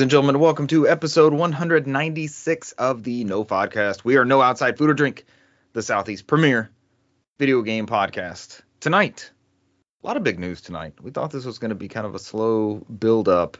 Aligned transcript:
Ladies 0.00 0.06
and 0.06 0.10
gentlemen, 0.12 0.40
welcome 0.40 0.66
to 0.68 0.88
episode 0.88 1.34
196 1.34 2.72
of 2.72 3.02
the 3.02 3.22
No 3.24 3.44
Podcast. 3.44 4.02
We 4.02 4.16
are 4.16 4.24
No 4.24 4.40
Outside 4.40 4.78
Food 4.78 4.88
or 4.88 4.94
Drink, 4.94 5.26
the 5.74 5.82
Southeast 5.82 6.26
premier 6.26 6.70
video 7.38 7.60
game 7.60 7.86
podcast. 7.86 8.62
Tonight, 8.80 9.30
a 10.02 10.06
lot 10.06 10.16
of 10.16 10.22
big 10.22 10.38
news 10.38 10.62
tonight. 10.62 10.94
We 11.02 11.10
thought 11.10 11.30
this 11.30 11.44
was 11.44 11.58
going 11.58 11.68
to 11.68 11.74
be 11.74 11.88
kind 11.88 12.06
of 12.06 12.14
a 12.14 12.18
slow 12.18 12.76
build 12.76 13.28
up 13.28 13.58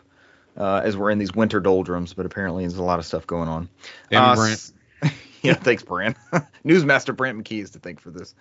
uh, 0.57 0.81
as 0.83 0.97
we're 0.97 1.11
in 1.11 1.19
these 1.19 1.35
winter 1.35 1.61
doldrums, 1.61 2.15
but 2.15 2.25
apparently 2.25 2.65
there's 2.65 2.79
a 2.79 2.83
lot 2.83 2.99
of 2.99 3.05
stuff 3.05 3.27
going 3.27 3.51
on. 3.51 3.69
You, 4.11 4.17
Uh, 4.17 4.35
Brent. 4.35 4.73
yeah, 5.43 5.53
thanks, 5.53 5.83
Brand. 5.83 6.17
Newsmaster 6.65 7.15
Brant 7.15 7.37
McKee 7.37 7.63
is 7.63 7.73
to 7.73 7.81
thank 7.81 8.01
for 8.01 8.11
this. 8.11 8.35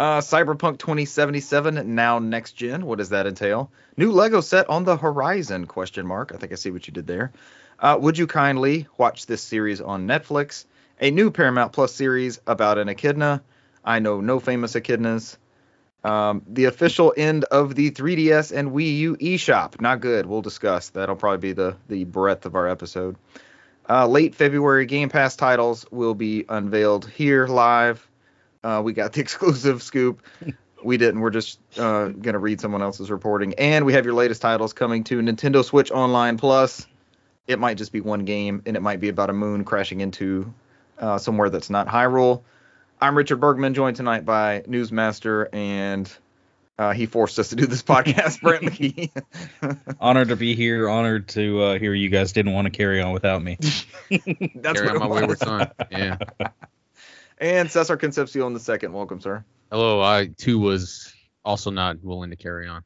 Uh, 0.00 0.18
Cyberpunk 0.22 0.78
2077 0.78 1.94
now 1.94 2.18
next 2.18 2.52
gen. 2.52 2.86
What 2.86 2.96
does 2.96 3.10
that 3.10 3.26
entail? 3.26 3.70
New 3.98 4.12
Lego 4.12 4.40
set 4.40 4.70
on 4.70 4.84
the 4.84 4.96
horizon? 4.96 5.66
Question 5.66 6.06
mark. 6.06 6.32
I 6.34 6.38
think 6.38 6.52
I 6.52 6.54
see 6.54 6.70
what 6.70 6.86
you 6.86 6.94
did 6.94 7.06
there. 7.06 7.32
Uh, 7.78 7.98
would 8.00 8.16
you 8.16 8.26
kindly 8.26 8.86
watch 8.96 9.26
this 9.26 9.42
series 9.42 9.82
on 9.82 10.08
Netflix? 10.08 10.64
A 11.02 11.10
new 11.10 11.30
Paramount 11.30 11.74
Plus 11.74 11.94
series 11.94 12.40
about 12.46 12.78
an 12.78 12.88
echidna. 12.88 13.42
I 13.84 13.98
know 13.98 14.22
no 14.22 14.40
famous 14.40 14.72
echidnas. 14.72 15.36
Um, 16.02 16.40
the 16.48 16.64
official 16.64 17.12
end 17.14 17.44
of 17.44 17.74
the 17.74 17.90
3DS 17.90 18.56
and 18.56 18.70
Wii 18.70 18.96
U 19.00 19.16
eShop. 19.16 19.82
Not 19.82 20.00
good. 20.00 20.24
We'll 20.24 20.40
discuss. 20.40 20.88
That'll 20.88 21.14
probably 21.14 21.50
be 21.50 21.52
the 21.52 21.76
the 21.88 22.04
breadth 22.04 22.46
of 22.46 22.54
our 22.54 22.66
episode. 22.66 23.16
Uh, 23.86 24.06
late 24.06 24.34
February 24.34 24.86
Game 24.86 25.10
Pass 25.10 25.36
titles 25.36 25.84
will 25.90 26.14
be 26.14 26.46
unveiled 26.48 27.06
here 27.06 27.46
live. 27.46 28.09
Uh, 28.62 28.82
we 28.84 28.92
got 28.92 29.12
the 29.12 29.20
exclusive 29.22 29.82
scoop. 29.82 30.22
We 30.82 30.96
didn't. 30.96 31.20
We're 31.20 31.30
just 31.30 31.58
uh, 31.78 32.08
gonna 32.08 32.38
read 32.38 32.60
someone 32.60 32.82
else's 32.82 33.10
reporting. 33.10 33.54
And 33.54 33.84
we 33.84 33.92
have 33.94 34.04
your 34.04 34.14
latest 34.14 34.42
titles 34.42 34.72
coming 34.72 35.04
to 35.04 35.20
Nintendo 35.20 35.64
Switch 35.64 35.90
Online 35.90 36.36
Plus. 36.38 36.86
It 37.46 37.58
might 37.58 37.76
just 37.76 37.92
be 37.92 38.00
one 38.00 38.24
game, 38.24 38.62
and 38.66 38.76
it 38.76 38.80
might 38.80 39.00
be 39.00 39.08
about 39.08 39.28
a 39.30 39.32
moon 39.32 39.64
crashing 39.64 40.00
into 40.00 40.52
uh, 40.98 41.18
somewhere 41.18 41.50
that's 41.50 41.68
not 41.70 41.86
Hyrule. 41.88 42.42
I'm 43.00 43.16
Richard 43.16 43.40
Bergman, 43.40 43.74
joined 43.74 43.96
tonight 43.96 44.24
by 44.24 44.60
Newsmaster, 44.68 45.48
and 45.54 46.10
uh, 46.78 46.92
he 46.92 47.06
forced 47.06 47.38
us 47.38 47.48
to 47.48 47.56
do 47.56 47.66
this 47.66 47.82
podcast, 47.82 48.40
Brent 48.42 48.64
McKee. 48.64 49.10
Honored 50.00 50.28
to 50.28 50.36
be 50.36 50.54
here. 50.54 50.88
Honored 50.88 51.28
to 51.28 51.62
uh, 51.62 51.78
hear 51.78 51.92
you 51.94 52.08
guys 52.10 52.32
didn't 52.32 52.52
want 52.52 52.66
to 52.66 52.70
carry 52.70 53.00
on 53.00 53.12
without 53.12 53.42
me. 53.42 53.56
that's 53.60 54.80
Carry 54.80 54.92
what 54.98 55.02
on 55.02 55.08
my 55.10 55.22
it 55.22 55.28
was. 55.28 55.38
wayward 55.38 55.38
son. 55.38 55.70
Yeah. 55.90 56.16
And 57.40 57.70
Cesar 57.70 57.96
Concepcion 57.96 58.42
in 58.42 58.52
the 58.52 58.60
second. 58.60 58.92
Welcome, 58.92 59.20
sir. 59.20 59.42
Hello. 59.70 60.02
I 60.02 60.26
too 60.26 60.58
was 60.58 61.12
also 61.42 61.70
not 61.70 62.04
willing 62.04 62.30
to 62.30 62.36
carry 62.36 62.68
on. 62.68 62.84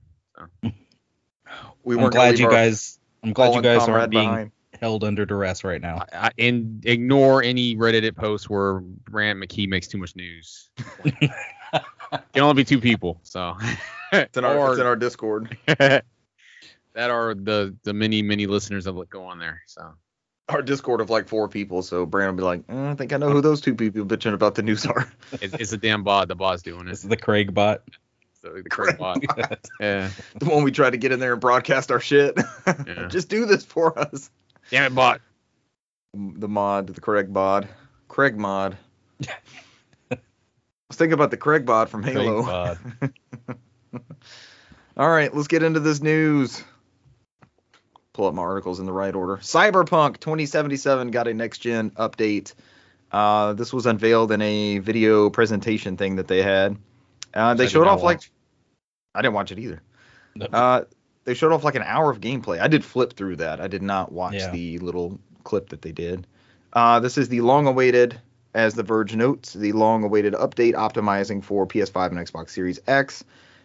We 1.82 1.96
weren't 1.96 2.12
gonna 2.12 2.30
glad 2.30 2.38
you 2.38 2.48
guys. 2.48 3.00
I'm 3.24 3.32
glad 3.32 3.54
you 3.54 3.62
guys 3.62 3.88
aren't 3.88 4.12
being 4.12 4.28
behind. 4.28 4.52
held 4.80 5.02
under 5.02 5.26
duress 5.26 5.64
right 5.64 5.80
now. 5.80 6.04
I, 6.12 6.28
I, 6.28 6.30
and 6.38 6.86
ignore 6.86 7.42
any 7.42 7.74
Reddit 7.74 8.14
posts 8.14 8.48
where 8.48 8.78
Brant 8.78 9.40
McKee 9.40 9.68
makes 9.68 9.88
too 9.88 9.98
much 9.98 10.14
news. 10.14 10.70
Can 11.04 12.42
only 12.42 12.54
be 12.54 12.64
two 12.64 12.80
people. 12.80 13.18
So. 13.24 13.56
It's 14.12 14.38
in 14.38 14.44
our, 14.44 14.56
or, 14.56 14.70
it's 14.72 14.80
in 14.80 14.86
our 14.86 14.96
Discord. 14.96 15.56
that 15.66 16.04
are 16.96 17.34
the 17.34 17.74
the 17.82 17.92
many 17.92 18.22
many 18.22 18.46
listeners 18.46 18.84
that 18.84 19.10
go 19.10 19.24
on 19.24 19.40
there. 19.40 19.62
So. 19.66 19.94
Our 20.50 20.60
Discord 20.62 21.00
of 21.00 21.08
like 21.10 21.26
four 21.28 21.48
people. 21.48 21.82
So 21.82 22.04
Brandon 22.04 22.36
will 22.36 22.42
be 22.42 22.44
like, 22.44 22.64
"Uh, 22.68 22.90
I 22.90 22.94
think 22.94 23.12
I 23.12 23.16
know 23.16 23.30
who 23.30 23.40
those 23.40 23.60
two 23.60 23.74
people 23.74 24.04
bitching 24.04 24.34
about 24.34 24.54
the 24.56 24.62
news 24.62 24.84
are. 24.86 25.10
It's, 25.40 25.54
it's 25.54 25.72
a 25.72 25.78
damn 25.78 26.02
bot. 26.02 26.28
The 26.28 26.34
bot's 26.34 26.62
doing 26.62 26.84
This 26.86 27.00
it. 27.02 27.06
is 27.06 27.08
the 27.10 27.16
Craig 27.16 27.54
bot. 27.54 27.82
So 28.42 28.50
the 28.52 28.68
Craig 28.68 28.98
bot. 28.98 29.22
Yeah. 29.80 30.10
the 30.38 30.44
one 30.44 30.62
we 30.64 30.70
tried 30.70 30.90
to 30.90 30.98
get 30.98 31.12
in 31.12 31.18
there 31.20 31.32
and 31.32 31.40
broadcast 31.40 31.90
our 31.90 32.00
shit. 32.00 32.38
Yeah. 32.86 33.08
Just 33.08 33.28
do 33.30 33.46
this 33.46 33.64
for 33.64 33.98
us. 33.98 34.30
Damn 34.70 34.92
it, 34.92 34.94
bot. 34.94 35.20
The 36.12 36.48
mod, 36.48 36.88
the 36.88 37.00
Craig 37.00 37.32
bod. 37.32 37.66
Craig 38.08 38.36
mod. 38.38 38.76
I 40.10 40.18
was 40.88 40.98
thinking 40.98 41.14
about 41.14 41.30
the 41.30 41.36
Craig 41.38 41.64
bod 41.64 41.88
from 41.88 42.02
Craig 42.02 42.16
Halo. 42.16 42.42
bot. 42.42 42.78
All 44.96 45.08
right, 45.10 45.34
let's 45.34 45.48
get 45.48 45.62
into 45.62 45.80
this 45.80 46.02
news. 46.02 46.62
Pull 48.14 48.26
up 48.28 48.34
my 48.34 48.42
articles 48.42 48.78
in 48.80 48.86
the 48.86 48.92
right 48.92 49.14
order. 49.14 49.38
Cyberpunk 49.38 50.20
2077 50.20 51.10
got 51.10 51.26
a 51.28 51.34
next 51.34 51.58
gen 51.58 51.90
update. 51.90 52.54
Uh, 53.10 53.52
this 53.54 53.72
was 53.72 53.86
unveiled 53.86 54.30
in 54.32 54.40
a 54.40 54.78
video 54.78 55.30
presentation 55.30 55.96
thing 55.96 56.16
that 56.16 56.28
they 56.28 56.40
had. 56.42 56.76
Uh, 57.34 57.54
they 57.54 57.66
showed 57.66 57.88
off 57.88 58.02
like. 58.02 58.20
I 59.14 59.20
didn't 59.22 59.34
watch 59.34 59.50
it 59.52 59.58
either. 59.58 59.82
No. 60.36 60.46
Uh, 60.46 60.84
they 61.24 61.34
showed 61.34 61.52
off 61.52 61.64
like 61.64 61.74
an 61.74 61.82
hour 61.82 62.08
of 62.10 62.20
gameplay. 62.20 62.60
I 62.60 62.68
did 62.68 62.84
flip 62.84 63.14
through 63.14 63.36
that. 63.36 63.60
I 63.60 63.66
did 63.66 63.82
not 63.82 64.12
watch 64.12 64.34
Yeah. 64.34 64.50
the 64.50 64.78
little 64.78 65.18
clip 65.42 65.70
that 65.70 65.82
they 65.82 65.92
did. 65.92 66.26
Uh, 66.72 67.00
this 67.00 67.18
is 67.18 67.28
the 67.28 67.40
long-awaited, 67.40 68.20
as 68.52 68.74
the 68.74 68.82
Verge 68.82 69.14
notes, 69.16 69.52
the 69.52 69.72
long-awaited 69.72 70.34
update 70.34 70.74
optimizing 70.74 71.42
for 71.42 71.66
PS5 71.66 72.10
and 72.10 72.18
Xbox 72.18 72.50
Series 72.50 72.80
X 72.86 73.24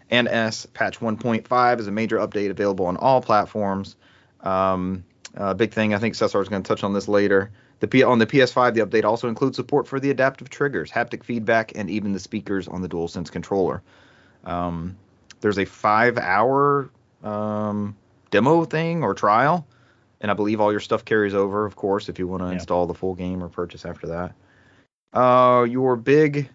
and 0.10 0.28
S. 0.28 0.66
Patch 0.68 1.00
1.5 1.00 1.80
is 1.80 1.88
a 1.88 1.92
major 1.92 2.18
update 2.18 2.50
available 2.50 2.86
on 2.88 2.98
all 2.98 3.22
platforms. 3.22 3.96
Um, 4.42 5.04
uh, 5.36 5.54
big 5.54 5.72
thing. 5.72 5.94
I 5.94 5.98
think 6.00 6.16
Cesar 6.16 6.42
is 6.42 6.50
going 6.50 6.64
to 6.64 6.68
touch 6.68 6.84
on 6.84 6.94
this 6.94 7.08
later. 7.08 7.52
The 7.80 7.88
P- 7.88 8.04
on 8.04 8.20
the 8.20 8.26
PS5, 8.26 8.74
the 8.74 8.82
update 8.86 9.06
also 9.06 9.30
includes 9.30 9.56
support 9.56 9.88
for 9.88 10.00
the 10.00 10.10
adaptive 10.10 10.50
triggers, 10.50 10.92
haptic 10.92 11.24
feedback, 11.24 11.72
and 11.76 11.90
even 11.90 12.12
the 12.12 12.20
speakers 12.20 12.68
on 12.68 12.82
the 12.82 12.90
DualSense 12.90 13.32
controller. 13.32 13.82
Um, 14.44 14.98
there's 15.42 15.58
a 15.58 15.66
five-hour 15.66 16.90
um, 17.24 17.96
demo 18.32 18.66
thing 18.66 19.04
or 19.04 19.14
trial, 19.14 19.66
and 20.20 20.30
I 20.30 20.34
believe 20.34 20.60
all 20.60 20.72
your 20.72 20.82
stuff 20.82 21.06
carries 21.06 21.34
over, 21.34 21.66
of 21.66 21.76
course, 21.76 22.10
if 22.10 22.20
you 22.20 22.28
want 22.28 22.42
to 22.44 22.48
Yeah. 22.48 22.54
install 22.54 22.86
the 22.88 22.94
full 22.94 23.16
game 23.16 23.42
or 23.44 23.48
purchase 23.48 23.86
after 23.86 24.08
that. 24.08 24.34
Uh, 25.14 25.64
your 25.64 25.96
big 25.96 26.50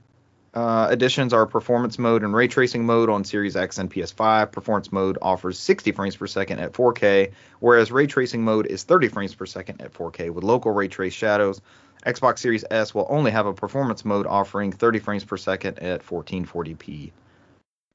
uh, 0.54 0.86
additions 0.88 1.32
are 1.32 1.46
performance 1.46 1.98
mode 1.98 2.22
and 2.22 2.32
ray 2.32 2.46
tracing 2.46 2.86
mode 2.86 3.10
on 3.10 3.24
Series 3.24 3.56
X 3.56 3.78
and 3.78 3.90
PS5. 3.90 4.52
Performance 4.52 4.92
mode 4.92 5.18
offers 5.20 5.58
60 5.58 5.90
frames 5.90 6.14
per 6.14 6.28
second 6.28 6.60
at 6.60 6.72
4K, 6.72 7.32
whereas 7.58 7.90
ray 7.90 8.06
tracing 8.06 8.44
mode 8.44 8.66
is 8.66 8.84
30 8.84 9.08
frames 9.08 9.34
per 9.34 9.46
second 9.46 9.82
at 9.82 9.92
4K 9.92 10.30
with 10.30 10.44
local 10.44 10.70
ray 10.70 10.86
trace 10.86 11.12
shadows. 11.12 11.60
Xbox 12.06 12.38
Series 12.38 12.64
S 12.70 12.94
will 12.94 13.06
only 13.10 13.32
have 13.32 13.46
a 13.46 13.52
performance 13.52 14.04
mode 14.04 14.26
offering 14.26 14.70
30 14.70 15.00
frames 15.00 15.24
per 15.24 15.36
second 15.36 15.80
at 15.80 16.06
1440p, 16.06 17.10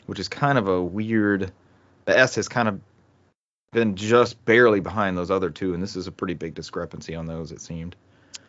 which 0.07 0.19
is 0.19 0.27
kind 0.27 0.57
of 0.57 0.67
a 0.67 0.83
weird. 0.83 1.53
The 2.05 2.17
S 2.17 2.35
has 2.35 2.49
kind 2.49 2.67
of 2.67 2.81
been 3.71 3.95
just 3.95 4.43
barely 4.43 4.81
behind 4.81 5.17
those 5.17 5.31
other 5.31 5.49
two, 5.49 5.73
and 5.73 5.81
this 5.81 5.95
is 5.95 6.07
a 6.07 6.11
pretty 6.11 6.33
big 6.33 6.55
discrepancy 6.55 7.15
on 7.15 7.25
those, 7.25 7.53
it 7.53 7.61
seemed. 7.61 7.95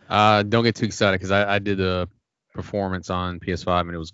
Uh, 0.09 0.43
don't 0.43 0.65
get 0.65 0.75
too 0.75 0.87
excited 0.87 1.21
because 1.21 1.31
I, 1.31 1.55
I 1.55 1.59
did 1.61 1.81
a 1.81 2.09
performance 2.53 3.11
on 3.11 3.41
PS5 3.41 3.83
and 3.83 3.95
it 3.95 3.99
was 3.99 4.13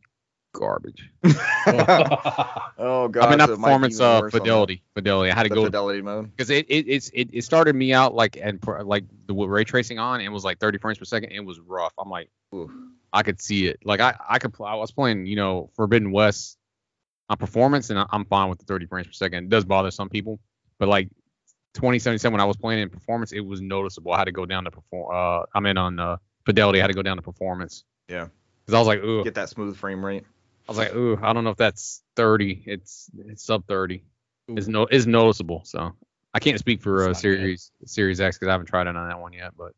garbage. 0.52 1.10
oh 1.24 3.08
god, 3.08 3.16
I 3.24 3.28
mean, 3.30 3.38
not 3.38 3.48
so 3.48 3.54
it 3.54 3.58
might 3.58 3.68
be 3.68 3.88
performance, 3.88 4.00
uh, 4.00 4.28
fidelity, 4.30 4.82
fidelity. 4.94 5.30
I 5.30 5.34
had 5.34 5.44
to 5.44 5.48
the 5.50 5.54
go 5.54 5.64
fidelity 5.64 6.02
mode. 6.02 6.30
because 6.30 6.50
it, 6.50 6.66
it 6.68 6.88
it's 6.88 7.10
it, 7.10 7.30
it 7.32 7.42
started 7.42 7.74
me 7.74 7.92
out 7.92 8.14
like 8.14 8.38
and 8.40 8.58
like 8.84 9.04
the 9.26 9.34
ray 9.34 9.64
tracing 9.64 9.98
on 9.98 10.20
and 10.20 10.26
it 10.26 10.32
was 10.32 10.44
like 10.44 10.58
30 10.58 10.78
frames 10.78 10.98
per 10.98 11.04
second. 11.04 11.32
It 11.32 11.44
was 11.44 11.60
rough. 11.60 11.92
I'm 11.98 12.10
like, 12.10 12.30
Oof. 12.54 12.70
I 13.12 13.22
could 13.22 13.40
see 13.40 13.66
it. 13.66 13.80
Like 13.84 14.00
I 14.00 14.14
I 14.28 14.38
could 14.38 14.54
I 14.60 14.76
was 14.76 14.90
playing 14.90 15.26
you 15.26 15.36
know 15.36 15.70
Forbidden 15.76 16.10
West 16.10 16.58
on 17.28 17.36
performance 17.36 17.90
and 17.90 18.04
I'm 18.10 18.24
fine 18.24 18.48
with 18.48 18.58
the 18.58 18.64
30 18.64 18.86
frames 18.86 19.06
per 19.06 19.12
second. 19.12 19.44
It 19.44 19.50
does 19.50 19.64
bother 19.64 19.90
some 19.90 20.08
people, 20.08 20.40
but 20.78 20.88
like 20.88 21.08
2077 21.74 22.32
when 22.32 22.40
I 22.40 22.44
was 22.44 22.56
playing 22.56 22.80
in 22.80 22.88
performance, 22.88 23.32
it 23.32 23.40
was 23.40 23.60
noticeable. 23.60 24.12
I 24.12 24.18
had 24.18 24.24
to 24.24 24.32
go 24.32 24.46
down 24.46 24.64
to 24.64 24.70
perform. 24.70 25.14
Uh, 25.14 25.44
I'm 25.54 25.66
in 25.66 25.76
on 25.76 25.98
uh, 26.00 26.16
fidelity. 26.46 26.80
I 26.80 26.82
had 26.82 26.88
to 26.88 26.94
go 26.94 27.02
down 27.02 27.16
to 27.16 27.22
performance. 27.22 27.84
Yeah. 28.08 28.28
Because 28.64 28.74
I 28.74 28.78
was 28.78 28.86
like, 28.86 29.02
ooh, 29.02 29.24
Get 29.24 29.34
that 29.34 29.48
smooth 29.48 29.76
frame 29.76 30.04
rate. 30.04 30.24
I 30.68 30.72
was 30.72 30.78
like, 30.78 30.94
ooh, 30.94 31.18
I 31.22 31.32
don't 31.32 31.44
know 31.44 31.50
if 31.50 31.56
that's 31.56 32.02
30. 32.16 32.64
It's 32.66 33.08
it's 33.26 33.44
sub 33.44 33.66
30. 33.66 34.02
It's 34.48 34.66
no 34.66 34.86
is 34.86 35.06
noticeable. 35.06 35.62
So 35.64 35.92
I 36.34 36.38
can't 36.40 36.58
speak 36.58 36.82
for 36.82 36.94
uh, 37.04 37.06
That's 37.08 37.22
not 37.22 37.30
good. 37.30 37.38
series 37.38 37.70
Series 37.84 38.20
X 38.20 38.36
because 38.36 38.48
I 38.48 38.52
haven't 38.52 38.66
tried 38.66 38.86
it 38.88 38.96
on 38.96 39.08
that 39.08 39.20
one 39.20 39.32
yet. 39.32 39.52
But 39.56 39.72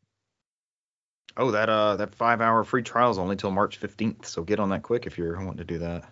Oh, 1.36 1.50
that 1.52 1.68
uh 1.68 1.96
that 1.96 2.14
five 2.14 2.40
hour 2.40 2.64
free 2.64 2.82
trial 2.82 3.10
is 3.10 3.18
only 3.18 3.36
till 3.36 3.50
March 3.50 3.78
15th, 3.80 4.24
so 4.24 4.42
get 4.42 4.58
on 4.58 4.70
that 4.70 4.82
quick 4.82 5.06
if 5.06 5.18
you're 5.18 5.36
wanting 5.36 5.58
to 5.58 5.64
do 5.64 5.78
that. 5.78 6.04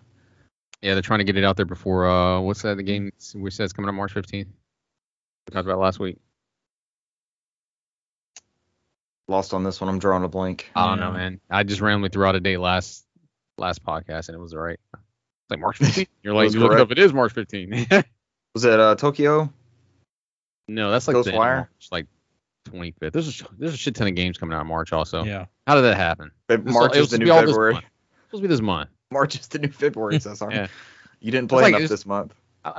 yeah, 0.81 0.93
they're 0.93 1.01
trying 1.01 1.19
to 1.19 1.25
get 1.25 1.37
it 1.37 1.43
out 1.43 1.57
there 1.57 1.65
before 1.65 2.07
uh 2.07 2.39
what's 2.39 2.61
that 2.61 2.77
the 2.77 2.83
game 2.83 3.11
we 3.35 3.51
said 3.51 3.65
it's 3.65 3.73
coming 3.73 3.89
up 3.89 3.95
March 3.95 4.13
15th. 4.13 4.45
We 4.45 5.51
talked 5.51 5.65
about 5.65 5.79
last 5.79 5.99
week. 5.99 6.17
Lost 9.27 9.53
on 9.53 9.63
this 9.63 9.81
one, 9.81 9.89
I'm 9.89 9.99
drawing 9.99 10.23
a 10.23 10.27
blank. 10.29 10.69
I 10.75 10.87
don't 10.87 10.99
know, 10.99 11.11
man. 11.11 11.41
I 11.49 11.63
just 11.63 11.81
randomly 11.81 12.09
threw 12.09 12.25
out 12.25 12.35
a 12.35 12.39
date 12.39 12.57
last 12.59 13.05
last 13.57 13.83
podcast 13.83 14.29
and 14.29 14.35
it 14.35 14.39
was 14.39 14.55
right. 14.55 14.79
It's 14.93 15.51
like 15.51 15.59
March 15.59 15.79
15th. 15.79 16.07
You're 16.23 16.33
like, 16.33 16.45
was 16.45 16.53
you 16.53 16.59
look 16.61 16.71
it 16.71 16.75
correct. 16.75 16.91
up. 16.91 16.97
It 16.97 16.99
is 16.99 17.13
March 17.13 17.33
15th. 17.33 18.05
Was 18.55 18.65
it 18.65 18.79
uh 18.79 18.95
Tokyo? 18.95 19.51
no, 20.67 20.89
that's 20.91 21.07
like 21.07 21.13
the 21.15 21.19
end 21.19 21.27
of 21.27 21.33
Ghostwire? 21.35 21.55
March, 21.57 21.87
like 21.91 22.05
25th. 22.69 23.11
There's 23.13 23.27
a 23.27 23.31
sh- 23.31 23.43
there's 23.57 23.73
a 23.73 23.77
shit 23.77 23.95
ton 23.95 24.07
of 24.07 24.15
games 24.15 24.37
coming 24.37 24.55
out 24.57 24.61
in 24.61 24.67
March 24.67 24.91
also. 24.93 25.23
yeah. 25.23 25.45
How 25.67 25.75
did 25.75 25.81
that 25.83 25.95
happen? 25.97 26.31
But 26.47 26.65
March 26.65 26.95
it 26.95 26.99
is 26.99 27.01
was 27.03 27.11
the 27.11 27.17
new 27.19 27.25
be 27.25 27.31
all 27.31 27.41
this 27.41 27.51
February. 27.51 27.75
It's 27.75 27.85
supposed 28.27 28.41
to 28.43 28.47
be 28.47 28.53
this 28.53 28.61
month. 28.61 28.89
March 29.11 29.39
is 29.39 29.47
the 29.47 29.59
new 29.59 29.69
February, 29.69 30.19
Cesar. 30.19 30.49
Yeah. 30.51 30.67
You 31.19 31.31
didn't 31.31 31.49
play 31.49 31.63
like- 31.63 31.69
enough 31.69 31.81
it's- 31.81 31.89
this 31.89 32.05
month. 32.05 32.33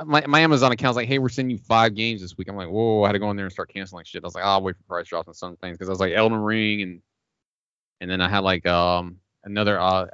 My, 0.05 0.25
my 0.27 0.39
Amazon 0.41 0.71
account's 0.71 0.95
like, 0.95 1.07
hey, 1.07 1.19
we're 1.19 1.29
sending 1.29 1.57
you 1.57 1.63
five 1.63 1.95
games 1.95 2.21
this 2.21 2.37
week. 2.37 2.47
I'm 2.49 2.55
like, 2.55 2.69
whoa, 2.69 3.03
I 3.03 3.07
had 3.07 3.13
to 3.13 3.19
go 3.19 3.29
in 3.31 3.37
there 3.37 3.45
and 3.45 3.51
start 3.53 3.69
canceling 3.73 4.05
shit. 4.05 4.23
I 4.23 4.27
was 4.27 4.35
like, 4.35 4.43
oh, 4.43 4.47
I'll 4.49 4.61
wait 4.61 4.75
for 4.77 4.83
price 4.83 5.07
drops 5.07 5.27
on 5.27 5.33
some 5.33 5.55
things 5.57 5.77
because 5.77 5.89
I 5.89 5.91
was 5.91 5.99
like 5.99 6.13
Elden 6.13 6.37
Ring 6.39 6.81
and 6.81 7.01
and 8.01 8.09
then 8.09 8.21
I 8.21 8.29
had 8.29 8.39
like 8.39 8.65
um 8.65 9.17
another 9.43 9.79
uh 9.79 10.07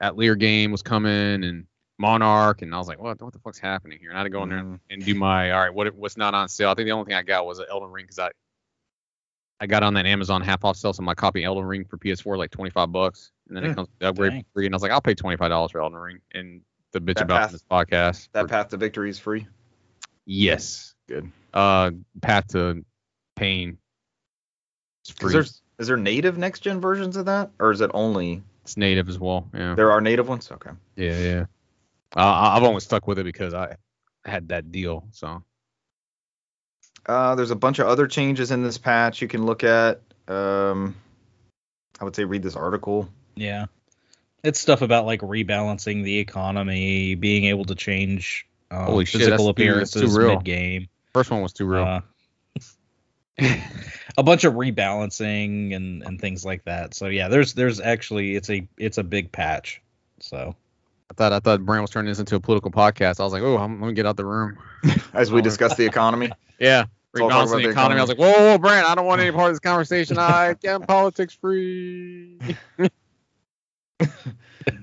Atelier 0.00 0.34
game 0.36 0.70
was 0.72 0.82
coming 0.82 1.44
and 1.44 1.66
Monarch 1.98 2.62
and 2.62 2.74
I 2.74 2.78
was 2.78 2.88
like, 2.88 3.00
what 3.00 3.20
what 3.20 3.32
the 3.32 3.38
fuck's 3.40 3.58
happening 3.58 3.98
here? 4.00 4.10
And 4.10 4.16
I 4.18 4.20
had 4.20 4.24
to 4.24 4.30
go 4.30 4.42
in 4.44 4.48
there 4.48 4.58
and, 4.58 4.74
Mhm. 4.76 4.80
and 4.90 5.04
do 5.04 5.14
my 5.14 5.50
all 5.52 5.60
right, 5.60 5.74
what 5.74 5.94
what's 5.94 6.16
not 6.16 6.34
on 6.34 6.48
sale? 6.48 6.70
I 6.70 6.74
think 6.74 6.86
the 6.86 6.92
only 6.92 7.04
thing 7.06 7.14
I 7.14 7.22
got 7.22 7.44
was 7.46 7.58
an 7.58 7.66
Elden 7.70 7.90
Ring 7.90 8.04
because 8.04 8.18
I 8.18 8.30
I 9.62 9.66
got 9.66 9.82
on 9.82 9.92
that 9.94 10.06
Amazon 10.06 10.40
half 10.40 10.64
off 10.64 10.76
sale, 10.76 10.94
so 10.94 11.02
my 11.02 11.14
copy 11.14 11.44
Elden 11.44 11.64
Ring 11.64 11.84
for 11.84 11.98
PS4 11.98 12.38
like 12.38 12.50
25 12.50 12.90
bucks, 12.92 13.30
and 13.48 13.56
then 13.56 13.64
Hmm. 13.64 13.70
it 13.70 13.74
comes 13.74 13.88
with 13.88 13.98
the 13.98 14.08
upgrade 14.08 14.32
Dang. 14.32 14.44
free, 14.54 14.64
and 14.66 14.74
I 14.74 14.76
was 14.76 14.82
like, 14.82 14.90
I'll 14.92 15.02
pay 15.02 15.14
25 15.14 15.50
dollars 15.50 15.72
for 15.72 15.82
Elden 15.82 15.98
Ring, 15.98 16.18
and 16.32 16.62
the 16.92 17.00
bitch 17.00 17.14
That 17.16 17.24
about 17.24 17.40
path- 17.40 17.52
this 17.52 17.64
podcast. 17.70 18.28
That 18.32 18.48
path 18.48 18.68
to 18.68 18.76
victory 18.76 19.10
is 19.10 19.18
free. 19.18 19.46
yes, 20.26 20.94
Good. 21.08 21.30
uh, 21.54 21.90
path 22.22 22.48
to 22.48 22.84
pain. 23.36 23.78
It's 25.02 25.10
Is 25.10 25.16
free. 25.18 25.32
there 25.32 25.42
is 25.78 25.86
there 25.86 25.96
native 25.96 26.36
next 26.36 26.60
gen 26.60 26.80
versions 26.80 27.16
of 27.16 27.26
that, 27.26 27.50
or 27.58 27.70
is 27.72 27.80
it 27.80 27.90
only 27.94 28.42
It's 28.64 28.76
native 28.76 29.08
as 29.08 29.18
well. 29.18 29.48
Yeah, 29.54 29.74
there 29.74 29.90
are 29.90 30.00
native 30.00 30.28
ones? 30.28 30.50
Okay. 30.52 30.70
yeah, 30.96 31.18
yeah. 31.18 31.44
Uh, 32.16 32.20
I- 32.20 32.56
I've 32.56 32.62
only 32.64 32.80
stuck 32.80 33.06
with 33.06 33.18
it 33.18 33.24
because 33.24 33.54
I 33.54 33.76
had 34.24 34.48
that 34.48 34.70
deal. 34.72 35.06
So 35.12 35.42
Uh, 37.06 37.34
there's 37.34 37.50
a 37.50 37.56
bunch 37.56 37.78
of 37.78 37.86
other 37.86 38.06
changes 38.06 38.50
in 38.50 38.62
this 38.62 38.76
patch 38.76 39.22
you 39.22 39.28
can 39.28 39.46
look 39.46 39.64
at. 39.64 40.00
Um, 40.28 40.94
I 41.98 42.04
would 42.04 42.14
say 42.14 42.24
read 42.24 42.42
this 42.42 42.56
article. 42.56 43.08
Yeah. 43.36 43.66
It's 44.42 44.60
stuff 44.60 44.82
about 44.82 45.06
like 45.06 45.20
rebalancing 45.20 46.02
the 46.04 46.18
economy, 46.18 47.14
being 47.14 47.44
able 47.44 47.64
to 47.66 47.74
change 47.74 48.46
uh, 48.70 48.86
Holy 48.86 49.04
shit, 49.04 49.20
physical 49.20 49.46
that's 49.46 49.56
too- 49.58 49.64
that's 49.74 49.94
appearances 49.96 50.16
real. 50.16 50.28
mid 50.36 50.44
game. 50.44 50.88
first 51.12 51.30
one 51.30 51.42
was 51.42 51.52
too 51.52 51.66
real. 51.66 51.82
Uh, 51.84 52.00
a 54.18 54.22
bunch 54.22 54.44
of 54.44 54.54
rebalancing 54.54 55.74
and 55.74 56.02
and 56.02 56.20
things 56.20 56.44
like 56.44 56.64
that. 56.64 56.94
So 56.94 57.06
yeah, 57.06 57.28
there's 57.28 57.54
there's 57.54 57.80
actually 57.80 58.36
it's 58.36 58.50
a 58.50 58.66
it's 58.76 58.98
a 58.98 59.02
big 59.02 59.32
patch. 59.32 59.80
So 60.20 60.54
I 61.10 61.14
thought 61.14 61.32
I 61.32 61.40
thought 61.40 61.64
Brand 61.64 61.82
was 61.82 61.90
turning 61.90 62.10
this 62.10 62.18
into 62.18 62.36
a 62.36 62.40
political 62.40 62.70
podcast. 62.70 63.20
I 63.20 63.24
was 63.24 63.32
like, 63.32 63.42
oh, 63.42 63.56
I'm 63.58 63.80
gonna 63.80 63.92
get 63.92 64.06
out 64.06 64.16
the 64.16 64.26
room. 64.26 64.58
As 65.14 65.32
we 65.32 65.42
discuss 65.42 65.74
the 65.76 65.86
economy. 65.86 66.30
Yeah. 66.60 66.84
Let's 67.14 67.22
all 67.22 67.30
talk 67.30 67.38
Rebalancing 67.38 67.48
about 67.48 67.56
the 67.56 67.62
the 67.62 67.70
economy. 67.70 67.98
I 67.98 68.02
was 68.02 68.08
like, 68.10 68.18
whoa, 68.18 68.32
whoa, 68.32 68.58
Brent, 68.58 68.86
I 68.86 68.94
don't 68.94 69.06
want 69.06 69.22
any 69.22 69.32
part 69.32 69.48
of 69.48 69.54
this 69.54 69.60
conversation. 69.60 70.18
I 70.18 70.54
get 70.60 70.86
politics 70.86 71.32
free. 71.40 72.38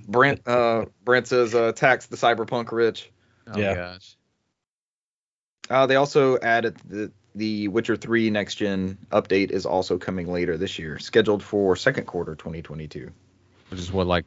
Brent 0.08 0.48
uh, 0.48 0.86
Brent 1.04 1.28
says 1.28 1.54
uh, 1.56 1.72
tax 1.74 2.08
the 2.08 2.18
cyberpunk 2.18 2.72
rich. 2.72 3.12
Oh 3.48 3.60
Yeah. 3.60 3.76
gosh. 3.76 4.16
Uh, 5.70 5.86
they 5.86 5.96
also 5.96 6.38
added 6.40 6.78
the 6.88 7.12
the 7.36 7.68
Witcher 7.68 7.96
3 7.96 8.30
next 8.32 8.56
gen 8.56 8.98
update 9.12 9.52
is 9.52 9.66
also 9.66 9.98
coming 9.98 10.32
later 10.32 10.58
this 10.58 10.80
year, 10.80 10.98
scheduled 10.98 11.44
for 11.44 11.76
second 11.76 12.06
quarter 12.06 12.34
2022. 12.36 13.12
Which 13.70 13.80
is 13.80 13.92
what 13.92 14.08
like 14.08 14.26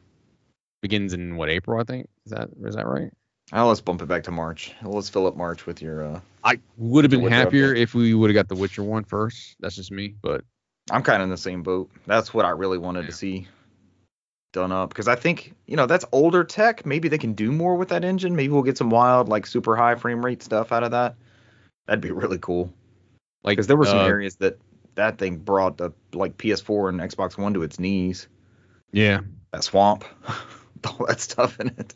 begins 0.81 1.13
in 1.13 1.35
what 1.35 1.49
April, 1.49 1.79
I 1.79 1.83
think. 1.83 2.07
Is 2.25 2.31
that 2.31 2.49
is 2.63 2.75
that 2.75 2.87
right? 2.87 3.11
Oh, 3.53 3.67
let's 3.67 3.81
bump 3.81 4.01
it 4.01 4.05
back 4.07 4.23
to 4.23 4.31
March. 4.31 4.73
Let's 4.81 5.09
fill 5.09 5.27
up 5.27 5.35
March 5.35 5.65
with 5.65 5.81
your. 5.81 6.03
Uh, 6.05 6.19
I 6.43 6.59
would 6.77 7.03
have 7.03 7.11
been 7.11 7.27
happier 7.29 7.73
update. 7.75 7.79
if 7.81 7.93
we 7.93 8.13
would 8.13 8.29
have 8.29 8.35
got 8.35 8.47
the 8.47 8.55
Witcher 8.55 8.83
one 8.83 9.03
first. 9.03 9.55
That's 9.59 9.75
just 9.75 9.91
me, 9.91 10.15
but 10.21 10.43
I'm 10.89 11.03
kind 11.03 11.21
of 11.21 11.25
in 11.25 11.29
the 11.31 11.37
same 11.37 11.63
boat. 11.63 11.89
That's 12.07 12.33
what 12.33 12.45
I 12.45 12.51
really 12.51 12.77
wanted 12.77 13.01
Yeah. 13.01 13.07
to 13.07 13.13
see 13.13 13.47
done 14.51 14.71
up 14.71 14.89
because 14.89 15.07
I 15.07 15.15
think 15.15 15.53
you 15.67 15.75
know 15.75 15.85
that's 15.85 16.05
older 16.11 16.43
tech. 16.43 16.85
Maybe 16.85 17.07
they 17.07 17.17
can 17.17 17.33
do 17.33 17.51
more 17.51 17.75
with 17.75 17.89
that 17.89 18.03
engine. 18.03 18.35
Maybe 18.35 18.49
we'll 18.53 18.63
get 18.63 18.77
some 18.77 18.89
wild 18.89 19.29
like 19.29 19.45
super 19.47 19.75
high 19.75 19.95
frame 19.95 20.23
rate 20.23 20.43
stuff 20.43 20.71
out 20.71 20.83
of 20.83 20.91
that. 20.91 21.15
That'd 21.87 22.01
be 22.01 22.11
really 22.11 22.37
cool 22.39 22.73
like 23.43 23.53
because 23.57 23.67
there 23.67 23.77
were 23.77 23.85
some 23.85 23.99
uh, 23.99 24.05
areas 24.07 24.35
that 24.37 24.57
that 24.95 25.17
thing 25.17 25.37
brought 25.37 25.77
the 25.77 25.91
like 26.13 26.37
PS4 26.37 26.89
and 26.89 26.99
Xbox 26.99 27.37
One 27.37 27.53
to 27.53 27.63
its 27.63 27.79
knees. 27.79 28.27
Yeah. 28.91 29.21
That 29.51 29.63
swamp, 29.63 30.05
all 30.85 31.05
that 31.07 31.19
stuff 31.19 31.59
in 31.59 31.67
it. 31.67 31.93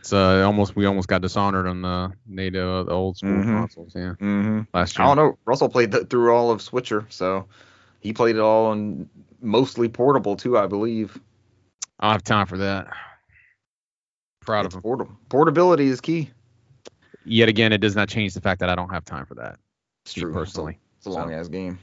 It's 0.00 0.12
uh, 0.14 0.42
almost 0.46 0.74
we 0.76 0.86
almost 0.86 1.08
got 1.08 1.20
dishonored 1.20 1.66
on 1.66 1.82
the 1.82 2.12
native 2.26 2.66
uh, 2.66 2.82
the 2.84 2.92
old 2.92 3.18
school 3.18 3.30
Mhm. 3.30 3.44
consoles, 3.44 3.92
yeah. 3.94 4.14
Mm-hmm. 4.18 4.60
Last 4.72 4.98
year. 4.98 5.04
I 5.04 5.08
don't 5.08 5.16
know. 5.16 5.38
Russell 5.44 5.68
played 5.68 5.92
that 5.92 6.08
through 6.08 6.34
all 6.34 6.50
of 6.50 6.62
Switcher, 6.62 7.04
so 7.10 7.46
he 8.00 8.14
played 8.14 8.36
it 8.36 8.40
all 8.40 8.66
on 8.66 9.08
mostly 9.42 9.88
portable 9.88 10.36
too, 10.36 10.56
I 10.56 10.66
believe. 10.66 11.18
I 12.00 12.06
don't 12.06 12.12
have 12.12 12.24
time 12.24 12.46
for 12.46 12.58
that. 12.58 12.88
Proud 14.40 14.66
It's 14.66 14.74
of 14.74 14.78
him. 14.78 14.82
portable. 14.82 15.16
Portability 15.28 15.86
is 15.88 16.00
key. 16.00 16.30
Yet 17.24 17.48
again, 17.48 17.72
it 17.72 17.78
does 17.78 17.94
not 17.94 18.08
change 18.08 18.32
the 18.34 18.40
fact 18.40 18.60
that 18.60 18.70
I 18.70 18.74
don't 18.74 18.88
have 18.88 19.04
time 19.04 19.26
for 19.26 19.34
that. 19.36 19.58
It's 20.06 20.14
true. 20.14 20.32
personally. 20.32 20.78
It's 20.96 21.06
a 21.06 21.10
So- 21.10 21.16
long 21.16 21.32
ass 21.32 21.48
game. 21.48 21.78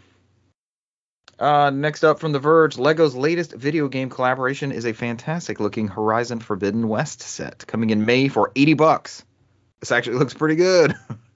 Uh, 1.40 1.70
next 1.70 2.04
up 2.04 2.20
from 2.20 2.32
The 2.32 2.40
Verge, 2.40 2.80
Lego's 2.80 3.16
latest 3.16 3.54
video 3.54 3.88
game 3.88 4.10
collaboration 4.10 4.72
is 4.72 4.88
a 4.88 4.94
fantastic 4.94 5.60
looking 5.60 5.88
Horizon 5.88 6.40
Forbidden 6.40 6.88
West 6.88 7.22
set 7.22 7.68
coming 7.68 7.92
in 7.92 8.06
May 8.08 8.28
for 8.28 8.52
80 8.56 8.74
bucks. 8.74 9.24
This 9.80 9.92
actually 9.92 10.18
looks 10.18 10.34
pretty 10.34 10.56
good. 10.56 10.96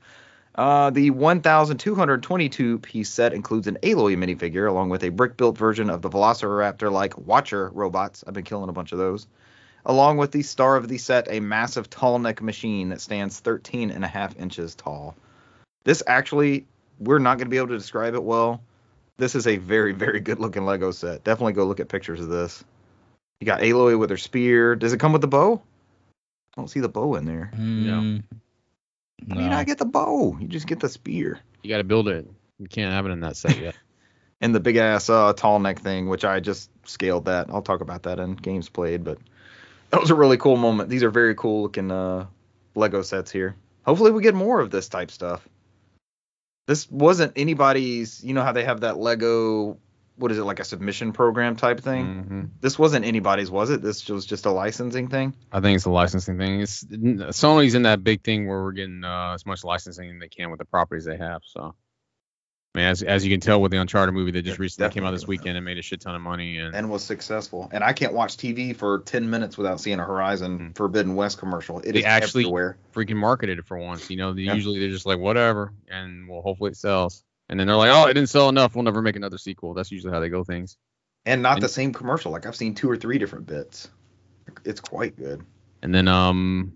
Uh, 0.56 0.90
the 0.90 1.12
1,222 1.12 2.80
piece 2.80 3.10
set 3.10 3.34
includes 3.34 3.68
an 3.68 3.78
Aloy 3.84 4.18
minifigure 4.18 4.70
along 4.70 4.90
with 4.90 5.04
a 5.04 5.10
brick 5.10 5.38
built 5.38 5.58
version 5.58 5.90
of 5.90 6.02
the 6.02 6.10
Velociraptor 6.10 6.92
like 6.92 7.18
Watcher 7.18 7.70
robots. 7.70 8.24
I've 8.28 8.34
been 8.34 8.44
killing 8.44 8.70
a 8.70 8.74
bunch 8.74 8.92
of 8.92 8.98
those. 8.98 9.28
Along 9.86 10.18
with 10.18 10.32
the 10.32 10.44
star 10.44 10.76
of 10.76 10.88
the 10.88 10.98
set, 10.98 11.28
a 11.30 11.40
massive 11.40 11.90
tall 11.90 12.20
neck 12.20 12.42
machine 12.42 12.90
that 12.90 13.02
stands 13.02 13.40
13 13.40 13.92
and 13.92 14.04
a 14.04 14.08
half 14.08 14.38
inches 14.38 14.76
tall. 14.76 15.16
This 15.86 16.04
actually, 16.06 16.68
we're 17.00 17.20
not 17.20 17.38
going 17.38 17.48
to 17.48 17.50
be 17.50 17.58
able 17.58 17.70
to 17.70 17.78
describe 17.78 18.14
it 18.14 18.24
well. 18.24 18.62
This 19.18 19.36
is 19.36 19.48
a 19.48 19.58
very, 19.58 19.94
very 19.94 20.20
good 20.20 20.40
looking 20.40 20.66
Lego 20.66 20.92
set. 20.92 21.24
Definitely 21.24 21.54
go 21.54 21.66
look 21.66 21.80
at 21.80 21.90
pictures 21.90 22.20
of 22.20 22.28
this. 22.28 22.64
You 23.40 23.46
got 23.46 23.62
Aloy 23.62 23.98
with 23.98 24.10
her 24.12 24.18
spear. 24.18 24.76
Does 24.76 24.94
it 24.94 25.00
come 25.00 25.14
with 25.14 25.22
the 25.22 25.28
bow? 25.28 25.62
I 26.56 26.62
don't 26.62 26.68
see 26.68 26.80
the 26.80 26.90
bow 26.90 27.16
in 27.16 27.26
there. 27.26 27.52
mm, 27.56 28.24
How 29.30 29.36
do 29.36 29.44
you 29.44 29.50
not 29.50 29.66
get 29.66 29.78
the 29.78 29.86
bow? 29.86 30.38
You 30.40 30.48
just 30.48 30.68
get 30.68 30.80
the 30.80 30.90
spear. 30.90 31.40
You 31.64 31.70
got 31.70 31.78
to 31.78 31.84
build 31.84 32.08
it. 32.08 32.28
You 32.60 32.68
can't 32.68 32.92
have 32.92 33.06
it 33.06 33.10
in 33.12 33.22
that 33.22 33.38
set 33.38 33.60
yet. 33.60 33.76
And 34.44 34.56
the 34.56 34.60
big 34.60 34.76
ass 34.78 35.08
uh, 35.08 35.34
tall 35.34 35.60
neck 35.60 35.82
thing, 35.82 36.10
which 36.10 36.26
I 36.26 36.40
just 36.40 36.72
scaled 36.88 37.26
that. 37.26 37.52
I'll 37.52 37.62
talk 37.62 37.82
about 37.82 38.02
that 38.04 38.20
in 38.20 38.34
games 38.34 38.70
played, 38.70 39.04
but 39.04 39.20
that 39.92 40.02
was 40.02 40.10
a 40.10 40.16
really 40.16 40.38
cool 40.38 40.58
moment. 40.58 40.90
These 40.90 41.04
are 41.04 41.12
very 41.12 41.36
cool 41.36 41.62
looking 41.62 41.92
uh, 41.92 42.26
Lego 42.74 43.04
sets 43.04 43.30
here. 43.30 43.56
Hopefully, 43.86 44.10
we 44.10 44.24
get 44.24 44.34
more 44.34 44.60
of 44.60 44.72
this 44.72 44.90
type 44.90 45.12
stuff. 45.12 45.48
This 46.66 46.90
wasn't 46.90 47.34
anybody's. 47.36 48.24
You 48.24 48.34
know 48.34 48.42
how 48.42 48.52
they 48.52 48.64
have 48.64 48.82
that 48.82 48.98
Lego, 48.98 49.78
what 50.22 50.32
is 50.32 50.38
it 50.38 50.44
like 50.44 50.60
a 50.60 50.64
submission 50.64 51.12
program 51.12 51.56
type 51.56 51.82
thing? 51.82 52.06
Mhm. 52.06 52.50
This 52.62 52.78
wasn't 52.80 53.04
anybody's, 53.06 53.52
was 53.52 53.70
it? 53.72 53.82
This 53.82 54.08
was 54.08 54.26
just 54.26 54.46
a 54.46 54.52
licensing 54.52 55.08
thing. 55.10 55.34
I 55.52 55.60
think 55.60 55.76
it's 55.76 55.86
a 55.86 55.90
licensing 55.90 56.38
thing. 56.38 56.62
It's 56.62 56.84
Sony's 56.86 57.76
in 57.76 57.84
that 57.84 58.04
big 58.04 58.24
thing 58.24 58.48
where 58.48 58.62
we're 58.64 58.72
getting 58.72 59.04
uh, 59.04 59.34
as 59.34 59.46
much 59.46 59.64
licensing 59.64 60.10
as 60.10 60.20
they 60.20 60.30
can 60.30 60.50
with 60.52 60.60
the 60.60 60.66
properties 60.66 61.06
they 61.06 61.18
have. 61.18 61.42
So, 61.44 61.76
I 62.74 62.78
mean, 62.78 62.88
as 62.88 63.02
as 63.04 63.26
you 63.26 63.32
can 63.34 63.42
tell 63.42 63.62
with 63.62 63.72
the 63.72 63.78
Uncharted 63.80 64.14
movie 64.16 64.32
that 64.32 64.44
just 64.44 64.58
Yeah, 64.58 64.62
recently 64.64 64.90
came 64.92 65.04
out 65.06 65.12
this 65.12 65.28
weekend 65.28 65.58
and 65.58 65.66
made 65.66 65.78
a 65.78 65.82
shit 65.82 66.00
ton 66.00 66.16
of 66.16 66.22
money, 66.22 66.58
and, 66.58 66.74
and 66.74 66.90
was 66.90 67.04
successful. 67.04 67.68
And 67.74 67.84
I 67.84 67.92
can't 67.94 68.14
watch 68.14 68.38
TV 68.38 68.74
for 68.76 69.00
10 69.00 69.30
minutes 69.30 69.58
without 69.58 69.82
seeing 69.82 70.00
a 70.00 70.06
Horizon 70.06 70.60
Mhm. 70.60 70.78
Forbidden 70.78 71.16
West 71.16 71.38
commercial. 71.40 71.80
It 71.80 71.88
is 71.88 71.94
They 71.94 72.04
actually- 72.06 72.44
everywhere. 72.44 72.78
freaking 72.94 73.18
marketed 73.18 73.60
it 73.60 73.66
for 73.66 73.78
once. 73.78 74.10
You 74.10 74.18
know, 74.18 74.32
they 74.34 74.44
Yeah. 74.44 74.54
usually 74.54 74.80
they're 74.80 74.90
just 74.90 75.06
like 75.06 75.20
whatever, 75.20 75.74
and 75.90 76.30
well, 76.30 76.42
hopefully 76.42 76.72
it 76.72 76.78
sells. 76.78 77.24
And 77.52 77.60
then 77.60 77.68
they're 77.68 77.76
like, 77.76 77.92
oh, 77.92 78.06
it 78.08 78.14
didn't 78.14 78.30
sell 78.30 78.48
enough. 78.50 78.76
We'll 78.76 78.84
never 78.86 79.02
make 79.02 79.18
another 79.18 79.38
sequel. 79.38 79.74
That's 79.74 79.92
usually 79.92 80.14
how 80.14 80.22
they 80.22 80.30
go 80.30 80.44
things. 80.44 80.78
And 81.26 81.44
not 81.44 81.56
And- 81.56 81.64
the 81.64 81.70
same 81.70 81.94
commercial. 81.94 82.32
Like 82.32 82.46
I've 82.48 82.56
seen 82.56 82.74
two 82.74 82.90
or 82.90 82.96
three 82.98 83.18
different 83.20 83.46
bits. 83.46 83.90
It's 84.66 84.80
quite 84.80 85.16
good. 85.18 85.44
And 85.84 85.94
then 85.94 86.08
um, 86.08 86.72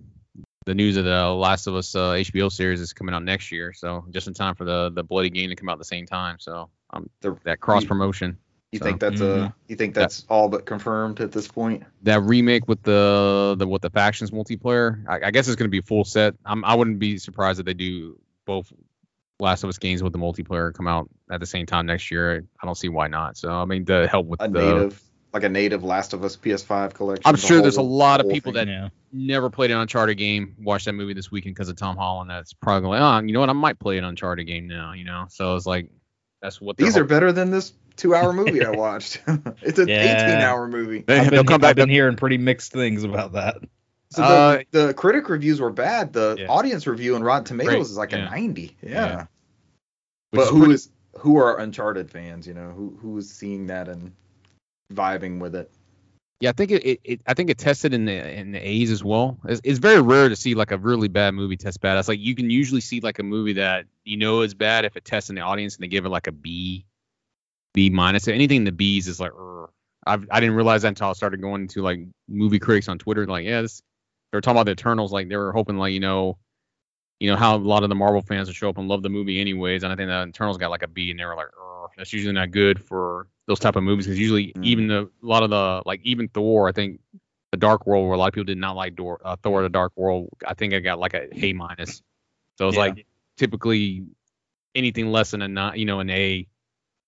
the 0.66 0.76
news 0.76 0.98
of 0.98 1.06
the 1.06 1.30
Last 1.30 1.68
of 1.68 1.76
Us 1.76 1.96
uh, 1.96 2.12
HBO 2.14 2.52
series 2.52 2.82
is 2.82 2.92
coming 2.94 3.16
out 3.16 3.24
next 3.24 3.52
year, 3.52 3.72
so 3.74 4.06
just 4.12 4.28
in 4.28 4.34
time 4.34 4.56
for 4.56 4.66
the 4.66 4.90
the 4.92 5.04
Bloody 5.04 5.30
game 5.30 5.50
to 5.50 5.56
come 5.56 5.70
out 5.70 5.74
at 5.74 5.78
the 5.80 5.86
same 5.86 6.06
time. 6.06 6.38
So 6.40 6.70
um, 6.92 7.10
The- 7.22 7.38
that 7.46 7.60
cross 7.60 7.86
promotion, 7.86 8.38
You 8.72 8.80
So- 8.80 8.86
think 8.86 9.00
that's 9.00 9.22
Mhm. 9.22 9.46
a 9.48 9.56
you 9.68 9.76
think 9.78 9.94
that's 9.96 10.26
all 10.30 10.50
but 10.50 10.66
confirmed 10.66 11.22
at 11.22 11.32
this 11.32 11.48
point? 11.48 11.84
that 12.04 12.22
remake 12.24 12.68
with 12.68 12.82
the 12.84 13.56
the 13.58 13.68
with 13.68 13.82
the 13.82 13.90
factions 13.90 14.32
multiplayer, 14.32 15.04
I, 15.08 15.28
I 15.28 15.32
guess 15.32 15.48
it's 15.48 15.56
going 15.56 15.70
to 15.72 15.78
be 15.78 15.82
full 15.82 16.04
set. 16.04 16.36
I'm, 16.46 16.66
I 16.66 16.76
wouldn't 16.76 17.00
be 17.00 17.18
surprised 17.18 17.60
if 17.60 17.66
they 17.66 17.74
do 17.74 18.20
both 18.46 18.72
Last 19.40 19.64
of 19.64 19.70
Us 19.70 19.78
games 19.78 20.02
with 20.02 20.14
the 20.14 20.20
multiplayer 20.20 20.74
come 20.74 20.88
out 20.88 21.10
at 21.32 21.40
the 21.40 21.46
same 21.46 21.66
time 21.66 21.86
next 21.86 22.10
year. 22.12 22.44
I 22.62 22.66
don't 22.66 22.76
see 22.78 22.90
why 22.90 23.08
not. 23.08 23.38
So 23.38 23.50
I 23.52 23.66
mean, 23.66 23.86
to 23.86 24.08
help 24.08 24.28
with 24.28 24.42
A 24.42 24.48
the 24.48 24.60
native 24.62 25.02
like 25.34 25.44
a 25.44 25.50
native 25.50 25.84
Last 25.84 26.14
of 26.14 26.24
Us 26.24 26.38
PS5 26.38 26.94
collection. 26.94 27.24
I'm 27.26 27.36
the 27.36 27.42
sure 27.42 27.62
there's 27.62 27.76
a 27.76 27.82
lot 27.82 28.22
of 28.22 28.30
people 28.30 28.54
thing. 28.54 28.68
that 28.68 28.72
yeah. 28.72 28.90
never 29.12 29.50
played 29.50 29.70
an 29.70 29.78
Uncharted 29.78 30.18
game, 30.18 30.56
watched 30.62 30.86
that 30.86 30.94
movie 30.94 31.14
this 31.14 31.30
weekend 31.30 31.56
because 31.56 31.68
of 31.68 31.76
Tom 31.76 31.98
Holland. 31.98 32.30
That's 32.30 32.54
probably 32.54 32.88
like, 32.92 33.02
oh, 33.02 33.04
ah, 33.04 33.20
you 33.20 33.34
know 33.34 33.42
what? 33.42 33.50
I 33.50 33.54
might 33.54 33.78
play 33.78 33.98
an 33.98 34.06
Uncharted 34.06 34.48
game 34.48 34.68
now. 34.68 34.94
You 34.94 35.04
know, 35.04 35.26
so 35.30 35.58
it's 35.58 35.66
like 35.66 35.90
that's 36.42 36.62
what 36.62 36.78
These 36.78 36.96
are 36.96 37.02
hop- 37.02 37.10
better 37.10 37.34
than 37.34 37.52
this 37.52 37.74
two 37.98 38.16
hour 38.16 38.32
movie 38.32 38.64
I 38.64 38.70
watched. 38.72 39.22
it's 39.62 39.78
an 39.80 39.90
Yeah. 39.90 40.30
18 40.30 40.42
hour 40.42 40.70
movie. 40.70 41.04
They, 41.06 41.20
I've 41.20 41.26
will 41.32 41.40
been, 41.40 41.46
come 41.48 41.56
I've 41.56 41.62
back. 41.62 41.76
been 41.76 41.90
hearing 41.90 42.16
pretty 42.16 42.38
mixed 42.38 42.72
things 42.72 43.04
about 43.04 43.34
that. 43.34 43.58
So 44.12 44.24
Uh, 44.24 44.58
the, 44.72 44.88
the 44.88 44.94
critic 44.94 45.30
reviews 45.30 45.60
were 45.60 45.72
bad. 45.72 46.14
The 46.14 46.36
Yeah. 46.40 46.48
audience 46.48 46.88
review 46.88 47.16
on 47.16 47.24
Rotten 47.24 47.46
Tomatoes 47.46 47.72
Great. 47.74 47.82
is 47.82 47.98
like 47.98 48.12
Yeah. 48.12 48.28
a 48.28 48.30
90. 48.30 48.76
Yeah. 48.82 48.90
Yeah. 48.92 49.26
But 50.32 50.48
who 50.50 50.60
pretty- 50.60 50.74
is 50.76 50.90
who 51.20 51.38
are 51.38 51.60
Uncharted 51.60 52.12
fans? 52.12 52.46
You 52.48 52.54
know, 52.54 52.72
who 52.72 52.98
who 53.02 53.18
is 53.18 53.30
seeing 53.32 53.68
that 53.68 53.88
and 53.88 54.12
vibing 54.94 55.40
with 55.40 55.56
it? 55.56 55.72
Yeah, 56.42 56.50
I 56.50 56.54
think 56.54 56.72
it, 56.72 56.86
it, 56.86 57.00
it 57.06 57.22
I 57.26 57.34
think 57.34 57.50
it 57.50 57.58
tested 57.58 57.94
in 57.94 58.06
the 58.06 58.38
in 58.40 58.52
the 58.52 58.60
A's 58.60 58.92
as 58.92 59.04
well. 59.04 59.40
It's, 59.46 59.62
it's 59.64 59.80
very 59.80 60.02
rare 60.02 60.28
to 60.28 60.36
see 60.36 60.54
like 60.54 60.72
a 60.72 60.78
really 60.78 61.08
bad 61.08 61.34
movie 61.34 61.56
test 61.56 61.80
bad. 61.80 61.98
It's 61.98 62.10
like 62.10 62.20
you 62.20 62.36
can 62.36 62.50
usually 62.50 62.82
see 62.82 63.00
like 63.00 63.20
a 63.20 63.24
movie 63.24 63.54
that 63.54 63.86
you 64.04 64.18
know 64.18 64.42
is 64.42 64.54
bad 64.54 64.84
if 64.86 64.98
it 64.98 65.06
tests 65.06 65.30
in 65.30 65.36
the 65.38 65.42
audience 65.42 65.76
and 65.76 65.84
they 65.84 65.88
give 65.88 66.06
it 66.06 66.10
like 66.10 66.28
a 66.28 66.34
B, 66.34 66.86
B 67.74 67.90
minus. 67.90 68.28
Anything 68.28 68.58
in 68.58 68.64
the 68.66 68.72
B's 68.74 69.08
is 69.08 69.20
like, 69.20 69.32
"Ugh." 69.40 69.70
I've, 70.08 70.28
I 70.30 70.40
didn't 70.40 70.56
realize 70.56 70.84
that 70.84 70.90
until 70.90 71.08
I 71.10 71.14
started 71.14 71.42
going 71.42 71.64
into 71.64 71.82
like 71.82 72.00
movie 72.28 72.60
critics 72.60 72.90
on 72.90 73.00
Twitter. 73.00 73.26
Like, 73.26 73.46
yeah, 73.46 73.62
this 73.62 73.82
they 74.32 74.38
were 74.38 74.42
talking 74.42 74.58
about 74.58 74.66
the 74.66 74.72
Eternals. 74.72 75.12
Like 75.12 75.30
they 75.30 75.38
were 75.38 75.52
hoping 75.52 75.78
like 75.78 75.94
you 75.94 76.00
know, 76.00 76.38
you 77.20 77.30
know 77.30 77.38
how 77.38 77.56
a 77.56 77.58
lot 77.58 77.84
of 77.84 77.90
the 77.90 77.96
Marvel 77.96 78.22
fans 78.22 78.48
would 78.48 78.56
show 78.56 78.70
up 78.70 78.78
and 78.78 78.88
love 78.88 79.04
the 79.04 79.10
movie 79.10 79.40
anyways. 79.40 79.84
And 79.84 79.92
I 79.94 79.96
think 79.96 80.10
the 80.10 80.28
Eternals 80.28 80.58
got 80.58 80.72
like 80.72 80.84
a 80.84 80.88
B, 80.88 81.12
and 81.12 81.20
they 81.20 81.26
were 81.26 81.36
like, 81.36 81.48
"Ugh, 81.60 81.90
that's 81.98 82.14
usually 82.14 82.34
not 82.34 82.52
good 82.52 82.84
for 82.84 83.28
those 83.48 83.60
type 83.60 83.76
of 83.76 83.84
movies 83.84 84.06
because 84.06 84.20
usually 84.20 84.56
Mm. 84.56 84.64
even 84.64 84.88
the 84.88 85.02
a 85.04 85.26
lot 85.26 85.44
of 85.44 85.50
the 85.50 85.84
like 85.86 86.02
even 86.04 86.28
Thor, 86.30 86.68
I 86.68 86.72
think 86.72 87.00
the 87.52 87.58
Dark 87.58 87.86
World, 87.86 88.06
where 88.08 88.16
a 88.16 88.18
lot 88.18 88.28
of 88.28 88.34
people 88.34 88.46
did 88.46 88.58
not 88.58 88.76
like 88.76 88.96
Dor- 88.96 89.22
uh, 89.24 89.36
Thor: 89.42 89.62
The 89.64 89.70
Dark 89.70 89.94
World, 89.96 90.30
I 90.46 90.54
think 90.54 90.74
I 90.74 90.80
got 90.80 91.00
like 91.00 91.14
a 91.14 91.28
A 91.46 91.54
minus. 91.54 92.02
So 92.58 92.68
it's 92.68 92.78
Yeah. 92.78 92.78
like 92.78 93.06
typically 93.38 94.06
anything 94.76 95.08
less 95.12 95.32
than 95.32 95.42
a 95.42 95.48
not, 95.48 95.78
you 95.80 95.86
know, 95.86 96.00
an 96.00 96.10
A 96.10 96.48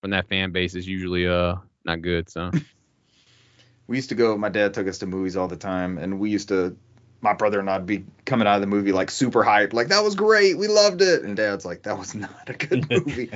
from 0.01 0.11
that 0.11 0.27
fan 0.27 0.51
base 0.51 0.75
is 0.75 0.87
usually 0.87 1.27
uh 1.27 1.55
not 1.85 2.01
good. 2.01 2.29
So 2.29 2.51
We 3.87 3.95
used 3.97 4.09
to 4.09 4.15
go. 4.15 4.37
My 4.37 4.49
dad 4.49 4.73
took 4.73 4.87
us 4.87 4.99
to 4.99 5.05
movies 5.07 5.35
all 5.37 5.47
the 5.47 5.55
time, 5.57 5.97
and 5.97 6.19
we 6.19 6.29
used 6.29 6.49
to. 6.49 6.77
My 7.21 7.33
brother 7.33 7.59
and 7.59 7.69
I'd 7.69 7.85
be 7.85 8.05
coming 8.25 8.47
out 8.47 8.55
of 8.55 8.61
the 8.61 8.67
movie 8.67 8.91
like 8.91 9.09
super 9.11 9.43
hyped, 9.43 9.73
like 9.73 9.87
that 9.87 10.03
was 10.03 10.15
great, 10.15 10.57
we 10.57 10.67
loved 10.67 11.01
it, 11.01 11.23
and 11.23 11.35
Dad's 11.35 11.65
like 11.65 11.83
that 11.83 11.97
was 11.97 12.13
not 12.15 12.47
a 12.47 12.53
good 12.53 12.89
movie. 12.91 13.31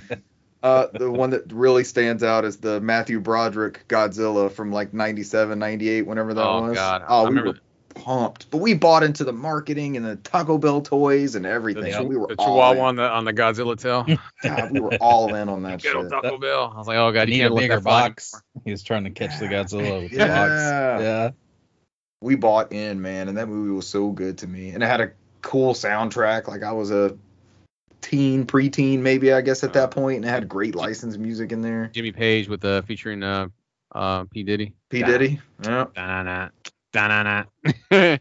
uh, 0.64 0.88
the 0.94 1.10
one 1.12 1.32
that 1.32 1.52
really 1.52 1.84
stands 1.84 2.22
out 2.24 2.46
is 2.46 2.58
the 2.58 2.80
Matthew 2.80 3.20
Broderick 3.20 3.86
Godzilla 3.88 4.52
from 4.52 4.72
like 4.72 4.94
97, 4.94 5.58
98, 5.58 6.04
whenever 6.06 6.34
that 6.36 6.46
Oh, 6.46 6.62
was. 6.64 6.76
God. 6.76 7.04
Oh, 7.08 7.22
I 7.22 7.24
we 7.24 7.30
remember 7.30 7.50
were 7.52 7.58
pumped, 7.96 8.50
but 8.52 8.60
we 8.60 8.74
bought 8.76 9.02
into 9.04 9.24
the 9.24 9.34
marketing 9.34 9.98
and 9.98 10.06
the 10.06 10.16
Taco 10.16 10.58
Bell 10.60 10.82
toys 10.82 11.34
and 11.36 11.46
everything. 11.48 11.84
the, 11.86 11.92
so 11.94 12.04
we 12.04 12.16
were 12.16 12.28
the 12.28 12.36
all 12.36 12.46
Chihuahua 12.46 12.74
in. 12.74 12.80
on 12.80 12.96
the 12.98 13.10
on 13.10 13.26
the 13.26 13.34
Godzilla 13.34 13.78
tail. 13.78 14.06
God, 14.44 14.72
we 14.72 14.80
were 14.80 14.94
all 15.02 15.34
in 15.36 15.50
on 15.50 15.64
that 15.64 15.82
Get 15.82 15.96
on 15.96 16.04
shit. 16.04 16.12
Taco 16.12 16.38
Bell. 16.38 16.72
I 16.74 16.78
was 16.78 16.88
like, 16.88 16.98
oh 16.98 17.12
god, 17.12 17.28
you 17.30 17.38
Need 17.44 17.52
a 17.52 17.56
bigger 17.56 17.82
box. 17.82 18.34
anymore. 18.34 18.62
He 18.66 18.72
was 18.72 18.84
trying 18.84 19.04
to 19.06 19.10
catch 19.10 19.40
the 19.40 19.48
Godzilla 19.48 20.04
with 20.04 20.12
Yeah. 20.14 20.26
the 20.28 20.34
box. 20.34 21.02
Yeah. 21.04 21.30
We 22.22 22.36
bought 22.36 22.72
in, 22.72 23.02
man, 23.02 23.28
and 23.28 23.38
that 23.38 23.48
movie 23.48 23.72
was 23.72 23.88
so 23.88 24.12
good 24.12 24.38
to 24.40 24.48
me. 24.48 24.70
And 24.70 24.84
it 24.84 24.86
had 24.86 25.02
a 25.02 25.12
cool 25.42 25.74
soundtrack. 25.74 26.48
Like 26.48 26.64
I 26.64 26.72
was 26.72 26.92
a 26.92 27.18
teen, 28.00 28.46
preteen, 28.46 29.00
maybe 29.00 29.34
I 29.34 29.42
guess 29.42 29.64
at 29.64 29.74
that 29.74 29.92
point, 29.92 30.18
and 30.18 30.26
it 30.26 30.30
had 30.30 30.48
great 30.48 30.76
licensed 30.76 31.18
music 31.18 31.52
in 31.52 31.62
there. 31.62 31.90
Jimmy 31.94 32.12
Page 32.12 32.48
with 32.48 32.64
uh 32.64 32.84
featuring 32.84 33.24
uh 33.24 33.48
uh 33.94 34.26
P 34.26 34.44
Diddy. 34.44 34.74
P 34.90 35.04
Diddy, 35.04 35.40
yeah, 35.64 35.86
Da-na-na. 35.96 36.50
Da-na-na. 36.94 37.46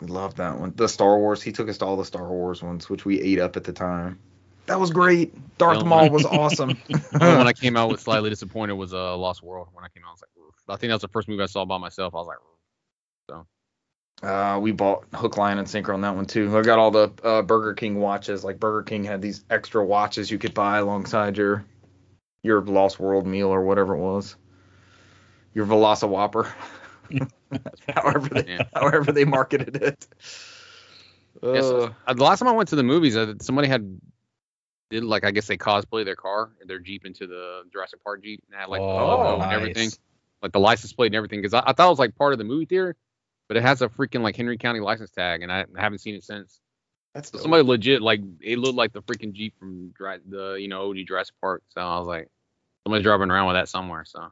we 0.00 0.06
loved 0.06 0.38
that 0.38 0.58
one. 0.58 0.72
The 0.74 0.88
Star 0.88 1.18
Wars, 1.18 1.42
he 1.42 1.52
took 1.52 1.68
us 1.68 1.78
to 1.78 1.86
all 1.86 1.96
the 1.96 2.04
Star 2.04 2.28
Wars 2.28 2.62
ones, 2.62 2.90
which 2.90 3.04
we 3.04 3.20
ate 3.20 3.38
up 3.38 3.56
at 3.56 3.64
the 3.64 3.72
time. 3.72 4.18
That 4.66 4.80
was 4.80 4.90
great. 4.90 5.34
Darth 5.58 5.82
Yeah. 5.82 5.84
Maul 5.84 6.10
was 6.10 6.24
awesome. 6.24 6.70
when 7.10 7.22
I 7.22 7.52
came 7.60 7.76
out 7.76 7.90
with 7.90 8.00
slightly 8.00 8.30
disappointed 8.30 8.72
was 8.72 8.94
uh 8.94 9.16
Lost 9.16 9.42
World. 9.42 9.68
When 9.72 9.84
I 9.84 9.88
came 9.88 10.02
out, 10.04 10.08
I 10.08 10.12
was 10.12 10.22
like, 10.22 10.30
Oof. 10.44 10.54
I 10.68 10.76
think 10.76 10.88
that 10.88 10.94
was 10.94 11.02
the 11.02 11.08
first 11.08 11.28
movie 11.28 11.42
I 11.42 11.46
saw 11.46 11.64
by 11.64 11.78
myself. 11.78 12.14
I 12.14 12.18
was 12.18 12.26
like. 12.26 12.38
Uh, 14.22 14.58
we 14.62 14.72
bought 14.72 15.04
hook, 15.14 15.36
line, 15.36 15.58
and 15.58 15.68
sinker 15.68 15.92
on 15.92 16.00
that 16.02 16.14
one 16.16 16.24
too. 16.24 16.56
I 16.56 16.62
got 16.62 16.78
all 16.78 16.90
the 16.90 17.12
uh, 17.22 17.42
Burger 17.42 17.74
King 17.74 18.00
watches. 18.00 18.42
Like 18.44 18.58
Burger 18.58 18.82
King 18.82 19.04
had 19.04 19.20
these 19.20 19.44
extra 19.50 19.84
watches 19.84 20.30
you 20.30 20.38
could 20.38 20.54
buy 20.54 20.78
alongside 20.78 21.36
your 21.36 21.64
your 22.42 22.62
Lost 22.62 22.98
World 22.98 23.26
meal 23.26 23.48
or 23.48 23.62
whatever 23.62 23.94
it 23.94 24.00
was. 24.00 24.36
Your 25.54 25.66
Velociraptor. 25.66 26.50
however 27.94 28.28
they 28.28 28.44
Yeah. 28.46 28.64
however 28.74 29.12
they 29.12 29.24
marketed 29.24 29.76
it. 29.76 30.06
Yeah, 31.52 31.60
so, 31.60 31.82
Uh, 31.82 31.92
uh, 32.06 32.14
the 32.14 32.24
last 32.24 32.38
time 32.38 32.48
I 32.48 32.52
went 32.52 32.70
to 32.70 32.76
the 32.76 32.82
movies, 32.82 33.16
uh, 33.16 33.34
somebody 33.40 33.68
had 33.68 34.00
did 34.90 35.04
like 35.04 35.24
I 35.24 35.30
guess 35.30 35.46
they 35.46 35.56
cosplay 35.56 36.04
their 36.04 36.16
car, 36.16 36.50
their 36.66 36.78
Jeep 36.78 37.04
into 37.04 37.26
the 37.26 37.62
Jurassic 37.72 38.02
Park 38.04 38.22
Jeep, 38.22 38.42
and 38.46 38.58
had 38.58 38.68
like 38.68 38.84
the 38.86 38.94
Oh, 38.96 39.04
logo 39.04 39.42
and 39.42 39.52
everything, 39.52 39.90
like 40.42 40.52
the 40.52 40.60
license 40.60 40.92
plate 40.92 41.06
and 41.08 41.14
everything. 41.16 41.40
Because 41.40 41.54
I, 41.54 41.62
I 41.66 41.72
thought 41.72 41.86
it 41.86 41.90
was 41.90 41.98
like 41.98 42.16
part 42.16 42.32
of 42.32 42.38
the 42.38 42.44
movie 42.44 42.66
theater, 42.66 42.96
but 43.54 43.58
it 43.58 43.62
has 43.62 43.82
a 43.82 43.88
freaking 43.88 44.22
like 44.22 44.34
Henry 44.34 44.58
County 44.58 44.80
license 44.80 45.10
tag, 45.10 45.42
and 45.42 45.52
I 45.52 45.64
haven't 45.76 46.00
seen 46.00 46.16
it 46.16 46.24
since. 46.24 46.60
that's 47.14 47.30
So 47.30 47.38
somebody 47.38 47.62
legit 47.62 48.02
like 48.02 48.20
it 48.40 48.58
looked 48.58 48.74
like 48.74 48.92
the 48.92 49.00
freaking 49.02 49.32
Jeep 49.32 49.54
from 49.60 49.90
Dra- 49.90 50.18
the 50.28 50.54
you 50.54 50.66
know 50.66 50.90
OG 50.90 51.06
Jurassic 51.06 51.36
Park. 51.40 51.62
So 51.68 51.80
I 51.80 51.98
was 52.00 52.08
like, 52.08 52.26
somebody's 52.84 53.04
driving 53.04 53.30
around 53.30 53.46
with 53.46 53.54
that 53.54 53.68
somewhere. 53.68 54.04
So 54.04 54.26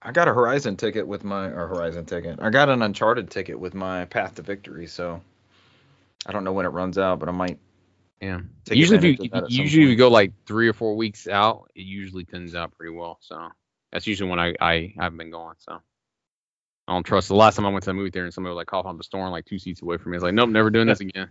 I 0.00 0.12
got 0.12 0.28
a 0.28 0.32
Horizon 0.32 0.78
ticket 0.78 1.06
with 1.06 1.24
my 1.24 1.48
or 1.48 1.68
Horizon 1.68 2.06
ticket. 2.06 2.38
I 2.40 2.48
got 2.48 2.70
an 2.70 2.80
Uncharted 2.80 3.30
ticket 3.30 3.60
with 3.60 3.74
my 3.74 4.06
Path 4.06 4.36
to 4.36 4.42
Victory. 4.42 4.86
So 4.86 5.20
I 6.24 6.32
don't 6.32 6.42
know 6.44 6.54
when 6.54 6.64
it 6.64 6.70
runs 6.70 6.96
out, 6.96 7.18
but 7.18 7.28
I 7.28 7.32
might. 7.32 7.58
yeah. 8.22 8.40
Usually 8.70 8.96
if 8.96 9.04
you 9.04 9.10
advantage 9.10 9.26
of 9.26 9.30
that 9.32 9.44
at 9.44 9.52
some 9.52 9.60
usually 9.60 9.84
if 9.84 9.90
you 9.90 9.96
go 9.96 10.08
like 10.08 10.32
three 10.46 10.68
or 10.68 10.72
four 10.72 10.96
weeks 10.96 11.28
out, 11.28 11.70
it 11.74 11.82
usually 11.82 12.24
tends 12.24 12.54
out 12.54 12.72
pretty 12.72 12.94
well. 12.94 13.18
So 13.20 13.46
that's 13.92 14.06
usually 14.06 14.30
when 14.30 14.40
I 14.40 14.54
I 14.58 14.94
haven't 14.96 15.18
been 15.18 15.30
going. 15.30 15.56
So 15.58 15.82
I 16.86 16.92
don't 16.92 17.04
trust. 17.04 17.28
The 17.28 17.34
last 17.34 17.56
time 17.56 17.66
I 17.66 17.70
went 17.70 17.84
to 17.84 17.90
the 17.90 17.94
movie 17.94 18.10
theater 18.10 18.26
and 18.26 18.34
somebody 18.34 18.52
was 18.52 18.56
like 18.56 18.66
cough 18.66 18.86
on 18.86 18.98
the 18.98 19.04
storm 19.04 19.30
like 19.30 19.46
two 19.46 19.58
seats 19.58 19.82
away 19.82 19.96
from 19.96 20.12
me, 20.12 20.16
I 20.16 20.18
was 20.18 20.22
like, 20.24 20.34
nope, 20.34 20.50
never 20.50 20.70
doing 20.70 20.86
this 20.86 21.00
again. 21.00 21.30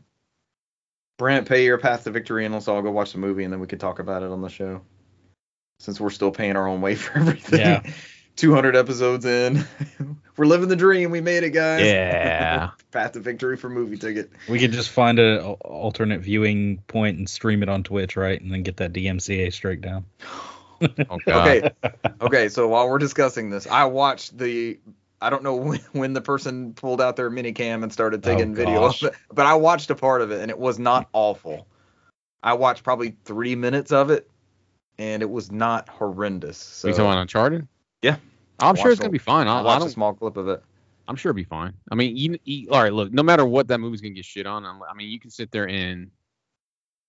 Brant, 1.17 1.47
pay 1.47 1.65
your 1.65 1.77
Path 1.77 2.05
to 2.05 2.11
Victory, 2.11 2.45
and 2.45 2.53
let's 2.53 2.67
all 2.67 2.81
go 2.81 2.91
watch 2.91 3.11
the 3.11 3.19
movie, 3.19 3.43
and 3.43 3.53
then 3.53 3.59
we 3.59 3.67
can 3.67 3.77
talk 3.77 3.99
about 3.99 4.23
it 4.23 4.31
on 4.31 4.41
the 4.41 4.49
show. 4.49 4.81
Since 5.79 5.99
we're 5.99 6.09
still 6.09 6.31
paying 6.31 6.55
our 6.55 6.67
own 6.67 6.81
way 6.81 6.95
for 6.95 7.17
everything. 7.19 7.59
Yeah. 7.59 7.83
200 8.35 8.75
episodes 8.75 9.25
in. 9.25 9.63
we're 10.37 10.45
living 10.45 10.67
the 10.67 10.75
dream. 10.75 11.11
We 11.11 11.21
made 11.21 11.43
it, 11.43 11.51
guys. 11.51 11.85
Yeah. 11.85 12.71
Path 12.91 13.11
to 13.11 13.19
Victory 13.19 13.57
for 13.57 13.69
movie 13.69 13.97
ticket. 13.97 14.31
We 14.49 14.59
could 14.59 14.71
just 14.71 14.89
find 14.89 15.19
a 15.19 15.45
a- 15.45 15.51
alternate 15.51 16.21
viewing 16.21 16.79
point 16.87 17.17
and 17.19 17.29
stream 17.29 17.61
it 17.61 17.69
on 17.69 17.83
Twitch, 17.83 18.15
right? 18.15 18.41
And 18.41 18.51
then 18.51 18.63
get 18.63 18.77
that 18.77 18.93
DMCA 18.93 19.53
straight 19.53 19.81
down. 19.81 20.05
Oh 20.81 21.19
god. 21.25 21.47
Okay. 21.47 21.91
okay. 22.21 22.49
So 22.49 22.67
while 22.67 22.89
we're 22.89 22.97
discussing 22.97 23.49
this, 23.49 23.67
I 23.67 23.85
watched 23.85 24.37
the. 24.37 24.79
I 25.23 25.29
don't 25.29 25.41
know 25.43 25.55
when, 25.69 25.79
when 25.93 26.13
the 26.13 26.21
person 26.21 26.73
pulled 26.73 27.01
out 27.01 27.15
their 27.15 27.29
mini 27.29 27.53
cam 27.53 27.83
and 27.83 27.91
started 27.91 28.25
oh, 28.25 28.29
taking 28.29 28.51
Oh, 28.51 28.55
video 28.55 28.83
of 28.83 29.01
it, 29.03 29.13
but 29.31 29.45
I 29.45 29.53
watched 29.55 29.89
a 29.89 29.95
part 29.95 30.21
of 30.21 30.31
it 30.31 30.41
and 30.41 30.51
it 30.51 30.59
was 30.59 30.77
not 30.77 31.07
awful. 31.13 31.67
I 32.43 32.53
watched 32.53 32.83
probably 32.83 33.15
three 33.23 33.55
minutes 33.55 33.91
of 33.91 34.09
it 34.09 34.29
and 34.97 35.21
it 35.21 35.29
was 35.29 35.51
not 35.51 35.87
horrendous. 35.87 36.57
So 36.57 36.89
you 36.89 36.93
talking 36.93 37.05
about 37.05 37.19
Uncharted? 37.19 37.67
Yeah. 38.01 38.17
I'm 38.59 38.75
sure 38.75 38.91
it's 38.91 38.99
gonna 38.99 39.11
be 39.11 39.17
fine. 39.17 39.47
I 39.47 39.57
I, 39.57 39.59
I 39.59 39.63
watched 39.63 39.85
a 39.85 39.89
small 39.89 40.13
clip 40.13 40.37
of 40.37 40.47
it. 40.49 40.63
I'm 41.07 41.15
sure 41.15 41.31
it'll 41.31 41.37
be 41.37 41.43
fine. 41.43 41.73
I 41.91 41.95
mean, 41.95 42.15
you, 42.15 42.37
you, 42.45 42.69
all 42.69 42.81
right. 42.81 42.93
Look, 42.93 43.11
no 43.11 43.23
matter 43.23 43.45
what 43.45 43.67
that 43.67 43.79
movie's 43.79 44.01
gonna 44.01 44.13
get 44.13 44.25
shit 44.25 44.45
on, 44.45 44.65
I'm- 44.65 44.81
I 44.89 44.93
mean, 44.93 45.09
you 45.09 45.19
can 45.19 45.31
sit 45.31 45.51
there 45.51 45.67
and 45.67 46.11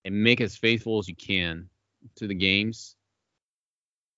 and 0.03 0.23
make 0.23 0.39
as 0.41 0.55
faithful 0.55 0.99
as 0.99 1.07
you 1.07 1.15
can 1.15 1.67
to 2.15 2.27
the 2.27 2.35
games, 2.35 2.95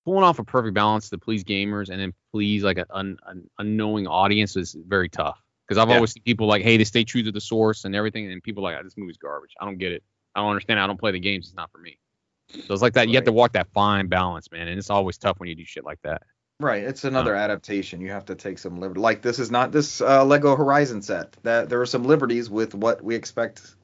pulling 0.08 0.24
off 0.24 0.40
a 0.40 0.44
perfect 0.46 0.74
balance 0.74 1.10
to 1.10 1.18
please 1.18 1.44
gamers 1.44 1.90
and 1.90 2.00
then 2.00 2.14
please 2.32 2.64
like 2.64 2.78
an 2.92 3.18
an 3.26 3.50
unknowing 3.60 4.08
audience 4.08 4.56
is 4.56 4.74
very 4.88 5.10
tough. 5.10 5.38
Because 5.68 5.78
I've 5.78 5.90
Yeah. 5.90 5.96
always 5.96 6.14
seen 6.14 6.24
people 6.24 6.48
like, 6.48 6.64
hey, 6.64 6.78
they 6.78 6.86
stay 6.86 7.04
true 7.04 7.24
to 7.24 7.32
the 7.34 7.42
source 7.42 7.84
and 7.84 7.94
everything, 7.94 8.32
and 8.32 8.42
people 8.42 8.64
like, 8.64 8.78
"Ah, 8.80 8.84
this 8.84 8.96
movie's 8.96 9.18
garbage. 9.18 9.52
I 9.60 9.66
don't 9.66 9.78
get 9.78 9.92
it. 9.92 10.02
I 10.34 10.40
don't 10.40 10.50
understand. 10.50 10.80
it. 10.80 10.84
I 10.84 10.88
don't 10.88 10.98
play 10.98 11.12
the 11.12 11.20
games. 11.20 11.48
It's 11.48 11.56
not 11.56 11.70
for 11.74 11.80
me. 11.80 12.00
So 12.48 12.74
it's 12.74 12.82
like 12.82 12.94
that. 12.94 13.10
You 13.10 13.16
have 13.16 13.26
to 13.26 13.34
walk 13.34 13.52
that 13.52 13.68
fine 13.74 14.08
balance, 14.08 14.50
man, 14.50 14.70
and 14.70 14.78
it's 14.80 14.90
always 14.90 15.18
tough 15.18 15.42
when 15.42 15.50
you 15.50 15.56
do 15.56 15.66
shit 15.66 15.84
like 15.84 16.02
that. 16.04 16.24
Right, 16.62 16.84
it's 16.84 17.04
another 17.04 17.36
adaptation. 17.36 18.00
You 18.00 18.12
have 18.12 18.26
to 18.28 18.36
take 18.36 18.60
some 18.60 18.80
liberty. 18.80 19.02
Like 19.02 19.22
this 19.22 19.40
is 19.40 19.52
not 19.52 19.74
this 19.74 20.00
uh, 20.00 20.24
Lego 20.24 20.56
Horizon 20.56 21.02
set. 21.02 21.34
That 21.44 21.68
there 21.68 21.82
are 21.82 21.86
some 21.86 22.04
liberties 22.04 22.50
with 22.50 22.74
what 22.74 23.04
we 23.04 23.14
expect 23.14 23.76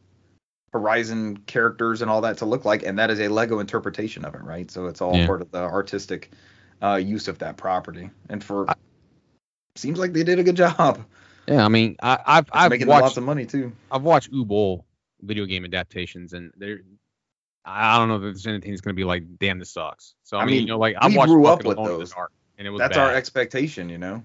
Horizon 0.74 1.38
characters 1.46 2.02
and 2.02 2.10
all 2.10 2.22
that 2.22 2.38
to 2.40 2.46
look 2.46 2.66
like, 2.66 2.84
and 2.84 2.98
that 2.98 3.12
is 3.12 3.20
a 3.20 3.28
Lego 3.28 3.60
interpretation 3.60 4.26
of 4.26 4.34
it, 4.34 4.42
right? 4.42 4.70
So 4.72 4.88
it's 4.88 5.02
all 5.02 5.16
Yeah. 5.16 5.28
part 5.28 5.42
of 5.42 5.52
the 5.52 5.60
artistic 5.60 6.32
uh, 6.82 6.96
use 6.96 7.28
of 7.28 7.40
that 7.40 7.58
property. 7.58 8.10
And 8.28 8.44
for 8.44 8.68
seems 9.76 10.00
like 10.00 10.14
they 10.14 10.24
did 10.24 10.40
a 10.40 10.44
good 10.44 10.56
job. 10.56 11.06
Yeah, 11.48 11.64
I 11.64 11.68
mean, 11.68 11.96
I, 12.02 12.20
I've 12.26 12.50
I've 12.52 12.72
making 12.72 12.88
watched 12.88 13.04
lots 13.04 13.18
of 13.18 13.24
money 13.24 13.46
too. 13.46 13.72
I've 13.92 14.02
watched 14.02 14.32
Uwe 14.32 14.48
Boll 14.48 14.86
video 15.22 15.46
game 15.46 15.64
adaptations, 15.64 16.34
and 16.34 16.52
they're 16.58 16.82
I 17.66 17.98
don't 17.98 18.08
know 18.10 18.16
if 18.16 18.22
there's 18.22 18.48
anything 18.48 18.72
that's 18.72 18.82
gonna 18.82 18.96
be 18.96 19.04
like, 19.04 19.24
damn, 19.40 19.60
this 19.60 19.72
sucks. 19.72 20.16
So 20.24 20.38
I, 20.38 20.42
I 20.42 20.46
mean, 20.46 20.56
mean, 20.56 20.62
you 20.64 20.68
know, 20.70 20.80
like 20.80 20.96
I 21.00 21.08
watched 21.10 21.30
grew 21.30 21.46
up 21.46 21.64
with 21.64 21.78
those. 21.78 22.12
Dark, 22.12 22.32
and 22.58 22.66
it 22.66 22.72
was 22.72 22.80
That's 22.80 22.98
bad. 22.98 23.10
our 23.10 23.14
expectation, 23.14 23.90
you 23.90 24.00
know. 24.00 24.24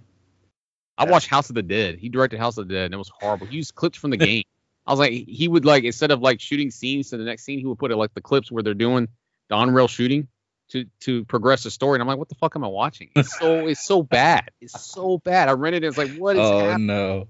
I 0.97 1.05
watched 1.05 1.29
House 1.29 1.49
of 1.51 1.55
the 1.55 1.63
Dead. 1.63 1.99
He 1.99 2.09
directed 2.09 2.41
House 2.41 2.57
of 2.59 2.67
the 2.67 2.75
Dead, 2.75 2.87
and 2.87 2.95
it 2.95 2.99
was 2.99 3.11
horrible. 3.11 3.47
He 3.47 3.57
used 3.57 3.75
clips 3.75 3.99
from 3.99 4.11
the 4.11 4.17
game. 4.29 4.45
I 4.89 4.93
was 4.93 4.99
like, 4.99 5.13
he 5.13 5.47
would 5.49 5.65
like 5.65 5.85
instead 5.85 6.11
of 6.11 6.21
like 6.21 6.41
shooting 6.41 6.71
scenes 6.71 7.11
to 7.11 7.17
the 7.19 7.25
next 7.25 7.45
scene, 7.45 7.59
he 7.59 7.67
would 7.67 7.79
put 7.79 7.91
it 7.93 7.97
like 7.97 8.15
the 8.15 8.21
clips 8.21 8.51
where 8.51 8.63
they're 8.63 8.75
doing 8.75 9.09
the 9.49 9.55
on 9.55 9.71
rail 9.73 9.87
shooting 9.89 10.29
to 10.71 10.85
to 11.01 11.25
progress 11.27 11.63
the 11.65 11.71
story. 11.71 11.97
And 11.97 12.03
I'm 12.03 12.09
like, 12.09 12.19
what 12.19 12.29
the 12.29 12.35
fuck 12.35 12.57
am 12.57 12.65
I 12.65 12.69
watching? 12.69 13.11
It's 13.15 13.39
so 13.39 13.67
it's 13.69 13.85
so 13.85 14.03
bad. 14.03 14.51
It's 14.61 14.81
so 14.81 15.19
bad. 15.19 15.49
I 15.49 15.53
rented 15.53 15.85
it. 15.85 15.89
It's 15.89 15.99
like, 15.99 16.15
what 16.17 16.37
is 16.37 16.43
oh 16.43 16.59
happening? 16.61 16.87
no. 16.87 17.29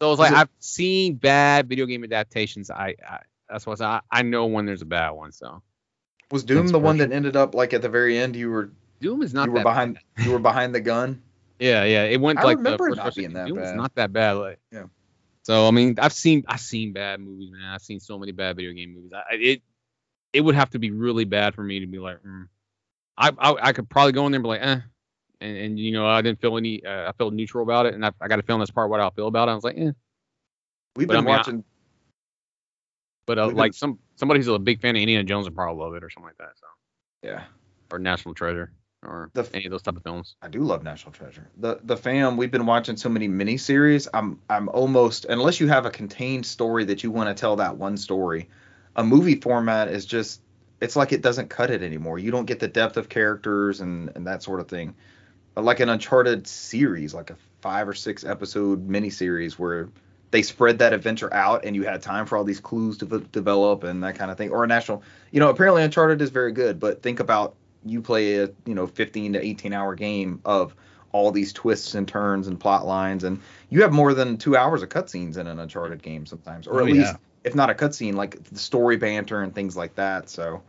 So 0.00 0.12
it's 0.12 0.18
like 0.18 0.30
Is 0.32 0.38
it- 0.38 0.40
I've 0.40 0.48
seen 0.60 1.14
bad 1.16 1.68
video 1.68 1.84
game 1.86 2.04
adaptations. 2.04 2.70
I, 2.70 2.94
I 3.06 3.18
that's 3.48 3.66
what 3.66 3.80
I, 3.80 4.00
I 4.10 4.22
know 4.22 4.46
when 4.46 4.64
there's 4.64 4.82
a 4.82 4.86
bad 4.86 5.10
one. 5.10 5.32
So 5.32 5.62
Was 6.30 6.44
Doom 6.44 6.58
That's 6.58 6.72
the 6.72 6.78
one 6.78 6.96
partial. 6.96 7.08
that 7.10 7.14
ended 7.14 7.36
up 7.36 7.54
like 7.54 7.72
at 7.74 7.82
the 7.82 7.88
very 7.88 8.16
end? 8.18 8.36
You 8.36 8.50
were 8.50 8.70
Doom 9.00 9.22
is 9.22 9.34
not 9.34 9.46
you 9.46 9.52
were 9.52 9.58
that 9.58 9.64
behind 9.64 9.98
Bad. 10.16 10.26
you 10.26 10.32
were 10.32 10.38
behind 10.38 10.74
the 10.74 10.80
gun. 10.80 11.22
Yeah, 11.58 11.84
yeah. 11.84 12.04
It 12.04 12.18
went 12.22 12.38
I 12.38 12.44
like 12.44 12.56
remember 12.56 12.86
it 12.86 12.90
the 12.92 12.96
not 12.96 13.04
first 13.04 13.16
being 13.18 13.34
that 13.34 13.46
Doom 13.46 13.58
was 13.58 13.68
bad. 13.68 13.76
not 13.76 13.94
that 13.96 14.12
bad. 14.14 14.32
Like 14.38 14.58
Yeah. 14.72 14.84
So 15.50 15.66
I 15.66 15.72
mean, 15.72 15.96
I've 15.98 16.12
seen 16.12 16.44
I've 16.46 16.60
seen 16.60 16.92
bad 16.92 17.18
movies, 17.20 17.50
man. 17.50 17.72
I've 17.74 17.82
seen 17.82 17.98
so 17.98 18.16
many 18.20 18.30
bad 18.30 18.54
video 18.54 18.72
game 18.72 18.94
movies. 18.94 19.10
I, 19.12 19.34
it 19.34 19.62
it 20.32 20.42
would 20.42 20.54
have 20.54 20.70
to 20.70 20.78
be 20.78 20.92
really 20.92 21.24
bad 21.24 21.56
for 21.56 21.64
me 21.64 21.80
to 21.80 21.88
be 21.88 21.98
like, 21.98 22.22
mm. 22.22 22.46
I, 23.18 23.32
I 23.36 23.54
I 23.68 23.72
could 23.72 23.90
probably 23.90 24.12
go 24.12 24.26
in 24.26 24.30
there 24.32 24.36
and 24.38 24.44
be 24.44 24.48
like, 24.48 24.60
eh. 24.62 24.78
And, 25.40 25.56
and 25.56 25.78
you 25.80 25.90
know 25.90 26.06
I 26.06 26.22
didn't 26.22 26.40
feel 26.40 26.56
any 26.56 26.84
uh, 26.86 27.08
I 27.08 27.12
felt 27.18 27.34
neutral 27.34 27.64
about 27.64 27.86
it 27.86 27.94
and 27.94 28.06
I, 28.06 28.12
I 28.20 28.28
got 28.28 28.38
a 28.38 28.42
feeling 28.44 28.60
that's 28.60 28.70
part 28.70 28.86
of 28.86 28.90
what 28.92 29.00
I'll 29.00 29.10
feel 29.10 29.26
about 29.26 29.48
it. 29.48 29.50
I 29.50 29.54
was 29.56 29.64
like, 29.64 29.76
eh. 29.76 29.90
We've 30.94 31.08
But 31.08 31.16
I 31.16 31.18
been 31.18 31.24
mean, 31.24 31.34
I- 31.34 31.38
watching. 31.38 31.64
But 33.26 33.38
uh, 33.40 33.42
We've 33.46 33.50
been- 33.50 33.56
like 33.58 33.74
some 33.74 33.98
somebody 34.14 34.38
who's 34.38 34.46
a 34.46 34.56
big 34.60 34.80
fan 34.80 34.94
of 34.94 35.02
Indiana 35.02 35.24
Jones 35.24 35.46
would 35.46 35.56
probably 35.56 35.82
love 35.82 35.94
it 35.94 36.04
or 36.04 36.10
something 36.10 36.28
like 36.28 36.38
that. 36.38 36.52
So 36.60 36.66
yeah, 37.24 37.42
or 37.90 37.98
National 37.98 38.34
Treasure 38.34 38.70
or 39.02 39.30
The 39.34 39.48
any 39.54 39.64
of 39.64 39.70
those 39.70 39.82
type 39.82 39.96
of 39.96 40.02
films. 40.02 40.36
I 40.42 40.48
do 40.48 40.60
love 40.60 40.82
National 40.82 41.12
Treasure. 41.12 41.48
The 41.58 41.80
the 41.84 41.96
fam, 41.96 42.36
we've 42.36 42.50
been 42.50 42.66
watching 42.66 42.96
so 42.96 43.08
many 43.08 43.28
miniseries. 43.28 44.08
I'm 44.12 44.38
I'm 44.48 44.68
almost 44.68 45.24
unless 45.26 45.60
you 45.60 45.68
have 45.68 45.86
a 45.86 45.90
contained 45.90 46.46
story 46.46 46.84
that 46.84 47.02
you 47.02 47.10
want 47.10 47.34
to 47.34 47.40
tell 47.40 47.56
that 47.56 47.76
one 47.76 47.96
story, 47.96 48.48
a 48.96 49.04
movie 49.04 49.36
format 49.36 49.88
is 49.88 50.04
just 50.06 50.42
it's 50.80 50.96
like 50.96 51.12
it 51.12 51.22
doesn't 51.22 51.48
cut 51.48 51.70
it 51.70 51.82
anymore. 51.82 52.18
You 52.18 52.30
don't 52.30 52.46
get 52.46 52.60
the 52.60 52.68
depth 52.68 52.96
of 52.96 53.08
characters 53.08 53.80
and 53.80 54.10
and 54.14 54.26
that 54.26 54.42
sort 54.42 54.60
of 54.60 54.68
thing. 54.68 54.94
But 55.54 55.64
like 55.64 55.80
an 55.80 55.88
Uncharted 55.88 56.46
series, 56.46 57.14
like 57.14 57.30
a 57.30 57.36
five 57.60 57.88
or 57.88 57.94
six 57.94 58.24
episode 58.24 58.88
miniseries 58.88 59.54
where 59.54 59.88
they 60.30 60.42
spread 60.42 60.78
that 60.78 60.92
adventure 60.92 61.32
out 61.34 61.64
and 61.64 61.74
you 61.74 61.82
had 61.82 62.02
time 62.02 62.24
for 62.24 62.38
all 62.38 62.44
these 62.44 62.60
clues 62.60 62.98
to 62.98 63.04
v- 63.04 63.26
develop 63.32 63.82
and 63.82 64.02
that 64.04 64.14
kind 64.14 64.30
of 64.30 64.38
thing. 64.38 64.50
Or 64.50 64.62
a 64.62 64.66
national, 64.66 65.02
you 65.32 65.40
know, 65.40 65.48
apparently 65.50 65.82
Uncharted 65.82 66.22
is 66.22 66.30
very 66.30 66.52
good, 66.52 66.78
but 66.78 67.02
think 67.02 67.18
about 67.18 67.56
you 67.84 68.02
play 68.02 68.36
a 68.36 68.50
you 68.66 68.74
know 68.74 68.86
15 68.86 69.34
to 69.34 69.44
18 69.44 69.72
hour 69.72 69.94
game 69.94 70.40
of 70.44 70.74
all 71.12 71.32
these 71.32 71.52
twists 71.52 71.94
and 71.94 72.06
turns 72.06 72.46
and 72.46 72.60
plot 72.60 72.86
lines 72.86 73.24
and 73.24 73.40
you 73.68 73.82
have 73.82 73.92
more 73.92 74.14
than 74.14 74.36
two 74.36 74.56
hours 74.56 74.82
of 74.82 74.88
cutscenes 74.88 75.36
in 75.36 75.46
an 75.46 75.58
uncharted 75.58 76.02
game 76.02 76.26
sometimes 76.26 76.66
or 76.66 76.76
Oh, 76.76 76.84
at 76.84 76.86
yeah. 76.86 76.92
least 76.92 77.16
if 77.42 77.54
not 77.54 77.70
a 77.70 77.74
cutscene 77.74 78.14
like 78.14 78.42
the 78.44 78.58
story 78.58 78.96
banter 78.96 79.42
and 79.42 79.54
things 79.54 79.76
like 79.76 79.94
that 79.96 80.28
so 80.28 80.62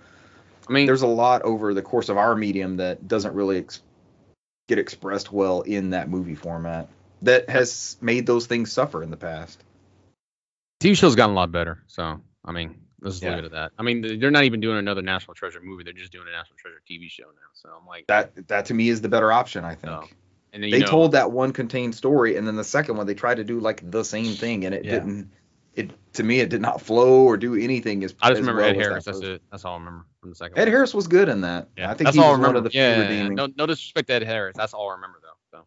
I 0.70 0.74
mean, 0.74 0.86
there's 0.86 1.01
a 1.01 1.08
lot 1.08 1.41
over 1.41 1.74
the 1.74 1.82
course 1.82 2.10
of 2.10 2.18
our 2.18 2.36
medium 2.36 2.77
that 2.77 3.08
doesn't 3.08 3.34
really 3.34 3.58
ex- 3.58 3.82
get 4.68 4.80
expressed 4.80 5.32
well 5.32 5.62
in 5.62 5.89
that 5.89 6.08
movie 6.08 6.36
format 6.36 6.88
that 7.24 7.50
has 7.50 7.98
made 8.00 8.25
those 8.25 8.46
things 8.46 8.72
suffer 8.72 9.03
in 9.03 9.12
the 9.12 9.18
past 9.18 9.62
TV 10.82 10.98
show's 10.98 11.15
gotten 11.15 11.34
a 11.34 11.36
lot 11.36 11.51
better. 11.51 11.84
So 11.88 12.22
I 12.44 12.51
mean, 12.51 12.80
let's 13.01 13.15
just 13.15 13.24
Yeah. 13.24 13.29
leave 13.36 13.39
it 13.39 13.46
at 13.46 13.51
that. 13.51 13.72
I 13.77 13.84
mean, 13.84 14.20
they're 14.20 14.31
not 14.31 14.43
even 14.43 14.60
doing 14.60 14.77
another 14.77 15.01
National 15.01 15.34
Treasure 15.34 15.60
movie. 15.62 15.84
They're 15.84 15.93
just 15.93 16.12
doing 16.12 16.27
a 16.27 16.31
National 16.31 16.58
Treasure 16.58 16.81
TV 16.89 17.10
show 17.10 17.24
now. 17.25 17.50
So 17.53 17.70
I'm 17.79 17.86
like, 17.88 18.08
that 18.08 18.48
that 18.48 18.65
to 18.65 18.74
me 18.74 18.89
is 18.89 19.01
the 19.01 19.10
better 19.10 19.31
option 19.31 19.63
i 19.65 19.75
think 19.75 19.86
No. 19.86 20.03
and 20.53 20.63
then, 20.63 20.70
they 20.72 20.79
know, 20.79 20.86
told 20.88 21.12
that 21.13 21.31
one 21.31 21.51
contained 21.53 21.96
story 21.96 22.38
and 22.38 22.48
then 22.48 22.55
the 22.55 22.63
second 22.63 22.98
one 22.98 23.08
they 23.08 23.13
tried 23.13 23.36
to 23.36 23.43
do 23.43 23.60
like 23.60 23.89
the 23.89 24.03
same 24.03 24.34
thing 24.34 24.65
and 24.65 24.74
it 24.75 24.86
Yeah. 24.86 24.91
didn't 25.00 25.31
it 25.74 25.91
to 26.13 26.24
me 26.24 26.41
it 26.41 26.50
did 26.50 26.62
not 26.62 26.81
flow 26.81 27.24
or 27.24 27.38
do 27.38 27.55
anything 27.55 28.03
as 28.03 28.13
I 28.22 28.29
just 28.29 28.31
as 28.31 28.39
remember 28.41 28.62
well 28.62 28.70
Ed 28.70 28.72
as 28.72 28.77
that 28.77 28.89
Harris. 28.89 29.05
That's 29.05 29.20
it. 29.22 29.41
That's 29.51 29.63
all 29.65 29.75
I 29.75 29.79
remember 29.79 30.05
from 30.20 30.29
the 30.31 30.36
second. 30.36 30.58
Ed 30.58 30.63
one. 30.63 30.72
Harris 30.72 30.93
was 30.93 31.08
good 31.08 31.29
in 31.29 31.39
that. 31.41 31.70
Yeah, 31.77 31.89
I 31.89 31.93
think 31.93 32.08
that's 32.08 32.15
he 32.17 32.22
all 32.22 32.31
was 32.31 32.39
I 32.39 32.41
remember. 32.41 32.60
one 32.60 32.65
of 32.65 32.72
the 32.72 32.77
yeah, 32.77 33.01
yeah, 33.10 33.24
yeah. 33.24 33.27
No, 33.29 33.48
no 33.55 33.65
disrespect 33.65 34.10
to 34.10 34.13
Ed 34.15 34.24
Harris. 34.24 34.58
That's 34.58 34.74
all 34.74 34.89
I 34.89 34.96
remember 34.96 35.20
though. 35.22 35.58
So 35.60 35.65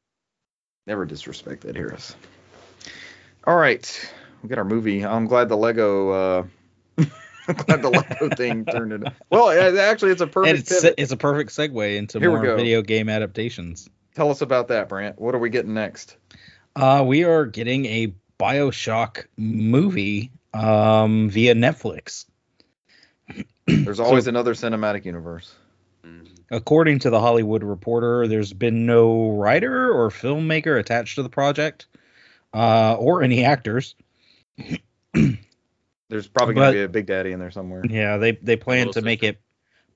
Never 0.86 1.06
disrespect 1.06 1.64
Ed 1.64 1.76
Harris. 1.76 2.14
All 3.46 3.56
right, 3.56 4.10
we 4.42 4.48
got 4.50 4.58
our 4.58 4.64
movie. 4.64 5.04
I'm 5.04 5.26
glad 5.26 5.48
the 5.48 5.56
Lego. 5.56 6.10
Uh, 6.10 6.46
glad 7.66 7.82
the 7.82 7.90
Lego 7.90 8.34
thing 8.34 8.64
turned 8.64 8.92
it. 8.92 9.12
Well, 9.30 9.50
actually, 9.78 10.12
it's 10.12 10.20
a 10.20 10.26
perfect 10.26 10.60
it's, 10.60 10.80
pivot. 10.80 10.94
it's 10.98 11.12
a 11.12 11.16
perfect 11.16 11.50
segue 11.50 11.96
into 11.96 12.18
Here 12.18 12.30
more 12.30 12.56
video 12.56 12.82
game 12.82 13.08
adaptations. 13.08 13.88
Tell 14.14 14.30
us 14.30 14.40
about 14.40 14.68
that, 14.68 14.88
Brant. 14.88 15.20
What 15.20 15.34
are 15.34 15.38
we 15.38 15.50
getting 15.50 15.74
next? 15.74 16.16
Uh, 16.76 17.04
we 17.06 17.24
are 17.24 17.44
getting 17.44 17.86
a 17.86 18.14
Bioshock 18.38 19.26
movie 19.36 20.32
um, 20.52 21.28
via 21.28 21.54
Netflix. 21.54 22.26
There's 23.66 24.00
always 24.00 24.26
another 24.26 24.54
cinematic 24.54 25.04
universe. 25.04 25.54
mm. 26.04 26.28
According 26.50 27.00
to 27.00 27.10
the 27.10 27.20
Hollywood 27.20 27.64
Reporter, 27.64 28.28
there's 28.28 28.52
been 28.52 28.84
no 28.84 29.30
writer 29.30 29.90
or 29.90 30.10
filmmaker 30.10 30.78
attached 30.78 31.14
to 31.16 31.22
the 31.22 31.30
project, 31.30 31.86
uh, 32.52 32.94
or 32.94 33.22
any 33.22 33.44
actors. 33.44 33.94
There's 36.14 36.28
probably 36.28 36.54
going 36.54 36.72
to 36.72 36.78
be 36.78 36.84
a 36.84 36.88
Big 36.88 37.06
Daddy 37.06 37.32
in 37.32 37.40
there 37.40 37.50
somewhere. 37.50 37.82
Yeah, 37.84 38.18
they 38.18 38.30
they 38.40 38.54
plan 38.54 38.86
Little 38.86 38.92
to 38.92 39.02
make 39.02 39.24
it 39.24 39.40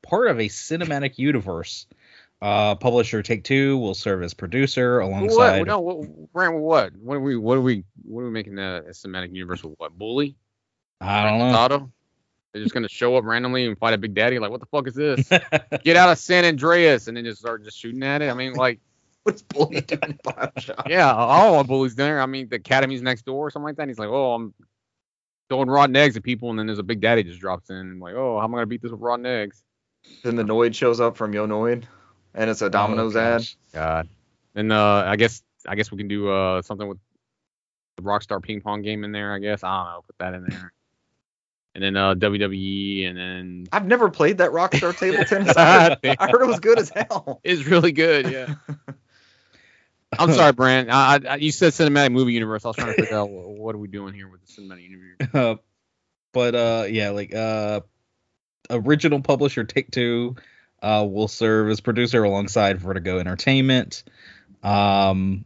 part 0.02 0.26
of 0.26 0.40
a 0.40 0.48
cinematic 0.48 1.16
universe. 1.16 1.87
Uh, 2.42 2.74
publisher 2.74 3.22
Take 3.22 3.44
Two 3.44 3.78
will 3.78 3.94
serve 3.94 4.24
as 4.24 4.35
producer 4.35 4.98
alongside. 4.98 5.61
what? 5.61 5.68
No, 5.68 5.78
what? 5.78 6.33
Brand, 6.33 6.61
what? 6.61 6.96
What 6.96 7.14
are 7.14 7.20
we? 7.20 7.37
What 7.37 7.57
are 7.57 7.61
we? 7.61 7.85
What 8.02 8.22
are 8.22 8.24
we 8.24 8.31
making 8.31 8.57
that 8.57 8.87
a 8.87 8.90
cinematic 8.90 9.33
universe 9.33 9.62
with? 9.62 9.74
What? 9.78 9.96
Bully? 9.96 10.35
I 11.00 11.22
don't 11.22 11.38
know. 11.38 11.57
Auto? 11.57 11.92
They're 12.52 12.64
just 12.64 12.74
gonna 12.74 12.88
show 12.88 13.14
up 13.14 13.22
randomly 13.22 13.66
and 13.66 13.78
fight 13.78 13.94
a 13.94 13.98
big 13.98 14.14
daddy? 14.14 14.40
Like, 14.40 14.50
what 14.50 14.59
the 14.59 14.66
fuck 14.66 14.88
is 14.88 14.94
this? 14.94 15.28
Get 15.85 15.96
out 15.96 16.11
of 16.11 16.18
San 16.18 16.44
Andreas 16.44 17.07
and 17.07 17.16
then 17.16 17.24
just 17.24 17.38
start 17.38 17.62
just 17.62 17.78
shooting 17.78 18.02
at 18.02 18.22
it. 18.22 18.28
I 18.28 18.35
mean, 18.35 18.54
like, 18.54 18.81
What's 19.22 19.42
Bully 19.42 19.83
doing 19.83 20.00
in 20.02 20.18
Bioshock? 20.24 20.88
yeah, 20.88 21.12
all 21.12 21.54
our 21.54 21.64
bullies 21.64 21.94
there. 21.94 22.20
I 22.20 22.26
mean, 22.26 22.48
the 22.48 22.57
academy's 22.57 23.02
next 23.02 23.24
door 23.24 23.46
or 23.46 23.50
something 23.52 23.66
like 23.66 23.76
that. 23.76 23.83
And 23.83 23.90
he's 23.90 23.98
like, 24.00 24.09
oh, 24.09 24.33
I'm 24.35 24.54
throwing 25.48 25.68
rotten 25.68 25.96
eggs 25.96 26.16
at 26.16 26.22
people, 26.22 26.50
and 26.50 26.58
then 26.58 26.66
there's 26.66 26.78
a 26.78 26.82
big 26.84 27.00
daddy 27.00 27.22
just 27.22 27.40
drops 27.40 27.70
in 27.70 27.76
and 27.76 28.00
like, 28.00 28.14
oh, 28.14 28.38
how 28.38 28.44
am 28.44 28.54
I 28.54 28.58
gonna 28.58 28.66
beat 28.66 28.82
this 28.82 28.90
with 28.90 29.00
rotten 29.00 29.26
eggs? 29.26 29.62
Then 30.22 30.37
the 30.37 30.42
Noid 30.44 30.74
shows 30.74 31.00
up 31.00 31.16
from 31.16 31.32
Yo 31.32 31.46
Noid, 31.46 31.84
and 32.34 32.50
it's 32.50 32.62
a 32.62 32.70
Domino's 32.70 33.16
Oh, 33.16 33.20
ad. 33.20 33.42
God. 33.72 34.08
And 34.54 34.72
uh, 34.72 35.04
I 35.06 35.16
guess 35.16 35.42
I 35.66 35.74
guess 35.74 35.90
we 35.90 35.98
can 35.98 36.08
do 36.08 36.30
uh 36.30 36.62
something 36.62 36.88
with 36.88 36.98
the 37.96 38.02
Rockstar 38.02 38.42
ping 38.42 38.61
pong 38.61 38.82
game 38.82 39.04
in 39.04 39.12
there. 39.12 39.32
I 39.34 39.38
guess 39.38 39.62
I 39.64 39.76
don't 39.76 39.87
know. 39.92 40.02
Put 40.06 40.18
that 40.18 40.34
in 40.34 40.44
there. 40.48 40.72
And 41.74 41.84
then 41.84 41.96
uh 41.96 42.14
WWE, 42.14 43.08
and 43.08 43.16
then 43.18 43.66
I've 43.72 43.87
never 43.87 44.08
played 44.11 44.38
that 44.38 44.50
Rockstar 44.50 44.96
table 44.96 45.24
tennis. 45.28 45.56
I 45.56 45.96
heard, 46.02 46.16
I 46.18 46.30
heard 46.30 46.42
it 46.42 46.46
was 46.48 46.61
good 46.61 46.78
as 46.78 46.90
hell. 46.90 47.40
it's 47.44 47.64
really 47.66 47.92
good. 47.92 48.30
Yeah. 48.30 48.54
I'm 50.16 50.33
sorry, 50.33 50.53
Brand. 50.55 50.90
I, 50.90 51.21
I, 51.29 51.37
you 51.37 51.53
said 51.53 51.73
cinematic 51.73 52.12
movie 52.12 52.33
universe. 52.33 52.64
I 52.64 52.68
was 52.68 52.77
trying 52.77 52.94
to 52.94 53.03
figure 53.03 53.16
out 53.16 53.31
what, 53.31 53.75
are 53.75 53.79
we 53.79 53.88
doing 53.88 54.14
here 54.14 54.29
with 54.29 54.44
the 54.47 54.53
cinematic 54.53 54.83
universe. 54.83 55.05
Uh, 55.35 55.57
but 56.33 56.55
uh, 56.55 56.87
yeah, 56.88 57.11
like 57.11 57.35
uh, 57.35 57.81
original 58.71 59.21
publisher 59.21 59.64
Take 59.64 59.90
Two 59.90 60.37
uh, 60.83 61.07
will 61.09 61.29
serve 61.29 61.71
as 61.71 61.81
producer 61.81 62.23
alongside 62.23 62.81
Vertigo 62.81 63.18
Entertainment. 63.18 64.05
Um, 64.62 65.44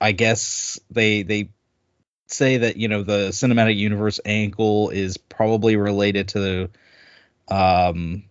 I 0.00 0.12
guess 0.12 0.80
they 0.90 1.22
they 1.22 1.50
say 2.26 2.58
that 2.58 2.76
you 2.76 2.88
know 2.88 3.02
the 3.02 3.28
cinematic 3.28 3.76
universe 3.76 4.20
angle 4.24 4.90
is 4.90 5.16
probably 5.16 5.76
related 5.76 6.28
to 6.28 6.70
um 7.48 8.24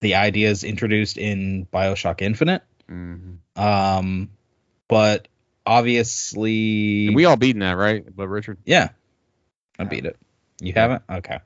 the 0.00 0.16
ideas 0.16 0.64
introduced 0.64 1.16
in 1.16 1.66
Bioshock 1.72 2.22
Infinite. 2.22 2.62
Mhm. 2.90 3.38
Um, 3.56 4.30
but 4.92 5.28
obviously, 5.66 7.10
we 7.14 7.24
all 7.24 7.36
beaten 7.36 7.60
that, 7.60 7.76
right? 7.76 8.04
But 8.14 8.28
Richard, 8.28 8.58
yeah, 8.64 8.90
I 9.78 9.84
beat 9.84 10.04
it. 10.04 10.16
You 10.60 10.72
haven't? 10.72 11.02
Okay. 11.10 11.38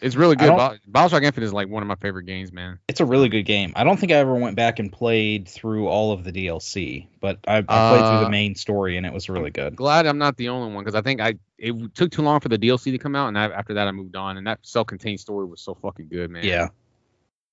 it's 0.00 0.16
really 0.16 0.36
good. 0.36 0.50
Bioshock 0.90 1.22
Infinite 1.22 1.46
is 1.46 1.52
like 1.52 1.68
one 1.68 1.82
of 1.82 1.86
my 1.88 1.96
favorite 1.96 2.24
games, 2.24 2.52
man. 2.52 2.78
It's 2.88 3.00
a 3.00 3.04
really 3.04 3.28
good 3.28 3.42
game. 3.42 3.72
I 3.76 3.84
don't 3.84 3.98
think 3.98 4.12
I 4.12 4.16
ever 4.16 4.34
went 4.34 4.56
back 4.56 4.78
and 4.78 4.90
played 4.90 5.48
through 5.48 5.88
all 5.88 6.12
of 6.12 6.24
the 6.24 6.32
DLC, 6.32 7.06
but 7.20 7.38
I, 7.46 7.58
I 7.58 7.62
played 7.62 8.00
through 8.00 8.18
Uh, 8.18 8.24
the 8.24 8.30
main 8.30 8.54
story 8.54 8.96
and 8.96 9.04
it 9.04 9.12
was 9.12 9.28
really 9.28 9.50
good. 9.50 9.76
Glad 9.76 10.06
I'm 10.06 10.18
not 10.18 10.36
the 10.36 10.48
only 10.48 10.74
one 10.74 10.84
because 10.84 10.94
I 10.94 11.02
think 11.02 11.20
I 11.20 11.34
it 11.58 11.94
took 11.94 12.10
too 12.10 12.22
long 12.22 12.40
for 12.40 12.48
the 12.48 12.58
DLC 12.58 12.92
to 12.92 12.98
come 12.98 13.14
out, 13.14 13.28
and 13.28 13.38
I, 13.38 13.44
after 13.46 13.74
that 13.74 13.86
I 13.88 13.92
moved 13.92 14.16
on. 14.16 14.36
And 14.36 14.46
that 14.46 14.60
self-contained 14.62 15.20
story 15.20 15.46
was 15.46 15.60
so 15.60 15.74
fucking 15.74 16.08
good, 16.08 16.30
man. 16.30 16.44
Yeah. 16.44 16.68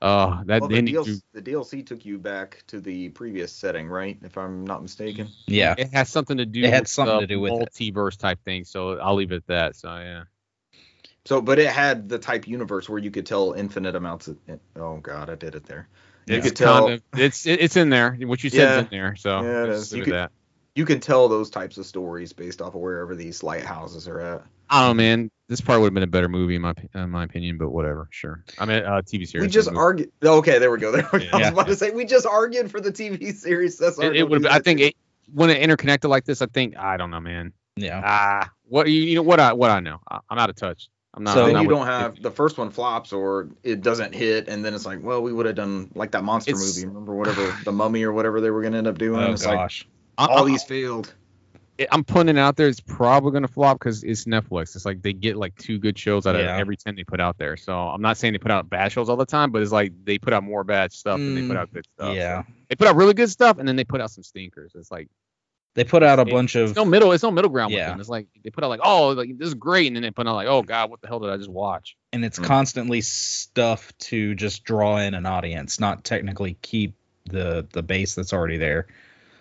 Uh, 0.01 0.43
that 0.45 0.61
Well, 0.61 0.69
the, 0.69 0.81
DLC, 0.81 1.03
to- 1.05 1.21
the 1.33 1.41
DLC 1.41 1.85
took 1.85 2.05
you 2.05 2.17
back 2.17 2.63
to 2.67 2.79
the 2.79 3.09
previous 3.09 3.51
setting, 3.51 3.87
right? 3.89 4.17
If 4.23 4.37
I'm 4.37 4.63
not 4.65 4.81
mistaken. 4.81 5.27
Yeah. 5.47 5.75
it 5.77 5.91
has 5.93 6.07
something 6.09 6.37
to 6.37 6.45
do. 6.45 6.61
It 6.63 6.69
had 6.69 6.83
with 6.83 6.89
something 6.89 7.15
the 7.15 7.21
to 7.21 7.27
do 7.27 7.39
with 7.41 7.51
it. 7.53 7.69
multiverse 7.73 8.17
type 8.17 8.39
thing. 8.45 8.63
So 8.63 8.97
I'll 8.99 9.15
leave 9.15 9.33
it 9.33 9.37
at 9.37 9.47
that. 9.47 9.75
So 9.75 9.89
yeah. 9.97 10.23
So, 11.25 11.41
but 11.41 11.59
it 11.59 11.67
had 11.69 12.07
the 12.07 12.17
type 12.17 12.47
universe 12.47 12.87
where 12.87 12.97
you 12.99 13.11
could 13.11 13.25
tell 13.25 13.51
infinite 13.53 13.95
amounts 13.95 14.29
of. 14.29 14.37
Oh 14.77 14.97
God, 14.97 15.29
I 15.29 15.35
did 15.35 15.53
it 15.55 15.65
there. 15.65 15.89
You 16.27 16.35
It's 16.37 16.47
could 16.47 16.55
tell. 16.55 16.87
kind 16.87 16.93
of 16.93 17.19
it's 17.19 17.45
it- 17.45 17.59
it's 17.59 17.75
in 17.75 17.89
there. 17.89 18.13
What 18.21 18.41
you 18.43 18.49
said 18.49 18.57
Yeah. 18.59 18.77
is 18.77 18.83
in 18.85 18.87
there. 18.91 19.15
So 19.17 19.41
Yeah, 19.41 19.63
it 19.63 19.67
let's 19.69 19.81
is. 19.81 19.91
leave 19.93 19.99
You 19.99 20.05
could- 20.05 20.13
at 20.13 20.31
that. 20.31 20.38
You 20.75 20.85
can 20.85 20.99
tell 20.99 21.27
those 21.27 21.49
types 21.49 21.77
of 21.77 21.85
stories 21.85 22.31
based 22.33 22.61
off 22.61 22.75
of 22.75 22.81
wherever 22.81 23.15
these 23.15 23.43
lighthouses 23.43 24.07
are 24.07 24.19
at. 24.19 24.43
Oh 24.69 24.93
man. 24.93 25.29
This 25.47 25.61
probably 25.61 25.81
would 25.81 25.87
have 25.87 25.93
been 25.95 26.03
a 26.03 26.07
better 26.07 26.29
movie 26.29 26.55
in 26.55 26.61
my 26.61 26.73
in 26.93 27.09
my 27.09 27.23
opinion, 27.23 27.57
but 27.57 27.69
whatever. 27.71 28.07
Sure. 28.11 28.43
I 28.59 28.65
mean, 28.65 28.83
uh, 28.83 29.01
TV 29.01 29.27
series. 29.27 29.41
we 29.41 29.47
just 29.47 29.67
movie. 29.69 29.79
argued. 29.79 30.11
Okay, 30.23 30.59
there 30.59 30.69
we 30.69 30.77
go. 30.77 30.91
There 30.91 31.09
we 31.11 31.19
go. 31.19 31.25
I 31.33 31.35
was 31.37 31.41
Yeah. 31.41 31.47
about 31.49 31.67
to 31.67 31.75
say 31.75 31.89
we 31.89 32.05
just 32.05 32.27
argued 32.27 32.69
for 32.69 32.79
the 32.79 32.91
TV 32.91 33.33
series. 33.33 33.77
That's 33.79 33.99
It, 33.99 34.15
it 34.15 34.29
would. 34.29 34.45
I 34.45 34.59
think 34.59 34.79
it 34.79 34.95
when 35.33 35.49
it 35.49 35.61
interconnected 35.61 36.09
like 36.09 36.25
this, 36.25 36.41
I 36.41 36.45
think 36.45 36.77
I 36.77 36.97
don't 36.97 37.09
know, 37.11 37.19
man. 37.19 37.53
Yeah. 37.75 38.01
Ah, 38.05 38.51
what 38.67 38.87
you, 38.89 39.01
you 39.01 39.15
know 39.15 39.21
what 39.23 39.39
I 39.39 39.53
what 39.53 39.71
I 39.71 39.79
know. 39.79 39.99
I, 40.09 40.19
I'm 40.29 40.37
out 40.37 40.49
of 40.51 40.55
touch. 40.55 40.89
I'm 41.15 41.23
not. 41.23 41.33
So 41.33 41.39
I'm 41.41 41.45
then 41.47 41.53
not 41.55 41.63
you 41.63 41.69
don't 41.69 41.87
have 41.87 42.21
the 42.21 42.29
first 42.31 42.59
one 42.59 42.69
flops 42.69 43.11
or 43.11 43.49
it 43.63 43.81
doesn't 43.81 44.13
hit, 44.13 44.47
and 44.47 44.63
then 44.63 44.75
it's 44.75 44.85
like, 44.85 44.99
well, 45.01 45.23
we 45.23 45.33
would 45.33 45.47
have 45.47 45.55
done 45.55 45.89
like 45.95 46.11
that 46.11 46.23
monster 46.23 46.51
It's- 46.51 46.75
movie. 46.77 46.87
Remember 46.87 47.15
whatever 47.15 47.57
the 47.65 47.71
Mummy 47.71 48.03
or 48.03 48.13
whatever 48.13 48.39
they 48.39 48.51
were 48.51 48.61
gonna 48.61 48.77
end 48.77 48.87
up 48.87 48.99
doing. 48.99 49.19
Oh 49.19 49.31
it's 49.31 49.43
gosh. 49.45 49.87
I- 49.89 49.95
these 50.45 50.63
failed. 50.63 51.13
I'm 51.91 52.03
putting 52.03 52.35
it 52.35 52.37
out 52.37 52.57
there. 52.57 52.67
It's 52.67 52.81
probably 52.81 53.31
gonna 53.31 53.47
flop 53.47 53.79
because 53.79 54.03
it's 54.03 54.25
Netflix. 54.25 54.75
It's 54.75 54.83
like 54.85 55.01
they 55.01 55.13
get 55.13 55.37
like 55.37 55.55
two 55.55 55.79
good 55.79 55.97
shows 55.97 56.27
out 56.27 56.35
Yeah. 56.35 56.53
of 56.55 56.59
every 56.59 56.75
ten 56.75 56.95
they 56.95 57.05
put 57.05 57.21
out 57.21 57.37
there. 57.37 57.55
So 57.55 57.73
I'm 57.73 58.01
not 58.01 58.17
saying 58.17 58.33
they 58.33 58.37
put 58.39 58.51
out 58.51 58.69
bad 58.69 58.91
shows 58.91 59.07
all 59.07 59.15
the 59.15 59.25
time, 59.25 59.51
but 59.51 59.61
it's 59.61 59.71
like 59.71 59.93
they 60.03 60.17
put 60.17 60.33
out 60.33 60.43
more 60.43 60.65
bad 60.65 60.91
stuff 60.91 61.17
than 61.17 61.35
they 61.35 61.41
put 61.47 61.55
Mm, 61.55 61.59
out 61.61 61.73
good 61.73 61.85
stuff. 61.95 62.15
yeah. 62.15 62.41
So 62.43 62.47
they 62.67 62.75
put 62.75 62.87
out 62.89 62.97
really 62.97 63.13
good 63.13 63.29
stuff 63.29 63.59
and 63.59 63.67
then 63.67 63.77
they 63.77 63.85
put 63.85 64.01
out 64.01 64.11
some 64.11 64.23
stinkers. 64.23 64.73
It's 64.75 64.91
like 64.91 65.07
They 65.75 65.85
put 65.85 66.03
out 66.03 66.19
a 66.19 66.23
it- 66.23 66.29
bunch 66.31 66.55
of 66.55 66.71
it's 66.71 66.75
no 66.75 66.83
middle. 66.83 67.13
It's 67.13 67.23
no 67.23 67.31
middle 67.31 67.49
ground 67.49 67.71
Yeah. 67.71 67.85
with 67.85 67.93
them. 67.93 67.99
It's 68.01 68.09
like 68.09 68.27
they 68.43 68.49
put 68.49 68.65
out 68.65 68.69
like 68.71 68.81
oh 68.83 69.09
like 69.11 69.37
this 69.37 69.47
is 69.47 69.53
great, 69.53 69.87
and 69.87 69.95
then 69.95 70.03
they 70.03 70.11
put 70.11 70.27
out 70.27 70.35
like 70.35 70.47
oh 70.49 70.61
god 70.63 70.89
what 70.89 70.99
the 70.99 71.07
hell 71.07 71.19
did 71.19 71.29
I 71.29 71.37
just 71.37 71.47
watch? 71.49 71.95
and 72.11 72.25
it's 72.25 72.39
Mm. 72.39 72.43
constantly 72.43 72.99
stuff 72.99 73.93
to 73.99 74.35
just 74.35 74.65
draw 74.65 74.97
in 74.97 75.13
an 75.13 75.25
audience, 75.25 75.79
not 75.79 76.03
technically 76.03 76.57
keep 76.61 76.95
the 77.25 77.65
the 77.71 77.83
base 77.83 78.15
that's 78.15 78.33
already 78.33 78.57
there. 78.57 78.87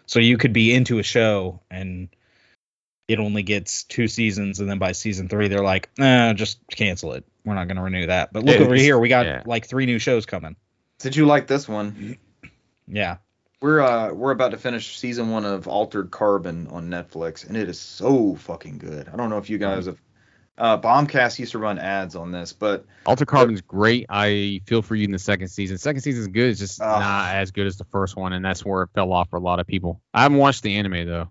So 0.08 0.18
you 0.18 0.38
could 0.38 0.52
be 0.52 0.74
into 0.74 0.98
a 0.98 1.02
show 1.02 1.60
and 1.70 2.08
it 3.08 3.18
only 3.18 3.42
gets 3.42 3.84
two 3.84 4.08
seasons, 4.08 4.60
and 4.60 4.68
then 4.68 4.78
by 4.78 4.92
season 4.92 5.28
three 5.28 5.48
they're 5.48 5.62
like, 5.62 5.88
eh, 5.98 6.32
just 6.34 6.58
cancel 6.70 7.12
it. 7.12 7.24
We're 7.44 7.54
not 7.54 7.68
going 7.68 7.76
to 7.76 7.82
renew 7.82 8.06
that. 8.06 8.32
But 8.32 8.44
look 8.44 8.58
Yeah, 8.58 8.64
over 8.66 8.74
here, 8.74 8.98
we 8.98 9.08
got 9.08 9.24
yeah. 9.26 9.42
like 9.46 9.66
three 9.66 9.86
new 9.86 9.98
shows 9.98 10.26
coming. 10.26 10.56
Did 10.98 11.14
you 11.16 11.24
like 11.26 11.46
this 11.46 11.68
one? 11.68 12.18
Yeah, 12.86 13.18
We're 13.60 13.80
uh 13.80 14.12
we're 14.12 14.30
about 14.30 14.50
to 14.52 14.56
finish 14.56 14.98
season 14.98 15.30
one 15.30 15.44
of 15.44 15.68
Altered 15.68 16.10
Carbon 16.10 16.68
on 16.68 16.88
Netflix, 16.88 17.46
and 17.46 17.56
it 17.56 17.68
is 17.68 17.78
so 17.78 18.34
fucking 18.34 18.78
good. 18.78 19.08
I 19.08 19.16
don't 19.16 19.30
know 19.30 19.38
if 19.38 19.50
you 19.50 19.58
guys 19.58 19.86
have. 19.86 19.98
Uh, 20.58 20.76
Bombcast 20.80 21.38
used 21.38 21.52
to 21.52 21.58
run 21.58 21.78
ads 21.78 22.16
on 22.16 22.32
this, 22.32 22.52
but 22.52 22.84
Alter 23.06 23.24
Carbon's 23.24 23.60
great. 23.60 24.06
I 24.08 24.60
feel 24.66 24.82
for 24.82 24.96
you 24.96 25.04
in 25.04 25.12
the 25.12 25.18
second 25.18 25.48
season. 25.48 25.78
Second 25.78 26.00
season's 26.02 26.26
good. 26.28 26.50
It's 26.50 26.58
just 26.58 26.82
Ah. 26.82 26.98
not 26.98 27.34
as 27.36 27.52
good 27.52 27.66
as 27.68 27.76
the 27.76 27.84
first 27.84 28.16
one, 28.16 28.32
and 28.32 28.44
that's 28.44 28.64
where 28.64 28.82
it 28.82 28.90
fell 28.94 29.12
off 29.12 29.30
for 29.30 29.36
a 29.36 29.40
lot 29.40 29.60
of 29.60 29.66
people. 29.66 30.02
I 30.12 30.22
haven't 30.22 30.38
watched 30.38 30.62
the 30.64 30.74
anime 30.76 31.06
though, 31.06 31.30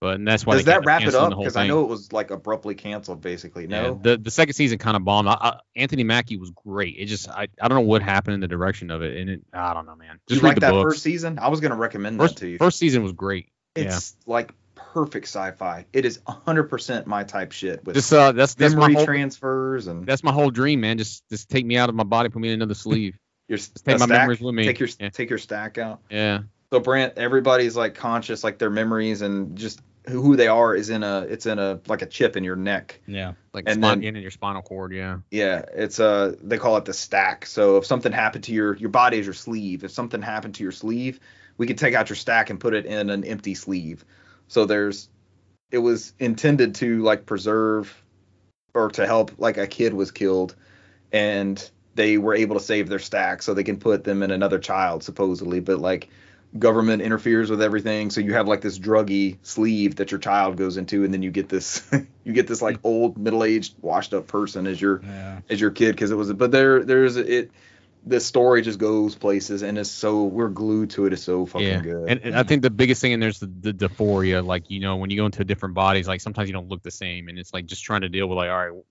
but 0.00 0.16
and 0.16 0.28
that's 0.28 0.44
why 0.44 0.56
does 0.56 0.66
that 0.66 0.84
wrap 0.84 1.02
it 1.02 1.14
up? 1.14 1.30
Because 1.30 1.56
I 1.56 1.66
know 1.66 1.82
it 1.84 1.88
was 1.88 2.12
like 2.12 2.30
abruptly 2.30 2.74
canceled, 2.74 3.22
basically. 3.22 3.62
Yeah, 3.62 3.82
No, 3.82 4.00
the 4.02 4.18
the 4.18 4.30
second 4.30 4.52
season 4.54 4.76
kind 4.78 4.96
of 4.96 5.04
bombed. 5.04 5.28
I, 5.28 5.32
I, 5.40 5.60
Anthony 5.74 6.04
Mackie 6.04 6.36
was 6.36 6.50
great. 6.50 6.96
It 6.98 7.06
just 7.06 7.28
I, 7.30 7.48
I 7.62 7.68
don't 7.68 7.76
know 7.78 7.88
what 7.88 8.02
happened 8.02 8.34
in 8.34 8.40
the 8.40 8.48
direction 8.48 8.90
of 8.90 9.00
it, 9.02 9.16
and 9.16 9.30
it 9.30 9.40
I 9.54 9.72
don't 9.72 9.86
know, 9.86 9.96
man. 9.96 10.20
Just 10.28 10.42
you 10.42 10.44
read 10.46 10.50
like 10.50 10.54
the 10.56 10.60
that 10.66 10.72
books. 10.72 10.94
first 10.94 11.02
season? 11.02 11.38
I 11.38 11.48
was 11.48 11.60
gonna 11.60 11.76
recommend 11.76 12.18
First, 12.18 12.34
that 12.36 12.40
to 12.40 12.48
you. 12.48 12.58
first 12.58 12.78
season 12.78 13.02
was 13.02 13.12
great. 13.12 13.48
it's 13.74 14.16
like 14.26 14.52
perfect 14.94 15.26
sci-fi. 15.26 15.84
It 15.92 16.04
is 16.04 16.18
100% 16.20 17.06
my 17.06 17.24
type 17.24 17.52
shit 17.52 17.84
with 17.84 17.96
Just 17.96 18.12
uh, 18.12 18.32
that's 18.32 18.54
that's 18.54 18.74
my 18.74 18.82
memory 18.82 18.94
whole, 18.94 19.04
transfers 19.06 19.88
and 19.88 20.06
that's 20.06 20.22
my 20.22 20.32
whole 20.32 20.50
dream, 20.50 20.80
man. 20.80 20.96
Just 20.98 21.28
just 21.28 21.50
take 21.50 21.66
me 21.66 21.76
out 21.76 21.88
of 21.88 21.94
my 21.94 22.04
body, 22.04 22.28
put 22.28 22.40
me 22.40 22.48
in 22.48 22.54
another 22.54 22.74
sleeve. 22.74 23.18
your 23.48 23.58
Just 23.58 23.84
take 23.84 23.98
my 23.98 24.06
stack, 24.06 24.20
memories 24.20 24.40
with 24.40 24.54
me. 24.54 24.64
Take 24.64 24.78
your 24.78 24.88
Yeah. 25.00 25.08
take 25.10 25.28
your 25.30 25.38
stack 25.40 25.76
out. 25.78 26.00
Yeah, 26.10 26.42
So 26.72 26.80
Brant, 26.80 27.14
everybody's 27.18 27.76
like 27.76 27.94
conscious, 27.96 28.44
like 28.44 28.58
their 28.58 28.70
memories 28.70 29.20
and 29.20 29.56
just 29.58 29.80
who 30.06 30.20
who 30.22 30.36
they 30.36 30.48
are 30.48 30.74
is 30.74 30.90
in 30.90 31.02
a 31.02 31.20
it's 31.22 31.46
in 31.46 31.58
a 31.58 31.80
like 31.88 32.02
a 32.02 32.06
chip 32.06 32.36
in 32.36 32.44
your 32.44 32.56
neck. 32.56 33.00
yeah. 33.06 33.32
like 33.52 33.64
And 33.66 33.82
spine, 33.82 34.00
then- 34.00 34.16
in 34.16 34.22
your 34.22 34.30
spinal 34.30 34.62
cord. 34.62 34.92
Yeah. 34.92 35.18
Yeah, 35.30 35.62
it's 35.74 35.98
uh 35.98 36.36
they 36.42 36.58
call 36.58 36.76
it 36.76 36.84
the 36.84 36.92
stack. 36.94 37.46
So 37.46 37.78
if 37.78 37.86
something 37.86 38.12
happened 38.12 38.44
to 38.44 38.52
your 38.52 38.76
your 38.76 38.90
body 38.90 39.18
is 39.18 39.26
your 39.26 39.34
sleeve. 39.34 39.82
If 39.82 39.90
something 39.90 40.22
happened 40.22 40.54
to 40.56 40.62
your 40.62 40.72
sleeve, 40.72 41.18
we 41.58 41.66
could 41.66 41.78
take 41.78 41.94
out 41.94 42.08
your 42.10 42.16
stack 42.16 42.50
and 42.50 42.60
put 42.60 42.74
it 42.74 42.86
in 42.86 43.10
an 43.10 43.24
empty 43.24 43.54
sleeve. 43.54 44.04
So 44.48 44.64
there's 44.64 45.08
it 45.70 45.78
was 45.78 46.12
intended 46.18 46.76
to 46.76 47.02
like 47.02 47.26
preserve 47.26 48.02
or 48.74 48.90
to 48.90 49.06
help 49.06 49.32
like 49.38 49.56
a 49.56 49.66
kid 49.66 49.94
was 49.94 50.10
killed 50.10 50.54
and 51.12 51.70
they 51.94 52.18
were 52.18 52.34
able 52.34 52.56
to 52.56 52.64
save 52.64 52.88
their 52.88 52.98
stack 52.98 53.42
so 53.42 53.54
they 53.54 53.64
can 53.64 53.78
put 53.78 54.04
them 54.04 54.22
in 54.22 54.30
another 54.30 54.58
child 54.58 55.02
supposedly 55.02 55.60
but 55.60 55.78
like 55.78 56.08
government 56.58 57.02
interferes 57.02 57.50
with 57.50 57.60
everything 57.60 58.10
so 58.10 58.20
you 58.20 58.34
have 58.34 58.46
like 58.46 58.60
this 58.60 58.78
druggy 58.78 59.36
sleeve 59.42 59.96
that 59.96 60.10
your 60.12 60.20
child 60.20 60.56
goes 60.56 60.76
into 60.76 61.04
and 61.04 61.12
then 61.12 61.22
you 61.22 61.30
get 61.30 61.48
this 61.48 61.88
you 62.24 62.32
get 62.32 62.46
this 62.46 62.62
like 62.62 62.78
old 62.84 63.16
middle-aged 63.18 63.74
washed 63.80 64.14
up 64.14 64.26
person 64.26 64.66
as 64.66 64.80
your 64.80 65.00
Yeah. 65.02 65.40
as 65.50 65.60
your 65.60 65.70
kid 65.70 65.92
because 65.92 66.10
it 66.10 66.16
was 66.16 66.32
but 66.32 66.50
there 66.52 66.84
there's 66.84 67.16
it 67.16 67.50
the 68.06 68.20
story 68.20 68.60
just 68.60 68.78
goes 68.78 69.14
places 69.14 69.62
and 69.62 69.78
it's 69.78 69.90
so 69.90 70.24
we're 70.24 70.48
glued 70.48 70.90
to 70.90 71.06
it 71.06 71.12
it's 71.14 71.22
so 71.22 71.46
fucking 71.46 71.66
yeah. 71.66 71.80
good 71.80 72.08
And, 72.08 72.20
and 72.22 72.36
I 72.36 72.42
think 72.42 72.60
the 72.62 72.68
biggest 72.70 73.00
thing 73.00 73.12
in 73.12 73.20
there's 73.20 73.40
the, 73.40 73.46
the 73.46 73.72
dysphoria. 73.72 74.44
Like 74.44 74.70
you 74.70 74.80
know 74.80 74.96
when 74.96 75.10
you 75.10 75.16
go 75.16 75.24
into 75.26 75.42
different 75.44 75.74
bodies, 75.74 76.06
like 76.06 76.20
sometimes 76.20 76.48
you 76.48 76.52
don't 76.52 76.68
look 76.68 76.82
the 76.82 76.90
same, 76.90 77.28
and 77.28 77.38
it's 77.38 77.54
like 77.54 77.66
just 77.66 77.82
trying 77.82 78.02
to 78.02 78.08
deal 78.08 78.26
with 78.28 78.36
like 78.36 78.50
all 78.50 78.68
right. 78.70 78.82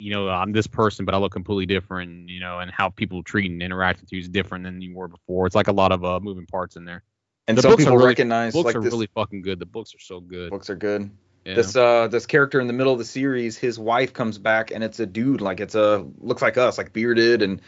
You 0.00 0.12
know, 0.12 0.28
I'm 0.28 0.52
this 0.52 0.68
person, 0.68 1.04
but 1.04 1.14
I 1.14 1.18
look 1.18 1.32
completely 1.32 1.66
different. 1.66 2.28
You 2.28 2.38
know, 2.38 2.60
and 2.60 2.70
how 2.70 2.90
people 2.90 3.24
treat 3.24 3.50
and 3.50 3.60
interact 3.60 4.00
with 4.00 4.12
you 4.12 4.20
is 4.20 4.28
different 4.28 4.62
than 4.64 4.80
you 4.80 4.94
were 4.94 5.08
before. 5.08 5.46
It's 5.46 5.56
like 5.56 5.66
a 5.66 5.72
lot 5.72 5.90
of 5.90 6.04
uh, 6.04 6.20
moving 6.20 6.46
parts 6.46 6.76
in 6.76 6.84
there. 6.84 7.02
and 7.48 7.58
the 7.58 7.62
some 7.62 7.72
books 7.72 7.82
are 7.82 7.86
people 7.86 7.96
really- 7.96 8.08
recognize 8.10 8.52
Books 8.52 8.66
like 8.66 8.76
are 8.76 8.80
this 8.80 8.92
really 8.92 9.08
fucking 9.14 9.42
good. 9.42 9.58
The 9.58 9.66
books 9.66 9.94
are 9.96 10.00
so 10.00 10.20
good. 10.20 10.50
books 10.50 10.70
are 10.70 10.76
good 10.76 11.10
Yeah. 11.44 11.54
this 11.56 11.74
uh 11.74 12.06
this 12.06 12.26
character 12.26 12.60
in 12.60 12.68
the 12.68 12.72
middle 12.72 12.92
of 12.92 12.98
the 13.00 13.04
series 13.04 13.56
his 13.56 13.78
wife 13.78 14.12
comes 14.12 14.38
back 14.38 14.70
and 14.70 14.84
it's 14.84 15.00
a 15.00 15.06
dude 15.06 15.40
like 15.40 15.58
it's 15.60 15.74
a 15.74 16.06
looks 16.18 16.42
like 16.42 16.56
us 16.58 16.78
like 16.78 16.92
bearded 16.92 17.42
and 17.42 17.60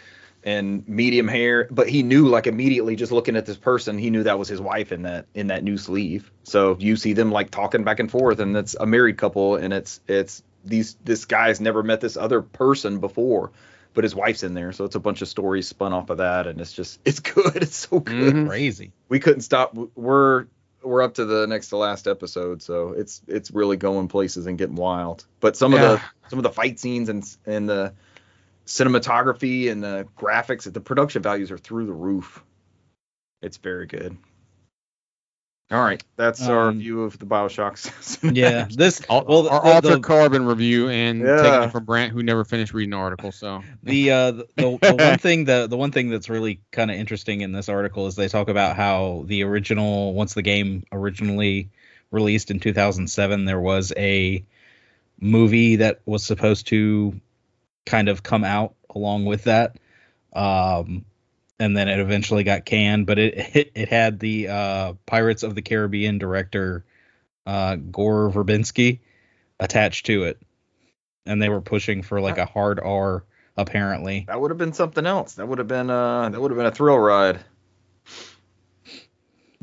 and 0.42 0.88
medium 0.88 1.28
hair 1.28 1.68
but 1.70 1.88
he 1.88 2.02
knew 2.02 2.26
like 2.28 2.46
immediately 2.46 2.96
just 2.96 3.12
looking 3.12 3.36
at 3.36 3.44
this 3.46 3.56
person 3.58 3.98
he 3.98 4.10
knew 4.10 4.22
that 4.22 4.38
was 4.38 4.48
his 4.48 4.60
wife 4.60 4.90
in 4.92 5.02
that 5.02 5.26
in 5.34 5.48
that 5.48 5.62
new 5.62 5.76
sleeve. 5.76 6.30
So 6.44 6.76
you 6.80 6.96
see 6.96 7.12
them 7.12 7.30
like 7.30 7.50
talking 7.50 7.84
back 7.84 8.00
and 8.00 8.10
forth 8.10 8.38
and 8.40 8.56
it's 8.56 8.74
a 8.78 8.86
married 8.86 9.18
couple 9.18 9.56
and 9.56 9.72
it's 9.72 10.00
it's 10.08 10.42
these 10.64 10.96
this 11.04 11.24
guy's 11.24 11.60
never 11.60 11.82
met 11.82 12.00
this 12.00 12.16
other 12.16 12.40
person 12.42 13.00
before 13.00 13.52
but 13.92 14.04
his 14.04 14.14
wife's 14.14 14.44
in 14.44 14.54
there. 14.54 14.70
So 14.72 14.84
it's 14.84 14.94
a 14.94 15.00
bunch 15.00 15.20
of 15.20 15.26
stories 15.26 15.66
spun 15.66 15.92
off 15.92 16.10
of 16.10 16.18
that 16.18 16.46
and 16.46 16.60
it's 16.60 16.72
just 16.72 17.00
it's 17.04 17.20
good. 17.20 17.56
It's 17.56 17.76
so 17.88 18.00
good. 18.00 18.34
Mhm. 18.34 18.48
Crazy. 18.48 18.92
we 19.08 19.18
couldn't 19.20 19.40
stop. 19.42 19.76
We're 19.94 20.46
we're 20.82 21.02
up 21.02 21.14
to 21.14 21.26
the 21.26 21.46
next 21.46 21.68
to 21.68 21.76
last 21.76 22.06
episode 22.06 22.62
so 22.62 22.94
it's 22.96 23.20
it's 23.28 23.50
really 23.50 23.76
going 23.76 24.08
places 24.08 24.46
and 24.46 24.56
getting 24.56 24.76
wild. 24.76 25.26
But 25.40 25.56
some 25.56 25.74
of 25.74 25.80
the 25.80 26.00
some 26.28 26.38
of 26.38 26.42
the 26.44 26.50
fight 26.50 26.78
scenes 26.78 27.08
and 27.10 27.22
and 27.44 27.68
the 27.68 27.92
cinematography 28.66 29.70
and 29.70 29.82
the 29.82 30.06
graphics 30.18 30.70
the 30.72 30.80
production 30.80 31.22
values 31.22 31.50
are 31.50 31.58
through 31.58 31.86
the 31.86 31.92
roof 31.92 32.42
it's 33.42 33.56
very 33.56 33.86
good 33.86 34.16
all 35.72 35.80
right 35.80 36.02
that's 36.16 36.42
our 36.48 36.68
Um, 36.68 36.78
view 36.80 37.02
of 37.04 37.16
the 37.18 37.26
bioshocks 37.26 38.18
Yeah. 38.34 38.66
This 38.68 39.02
well 39.10 39.48
our 39.48 39.62
the- 39.62 39.72
Alter 39.74 39.88
the- 39.96 40.00
Carbon 40.00 40.44
review 40.44 40.88
and 40.88 41.20
Yeah. 41.20 41.42
taking 41.42 41.62
it 41.62 41.70
from 41.72 41.84
Brant, 41.84 42.12
who 42.12 42.22
never 42.24 42.44
finished 42.44 42.74
reading 42.74 42.90
the 42.90 42.96
article. 42.96 43.30
So 43.30 43.62
the 43.84 44.10
uh 44.10 44.30
the, 44.32 44.46
the, 44.56 44.78
the 44.82 44.94
one 44.96 45.18
thing 45.18 45.44
the 45.44 45.68
the 45.68 45.76
one 45.76 45.92
thing 45.92 46.10
that's 46.10 46.28
really 46.28 46.60
kind 46.72 46.90
of 46.90 46.96
interesting 46.96 47.40
in 47.42 47.52
this 47.52 47.68
article 47.68 48.08
is 48.08 48.16
they 48.16 48.26
talk 48.28 48.48
about 48.48 48.74
how 48.76 49.22
the 49.26 49.44
original 49.44 50.12
once 50.12 50.34
the 50.34 50.42
game 50.42 50.82
originally 50.90 51.70
released 52.10 52.50
in 52.50 52.58
2007 52.58 53.44
there 53.44 53.60
was 53.60 53.92
a 53.96 54.44
movie 55.20 55.76
that 55.76 56.00
was 56.04 56.24
supposed 56.24 56.66
to 56.68 57.14
kind 57.86 58.08
of 58.08 58.22
come 58.22 58.44
out 58.44 58.74
along 58.94 59.24
with 59.24 59.44
that. 59.44 59.76
Um 60.32 61.04
and 61.58 61.76
then 61.76 61.88
it 61.88 61.98
eventually 61.98 62.42
got 62.44 62.64
canned 62.64 63.06
but 63.06 63.18
it 63.18 63.34
it, 63.56 63.72
it 63.76 63.88
had 63.88 64.18
the 64.20 64.48
uh 64.48 64.92
Pirates 65.06 65.42
of 65.42 65.54
the 65.54 65.62
Caribbean 65.62 66.18
director 66.18 66.84
uh 67.46 67.76
Gore 67.76 68.30
Verbinski 68.30 69.00
attached 69.58 70.06
to 70.06 70.24
it. 70.24 70.40
And 71.26 71.40
they 71.40 71.48
were 71.48 71.60
pushing 71.60 72.02
for 72.02 72.20
like 72.20 72.38
a 72.38 72.46
hard 72.46 72.80
R 72.80 73.24
apparently. 73.56 74.24
that 74.26 74.40
would 74.40 74.50
have 74.50 74.58
been 74.58 74.72
something 74.72 75.04
else. 75.06 75.34
That 75.34 75.46
would 75.46 75.58
have 75.58 75.68
been 75.68 75.90
uh 75.90 76.28
that 76.30 76.40
would 76.40 76.50
have 76.50 76.58
been 76.58 76.66
a 76.66 76.70
thrill 76.72 76.98
ride. 76.98 77.40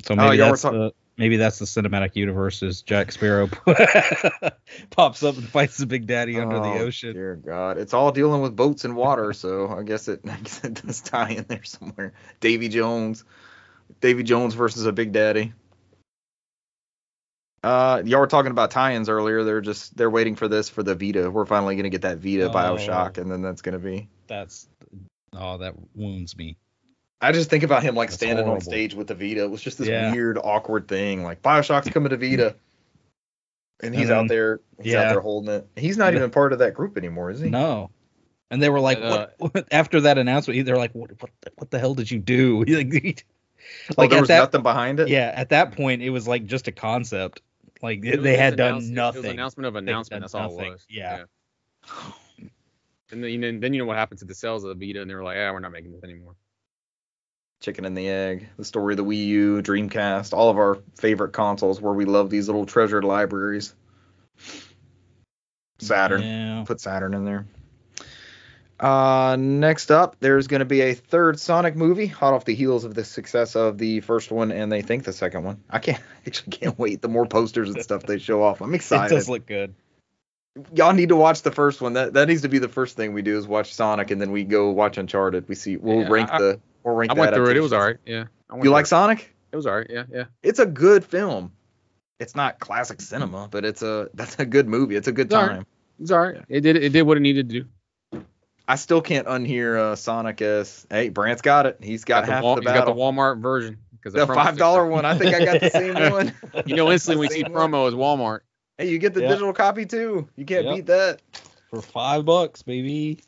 So 0.03 0.13
Oh, 0.13 0.15
maybe 0.15 0.37
were 0.39 0.45
that's 0.45 0.61
talk- 0.61 0.73
the 0.73 0.93
maybe 1.17 1.37
that's 1.37 1.59
the 1.59 1.65
cinematic 1.65 2.15
universe 2.15 2.61
as 2.63 2.81
Jack 2.81 3.11
Sparrow 3.11 3.47
pops 4.91 5.23
up 5.23 5.35
and 5.37 5.47
fights 5.47 5.77
the 5.77 5.85
Big 5.85 6.07
Daddy 6.07 6.39
under 6.39 6.59
the 6.59 6.65
Oh, 6.65 6.79
ocean. 6.79 7.13
Dear 7.13 7.35
God, 7.35 7.77
it's 7.77 7.93
all 7.93 8.11
dealing 8.11 8.41
with 8.41 8.55
boats 8.55 8.85
and 8.85 8.95
water, 8.95 9.33
so 9.33 9.67
I 9.69 9.83
guess 9.83 10.07
it, 10.07 10.21
I 10.29 10.37
guess 10.37 10.63
it 10.63 10.75
does 10.85 11.01
tie 11.01 11.29
in 11.31 11.45
there 11.47 11.63
somewhere. 11.63 12.13
Davy 12.39 12.69
Jones, 12.69 13.23
Davy 14.01 14.23
Jones 14.23 14.53
versus 14.53 14.85
a 14.85 14.91
Big 14.91 15.11
Daddy. 15.11 15.53
Uh, 17.63 18.01
y'all 18.05 18.19
were 18.19 18.27
talking 18.27 18.51
about 18.51 18.71
tie-ins 18.71 19.09
earlier. 19.09 19.43
They're 19.43 19.61
just 19.61 19.97
they're 19.97 20.09
waiting 20.11 20.35
for 20.35 20.47
this 20.47 20.69
for 20.69 20.83
the 20.83 20.95
Vita. 20.95 21.29
We're 21.29 21.45
finally 21.45 21.75
gonna 21.75 21.89
get 21.89 22.03
that 22.03 22.19
Vita 22.19 22.49
Oh. 22.49 22.53
Bioshock, 22.53 23.17
and 23.17 23.29
then 23.29 23.41
that's 23.41 23.61
gonna 23.61 23.79
be. 23.79 24.07
That's 24.27 24.69
oh 25.33 25.57
that 25.57 25.73
wounds 25.95 26.37
me. 26.37 26.55
I 27.21 27.31
just 27.31 27.49
think 27.49 27.63
about 27.63 27.81
him 27.83 27.95
like 27.95 28.09
That's 28.09 28.17
standing 28.17 28.47
on 28.47 28.61
stage 28.61 28.93
with 28.93 29.07
the 29.07 29.15
Vita. 29.15 29.43
It 29.43 29.49
was 29.49 29.61
just 29.61 29.77
this 29.79 29.87
Yeah. 29.87 30.11
weird, 30.11 30.37
awkward 30.37 30.87
thing. 30.87 31.23
Like 31.23 31.41
Bioshock's 31.41 31.89
coming 31.89 32.09
to 32.11 32.17
Vita, 32.17 32.55
and 33.79 33.93
he's 33.95 34.03
And 34.03 34.09
then- 34.11 34.17
out 34.17 34.27
there. 34.29 34.59
He's 34.81 34.93
yeah. 34.93 35.01
out 35.03 35.09
there 35.13 35.21
holding 35.21 35.49
it. 35.55 35.67
He's 35.75 35.97
not 35.97 36.11
The- 36.11 36.17
even 36.17 36.29
part 36.31 36.53
of 36.53 36.59
that 36.59 36.73
group 36.75 36.97
anymore, 36.97 37.31
is 37.31 37.39
he? 37.39 37.49
No. 37.49 37.89
And 38.51 38.61
they 38.61 38.69
were 38.69 38.79
like, 38.79 38.99
Uh, 38.99 39.27
what, 39.39 39.53
what- 39.55 39.67
after 39.71 40.01
that 40.01 40.17
announcement, 40.17 40.63
they're 40.65 40.77
like, 40.77 40.93
what, 40.93 41.09
what, 41.21 41.31
the, 41.41 41.51
what 41.55 41.71
the 41.71 41.79
hell 41.79 41.95
did 41.95 42.09
you 42.11 42.19
do? 42.19 42.63
like, 42.65 43.23
Oh, 43.97 44.07
there 44.07 44.17
at 44.17 44.21
was 44.21 44.27
that, 44.29 44.39
nothing 44.39 44.61
behind 44.63 44.99
it. 44.99 45.09
yeah, 45.09 45.33
at 45.35 45.49
that 45.49 45.71
point, 45.73 46.01
it 46.03 46.11
was 46.11 46.27
like 46.27 46.45
just 46.45 46.67
a 46.67 46.71
concept. 46.71 47.41
Like 47.81 48.05
It 48.05 48.21
they 48.23 48.37
had 48.37 48.53
announce- 48.53 48.85
done 48.85 48.91
It 48.91 48.95
nothing. 48.95 49.21
was 49.21 49.25
an 49.25 49.31
announcement 49.31 49.67
of 49.67 49.73
They've 49.73 49.83
announcement. 49.83 50.21
That's 50.21 50.35
all 50.35 50.51
nothing. 50.51 50.67
it 50.67 50.71
was. 50.71 50.85
Yeah. 50.87 51.23
And 53.11 53.23
then, 53.23 53.41
then 53.41 53.59
then 53.59 53.73
you 53.73 53.79
know 53.79 53.85
what 53.85 53.97
happened 53.97 54.19
to 54.19 54.25
the 54.25 54.35
sales 54.35 54.63
of 54.63 54.77
the 54.77 54.87
Vita, 54.87 55.01
and 55.01 55.09
they 55.09 55.15
were 55.15 55.23
like, 55.23 55.35
yeah, 55.35 55.51
we're 55.51 55.59
not 55.59 55.71
making 55.71 55.91
this 55.93 56.03
anymore. 56.03 56.35
Chicken 57.59 57.85
and 57.85 57.97
the 57.97 58.07
egg, 58.07 58.47
the 58.57 58.65
story 58.65 58.93
of 58.93 58.97
the 58.97 59.03
Wii 59.03 59.25
U, 59.27 59.61
Dreamcast, 59.61 60.33
all 60.33 60.49
of 60.49 60.57
our 60.57 60.77
favorite 60.95 61.33
consoles 61.33 61.81
where 61.81 61.93
we 61.93 62.05
love 62.05 62.29
these 62.29 62.47
little 62.47 62.65
treasured 62.65 63.03
libraries. 63.03 63.73
Saturn. 65.79 66.21
Yeah. 66.21 66.63
Put 66.67 66.79
Saturn 66.79 67.13
in 67.13 67.25
there. 67.25 67.45
Uh, 68.79 69.35
next 69.39 69.89
up, 69.89 70.17
there's 70.19 70.45
going 70.45 70.59
to 70.59 70.65
be 70.65 70.81
a 70.81 70.93
third 70.93 71.39
Sonic 71.39 71.75
movie, 71.75 72.05
hot 72.05 72.33
off 72.35 72.45
the 72.45 72.53
heels 72.53 72.83
of 72.83 72.93
the 72.93 73.03
success 73.03 73.55
of 73.55 73.79
the 73.79 74.01
first 74.01 74.29
one, 74.31 74.51
and 74.51 74.71
they 74.71 74.83
think 74.83 75.03
the 75.03 75.13
second 75.13 75.43
one. 75.43 75.63
I 75.67 75.79
can't 75.79 76.01
actually 76.27 76.51
can't 76.51 76.77
wait. 76.77 77.01
The 77.01 77.07
more 77.07 77.25
posters 77.25 77.69
and 77.71 77.81
stuff 77.81 78.03
they 78.03 78.19
show 78.19 78.43
off, 78.43 78.61
I'm 78.61 78.75
excited. 78.75 79.11
It 79.15 79.15
does 79.17 79.29
look 79.29 79.47
good. 79.47 79.73
Y'all 80.73 80.93
need 80.93 81.09
to 81.09 81.15
watch 81.15 81.41
the 81.43 81.51
first 81.51 81.81
one. 81.81 81.93
That 81.93 82.13
that 82.13 82.27
needs 82.27 82.41
to 82.43 82.49
be 82.49 82.59
the 82.59 82.67
first 82.67 82.95
thing 82.95 83.13
we 83.13 83.21
do 83.23 83.37
is 83.37 83.47
watch 83.47 83.73
Sonic, 83.73 84.11
and 84.11 84.19
then 84.21 84.31
we 84.31 84.43
go 84.43 84.69
watch 84.71 84.97
Uncharted. 84.97 85.47
We 85.47 85.55
see 85.55 85.77
we'll 85.77 86.01
Yeah, 86.01 86.09
rank 86.09 86.31
I- 86.31 86.37
the 86.39 86.59
we'll 86.87 86.95
rank. 86.95 87.11
I 87.11 87.15
went 87.15 87.33
through 87.33 87.49
it. 87.51 87.57
It 87.57 87.61
was 87.61 87.73
alright. 87.73 87.97
Yeah. 88.05 88.25
You 88.63 88.71
like 88.71 88.85
it. 88.85 88.87
Sonic? 88.89 89.33
It 89.51 89.55
was 89.55 89.67
alright. 89.67 89.87
Yeah, 89.89 90.03
yeah. 90.11 90.23
It's 90.43 90.59
a 90.59 90.65
good 90.65 91.03
film. 91.05 91.51
It's 92.19 92.35
not 92.35 92.59
classic 92.59 92.99
cinema, 93.01 93.47
but 93.49 93.63
it's 93.65 93.81
a 93.81 94.09
that's 94.13 94.39
a 94.39 94.45
good 94.45 94.67
movie. 94.67 94.95
It's 94.95 95.07
a 95.07 95.11
good 95.11 95.27
It's 95.27 95.33
time. 95.35 95.61
It 95.61 95.67
was 96.01 96.11
alright. 96.11 96.41
It 96.49 96.61
did 96.61 96.75
it 96.77 96.89
did 96.89 97.03
what 97.03 97.17
it 97.17 97.21
needed 97.21 97.49
to 97.49 97.61
do. 97.61 97.67
I 98.69 98.75
still 98.75 99.01
can't 99.01 99.27
unhear 99.27 99.77
uh, 99.77 99.95
Sonic 99.95 100.41
as 100.41 100.85
hey 100.89 101.09
Brant's 101.09 101.41
got 101.41 101.65
it. 101.67 101.77
He's 101.81 102.03
got, 102.03 102.25
the 102.25 102.33
half 102.33 102.43
Wal- 102.43 102.55
the 102.55 102.61
he's 102.61 102.71
got 102.71 102.85
the. 102.85 102.93
Walmart 102.93 103.39
version 103.41 103.77
because 103.93 104.13
The 104.13 104.27
five 104.27 104.57
dollar 104.57 104.85
one. 104.85 105.05
I 105.05 105.17
think 105.17 105.33
I 105.35 105.45
got 105.45 105.61
the 105.61 105.69
same 105.69 105.93
one. 106.11 106.33
You 106.65 106.75
know, 106.75 106.91
instantly 106.91 107.19
when 107.27 107.37
you 107.37 107.43
see 107.45 107.49
one. 107.51 107.71
promo 107.71 107.87
is 107.87 107.93
Walmart. 107.93 108.39
Hey, 108.77 108.89
you 108.89 108.97
get 108.99 109.13
the 109.13 109.21
Yeah. 109.21 109.29
digital 109.29 109.53
copy 109.53 109.85
too. 109.85 110.27
You 110.35 110.45
can't 110.45 110.65
Yep. 110.65 110.75
beat 110.75 110.85
that. 110.87 111.21
For 111.69 111.81
five 111.81 112.25
bucks, 112.25 112.61
baby. 112.61 113.19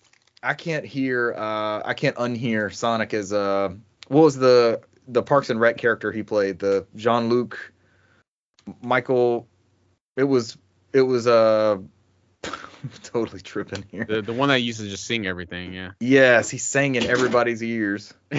I 0.42 0.54
can't 0.54 0.86
hear. 0.86 1.34
Uh, 1.34 1.82
I 1.86 1.94
can't 1.94 2.16
unhear 2.16 2.74
Sonic 2.74 3.14
as 3.14 3.34
uh, 3.34 3.70
what 4.08 4.22
was 4.22 4.36
the 4.36 4.82
the 5.08 5.24
Parks 5.24 5.50
and 5.50 5.60
Rec 5.60 5.78
character 5.78 6.12
he 6.12 6.24
played? 6.24 6.60
The 6.60 6.86
Jean 6.96 7.30
Luc 7.30 7.74
Michael. 8.82 9.48
It 10.16 10.24
was 10.24 10.58
it 10.94 11.02
was 11.02 11.28
uh 11.28 11.78
totally 13.04 13.42
tripping 13.42 13.86
here. 13.92 14.06
The 14.06 14.22
the 14.22 14.34
one 14.34 14.50
that 14.50 14.60
used 14.62 14.80
to 14.80 14.88
just 14.88 15.06
sing 15.06 15.28
everything. 15.28 15.74
Yeah. 15.74 15.92
Yes, 16.00 16.50
he 16.50 16.58
sang 16.58 16.96
in 16.96 17.04
everybody's 17.04 17.62
ears. 17.64 18.14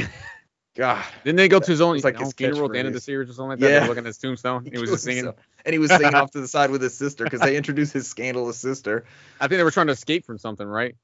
God. 0.77 1.05
Didn't 1.25 1.37
they 1.37 1.49
go 1.49 1.59
to 1.59 1.71
his 1.71 1.81
own, 1.81 1.95
was 1.95 2.05
like 2.05 2.19
his 2.19 2.33
funeral 2.33 2.67
at 2.67 2.73
the 2.73 2.79
end 2.79 2.89
of 2.89 2.95
the 2.95 3.01
series 3.01 3.29
or 3.29 3.33
something 3.33 3.51
like 3.51 3.59
that? 3.59 3.71
Yeah. 3.71 3.87
looking 3.87 4.05
at 4.05 4.07
his 4.07 4.19
tombstone. 4.19 4.65
He 4.73 4.79
was 4.79 4.89
just 4.91 5.05
singing. 5.05 5.25
So- 5.25 5.35
and 5.65 5.73
he 5.75 5.79
was 5.79 5.91
singing 5.91 6.15
off 6.15 6.31
to 6.31 6.41
the 6.41 6.49
side 6.49 6.71
with 6.71 6.81
his 6.81 6.95
sister 6.97 7.25
because 7.25 7.41
they 7.41 7.57
introduced 7.57 7.93
his 7.93 8.09
scandalous 8.09 8.57
sister. 8.57 9.05
I 9.41 9.49
think 9.49 9.59
they 9.59 9.65
were 9.65 9.71
trying 9.73 9.89
to 9.89 9.93
escape 9.93 10.25
from 10.25 10.39
something, 10.39 10.67
right? 10.67 10.95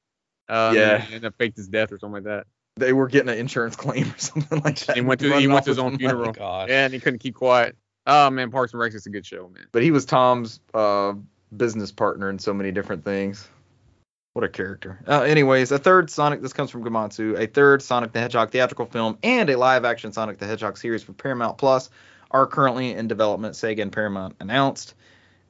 Um, 0.49 0.75
Yeah. 0.75 1.05
And 1.13 1.23
then 1.23 1.33
faked 1.33 1.57
his 1.57 1.69
death 1.69 1.93
or 1.93 1.99
something 1.99 2.15
like 2.15 2.25
that. 2.25 2.47
They 2.77 2.93
were 2.93 3.09
getting 3.09 3.31
an 3.31 3.39
insurance 3.39 3.75
claim 3.77 4.11
or 4.11 4.15
something 4.19 4.61
like 4.61 4.79
that. 4.81 4.97
He 4.97 5.03
went 5.03 5.21
to 5.21 5.39
he 5.39 5.49
went 5.49 5.65
to 5.65 5.71
his 5.71 5.79
own 5.79 5.99
funeral. 5.99 6.27
money. 6.27 6.33
Gosh. 6.33 6.69
Yeah, 6.69 6.85
and 6.85 6.95
he 6.95 7.01
couldn't 7.01 7.21
keep 7.21 7.35
quiet. 7.35 7.77
Oh 8.07 8.31
man, 8.31 8.51
Parks 8.51 8.73
and 8.73 8.81
Rec 8.81 8.95
is 8.95 9.07
a 9.07 9.11
good 9.11 9.27
show, 9.27 9.49
man. 9.49 9.67
But 9.73 9.83
he 9.83 9.91
was 9.91 10.05
Tom's 10.05 10.61
uh, 10.75 11.15
business 11.57 11.91
partner 11.91 12.29
in 12.29 12.39
so 12.39 12.53
many 12.53 12.71
different 12.71 13.05
things. 13.05 13.49
What 14.35 14.45
a 14.45 14.49
character. 14.49 15.01
Uh, 15.09 15.23
anyways, 15.23 15.73
a 15.73 15.79
third 15.79 16.11
Sonic, 16.11 16.43
this 16.43 16.53
comes 16.53 16.71
from 16.71 16.85
Gematsu, 16.85 17.39
a 17.41 17.47
third 17.47 17.81
Sonic 17.81 18.13
the 18.13 18.21
Hedgehog 18.21 18.51
theatrical 18.51 18.85
film 18.85 19.17
and 19.23 19.49
a 19.49 19.57
live 19.57 19.87
action 19.87 20.13
Sonic 20.13 20.37
the 20.37 20.47
Hedgehog 20.47 20.77
series 20.77 21.03
for 21.03 21.15
Paramount 21.15 21.57
Plus 21.57 21.89
are 22.31 22.47
currently 22.47 22.93
in 22.93 23.09
development, 23.09 23.55
Sega 23.55 23.81
and 23.81 23.91
Paramount 23.91 24.37
announced. 24.39 24.95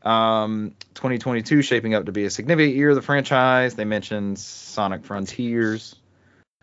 Um, 0.03 0.75
2022 0.95 1.63
shaping 1.63 1.95
up 1.95 2.07
to 2.07 2.13
be 2.13 2.25
a 2.25 2.31
significant 2.31 2.77
year 2.77 2.91
of 2.91 2.97
the 2.97 3.03
franchise. 3.03 3.75
They 3.75 3.85
mentioned 3.85 4.39
Sonic 4.39 5.05
Frontiers. 5.05 5.97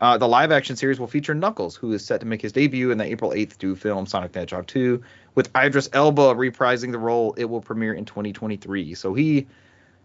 Uh, 0.00 0.18
the 0.18 0.26
live 0.28 0.50
action 0.50 0.76
series 0.76 0.98
will 0.98 1.06
feature 1.06 1.34
Knuckles, 1.34 1.76
who 1.76 1.92
is 1.92 2.04
set 2.04 2.20
to 2.20 2.26
make 2.26 2.42
his 2.42 2.52
debut 2.52 2.90
in 2.90 2.98
the 2.98 3.04
April 3.04 3.30
8th 3.30 3.58
due 3.58 3.76
film 3.76 4.06
Sonic 4.06 4.32
the 4.32 4.40
Hedgehog 4.40 4.66
2, 4.66 5.02
with 5.34 5.50
Idris 5.56 5.88
Elba 5.92 6.34
reprising 6.34 6.90
the 6.90 6.98
role. 6.98 7.32
It 7.34 7.44
will 7.44 7.60
premiere 7.60 7.94
in 7.94 8.04
2023. 8.04 8.94
So 8.94 9.14
he 9.14 9.46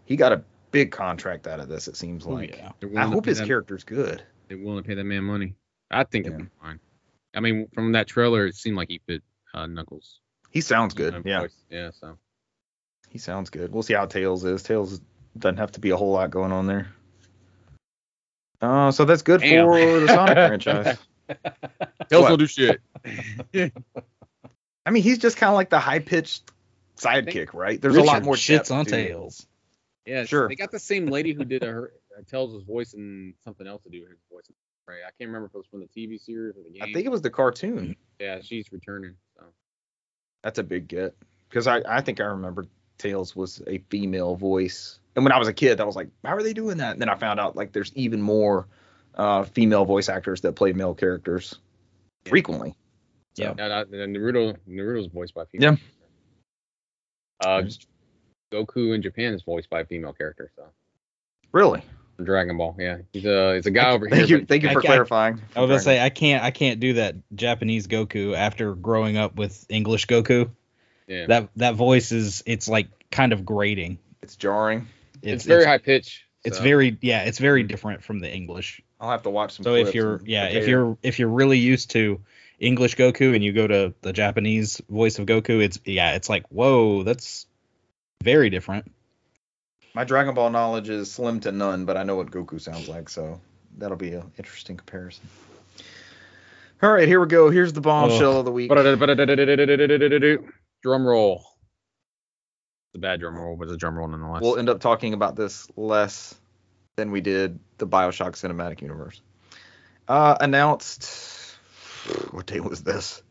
he 0.04 0.16
got 0.16 0.32
a 0.32 0.42
big 0.70 0.90
contract 0.92 1.46
out 1.46 1.60
of 1.60 1.68
this. 1.68 1.88
It 1.88 1.96
seems 1.96 2.26
Oh, 2.26 2.30
like. 2.30 2.56
yeah. 2.56 2.70
I 2.96 3.06
hope 3.06 3.24
his 3.26 3.38
that- 3.38 3.46
character's 3.46 3.84
good. 3.84 4.22
They're 4.48 4.58
willing 4.58 4.82
to 4.82 4.86
pay 4.88 4.94
that 4.94 5.04
man 5.04 5.24
money. 5.24 5.54
I 5.90 6.04
think 6.04 6.24
Yeah. 6.26 6.32
it'll 6.32 6.44
be 6.44 6.50
fine. 6.62 6.80
I 7.34 7.40
mean, 7.40 7.68
from 7.74 7.92
that 7.92 8.06
trailer, 8.08 8.46
it 8.46 8.54
seemed 8.56 8.76
like 8.76 8.88
he 8.88 9.00
fit 9.06 9.22
uh, 9.54 9.66
Knuckles. 9.66 10.20
He 10.50 10.60
sounds 10.60 10.94
good. 10.94 11.22
Yeah, 11.24 11.40
voice. 11.42 11.56
Yeah. 11.70 11.90
So 11.92 12.16
he 13.10 13.18
sounds 13.18 13.50
good. 13.50 13.72
We'll 13.72 13.82
see 13.82 13.94
how 13.94 14.06
Tails 14.06 14.44
is. 14.44 14.62
Tails 14.62 15.00
doesn't 15.38 15.58
have 15.58 15.72
to 15.72 15.80
be 15.80 15.90
a 15.90 15.96
whole 15.96 16.12
lot 16.12 16.30
going 16.30 16.52
on 16.52 16.66
there. 16.66 16.88
Uh, 18.60 18.90
so 18.90 19.04
that's 19.04 19.22
good 19.22 19.40
Damn. 19.40 19.66
for 19.66 20.00
the 20.00 20.06
Sonic 20.08 20.34
franchise. 20.64 20.98
Tails 22.08 22.22
What? 22.22 22.28
don't 22.28 22.38
do 22.38 22.46
shit. 22.46 22.80
I 24.86 24.90
mean, 24.90 25.02
he's 25.02 25.18
just 25.18 25.36
kind 25.36 25.48
of 25.50 25.54
like 25.56 25.70
the 25.70 25.78
high 25.78 25.98
pitched 26.00 26.50
sidekick, 26.96 27.54
right? 27.54 27.80
There's 27.80 27.96
a 27.96 28.02
lot 28.02 28.22
more 28.24 28.34
shits 28.34 28.56
depth 28.56 28.70
on 28.70 28.84
to- 28.86 28.90
tails. 28.90 29.46
Yeah, 30.06 30.24
Sure. 30.24 30.48
They 30.48 30.56
got 30.56 30.70
the 30.72 30.78
same 30.78 31.06
lady 31.06 31.32
who 31.32 31.44
did 31.44 31.62
uh, 31.62 31.66
her 31.66 31.92
uh, 32.18 32.22
Tails' 32.28 32.62
voice 32.64 32.94
and 32.94 33.34
something 33.44 33.66
else 33.66 33.82
to 33.82 33.90
do 33.90 33.98
his 34.00 34.18
voice. 34.32 34.44
Right. 34.88 34.98
I 35.06 35.10
can't 35.18 35.28
remember 35.28 35.46
if 35.46 35.54
it 35.54 35.58
was 35.58 35.66
from 35.66 35.80
the 35.80 35.86
TV 35.86 36.20
series 36.20 36.56
or 36.56 36.62
the 36.64 36.70
game. 36.70 36.82
I 36.82 36.92
think 36.92 37.06
it 37.06 37.10
was 37.10 37.22
the 37.22 37.30
cartoon. 37.30 37.94
Yeah, 38.18 38.40
she's 38.42 38.72
returning. 38.72 39.14
So 39.36 39.44
That's 40.42 40.58
a 40.58 40.64
big 40.64 40.88
get 40.88 41.14
because 41.48 41.66
I, 41.68 41.82
I 41.86 42.00
think 42.00 42.20
I 42.20 42.24
remember 42.24 42.66
Tails 43.00 43.34
was 43.34 43.62
a 43.66 43.78
female 43.90 44.36
voice, 44.36 45.00
and 45.16 45.24
when 45.24 45.32
I 45.32 45.38
was 45.38 45.48
a 45.48 45.52
kid, 45.52 45.80
I 45.80 45.84
was 45.84 45.96
like, 45.96 46.08
how 46.24 46.36
are 46.36 46.42
they 46.42 46.52
doing 46.52 46.76
that? 46.78 46.92
And 46.92 47.00
then 47.00 47.08
I 47.08 47.16
found 47.16 47.40
out 47.40 47.56
like 47.56 47.72
there's 47.72 47.92
even 47.96 48.20
more 48.22 48.68
uh, 49.16 49.42
female 49.44 49.84
voice 49.84 50.08
actors 50.08 50.40
that 50.42 50.52
play 50.52 50.72
male 50.72 50.94
characters 50.94 51.58
frequently. 52.26 52.76
Yeah. 53.36 53.54
no, 53.56 53.68
no, 53.68 53.84
no, 53.84 54.06
Naruto 54.06 54.56
Naruto's 54.68 55.06
voiced 55.12 55.34
by 55.34 55.44
female. 55.46 55.78
Yeah. 57.42 57.48
Uh, 57.48 57.62
Goku 58.52 58.94
in 58.94 59.02
Japan 59.02 59.32
is 59.32 59.42
voiced 59.42 59.70
by 59.70 59.80
a 59.80 59.84
female 59.86 60.12
character. 60.12 60.50
So 60.56 60.64
Really? 61.52 61.82
Dragon 62.22 62.58
Ball, 62.58 62.76
yeah, 62.78 62.98
he's 63.14 63.24
a 63.24 63.54
he's 63.54 63.64
a 63.64 63.70
guy 63.70 63.92
over 63.92 64.06
Thank 64.08 64.28
here. 64.28 64.40
you, 64.40 64.44
thank 64.46 64.62
you 64.62 64.70
for 64.72 64.80
I- 64.80 64.84
clarifying. 64.84 65.40
I 65.56 65.60
was 65.62 65.68
gonna 65.70 65.80
say 65.80 66.00
I 66.00 66.10
can't 66.10 66.44
I 66.44 66.50
can't 66.50 66.78
do 66.78 66.92
that 66.94 67.14
Japanese 67.34 67.86
Goku 67.86 68.36
after 68.36 68.74
growing 68.74 69.16
up 69.16 69.36
with 69.36 69.64
English 69.70 70.06
Goku. 70.06 70.50
Yeah, 71.10 71.26
That 71.26 71.48
that 71.56 71.74
voice 71.74 72.12
is 72.12 72.42
it's 72.46 72.68
like 72.68 72.88
kind 73.10 73.32
of 73.32 73.44
grating. 73.44 73.98
it's 74.22 74.36
jarring. 74.36 74.86
it's, 75.22 75.44
very 75.44 75.64
high 75.64 75.78
pitch. 75.78 76.24
It's 76.44 76.58
so- 76.58 76.62
very 76.62 76.96
yeah, 77.00 77.24
it's 77.24 77.38
very 77.38 77.64
different 77.64 78.04
from 78.04 78.20
the 78.20 78.32
English. 78.32 78.80
I'll 79.00 79.10
have 79.10 79.22
to 79.22 79.30
watch 79.30 79.54
some. 79.56 79.64
So 79.64 79.74
if 79.74 79.94
you're 79.94 80.20
yeah, 80.24 80.46
if 80.46 80.68
you're 80.68 80.96
if 81.02 81.18
you're 81.18 81.28
really 81.28 81.58
used 81.58 81.90
to 81.92 82.20
English 82.60 82.96
Goku 82.96 83.34
and 83.34 83.42
you 83.42 83.52
go 83.52 83.66
to 83.66 83.94
the 84.02 84.12
Japanese 84.12 84.80
voice 84.88 85.18
of 85.18 85.26
Goku, 85.26 85.62
it's 85.62 85.80
yeah, 85.84 86.14
it's 86.14 86.28
like 86.28 86.46
whoa, 86.48 87.02
that's 87.02 87.46
very 88.22 88.50
different. 88.50 88.90
my 89.94 90.04
Dragon 90.04 90.34
Ball 90.34 90.50
knowledge 90.50 90.90
is 90.90 91.10
slim 91.10 91.40
to 91.40 91.50
none, 91.50 91.86
but 91.86 91.96
I 91.96 92.04
know 92.04 92.16
what 92.16 92.30
Goku 92.30 92.60
sounds 92.60 92.88
like, 92.88 93.08
so 93.08 93.40
that'll 93.78 93.96
be 93.96 94.12
an 94.12 94.30
interesting 94.38 94.76
comparison. 94.76 95.26
All 96.82 96.92
right, 96.92 97.08
here 97.08 97.20
we 97.20 97.26
go. 97.26 97.50
Here's 97.50 97.72
the 97.72 97.80
bombshell 97.80 98.38
of 98.38 98.44
the 98.44 98.52
week. 98.52 98.70
Drum 100.82 101.06
roll. 101.06 101.44
It's 102.88 102.96
a 102.96 102.98
bad 102.98 103.20
drum 103.20 103.36
roll, 103.36 103.56
but 103.56 103.64
it's 103.64 103.74
a 103.74 103.76
drum 103.76 103.96
roll 103.96 104.08
nonetheless. 104.08 104.42
We'll 104.42 104.58
end 104.58 104.68
up 104.68 104.80
talking 104.80 105.14
about 105.14 105.36
this 105.36 105.68
less 105.76 106.34
than 106.96 107.10
we 107.10 107.20
did 107.20 107.58
the 107.78 107.86
Bioshock 107.86 108.32
cinematic 108.32 108.82
universe. 108.82 109.20
Uh, 110.08 110.36
announced. 110.40 111.26
What 112.30 112.46
day 112.46 112.60
was 112.60 112.82
this? 112.82 113.22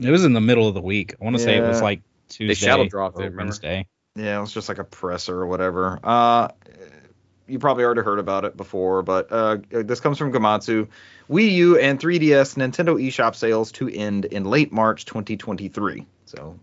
It 0.00 0.10
was 0.10 0.24
in 0.24 0.32
the 0.32 0.40
middle 0.40 0.68
of 0.68 0.74
the 0.74 0.80
week. 0.80 1.16
I 1.20 1.24
want 1.24 1.36
to 1.36 1.42
say 1.42 1.56
it 1.56 1.66
was 1.66 1.82
like 1.82 2.02
Tuesday 2.28 2.54
shadow 2.54 2.86
dropped 2.86 3.18
or 3.18 3.22
it, 3.22 3.24
remember? 3.24 3.46
Wednesday. 3.46 3.86
Yeah, 4.14 4.38
it 4.38 4.40
was 4.40 4.52
just 4.52 4.68
like 4.68 4.78
a 4.78 4.84
presser 4.84 5.40
or 5.40 5.46
whatever. 5.48 5.98
Uh, 6.02 6.48
you 7.48 7.58
probably 7.58 7.84
already 7.84 8.02
heard 8.02 8.20
about 8.20 8.44
it 8.44 8.56
before, 8.56 9.02
but 9.02 9.26
uh, 9.30 9.58
this 9.70 10.00
comes 10.00 10.18
from 10.18 10.32
Gematsu. 10.32 10.88
Wii 11.28 11.50
U 11.52 11.78
and 11.78 11.98
3DS 11.98 12.56
Nintendo 12.56 12.94
eShop 12.94 13.34
sales 13.34 13.72
to 13.72 13.92
end 13.92 14.26
in 14.26 14.44
late 14.44 14.72
March 14.72 15.04
2023. 15.04 16.06
So 16.26 16.58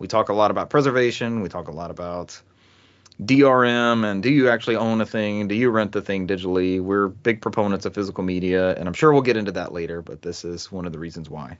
we 0.00 0.08
talk 0.08 0.30
a 0.30 0.32
lot 0.32 0.50
about 0.50 0.70
preservation. 0.70 1.42
We 1.42 1.48
talk 1.48 1.68
a 1.68 1.72
lot 1.72 1.90
about 1.92 2.40
DRM 3.22 4.10
and 4.10 4.22
do 4.22 4.30
you 4.30 4.48
actually 4.48 4.76
own 4.76 5.00
a 5.02 5.06
thing? 5.06 5.46
Do 5.46 5.54
you 5.54 5.68
rent 5.68 5.92
the 5.92 6.00
thing 6.00 6.26
digitally? 6.26 6.80
We're 6.80 7.08
big 7.08 7.42
proponents 7.42 7.84
of 7.84 7.94
physical 7.94 8.24
media, 8.24 8.74
and 8.74 8.88
I'm 8.88 8.94
sure 8.94 9.12
we'll 9.12 9.22
get 9.22 9.36
into 9.36 9.52
that 9.52 9.72
later, 9.72 10.00
but 10.00 10.22
this 10.22 10.44
is 10.44 10.72
one 10.72 10.86
of 10.86 10.92
the 10.92 10.98
reasons 10.98 11.28
why. 11.28 11.58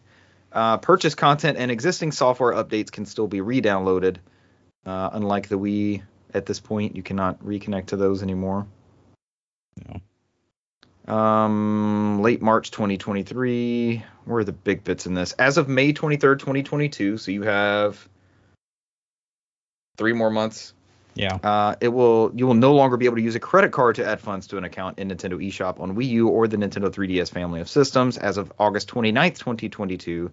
Uh, 0.50 0.78
purchase 0.78 1.14
content 1.14 1.58
and 1.58 1.70
existing 1.70 2.12
software 2.12 2.54
updates 2.54 2.90
can 2.90 3.04
still 3.04 3.28
be 3.28 3.42
re-downloaded. 3.42 4.16
Uh, 4.86 5.10
unlike 5.12 5.48
the 5.48 5.58
Wii, 5.58 6.02
at 6.32 6.46
this 6.46 6.58
point, 6.58 6.96
you 6.96 7.02
cannot 7.02 7.44
reconnect 7.44 7.86
to 7.86 7.96
those 7.96 8.22
anymore. 8.22 8.66
Um, 11.06 12.22
late 12.22 12.40
March 12.40 12.70
2023. 12.70 14.02
Where 14.24 14.38
are 14.38 14.44
the 14.44 14.52
big 14.52 14.82
bits 14.82 15.04
in 15.04 15.12
this? 15.12 15.32
As 15.32 15.58
of 15.58 15.68
May 15.68 15.92
23rd, 15.92 16.38
2022. 16.38 17.18
So 17.18 17.30
you 17.30 17.42
have 17.42 18.08
three 19.96 20.12
more 20.12 20.30
months. 20.30 20.74
Yeah. 21.14 21.34
Uh, 21.42 21.74
it 21.80 21.88
will 21.88 22.30
you 22.34 22.46
will 22.46 22.54
no 22.54 22.74
longer 22.74 22.96
be 22.96 23.06
able 23.06 23.16
to 23.16 23.22
use 23.22 23.34
a 23.34 23.40
credit 23.40 23.72
card 23.72 23.96
to 23.96 24.06
add 24.06 24.20
funds 24.20 24.46
to 24.48 24.58
an 24.58 24.64
account 24.64 24.98
in 24.98 25.08
Nintendo 25.08 25.44
eShop 25.44 25.80
on 25.80 25.96
Wii 25.96 26.08
U 26.08 26.28
or 26.28 26.46
the 26.48 26.56
Nintendo 26.56 26.88
3DS 26.88 27.30
family 27.30 27.60
of 27.60 27.68
systems 27.68 28.16
as 28.16 28.36
of 28.36 28.52
August 28.58 28.88
29th, 28.88 29.38
2022. 29.38 30.30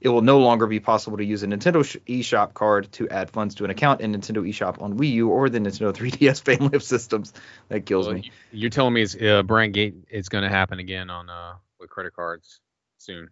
It 0.00 0.08
will 0.08 0.22
no 0.22 0.38
longer 0.38 0.66
be 0.66 0.80
possible 0.80 1.18
to 1.18 1.24
use 1.24 1.42
a 1.42 1.46
Nintendo 1.46 1.82
eShop 2.06 2.54
card 2.54 2.90
to 2.92 3.08
add 3.10 3.30
funds 3.30 3.56
to 3.56 3.64
an 3.64 3.70
account 3.70 4.00
in 4.00 4.14
Nintendo 4.14 4.48
eShop 4.48 4.80
on 4.80 4.98
Wii 4.98 5.10
U 5.12 5.28
or 5.28 5.50
the 5.50 5.58
Nintendo 5.58 5.92
3DS 5.92 6.40
family 6.44 6.74
of 6.76 6.82
systems. 6.82 7.32
That 7.68 7.84
kills 7.86 8.06
Well, 8.06 8.16
me. 8.16 8.30
You're 8.50 8.70
telling 8.70 8.94
me 8.94 9.02
it's 9.02 9.14
uh, 9.14 9.42
brand 9.42 9.74
gate 9.74 9.94
it's 10.08 10.28
going 10.28 10.44
to 10.44 10.50
happen 10.50 10.78
again 10.78 11.10
on 11.10 11.28
uh 11.28 11.54
with 11.78 11.90
credit 11.90 12.14
cards 12.14 12.60
soon, 12.98 13.30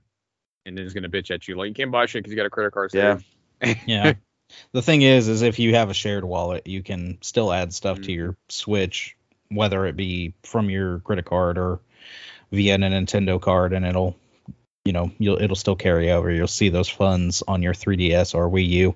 and 0.67 0.77
then 0.77 0.85
it's 0.85 0.95
going 0.95 1.05
to 1.05 1.11
bitch 1.11 1.31
at 1.31 1.47
you 1.49 1.57
like 1.57 1.69
you 1.69 1.75
can't 1.75 1.93
buy 1.93 2.07
shit 2.07 2.21
because 2.23 2.33
you 2.33 2.37
got 2.37 2.47
a 2.47 2.51
credit 2.51 2.73
card. 2.73 2.91
Yeah. 2.95 3.19
Yeah. 3.87 4.15
The 4.73 4.83
thing 4.83 5.03
is, 5.03 5.29
is 5.29 5.43
if 5.43 5.59
you 5.59 5.75
have 5.75 5.91
a 5.91 5.95
shared 5.95 6.25
wallet, 6.25 6.67
you 6.67 6.83
can 6.83 7.19
still 7.21 7.53
add 7.53 7.73
stuff 7.73 8.01
to 8.03 8.13
Mhm. 8.13 8.15
your 8.15 8.37
Switch, 8.49 9.17
whether 9.51 9.87
it 9.87 9.97
be 9.97 10.35
from 10.43 10.71
your 10.71 11.01
credit 11.01 11.25
card 11.25 11.59
or 11.59 11.81
via 12.51 12.75
a 12.75 12.79
Nintendo 12.79 13.41
card, 13.41 13.73
and 13.73 13.85
it'll, 13.85 14.17
you 14.85 14.93
know, 14.93 15.11
you'll 15.19 15.41
it'll 15.41 15.57
still 15.57 15.77
carry 15.77 16.11
over. 16.11 16.31
You'll 16.31 16.47
see 16.47 16.69
those 16.71 16.89
funds 16.89 17.43
on 17.47 17.63
your 17.63 17.75
3DS 17.75 18.35
or 18.35 18.49
Wii 18.49 18.69
U. 18.69 18.95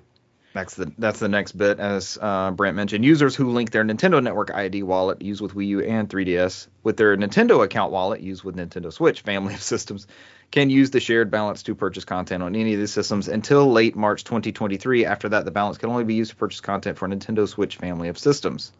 That's 0.53 0.75
the 0.75 0.91
that's 0.99 1.19
the 1.19 1.27
next 1.27 1.53
bit, 1.53 1.79
as 1.79 2.17
uh, 2.21 2.51
Brant 2.51 2.75
mentioned. 2.75 3.03
Users 3.03 3.35
who 3.35 3.49
link 3.49 3.71
their 3.71 3.83
Nintendo 3.83 4.21
Network 4.21 4.51
ID 4.51 4.83
wallet 4.83 5.21
used 5.21 5.41
with 5.41 5.55
Wii 5.55 5.67
U 5.67 5.81
and 5.81 6.07
3DS 6.07 6.67
with 6.83 6.95
their 6.95 7.17
Nintendo 7.17 7.63
account 7.63 7.91
wallet 7.91 8.21
used 8.21 8.43
with 8.43 8.55
Nintendo 8.55 8.93
Switch 8.93 9.21
family 9.21 9.55
of 9.55 9.61
systems 9.63 10.05
can 10.51 10.69
use 10.69 10.91
the 10.91 10.99
shared 10.99 11.31
balance 11.31 11.63
to 11.63 11.73
purchase 11.73 12.05
content 12.05 12.43
on 12.43 12.55
any 12.55 12.75
of 12.75 12.79
these 12.79 12.93
systems 12.93 13.27
until 13.27 13.71
late 13.71 13.95
March 13.95 14.23
2023. 14.23 15.05
After 15.05 15.29
that, 15.29 15.45
the 15.45 15.51
balance 15.51 15.79
can 15.79 15.89
only 15.89 16.03
be 16.03 16.13
used 16.13 16.29
to 16.29 16.37
purchase 16.37 16.61
content 16.61 16.99
for 16.99 17.07
Nintendo 17.07 17.47
Switch 17.47 17.77
family 17.77 18.07
of 18.09 18.19
systems. 18.19 18.71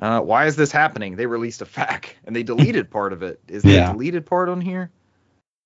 Uh, 0.00 0.20
why 0.20 0.46
is 0.46 0.56
this 0.56 0.72
happening? 0.72 1.16
They 1.16 1.26
released 1.26 1.60
a 1.60 1.66
FAQ 1.66 2.06
and 2.24 2.34
they 2.34 2.42
deleted 2.42 2.90
part 2.90 3.12
of 3.12 3.22
it. 3.22 3.40
Is 3.46 3.62
Yeah. 3.62 3.88
the 3.88 3.92
deleted 3.92 4.24
part 4.24 4.48
on 4.48 4.62
here? 4.62 4.90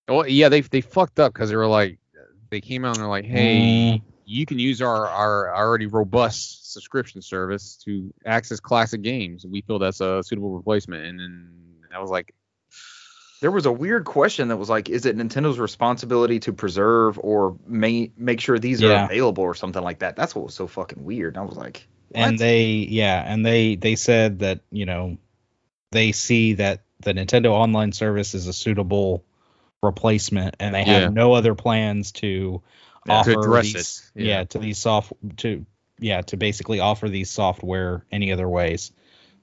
Well, 0.09 0.27
yeah, 0.27 0.49
they 0.49 0.63
they 0.63 0.81
fucked 0.81 1.21
up 1.21 1.33
because 1.33 1.51
they 1.51 1.57
were 1.57 1.69
like, 1.69 1.99
they 2.51 2.61
came 2.61 2.85
out 2.85 2.93
and 2.93 3.01
they're 3.01 3.09
like, 3.09 3.25
hey, 3.25 3.59
Mm, 3.59 4.03
you 4.29 4.45
can 4.45 4.59
use 4.59 4.83
our 4.83 5.07
our 5.07 5.55
already 5.57 5.87
robust 5.87 6.73
subscription 6.73 7.23
service 7.23 7.77
to 7.85 8.13
access 8.27 8.61
classic 8.61 9.01
games. 9.03 9.47
We 9.47 9.63
feel 9.63 9.79
that's 9.79 10.01
a 10.01 10.23
suitable 10.25 10.51
replacement. 10.57 11.05
And 11.07 11.19
then 11.21 11.51
I 11.95 12.01
was 12.01 12.11
like, 12.11 12.35
There 13.41 13.51
was 13.53 13.67
a 13.67 13.73
weird 13.73 14.05
question 14.05 14.49
that 14.49 14.57
was 14.57 14.69
like, 14.69 14.89
is 14.89 15.07
it 15.07 15.17
Nintendo's 15.17 15.59
responsibility 15.59 16.41
to 16.41 16.53
preserve 16.53 17.19
or 17.23 17.57
ma- 17.67 18.07
make 18.17 18.41
sure 18.41 18.59
these 18.59 18.81
Yeah. 18.83 19.03
are 19.03 19.05
available 19.05 19.45
or 19.45 19.55
something 19.55 19.83
like 19.83 20.01
that? 20.01 20.17
That's 20.17 20.35
what 20.35 20.45
was 20.47 20.55
so 20.55 20.67
fucking 20.67 21.05
weird. 21.05 21.35
And 21.37 21.43
I 21.43 21.47
was 21.47 21.57
like, 21.57 21.87
what? 22.09 22.21
and 22.21 22.39
they 22.39 22.65
yeah 22.89 23.23
and 23.33 23.45
they 23.47 23.77
they 23.77 23.95
said 23.97 24.41
that 24.41 24.61
you 24.71 24.87
know 24.87 25.19
they 25.93 26.13
see 26.13 26.55
that 26.55 26.83
the 27.01 27.13
nintendo 27.15 27.51
online 27.51 27.93
service 27.93 28.35
is 28.35 28.47
a 28.49 28.53
suitable 28.53 29.25
replacement 29.83 30.57
and 30.61 30.75
they 30.75 30.85
have 30.85 31.03
Yeah. 31.03 31.09
no 31.09 31.33
other 31.35 31.55
plans 31.55 32.13
to 32.13 32.63
Yeah, 33.07 33.15
offer 33.15 33.35
to 33.35 33.41
address 33.41 33.73
these, 33.73 34.13
yeah. 34.15 34.25
yeah. 34.25 34.45
to 34.45 34.59
these 34.59 34.79
soft 34.79 35.13
to 35.39 35.65
yeah 35.99 36.23
to 36.23 36.37
basically 36.37 36.81
offer 36.81 37.09
these 37.09 37.31
software 37.31 38.05
any 38.11 38.33
other 38.33 38.49
ways 38.49 38.93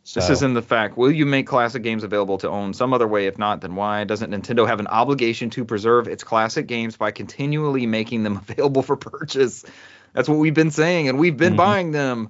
so 0.05 0.19
this 0.19 0.29
is 0.29 0.43
in 0.43 0.53
the 0.53 0.61
fact. 0.61 0.97
Will 0.97 1.11
you 1.11 1.25
make 1.25 1.47
classic 1.47 1.81
games 1.81 2.03
available 2.03 2.37
to 2.39 2.49
own 2.49 2.73
some 2.73 2.93
other 2.93 3.07
way? 3.07 3.27
If 3.27 3.37
not, 3.37 3.61
then 3.61 3.75
why? 3.75 4.03
Doesn't 4.03 4.31
Nintendo 4.31 4.67
have 4.67 4.81
an 4.81 4.87
obligation 4.87 5.49
to 5.51 5.63
preserve 5.63 6.09
its 6.09 6.25
classic 6.25 6.67
games 6.67 6.97
by 6.97 7.11
continually 7.11 7.85
making 7.85 8.23
them 8.23 8.35
available 8.49 8.81
for 8.83 8.97
purchase? 8.97 9.63
That's 10.11 10.27
what 10.27 10.37
we've 10.37 10.53
been 10.53 10.71
saying, 10.71 11.07
and 11.07 11.17
we've 11.17 11.37
been 11.37 11.53
Mhm. 11.53 11.57
buying 11.57 11.91
them. 11.91 12.29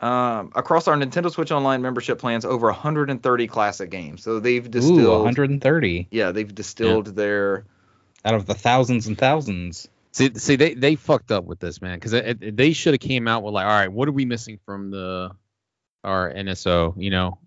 Um, 0.00 0.52
across 0.54 0.86
our 0.86 0.94
Nintendo 0.94 1.28
Switch 1.28 1.50
Online 1.50 1.82
membership 1.82 2.20
plans, 2.20 2.44
over 2.44 2.68
130 2.68 3.48
classic 3.48 3.90
games. 3.90 4.22
So 4.22 4.38
they've 4.38 4.64
Ooh, 4.64 4.70
distilled. 4.70 5.24
130 5.24 6.06
Yeah, 6.12 6.30
they've 6.30 6.54
distilled 6.54 7.16
their 7.16 7.64
out 8.24 8.34
of 8.34 8.46
the 8.46 8.54
thousands 8.54 9.08
and 9.08 9.18
thousands 9.18 9.88
see, 10.18 10.34
see, 10.34 10.56
they 10.56 10.74
they 10.74 10.94
fucked 10.96 11.30
up 11.32 11.44
with 11.44 11.60
this, 11.60 11.80
man, 11.80 11.98
because 11.98 12.12
they 12.40 12.72
should 12.72 12.94
have 12.94 13.00
came 13.00 13.26
out 13.28 13.42
with 13.42 13.54
like, 13.54 13.64
all 13.64 13.70
right, 13.72 13.90
what 13.92 14.08
are 14.08 14.12
we 14.12 14.24
missing 14.24 14.58
from 14.66 14.90
the 14.90 15.30
our 16.04 16.32
NSO, 16.32 16.94
you 16.96 17.10
know? 17.10 17.38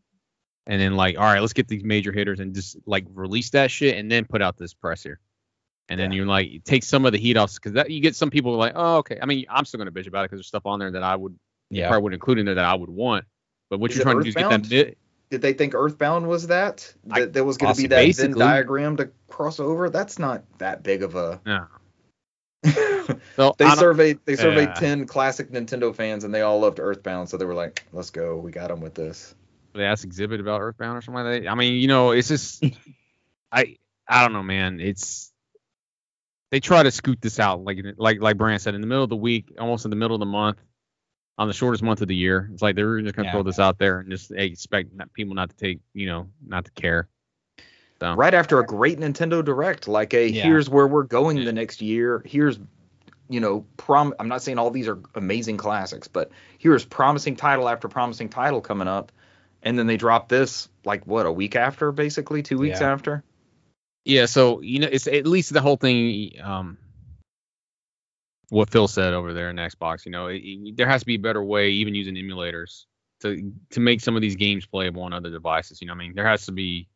And 0.67 0.79
then 0.79 0.95
like, 0.95 1.17
all 1.17 1.23
right, 1.23 1.39
let's 1.39 1.53
get 1.53 1.67
these 1.67 1.83
major 1.83 2.11
hitters 2.11 2.39
and 2.39 2.53
just 2.53 2.77
like 2.85 3.05
release 3.13 3.49
that 3.51 3.71
shit 3.71 3.97
and 3.97 4.11
then 4.11 4.25
put 4.25 4.41
out 4.41 4.57
this 4.57 4.73
press 4.73 5.01
here. 5.03 5.19
And 5.89 5.99
then 5.99 6.11
Yeah. 6.11 6.17
you 6.17 6.25
like 6.25 6.63
take 6.63 6.83
some 6.83 7.05
of 7.05 7.11
the 7.11 7.17
heat 7.17 7.35
off 7.37 7.53
because 7.55 7.73
that 7.73 7.89
you 7.89 7.99
get 7.99 8.15
some 8.15 8.29
people 8.29 8.55
like, 8.55 8.73
oh, 8.75 8.97
okay. 8.97 9.17
I 9.21 9.25
mean, 9.25 9.45
I'm 9.49 9.65
still 9.65 9.77
gonna 9.79 9.91
bitch 9.91 10.07
about 10.07 10.21
it 10.21 10.25
because 10.25 10.37
there's 10.39 10.47
stuff 10.47 10.65
on 10.65 10.79
there 10.79 10.91
that 10.91 11.03
I 11.03 11.15
would 11.15 11.37
yeah 11.69 11.87
probably 11.87 12.03
would 12.03 12.13
include 12.13 12.39
in 12.39 12.45
there 12.45 12.55
that 12.55 12.65
I 12.65 12.75
would 12.75 12.89
want. 12.89 13.25
But 13.69 13.79
what 13.79 13.91
Is 13.91 13.97
you're 13.97 14.03
trying 14.03 14.17
to 14.17 14.23
do 14.23 14.29
is 14.29 14.35
get 14.35 14.49
that 14.49 14.55
Earthbound? 14.55 14.69
mid. 14.69 14.95
did 15.29 15.41
they 15.41 15.53
think 15.53 15.73
Earthbound 15.73 16.27
was 16.27 16.47
that? 16.47 16.93
I- 17.09 17.21
That 17.21 17.33
there 17.33 17.43
was 17.45 17.57
going 17.57 17.73
to 17.73 17.81
be 17.81 17.87
that 17.87 18.15
Venn 18.15 18.33
diagram 18.37 18.97
to 18.97 19.09
cross 19.29 19.59
over? 19.59 19.89
That's 19.89 20.19
not 20.19 20.43
that 20.59 20.83
big 20.83 21.03
of 21.03 21.15
a. 21.15 21.39
No. 21.45 21.65
they 22.63 23.69
surveyed 23.75 24.19
they 24.25 24.35
surveyed 24.35 24.69
Yeah. 24.69 24.73
ten 24.73 25.05
classic 25.07 25.51
Nintendo 25.51 25.93
fans 25.95 26.23
and 26.23 26.33
they 26.33 26.41
all 26.41 26.59
loved 26.59 26.79
Earthbound, 26.79 27.29
so 27.29 27.37
they 27.37 27.45
were 27.45 27.55
like, 27.55 27.85
"Let's 27.91 28.11
go, 28.11 28.37
we 28.37 28.51
got 28.51 28.69
them 28.69 28.81
with 28.81 28.93
this." 28.93 29.33
they 29.73 29.85
asked 29.85 30.03
exhibit 30.03 30.41
about 30.41 30.59
Earthbound 30.61 30.97
or 30.97 31.01
something 31.01 31.23
like 31.23 31.43
that. 31.43 31.49
I 31.49 31.55
mean, 31.55 31.75
you 31.75 31.87
know, 31.87 32.11
it's 32.11 32.27
just 32.27 32.63
I 33.51 33.77
I 34.07 34.23
don't 34.23 34.33
know, 34.33 34.43
man. 34.43 34.79
It's 34.79 35.31
they 36.51 36.59
try 36.59 36.83
to 36.83 36.91
scoot 36.91 37.21
this 37.21 37.39
out 37.39 37.63
like 37.63 37.79
like 37.97 38.19
like 38.21 38.37
Brant 38.37 38.61
said 38.61 38.75
in 38.75 38.81
the 38.81 38.87
middle 38.87 39.03
of 39.03 39.09
the 39.09 39.15
week, 39.15 39.53
almost 39.59 39.85
in 39.85 39.89
the 39.89 39.95
middle 39.97 40.15
of 40.15 40.19
the 40.19 40.25
month, 40.25 40.61
on 41.37 41.47
the 41.47 41.53
shortest 41.53 41.81
month 41.83 42.01
of 42.01 42.07
the 42.07 42.15
year. 42.15 42.49
It's 42.53 42.61
like 42.61 42.75
they're 42.75 42.99
just 43.01 43.15
gonna 43.15 43.27
Yeah. 43.27 43.31
throw 43.31 43.43
this 43.43 43.59
out 43.59 43.79
there 43.79 43.99
and 43.99 44.11
just 44.11 44.31
expect 44.31 44.89
people 45.13 45.33
not 45.33 45.49
to 45.49 45.55
take, 45.55 45.79
you 45.93 46.07
know, 46.07 46.29
not 46.45 46.65
to 46.65 46.71
care. 46.71 47.07
So 48.01 48.15
Right 48.15 48.33
after 48.33 48.59
a 48.59 48.65
great 48.65 48.99
Nintendo 48.99 49.45
Direct, 49.45 49.87
like 49.87 50.15
a 50.15 50.27
Yeah. 50.27 50.41
here's 50.43 50.67
where 50.67 50.87
we're 50.87 51.03
going 51.03 51.37
Yeah. 51.37 51.45
the 51.45 51.53
next 51.53 51.81
year. 51.83 52.23
Here's 52.25 52.59
you 53.29 53.39
know, 53.39 53.63
prom. 53.77 54.13
I'm 54.19 54.27
not 54.27 54.41
saying 54.41 54.57
all 54.59 54.71
these 54.71 54.89
are 54.89 54.99
amazing 55.15 55.55
classics, 55.55 56.09
but 56.09 56.31
here's 56.57 56.83
promising 56.83 57.37
title 57.37 57.69
after 57.69 57.87
promising 57.87 58.27
title 58.27 58.59
coming 58.59 58.89
up, 58.89 59.13
and 59.63 59.79
then 59.79 59.87
they 59.87 59.95
drop 59.95 60.27
this 60.27 60.67
like 60.83 61.07
what 61.07 61.25
a 61.25 61.31
week 61.31 61.55
after, 61.55 61.93
basically 61.93 62.43
two 62.43 62.57
weeks 62.57 62.81
Yeah. 62.81 62.91
after. 62.91 63.23
yeah, 64.03 64.25
so 64.25 64.61
you 64.61 64.79
know, 64.79 64.89
it's 64.91 65.05
at 65.07 65.27
least 65.27 65.53
the 65.53 65.61
whole 65.61 65.77
thing. 65.77 66.31
Um, 66.41 66.77
what 68.49 68.69
Phil 68.71 68.87
said 68.89 69.13
over 69.13 69.31
there 69.31 69.49
in 69.51 69.55
Xbox, 69.57 70.05
you 70.05 70.11
know, 70.11 70.25
it, 70.27 70.37
it- 70.43 70.75
there 70.75 70.87
has 70.87 71.01
to 71.01 71.05
be 71.05 71.15
a 71.15 71.19
better 71.19 71.43
way, 71.43 71.69
even 71.69 71.93
using 71.95 72.15
emulators, 72.15 72.85
to 73.21 73.53
to 73.69 73.79
make 73.79 74.01
some 74.01 74.15
of 74.17 74.21
these 74.23 74.35
games 74.35 74.65
playable 74.65 75.03
on 75.03 75.13
other 75.13 75.29
devices. 75.29 75.79
You 75.81 75.87
know, 75.87 75.93
I 75.93 75.97
mean, 75.97 76.15
there 76.15 76.27
has 76.27 76.47
to 76.47 76.51
be 76.51 76.89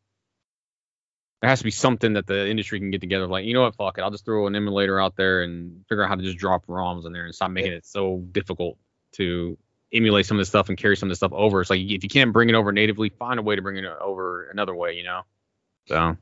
there 1.46 1.52
has 1.52 1.60
to 1.60 1.64
be 1.64 1.70
something 1.70 2.14
that 2.14 2.26
the 2.26 2.50
industry 2.50 2.80
can 2.80 2.90
get 2.90 3.00
together. 3.00 3.28
Like, 3.28 3.44
you 3.44 3.54
know 3.54 3.62
what, 3.62 3.76
fuck 3.76 3.98
it, 3.98 4.00
I'll 4.00 4.10
just 4.10 4.24
throw 4.24 4.48
an 4.48 4.56
emulator 4.56 5.00
out 5.00 5.14
there 5.14 5.42
and 5.42 5.84
figure 5.88 6.02
out 6.02 6.08
how 6.08 6.16
to 6.16 6.22
just 6.22 6.38
drop 6.38 6.66
ROMs 6.66 7.06
in 7.06 7.12
there 7.12 7.24
and 7.24 7.32
stop 7.32 7.52
making 7.52 7.72
it 7.72 7.86
so 7.86 8.18
difficult 8.32 8.78
to 9.12 9.56
emulate 9.92 10.26
some 10.26 10.38
of 10.38 10.40
this 10.40 10.48
stuff 10.48 10.70
and 10.70 10.76
carry 10.76 10.96
some 10.96 11.06
of 11.06 11.10
this 11.12 11.20
stuff 11.20 11.32
over. 11.32 11.60
It's 11.60 11.70
like 11.70 11.78
if 11.78 12.02
you 12.02 12.08
can't 12.08 12.32
bring 12.32 12.48
it 12.48 12.56
over 12.56 12.72
natively, 12.72 13.10
find 13.10 13.38
a 13.38 13.42
way 13.42 13.54
to 13.54 13.62
bring 13.62 13.76
it 13.76 13.84
over 13.84 14.50
another 14.50 14.74
way. 14.74 14.94
You 14.94 15.04
know, 15.04 15.20
so. 15.86 16.16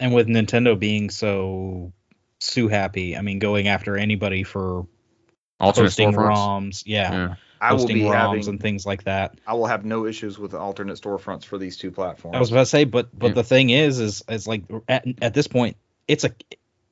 and 0.00 0.12
with 0.12 0.26
nintendo 0.26 0.76
being 0.76 1.10
so 1.10 1.92
sue 2.40 2.66
happy 2.66 3.16
i 3.16 3.20
mean 3.20 3.38
going 3.38 3.68
after 3.68 3.96
anybody 3.96 4.42
for 4.42 4.88
alternate. 5.60 5.92
ROMs, 5.92 6.82
yeah, 6.86 7.12
Yeah. 7.12 7.34
I 7.60 7.72
will 7.72 7.80
hosting 7.80 7.96
be 7.96 8.02
ROMs 8.02 8.12
having 8.14 8.48
and 8.48 8.60
things 8.60 8.86
like 8.86 9.04
that. 9.04 9.38
I 9.46 9.52
will 9.54 9.66
have 9.66 9.84
no 9.84 10.06
issues 10.06 10.38
with 10.38 10.54
alternate 10.54 11.00
storefronts 11.00 11.44
for 11.44 11.58
these 11.58 11.76
two 11.76 11.90
platforms. 11.90 12.36
I 12.36 12.38
was 12.40 12.50
about 12.50 12.60
to 12.60 12.66
say, 12.66 12.84
but 12.84 13.08
but 13.18 13.28
Yeah. 13.28 13.34
the 13.34 13.44
thing 13.44 13.70
is, 13.70 13.98
is 14.00 14.22
is 14.28 14.46
like 14.46 14.62
at, 14.88 15.06
at 15.20 15.34
this 15.34 15.46
point, 15.46 15.76
it's 16.08 16.24
a 16.24 16.30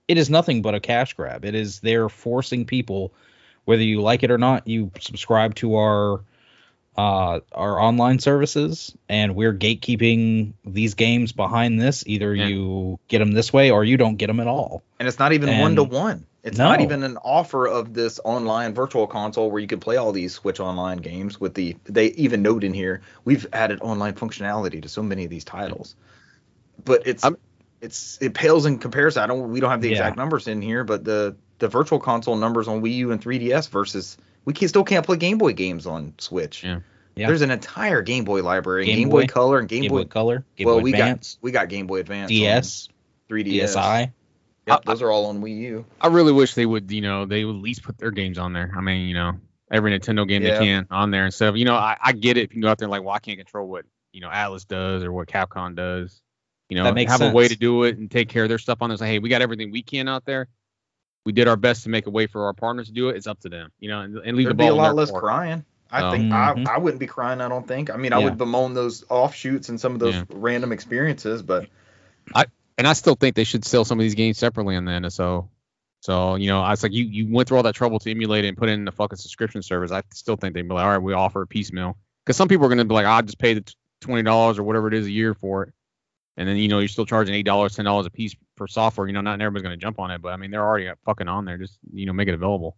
it 0.06 0.18
is 0.18 0.28
nothing 0.30 0.62
but 0.62 0.74
a 0.74 0.80
cash 0.80 1.14
grab. 1.14 1.44
It 1.44 1.54
is 1.54 1.80
they're 1.80 2.08
forcing 2.08 2.64
people, 2.66 3.12
whether 3.64 3.82
you 3.82 4.00
like 4.02 4.22
it 4.22 4.30
or 4.30 4.38
not, 4.38 4.66
you 4.68 4.90
subscribe 5.00 5.54
to 5.56 5.76
our 5.76 6.20
uh 6.96 7.40
our 7.52 7.80
online 7.80 8.18
services, 8.18 8.94
and 9.08 9.34
we're 9.36 9.54
gatekeeping 9.54 10.52
these 10.64 10.94
games 10.94 11.32
behind 11.32 11.80
this. 11.80 12.02
Either 12.06 12.34
Yeah. 12.34 12.48
you 12.48 12.98
get 13.08 13.20
them 13.20 13.32
this 13.32 13.52
way, 13.52 13.70
or 13.70 13.84
you 13.84 13.96
don't 13.96 14.16
get 14.16 14.26
them 14.26 14.40
at 14.40 14.46
all. 14.48 14.82
and 14.98 15.06
it's 15.08 15.18
not 15.18 15.32
even 15.32 15.60
one 15.60 15.76
to 15.76 15.84
one. 15.84 16.26
It's 16.44 16.56
not 16.56 16.80
even 16.80 17.02
an 17.02 17.16
offer 17.18 17.66
of 17.66 17.92
this 17.94 18.20
online 18.24 18.72
virtual 18.72 19.06
console 19.06 19.50
where 19.50 19.60
you 19.60 19.66
can 19.66 19.80
play 19.80 19.96
all 19.96 20.12
these 20.12 20.34
Switch 20.34 20.60
Online 20.60 20.98
games 20.98 21.40
with 21.40 21.54
the. 21.54 21.76
They 21.84 22.06
even 22.12 22.42
note 22.42 22.62
in 22.64 22.72
here 22.72 23.00
we've 23.24 23.46
added 23.52 23.80
online 23.82 24.14
functionality 24.14 24.80
to 24.82 24.88
so 24.88 25.02
many 25.02 25.24
of 25.24 25.30
these 25.30 25.44
titles, 25.44 25.96
but 26.84 27.02
it's 27.06 27.24
I'm- 27.24 27.36
it's 27.80 28.18
it 28.20 28.34
pales 28.34 28.66
in 28.66 28.78
comparison. 28.78 29.22
I 29.22 29.26
don't 29.26 29.50
we 29.50 29.60
don't 29.60 29.70
have 29.70 29.80
the 29.82 29.88
Yeah. 29.88 29.94
exact 29.96 30.16
numbers 30.16 30.48
in 30.48 30.62
here, 30.62 30.84
but 30.84 31.04
the 31.04 31.36
the 31.58 31.68
virtual 31.68 31.98
console 31.98 32.36
numbers 32.36 32.68
on 32.68 32.82
Wii 32.82 32.94
U 32.96 33.10
and 33.10 33.20
3DS 33.20 33.68
versus 33.68 34.16
we 34.44 34.52
can 34.52 34.68
still 34.68 34.84
can't 34.84 35.04
play 35.04 35.16
Game 35.16 35.38
Boy 35.38 35.52
games 35.52 35.86
on 35.86 36.14
Switch. 36.18 36.62
Yeah. 36.64 36.80
Yeah. 37.16 37.26
There's 37.26 37.42
an 37.42 37.50
entire 37.50 38.00
Game 38.02 38.24
Boy 38.24 38.44
library, 38.44 38.86
Game 38.86 38.96
Game, 38.96 39.08
Boy, 39.08 39.22
Boy, 39.22 39.26
Color, 39.26 39.58
and 39.58 39.68
Game, 39.68 39.82
Game 39.82 39.90
Boy. 39.90 40.02
Boy 40.04 40.08
Color, 40.08 40.44
Game 40.56 40.66
well, 40.66 40.76
Boy 40.76 40.82
we 40.82 40.92
Advance, 40.92 41.34
got 41.34 41.42
we 41.42 41.50
got 41.50 41.68
Game 41.68 41.88
Boy 41.88 41.98
Advance, 41.98 42.30
on 42.30 42.36
DS, 42.36 42.88
3DS. 43.28 43.74
DSi. 43.74 44.12
Yep, 44.68 44.84
those 44.84 45.02
are 45.02 45.10
all 45.10 45.26
on 45.26 45.42
Wii 45.42 45.56
U. 45.62 45.84
I 46.00 46.08
really 46.08 46.32
wish 46.32 46.54
they 46.54 46.66
would, 46.66 46.90
you 46.90 47.00
know, 47.00 47.24
they 47.26 47.44
would 47.44 47.56
at 47.56 47.62
least 47.62 47.82
put 47.82 47.98
their 47.98 48.10
games 48.10 48.38
on 48.38 48.52
there. 48.52 48.72
I 48.76 48.80
mean, 48.80 49.08
you 49.08 49.14
know, 49.14 49.32
every 49.70 49.98
Nintendo 49.98 50.26
game 50.26 50.42
Yeah. 50.42 50.58
they 50.58 50.64
can 50.64 50.86
on 50.90 51.10
there 51.10 51.24
and 51.24 51.42
of 51.42 51.56
you 51.56 51.64
know 51.64 51.74
I, 51.74 51.96
I 52.00 52.12
get 52.12 52.36
it 52.36 52.44
if 52.44 52.50
you 52.50 52.54
can 52.54 52.60
go 52.62 52.68
out 52.68 52.78
there 52.78 52.86
and 52.86 52.90
like 52.90 53.02
well 53.02 53.14
I 53.14 53.18
can't 53.18 53.36
control 53.38 53.68
what 53.68 53.84
you 54.12 54.20
know 54.20 54.28
Atlus 54.28 54.66
does 54.66 55.02
or 55.02 55.12
what 55.12 55.28
Capcom 55.28 55.74
does. 55.74 56.20
You 56.70 56.76
know, 56.76 56.84
That 56.84 56.94
makes 56.94 57.10
have 57.10 57.22
a 57.22 57.32
way 57.32 57.48
to 57.48 57.56
do 57.56 57.84
it 57.84 57.96
and 57.96 58.10
take 58.10 58.28
care 58.28 58.42
of 58.42 58.50
their 58.50 58.58
stuff 58.58 58.82
on 58.82 58.90
this. 58.90 59.00
Like, 59.00 59.08
hey, 59.08 59.18
we 59.20 59.30
got 59.30 59.40
everything 59.40 59.70
we 59.70 59.82
can 59.82 60.06
out 60.06 60.26
there. 60.26 60.48
We 61.24 61.32
did 61.32 61.48
our 61.48 61.56
best 61.56 61.84
to 61.84 61.88
make 61.88 62.06
a 62.06 62.10
way 62.10 62.26
for 62.26 62.44
our 62.44 62.52
partners 62.52 62.88
to 62.88 62.92
do 62.92 63.08
it. 63.08 63.16
It's 63.16 63.26
up 63.26 63.40
to 63.40 63.48
them, 63.48 63.70
you 63.80 63.88
know, 63.88 64.00
and, 64.00 64.18
and 64.18 64.36
leave 64.36 64.44
There'd 64.46 64.58
the 64.58 64.62
be 64.62 64.68
ball 64.68 64.72
a 64.72 64.76
lot 64.76 64.94
less 64.94 65.10
court. 65.10 65.22
crying. 65.24 65.64
I 65.90 66.02
Um, 66.02 66.10
think. 66.10 66.32
I, 66.32 66.74
I 66.74 66.78
wouldn't 66.78 67.00
be 67.00 67.06
crying. 67.06 67.40
I 67.40 67.48
don't 67.48 67.66
think. 67.66 67.88
I 67.90 67.96
mean, 67.96 68.12
I 68.12 68.18
Yeah. 68.18 68.24
would 68.26 68.36
bemoan 68.36 68.74
those 68.74 69.02
offshoots 69.08 69.70
and 69.70 69.80
some 69.80 69.94
of 69.94 69.98
those 70.00 70.14
Yeah. 70.14 70.24
random 70.28 70.72
experiences, 70.72 71.40
but 71.40 71.68
and 72.78 72.86
I 72.86 72.92
still 72.94 73.16
think 73.16 73.34
they 73.34 73.44
should 73.44 73.64
sell 73.64 73.84
some 73.84 73.98
of 73.98 74.02
these 74.02 74.14
games 74.14 74.38
separately 74.38 74.76
on 74.76 74.84
the 74.84 74.92
NSO. 74.92 75.48
So 76.00 76.36
you 76.36 76.46
know, 76.46 76.62
I 76.62 76.70
was 76.70 76.82
like, 76.82 76.92
you 76.92 77.04
you 77.04 77.26
went 77.30 77.48
through 77.48 77.58
all 77.58 77.64
that 77.64 77.74
trouble 77.74 77.98
to 77.98 78.10
emulate 78.10 78.44
it 78.44 78.48
and 78.48 78.56
put 78.56 78.68
it 78.68 78.72
in 78.72 78.84
the 78.84 78.92
fucking 78.92 79.18
subscription 79.18 79.62
service. 79.62 79.90
I 79.90 80.02
still 80.14 80.36
think 80.36 80.54
they'd 80.54 80.62
be 80.62 80.72
like, 80.72 80.84
all 80.84 80.90
right, 80.90 81.02
we 81.02 81.12
offer 81.12 81.42
it 81.42 81.48
piecemeal 81.48 81.98
because 82.24 82.36
some 82.36 82.48
people 82.48 82.64
are 82.64 82.68
gonna 82.68 82.84
be 82.84 82.94
like, 82.94 83.04
I'll 83.04 83.22
just 83.22 83.38
pay 83.38 83.54
the 83.54 83.74
twenty 84.00 84.22
dollars 84.22 84.58
or 84.58 84.62
whatever 84.62 84.86
it 84.88 84.94
is 84.94 85.06
a 85.06 85.10
year 85.10 85.34
for 85.34 85.64
it, 85.64 85.72
and 86.36 86.48
then 86.48 86.56
you 86.56 86.68
know 86.68 86.78
you're 86.78 86.88
still 86.88 87.04
charging 87.04 87.34
eight 87.34 87.46
dollars, 87.46 87.74
ten 87.74 87.84
dollars 87.84 88.06
a 88.06 88.10
piece 88.10 88.36
for 88.56 88.68
software. 88.68 89.08
You 89.08 89.12
know, 89.12 89.22
not 89.22 89.40
everybody's 89.40 89.64
gonna 89.64 89.76
jump 89.76 89.98
on 89.98 90.12
it, 90.12 90.22
but 90.22 90.32
I 90.32 90.36
mean 90.36 90.52
they're 90.52 90.64
already 90.64 90.88
fucking 91.04 91.28
on 91.28 91.44
there. 91.44 91.58
Just 91.58 91.78
you 91.92 92.06
know, 92.06 92.12
make 92.12 92.28
it 92.28 92.34
available. 92.34 92.76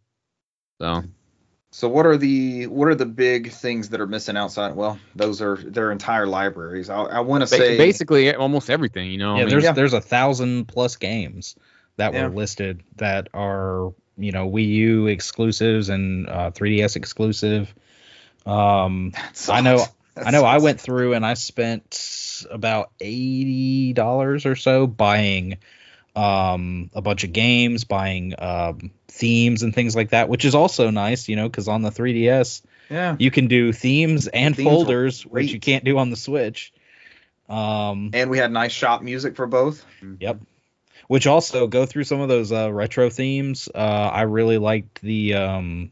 So 0.80 1.04
So 1.72 1.88
what 1.88 2.04
are 2.04 2.16
the 2.16 2.66
what 2.66 2.88
are 2.88 2.94
the 2.96 3.06
big 3.06 3.52
things 3.52 3.90
that 3.90 4.00
are 4.00 4.06
missing 4.06 4.36
outside? 4.36 4.74
Well, 4.74 4.98
those 5.14 5.40
are 5.40 5.56
their 5.56 5.92
entire 5.92 6.26
libraries. 6.26 6.90
I, 6.90 7.02
I 7.02 7.20
want 7.20 7.46
to 7.46 7.50
ba- 7.50 7.62
say 7.62 7.76
basically 7.78 8.34
almost 8.34 8.68
everything. 8.70 9.10
You 9.10 9.18
know, 9.18 9.34
yeah, 9.36 9.42
I 9.42 9.44
mean, 9.44 9.50
there's 9.50 9.64
yeah. 9.64 9.72
there's 9.72 9.92
a 9.92 10.00
thousand 10.00 10.66
plus 10.66 10.96
games 10.96 11.54
that 11.96 12.12
Yeah. 12.12 12.24
were 12.26 12.34
listed 12.34 12.82
that 12.96 13.28
are 13.34 13.92
you 14.18 14.32
know 14.32 14.50
Wii 14.50 14.66
U 14.66 15.06
exclusives 15.06 15.88
and 15.90 16.28
uh, 16.28 16.50
3DS 16.50 16.96
exclusive. 16.96 17.72
Um, 18.46 19.12
I 19.48 19.60
know- 19.60 19.78
That 19.78 20.26
I 20.26 20.30
know 20.32 20.44
I 20.44 20.58
went 20.58 20.80
through 20.80 21.14
and 21.14 21.24
I 21.24 21.34
spent 21.34 22.44
about 22.50 22.90
eighty 23.00 23.92
dollars 23.92 24.44
or 24.44 24.56
so 24.56 24.88
buying 24.88 25.58
um 26.16 26.90
a 26.94 27.00
bunch 27.00 27.24
of 27.24 27.32
games, 27.32 27.84
buying 27.84 28.34
um 28.38 28.90
themes 29.08 29.62
and 29.62 29.74
things 29.74 29.94
like 29.94 30.10
that, 30.10 30.28
which 30.28 30.44
is 30.44 30.54
also 30.54 30.90
nice, 30.90 31.28
you 31.28 31.36
know, 31.36 31.48
because 31.48 31.68
on 31.68 31.82
the 31.82 31.90
3DS 31.90 32.62
Yeah, 32.88 33.16
you 33.18 33.30
can 33.30 33.48
do 33.48 33.72
themes 33.72 34.26
and 34.26 34.56
Themes 34.56 34.68
folders, 34.68 35.26
which 35.26 35.52
you 35.52 35.60
can't 35.60 35.84
do 35.84 35.98
on 35.98 36.10
the 36.10 36.16
Switch. 36.16 36.72
Um, 37.48 38.10
and 38.12 38.30
we 38.30 38.38
had 38.38 38.52
nice 38.52 38.72
shop 38.72 39.02
music 39.02 39.34
for 39.36 39.46
both. 39.46 39.84
Yep. 40.20 40.40
Which 41.08 41.26
also 41.26 41.66
go 41.66 41.84
through 41.84 42.04
some 42.04 42.20
of 42.20 42.28
those 42.28 42.52
uh, 42.52 42.72
retro 42.72 43.10
themes. 43.10 43.68
Uh, 43.74 43.78
I 44.12 44.22
really 44.22 44.58
liked 44.58 45.02
the 45.02 45.34
um, 45.34 45.90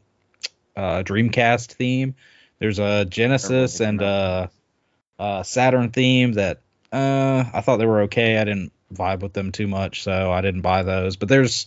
uh, 0.76 1.02
Dreamcast 1.02 1.72
theme. 1.72 2.14
There's 2.60 2.78
a 2.78 3.04
Genesis 3.04 3.80
and 3.80 4.00
a, 4.00 4.50
a 5.18 5.44
Saturn 5.44 5.90
theme 5.90 6.34
that 6.34 6.60
uh, 6.92 7.44
I 7.52 7.60
thought 7.60 7.78
they 7.78 7.86
were 7.86 8.02
okay. 8.02 8.38
I 8.38 8.44
didn't 8.44 8.72
vibe 8.94 9.20
with 9.20 9.32
them 9.32 9.52
too 9.52 9.66
much, 9.68 10.02
so 10.02 10.30
I 10.32 10.40
didn't 10.40 10.62
buy 10.62 10.82
those. 10.82 11.16
But 11.16 11.28
there's, 11.28 11.66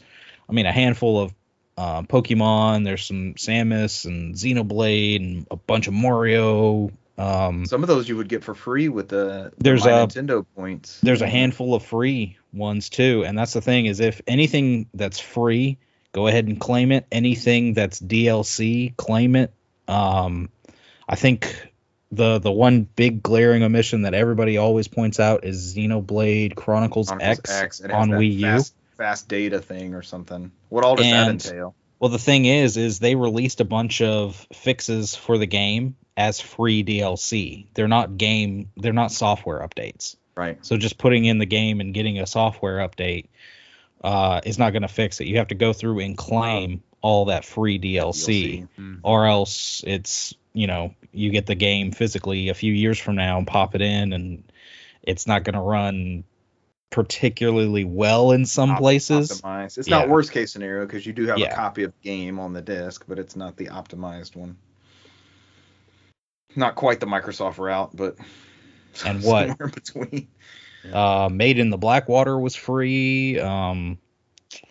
I 0.50 0.54
mean, 0.54 0.66
a 0.66 0.72
handful 0.72 1.20
of 1.22 1.34
uh, 1.78 2.02
Pokemon. 2.04 2.84
There's 2.84 3.06
some 3.06 3.34
Samus 3.36 4.06
and 4.06 4.36
Xenoblade 4.36 5.18
and 5.18 5.48
a 5.52 5.56
bunch 5.56 5.88
of 5.88 5.94
Mario. 5.94 6.92
Um, 7.18 7.66
Some 7.66 7.84
of 7.84 7.88
those 7.88 8.10
you 8.10 8.18
would 8.18 8.30
get 8.30 8.44
for 8.44 8.56
free 8.56 8.90
with 8.90 9.10
the, 9.10 9.52
the 9.58 9.64
There's 9.64 9.86
a- 9.86 9.90
Nintendo 9.90 10.46
points. 10.56 11.00
there's 11.02 11.22
a 11.22 11.28
handful 11.28 11.76
of 11.76 11.84
free 11.86 12.38
ones 12.54 12.90
too 12.90 13.24
and 13.26 13.38
that's 13.38 13.54
the 13.54 13.62
thing 13.62 13.86
is 13.86 14.00
if 14.00 14.22
anything 14.28 14.88
that's 14.94 15.20
free 15.20 15.78
go 16.14 16.28
ahead 16.28 16.48
and 16.48 16.60
claim 16.60 16.92
it 16.92 17.06
anything 17.12 17.74
that's 17.74 18.00
dlc 18.02 18.98
claim 18.98 19.36
it 19.38 19.54
um 19.88 20.50
i 21.08 21.16
think 21.16 21.71
the 22.12 22.40
the 22.40 22.52
one 22.52 22.84
big 22.84 23.24
glaring 23.24 23.64
omission 23.64 24.04
that 24.04 24.14
everybody 24.14 24.58
always 24.58 24.88
points 24.88 25.20
out 25.20 25.44
is 25.44 25.76
xenoblade 25.76 26.56
chronicles, 26.56 27.08
Chronicles 27.08 27.50
x, 27.50 27.80
has 27.80 27.92
on 27.92 28.10
wii 28.10 28.34
u 28.34 28.64
fast, 28.98 29.28
data 29.28 29.60
thing 29.60 29.94
or 29.94 30.02
something. 30.02 30.52
What 30.70 30.84
all 30.84 30.96
does 30.96 31.10
that 31.10 31.30
entail? 31.30 31.76
well 32.00 32.10
the 32.10 32.20
thing 32.20 32.46
is 32.46 32.78
is 32.78 33.00
they 33.00 33.16
released 33.16 33.62
a 33.62 33.66
bunch 33.66 34.02
of 34.02 34.48
fixes 34.54 35.16
for 35.16 35.38
the 35.38 35.46
game 35.46 35.96
as 36.18 36.42
free 36.42 36.84
dlc 36.84 37.68
they're 37.74 37.88
not 37.88 38.18
game 38.18 38.70
they're 38.76 38.92
not 38.92 39.12
software 39.12 39.60
updates 39.60 40.16
Right. 40.36 40.58
So 40.66 40.78
just 40.78 40.98
putting 40.98 41.26
in 41.26 41.38
the 41.38 41.46
game 41.46 41.82
and 41.82 41.94
getting 41.94 42.20
a 42.20 42.26
software 42.26 42.78
update 42.78 43.28
uh, 44.04 44.42
is 44.44 44.58
not 44.58 44.72
going 44.72 44.82
to 44.84 44.88
fix 44.88 45.20
it. 45.20 45.28
You 45.28 45.38
have 45.38 45.50
to 45.50 45.56
go 45.56 45.74
through 45.74 46.00
and 46.00 46.18
claim 46.18 46.84
all 47.02 47.26
that 47.26 47.46
free 47.46 47.80
DLC, 47.80 48.68
mm, 48.78 49.00
or 49.04 49.26
else 49.28 49.84
it's 49.86 50.36
you 50.54 50.68
know 50.68 50.94
you 51.12 51.30
get 51.32 51.46
the 51.46 51.56
game 51.56 51.92
physically 51.92 52.50
a 52.50 52.54
few 52.54 52.74
years 52.74 53.00
from 53.00 53.16
now 53.16 53.38
and 53.38 53.48
pop 53.48 53.76
it 53.76 53.82
in, 53.82 54.14
and 54.14 54.44
it's 55.04 55.28
not 55.28 55.44
going 55.44 55.56
to 55.56 55.62
run 55.62 56.24
particularly 56.90 57.86
well 57.86 58.32
in 58.32 58.46
some 58.46 58.72
Op- 58.72 58.80
places. 58.80 59.42
Optimized. 59.42 59.78
It's 59.78 59.88
Yeah. 59.88 60.00
not 60.00 60.10
worst 60.10 60.32
case 60.32 60.52
scenario 60.52 60.86
because 60.86 61.06
you 61.06 61.14
do 61.14 61.26
have 61.28 61.38
Yeah. 61.40 61.54
a 61.54 61.56
copy 61.56 61.84
of 61.84 61.94
the 61.94 62.10
game 62.10 62.38
on 62.40 62.52
the 62.54 62.62
disc, 62.62 63.06
but 63.08 63.18
it's 63.18 63.36
not 63.36 63.56
the 63.56 63.68
optimized 63.68 64.36
one. 64.36 64.58
Not 66.56 66.76
quite 66.76 67.00
the 67.00 67.06
Microsoft 67.06 67.58
route, 67.58 67.96
but 67.96 68.18
And 69.06 69.24
what? 69.24 69.48
somewhere 69.48 69.68
in 69.68 69.72
between. 69.72 70.28
Uh, 70.94 71.30
Maiden 71.32 71.68
of 71.68 71.72
the 71.72 71.78
Black 71.78 72.10
Water 72.10 72.38
was 72.38 72.56
free. 72.56 73.40
Um, 73.40 73.98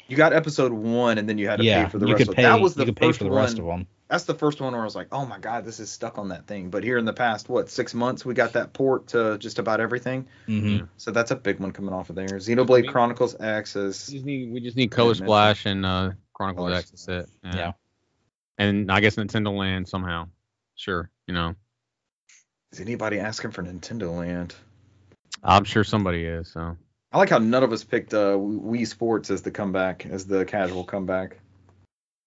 You 0.09 0.17
got 0.17 0.33
episode 0.35 0.73
one, 0.73 1.17
and 1.19 1.27
then 1.29 1.39
you 1.39 1.49
had 1.49 1.57
to 1.59 1.65
yeah, 1.65 1.85
pay 1.85 1.91
for 1.91 1.99
the 1.99 2.07
rest 2.07 2.19
could 2.19 2.29
of 2.31 2.35
pay. 2.35 2.43
That 2.43 2.61
was 2.61 2.75
the 2.75 2.81
you 2.83 2.87
could 2.87 2.97
pay 2.97 3.13
for 3.13 3.25
the 3.25 3.31
one. 3.31 3.39
rest 3.39 3.59
of 3.59 3.65
them. 3.65 3.87
That's 4.11 4.25
the 4.25 4.35
first 4.35 4.61
one 4.61 4.73
where 4.73 4.81
I 4.83 4.85
was 4.85 4.97
like, 4.97 5.07
oh 5.13 5.25
my 5.25 5.39
god, 5.39 5.65
this 5.65 5.79
is 5.79 5.89
stuck 5.89 6.19
on 6.19 6.29
that 6.31 6.49
thing. 6.49 6.69
But 6.69 6.83
here 6.83 6.99
in 6.99 7.05
the 7.05 7.13
past, 7.13 7.49
what 7.49 7.71
six 7.71 7.95
months, 7.95 8.25
we 8.25 8.35
got 8.35 8.55
that 8.55 8.73
port 8.73 9.07
to 9.09 9.39
just 9.39 9.61
about 9.61 9.81
everything. 9.81 10.27
hmm 10.47 10.79
So 10.97 11.13
that's 11.13 11.31
a 11.31 11.37
big 11.37 11.61
one 11.61 11.71
coming 11.71 11.95
off 11.95 12.11
of 12.11 12.17
there. 12.17 12.27
Xenoblade 12.27 12.83
mean- 12.83 12.91
Chronicles 12.91 13.37
X 13.41 13.77
is 13.77 14.09
We 14.09 14.15
just 14.15 14.27
need, 14.27 14.53
we 14.53 14.61
just 14.61 14.77
need 14.77 14.91
Color 14.91 15.15
Splash 15.15 15.65
and 15.65 15.87
uh, 15.87 16.11
Chronicles 16.35 16.71
Color 16.71 16.79
X. 16.79 16.91
That's 16.91 17.09
it. 17.09 17.29
Yeah. 17.55 17.73
And 18.59 18.91
I 18.91 18.99
guess 19.01 19.15
Nintendo 19.15 19.57
Land 19.57 19.89
somehow. 19.89 20.27
Sure. 20.75 21.09
You 21.29 21.35
know, 21.35 21.55
Is 22.73 22.81
anybody 22.81 23.21
asking 23.21 23.53
for 23.53 23.63
Nintendo 23.63 24.13
Land? 24.19 24.57
I'm 25.45 25.63
sure 25.65 25.85
somebody 25.85 26.25
is. 26.25 26.49
So 26.49 26.77
I 27.13 27.19
like 27.19 27.31
how 27.31 27.39
none 27.39 27.63
of 27.63 27.73
us 27.73 27.85
picked 27.85 28.13
uh, 28.13 28.33
Wii 28.35 28.89
Sports 28.89 29.31
as 29.31 29.43
the 29.43 29.53
comeback, 29.53 30.05
as 30.05 30.27
the 30.27 30.45
casual 30.45 30.83
comeback. 30.83 31.39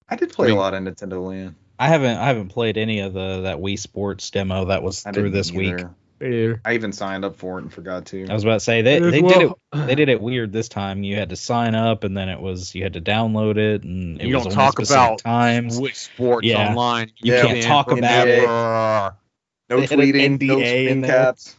I 0.07 0.15
did 0.15 0.31
play 0.31 0.47
I 0.47 0.49
mean- 0.51 0.57
a 0.57 0.61
lot 0.61 0.73
of 0.73 0.81
Nintendo 0.81 1.21
Land. 1.27 1.55
I 1.79 1.87
haven't 1.87 2.17
I 2.17 2.27
haven't 2.27 2.49
played 2.49 2.77
any 2.77 2.99
of 2.99 3.13
the 3.13 3.41
that 3.41 3.57
Wii 3.57 3.77
Sports 3.79 4.29
demo 4.31 4.65
that 4.65 4.83
was 4.83 5.05
I 5.05 5.11
through 5.11 5.23
didn't 5.23 5.33
this 5.33 5.51
week. 5.51 5.73
either. 6.21 6.61
I 6.63 6.73
even 6.75 6.93
signed 6.93 7.25
up 7.25 7.35
for 7.35 7.59
it 7.59 7.63
and 7.63 7.73
forgot 7.73 8.05
to. 8.07 8.25
I 8.29 8.33
was 8.33 8.43
about 8.43 8.53
to 8.53 8.59
say 8.61 8.81
they 8.81 8.95
As 8.97 9.11
they 9.11 9.21
did 9.21 9.41
it 9.41 9.51
they 9.87 9.95
did 9.95 10.09
it 10.09 10.21
weird 10.21 10.53
this 10.53 10.69
time. 10.69 11.03
You 11.03 11.15
had 11.15 11.29
to 11.29 11.35
sign 11.35 11.75
up 11.75 12.03
and 12.03 12.15
then 12.15 12.29
it 12.29 12.39
was 12.39 12.73
you 12.75 12.83
had 12.83 12.93
to 12.93 13.01
download 13.01 13.57
it 13.57 13.83
and 13.83 14.21
it 14.21 14.27
You 14.27 14.35
was 14.35 14.43
don't 14.45 14.53
talk 14.53 14.79
about 14.79 15.19
times. 15.19 15.77
Switch 15.77 15.95
Sports 15.97 16.47
Yeah. 16.47 16.69
online. 16.69 17.11
You 17.17 17.33
Yeah. 17.33 17.41
can't 17.41 17.57
in 17.57 17.63
talk 17.65 17.89
for 17.89 17.97
about 17.97 18.27
it. 18.27 18.45
no 19.69 19.75
They 19.77 19.81
had 19.81 19.91
an 19.91 19.99
tweeting, 19.99 20.41
no 20.47 20.57
NDA 20.57 20.87
in 20.87 21.03
screen 21.03 21.03
caps. 21.03 21.55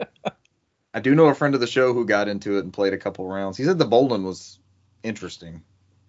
I 0.94 1.00
do 1.00 1.14
know 1.14 1.26
a 1.26 1.34
friend 1.34 1.54
of 1.54 1.60
the 1.60 1.66
show 1.66 1.92
who 1.92 2.04
got 2.06 2.26
into 2.28 2.56
it 2.56 2.64
and 2.64 2.72
played 2.72 2.94
a 2.94 2.98
couple 2.98 3.26
rounds. 3.28 3.56
He 3.56 3.64
said 3.64 3.78
the 3.78 3.84
bowling 3.84 4.24
was 4.24 4.58
interesting. 5.04 5.62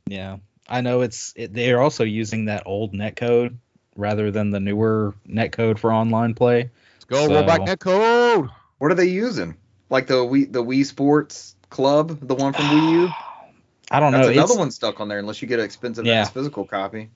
Yeah, 0.07 0.37
I 0.69 0.81
know 0.81 1.01
it's 1.01 1.33
it, 1.35 1.53
they're 1.53 1.81
also 1.81 2.03
using 2.03 2.45
that 2.45 2.63
old 2.65 2.93
netcode 2.93 3.57
rather 3.95 4.31
than 4.31 4.51
the 4.51 4.59
newer 4.59 5.15
netcode 5.27 5.79
for 5.79 5.91
online 5.91 6.35
play. 6.35 6.69
Let's 6.95 7.05
go 7.05 7.27
So- 7.27 7.33
roll 7.33 7.43
back 7.43 7.65
that 7.65 7.79
code. 7.79 8.49
What 8.77 8.91
are 8.91 8.95
they 8.95 9.07
using? 9.07 9.57
Like 9.89 10.07
the 10.07 10.15
Wii, 10.23 10.51
the 10.53 10.63
Wii 10.63 10.85
Sports 10.85 11.55
Club, 11.69 12.19
the 12.25 12.35
one 12.35 12.53
from 12.53 12.65
Wii 12.65 12.91
U. 12.91 13.09
I 13.91 13.99
don't 13.99 14.11
know. 14.11 14.19
That's 14.19 14.29
another 14.29 14.43
it's- 14.53 14.57
one 14.57 14.71
stuck 14.71 14.99
on 14.99 15.07
there 15.07 15.17
unless 15.19 15.41
you 15.41 15.47
get 15.47 15.59
an 15.59 15.65
expensive 15.65 16.05
Yeah. 16.05 16.21
ass 16.21 16.29
physical 16.29 16.65
copy. 16.65 17.09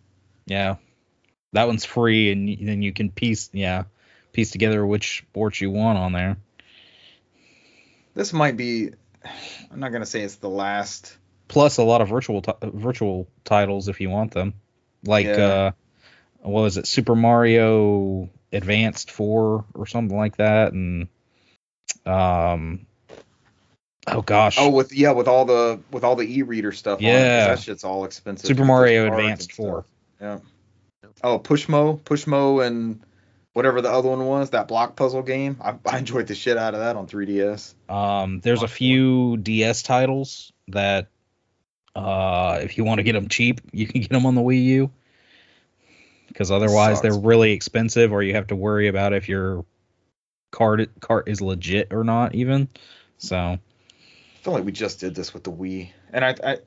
Yeah, 0.46 0.76
that 1.54 1.68
one's 1.68 1.86
free 1.86 2.32
and 2.32 2.68
then 2.68 2.82
you 2.82 2.92
can 2.92 3.12
piece 3.12 3.50
yeah 3.54 3.84
piece 4.34 4.50
together 4.52 4.84
which 4.86 5.20
sports 5.30 5.62
you 5.62 5.70
want 5.72 5.98
on 6.00 6.12
there. 6.12 6.38
This 8.16 8.34
might 8.34 8.58
be. 8.58 8.90
I'm 9.72 9.80
not 9.80 9.92
gonna 9.92 10.06
say 10.06 10.22
it's 10.22 10.36
the 10.36 10.50
last. 10.50 11.18
Plus 11.48 11.78
a 11.78 11.84
lot 11.84 12.02
of 12.02 12.08
virtual 12.10 12.42
ti- 12.42 12.54
virtual 12.64 13.28
titles 13.44 13.88
if 13.90 14.02
you 14.02 14.10
want 14.10 14.32
them 14.32 14.54
like 15.06 15.26
Yeah. 15.26 15.34
uh 15.34 15.72
what 16.42 16.62
was 16.62 16.78
it 16.78 16.88
super 16.88 17.16
mario 17.16 18.30
advance 18.52 19.04
4 19.06 19.66
or 19.74 19.86
something 19.88 20.18
like 20.18 20.38
that 20.38 20.74
and 20.74 21.08
um 22.06 22.86
oh 24.08 24.22
gosh 24.22 24.58
Oh, 24.60 24.70
with 24.70 24.94
yeah, 24.94 25.12
with 25.12 25.28
all 25.28 25.46
the 25.46 25.80
with 25.92 26.04
all 26.04 26.16
the 26.16 26.24
e-reader 26.40 26.72
stuff. 26.72 27.00
on 27.00 27.04
Yeah. 27.06 27.48
that 27.48 27.60
shit's 27.60 27.84
all 27.84 28.06
expensive. 28.06 28.48
super 28.48 28.66
mario 28.66 29.08
advance 29.08 29.48
4. 29.48 29.86
Yeah. 30.22 30.40
Oh, 31.24 31.40
Pushmo, 31.40 32.00
Pushmo, 32.02 32.66
and 32.66 33.02
whatever 33.54 33.82
the 33.82 33.90
other 33.92 34.10
one 34.10 34.26
was, 34.26 34.50
that 34.50 34.68
block 34.68 34.96
puzzle 34.96 35.22
game. 35.22 35.58
I, 35.64 35.76
I 35.86 36.00
enjoyed 36.00 36.28
the 36.28 36.36
shit 36.36 36.58
out 36.58 36.74
of 36.74 36.80
that 36.82 36.96
on 36.96 37.08
3DS. 37.08 37.74
um 37.90 38.40
there's 38.42 38.64
a 38.64 38.68
few 38.68 39.38
ds 39.38 39.84
titles 39.84 40.52
that 40.70 41.08
uh 41.96 42.60
if 42.62 42.78
you 42.78 42.84
want 42.84 43.00
to 43.00 43.04
get 43.04 43.14
them 43.14 43.28
cheap 43.28 43.62
you 43.72 43.86
can 43.86 44.02
get 44.02 44.10
them 44.10 44.26
on 44.26 44.36
the 44.36 44.42
wii 44.42 44.64
u 44.64 44.92
because 46.34 46.52
otherwise 46.52 47.02
they're 47.02 47.18
really 47.18 47.52
expensive, 47.52 48.12
or 48.12 48.24
you 48.24 48.34
have 48.34 48.48
to 48.48 48.56
worry 48.56 48.88
about 48.88 49.14
if 49.14 49.30
your 49.30 49.66
card 50.52 50.90
cart 51.00 51.30
is 51.30 51.42
legit 51.42 51.94
or 51.94 52.04
not. 52.04 52.36
Even 52.36 52.68
so, 53.20 53.38
I 53.38 53.60
feel 54.42 54.54
like 54.54 54.66
we 54.66 54.72
just 54.72 55.00
did 55.00 55.16
this 55.16 55.34
with 55.34 55.44
the 55.44 55.52
Wii, 55.52 55.92
and 56.12 56.26
I, 56.26 56.36
I 56.44 56.58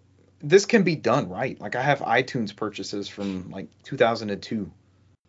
this 0.41 0.67
can 0.67 0.85
be 0.85 0.95
done 0.95 1.29
right. 1.29 1.61
Like 1.61 1.75
I 1.75 1.83
have 1.83 1.99
iTunes 1.99 2.55
purchases 2.55 3.09
from 3.09 3.51
like 3.51 3.69
2002. 3.83 4.71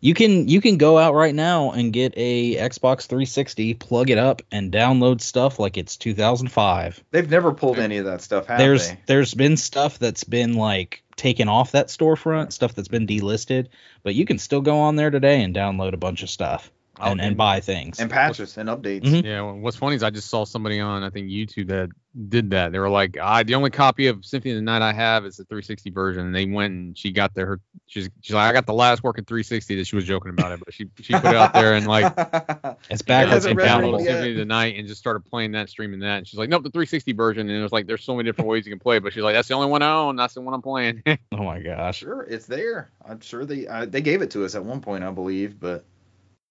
You 0.00 0.14
can 0.14 0.48
you 0.48 0.60
can 0.60 0.76
go 0.76 0.98
out 0.98 1.14
right 1.14 1.34
now 1.34 1.72
and 1.72 1.92
get 1.92 2.14
a 2.16 2.56
Xbox 2.56 3.06
360, 3.06 3.74
plug 3.74 4.10
it 4.10 4.18
up, 4.18 4.42
and 4.52 4.72
download 4.72 5.20
stuff 5.20 5.58
like 5.58 5.76
it's 5.76 5.96
2005. 5.96 7.04
They've 7.10 7.30
never 7.30 7.52
pulled 7.52 7.78
any 7.78 7.98
of 7.98 8.04
that 8.06 8.22
stuff, 8.22 8.46
have 8.46 8.58
there's 8.58 8.88
they? 8.88 8.98
there's 9.06 9.34
been 9.34 9.56
stuff 9.56 9.98
that's 9.98 10.24
been 10.24 10.54
like 10.54 11.02
taken 11.16 11.48
off 11.48 11.72
that 11.72 11.88
storefront, 11.88 12.52
stuff 12.52 12.74
that's 12.74 12.88
been 12.88 13.06
delisted, 13.06 13.68
but 14.02 14.14
you 14.14 14.24
can 14.24 14.38
still 14.38 14.60
go 14.60 14.80
on 14.80 14.96
there 14.96 15.10
today 15.10 15.42
and 15.42 15.54
download 15.54 15.94
a 15.94 15.98
bunch 15.98 16.22
of 16.22 16.30
stuff 16.30 16.70
and, 17.00 17.12
and 17.20 17.28
and- 17.28 17.36
buy 17.36 17.60
things. 17.60 17.98
And 18.00 18.10
patches 18.10 18.56
and 18.58 18.68
updates. 18.68 19.02
Mhm. 19.04 19.24
Yeah, 19.24 19.42
what's 19.52 19.76
funny 19.76 19.96
is 19.96 20.02
I 20.02 20.10
just 20.10 20.28
saw 20.28 20.44
somebody 20.44 20.80
on 20.80 21.02
I 21.02 21.10
think 21.10 21.28
YouTube 21.28 21.68
that 21.68 21.90
did 22.28 22.50
that. 22.50 22.72
They 22.72 22.78
were 22.80 22.88
like, 22.90 23.16
I 23.18 23.42
the 23.44 23.54
only 23.54 23.70
copy 23.70 24.08
of 24.08 24.24
Symphony 24.24 24.52
of 24.52 24.56
the 24.56 24.62
Night 24.62 24.82
I 24.82 24.92
have 24.92 25.24
is 25.24 25.36
the 25.36 25.44
360 25.44 25.90
version. 25.90 26.26
And 26.26 26.34
they 26.34 26.46
went 26.46 26.72
and 26.74 26.98
she 26.98 27.12
got 27.12 27.34
there. 27.34 27.46
Her 27.46 27.60
she's 27.86 28.10
she's 28.22 28.34
like, 28.34 28.50
I 28.50 28.52
got 28.52 28.66
the 28.66 28.72
last 28.74 29.02
working 29.04 29.24
360. 29.24 29.76
That 29.76 29.86
she 29.86 29.94
was 29.96 30.04
joking 30.04 30.30
about 30.30 30.52
it, 30.52 30.58
but 30.64 30.74
she 30.74 30.86
she 31.00 31.12
put 31.12 31.26
it 31.26 31.36
out 31.36 31.52
there 31.52 31.74
and 31.74 31.86
like 31.86 32.12
it's 32.90 33.02
It 33.02 33.06
backwards 33.06 33.44
hasn't 33.44 33.50
and 33.52 33.58
read 33.58 33.68
downloaded. 33.68 34.04
Symphony 34.04 34.30
of 34.32 34.36
the 34.38 34.44
Night 34.44 34.76
and 34.76 34.88
just 34.88 35.00
started 35.00 35.20
playing 35.20 35.52
that, 35.52 35.68
streaming 35.70 36.00
that. 36.00 36.18
And 36.18 36.26
she's 36.26 36.38
like, 36.38 36.48
nope, 36.48 36.64
the 36.64 36.70
360 36.70 37.12
version. 37.12 37.48
And 37.48 37.56
it 37.56 37.62
was 37.62 37.72
like, 37.72 37.86
there's 37.86 38.02
so 38.02 38.16
many 38.16 38.28
different 38.28 38.48
ways 38.48 38.66
you 38.66 38.72
can 38.72 38.80
play, 38.80 38.98
but 38.98 39.12
she's 39.12 39.22
like, 39.22 39.34
that's 39.34 39.46
the 39.48 39.54
only 39.54 39.68
one 39.68 39.82
I 39.82 39.92
own. 39.92 40.16
That's 40.16 40.34
the 40.34 40.40
one 40.40 40.54
I'm 40.54 40.62
playing. 40.62 41.02
Oh 41.30 41.44
my 41.44 41.60
gosh. 41.60 41.98
sure, 41.98 42.22
it's 42.22 42.46
there. 42.46 42.90
I'm 43.06 43.20
sure 43.20 43.44
they 43.44 43.66
uh, 43.68 43.84
they 43.84 44.00
gave 44.00 44.22
it 44.22 44.30
to 44.32 44.44
us 44.44 44.54
at 44.56 44.64
one 44.64 44.80
point, 44.80 45.04
I 45.04 45.10
believe, 45.12 45.60
but 45.60 45.84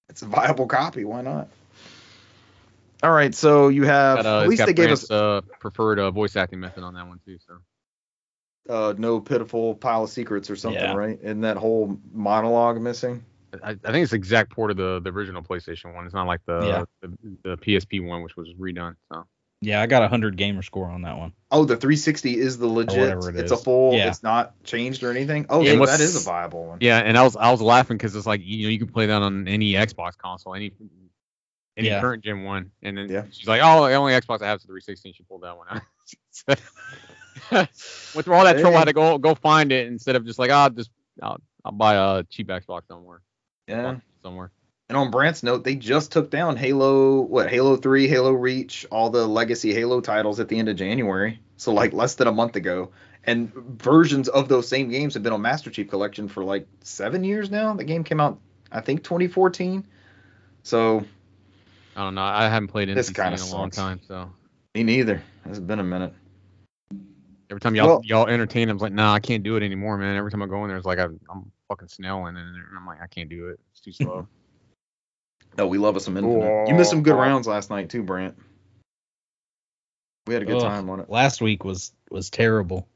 it's 0.10 0.22
a 0.22 0.26
viable 0.26 0.68
copy. 0.68 1.06
Why 1.06 1.22
not? 1.22 1.50
All 3.04 3.12
right, 3.12 3.34
so 3.34 3.68
you 3.68 3.84
have 3.84 4.24
Got, 4.24 4.26
uh, 4.26 4.42
at 4.42 4.50
least 4.50 4.60
got 4.60 4.66
they 4.66 4.74
gave 4.74 4.88
Brant's, 4.88 5.04
us 5.04 5.12
uh, 5.12 5.42
preferred 5.60 6.00
uh, 6.00 6.10
voice 6.10 6.36
acting 6.36 6.60
method 6.60 6.84
on 6.84 6.96
that 6.96 7.08
one 7.08 7.20
too. 7.26 7.38
So 7.46 8.74
uh, 8.74 8.94
no 8.98 9.20
pitiful 9.20 9.76
pile 9.76 10.04
of 10.04 10.10
secrets 10.10 10.50
or 10.50 10.56
something, 10.56 10.82
Yeah. 10.82 10.94
right? 10.94 11.22
And 11.22 11.44
that 11.44 11.58
whole 11.58 12.00
monologue 12.12 12.82
missing. 12.82 13.24
I, 13.64 13.72
I 13.72 13.74
think 13.76 14.04
it's 14.04 14.12
the 14.12 14.18
exact 14.18 14.52
port 14.52 14.72
of 14.72 14.78
the, 14.78 15.00
the 15.00 15.10
original 15.12 15.42
PlayStation 15.42 15.94
one. 15.94 16.06
It's 16.06 16.14
not 16.14 16.28
like 16.28 16.42
the, 16.46 16.66
Yeah. 16.68 16.86
the 17.02 17.38
the 17.44 17.58
PSP 17.58 18.06
one, 18.06 18.24
which 18.24 18.36
was 18.36 18.50
redone. 18.60 18.96
So 19.12 19.26
Yeah, 19.62 19.82
I 19.82 19.88
got 19.88 20.04
a 20.04 20.08
hundred 20.08 20.38
gamer 20.38 20.62
score 20.62 20.86
on 20.86 21.02
that 21.02 21.18
one. 21.18 21.34
Oh, 21.50 21.66
the 21.66 21.76
360 21.78 22.38
is 22.38 22.60
the 22.60 22.68
legit. 22.68 23.00
whatever 23.00 23.30
it 23.30 23.38
it's 23.38 23.52
a 23.52 23.58
full. 23.58 23.94
Yeah. 23.96 24.08
It's 24.10 24.22
not 24.22 24.54
changed 24.64 25.02
or 25.04 25.10
anything. 25.10 25.48
Oh, 25.50 25.62
Yeah, 25.64 25.74
so 25.74 25.86
that 25.88 26.00
is 26.00 26.16
a 26.16 26.20
viable 26.26 26.66
one. 26.68 26.78
yeah, 26.82 27.00
and 27.00 27.18
I 27.18 27.24
was 27.24 27.36
I 27.36 27.50
was 27.52 27.60
laughing 27.62 27.98
because 27.98 28.16
it's 28.16 28.28
like 28.28 28.42
you 28.44 28.64
know 28.66 28.70
you 28.70 28.78
can 28.78 28.88
play 28.90 29.08
that 29.08 29.22
on 29.22 29.48
any 29.48 29.72
Xbox 29.74 30.16
console, 30.18 30.54
any 30.54 30.72
any 31.76 31.88
Yeah. 31.88 32.02
current 32.02 32.24
gen 32.24 32.44
one, 32.44 32.72
and 32.84 32.98
then 32.98 33.10
Yeah. 33.10 33.24
she's 33.32 33.48
like, 33.48 33.62
oh, 33.64 33.88
the 33.88 33.96
only 33.96 34.14
Xbox 34.14 34.42
I 34.42 34.48
have 34.48 34.58
is 34.58 34.64
the 34.64 34.68
360. 34.68 35.12
She 35.14 35.24
pulled 35.24 35.42
that 35.42 35.58
one 35.58 35.68
out. 35.70 35.82
Went 37.52 38.26
through 38.26 38.34
all 38.36 38.44
that 38.44 38.60
trouble, 38.60 38.76
I 38.76 38.80
had 38.80 38.86
to 38.86 38.94
go 38.94 39.18
go 39.18 39.34
find 39.36 39.72
it 39.72 39.88
instead 39.88 40.16
of 40.16 40.26
just 40.26 40.38
like, 40.40 40.52
ah, 40.52 40.70
just 40.70 40.92
I'll, 41.22 41.40
I'll 41.66 41.72
buy 41.72 41.96
a 42.20 42.24
cheap 42.24 42.48
Xbox 42.48 42.88
somewhere. 42.88 43.22
Yeah. 43.68 43.98
Somewhere. 44.22 44.52
And 44.90 44.98
on 44.98 45.12
Brant's 45.12 45.44
note, 45.44 45.64
they 45.66 45.76
just 45.76 46.12
took 46.14 46.30
down 46.30 46.56
Halo, 46.56 47.20
what 47.22 47.50
Halo 47.50 47.76
3, 47.76 48.08
Halo 48.08 48.32
Reach, 48.32 48.86
all 48.90 49.10
the 49.10 49.28
legacy 49.28 49.74
Halo 49.74 50.00
titles 50.00 50.40
at 50.40 50.48
the 50.48 50.58
end 50.58 50.70
of 50.70 50.78
January. 50.78 51.40
So 51.58 51.74
like 51.74 51.92
less 51.92 52.16
than 52.16 52.28
a 52.28 52.32
month 52.32 52.56
ago. 52.56 52.92
And 53.26 53.54
versions 53.54 54.30
of 54.30 54.48
those 54.48 54.70
same 54.70 54.90
games 54.90 55.14
have 55.16 55.24
been 55.24 55.34
on 55.34 55.42
Master 55.42 55.70
Chief 55.70 55.90
Collection 55.90 56.30
for 56.30 56.46
like 56.46 56.66
seven 56.82 57.26
years 57.26 57.52
now. 57.52 57.74
The 57.74 57.84
game 57.84 58.06
came 58.06 58.22
out, 58.22 58.40
I 58.72 58.80
think, 58.80 59.04
2014. 59.04 59.86
So 60.64 61.04
I 61.98 62.04
don't 62.04 62.16
know. 62.16 62.22
I 62.22 62.48
haven't 62.48 62.70
played 62.70 62.88
This 62.90 63.10
MCC 63.10 63.34
in 63.34 63.40
a 63.54 63.58
long 63.58 63.70
time, 63.70 64.00
so 64.08 64.32
me 64.74 64.84
neither. 64.84 65.22
It's 65.46 65.60
been 65.60 65.80
a 65.80 65.84
minute. 65.84 66.14
every 67.50 67.60
time 67.60 67.76
y'all 67.76 67.88
Well- 67.88 68.02
y'all 68.06 68.28
entertain, 68.28 68.70
I'm 68.70 68.78
like, 68.78 68.94
nah, 68.94 69.14
I 69.14 69.20
can't 69.20 69.44
do 69.44 69.58
it 69.58 69.64
anymore, 69.64 69.98
man. 69.98 70.16
Every 70.16 70.32
time 70.32 70.42
I 70.42 70.46
go 70.46 70.64
in 70.64 70.70
there, 70.70 70.78
it's 70.78 70.86
like 70.86 71.00
I'm, 71.00 71.20
I'm 71.30 71.52
fucking 71.68 71.90
snailing 71.90 72.38
and 72.38 72.56
I'm 72.78 72.86
like, 72.86 73.02
I 73.02 73.08
can't 73.08 73.30
do 73.30 73.50
it. 73.50 73.60
It's 73.72 73.82
too 73.82 73.92
slow. 73.92 74.26
No, 75.58 75.68
we 75.68 75.78
love 75.78 75.96
us 75.96 76.06
some 76.06 76.18
Infinite. 76.18 76.68
You 76.68 76.76
missed 76.76 76.90
some 76.92 77.04
good 77.04 77.16
rounds 77.16 77.48
last 77.48 77.70
night 77.70 77.90
too, 77.90 78.04
Brant. 78.04 78.38
We 80.28 80.34
had 80.34 80.44
a 80.44 80.46
good 80.46 80.58
Ugh. 80.58 80.62
time 80.62 80.90
on 80.90 81.00
it. 81.00 81.10
Last 81.10 81.42
week 81.42 81.64
was 81.64 81.92
was 82.12 82.30
terrible. 82.30 82.88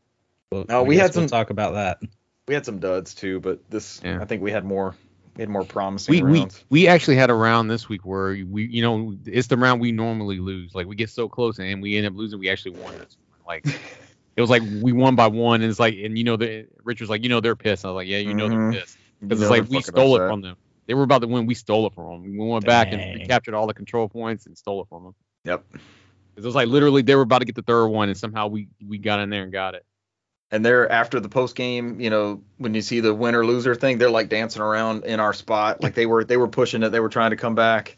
But 0.50 0.68
No, 0.68 0.80
I 0.80 0.82
we 0.84 0.96
guess 0.96 1.08
had 1.08 1.16
we'll 1.16 1.28
some- 1.30 1.40
talk 1.40 1.50
about 1.50 1.74
that. 1.74 2.00
We 2.48 2.54
had 2.54 2.66
some 2.66 2.80
duds 2.80 3.14
too, 3.16 3.40
but 3.40 3.70
this 3.70 4.02
Yeah. 4.04 4.20
I 4.22 4.26
think 4.26 4.42
we 4.42 4.52
had 4.52 4.66
more 4.66 4.96
we 5.38 5.42
had 5.42 5.50
more 5.50 5.64
promising 5.64 6.14
we 6.14 6.22
we 6.32 6.40
rounds. 6.40 6.64
we 6.70 6.88
actually 6.88 7.16
had 7.16 7.30
a 7.30 7.34
round 7.34 7.72
this 7.72 7.88
week 7.88 8.06
where 8.06 8.32
we 8.46 8.66
you 8.66 8.82
know 8.82 9.16
it's 9.26 9.48
the 9.48 9.58
round 9.58 9.80
we 9.80 9.92
normally 9.94 10.40
lose. 10.40 10.76
Like 10.76 10.88
we 10.88 10.96
get 10.96 11.10
so 11.10 11.30
close 11.30 11.58
and 11.60 11.82
we 11.82 11.98
end 11.98 12.06
up 12.08 12.14
losing. 12.16 12.40
We 12.40 12.50
actually 12.50 12.72
won 12.80 12.94
this 12.98 13.16
one. 13.18 13.48
Like 13.48 13.66
it 14.36 14.42
was 14.42 14.50
like 14.50 14.64
we 14.82 14.92
won 14.92 15.16
by 15.16 15.28
one, 15.28 15.62
and 15.62 15.70
it's 15.70 15.80
like 15.80 15.96
and 15.98 16.18
you 16.18 16.26
know 16.26 16.36
the 16.36 16.68
Richard's 16.84 17.10
like 17.10 17.24
you 17.24 17.30
know 17.30 17.40
they're 17.40 17.56
pissed. 17.56 17.86
I 17.86 17.88
was 17.90 17.96
like 17.96 18.08
yeah 18.10 18.18
you 18.18 18.34
know 18.34 18.48
Mhm. 18.50 18.72
they're 18.74 18.82
pissed 18.82 18.98
You 19.22 19.28
because 19.30 19.40
know 19.40 19.54
it's 19.56 19.62
like 19.62 19.70
we 19.70 19.82
stole 19.82 20.16
it 20.16 20.20
upset. 20.20 20.30
from 20.32 20.42
them. 20.42 20.58
They 20.88 20.94
were 20.94 21.04
about 21.04 21.22
to 21.22 21.28
win. 21.28 21.46
We 21.46 21.56
stole 21.56 21.88
it 21.88 21.94
from 21.94 22.24
them. 22.24 22.38
We 22.38 22.46
went 22.46 22.66
back 22.66 22.92
and 22.92 23.28
captured 23.28 23.54
all 23.54 23.68
the 23.68 23.74
control 23.74 24.10
points 24.10 24.46
and 24.46 24.58
stole 24.58 24.82
it 24.82 24.88
from 24.90 25.04
them. 25.04 25.16
Yep. 25.46 25.66
It 26.36 26.44
was 26.44 26.56
like 26.56 26.68
literally 26.68 27.02
they 27.02 27.16
were 27.16 27.22
about 27.22 27.40
to 27.40 27.46
get 27.46 27.56
the 27.56 27.62
third 27.62 27.88
one 27.88 28.10
and 28.10 28.18
somehow 28.18 28.48
we 28.48 28.68
we 28.86 28.98
got 28.98 29.20
in 29.20 29.30
there 29.30 29.44
and 29.44 29.52
got 29.52 29.76
it. 29.76 29.86
And 30.50 30.66
they're 30.66 30.92
after 30.92 31.20
the 31.20 31.30
post 31.30 31.56
game, 31.56 32.02
you 32.02 32.10
know, 32.10 32.44
when 32.58 32.74
you 32.74 32.82
see 32.82 33.00
the 33.00 33.14
winner 33.14 33.46
loser 33.46 33.74
thing, 33.74 33.98
they're 33.98 34.10
like 34.10 34.28
dancing 34.28 34.62
around 34.62 35.06
in 35.06 35.20
our 35.20 35.34
spot, 35.34 35.82
like 35.82 35.94
they 35.94 36.06
were 36.06 36.24
they 36.24 36.38
were 36.38 36.48
pushing 36.48 36.84
it, 36.84 36.90
they 36.90 37.00
were 37.00 37.10
trying 37.10 37.32
to 37.32 37.38
come 37.38 37.56
back. 37.56 37.98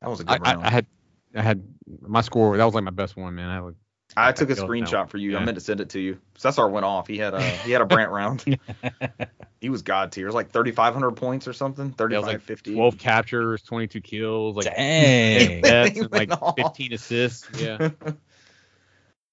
That 0.00 0.10
was 0.10 0.20
a 0.20 0.24
good 0.24 0.40
I, 0.42 0.52
round. 0.52 0.66
I 0.66 0.70
had 0.70 0.86
I 1.34 1.42
had 1.42 1.62
my 2.00 2.20
score. 2.20 2.56
That 2.56 2.64
was 2.64 2.74
like 2.74 2.84
my 2.84 2.90
best 2.90 3.16
one, 3.16 3.34
man. 3.34 3.50
I 3.50 3.54
had 3.54 3.64
like 3.64 3.74
I 4.16 4.32
took 4.32 4.50
a 4.50 4.54
screenshot 4.54 4.98
one. 4.98 5.06
for 5.08 5.18
you. 5.18 5.36
I 5.36 5.44
meant 5.44 5.56
to 5.56 5.60
send 5.60 5.80
it 5.80 5.88
to 5.90 6.00
you. 6.00 6.18
Cesar 6.38 6.68
went 6.68 6.84
off. 6.84 7.06
He 7.08 7.18
had 7.18 7.34
a 7.34 7.40
he 7.42 7.72
had 7.72 7.80
a 7.82 7.86
Brant 7.86 8.10
round. 8.10 8.44
He 9.60 9.70
was 9.70 9.80
god 9.80 10.12
tier. 10.12 10.24
It 10.26 10.28
was 10.28 10.34
like 10.34 10.50
3,500 10.50 11.12
points 11.12 11.48
or 11.48 11.54
something. 11.54 11.86
Yeah, 11.98 12.04
it 12.04 12.10
was 12.18 12.26
35, 12.26 12.26
like 12.26 12.42
50. 12.42 12.74
12 12.74 12.98
captures, 12.98 13.62
22 13.62 14.00
kills, 14.02 14.56
like 14.56 14.66
Dang. 14.66 15.62
deaths, 15.62 15.90
He 15.94 16.00
and 16.00 16.12
like 16.12 16.30
off. 16.42 16.54
15 16.58 16.92
assists. 16.92 17.48
Yeah. 17.58 17.88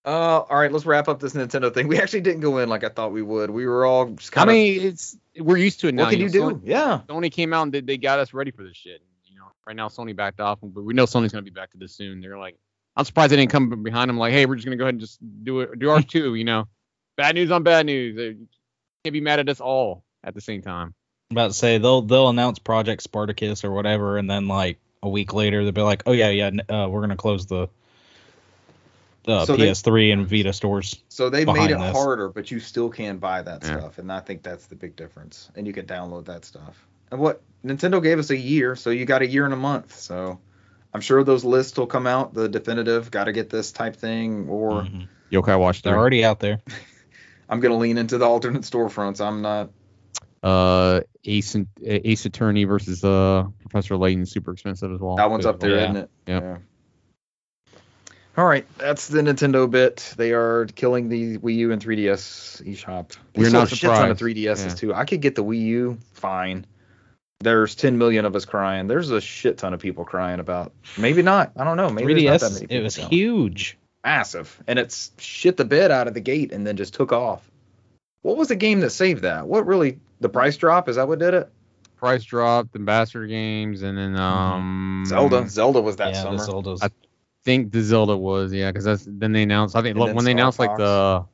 Uh, 0.04 0.40
all 0.50 0.58
right, 0.58 0.72
let's 0.72 0.86
wrap 0.88 1.08
up 1.08 1.20
this 1.20 1.34
Nintendo 1.34 1.72
thing. 1.72 1.88
We 1.88 2.00
actually 2.00 2.22
didn't 2.22 2.42
go 2.42 2.58
in 2.58 2.70
like 2.70 2.84
I 2.84 2.90
thought 2.90 3.12
we 3.12 3.22
would. 3.22 3.52
We 3.52 3.68
were 3.68 3.86
all 3.86 4.08
just 4.08 4.34
I 4.34 4.36
kind 4.36 4.50
of. 4.50 4.54
mean, 4.56 4.82
it's 4.82 5.16
we're 5.38 5.58
used 5.58 5.80
to 5.82 5.90
it 5.90 5.94
now. 5.94 6.06
what 6.06 6.10
can 6.12 6.20
you, 6.22 6.26
know, 6.26 6.32
do? 6.32 6.42
Sony, 6.56 6.62
Yeah. 6.64 7.02
Sony 7.08 7.32
came 7.32 7.54
out 7.54 7.64
and 7.64 7.72
they, 7.72 7.82
they 7.82 7.98
got 7.98 8.18
us 8.18 8.34
ready 8.34 8.50
for 8.50 8.64
this 8.64 8.76
shit. 8.76 9.04
You 9.26 9.36
know, 9.36 9.44
right 9.68 9.76
now 9.76 9.90
Sony 9.90 10.16
backed 10.16 10.40
off, 10.40 10.58
but 10.64 10.82
we 10.84 10.96
know 10.96 11.06
Sony's 11.06 11.32
gonna 11.32 11.44
be 11.44 11.52
back 11.52 11.70
to 11.72 11.78
this 11.78 11.94
soon. 11.94 12.20
They're 12.20 12.40
like, 12.40 12.58
I'm 12.96 13.06
surprised 13.06 13.32
they 13.32 13.38
didn't 13.38 13.52
come 13.52 13.84
behind 13.84 14.10
them 14.10 14.18
like, 14.18 14.34
hey, 14.34 14.46
we're 14.46 14.56
just 14.56 14.66
gonna 14.66 14.78
go 14.78 14.84
ahead 14.86 14.96
and 14.96 15.02
just 15.02 15.20
do 15.44 15.62
it, 15.62 15.80
do 15.80 15.89
ours 15.89 16.06
too. 16.08 16.36
You 16.36 16.44
know, 16.44 16.68
bad 17.18 17.36
news 17.36 17.52
on 17.52 17.64
bad 17.64 17.86
news. 17.86 18.16
They 18.16 18.36
can't 19.04 19.14
be 19.14 19.22
mad 19.22 19.39
at 19.39 19.50
us 19.50 19.62
all 19.62 20.04
at 20.24 20.34
the 20.34 20.42
same 20.42 20.62
time. 20.62 20.94
I'm 21.30 21.38
about 21.38 21.48
to 21.48 21.54
say 21.54 21.78
they'll 21.78 22.02
they'll 22.02 22.30
announce 22.30 22.60
Project 22.60 23.02
Spartacus 23.04 23.64
or 23.64 23.72
whatever, 23.72 24.18
and 24.18 24.30
then 24.30 24.48
like 24.48 24.78
a 25.04 25.10
week 25.10 25.34
later 25.34 25.64
they'll 25.64 25.72
be 25.72 25.82
like, 25.82 26.04
oh 26.06 26.12
yeah 26.12 26.30
yeah 26.30 26.52
uh, 26.70 26.88
we're 26.89 27.02
gonna 27.02 27.16
close 27.16 27.46
the 27.46 27.70
the 29.24 29.46
So 29.46 29.56
PS3 29.56 30.14
and 30.14 30.28
Vita 30.28 30.52
stores. 30.52 31.02
So 31.10 31.30
they 31.30 31.46
made 31.46 31.72
it 31.72 31.78
this. 31.78 31.94
harder, 31.94 32.30
but 32.30 32.52
you 32.52 32.60
still 32.60 32.89
can 32.89 33.18
buy 33.18 33.42
that 33.42 33.64
Yeah. 33.64 33.78
stuff, 33.80 33.98
and 34.00 34.12
I 34.12 34.20
think 34.20 34.44
that's 34.44 34.66
the 34.66 34.76
big 34.76 34.96
difference. 34.96 35.50
And 35.56 35.68
you 35.68 35.74
can 35.74 35.86
download 35.86 36.26
that 36.26 36.44
stuff. 36.46 36.86
And 37.12 37.20
what 37.20 37.42
Nintendo 37.64 38.02
gave 38.02 38.20
us 38.20 38.30
a 38.30 38.38
year, 38.38 38.76
so 38.76 38.89
you 38.89 39.06
got 39.06 39.22
a 39.22 39.28
year 39.28 39.46
and 39.46 39.54
a 39.54 39.58
month. 39.58 39.96
So 39.96 40.39
I'm 40.94 41.02
sure 41.02 41.24
those 41.24 41.44
lists 41.46 41.78
will 41.78 41.88
come 41.88 42.06
out, 42.08 42.34
the 42.34 42.50
definitive, 42.50 43.10
got 43.12 43.26
to 43.26 43.32
get 43.32 43.50
this 43.50 43.72
type 43.72 43.96
thing, 43.96 44.50
or 44.50 44.84
Mhm. 44.84 45.08
Yokai 45.32 45.58
Watch 45.60 45.82
They're 45.82 45.98
already 45.98 46.26
out 46.26 46.39
there. 46.39 46.60
I'm 47.50 47.60
gonna 47.60 47.78
lean 47.78 47.98
into 47.98 48.18
the 48.18 48.26
alternate 48.26 48.64
storefronts. 48.64 49.26
I'm 49.26 49.42
not. 49.42 49.70
Uh, 50.44 51.02
Ace 51.24 51.56
and 51.56 51.68
Ace 51.86 52.26
Attorney 52.26 52.64
versus 52.64 53.04
uh 53.04 53.44
Professor 53.60 53.96
Layton, 53.96 54.26
super 54.26 54.52
expensive 54.52 54.92
as 54.92 55.00
well. 55.00 55.16
That 55.18 55.30
one's 55.30 55.46
up 55.46 55.60
there, 55.60 55.70
Yeah. 55.76 55.88
not 55.92 55.96
it? 56.04 56.10
Yep. 56.28 56.44
Yeah. 56.44 56.58
All 58.38 58.46
right, 58.46 58.66
that's 58.78 59.08
the 59.10 59.22
Nintendo 59.22 59.70
bit. 59.70 60.14
They 60.18 60.32
are 60.32 60.66
killing 60.68 61.10
the 61.10 61.38
Wii 61.39 61.56
U 61.58 61.72
and 61.74 61.82
3DS 61.82 62.62
eShop. 62.66 63.18
They 63.34 63.42
We're 63.42 63.50
sold 63.50 63.54
not 63.54 63.72
a 63.72 63.76
shit 63.76 63.89
ton 63.89 64.10
of 64.12 64.18
3DSs 64.18 64.66
Yeah. 64.68 64.74
too. 64.76 64.94
I 64.94 65.04
could 65.04 65.22
get 65.22 65.36
the 65.36 65.44
Wii 65.44 65.60
U 65.60 65.98
fine. 66.14 66.66
There's 67.44 67.76
10 67.76 67.98
million 67.98 68.26
of 68.26 68.36
us 68.36 68.46
crying. 68.46 68.88
There's 68.88 69.10
a 69.10 69.22
shit 69.22 69.58
ton 69.58 69.74
of 69.74 69.80
people 69.80 70.06
crying 70.06 70.39
about. 70.39 70.74
Maybe 70.98 71.22
not. 71.22 71.52
I 71.58 71.64
don't 71.64 71.78
know. 71.78 71.89
Maybe 71.89 72.14
there's 72.14 72.42
not 72.42 72.52
that 72.52 72.56
3DS, 72.56 72.62
many 72.62 72.80
it 72.80 72.84
was 72.84 72.96
selling. 72.96 73.12
huge. 73.12 73.78
massive, 74.04 74.62
and 74.68 74.80
it's 74.80 75.12
shit 75.18 75.58
the 75.58 75.66
bed 75.66 75.92
out 75.92 76.08
of 76.08 76.14
the 76.14 76.22
gate 76.22 76.52
and 76.52 76.66
then 76.66 76.78
just 76.78 76.94
took 76.94 77.12
off. 77.12 77.50
What 78.22 78.38
was 78.38 78.50
the 78.50 78.56
game 78.56 78.82
that 78.82 78.92
saved 78.92 79.24
that? 79.24 79.48
What 79.48 79.66
really 79.66 80.00
the 80.20 80.30
price 80.30 80.58
drop? 80.58 80.88
Is 80.88 80.96
that 80.96 81.08
what 81.08 81.20
did 81.20 81.34
it? 81.34 81.52
Price 81.98 82.24
dropped, 82.24 82.76
Ambassador 82.76 83.28
Games, 83.28 83.82
and 83.84 83.98
then 83.98 84.16
um 84.16 85.04
Zelda. 85.08 85.48
Zelda 85.48 85.82
was 85.82 85.96
that 85.98 86.14
yeah, 86.14 86.24
summer. 86.24 86.38
the 86.38 86.44
Zelda's. 86.44 86.82
I- 86.82 86.89
think 87.44 87.72
the 87.72 87.82
Zelda 87.82 88.16
was 88.16 88.54
yeah, 88.54 88.70
because 88.70 88.86
that's 88.86 89.06
then 89.08 89.32
they 89.32 89.44
announced. 89.44 89.76
I 89.76 89.82
think 89.82 89.98
look, 89.98 90.08
then 90.08 90.16
when 90.16 90.26
they 90.26 90.32
Star 90.32 90.39
announced 90.39 90.60
like 90.60 90.78
the 90.78 91.26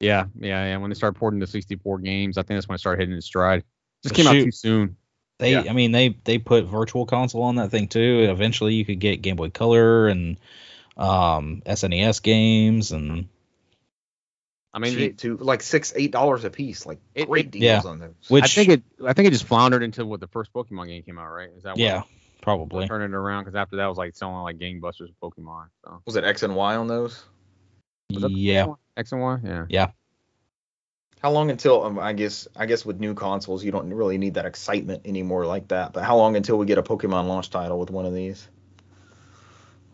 yeah 0.00 0.26
yeah 0.38 0.66
yeah 0.66 0.76
when 0.76 0.90
they 0.90 0.94
started 0.94 1.18
porting 1.18 1.40
the 1.40 1.46
64 1.46 1.98
games, 1.98 2.38
I 2.38 2.42
think 2.42 2.56
that's 2.56 2.68
when 2.68 2.74
I 2.74 2.78
started 2.78 3.00
hitting 3.00 3.16
its 3.16 3.26
stride. 3.26 3.64
Just 4.02 4.14
came 4.14 4.26
out 4.26 4.32
too 4.32 4.52
soon. 4.52 4.96
They, 5.38 5.52
Yeah. 5.52 5.70
I 5.70 5.72
mean, 5.72 5.92
they 5.92 6.16
they 6.24 6.38
put 6.38 6.64
Virtual 6.64 7.06
Console 7.06 7.42
on 7.44 7.56
that 7.56 7.70
thing 7.70 7.88
too. 7.88 8.26
Eventually, 8.28 8.74
you 8.74 8.84
could 8.84 8.98
get 8.98 9.22
Game 9.22 9.36
Boy 9.36 9.50
Color 9.50 10.08
and 10.08 10.36
um, 10.96 11.62
SNES 11.64 12.22
games, 12.22 12.90
and 12.90 13.28
I 14.74 14.80
mean, 14.80 14.94
Cheap, 14.94 15.24
it, 15.24 15.40
like 15.40 15.62
six, 15.62 15.92
eight 15.96 16.10
dollars 16.10 16.44
a 16.44 16.50
piece. 16.50 16.84
Like 16.86 16.98
It- 17.14 17.28
great 17.28 17.50
deals 17.50 17.62
yeah. 17.62 17.82
on 17.84 17.98
those. 18.00 18.14
which 18.28 18.44
I 18.44 18.48
think 18.48 18.68
it. 18.68 18.82
I 19.04 19.12
think 19.12 19.28
it 19.28 19.30
just 19.30 19.44
floundered 19.44 19.82
into 19.82 20.04
what 20.04 20.20
the 20.20 20.28
first 20.28 20.52
Pokemon 20.52 20.88
game 20.88 21.02
came 21.04 21.18
out, 21.18 21.30
right? 21.30 21.50
Is 21.56 21.62
that 21.62 21.70
what 21.70 21.78
yeah, 21.78 22.02
probably. 22.42 22.88
turned 22.88 23.04
it 23.04 23.16
around? 23.16 23.44
Because 23.44 23.54
after 23.56 23.76
that 23.76 23.86
was 23.86 23.96
like 23.96 24.16
selling 24.16 24.42
like 24.42 24.58
gangbusters 24.58 25.12
Pokemon. 25.22 25.66
So 25.84 26.02
was 26.04 26.16
it 26.16 26.24
X 26.24 26.42
and 26.42 26.54
Y 26.54 26.76
on 26.76 26.88
those? 26.88 27.24
Was 28.10 28.32
Yeah, 28.32 28.66
X 28.96 29.12
and 29.12 29.20
Y, 29.20 29.38
yeah, 29.44 29.66
yeah. 29.68 29.86
How 31.20 31.32
long 31.32 31.50
until 31.50 31.84
um, 31.84 31.98
I 31.98 32.12
guess 32.12 32.46
I 32.56 32.66
guess 32.66 32.84
with 32.84 33.00
new 33.00 33.14
consoles 33.14 33.64
you 33.64 33.72
don't 33.72 33.92
really 33.92 34.18
need 34.18 34.34
that 34.34 34.46
excitement 34.46 35.02
anymore 35.04 35.46
like 35.46 35.68
that. 35.68 35.92
But 35.92 36.04
how 36.04 36.16
long 36.16 36.36
until 36.36 36.56
we 36.58 36.66
get 36.66 36.78
a 36.78 36.82
Pokemon 36.82 37.26
launch 37.26 37.50
title 37.50 37.78
with 37.78 37.90
one 37.90 38.06
of 38.06 38.14
these? 38.14 38.48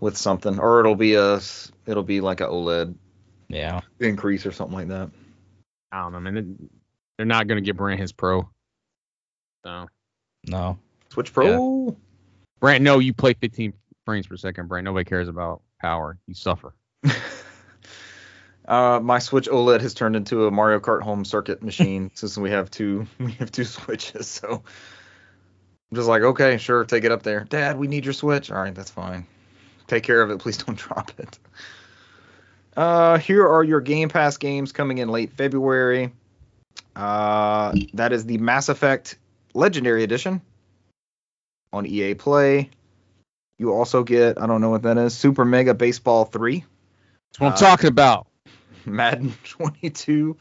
With 0.01 0.17
something, 0.19 0.59
or 0.59 0.81
it'll 0.81 0.97
be 0.97 1.15
a 1.15 1.41
it'll 1.87 2.03
be 2.03 2.21
like 2.21 2.41
a 2.41 2.47
OLED 2.47 2.95
yeah. 3.49 3.81
increase 4.01 4.45
or 4.45 4.53
something 4.53 4.77
like 4.77 4.89
that. 4.89 5.11
I 5.93 6.03
don't 6.03 6.13
know, 6.13 6.21
man. 6.21 6.37
It- 6.37 6.71
They're 7.17 7.27
not 7.27 7.47
gonna 7.47 7.63
get 7.63 7.77
Brant 7.77 8.01
his 8.01 8.13
Pro. 8.13 8.49
So 9.65 9.87
No, 10.47 10.79
Switch 11.09 11.33
Pro. 11.33 11.97
Brant, 12.61 12.83
no, 12.83 12.99
you 12.99 13.15
play 13.15 13.35
15 13.35 13.73
frames 14.05 14.27
per 14.27 14.37
second, 14.37 14.69
Brant. 14.69 14.85
Nobody 14.85 15.05
cares 15.05 15.29
about 15.29 15.63
power. 15.81 16.19
You 16.27 16.35
suffer. 16.35 16.75
uh, 18.67 19.01
my 19.03 19.19
Switch 19.19 19.49
OLED 19.49 19.81
has 19.81 19.95
turned 19.95 20.17
into 20.17 20.47
a 20.47 20.51
Mario 20.51 20.81
Kart 20.81 21.03
home 21.03 21.25
circuit 21.25 21.63
machine 21.63 22.11
since 22.15 22.37
we 22.39 22.51
have 22.51 22.71
two 22.71 23.07
we 23.19 23.33
have 23.33 23.51
two 23.53 23.65
switches. 23.65 24.27
So 24.27 24.63
I'm 25.91 25.97
just 25.97 26.09
like, 26.09 26.23
okay, 26.23 26.59
sure, 26.59 26.85
take 26.85 27.05
it 27.05 27.13
up 27.13 27.23
there. 27.23 27.45
Dad, 27.45 27.79
we 27.79 27.87
need 27.87 28.05
your 28.05 28.15
Switch. 28.15 28.51
All 28.51 28.61
right, 28.61 28.75
that's 28.75 28.91
fine. 28.91 29.27
Take 29.87 30.03
care 30.03 30.23
of 30.23 30.31
it. 30.31 30.39
Please 30.39 30.57
don't 30.57 30.79
drop 30.79 31.13
it. 31.19 31.39
Uh, 32.77 33.19
here 33.19 33.47
are 33.47 33.63
your 33.63 33.81
Game 33.81 34.09
Pass 34.09 34.37
games 34.37 34.73
coming 34.73 34.99
in 34.99 35.09
late 35.09 35.33
February. 35.33 36.13
Uh, 36.97 37.75
that 37.95 38.13
is 38.13 38.25
the 38.25 38.39
Mass 38.39 38.69
Effect 38.69 39.17
Legendary 39.53 40.03
Edition 40.03 40.41
on 41.73 41.87
EA 41.87 42.15
Play. 42.15 42.71
You 43.59 43.73
also 43.73 44.03
get, 44.03 44.41
I 44.41 44.47
don't 44.47 44.61
know 44.61 44.71
what 44.71 44.83
that 44.83 44.99
is, 44.99 45.15
Super 45.15 45.45
Mega 45.45 45.75
Baseball 45.75 46.25
3. 46.25 46.65
That's 47.33 47.41
what 47.41 47.47
I'm 47.49 47.53
Uh, 47.53 47.57
talking 47.57 47.89
about. 47.89 48.27
Madden 48.91 49.35
22. 49.45 50.37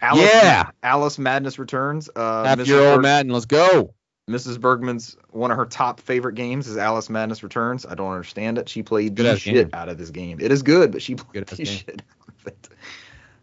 Alice, 0.00 0.22
Yeah. 0.22 0.70
Alice 0.82 1.18
Madness 1.18 1.58
returns. 1.58 2.10
Uh, 2.14 2.44
Half 2.44 2.58
Mrs. 2.58 2.66
year 2.66 2.78
old 2.80 2.96
Berg- 2.96 3.02
Madden. 3.02 3.32
Let's 3.32 3.46
go. 3.46 3.94
Mrs. 4.28 4.58
Bergman's 4.58 5.16
one 5.30 5.50
of 5.50 5.56
her 5.58 5.66
top 5.66 6.00
favorite 6.00 6.34
games 6.34 6.66
is 6.66 6.78
Alice 6.78 7.10
Madness 7.10 7.42
Returns. 7.42 7.84
I 7.84 7.94
don't 7.94 8.10
understand 8.10 8.56
it. 8.56 8.68
She 8.70 8.82
played 8.82 9.14
Good 9.16 9.26
the 9.26 9.38
shit 9.38 9.54
game. 9.54 9.70
out 9.74 9.90
of 9.90 9.98
this 9.98 10.08
game. 10.10 10.38
It 10.40 10.50
is 10.50 10.62
good, 10.62 10.92
but 10.92 11.02
she 11.02 11.14
played 11.14 11.46
Good 11.46 11.46
the 11.46 11.56
game. 11.56 11.66
shit 11.66 12.02
out 12.22 12.34
of 12.40 12.46
it. 12.46 12.68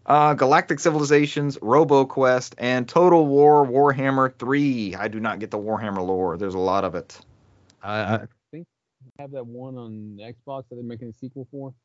Uh, 0.08 0.34
Galactic 0.34 0.80
Civilizations, 0.80 1.58
RoboQuest, 1.60 2.56
and 2.58 2.88
Total 2.90 3.24
War 3.26 3.66
Warhammer 3.66 4.34
3. 4.34 4.96
I 4.96 5.08
do 5.08 5.20
not 5.20 5.38
get 5.40 5.52
the 5.52 5.60
Warhammer 5.60 6.06
lore. 6.06 6.36
There's 6.38 6.56
a 6.56 6.60
lot 6.60 6.84
of 6.84 6.96
it. 6.96 7.20
I, 7.84 8.16
I 8.16 8.28
think 8.52 8.66
I 9.20 9.22
have 9.22 9.32
that 9.32 9.46
one 9.46 9.78
on 9.78 10.18
Xbox 10.20 10.64
that 10.70 10.76
they're 10.76 10.84
making 10.84 11.10
a 11.10 11.14
sequel 11.14 11.48
for. 11.52 11.76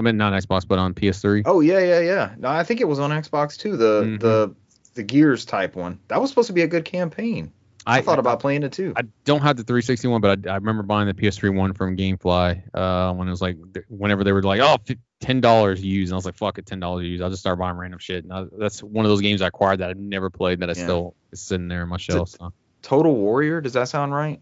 I 0.00 0.02
mean, 0.02 0.16
not 0.16 0.32
Xbox, 0.32 0.66
but 0.66 0.78
on 0.78 0.94
PS3. 0.94 1.42
Oh 1.44 1.60
yeah, 1.60 1.78
yeah, 1.78 2.00
yeah. 2.00 2.34
No, 2.38 2.48
I 2.48 2.64
think 2.64 2.80
it 2.80 2.88
was 2.88 2.98
on 2.98 3.10
Xbox 3.10 3.58
too. 3.58 3.76
The 3.76 4.02
Mhm. 4.04 4.20
the 4.20 4.54
the 4.94 5.02
Gears 5.02 5.44
type 5.44 5.76
one. 5.76 5.98
That 6.08 6.22
was 6.22 6.30
supposed 6.30 6.46
to 6.46 6.54
be 6.54 6.62
a 6.62 6.66
good 6.66 6.86
campaign. 6.86 7.52
I, 7.86 8.00
thought 8.00 8.18
about 8.18 8.40
playing 8.40 8.62
it 8.62 8.72
too. 8.72 8.92
I 8.96 9.02
don't 9.24 9.42
have 9.42 9.56
the 9.56 9.62
360 9.64 10.08
one, 10.08 10.20
but 10.20 10.46
I, 10.46 10.52
I 10.52 10.54
remember 10.56 10.82
buying 10.82 11.06
the 11.06 11.14
PS3 11.14 11.54
one 11.54 11.72
from 11.74 11.96
GameFly 11.96 12.62
uh, 12.74 13.12
when 13.14 13.26
it 13.26 13.30
was 13.30 13.40
like, 13.42 13.56
whenever 13.88 14.22
they 14.24 14.32
were 14.32 14.42
like, 14.42 14.60
oh, 14.60 14.76
fi- 14.86 14.98
ten 15.20 15.40
dollars 15.40 15.82
used, 15.82 16.10
and 16.10 16.14
I 16.14 16.16
was 16.16 16.24
like, 16.24 16.36
fuck 16.36 16.56
it, 16.58 16.64
ten 16.66 16.80
dollars 16.80 17.06
used. 17.06 17.22
I'll 17.22 17.30
just 17.30 17.40
start 17.40 17.58
buying 17.58 17.76
random 17.76 17.98
shit. 17.98 18.24
And 18.24 18.32
I, 18.32 18.44
that's 18.58 18.82
one 18.82 19.04
of 19.04 19.10
those 19.10 19.20
games 19.20 19.42
I 19.42 19.48
acquired 19.48 19.80
that 19.80 19.90
I've 19.90 19.98
never 19.98 20.30
played 20.30 20.60
that 20.60 20.70
I 20.70 20.72
Yeah. 20.76 20.84
still 20.84 21.14
is 21.30 21.40
sitting 21.42 21.68
there 21.68 21.82
in 21.82 21.88
my 21.88 21.96
shelf. 21.98 22.30
So. 22.30 22.52
Total 22.82 23.14
Warrior. 23.14 23.60
Does 23.60 23.72
that 23.74 23.88
sound 23.88 24.12
right? 24.14 24.40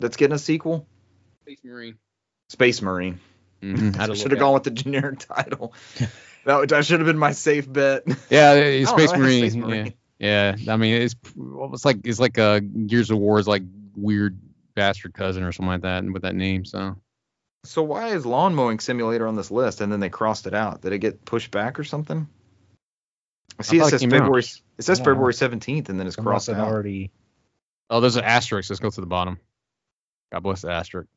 That's 0.00 0.16
getting 0.16 0.34
a 0.34 0.38
sequel. 0.38 0.86
Space 1.42 1.60
Marine. 1.64 1.96
Space 2.48 2.80
Marine. 2.82 3.20
Mm-hmm. 3.64 4.00
I 4.00 4.14
should 4.14 4.30
have 4.30 4.40
gone 4.40 4.54
with 4.54 4.64
the 4.64 4.70
generic 4.70 5.20
title. 5.20 5.72
that, 6.44 6.68
that 6.68 6.84
should 6.84 7.00
have 7.00 7.06
been 7.06 7.18
my 7.18 7.32
safe 7.32 7.70
bet. 7.70 8.02
Yeah, 8.28 8.50
I 8.50 8.54
it's 8.56 8.90
don't 8.90 9.00
Space 9.00 9.12
know, 9.12 9.18
Marine. 9.18 9.50
Space 9.50 9.54
Marine. 9.56 9.94
Yeah. 10.18 10.54
yeah. 10.56 10.72
I 10.72 10.76
mean, 10.76 11.02
it's 11.02 11.16
it's 11.72 11.84
like 11.84 11.98
it's 12.04 12.20
like 12.20 12.38
a 12.38 12.60
Gears 12.60 13.10
of 13.10 13.18
War's 13.18 13.48
like 13.48 13.62
weird 13.96 14.38
bastard 14.74 15.14
cousin 15.14 15.44
or 15.44 15.52
something 15.52 15.70
like 15.70 15.82
that 15.82 16.02
and 16.02 16.12
with 16.12 16.22
that 16.22 16.34
name. 16.34 16.64
So 16.64 16.96
So 17.64 17.82
why 17.82 18.08
is 18.08 18.26
lawn 18.26 18.54
mowing 18.54 18.80
simulator 18.80 19.26
on 19.26 19.36
this 19.36 19.50
list 19.50 19.80
and 19.80 19.90
then 19.90 20.00
they 20.00 20.10
crossed 20.10 20.46
it 20.46 20.54
out? 20.54 20.82
Did 20.82 20.92
it 20.92 20.98
get 20.98 21.24
pushed 21.24 21.50
back 21.50 21.78
or 21.78 21.84
something? 21.84 22.28
I 23.58 23.62
see 23.62 23.76
it 23.76 23.80
thought 23.80 23.86
it 23.88 23.90
says 23.90 24.00
came 24.00 24.12
out. 24.12 24.18
February. 24.18 24.44
It 24.78 24.82
says 24.82 25.00
I 25.00 25.04
don't. 25.04 25.14
February 25.14 25.32
17th 25.32 25.88
and 25.88 25.98
then 25.98 26.06
it's 26.06 26.18
unless 26.18 26.46
crossed 26.46 26.48
out. 26.50 26.68
already. 26.68 27.10
oh, 27.88 28.00
there's 28.00 28.16
an 28.16 28.24
asterisk. 28.24 28.68
Let's 28.68 28.80
go 28.80 28.90
to 28.90 29.00
the 29.00 29.06
bottom. 29.06 29.38
God 30.32 30.42
bless 30.42 30.62
the 30.62 30.70
asterisk. 30.70 31.08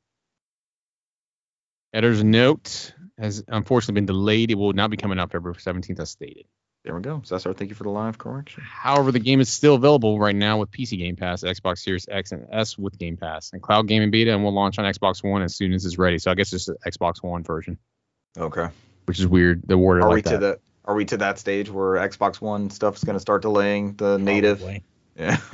Editor's 1.98 2.24
note 2.24 2.94
has 3.18 3.44
unfortunately 3.48 3.96
been 3.96 4.06
delayed. 4.06 4.52
It 4.52 4.56
will 4.56 4.74
not 4.74 4.92
be 4.92 4.98
coming 4.98 5.18
out 5.20 5.32
February 5.32 5.56
17th 5.60 6.00
as 6.00 6.12
stated. 6.12 6.46
There 6.84 6.94
we 6.96 7.02
go. 7.02 7.22
So 7.26 7.34
that's 7.34 7.46
our 7.48 7.54
thank 7.54 7.70
you 7.72 7.76
for 7.76 7.86
the 7.86 7.90
live 7.90 8.20
correction. 8.20 8.64
However, 8.64 9.12
the 9.12 9.20
game 9.20 9.40
is 9.42 9.50
still 9.50 9.74
available 9.74 10.20
right 10.20 10.36
now 10.36 10.60
with 10.60 10.70
PC 10.70 11.00
Game 11.00 11.16
Pass, 11.16 11.42
Xbox 11.42 11.80
Series 11.80 12.08
X 12.08 12.32
and 12.34 12.46
S 12.52 12.78
with 12.78 13.00
Game 13.00 13.18
Pass, 13.18 13.50
and 13.52 13.64
cloud 13.64 13.88
gaming 13.88 14.12
beta, 14.12 14.32
and 14.32 14.44
will 14.44 14.54
launch 14.54 14.78
on 14.78 14.86
Xbox 14.86 15.24
One 15.24 15.42
as 15.42 15.56
soon 15.56 15.74
as 15.74 15.86
it's 15.86 15.98
ready. 15.98 16.20
So 16.20 16.30
I 16.30 16.36
guess 16.36 16.54
it's 16.54 16.68
the 16.68 16.78
Xbox 16.86 17.24
One 17.24 17.44
version, 17.44 17.80
Okay. 18.38 18.68
which 19.06 19.20
is 19.20 19.26
weird. 19.28 19.64
The 19.66 19.78
word 19.78 20.04
Are 20.04 20.08
like 20.10 20.16
we 20.18 20.22
that. 20.22 20.30
to 20.32 20.38
the 20.38 20.60
are 20.86 20.94
we 20.96 21.04
to 21.06 21.18
that 21.18 21.40
stage 21.40 21.70
where 21.70 21.96
Xbox 22.08 22.40
One 22.40 22.70
stuff 22.70 22.96
is 22.98 23.04
going 23.04 23.16
to 23.16 23.20
start 23.20 23.42
delaying 23.42 23.96
the 23.96 24.18
native? 24.20 24.62
Yeah. 25.18 25.38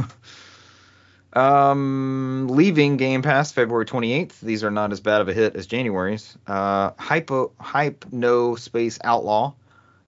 um, 1.35 2.47
leaving 2.49 2.97
Game 2.97 3.21
Pass 3.21 3.51
February 3.51 3.85
28th. 3.85 4.39
These 4.39 4.63
are 4.63 4.71
not 4.71 4.91
as 4.91 4.99
bad 4.99 5.21
of 5.21 5.29
a 5.29 5.33
hit 5.33 5.55
as 5.55 5.67
January's. 5.67 6.37
Uh, 6.45 6.91
Hypo 6.97 7.51
Hypnospace 7.59 8.99
Outlaw, 9.03 9.53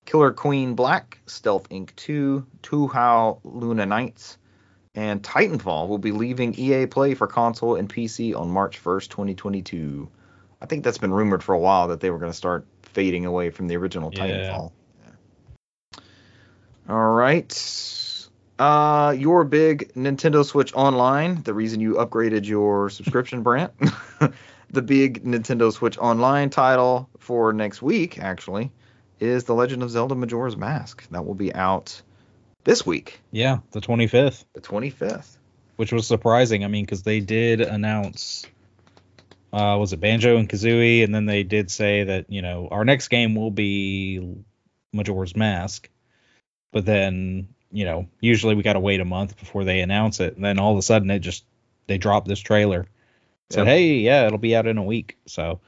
Killer 0.06 0.32
Queen 0.32 0.76
Black, 0.76 1.20
Stealth 1.26 1.70
Inc. 1.70 1.96
2, 1.96 2.46
Two 2.62 2.88
How 2.88 3.40
Luna 3.44 3.86
Knights, 3.86 4.38
and 4.94 5.22
Titanfall 5.22 5.88
will 5.88 5.98
be 5.98 6.12
leaving 6.12 6.54
EA 6.58 6.86
Play 6.86 7.16
for 7.16 7.28
console 7.28 7.76
and 7.76 7.90
PC 7.90 8.36
on 8.40 8.50
March 8.50 8.84
1st, 8.84 9.10
2022. 9.10 10.10
I 10.62 10.66
think 10.68 10.84
that's 10.84 10.98
been 11.00 11.14
rumored 11.14 11.44
for 11.44 11.54
a 11.54 11.60
while 11.60 11.90
that 11.90 12.00
they 12.00 12.10
were 12.10 12.20
going 12.20 12.32
to 12.32 12.38
start 12.38 12.66
fading 12.84 13.26
away 13.26 13.50
from 13.50 13.68
the 13.68 13.76
original 13.78 14.12
Yeah. 14.14 14.26
Titanfall. 14.26 14.72
Yeah. 15.98 16.00
All 16.90 17.14
right. 17.14 17.52
Uh, 18.58 19.14
your 19.18 19.44
big 19.44 19.92
Nintendo 19.96 20.46
Switch 20.46 20.74
Online, 20.74 21.42
the 21.44 21.54
reason 21.54 21.82
you 21.82 21.96
upgraded 21.96 22.46
your 22.46 22.90
subscription, 22.90 23.44
Brant. 23.44 23.74
the 24.70 24.82
big 24.82 25.24
Nintendo 25.26 25.72
Switch 25.74 25.98
Online 25.98 26.50
title 26.50 27.10
for 27.20 27.52
next 27.52 27.82
week, 27.82 28.18
actually, 28.20 28.72
is 29.20 29.44
The 29.44 29.54
Legend 29.54 29.84
of 29.84 29.90
Zelda 29.90 30.16
Majora's 30.16 30.56
Mask. 30.56 31.06
That 31.10 31.26
will 31.26 31.36
be 31.36 31.54
out 31.54 32.02
this 32.64 32.86
week, 32.86 33.20
Yeah, 33.32 33.60
the 33.72 33.82
25th, 33.82 34.46
the 34.54 34.62
25th. 34.62 35.38
which 35.76 35.92
was 35.92 36.08
surprising. 36.08 36.64
I 36.64 36.68
mean, 36.68 36.86
because 36.86 37.04
they 37.04 37.20
did 37.20 37.62
announce, 37.62 38.46
uh, 39.54 39.76
was 39.80 39.94
it 39.94 40.00
Banjo 40.00 40.38
and 40.38 40.50
Kazooie, 40.50 41.04
and 41.04 41.14
then 41.14 41.26
they 41.26 41.44
did 41.44 41.70
say 41.70 42.06
that 42.06 42.30
you 42.30 42.42
know 42.42 42.68
our 42.72 42.84
next 42.86 43.10
game 43.10 43.36
will 43.36 43.52
be 43.52 44.36
Majora's 44.94 45.36
Mask, 45.36 45.90
but 46.72 46.86
then 46.86 47.50
you 47.76 47.84
know 47.84 48.08
usually 48.22 48.56
we 48.56 48.64
got 48.64 48.74
to 48.74 48.80
wait 48.80 49.02
a 49.02 49.06
month 49.06 49.38
before 49.38 49.66
they 49.66 49.82
announce 49.82 50.22
it, 50.22 50.36
and 50.36 50.44
then 50.44 50.60
all 50.60 50.72
of 50.72 50.78
a 50.78 50.82
sudden 50.82 51.12
it 51.12 51.20
just 51.20 51.44
they 51.88 51.98
dropped 51.98 52.28
this 52.28 52.40
trailer. 52.40 52.88
Said, 53.52 53.68
Yep. 53.68 53.68
hey, 53.68 53.94
yeah, 53.98 54.26
it'll 54.26 54.40
be 54.40 54.56
out 54.56 54.66
in 54.66 54.78
a 54.78 54.84
week, 54.84 55.18
so 55.28 55.60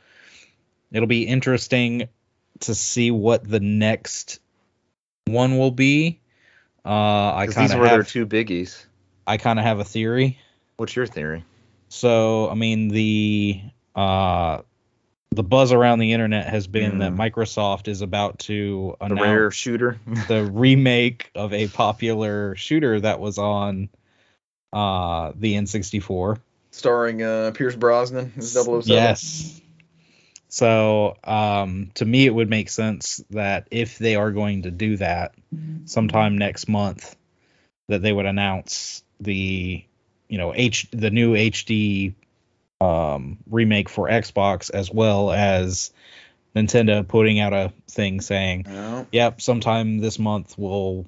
it'll 0.92 1.08
be 1.08 1.28
interesting 1.28 2.08
to 2.62 2.74
see 2.74 3.12
what 3.12 3.48
the 3.48 3.60
next 3.60 4.40
one 5.26 5.58
will 5.58 5.72
be. 5.72 6.22
Uh, 6.84 7.36
I 7.36 7.48
kind 7.48 7.68
these 7.68 7.74
of 7.74 7.82
were 7.82 7.88
have 7.88 8.08
two 8.08 8.26
biggies. 8.26 8.86
I 9.28 9.38
kind 9.38 9.60
of 9.60 9.66
have 9.66 9.80
a 9.80 9.84
theory. 9.84 10.40
What's 10.78 10.96
your 10.96 11.06
theory? 11.06 11.44
So, 11.90 12.50
I 12.50 12.56
mean, 12.56 12.88
the 12.88 13.62
uh, 13.96 14.62
the 15.32 15.44
buzz 15.44 15.72
around 15.72 16.00
the 16.00 16.14
internet 16.14 16.48
has 16.48 16.68
been 16.68 17.00
that 17.00 17.12
Mm. 17.12 17.32
Microsoft 17.32 17.88
is 17.88 18.02
about 18.02 18.40
to 18.40 18.96
The 19.00 19.06
announce 19.06 19.22
rare 19.22 19.52
shooter. 19.52 20.00
the 20.28 20.46
remake 20.46 21.30
of 21.36 21.54
a 21.54 21.68
popular 21.68 22.56
shooter 22.56 23.00
that 23.02 23.20
was 23.20 23.38
on 23.38 23.90
uh, 24.74 25.34
the 25.36 25.56
N64. 25.56 26.40
Starring 26.72 27.24
uh, 27.24 27.52
Pierce 27.54 27.76
Brosnan 27.76 28.34
as 28.38 28.52
007. 28.52 28.84
Yes. 28.86 29.62
So, 30.50 31.16
um, 31.24 31.92
to 31.96 32.06
me, 32.06 32.26
it 32.26 32.34
would 32.34 32.50
make 32.50 32.70
sense 32.70 33.24
that 33.32 33.68
if 33.70 33.98
they 33.98 34.16
are 34.16 34.32
going 34.32 34.64
to 34.64 34.72
do 34.72 34.98
that 34.98 35.36
sometime 35.86 36.38
next 36.38 36.68
month, 36.70 37.16
that 37.90 38.02
they 38.02 38.14
would 38.14 38.26
announce 38.26 39.04
the 39.20 39.84
you 40.30 40.38
know 40.38 40.54
H 40.56 40.88
the 40.92 41.10
new 41.10 41.34
HD 41.34 42.14
um, 42.82 43.38
remake 43.50 43.90
for 43.90 44.08
Xbox 44.08 44.70
as 44.74 44.92
well 44.92 45.32
as 45.32 45.92
Nintendo 46.56 47.08
putting 47.08 47.40
out 47.40 47.54
a 47.54 47.74
thing 47.88 48.22
saying, 48.22 48.66
No. 48.68 49.08
"Yep, 49.12 49.42
sometime 49.42 50.00
this 50.00 50.20
month 50.20 50.56
we'll 50.58 51.06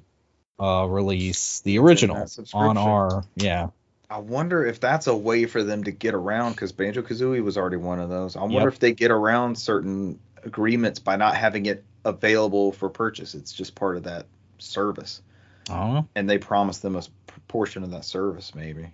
uh, 0.58 0.86
release 0.88 1.60
the 1.60 1.78
original 1.78 2.26
on 2.54 2.76
our 2.76 3.24
yeah." 3.36 3.68
I 4.08 4.18
wonder 4.18 4.66
if 4.66 4.80
that's 4.80 5.06
a 5.06 5.14
way 5.16 5.46
for 5.46 5.62
them 5.62 5.84
to 5.84 5.92
get 5.92 6.14
around 6.14 6.52
because 6.52 6.72
Banjo 6.72 7.02
Kazooie 7.02 7.44
was 7.44 7.56
already 7.56 7.76
one 7.76 8.00
of 8.00 8.08
those. 8.08 8.34
I 8.34 8.40
wonder 8.40 8.58
Yep. 8.62 8.68
if 8.72 8.78
they 8.80 8.92
get 8.92 9.12
around 9.12 9.56
certain 9.56 10.18
agreements 10.42 10.98
by 10.98 11.14
not 11.14 11.36
having 11.36 11.66
it 11.66 11.84
available 12.04 12.72
for 12.72 12.88
purchase. 12.88 13.34
It's 13.36 13.52
just 13.52 13.76
part 13.76 13.96
of 13.96 14.02
that 14.04 14.26
service, 14.58 15.22
I 15.70 15.78
don't 15.78 15.94
know. 15.94 16.08
and 16.16 16.28
they 16.28 16.38
promise 16.38 16.78
them 16.78 16.96
a 16.96 17.02
portion 17.46 17.84
of 17.84 17.92
that 17.92 18.04
service, 18.04 18.52
maybe. 18.52 18.88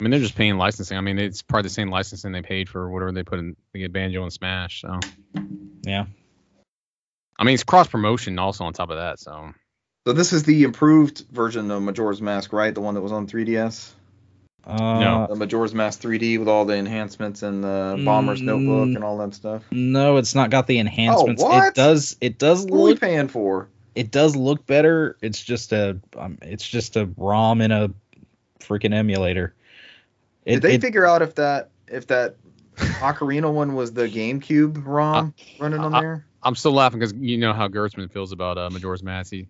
I 0.00 0.02
mean, 0.02 0.10
they're 0.12 0.20
just 0.20 0.34
paying 0.34 0.56
licensing. 0.56 0.96
I 0.96 1.02
mean, 1.02 1.18
it's 1.18 1.42
probably 1.42 1.64
the 1.64 1.74
same 1.74 1.90
licensing 1.90 2.32
they 2.32 2.40
paid 2.40 2.68
for 2.70 2.88
whatever 2.88 3.12
they 3.12 3.22
put 3.22 3.38
in 3.38 3.54
the 3.72 3.80
get 3.80 3.92
Banjo 3.92 4.22
and 4.22 4.32
Smash. 4.32 4.80
So, 4.80 4.98
Yeah. 5.82 6.06
I 7.38 7.44
mean, 7.44 7.54
it's 7.54 7.64
cross 7.64 7.88
promotion 7.88 8.38
also 8.38 8.64
on 8.64 8.72
top 8.72 8.90
of 8.90 8.96
that. 8.96 9.18
So, 9.18 9.52
So 10.06 10.12
this 10.14 10.32
is 10.32 10.42
the 10.44 10.62
improved 10.62 11.24
version 11.30 11.70
of 11.70 11.82
Majora's 11.82 12.22
Mask, 12.22 12.52
right? 12.52 12.74
The 12.74 12.80
one 12.80 12.94
that 12.94 13.02
was 13.02 13.12
on 13.12 13.26
3DS. 13.26 13.90
Uh, 14.64 14.76
No. 15.00 15.26
The 15.28 15.36
Majora's 15.36 15.74
Mask 15.74 16.00
3D 16.00 16.38
with 16.38 16.48
all 16.48 16.64
the 16.64 16.76
enhancements 16.76 17.42
and 17.42 17.62
the 17.62 18.00
Bomber's 18.02 18.40
Mm. 18.40 18.44
Notebook 18.44 18.96
and 18.96 19.04
all 19.04 19.18
that 19.18 19.34
stuff. 19.34 19.62
No, 19.70 20.16
it's 20.16 20.34
not 20.34 20.48
got 20.48 20.66
the 20.66 20.78
enhancements. 20.78 21.42
Oh, 21.42 21.46
what? 21.46 21.68
It 21.68 21.74
does. 21.74 22.16
It 22.22 22.38
does 22.38 22.64
What 22.64 22.78
are 22.78 22.84
we 22.84 22.96
paying 22.96 23.28
for? 23.28 23.68
It 23.94 24.10
does 24.10 24.36
look 24.36 24.66
better. 24.66 25.16
It's 25.20 25.42
just 25.42 25.72
a. 25.72 25.98
Um, 26.16 26.38
it's 26.42 26.66
just 26.66 26.96
a 26.96 27.08
ROM 27.16 27.60
in 27.60 27.72
a 27.72 27.90
freaking 28.60 28.94
emulator. 28.94 29.54
It, 30.50 30.54
Did 30.54 30.62
they 30.62 30.74
it- 30.74 30.80
figure 30.80 31.06
out 31.06 31.22
if 31.22 31.34
that 31.36 31.70
if 31.88 32.06
that 32.08 32.36
Ocarina 32.76 33.52
one 33.52 33.74
was 33.74 33.92
the 33.92 34.08
GameCube 34.08 34.82
ROM 34.84 35.34
running 35.58 35.80
on 35.80 35.94
I- 35.94 36.00
there? 36.00 36.26
I'm 36.42 36.54
still 36.54 36.72
laughing 36.72 36.98
because 37.00 37.12
you 37.14 37.36
know 37.36 37.52
how 37.52 37.68
Gertzman 37.68 38.10
feels 38.10 38.32
about 38.32 38.56
uh, 38.56 38.70
Majora's 38.70 39.02
Mask. 39.02 39.30
He, 39.30 39.46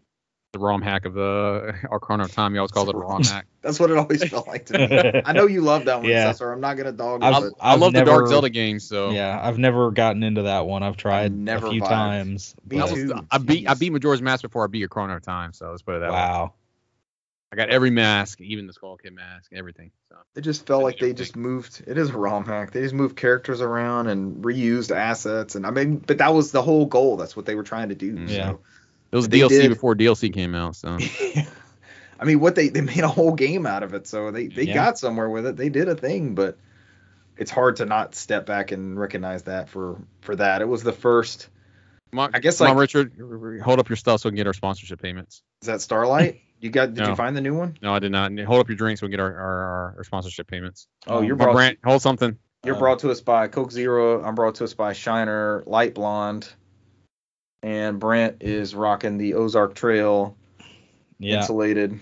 the 0.53 0.59
ROM 0.59 0.83
hack 0.83 1.05
of 1.05 1.15
the 1.15 1.73
Ocarina 1.85 2.25
of 2.25 2.33
Time. 2.33 2.53
He 2.53 2.59
always 2.59 2.73
calls 2.73 2.89
it 2.89 2.97
a 2.97 2.99
ROM 2.99 3.23
hack. 3.23 3.47
That's 3.63 3.79
what 3.79 3.93
it 3.93 3.97
always 3.99 4.29
felt 4.29 4.49
like 4.49 4.67
to 4.67 4.79
me. 4.89 5.23
I 5.25 5.33
know 5.33 5.47
you 5.47 5.61
love 5.61 5.85
that 5.85 6.01
one, 6.01 6.09
Yeah. 6.09 6.33
Cesar. 6.33 6.51
I'm 6.51 6.61
not 6.61 6.77
gonna 6.77 6.91
dog 6.91 7.23
I've- 7.23 7.47
it. 7.47 7.53
I 7.61 7.75
I've 7.75 7.81
love 7.81 7.93
the 7.93 8.05
Dark 8.05 8.27
Zelda 8.27 8.49
games. 8.51 8.83
So, 8.83 9.11
yeah, 9.11 9.39
I've 9.41 9.59
never 9.59 9.93
gotten 9.93 10.25
into 10.25 10.43
that 10.43 10.67
one. 10.67 10.83
I've 10.83 10.97
tried 10.97 11.31
never 11.33 11.69
a 11.69 11.71
few 11.71 11.83
vibed. 11.83 11.89
times. 11.89 12.57
Me 12.69 12.79
That 12.79 12.89
but- 12.89 12.99
was- 12.99 13.13
I 13.31 13.39
beat 13.39 13.69
I 13.71 13.75
beat 13.75 13.93
Majora's 13.93 14.21
Mask 14.23 14.43
before 14.43 14.65
I 14.65 14.67
beat 14.67 14.89
Ocarina 14.91 15.15
of 15.17 15.23
Time. 15.23 15.53
So 15.53 15.71
let's 15.71 15.83
put 15.83 15.95
it 15.95 16.01
that 16.01 16.11
way. 16.11 16.17
wow. 16.17 16.55
I 17.53 17.57
got 17.57 17.69
every 17.71 17.91
mask, 17.91 18.41
even 18.41 18.67
the 18.69 18.73
Skull 18.73 18.97
Kid 18.97 19.13
mask, 19.13 19.51
everything. 19.53 19.91
So 20.09 20.17
It 20.37 20.43
just 20.43 20.67
felt 20.67 20.85
like 20.85 20.99
think 21.01 21.17
they 21.17 21.23
just 21.23 21.35
moved. 21.37 21.83
It 21.87 21.99
is 21.99 22.11
a 22.11 22.17
ROM 22.17 22.45
hack. 22.45 22.71
They 22.71 22.81
just 22.81 22.95
moved 22.95 23.17
characters 23.17 23.61
around 23.61 24.07
and 24.07 24.45
reused 24.45 24.95
assets, 24.95 25.57
and 25.57 25.67
I 25.67 25.71
mean, 25.71 25.97
but 25.97 26.19
that 26.19 26.33
was 26.33 26.53
the 26.53 26.63
whole 26.63 26.87
goal. 26.87 27.17
That's 27.17 27.35
what 27.37 27.47
they 27.47 27.57
were 27.57 27.65
trying 27.65 27.89
to 27.89 27.97
do. 27.97 28.15
Mm. 28.15 28.29
Yeah. 28.29 28.51
it 29.11 29.17
was 29.17 29.27
DLC 29.29 29.49
did- 29.49 29.69
before 29.71 29.95
DLC 29.97 30.33
came 30.33 30.55
out. 30.55 30.77
So 30.77 30.99
So. 30.99 31.41
I 32.21 32.25
mean, 32.27 32.39
what 32.39 32.55
they 32.55 32.69
they 32.69 32.83
made 32.83 33.01
a 33.01 33.09
whole 33.09 33.33
game 33.35 33.67
out 33.67 33.83
of 33.83 33.95
it, 33.95 34.07
so 34.07 34.31
they 34.31 34.47
they 34.47 34.65
Yeah. 34.65 34.75
got 34.75 34.99
somewhere 34.99 35.29
with 35.29 35.47
it. 35.47 35.57
They 35.57 35.71
did 35.71 35.89
a 35.89 35.95
thing, 35.97 36.35
but 36.35 36.59
it's 37.39 37.51
hard 37.51 37.77
to 37.77 37.87
not 37.87 38.15
step 38.15 38.45
back 38.47 38.71
and 38.73 39.01
recognize 39.01 39.45
that 39.45 39.71
for 39.71 39.97
for 40.21 40.37
that. 40.37 40.61
It 40.63 40.69
was 40.69 40.83
the 40.83 40.93
first. 40.93 41.49
On, 42.13 42.31
I 42.35 42.39
guess, 42.41 42.59
come 42.59 42.67
on, 42.69 42.77
like- 42.77 42.83
Richard, 42.83 43.61
hold 43.65 43.79
up 43.79 43.89
your 43.89 43.97
stuff 43.97 44.21
so 44.21 44.29
we 44.29 44.33
can 44.33 44.37
get 44.37 44.47
our 44.47 44.53
sponsorship 44.53 45.01
payments. 45.01 45.43
Is 45.63 45.67
that 45.69 45.81
Starlight? 45.81 46.41
You 46.61 46.71
got? 46.71 46.95
Did 46.95 47.03
No. 47.05 47.11
you 47.11 47.17
find 47.17 47.37
the 47.37 47.41
new 47.41 47.57
one? 47.57 47.77
No, 47.81 47.95
I 47.95 47.99
did 47.99 48.13
not. 48.13 48.39
Hold 48.41 48.61
up 48.61 48.69
your 48.69 48.77
drink 48.77 48.99
so 48.99 49.07
we 49.07 49.11
can 49.11 49.19
get 49.19 49.21
our, 49.21 49.35
our, 49.35 49.65
our, 49.65 49.95
our 49.99 50.05
sponsorship 50.05 50.47
payments. 50.47 50.87
Oh, 51.07 51.23
you're 51.23 51.37
brought. 51.37 51.55
brand, 51.55 51.79
hold 51.85 52.03
something. 52.03 52.37
You're 52.65 52.77
Uh, 52.77 52.79
brought 52.81 52.99
to 53.01 53.11
us 53.11 53.23
by 53.23 53.49
Coke 53.49 53.73
Zero. 53.73 54.23
I'm 54.23 54.35
brought 54.35 54.57
to 54.57 54.65
us 54.65 54.75
by 54.75 54.93
Shiner 54.93 55.63
Light 55.67 55.95
Blonde. 55.95 56.49
And 57.63 57.99
Brent 57.99 58.39
is 58.43 58.75
rocking 58.75 59.19
the 59.19 59.35
Ozark 59.35 59.75
Trail 59.75 60.37
Yeah, 61.19 61.41
insulated. 61.41 61.99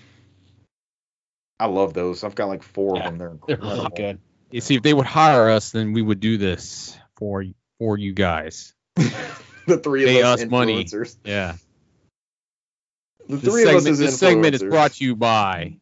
I 1.60 1.66
love 1.66 1.94
those. 1.94 2.22
I've 2.22 2.34
got 2.36 2.46
like 2.46 2.62
four 2.62 2.96
Yeah, 2.96 3.08
of 3.08 3.18
them. 3.18 3.18
They're 3.18 3.38
they're 3.46 3.68
really 3.68 3.90
good. 3.96 4.20
You 4.50 4.60
see, 4.60 4.76
if 4.76 4.82
they 4.82 4.94
would 4.94 5.06
hire 5.06 5.50
us, 5.50 5.70
then 5.70 5.92
we 5.92 6.02
would 6.02 6.20
do 6.20 6.38
this 6.38 6.96
for 7.16 7.44
for 7.78 7.96
you 7.96 8.12
guys. 8.12 8.74
the 8.96 9.78
three 9.82 10.04
Pay 10.04 10.20
of 10.20 10.26
us, 10.26 10.42
us 10.42 10.50
money. 10.50 10.86
Yeah. 11.24 11.54
The 13.28 13.36
This 13.36 13.52
three 13.52 13.62
of 13.64 13.68
us 13.68 13.82
segment, 13.82 13.92
is 13.92 13.98
this 13.98 14.18
segment 14.18 14.54
is 14.54 14.62
brought 14.62 14.92
to 14.94 15.04
you 15.04 15.14
by. 15.14 15.76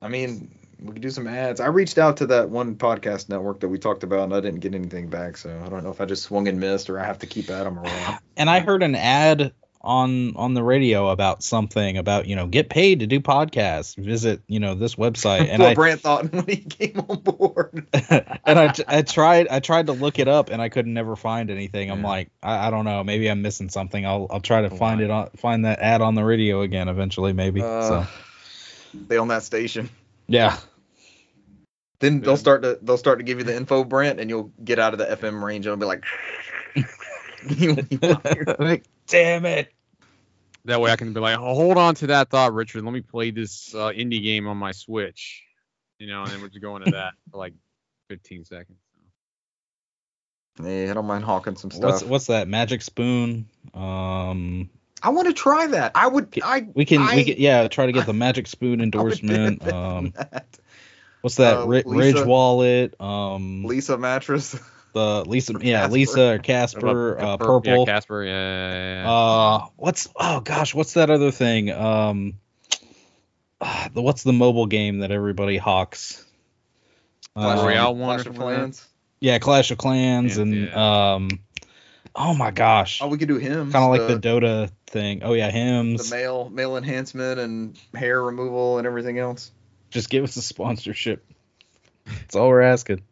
I 0.00 0.08
mean, 0.08 0.50
we 0.80 0.92
could 0.94 1.02
do 1.02 1.10
some 1.10 1.26
ads. 1.26 1.60
I 1.60 1.66
reached 1.66 1.98
out 1.98 2.16
to 2.18 2.26
that 2.28 2.48
one 2.48 2.76
podcast 2.76 3.28
network 3.28 3.60
that 3.60 3.68
we 3.68 3.78
talked 3.78 4.02
about, 4.02 4.24
and 4.24 4.34
I 4.34 4.40
didn't 4.40 4.60
get 4.60 4.74
anything 4.74 5.08
back. 5.08 5.36
So 5.36 5.62
I 5.64 5.68
don't 5.68 5.84
know 5.84 5.90
if 5.90 6.00
I 6.00 6.06
just 6.06 6.22
swung 6.22 6.48
and 6.48 6.58
missed, 6.58 6.88
or 6.88 6.98
I 6.98 7.04
have 7.04 7.18
to 7.18 7.26
keep 7.26 7.50
at 7.50 7.64
them 7.64 7.78
or 7.78 7.82
what. 7.82 8.22
And 8.36 8.48
I 8.48 8.60
heard 8.60 8.82
an 8.82 8.94
ad 8.94 9.52
on 9.82 10.36
on 10.36 10.52
the 10.54 10.62
radio 10.62 11.08
about 11.08 11.42
something 11.42 11.96
about 11.96 12.26
you 12.26 12.36
know 12.36 12.46
get 12.46 12.68
paid 12.68 13.00
to 13.00 13.06
do 13.06 13.20
podcasts. 13.20 13.96
Visit 13.96 14.42
you 14.46 14.60
know 14.60 14.74
this 14.74 14.96
website, 14.96 15.48
and 15.50 15.62
what 15.62 15.70
I 15.70 15.74
Brant 15.74 16.00
thought 16.02 16.30
when 16.32 16.44
he 16.46 16.56
came 16.56 17.00
on 17.08 17.20
board. 17.20 17.86
and 18.44 18.58
I, 18.58 18.74
I 18.86 19.02
tried 19.02 19.48
I 19.48 19.60
tried 19.60 19.86
to 19.86 19.92
look 19.92 20.18
it 20.18 20.28
up 20.28 20.50
and 20.50 20.60
I 20.60 20.68
couldn't 20.68 20.92
never 20.94 21.16
find 21.16 21.50
anything. 21.50 21.90
I'm 21.90 22.00
Yeah. 22.02 22.06
like 22.08 22.30
I, 22.42 22.66
I 22.66 22.70
don't 22.70 22.84
know 22.84 23.02
maybe 23.04 23.30
I'm 23.30 23.42
missing 23.42 23.68
something. 23.70 24.04
I'll 24.04 24.26
I'll 24.30 24.40
try 24.40 24.60
to 24.62 24.70
Oh, 24.70 24.76
find 24.76 25.00
wow. 25.00 25.04
it 25.04 25.10
on 25.10 25.30
find 25.36 25.64
that 25.64 25.80
ad 25.80 26.02
on 26.02 26.14
the 26.14 26.24
radio 26.24 26.60
again 26.60 26.88
eventually 26.88 27.32
maybe. 27.32 27.62
Uh, 27.62 27.82
so 27.88 28.06
They 28.92 29.16
on 29.16 29.28
that 29.28 29.42
station. 29.44 29.88
yeah. 30.26 30.58
Then 32.00 32.20
they'll 32.20 32.36
start 32.38 32.62
to 32.62 32.78
they'll 32.80 32.96
start 32.96 33.18
to 33.18 33.24
give 33.24 33.38
you 33.38 33.44
the 33.44 33.54
info, 33.54 33.84
Brent, 33.84 34.20
and 34.20 34.30
you'll 34.30 34.52
get 34.64 34.78
out 34.78 34.94
of 34.94 34.98
the 34.98 35.04
FM 35.06 35.42
range 35.42 35.66
and 35.66 35.72
it'll 35.72 35.78
be 35.80 35.86
like. 35.86 36.04
You, 39.12 39.18
you- 39.18 39.24
Damn 39.24 39.46
it. 39.46 39.72
That 40.66 40.80
way 40.80 40.90
I 40.90 40.96
can 40.96 41.14
be 41.14 41.20
like, 41.20 41.38
oh, 41.38 41.54
hold 41.54 41.78
on 41.78 41.94
to 41.96 42.08
that 42.08 42.28
thought, 42.28 42.52
Richard. 42.52 42.84
Let 42.84 42.92
me 42.92 43.00
play 43.00 43.30
this 43.30 43.74
uh, 43.74 43.88
indie 43.88 44.22
game 44.22 44.46
on 44.46 44.58
my 44.58 44.72
Switch. 44.72 45.42
You 45.98 46.06
know, 46.06 46.22
and 46.22 46.30
then 46.32 46.42
we're 46.42 46.48
just 46.48 46.60
going 46.60 46.84
to 46.84 46.90
that 46.92 47.14
for 47.30 47.38
like 47.38 47.54
15 48.10 48.44
seconds. 48.44 48.76
yeah, 50.62 50.90
I 50.90 50.94
don't 50.94 51.06
mind 51.06 51.24
hawking 51.24 51.56
some 51.56 51.70
stuff. 51.70 51.82
What's 51.92 52.02
what's 52.02 52.26
that 52.26 52.46
magic 52.48 52.82
spoon? 52.82 53.46
Um 53.74 54.68
I 55.02 55.08
want 55.10 55.28
to 55.28 55.32
try 55.32 55.66
that. 55.68 55.92
I 55.94 56.06
would. 56.08 56.38
I 56.44 56.66
we 56.74 56.84
can 56.84 57.00
I- 57.00 57.16
we 57.16 57.24
can 57.24 57.36
yeah 57.38 57.66
try 57.68 57.86
to 57.86 57.92
get 57.92 58.04
the 58.04 58.12
magic 58.26 58.46
spoon 58.46 58.82
endorsement. 58.82 59.66
Um 59.66 60.10
that. 60.16 60.58
what's 61.22 61.36
that 61.36 61.58
Uh, 61.60 61.66
Ri- 61.66 61.82
Leesa- 61.84 61.98
Ridge 62.16 62.26
wallet? 62.26 63.00
Um 63.00 63.64
Leesa 63.66 63.98
mattress. 63.98 64.58
the 64.92 65.24
Leesa 65.24 65.62
yeah 65.62 65.82
Casper. 65.88 65.96
Leesa 65.96 66.34
or 66.34 66.38
Casper 66.38 67.16
Yeah, 67.18 67.26
uh, 67.26 67.36
Pur- 67.36 67.46
purple. 67.60 67.78
Yeah, 67.86 67.92
Casper. 67.94 68.24
Yeah, 68.24 68.70
yeah, 68.72 69.02
yeah. 69.04 69.10
Uh, 69.10 69.66
what's 69.76 70.08
oh 70.16 70.40
gosh, 70.40 70.74
what's 70.74 70.94
that 70.94 71.10
other 71.10 71.30
thing? 71.30 71.70
Um, 71.70 72.34
the 73.94 74.02
what's 74.02 74.22
the 74.22 74.32
mobile 74.32 74.66
game 74.66 74.98
that 75.00 75.10
everybody 75.10 75.56
hawks? 75.56 76.24
Clash 77.36 77.58
Um, 77.58 77.66
Royale 77.66 77.94
Clash 77.94 78.18
of 78.20 78.24
something 78.24 78.42
like 78.42 78.54
that? 78.54 78.58
Clans. 78.60 78.88
Yeah, 79.20 79.38
Clash 79.38 79.70
of 79.70 79.78
Clans 79.78 80.36
Yeah, 80.36 80.42
and 80.42 80.74
um, 80.74 81.28
oh 82.16 82.34
my 82.34 82.50
gosh, 82.50 83.00
Oh, 83.02 83.08
we 83.08 83.18
could 83.18 83.28
do 83.28 83.36
him. 83.36 83.70
kind 83.70 83.84
of 83.84 83.90
like 83.90 84.20
the 84.20 84.28
Dota 84.28 84.70
thing. 84.86 85.22
Oh 85.22 85.34
yeah, 85.34 85.50
him. 85.50 85.96
the 85.96 86.08
male 86.10 86.48
male 86.50 86.76
enhancement 86.76 87.38
and 87.38 87.78
hair 87.94 88.22
removal 88.22 88.78
and 88.78 88.86
everything 88.86 89.18
else. 89.18 89.50
Just 89.90 90.08
give 90.10 90.24
us 90.24 90.36
a 90.36 90.42
sponsorship. 90.42 91.24
That's 92.06 92.34
all 92.36 92.48
we're 92.48 92.62
asking. 92.62 93.02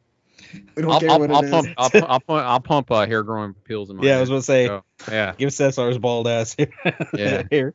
We 0.74 0.82
don't 0.82 0.90
I'll, 0.92 1.00
care 1.00 1.10
I'll, 1.10 1.20
what 1.20 1.30
I'll 1.30 1.42
it 1.42 1.44
is. 1.46 1.50
pump, 1.50 1.68
I'll, 1.78 1.90
pu- 1.90 1.98
I'll 1.98 2.20
pump, 2.20 2.42
I'll 2.46 2.60
pump 2.60 2.90
uh, 2.90 3.06
hair 3.06 3.22
growing 3.22 3.54
pills 3.54 3.90
in 3.90 3.96
my. 3.96 4.04
Yeah, 4.04 4.16
I 4.16 4.20
was 4.20 4.28
going 4.28 4.40
to 4.40 4.44
say, 4.44 4.66
So, 4.66 4.82
yeah. 5.10 5.34
give 5.36 5.52
Cesar's 5.52 5.98
bald 5.98 6.28
ass 6.28 6.54
here. 6.54 6.70
Yeah. 7.14 7.42
here. 7.50 7.74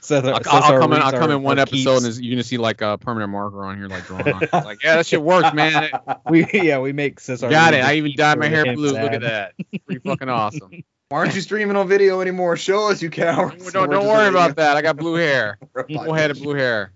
Cesar, 0.00 0.28
I'll, 0.28 0.34
I'll, 0.34 0.42
Cesar 0.42 0.54
I'll 0.74 0.80
come 0.80 0.92
in. 0.92 1.02
I'll 1.02 1.12
come 1.12 1.30
in 1.30 1.42
one 1.42 1.58
our 1.58 1.62
episode 1.62 2.04
and 2.04 2.16
you're 2.16 2.34
gonna 2.34 2.42
see 2.42 2.56
like 2.56 2.80
a 2.80 2.96
permanent 2.96 3.30
marker 3.30 3.64
on 3.64 3.76
here, 3.76 3.86
like 3.88 4.06
drawn 4.06 4.22
on. 4.32 4.42
it. 4.42 4.52
Like, 4.52 4.82
yeah, 4.82 4.96
that 4.96 5.06
shit 5.06 5.20
works, 5.20 5.52
man. 5.52 5.90
we 6.28 6.46
yeah 6.52 6.78
we 6.78 6.92
make 6.92 7.20
Cesar. 7.20 7.50
Got 7.50 7.74
it. 7.74 7.84
I 7.84 7.94
even 7.96 8.10
keeps 8.12 8.18
dyed 8.18 8.38
my 8.38 8.48
hair 8.48 8.64
hymns 8.64 8.78
blue. 8.78 8.92
Look 8.92 9.12
at 9.12 9.20
that. 9.20 9.52
Pretty 9.86 10.00
fucking 10.00 10.28
awesome. 10.28 10.70
Why 11.10 11.18
aren't 11.18 11.34
you 11.34 11.40
streaming 11.40 11.76
on 11.76 11.88
video 11.88 12.20
anymore? 12.20 12.56
Show 12.56 12.90
us, 12.90 13.02
you 13.02 13.10
cowards. 13.10 13.72
don't 13.72 13.90
don't 13.90 14.06
worry 14.06 14.28
about 14.28 14.56
that. 14.56 14.76
I 14.76 14.82
got 14.82 14.96
blue 14.96 15.14
hair. 15.16 15.58
you- 15.88 15.98
Full 16.02 16.14
head 16.14 16.30
of 16.30 16.38
blue 16.38 16.54
hair. 16.54 16.92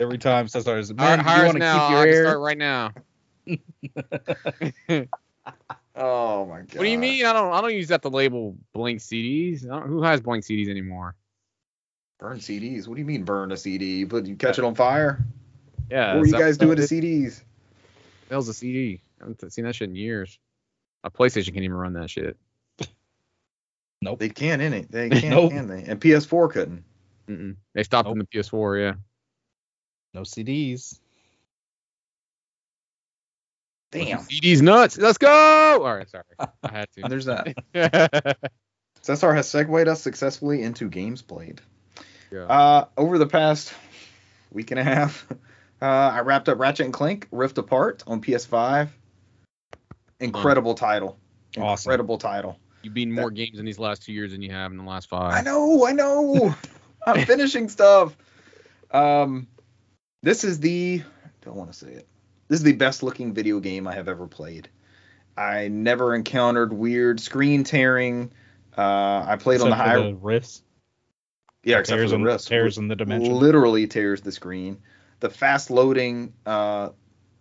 Every 0.00 0.18
time 0.18 0.48
Cesar's 0.48 0.90
Hire, 0.90 1.16
man, 1.16 1.18
do 1.18 1.24
hire 1.24 1.38
you 1.40 1.44
want 1.46 1.54
to 1.56 1.58
now. 1.60 1.88
keep 1.88 1.90
your 1.90 2.00
I 2.00 2.04
can 2.04 2.12
hair? 2.12 2.24
start 2.24 2.40
right 2.40 2.58
now. 2.58 2.92
Oh 5.96 6.44
my 6.46 6.62
god. 6.62 6.74
What 6.76 6.82
do 6.84 6.88
you 6.90 6.98
mean? 6.98 7.24
I 7.24 7.32
don't. 7.32 7.52
I 7.52 7.60
don't 7.60 7.72
use 7.72 7.86
that 7.88 8.02
to 8.02 8.08
label 8.08 8.56
blank 8.72 8.98
CDs. 8.98 9.62
Who 9.86 10.02
has 10.02 10.20
blank 10.20 10.42
CDs 10.44 10.68
anymore? 10.68 11.14
Burn 12.18 12.38
CDs. 12.38 12.88
What 12.88 12.94
do 12.94 13.00
you 13.00 13.06
mean 13.06 13.22
burn 13.22 13.52
a 13.52 13.56
CD? 13.56 13.98
You 13.98 14.08
put 14.08 14.26
you 14.26 14.34
catch 14.34 14.58
it 14.58 14.64
on 14.64 14.74
fire? 14.74 15.24
Yeah. 15.90 16.14
what 16.14 16.20
were 16.22 16.26
you 16.26 16.32
guys 16.32 16.58
doing 16.58 16.76
to 16.76 16.82
CDs? 16.82 17.42
That 18.28 18.36
was 18.36 18.48
a 18.48 18.54
CD. 18.54 19.02
I 19.20 19.24
haven't 19.24 19.52
seen 19.52 19.64
that 19.66 19.76
shit 19.76 19.88
in 19.88 19.94
years. 19.94 20.38
A 21.04 21.10
PlayStation 21.12 21.52
can't 21.52 21.58
even 21.58 21.76
run 21.76 21.92
that 21.92 22.10
shit. 22.10 22.36
Nope. 24.02 24.18
They 24.18 24.30
can't. 24.30 24.60
in 24.60 24.72
it. 24.72 24.90
They 24.90 25.08
can, 25.20 25.30
Nope. 25.30 25.52
can 25.52 25.68
they? 25.68 25.84
And 25.84 26.00
PS4 26.00 26.50
couldn't. 26.50 26.82
Mm-mm. 27.28 27.54
They 27.74 27.84
stopped 27.84 28.08
in 28.08 28.18
the 28.18 28.24
PS4. 28.26 28.80
Yeah. 28.80 28.94
No 30.14 30.20
CDs. 30.20 31.00
Damn. 33.90 34.20
CD's 34.20 34.62
nuts. 34.62 34.96
Let's 34.96 35.18
go. 35.18 35.28
All 35.28 35.96
right, 35.96 36.08
sorry. 36.08 36.24
I 36.38 36.70
had 36.70 36.88
to. 36.92 37.02
There's 37.08 37.26
that. 37.26 38.36
Cesar 39.02 39.34
has 39.34 39.48
segued 39.48 39.88
us 39.88 40.00
successfully 40.00 40.62
into 40.62 40.88
games 40.88 41.20
played. 41.20 41.60
yeah. 42.32 42.44
Uh, 42.44 42.86
over 42.96 43.18
the 43.18 43.26
past 43.26 43.74
week 44.50 44.70
and 44.70 44.80
a 44.80 44.84
half, 44.84 45.26
uh, 45.82 45.84
I 45.84 46.20
wrapped 46.20 46.48
up 46.48 46.58
Ratchet 46.58 46.86
and 46.86 46.94
Clank 46.94 47.28
Rift 47.30 47.58
Apart 47.58 48.02
on 48.06 48.22
PS5. 48.22 48.88
Incredible 50.20 50.74
title. 50.74 51.18
Awesome. 51.58 51.90
Incredible 51.90 52.18
title. 52.18 52.58
You've 52.82 52.94
been 52.94 53.12
more 53.12 53.30
games 53.30 53.58
in 53.58 53.64
these 53.64 53.78
last 53.78 54.02
two 54.02 54.12
years 54.12 54.32
than 54.32 54.42
you 54.42 54.50
have 54.50 54.70
in 54.70 54.78
the 54.78 54.84
last 54.84 55.08
five. 55.08 55.34
I 55.34 55.40
know, 55.40 55.86
I 55.86 55.92
know. 55.92 56.54
I'm 57.06 57.24
finishing 57.26 57.68
stuff. 57.68 58.16
Um, 58.90 59.46
this 60.24 60.42
is 60.42 60.58
the 60.58 61.02
don't 61.42 61.56
want 61.56 61.70
to 61.70 61.78
say 61.78 61.92
it. 61.92 62.08
This 62.48 62.58
is 62.58 62.64
the 62.64 62.72
best 62.72 63.02
looking 63.02 63.34
video 63.34 63.60
game 63.60 63.86
I 63.86 63.94
have 63.94 64.08
ever 64.08 64.26
played. 64.26 64.68
I 65.36 65.68
never 65.68 66.14
encountered 66.14 66.72
weird 66.72 67.20
screen 67.20 67.64
tearing. 67.64 68.32
Uh, 68.76 69.24
I 69.26 69.36
played 69.38 69.60
on 69.60 69.68
the 69.68 69.76
Except 69.76 69.88
high. 69.88 69.96
the 69.98 70.14
rifts. 70.14 70.62
yeah, 71.62 71.78
except 71.78 71.98
tears 71.98 72.10
for 72.10 72.18
the 72.18 72.24
wrist. 72.24 72.48
tears 72.48 72.78
in 72.78 72.88
the 72.88 72.96
dimension. 72.96 73.34
literally 73.34 73.86
tears 73.86 74.22
the 74.22 74.32
screen. 74.32 74.78
The 75.20 75.28
fast 75.28 75.70
loading, 75.70 76.32
uh, 76.46 76.90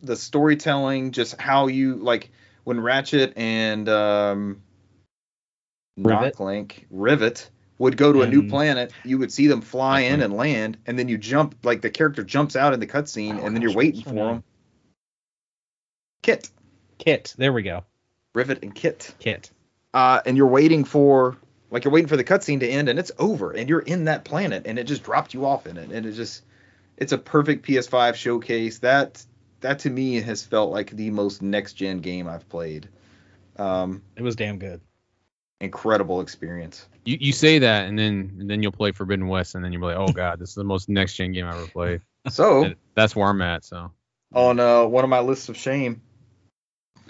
the 0.01 0.15
storytelling, 0.15 1.11
just 1.11 1.39
how 1.39 1.67
you 1.67 1.95
like 1.95 2.31
when 2.65 2.81
Ratchet 2.81 3.33
and 3.37 3.87
um, 3.87 4.61
Rivet. 5.97 6.35
Clank, 6.35 6.85
Rivet 6.89 7.49
would 7.79 7.97
go 7.97 8.13
to 8.13 8.21
a 8.21 8.27
new 8.27 8.47
planet, 8.49 8.93
you 9.03 9.17
would 9.17 9.31
see 9.31 9.47
them 9.47 9.61
fly 9.61 10.01
in 10.01 10.21
and 10.21 10.33
land, 10.35 10.77
and 10.85 10.97
then 10.97 11.07
you 11.09 11.17
jump 11.17 11.55
like 11.63 11.81
the 11.81 11.89
character 11.89 12.23
jumps 12.23 12.55
out 12.55 12.73
in 12.73 12.79
the 12.79 12.87
cutscene, 12.87 13.39
Oh, 13.41 13.45
and 13.45 13.55
then 13.55 13.61
you're 13.61 13.73
waiting 13.73 14.03
for 14.03 14.13
them. 14.13 14.43
Kit, 16.21 16.49
Kit. 16.97 17.33
There 17.37 17.51
we 17.53 17.63
go. 17.63 17.83
Rivet, 18.33 18.63
and 18.63 18.73
Kit. 18.73 19.13
Kit. 19.19 19.51
uh, 19.93 20.21
and 20.25 20.37
you're 20.37 20.47
waiting 20.47 20.83
for 20.85 21.37
like 21.69 21.83
you're 21.85 21.93
waiting 21.93 22.07
for 22.07 22.17
the 22.17 22.23
cutscene 22.23 22.59
to 22.61 22.67
end 22.67 22.87
and 22.89 22.97
it's 22.99 23.11
over 23.17 23.51
and 23.51 23.67
you're 23.67 23.79
in 23.79 24.05
that 24.05 24.23
planet 24.23 24.63
and 24.67 24.77
it 24.79 24.83
just 24.85 25.03
dropped 25.03 25.33
you 25.33 25.45
off 25.45 25.65
in 25.67 25.77
it 25.77 25.89
and 25.91 26.05
it 26.05 26.11
just 26.13 26.43
it's 26.97 27.11
a 27.11 27.17
perfect 27.17 27.65
PS5 27.65 28.13
showcase 28.15 28.79
that 28.79 29.23
that 29.61 29.79
to 29.79 29.89
me 29.89 30.21
has 30.21 30.43
felt 30.45 30.71
like 30.71 30.91
the 30.91 31.09
most 31.09 31.41
next 31.41 31.73
gen 31.73 31.99
game 31.99 32.27
I've 32.27 32.47
played. 32.49 32.89
Um, 33.57 34.01
It 34.15 34.21
was 34.23 34.35
damn 34.35 34.57
good. 34.59 34.81
incredible 35.61 36.21
experience. 36.21 36.87
You 37.05 37.17
you 37.19 37.31
say 37.33 37.59
that 37.59 37.87
and 37.87 37.97
then 37.97 38.37
and 38.39 38.49
then 38.49 38.63
you'll 38.63 38.71
play 38.71 38.91
Forbidden 38.91 39.27
West 39.27 39.55
and 39.55 39.63
then 39.63 39.71
you'll 39.71 39.81
be 39.81 39.87
like, 39.87 39.97
oh 39.97 40.11
god, 40.13 40.39
this 40.39 40.49
is 40.49 40.55
the 40.55 40.63
most 40.63 40.89
next 40.89 41.15
gen 41.15 41.31
game 41.31 41.45
I 41.45 41.55
ever 41.55 41.67
played. 41.67 42.01
So 42.29 42.63
And 42.63 42.75
that's 42.95 43.15
where 43.15 43.27
I'm 43.27 43.41
at. 43.41 43.65
So 43.65 43.91
on 44.33 44.59
uh, 44.59 44.85
one 44.85 45.03
of 45.03 45.09
my 45.09 45.19
lists 45.19 45.49
of 45.49 45.57
shame 45.57 46.01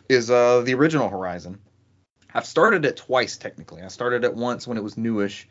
is 0.10 0.30
uh, 0.30 0.62
the 0.62 0.74
original 0.74 1.10
Horizon. 1.10 1.60
I've 2.34 2.46
started 2.46 2.86
it 2.86 2.98
twice 2.98 3.38
technically. 3.38 3.82
I 3.82 3.88
started 3.88 4.24
it 4.24 4.36
once 4.36 4.68
when 4.68 4.78
it 4.78 4.84
was 4.84 4.98
newish, 4.98 5.48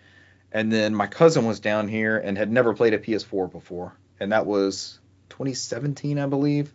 and 0.51 0.72
then 0.72 0.95
my 0.95 1.07
cousin 1.07 1.47
was 1.47 1.61
down 1.61 1.88
here 1.88 2.18
and 2.18 2.36
had 2.36 2.51
never 2.51 2.74
played 2.74 2.95
a 2.95 2.99
PS4 2.99 3.51
before, 3.51 3.97
and 4.18 4.32
that 4.32 4.47
was 4.47 4.99
2017, 5.30 6.18
I 6.18 6.26
believe. 6.26 6.72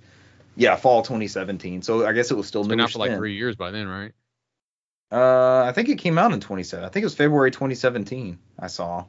Yeah, 0.56 0.76
fall 0.76 1.04
2017. 1.04 1.84
So 1.84 2.06
I 2.06 2.14
guess 2.14 2.32
it 2.32 2.38
was 2.38 2.48
still 2.48 2.62
it's 2.62 2.70
been 2.70 2.80
out 2.80 2.92
for 2.92 3.00
like 3.00 3.12
then. 3.12 3.20
three 3.20 3.36
years 3.36 3.56
by 3.56 3.72
then, 3.72 3.88
right? 3.88 4.14
Uh, 5.12 5.64
I 5.66 5.72
think 5.72 5.90
it 5.90 5.98
came 5.98 6.18
out 6.18 6.34
in 6.34 6.40
27. 6.40 6.84
I 6.84 6.90
think 6.90 7.04
it 7.04 7.06
was 7.06 7.16
February 7.16 7.52
2017. 7.52 8.38
I 8.60 8.68
saw 8.68 9.06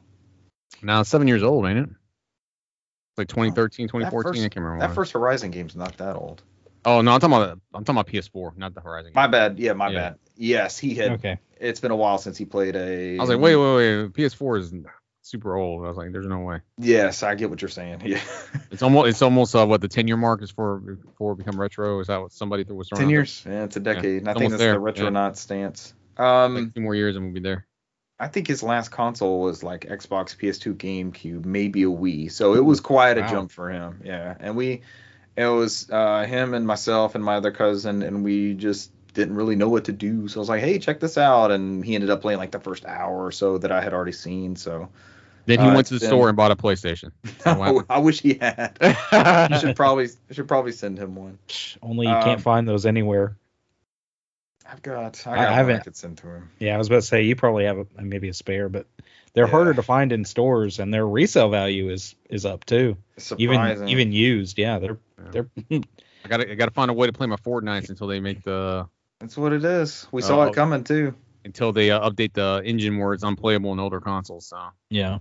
Now 0.81 1.01
it's 1.01 1.09
seven 1.09 1.27
years 1.27 1.43
old, 1.43 1.65
ain't 1.65 1.79
it? 1.79 1.89
It's 1.89 3.17
Like 3.17 3.27
2013, 3.27 3.87
2014. 3.87 4.23
first- 4.33 4.39
I 4.45 4.49
can't 4.49 4.63
remember. 4.63 4.87
that 4.87 4.95
first 4.95 5.11
Horizon 5.11 5.51
game's 5.51 5.75
not 5.75 5.97
that 5.97 6.15
old. 6.15 6.43
Oh 6.85 7.01
no, 7.01 7.11
I'm 7.11 7.19
talking 7.19 7.35
about 7.35 7.59
I'm 7.73 7.83
talking 7.83 7.99
about 7.99 8.07
PS4, 8.07 8.55
not 8.57 8.73
the 8.73 8.79
Horizon. 8.81 9.11
My 9.13 9.27
bad. 9.27 9.59
Yeah, 9.59 9.73
my 9.73 9.89
Yeah. 9.89 9.99
bad. 9.99 10.15
Yes, 10.37 10.77
he 10.77 10.95
had. 10.95 11.11
Okay. 11.13 11.37
It's 11.59 11.81
been 11.81 11.91
a 11.91 11.95
while 11.97 12.17
since 12.17 12.37
he 12.37 12.45
played 12.45 12.77
a. 12.77 13.17
I 13.17 13.19
was 13.19 13.29
like, 13.29 13.39
wait, 13.39 13.57
wait, 13.57 13.75
wait. 13.75 14.13
PS4 14.13 14.59
is 14.59 14.71
super 15.29 15.55
old. 15.55 15.85
I 15.85 15.87
was 15.87 15.97
like, 15.97 16.11
there's 16.11 16.25
no 16.27 16.39
way. 16.39 16.59
Yes, 16.77 17.23
I 17.23 17.35
get 17.35 17.49
what 17.49 17.61
you're 17.61 17.69
saying. 17.69 18.01
Yeah. 18.05 18.21
It's 18.71 18.81
almost 18.81 19.09
it's 19.09 19.21
almost 19.21 19.55
uh, 19.55 19.65
what 19.65 19.81
the 19.81 19.87
10 19.87 20.07
year 20.07 20.17
mark 20.17 20.41
is 20.41 20.51
for 20.51 20.79
before 20.79 21.35
become 21.35 21.59
retro. 21.59 21.99
Is 21.99 22.07
that 22.07 22.21
what 22.21 22.31
somebody 22.31 22.63
was 22.63 22.89
throwing? 22.89 22.99
Ten 22.99 23.05
out 23.05 23.09
there? 23.09 23.15
years. 23.17 23.43
Yeah, 23.47 23.63
it's 23.63 23.75
a 23.77 23.79
decade. 23.79 24.21
and 24.21 24.29
I 24.29 24.33
think 24.33 24.51
that's 24.51 24.59
there, 24.59 24.73
the 24.73 24.79
yeah. 24.79 24.85
retronaut 24.85 25.37
stance. 25.37 25.93
Um, 26.17 26.55
Like 26.55 26.73
two 26.73 26.81
more 26.81 26.95
years 26.95 27.15
and 27.15 27.25
we'll 27.25 27.33
be 27.33 27.39
there. 27.39 27.65
I 28.19 28.27
think 28.27 28.47
his 28.47 28.61
last 28.61 28.89
console 28.89 29.39
was 29.41 29.63
like 29.63 29.85
Xbox, 29.85 30.35
PS2, 30.35 30.75
GameCube, 30.75 31.45
maybe 31.45 31.83
a 31.83 31.87
Wii. 31.87 32.29
So 32.31 32.53
it 32.55 32.65
was 32.65 32.81
quite 32.81 33.17
a 33.17 33.21
Wow. 33.21 33.27
jump 33.27 33.51
for 33.51 33.69
him. 33.69 34.01
Yeah, 34.03 34.35
and 34.39 34.57
we, 34.57 34.81
it 35.37 35.45
was 35.45 35.89
uh, 35.89 36.25
him 36.25 36.53
and 36.53 36.67
myself 36.67 37.15
and 37.15 37.23
my 37.23 37.35
other 37.35 37.51
cousin, 37.51 38.01
and 38.01 38.25
we 38.25 38.55
just 38.55 38.91
didn't 39.13 39.35
really 39.35 39.55
know 39.55 39.69
what 39.69 39.85
to 39.85 39.93
do. 39.93 40.27
So 40.27 40.39
I 40.39 40.41
was 40.41 40.49
like, 40.49 40.61
hey, 40.61 40.79
check 40.79 40.99
this 40.99 41.17
out, 41.17 41.51
and 41.51 41.83
he 41.85 41.95
ended 41.95 42.09
up 42.09 42.21
playing 42.21 42.39
like 42.39 42.51
the 42.51 42.59
first 42.59 42.85
hour 42.85 43.25
or 43.25 43.31
so 43.31 43.57
that 43.57 43.71
I 43.71 43.81
had 43.81 43.93
already 43.93 44.11
seen. 44.11 44.57
So 44.57 44.89
Then 45.49 45.59
he 45.61 45.65
Uh, 45.65 45.73
went 45.73 45.87
to 45.87 45.93
the 45.95 45.97
it's 45.97 46.05
store 46.05 46.27
and 46.29 46.37
bought 46.37 46.51
a 46.51 46.55
PlayStation. 46.55 47.11
wow. 47.45 47.83
I 47.89 47.97
wish 47.97 48.21
he 48.21 48.35
had. 48.35 48.77
You 49.51 49.57
should 49.59 49.75
probably 49.83 50.09
should 50.29 50.47
probably 50.47 50.73
send 50.73 50.99
him 50.99 51.15
one. 51.15 51.39
Only 51.81 52.05
you 52.05 52.13
Um, 52.13 52.23
can't 52.23 52.39
find 52.41 52.67
those 52.67 52.85
anywhere. 52.85 53.35
I've 54.71 54.83
got. 54.83 55.25
I 55.25 55.31
I, 55.31 55.35
got 55.35 55.39
one 55.41 55.47
I 55.47 55.53
haven't- 55.53 55.83
could 55.85 55.95
send 55.95 56.17
to 56.19 56.27
him. 56.27 56.49
Yeah, 56.59 56.75
I 56.75 56.77
was 56.77 56.85
about 56.87 56.97
to 56.97 57.01
say 57.01 57.23
you 57.23 57.35
probably 57.35 57.65
have 57.65 57.79
a, 57.79 58.01
maybe 58.03 58.29
a 58.29 58.33
spare, 58.33 58.69
but 58.69 58.85
they're 59.33 59.45
Yeah. 59.45 59.51
harder 59.51 59.73
to 59.73 59.81
find 59.81 60.11
in 60.11 60.23
stores, 60.25 60.77
and 60.77 60.93
their 60.93 61.07
resale 61.07 61.49
value 61.49 61.89
is 61.89 62.13
is 62.29 62.45
up 62.45 62.65
too. 62.65 62.97
Surprising. 63.17 63.87
Even 63.87 63.89
even 63.89 64.11
used, 64.13 64.59
yeah, 64.59 64.77
they're 64.77 64.97
they're 65.31 65.49
I 65.71 66.27
gotta 66.27 66.51
I 66.51 66.53
gotta 66.55 66.71
find 66.71 66.91
a 66.91 66.93
way 66.93 67.07
to 67.07 67.13
play 67.13 67.25
my 67.25 67.37
Fortnite 67.37 67.89
until 67.89 68.05
they 68.05 68.19
make 68.19 68.43
the 68.43 68.87
That's 69.19 69.35
what 69.35 69.53
it 69.53 69.65
is. 69.65 70.07
We 70.11 70.21
saw 70.21 70.41
Oh. 70.41 70.43
it 70.43 70.53
coming 70.53 70.83
too. 70.83 71.15
until 71.43 71.71
they 71.73 71.89
uh, 71.89 72.07
update 72.07 72.33
the 72.33 72.61
engine 72.63 72.99
where 72.99 73.13
it's 73.13 73.23
unplayable 73.23 73.73
in 73.73 73.79
older 73.79 73.99
consoles. 74.01 74.45
So 74.45 74.59
yeah. 74.91 75.19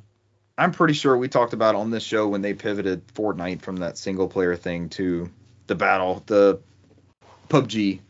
I'm 0.58 0.72
pretty 0.72 0.94
sure 0.94 1.16
we 1.16 1.28
talked 1.28 1.52
about 1.52 1.76
on 1.76 1.90
this 1.90 2.02
show 2.02 2.26
when 2.26 2.42
they 2.42 2.52
pivoted 2.52 3.06
Fortnite 3.14 3.62
from 3.62 3.76
that 3.76 3.96
single 3.96 4.26
player 4.26 4.56
thing 4.56 4.88
to 4.90 5.30
the 5.68 5.76
battle, 5.76 6.24
the 6.26 6.58
PUBG 7.48 8.00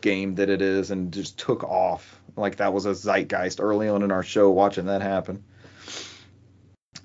game 0.00 0.36
that 0.36 0.48
it 0.48 0.62
is, 0.62 0.90
and 0.90 1.12
just 1.12 1.38
took 1.38 1.62
off. 1.62 2.18
Like 2.36 2.56
that 2.56 2.72
was 2.72 2.86
a 2.86 2.94
zeitgeist 2.94 3.60
early 3.60 3.88
on 3.88 4.02
in 4.02 4.10
our 4.10 4.22
show 4.22 4.50
watching 4.50 4.86
that 4.86 5.02
happen. 5.02 5.44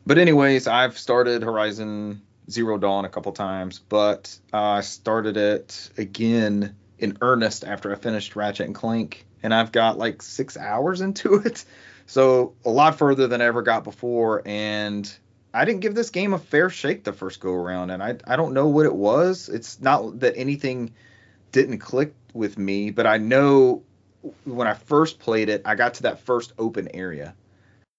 But 0.05 0.17
anyways, 0.17 0.65
I've 0.65 0.97
started 0.97 1.43
Horizon 1.43 2.21
Zero 2.49 2.77
Dawn 2.77 3.03
a 3.03 3.09
couple 3.09 3.33
times, 3.33 3.79
but 3.79 4.35
I 4.53 4.79
started 4.81 5.35
it 5.35 5.89
again 5.97 6.75
in 6.97 7.17
earnest 7.19 7.65
after 7.65 7.91
I 7.91 7.95
finished 7.95 8.35
Ratchet 8.35 8.65
and 8.65 8.75
Clank, 8.75 9.25
and 9.43 9.53
I've 9.53 9.73
got 9.73 9.97
like 9.97 10.21
six 10.21 10.55
hours 10.55 11.01
into 11.01 11.35
it. 11.45 11.65
So 12.09 12.55
a 12.65 12.71
lot 12.71 12.97
further 12.97 13.27
than 13.27 13.39
I 13.39 13.45
ever 13.45 13.61
got 13.61 13.83
before, 13.83 14.41
and 14.43 15.07
I 15.53 15.63
didn't 15.63 15.81
give 15.81 15.93
this 15.93 16.09
game 16.09 16.33
a 16.33 16.39
fair 16.39 16.71
shake 16.71 17.03
the 17.03 17.13
first 17.13 17.39
go 17.39 17.53
around, 17.53 17.91
and 17.91 18.01
I 18.01 18.15
I 18.25 18.35
don't 18.35 18.55
know 18.55 18.67
what 18.67 18.87
it 18.87 18.95
was. 18.95 19.47
It's 19.47 19.79
not 19.79 20.21
that 20.21 20.33
anything 20.35 20.95
didn't 21.51 21.77
click 21.77 22.15
with 22.33 22.57
me, 22.57 22.89
but 22.89 23.05
I 23.05 23.17
know 23.17 23.83
when 24.43 24.65
I 24.65 24.73
first 24.73 25.19
played 25.19 25.49
it, 25.49 25.61
I 25.65 25.75
got 25.75 25.93
to 25.95 26.03
that 26.03 26.21
first 26.21 26.51
open 26.57 26.89
area. 26.95 27.35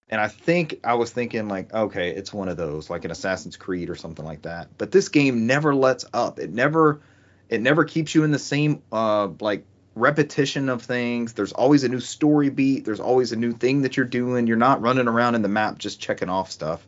And 0.08 0.20
I 0.20 0.26
think 0.26 0.80
I 0.82 0.94
was 0.94 1.12
thinking 1.12 1.46
like, 1.46 1.72
okay, 1.72 2.10
it's 2.10 2.34
one 2.34 2.48
of 2.48 2.56
those, 2.56 2.90
like 2.90 3.04
an 3.04 3.12
Assassin's 3.12 3.56
Creed 3.56 3.90
or 3.90 3.94
something 3.94 4.24
like 4.24 4.42
that. 4.42 4.70
But 4.76 4.90
this 4.90 5.08
game 5.08 5.46
never 5.46 5.72
lets 5.72 6.04
up. 6.12 6.40
It 6.40 6.50
never 6.50 7.00
it 7.48 7.60
never 7.60 7.84
keeps 7.84 8.12
you 8.12 8.24
in 8.24 8.32
the 8.32 8.40
same 8.40 8.82
uh 8.90 9.28
like 9.38 9.64
repetition 9.94 10.68
of 10.68 10.82
things. 10.82 11.32
There's 11.32 11.52
always 11.52 11.84
a 11.84 11.88
new 11.88 12.00
story 12.00 12.50
beat. 12.50 12.84
There's 12.84 13.00
always 13.00 13.32
a 13.32 13.36
new 13.36 13.52
thing 13.52 13.82
that 13.82 13.96
you're 13.96 14.06
doing. 14.06 14.46
You're 14.46 14.56
not 14.56 14.80
running 14.80 15.08
around 15.08 15.34
in 15.34 15.42
the 15.42 15.48
map 15.48 15.78
just 15.78 16.00
checking 16.00 16.28
off 16.28 16.50
stuff. 16.50 16.86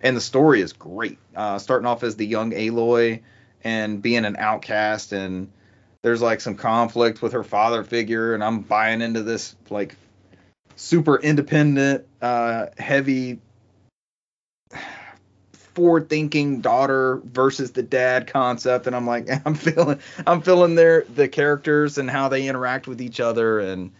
And 0.00 0.16
the 0.16 0.20
story 0.20 0.60
is 0.60 0.72
great. 0.72 1.18
Uh, 1.34 1.58
starting 1.58 1.86
off 1.86 2.02
as 2.02 2.16
the 2.16 2.26
young 2.26 2.52
Aloy 2.52 3.22
and 3.62 4.02
being 4.02 4.26
an 4.26 4.36
outcast, 4.36 5.12
and 5.12 5.50
there's 6.02 6.20
like 6.20 6.42
some 6.42 6.54
conflict 6.56 7.22
with 7.22 7.32
her 7.32 7.42
father 7.42 7.82
figure, 7.82 8.34
and 8.34 8.44
I'm 8.44 8.60
buying 8.60 9.00
into 9.00 9.22
this 9.22 9.56
like 9.70 9.96
super 10.76 11.18
independent, 11.18 12.06
uh, 12.20 12.66
heavy, 12.76 13.40
forward-thinking 15.74 16.60
daughter 16.60 17.20
versus 17.24 17.72
the 17.72 17.82
dad 17.82 18.26
concept, 18.26 18.86
and 18.86 18.94
I'm 18.94 19.06
like, 19.06 19.28
I'm 19.46 19.54
feeling, 19.54 20.00
I'm 20.26 20.42
feeling 20.42 20.74
their 20.74 21.02
the 21.14 21.28
characters 21.28 21.98
and 21.98 22.10
how 22.10 22.28
they 22.28 22.48
interact 22.48 22.86
with 22.86 23.00
each 23.00 23.20
other, 23.20 23.60
and 23.60 23.92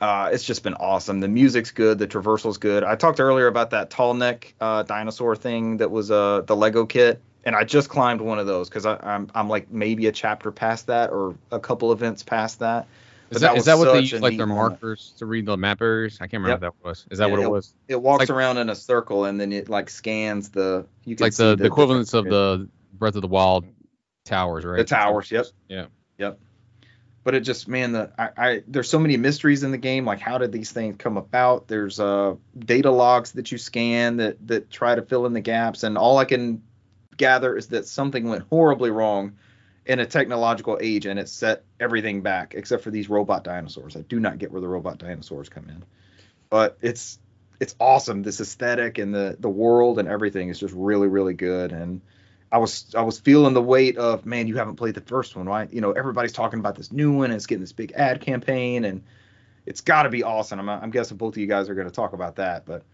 uh, 0.00 0.30
it's 0.32 0.44
just 0.44 0.62
been 0.62 0.74
awesome. 0.74 1.20
The 1.20 1.28
music's 1.28 1.70
good, 1.70 1.98
the 1.98 2.06
traversal's 2.06 2.58
good. 2.58 2.84
I 2.84 2.96
talked 2.96 3.20
earlier 3.20 3.46
about 3.46 3.70
that 3.70 3.90
tall 3.90 4.14
neck 4.14 4.54
uh, 4.60 4.82
dinosaur 4.82 5.36
thing 5.36 5.78
that 5.78 5.90
was 5.90 6.10
uh, 6.10 6.42
the 6.42 6.56
Lego 6.56 6.84
kit, 6.84 7.20
and 7.44 7.54
I 7.54 7.64
just 7.64 7.88
climbed 7.88 8.20
one 8.20 8.38
of 8.38 8.46
those 8.46 8.68
because 8.68 8.86
I'm 8.86 9.30
I'm 9.34 9.48
like 9.48 9.70
maybe 9.70 10.06
a 10.06 10.12
chapter 10.12 10.50
past 10.50 10.88
that 10.88 11.10
or 11.10 11.36
a 11.50 11.60
couple 11.60 11.92
events 11.92 12.22
past 12.22 12.58
that. 12.60 12.86
Is 13.30 13.40
that, 13.40 13.52
was 13.54 13.60
is 13.60 13.66
that 13.66 13.78
what 13.78 13.92
they 13.92 14.00
use 14.00 14.20
like 14.20 14.36
their 14.36 14.46
moment. 14.46 14.72
markers 14.82 15.14
to 15.18 15.26
read 15.26 15.46
the 15.46 15.56
map 15.56 15.80
areas? 15.82 16.18
I 16.20 16.26
can't 16.26 16.42
remember 16.42 16.64
Yep. 16.66 16.74
what 16.74 16.82
that 16.82 16.88
was. 16.88 17.06
Is 17.10 17.18
that 17.18 17.26
Yeah, 17.26 17.30
what 17.32 17.40
it 17.40 17.44
it- 17.44 17.50
was? 17.50 17.74
It 17.88 18.02
walks 18.02 18.20
Like- 18.20 18.30
around 18.30 18.58
in 18.58 18.68
a 18.70 18.74
circle 18.74 19.24
and 19.24 19.40
then 19.40 19.52
it 19.52 19.68
like 19.68 19.90
scans 19.90 20.50
the. 20.50 20.86
You 21.04 21.16
can 21.16 21.24
like 21.24 21.32
see 21.32 21.42
the, 21.44 21.56
the 21.56 21.64
equivalence 21.66 22.14
of 22.14 22.24
the 22.26 22.68
Breath 22.92 23.16
of 23.16 23.22
the 23.22 23.28
Wild 23.28 23.64
towers, 24.24 24.64
right? 24.64 24.76
the 24.78 24.84
towers. 24.84 25.30
Yep. 25.30 25.46
Yeah. 25.68 25.86
Yep. 26.18 26.38
But 27.24 27.34
it 27.34 27.40
just 27.40 27.66
man, 27.68 27.92
the 27.92 28.10
I, 28.18 28.28
I 28.36 28.62
there's 28.68 28.88
so 28.90 28.98
many 28.98 29.16
mysteries 29.16 29.62
in 29.62 29.70
the 29.70 29.78
game. 29.78 30.04
Like 30.04 30.20
how 30.20 30.36
did 30.38 30.52
these 30.52 30.70
things 30.72 30.96
come 30.98 31.16
about? 31.16 31.66
There's 31.68 31.98
uh 31.98 32.34
data 32.58 32.90
logs 32.90 33.32
that 33.32 33.50
you 33.50 33.56
scan 33.58 34.18
that 34.18 34.46
that 34.46 34.70
try 34.70 34.94
to 34.94 35.00
fill 35.02 35.24
in 35.26 35.32
the 35.32 35.40
gaps, 35.40 35.82
and 35.82 35.96
all 35.96 36.18
I 36.18 36.26
can 36.26 36.62
gather 37.16 37.56
is 37.56 37.68
that 37.68 37.86
something 37.86 38.28
went 38.28 38.44
horribly 38.50 38.90
wrong 38.90 39.32
in 39.86 40.00
a 40.00 40.06
technological 40.06 40.78
age, 40.80 41.06
and 41.06 41.18
it 41.18 41.28
set 41.28 41.64
everything 41.78 42.22
back 42.22 42.54
except 42.54 42.82
for 42.82 42.90
these 42.90 43.10
robot 43.10 43.44
dinosaurs. 43.44 43.96
I 43.96 44.00
do 44.02 44.18
not 44.18 44.38
get 44.38 44.50
where 44.50 44.60
the 44.60 44.68
robot 44.68 44.98
dinosaurs 44.98 45.48
come 45.48 45.68
in, 45.68 45.84
but 46.50 46.78
it's 46.80 47.18
it's 47.60 47.76
awesome. 47.78 48.22
This 48.22 48.40
aesthetic 48.40 48.98
and 48.98 49.14
the 49.14 49.36
the 49.38 49.50
world 49.50 49.98
and 49.98 50.08
everything 50.08 50.48
is 50.48 50.58
just 50.58 50.74
really 50.74 51.08
really 51.08 51.34
good 51.34 51.72
and. 51.72 52.00
I 52.52 52.58
was 52.58 52.94
I 52.96 53.02
was 53.02 53.18
feeling 53.18 53.52
the 53.52 53.62
weight 53.62 53.98
of 53.98 54.24
man, 54.24 54.46
you 54.46 54.56
haven't 54.58 54.76
played 54.76 54.94
the 54.94 55.00
first 55.00 55.34
one, 55.34 55.46
right? 55.46 55.72
You 55.72 55.80
know, 55.80 55.90
everybody's 55.90 56.32
talking 56.32 56.60
about 56.60 56.76
this 56.76 56.92
new 56.92 57.12
one, 57.12 57.24
and 57.24 57.34
it's 57.34 57.46
getting 57.46 57.62
this 57.62 57.72
big 57.72 57.90
ad 57.96 58.20
campaign, 58.20 58.84
and 58.84 59.02
it's 59.66 59.80
got 59.80 60.04
to 60.04 60.08
be 60.08 60.22
awesome. 60.22 60.60
I'm, 60.60 60.68
I'm 60.68 60.90
guessing 60.90 61.16
both 61.16 61.34
of 61.34 61.38
you 61.38 61.48
guys 61.48 61.68
are 61.68 61.74
going 61.74 61.88
to 61.88 61.92
talk 61.92 62.12
about 62.12 62.36
that, 62.36 62.64
but 62.64 62.84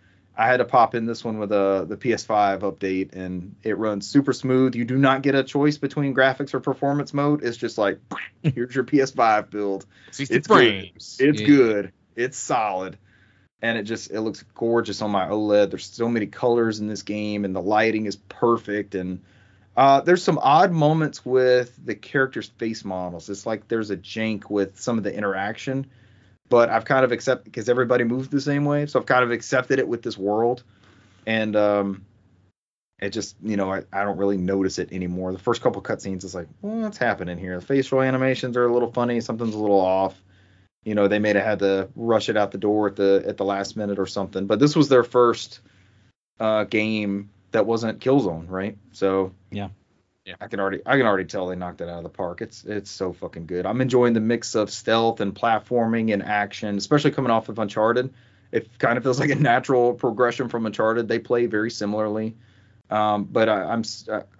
I 0.40 0.46
had 0.46 0.56
to 0.56 0.64
pop 0.64 0.94
in 0.94 1.04
this 1.04 1.22
one 1.22 1.38
with 1.38 1.52
a 1.52 1.84
the 1.86 1.98
PS5 1.98 2.60
update, 2.60 3.12
and 3.14 3.56
it 3.62 3.76
runs 3.76 4.06
super 4.06 4.32
smooth. 4.32 4.74
You 4.74 4.86
do 4.86 4.96
not 4.96 5.20
get 5.20 5.34
a 5.34 5.44
choice 5.44 5.76
between 5.76 6.14
graphics 6.14 6.54
or 6.54 6.60
performance 6.60 7.12
mode. 7.12 7.44
It's 7.44 7.58
just 7.58 7.76
like 7.76 8.00
here's 8.42 8.74
your 8.74 8.84
PS5 8.84 9.50
build. 9.50 9.84
60 10.12 10.34
It's 10.34 10.46
good. 10.46 10.56
frames. 10.56 11.16
It's 11.20 11.40
Yeah. 11.42 11.46
good. 11.46 11.92
It's 12.16 12.38
solid. 12.38 12.96
And 13.60 13.76
it 13.76 13.82
just 13.82 14.10
it 14.10 14.22
looks 14.22 14.42
gorgeous 14.54 15.02
on 15.02 15.10
my 15.10 15.26
OLED. 15.26 15.68
There's 15.68 15.84
so 15.84 16.08
many 16.08 16.26
colors 16.26 16.80
in 16.80 16.86
this 16.86 17.02
game 17.02 17.44
and 17.44 17.54
the 17.54 17.60
lighting 17.60 18.06
is 18.06 18.16
perfect 18.16 18.94
and 18.94 19.20
uh, 19.76 20.00
there's 20.00 20.22
some 20.22 20.38
odd 20.42 20.72
moments 20.72 21.24
with 21.24 21.78
the 21.84 21.94
characters' 21.94 22.48
face 22.58 22.82
models. 22.84 23.28
It's 23.28 23.44
like 23.44 23.68
there's 23.68 23.90
a 23.90 23.96
jank 23.96 24.50
with 24.50 24.80
some 24.80 24.96
of 24.98 25.04
the 25.04 25.14
interaction, 25.14 25.86
but 26.50 26.68
I've 26.68 26.84
kind 26.84 27.04
of 27.04 27.12
accepted 27.12 27.44
because 27.44 27.70
everybody 27.70 28.04
moves 28.04 28.28
the 28.28 28.40
same 28.40 28.66
way, 28.66 28.84
so 28.84 29.00
I've 29.00 29.06
kind 29.06 29.24
of 29.24 29.30
accepted 29.30 29.78
it 29.78 29.88
with 29.88 30.02
this 30.02 30.18
world, 30.18 30.62
and 31.24 31.56
um, 31.56 32.04
it 32.98 33.10
just 33.10 33.36
you 33.42 33.56
know 33.56 33.72
I, 33.72 33.84
I 33.92 34.04
don't 34.04 34.18
really 34.18 34.36
notice 34.36 34.78
it 34.78 34.92
anymore. 34.92 35.32
The 35.32 35.38
first 35.38 35.62
couple 35.62 35.80
cutscenes 35.80 36.24
is 36.24 36.34
like, 36.34 36.48
well, 36.60 36.82
what's 36.82 36.98
happening 36.98 37.38
here? 37.38 37.58
The 37.60 37.64
facial 37.64 38.02
animations 38.02 38.56
are 38.58 38.66
a 38.66 38.72
little 38.72 38.92
funny, 38.92 39.20
something's 39.20 39.54
a 39.54 39.58
little 39.58 39.80
off. 39.80 40.20
You 40.84 40.94
know, 40.94 41.08
they 41.08 41.18
may 41.18 41.32
have 41.34 41.44
had 41.44 41.58
to 41.60 41.88
rush 41.94 42.28
it 42.28 42.36
out 42.36 42.50
the 42.50 42.58
door 42.58 42.88
at 42.88 42.96
the 42.96 43.22
at 43.26 43.36
the 43.36 43.44
last 43.44 43.76
minute 43.76 43.98
or 43.98 44.06
something. 44.06 44.46
But 44.46 44.58
this 44.58 44.74
was 44.74 44.88
their 44.88 45.04
first 45.04 45.60
uh, 46.40 46.64
game 46.64 47.30
that 47.52 47.64
wasn't 47.64 48.00
Killzone, 48.00 48.48
right? 48.48 48.76
So 48.92 49.32
Yeah. 49.50 49.68
Yeah. 50.26 50.34
I 50.40 50.48
can 50.48 50.60
already 50.60 50.80
I 50.84 50.96
can 50.96 51.06
already 51.06 51.24
tell 51.24 51.46
they 51.46 51.56
knocked 51.56 51.80
it 51.80 51.88
out 51.88 51.98
of 51.98 52.02
the 52.02 52.10
park. 52.10 52.42
It's 52.42 52.64
it's 52.64 52.90
so 52.90 53.12
fucking 53.12 53.46
good. 53.46 53.64
I'm 53.66 53.80
enjoying 53.80 54.12
the 54.12 54.20
mix 54.20 54.54
of 54.54 54.70
stealth 54.70 55.20
and 55.20 55.34
platforming 55.34 56.12
and 56.12 56.22
action, 56.22 56.76
especially 56.76 57.10
coming 57.12 57.30
off 57.30 57.48
of 57.48 57.58
Uncharted. 57.58 58.12
It 58.52 58.78
kind 58.78 58.98
of 58.98 59.04
feels 59.04 59.18
like 59.18 59.30
a 59.30 59.34
natural 59.34 59.94
progression 59.94 60.48
from 60.48 60.66
Uncharted. 60.66 61.08
They 61.08 61.18
play 61.18 61.46
very 61.46 61.70
similarly. 61.70 62.36
Um, 62.90 63.24
but 63.24 63.48
I, 63.48 63.62
I'm 63.62 63.82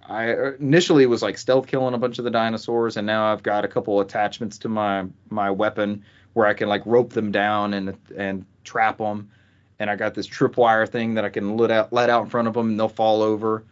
I 0.07 0.53
initially 0.59 1.05
was 1.05 1.21
like 1.21 1.37
stealth 1.37 1.67
killing 1.67 1.93
a 1.93 1.97
bunch 1.97 2.19
of 2.19 2.25
the 2.25 2.31
dinosaurs, 2.31 2.97
and 2.97 3.07
now 3.07 3.31
I've 3.31 3.43
got 3.43 3.65
a 3.65 3.67
couple 3.67 4.01
attachments 4.01 4.59
to 4.59 4.69
my 4.69 5.05
my 5.29 5.51
weapon 5.51 6.03
where 6.33 6.45
I 6.45 6.53
can 6.53 6.69
like 6.69 6.85
rope 6.85 7.11
them 7.13 7.31
down 7.31 7.73
and 7.73 7.97
and 8.15 8.45
trap 8.63 8.97
them. 8.99 9.31
And 9.79 9.89
I 9.89 9.95
got 9.95 10.13
this 10.13 10.27
tripwire 10.27 10.87
thing 10.87 11.15
that 11.15 11.25
I 11.25 11.29
can 11.29 11.57
let 11.57 11.71
out 11.71 11.91
let 11.93 12.09
out 12.09 12.23
in 12.23 12.29
front 12.29 12.47
of 12.49 12.53
them, 12.53 12.69
and 12.69 12.79
they'll 12.79 12.89
fall 12.89 13.23
over. 13.23 13.63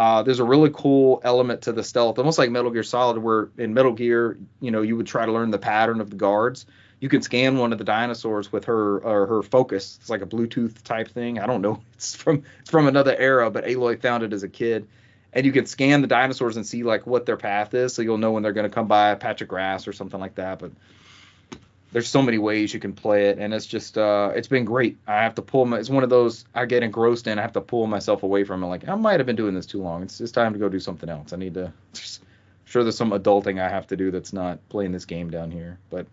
Uh, 0.00 0.22
there's 0.22 0.38
a 0.38 0.44
really 0.44 0.70
cool 0.72 1.20
element 1.24 1.60
to 1.60 1.72
the 1.72 1.84
stealth, 1.84 2.16
almost 2.18 2.38
like 2.38 2.50
Metal 2.50 2.70
Gear 2.70 2.82
Solid, 2.82 3.18
where 3.18 3.50
in 3.58 3.74
Metal 3.74 3.92
Gear, 3.92 4.38
you 4.58 4.70
know, 4.70 4.80
you 4.80 4.96
would 4.96 5.06
try 5.06 5.26
to 5.26 5.30
learn 5.30 5.50
the 5.50 5.58
pattern 5.58 6.00
of 6.00 6.08
the 6.08 6.16
guards. 6.16 6.64
You 7.00 7.10
can 7.10 7.20
scan 7.20 7.58
one 7.58 7.70
of 7.70 7.76
the 7.76 7.84
dinosaurs 7.84 8.50
with 8.50 8.64
her 8.64 8.96
or 9.00 9.26
her 9.26 9.42
focus. 9.42 9.98
It's 10.00 10.08
like 10.08 10.22
a 10.22 10.26
Bluetooth 10.26 10.82
type 10.84 11.08
thing. 11.08 11.38
I 11.38 11.44
don't 11.44 11.60
know. 11.60 11.82
It's 11.96 12.16
from 12.16 12.44
it's 12.60 12.70
from 12.70 12.88
another 12.88 13.14
era, 13.14 13.50
but 13.50 13.66
Aloy 13.66 14.00
found 14.00 14.22
it 14.22 14.32
as 14.32 14.42
a 14.42 14.48
kid. 14.48 14.88
And 15.34 15.44
you 15.44 15.52
can 15.52 15.66
scan 15.66 16.00
the 16.00 16.06
dinosaurs 16.06 16.56
and 16.56 16.66
see 16.66 16.82
like 16.82 17.06
what 17.06 17.26
their 17.26 17.36
path 17.36 17.74
is, 17.74 17.92
so 17.92 18.00
you'll 18.00 18.16
know 18.16 18.32
when 18.32 18.42
they're 18.42 18.54
going 18.54 18.70
to 18.70 18.74
come 18.74 18.88
by 18.88 19.10
a 19.10 19.16
patch 19.16 19.42
of 19.42 19.48
grass 19.48 19.86
or 19.86 19.92
something 19.92 20.18
like 20.18 20.36
that. 20.36 20.60
But 20.60 20.72
there's 21.92 22.08
so 22.08 22.22
many 22.22 22.38
ways 22.38 22.72
you 22.72 22.80
can 22.80 22.92
play 22.92 23.28
it, 23.28 23.38
and 23.38 23.52
it's 23.52 23.66
just 23.66 23.98
uh, 23.98 24.32
it's 24.34 24.48
been 24.48 24.64
great. 24.64 24.98
I 25.06 25.22
have 25.22 25.34
to 25.36 25.42
pull 25.42 25.66
my. 25.66 25.78
It's 25.78 25.90
one 25.90 26.04
of 26.04 26.10
those 26.10 26.44
I 26.54 26.66
get 26.66 26.82
engrossed 26.82 27.26
in. 27.26 27.38
I 27.38 27.42
have 27.42 27.52
to 27.54 27.60
pull 27.60 27.86
myself 27.86 28.22
away 28.22 28.44
from 28.44 28.62
it. 28.62 28.66
Like 28.66 28.88
I 28.88 28.94
might 28.94 29.18
have 29.18 29.26
been 29.26 29.36
doing 29.36 29.54
this 29.54 29.66
too 29.66 29.82
long. 29.82 30.02
It's 30.02 30.20
it's 30.20 30.32
time 30.32 30.52
to 30.52 30.58
go 30.58 30.68
do 30.68 30.80
something 30.80 31.08
else. 31.08 31.32
I 31.32 31.36
need 31.36 31.54
to. 31.54 31.72
Just, 31.92 32.22
sure, 32.64 32.84
there's 32.84 32.96
some 32.96 33.10
adulting 33.10 33.60
I 33.60 33.68
have 33.68 33.88
to 33.88 33.96
do 33.96 34.10
that's 34.10 34.32
not 34.32 34.60
playing 34.68 34.92
this 34.92 35.04
game 35.04 35.30
down 35.30 35.50
here, 35.50 35.78
but 35.90 36.06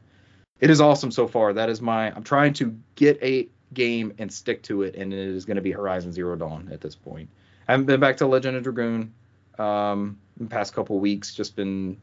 it 0.60 0.70
is 0.70 0.82
awesome 0.82 1.12
so 1.12 1.28
far. 1.28 1.54
That 1.54 1.70
is 1.70 1.82
my. 1.82 2.12
I'm 2.12 2.24
trying 2.24 2.54
to 2.54 2.76
get 2.96 3.22
a 3.22 3.48
game 3.74 4.14
and 4.18 4.32
stick 4.32 4.64
to 4.64 4.82
it, 4.82 4.96
and 4.96 5.14
it 5.14 5.20
is 5.20 5.46
going 5.46 5.58
to 5.58 5.62
be 5.62 5.72
Horizon 5.72 6.12
Zero 6.12 6.36
Dawn 6.36 6.70
at 6.72 6.82
this 6.82 6.96
point. 6.96 7.30
I 7.68 7.74
haven't 7.74 7.86
been 7.86 8.00
back 8.00 8.18
to 8.18 8.28
Legend 8.28 8.58
of 8.58 8.64
Dragoon 8.64 9.14
um, 9.60 10.18
in 10.40 10.46
the 10.46 10.50
past 10.50 10.74
couple 10.74 11.00
weeks. 11.00 11.36
Just 11.36 11.56
been 11.56 11.98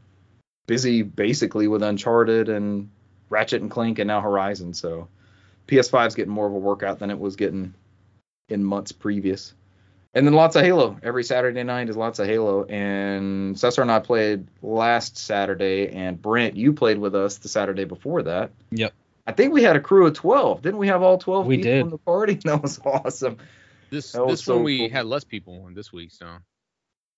busy 0.66 1.02
basically 1.02 1.66
with 1.68 1.82
Uncharted 1.82 2.48
and 2.48 2.90
Ratchet 3.34 3.60
and 3.62 3.70
Clank 3.70 3.98
and 3.98 4.06
now 4.08 4.20
Horizon. 4.20 4.72
So 4.74 5.08
PS5 5.66 6.06
is 6.08 6.14
getting 6.14 6.32
more 6.32 6.46
of 6.46 6.52
a 6.52 6.58
workout 6.58 7.00
than 7.00 7.10
it 7.10 7.18
was 7.18 7.34
getting 7.36 7.74
in 8.48 8.62
months 8.64 8.92
previous. 8.92 9.54
And 10.14 10.24
then 10.24 10.34
lots 10.34 10.54
of 10.54 10.62
Halo. 10.62 10.96
Every 11.02 11.24
Saturday 11.24 11.64
night 11.64 11.88
is 11.88 11.96
lots 11.96 12.20
of 12.20 12.28
Halo. 12.28 12.64
And 12.66 13.58
Cesar 13.58 13.82
and 13.82 13.90
I 13.90 13.98
played 13.98 14.46
last 14.62 15.18
Saturday, 15.18 15.88
and 15.88 16.22
Brant, 16.22 16.54
you 16.56 16.72
played 16.72 16.98
with 16.98 17.16
us 17.16 17.38
the 17.38 17.48
Saturday 17.48 17.84
before 17.84 18.22
that. 18.22 18.52
Yep. 18.70 18.92
I 19.26 19.32
think 19.32 19.52
we 19.52 19.64
had 19.64 19.74
a 19.74 19.80
crew 19.80 20.06
of 20.06 20.14
12. 20.14 20.62
Didn't 20.62 20.78
we 20.78 20.86
have 20.86 21.02
all 21.02 21.18
12 21.18 21.46
We 21.46 21.56
people 21.56 21.70
did. 21.72 21.80
in 21.80 21.90
the 21.90 21.98
party? 21.98 22.34
That 22.44 22.62
was 22.62 22.78
awesome. 22.84 23.38
This 23.90 24.12
That 24.12 24.24
was 24.24 24.34
this 24.38 24.44
so 24.44 24.54
one 24.56 24.64
we 24.64 24.78
cool. 24.78 24.90
had 24.90 25.06
less 25.06 25.24
people 25.24 25.66
in 25.66 25.74
this 25.74 25.92
week, 25.92 26.12
so 26.12 26.26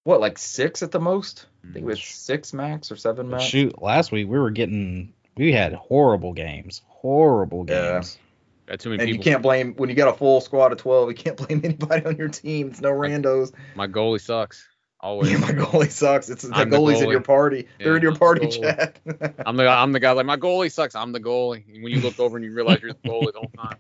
What, 0.05 0.21
like 0.21 0.39
six 0.39 0.83
at 0.83 0.91
the 0.93 1.01
most? 1.01 1.47
I 1.69 1.73
think 1.75 1.83
it 1.85 1.89
Mm. 1.89 1.91
was 1.91 2.03
six 2.03 2.55
max 2.55 2.91
or 2.91 2.97
seven 2.97 3.29
max. 3.29 3.45
Shoot, 3.45 3.83
last 3.83 4.11
week 4.12 4.27
we 4.29 4.39
were 4.39 4.51
getting 4.53 5.12
we 5.37 5.53
had 5.53 5.74
horrible 5.74 6.32
games, 6.32 6.82
horrible 6.87 7.64
games. 7.64 7.78
Yeah. 7.78 7.93
games. 7.93 8.18
got 8.66 8.80
too 8.80 8.91
many 8.91 9.03
And 9.03 9.12
you 9.12 9.18
can't 9.18 9.43
blame 9.43 9.74
when 9.74 9.89
you 9.91 9.95
got 9.95 10.09
a 10.09 10.16
full 10.16 10.41
squad 10.41 10.72
of 10.72 10.78
12. 10.78 11.11
You 11.11 11.14
can't 11.14 11.37
blame 11.37 11.61
anybody 11.64 12.05
on 12.05 12.16
your 12.16 12.28
team. 12.28 12.68
It's 12.68 12.80
no 12.80 12.91
randos. 12.91 13.53
My 13.74 13.87
goalie 13.87 14.20
sucks. 14.20 14.66
Always. 14.99 15.30
Yeah, 15.30 15.39
my 15.39 15.53
goalie 15.53 15.91
sucks. 15.91 16.30
It's 16.30 16.43
the 16.43 16.55
I'm 16.55 16.70
the 16.70 16.78
goalies 16.78 17.03
in 17.03 17.11
your 17.11 17.20
party. 17.20 17.68
They're 17.78 17.97
in 17.97 18.03
your 18.03 18.12
I'm 18.12 18.18
party 18.18 18.47
goalie. 18.47 18.61
chat. 18.62 18.99
I'm 19.47 19.57
the 19.57 19.68
I'm 19.68 19.93
the 19.93 20.01
guy 20.01 20.12
like 20.12 20.26
my 20.26 20.39
goalie 20.39 20.72
sucks. 20.72 20.95
I'm 20.95 21.12
the 21.12 21.20
goalie. 21.20 21.62
And 21.72 21.82
when 21.82 21.93
you 21.93 22.01
look 22.01 22.18
over 22.18 22.37
and 22.37 22.45
you 22.45 22.53
realize 22.55 22.80
you're 22.80 22.93
the 22.93 23.09
goalie 23.09 23.32
the 23.32 23.39
whole 23.39 23.53
time. 23.57 23.78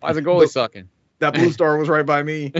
Why's 0.00 0.16
the 0.16 0.22
goalie 0.22 0.48
sucking? 0.48 0.88
that 1.20 1.34
blue 1.34 1.50
star 1.52 1.78
was 1.78 1.88
right 1.88 2.04
by 2.04 2.22
me. 2.22 2.52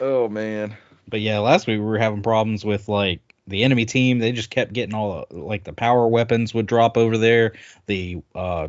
oh 0.00 0.28
man. 0.28 0.76
But 1.08 1.20
yeah, 1.20 1.40
last 1.40 1.66
week 1.66 1.78
we 1.78 1.84
were 1.84 1.98
having 1.98 2.22
problems 2.22 2.64
with 2.64 2.88
like 2.88 3.31
the 3.46 3.64
enemy 3.64 3.84
team. 3.84 4.18
They 4.18 4.32
just 4.32 4.50
kept 4.50 4.72
getting 4.72 4.94
all 4.94 5.26
like 5.30 5.64
the 5.64 5.72
power 5.72 6.06
weapons 6.06 6.54
would 6.54 6.66
drop 6.66 6.96
over 6.96 7.18
there. 7.18 7.52
The 7.86 8.22
uh 8.34 8.68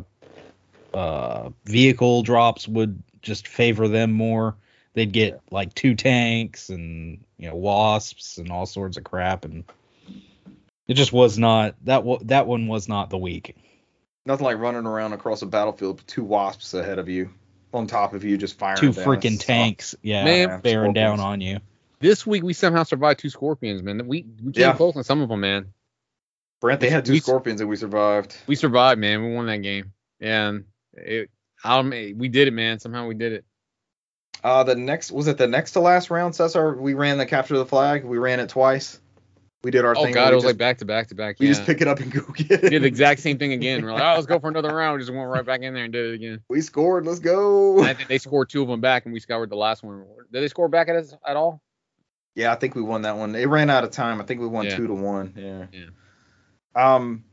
uh 0.92 1.50
vehicle 1.64 2.22
drops 2.22 2.68
would 2.68 3.02
just 3.22 3.48
favor 3.48 3.88
them 3.88 4.12
more. 4.12 4.56
They'd 4.94 5.12
get 5.12 5.40
like 5.50 5.74
two 5.74 5.94
tanks 5.94 6.68
and 6.68 7.24
you 7.38 7.48
know 7.48 7.56
wasps 7.56 8.38
and 8.38 8.50
all 8.50 8.66
sorts 8.66 8.96
of 8.96 9.04
crap 9.04 9.44
and 9.44 9.64
it 10.86 10.94
just 10.94 11.12
was 11.12 11.38
not 11.38 11.74
that 11.84 12.04
wa- 12.04 12.20
that 12.22 12.46
one 12.46 12.66
was 12.66 12.88
not 12.88 13.10
the 13.10 13.18
week. 13.18 13.56
Nothing 14.26 14.44
like 14.44 14.58
running 14.58 14.86
around 14.86 15.12
across 15.12 15.42
a 15.42 15.46
battlefield 15.46 15.96
with 15.96 16.06
two 16.06 16.24
wasps 16.24 16.74
ahead 16.74 16.98
of 16.98 17.08
you, 17.08 17.30
on 17.72 17.86
top 17.86 18.14
of 18.14 18.24
you, 18.24 18.38
just 18.38 18.58
firing. 18.58 18.80
Two 18.80 18.90
freaking 18.90 19.38
tanks, 19.38 19.94
yeah, 20.02 20.24
Man, 20.24 20.60
bearing 20.60 20.94
down 20.94 21.20
on 21.20 21.40
you. 21.40 21.58
This 22.04 22.26
week 22.26 22.42
we 22.42 22.52
somehow 22.52 22.82
survived 22.82 23.18
two 23.20 23.30
scorpions, 23.30 23.82
man. 23.82 23.96
We 24.06 24.26
we 24.42 24.52
came 24.52 24.60
Yeah. 24.60 24.74
close 24.76 24.94
on 24.94 25.04
some 25.04 25.22
of 25.22 25.30
them, 25.30 25.40
man. 25.40 25.72
Brant, 26.60 26.78
they 26.78 26.90
had 26.90 27.06
two 27.06 27.12
We- 27.12 27.20
scorpions 27.20 27.62
and 27.62 27.70
we 27.70 27.76
survived. 27.76 28.36
We 28.46 28.56
survived, 28.56 29.00
man. 29.00 29.24
We 29.24 29.32
won 29.34 29.46
that 29.46 29.62
game. 29.62 29.90
And 30.20 30.64
it 30.92 31.30
um, 31.64 31.88
we 31.90 32.28
did 32.28 32.46
it, 32.46 32.50
man. 32.50 32.78
Somehow 32.78 33.06
we 33.06 33.14
did 33.14 33.32
it. 33.32 33.44
Uh, 34.42 34.62
the 34.64 34.74
next 34.74 35.12
was 35.12 35.28
it 35.28 35.38
the 35.38 35.46
next 35.46 35.70
to 35.72 35.80
last 35.80 36.10
round, 36.10 36.34
Cesar? 36.34 36.74
We 36.76 36.92
ran 36.92 37.16
the 37.16 37.24
capture 37.24 37.54
of 37.54 37.60
the 37.60 37.64
flag. 37.66 38.04
We 38.04 38.18
ran 38.18 38.38
it 38.38 38.50
twice. 38.50 39.00
We 39.62 39.70
did 39.70 39.86
our 39.86 39.96
Oh 39.96 40.02
thing. 40.04 40.12
god, 40.12 40.30
it 40.32 40.34
was 40.34 40.42
just, 40.44 40.50
like 40.52 40.58
back 40.58 40.76
to 40.78 40.84
back 40.84 41.08
to 41.08 41.14
back. 41.14 41.36
we 41.40 41.46
Yeah. 41.46 41.52
just 41.54 41.64
pick 41.64 41.80
it 41.80 41.88
up 41.88 42.00
and 42.00 42.12
go 42.12 42.20
get 42.34 42.50
it. 42.50 42.62
we 42.64 42.68
did 42.68 42.82
the 42.82 42.86
exact 42.86 43.20
same 43.20 43.38
thing 43.38 43.52
again. 43.54 43.82
We're 43.82 43.92
like, 43.94 44.02
oh, 44.02 44.14
let's 44.16 44.26
go 44.26 44.38
for 44.38 44.48
another 44.48 44.74
round. 44.76 44.98
We 44.98 45.00
just 45.06 45.10
went 45.14 45.26
right 45.30 45.46
back 45.46 45.62
in 45.62 45.72
there 45.72 45.84
and 45.84 45.92
did 45.94 46.10
it 46.10 46.14
again. 46.16 46.40
We 46.50 46.60
scored. 46.60 47.06
Let's 47.06 47.18
go. 47.20 47.78
And 47.78 47.86
I 47.88 47.94
think 47.94 48.10
they 48.10 48.18
scored 48.18 48.50
two 48.50 48.60
of 48.60 48.68
them 48.68 48.82
back, 48.82 49.06
and 49.06 49.14
we 49.14 49.20
scored 49.20 49.48
the 49.48 49.56
last 49.56 49.82
one. 49.82 50.04
Did 50.30 50.42
they 50.42 50.48
score 50.48 50.68
back 50.68 50.90
at 50.90 50.96
us 50.96 51.14
at 51.26 51.36
all? 51.36 51.62
Yeah, 52.34 52.52
I 52.52 52.56
think 52.56 52.74
we 52.74 52.82
won 52.82 53.02
that 53.02 53.16
one. 53.16 53.34
It 53.34 53.48
ran 53.48 53.70
out 53.70 53.84
of 53.84 53.90
time. 53.90 54.20
I 54.20 54.24
think 54.24 54.40
we 54.40 54.46
won 54.46 54.66
Yeah. 54.66 54.76
two 54.76 54.86
to 54.88 54.94
one. 54.94 55.32
Yeah. 55.36 55.66
Yeah. 55.72 56.94
Um, 56.94 57.24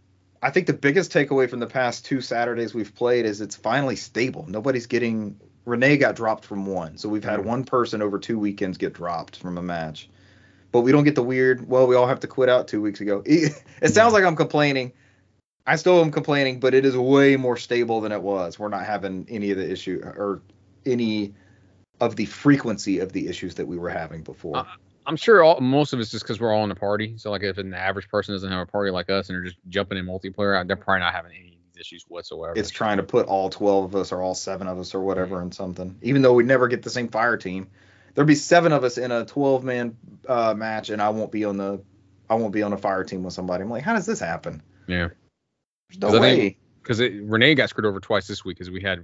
I 0.43 0.49
think 0.51 0.67
the 0.67 0.73
biggest 0.73 1.11
takeaway 1.11 1.49
from 1.49 1.59
the 1.59 1.67
past 1.67 2.05
two 2.05 2.21
Saturdays 2.21 2.73
we've 2.73 2.93
played 2.93 3.25
is 3.25 3.41
it's 3.41 3.55
finally 3.55 3.95
stable. 3.95 4.45
Nobody's 4.47 4.87
getting. 4.87 5.39
Renee 5.65 5.97
got 5.97 6.15
dropped 6.15 6.43
from 6.45 6.65
one, 6.65 6.97
so 6.97 7.07
we've 7.07 7.23
had 7.23 7.39
Mhm. 7.41 7.45
one 7.45 7.63
person 7.65 8.01
over 8.01 8.17
two 8.17 8.39
weekends 8.39 8.79
get 8.79 8.93
dropped 8.93 9.37
from 9.37 9.59
a 9.59 9.61
match. 9.61 10.09
But 10.71 10.81
we 10.81 10.91
don't 10.91 11.03
get 11.03 11.13
the 11.15 11.23
weird. 11.23 11.67
Well, 11.67 11.85
we 11.85 11.95
all 11.95 12.07
have 12.07 12.21
to 12.21 12.27
quit 12.27 12.49
out 12.49 12.67
two 12.67 12.81
weeks 12.81 13.01
ago. 13.01 13.23
It 13.81 13.93
sounds 13.93 14.13
like 14.13 14.23
I'm 14.23 14.35
complaining. 14.35 14.93
I 15.67 15.75
still 15.75 16.01
am 16.01 16.11
complaining, 16.11 16.59
but 16.59 16.73
it 16.73 16.85
is 16.85 16.97
way 16.97 17.35
more 17.35 17.57
stable 17.57 18.01
than 18.01 18.11
it 18.11 18.21
was. 18.21 18.57
We're 18.57 18.69
not 18.69 18.85
having 18.85 19.27
any 19.29 19.51
of 19.51 19.57
the 19.57 19.69
issue 19.69 20.01
or 20.03 20.41
any 20.85 21.33
of 21.99 22.15
the 22.15 22.25
frequency 22.25 22.99
of 22.99 23.11
the 23.11 23.27
issues 23.27 23.55
that 23.55 23.67
we 23.67 23.77
were 23.77 23.89
having 23.89 24.23
before. 24.23 24.57
Uh, 24.57 24.65
I'm 25.05 25.15
sure 25.15 25.43
all, 25.43 25.59
most 25.59 25.93
of 25.93 25.99
it's 25.99 26.11
just 26.11 26.23
because 26.23 26.39
we're 26.39 26.53
all 26.53 26.63
in 26.63 26.71
a 26.71 26.75
party. 26.75 27.17
So 27.17 27.31
like 27.31 27.43
if 27.43 27.57
an 27.57 27.73
average 27.73 28.07
person 28.09 28.35
doesn't 28.35 28.51
have 28.51 28.61
a 28.61 28.65
party 28.71 28.91
like 28.91 29.09
us 29.09 29.29
and 29.29 29.35
they're 29.35 29.43
just 29.43 29.57
jumping 29.67 29.97
in 29.97 30.05
multiplayer, 30.05 30.65
they're 30.67 30.75
probably 30.75 30.99
not 30.99 31.13
having 31.13 31.31
any 31.31 31.51
issues 31.81 32.05
whatsoever. 32.07 32.53
it's 32.55 32.69
trying 32.69 32.97
to 32.97 33.03
put 33.03 33.25
all 33.25 33.49
12 33.49 33.85
of 33.85 33.95
us 33.99 34.11
or 34.11 34.21
all 34.21 34.35
seven 34.35 34.67
of 34.67 34.79
us 34.79 34.93
or 34.93 35.01
whatever 35.01 35.41
in 35.41 35.51
something 35.51 35.97
even 36.03 36.21
though 36.21 36.33
we 36.33 36.43
never 36.43 36.67
get 36.67 36.83
the 36.83 36.89
same 36.91 37.07
fire 37.07 37.37
team 37.37 37.67
There'd 38.13 38.27
be 38.27 38.35
seven 38.35 38.71
of 38.71 38.83
us 38.83 38.97
in 38.99 39.11
a 39.11 39.25
12 39.25 39.63
man 39.63 39.97
uh, 40.27 40.53
match 40.55 40.91
and 40.91 41.01
i 41.01 41.09
won't 41.09 41.31
be 41.31 41.43
on 41.43 41.57
the 41.57 41.81
i 42.29 42.35
won't 42.35 42.53
be 42.53 42.61
on 42.61 42.71
a 42.71 42.77
fire 42.77 43.03
team 43.03 43.23
with 43.23 43.33
somebody 43.33 43.63
i'm 43.63 43.69
like 43.71 43.81
how 43.81 43.93
does 43.93 44.05
this 44.05 44.19
happen 44.19 44.61
yeah. 44.85 45.07
there's 45.89 45.99
no 46.13 46.19
way 46.19 46.35
think- 46.35 46.57
Because 46.81 46.99
Renee 46.99 47.55
got 47.55 47.69
screwed 47.69 47.85
over 47.85 47.99
twice 47.99 48.27
this 48.27 48.43
week 48.43 48.57
because 48.57 48.71
we 48.71 48.81
had 48.81 49.03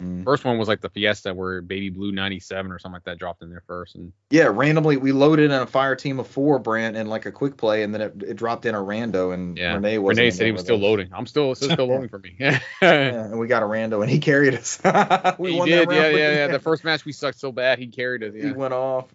Mm. 0.00 0.24
first 0.24 0.44
one 0.46 0.56
was 0.58 0.66
like 0.66 0.80
the 0.80 0.88
Fiesta 0.88 1.34
where 1.34 1.60
Baby 1.60 1.90
Blue 1.90 2.10
97 2.10 2.72
or 2.72 2.78
something 2.78 2.94
like 2.94 3.04
that 3.04 3.18
dropped 3.18 3.42
in 3.42 3.50
there 3.50 3.62
first 3.66 3.94
and 3.96 4.12
yeah 4.30 4.44
randomly 4.50 4.96
we 4.96 5.12
loaded 5.12 5.44
in 5.44 5.50
a 5.52 5.66
fire 5.66 5.94
team 5.94 6.18
of 6.18 6.26
four 6.26 6.58
brant 6.58 6.96
and 6.96 7.08
like 7.08 7.26
a 7.26 7.30
quick 7.32 7.58
play 7.58 7.82
and 7.82 7.92
then 7.94 8.00
it, 8.00 8.22
it 8.28 8.34
dropped 8.34 8.64
in 8.64 8.74
a 8.74 8.78
rando 8.78 9.34
and 9.34 9.58
yeah. 9.58 9.74
renee 9.74 9.98
was 9.98 10.16
Renee 10.16 10.30
said 10.30 10.46
he 10.46 10.52
was 10.52 10.62
still 10.62 10.78
loading. 10.78 11.10
I'm 11.12 11.26
still 11.26 11.52
it's 11.52 11.60
still 11.64 11.86
loading 11.86 12.08
for 12.08 12.18
me. 12.18 12.34
yeah, 12.38 12.60
yeah, 12.82 13.24
and 13.26 13.38
we 13.38 13.46
got 13.46 13.62
a 13.62 13.66
rando 13.66 14.00
and 14.00 14.10
he 14.10 14.20
carried 14.20 14.54
us 14.54 14.80
we 15.38 15.52
he 15.52 15.58
won 15.58 15.68
did. 15.68 15.88
that 15.88 15.94
Yeah, 15.94 16.08
yeah, 16.08 16.34
yeah. 16.34 16.46
The 16.48 16.60
first 16.60 16.82
match 16.82 17.04
we 17.04 17.12
sucked 17.12 17.38
so 17.38 17.52
bad 17.52 17.78
he 17.78 17.88
carried 17.88 18.22
us. 18.24 18.32
he 18.34 18.52
went 18.52 18.72
off. 18.72 19.12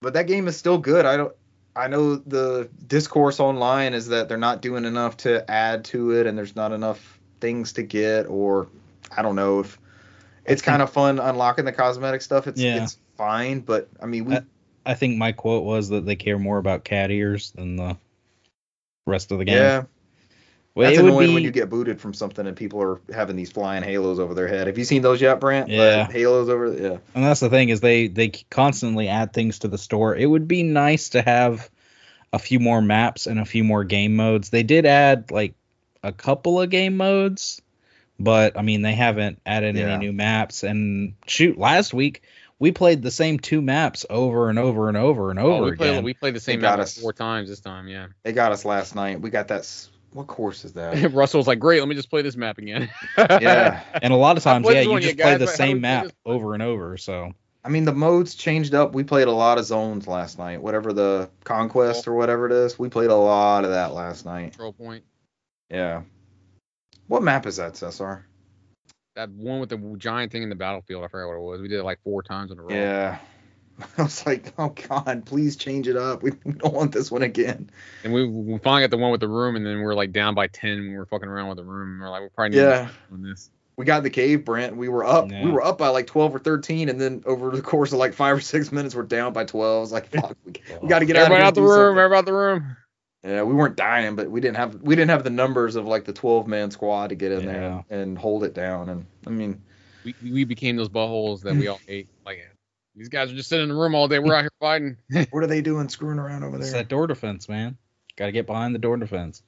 but 0.00 0.12
that 0.12 0.28
game 0.28 0.46
is 0.46 0.56
still 0.56 0.78
good. 0.78 1.04
I 1.04 1.16
don't. 1.16 1.34
I 1.78 1.86
know 1.86 2.16
the 2.16 2.68
discourse 2.88 3.38
online 3.38 3.94
is 3.94 4.08
that 4.08 4.28
they're 4.28 4.36
not 4.36 4.60
doing 4.62 4.84
enough 4.84 5.16
to 5.18 5.48
add 5.50 5.84
to 5.86 6.10
it, 6.12 6.26
and 6.26 6.36
there's 6.36 6.56
not 6.56 6.72
enough 6.72 7.18
things 7.40 7.72
to 7.74 7.82
get, 7.84 8.26
or 8.26 8.66
I 9.16 9.22
don't 9.22 9.36
know 9.36 9.60
if 9.60 9.78
it's 10.44 10.60
kind 10.60 10.82
of 10.82 10.90
fun 10.90 11.20
unlocking 11.20 11.64
the 11.64 11.72
cosmetic 11.72 12.20
stuff. 12.22 12.46
It's 12.48 12.60
Yeah. 12.60 12.82
it's 12.82 12.98
fine, 13.16 13.60
but 13.60 13.88
I 14.02 14.06
mean 14.06 14.24
we 14.24 14.36
I- 14.36 14.42
I 14.86 14.94
think 14.94 15.18
my 15.18 15.32
quote 15.32 15.64
was 15.64 15.90
that 15.90 16.06
they 16.06 16.16
care 16.16 16.38
more 16.38 16.58
about 16.58 16.82
cat 16.82 17.10
ears 17.10 17.52
than 17.52 17.76
the 17.76 17.96
rest 19.06 19.30
of 19.30 19.38
the 19.38 19.44
game. 19.44 19.56
yeah. 19.56 19.84
Well, 20.78 20.86
That's 20.88 21.00
it 21.00 21.02
would 21.02 21.10
annoying 21.12 21.28
be, 21.30 21.34
when 21.34 21.42
you 21.42 21.50
get 21.50 21.68
booted 21.68 22.00
from 22.00 22.14
something 22.14 22.46
and 22.46 22.56
people 22.56 22.80
are 22.82 23.00
having 23.12 23.34
these 23.34 23.50
flying 23.50 23.82
halos 23.82 24.20
over 24.20 24.32
their 24.34 24.46
head. 24.46 24.68
Have 24.68 24.78
you 24.78 24.84
seen 24.84 25.02
those 25.02 25.20
yet, 25.20 25.40
Brant? 25.40 25.68
Yeah. 25.68 26.02
Like, 26.02 26.12
halos 26.12 26.48
over. 26.48 26.72
Yeah. 26.72 26.98
and 27.16 27.24
that's 27.24 27.40
the 27.40 27.50
thing 27.50 27.70
is 27.70 27.80
they 27.80 28.06
they 28.06 28.28
constantly 28.28 29.08
add 29.08 29.32
things 29.32 29.58
to 29.60 29.68
the 29.68 29.76
store. 29.76 30.14
It 30.14 30.26
would 30.26 30.46
be 30.46 30.62
nice 30.62 31.08
to 31.10 31.20
have 31.22 31.68
a 32.32 32.38
few 32.38 32.60
more 32.60 32.80
maps 32.80 33.26
and 33.26 33.40
a 33.40 33.44
few 33.44 33.64
more 33.64 33.82
game 33.82 34.14
modes. 34.14 34.50
They 34.50 34.62
did 34.62 34.86
add 34.86 35.32
like 35.32 35.54
a 36.04 36.12
couple 36.12 36.60
of 36.60 36.70
game 36.70 36.96
modes, 36.96 37.60
but 38.20 38.56
I 38.56 38.62
mean 38.62 38.82
they 38.82 38.94
haven't 38.94 39.40
added 39.44 39.74
Yeah. 39.74 39.86
any 39.94 40.06
new 40.06 40.12
maps. 40.12 40.62
And 40.62 41.14
shoot, 41.26 41.58
last 41.58 41.92
week 41.92 42.22
we 42.60 42.70
played 42.70 43.02
the 43.02 43.10
same 43.10 43.40
two 43.40 43.60
maps 43.60 44.06
over 44.08 44.48
and 44.48 44.60
over 44.60 44.86
and 44.86 44.96
over 44.96 45.30
and 45.30 45.40
Oh, 45.40 45.54
over 45.54 45.64
we 45.70 45.76
played 45.76 45.90
again. 45.90 46.04
we 46.04 46.14
played 46.14 46.34
the 46.34 46.40
same 46.40 46.60
got 46.60 46.78
map 46.78 46.84
us. 46.84 46.96
four 46.98 47.12
times 47.12 47.48
this 47.48 47.58
time. 47.58 47.88
Yeah. 47.88 48.06
They 48.22 48.32
got 48.32 48.52
us 48.52 48.64
last 48.64 48.94
night. 48.94 49.20
We 49.20 49.30
got 49.30 49.48
that. 49.48 49.88
S- 50.10 50.14
What 50.14 50.26
course 50.26 50.64
is 50.64 50.72
that? 50.74 51.12
Russell 51.12 51.38
was 51.38 51.46
like, 51.46 51.58
"Great, 51.58 51.80
let 51.80 51.88
me 51.88 51.94
just 51.94 52.10
play 52.10 52.22
this 52.22 52.36
map 52.36 52.58
again." 52.58 52.90
yeah. 53.18 53.82
and 54.02 54.12
a 54.12 54.16
lot 54.16 54.36
of 54.36 54.42
times, 54.42 54.66
yeah, 54.68 54.80
you 54.80 55.00
just 55.00 55.16
yet, 55.16 55.24
play 55.24 55.32
guys, 55.32 55.38
the 55.38 55.46
but 55.46 55.50
how 55.52 55.56
do 55.56 55.62
we 55.64 55.72
same 55.74 55.80
map 55.80 56.04
this? 56.04 56.12
over 56.26 56.54
and 56.54 56.62
over. 56.62 56.96
So 56.96 57.32
I 57.64 57.68
mean, 57.70 57.84
the 57.84 57.92
modes 57.92 58.34
changed 58.34 58.74
up. 58.74 58.94
We 58.94 59.04
played 59.04 59.28
a 59.28 59.32
lot 59.32 59.58
of 59.58 59.64
zones 59.64 60.06
last 60.06 60.38
night. 60.38 60.62
Whatever 60.62 60.92
the 60.92 61.28
conquest 61.44 62.08
or 62.08 62.14
whatever 62.14 62.46
it 62.46 62.52
is, 62.52 62.78
we 62.78 62.88
played 62.88 63.10
a 63.10 63.16
lot 63.16 63.64
of 63.64 63.70
that 63.70 63.92
last 63.92 64.24
night. 64.24 64.52
Control 64.52 64.72
point. 64.72 65.04
Yeah. 65.70 66.02
What 67.08 67.22
map 67.22 67.46
is 67.46 67.56
that, 67.56 67.76
Cesar? 67.76 68.24
That 69.16 69.30
one 69.30 69.60
with 69.60 69.70
the 69.70 69.94
giant 69.98 70.30
thing 70.30 70.42
in 70.42 70.48
the 70.48 70.54
battlefield. 70.54 71.04
I 71.04 71.08
forgot 71.08 71.28
what 71.28 71.36
it 71.36 71.40
was. 71.42 71.60
We 71.60 71.68
did 71.68 71.80
it 71.80 71.84
like 71.84 72.00
four 72.04 72.22
times 72.22 72.52
in 72.52 72.58
a 72.58 72.62
row. 72.62 72.74
Yeah. 72.74 73.18
I 73.98 74.02
was 74.02 74.26
like, 74.26 74.52
oh 74.58 74.70
god, 74.88 75.24
please 75.26 75.56
change 75.56 75.88
it 75.88 75.96
up. 75.96 76.22
We, 76.22 76.32
we 76.44 76.52
don't 76.58 76.74
want 76.74 76.92
this 76.92 77.10
one 77.10 77.22
again. 77.22 77.70
And 78.04 78.12
we, 78.12 78.26
we 78.26 78.58
finally 78.58 78.82
got 78.82 78.90
the 78.90 78.98
one 78.98 79.10
with 79.12 79.20
the 79.20 79.28
room, 79.28 79.56
and 79.56 79.64
then 79.64 79.78
we 79.78 79.84
are 79.84 79.94
like 79.94 80.12
down 80.12 80.34
by 80.34 80.46
ten 80.48 80.78
when 80.78 80.90
we 80.90 80.96
were 80.96 81.06
fucking 81.06 81.28
around 81.28 81.48
with 81.48 81.58
the 81.58 81.64
room. 81.64 81.92
And 81.92 82.00
we're 82.00 82.10
like, 82.10 82.22
we 82.22 82.28
probably 82.28 82.50
need 82.58 82.64
Yeah. 82.64 82.86
to 82.86 83.14
on 83.14 83.22
this. 83.22 83.50
We 83.76 83.84
got 83.84 84.02
the 84.02 84.10
cave, 84.10 84.44
Brant. 84.44 84.76
We 84.76 84.88
were 84.88 85.04
up. 85.04 85.30
Yeah. 85.30 85.44
We 85.44 85.52
were 85.52 85.62
up 85.62 85.78
by 85.78 85.88
like 85.88 86.08
12 86.08 86.34
or 86.34 86.38
13, 86.40 86.88
and 86.88 87.00
then 87.00 87.22
over 87.26 87.50
the 87.50 87.62
course 87.62 87.92
of 87.92 87.98
like 88.00 88.12
five 88.12 88.36
or 88.36 88.40
six 88.40 88.72
minutes, 88.72 88.94
we're 88.96 89.04
down 89.04 89.32
by 89.32 89.44
12. 89.44 89.76
I 89.76 89.80
was 89.80 89.92
like, 89.92 90.08
fuck, 90.08 90.36
we, 90.44 90.52
we 90.82 90.88
got 90.88 90.98
to 90.98 91.06
get 91.06 91.14
Everybody 91.14 91.42
out 91.42 91.48
out 91.48 91.54
the 91.54 91.60
here. 91.60 91.68
and 91.68 91.76
do 91.76 91.80
room. 91.80 91.86
something. 91.94 91.98
Everybody 92.02 92.18
out 92.18 92.24
the 92.24 92.32
room. 92.32 92.76
Yeah, 93.22 93.42
we 93.44 93.54
weren't 93.54 93.76
dying, 93.76 94.16
but 94.16 94.30
we 94.30 94.40
didn't 94.40 94.56
have 94.56 94.80
we 94.82 94.96
didn't 94.96 95.10
have 95.10 95.22
the 95.24 95.30
numbers 95.30 95.76
of 95.76 95.86
like 95.86 96.04
the 96.04 96.12
12 96.12 96.46
man 96.48 96.70
squad 96.72 97.08
to 97.08 97.14
get 97.14 97.30
in 97.32 97.46
there 97.46 97.84
and, 97.90 98.00
and 98.00 98.18
hold 98.18 98.42
it 98.44 98.54
down. 98.54 98.88
And 98.88 99.06
I 99.26 99.30
mean, 99.30 99.60
We, 100.04 100.14
we 100.22 100.44
became 100.44 100.76
those 100.76 100.88
buttholes 100.88 101.42
that 101.42 101.54
we 101.56 101.66
all 101.68 101.80
hate. 101.86 102.08
Like 102.98 103.04
these 103.04 103.10
guys 103.10 103.30
are 103.30 103.36
just 103.36 103.48
sitting 103.48 103.62
in 103.62 103.68
the 103.68 103.80
room 103.80 103.94
all 103.94 104.08
day. 104.08 104.18
We're 104.18 104.34
out 104.34 104.40
here 104.40 104.50
fighting. 104.60 104.96
what 105.30 105.44
are 105.44 105.46
they 105.46 105.62
doing 105.62 105.88
screwing 105.88 106.18
around 106.18 106.42
over 106.42 106.56
it's 106.56 106.72
there? 106.72 106.82
that 106.82 106.88
door 106.88 107.06
defense, 107.06 107.48
man. 107.48 107.78
Got 108.16 108.26
to 108.26 108.32
get 108.32 108.46
behind 108.46 108.74
the 108.74 108.80
door 108.80 108.96
defense. 108.96 109.44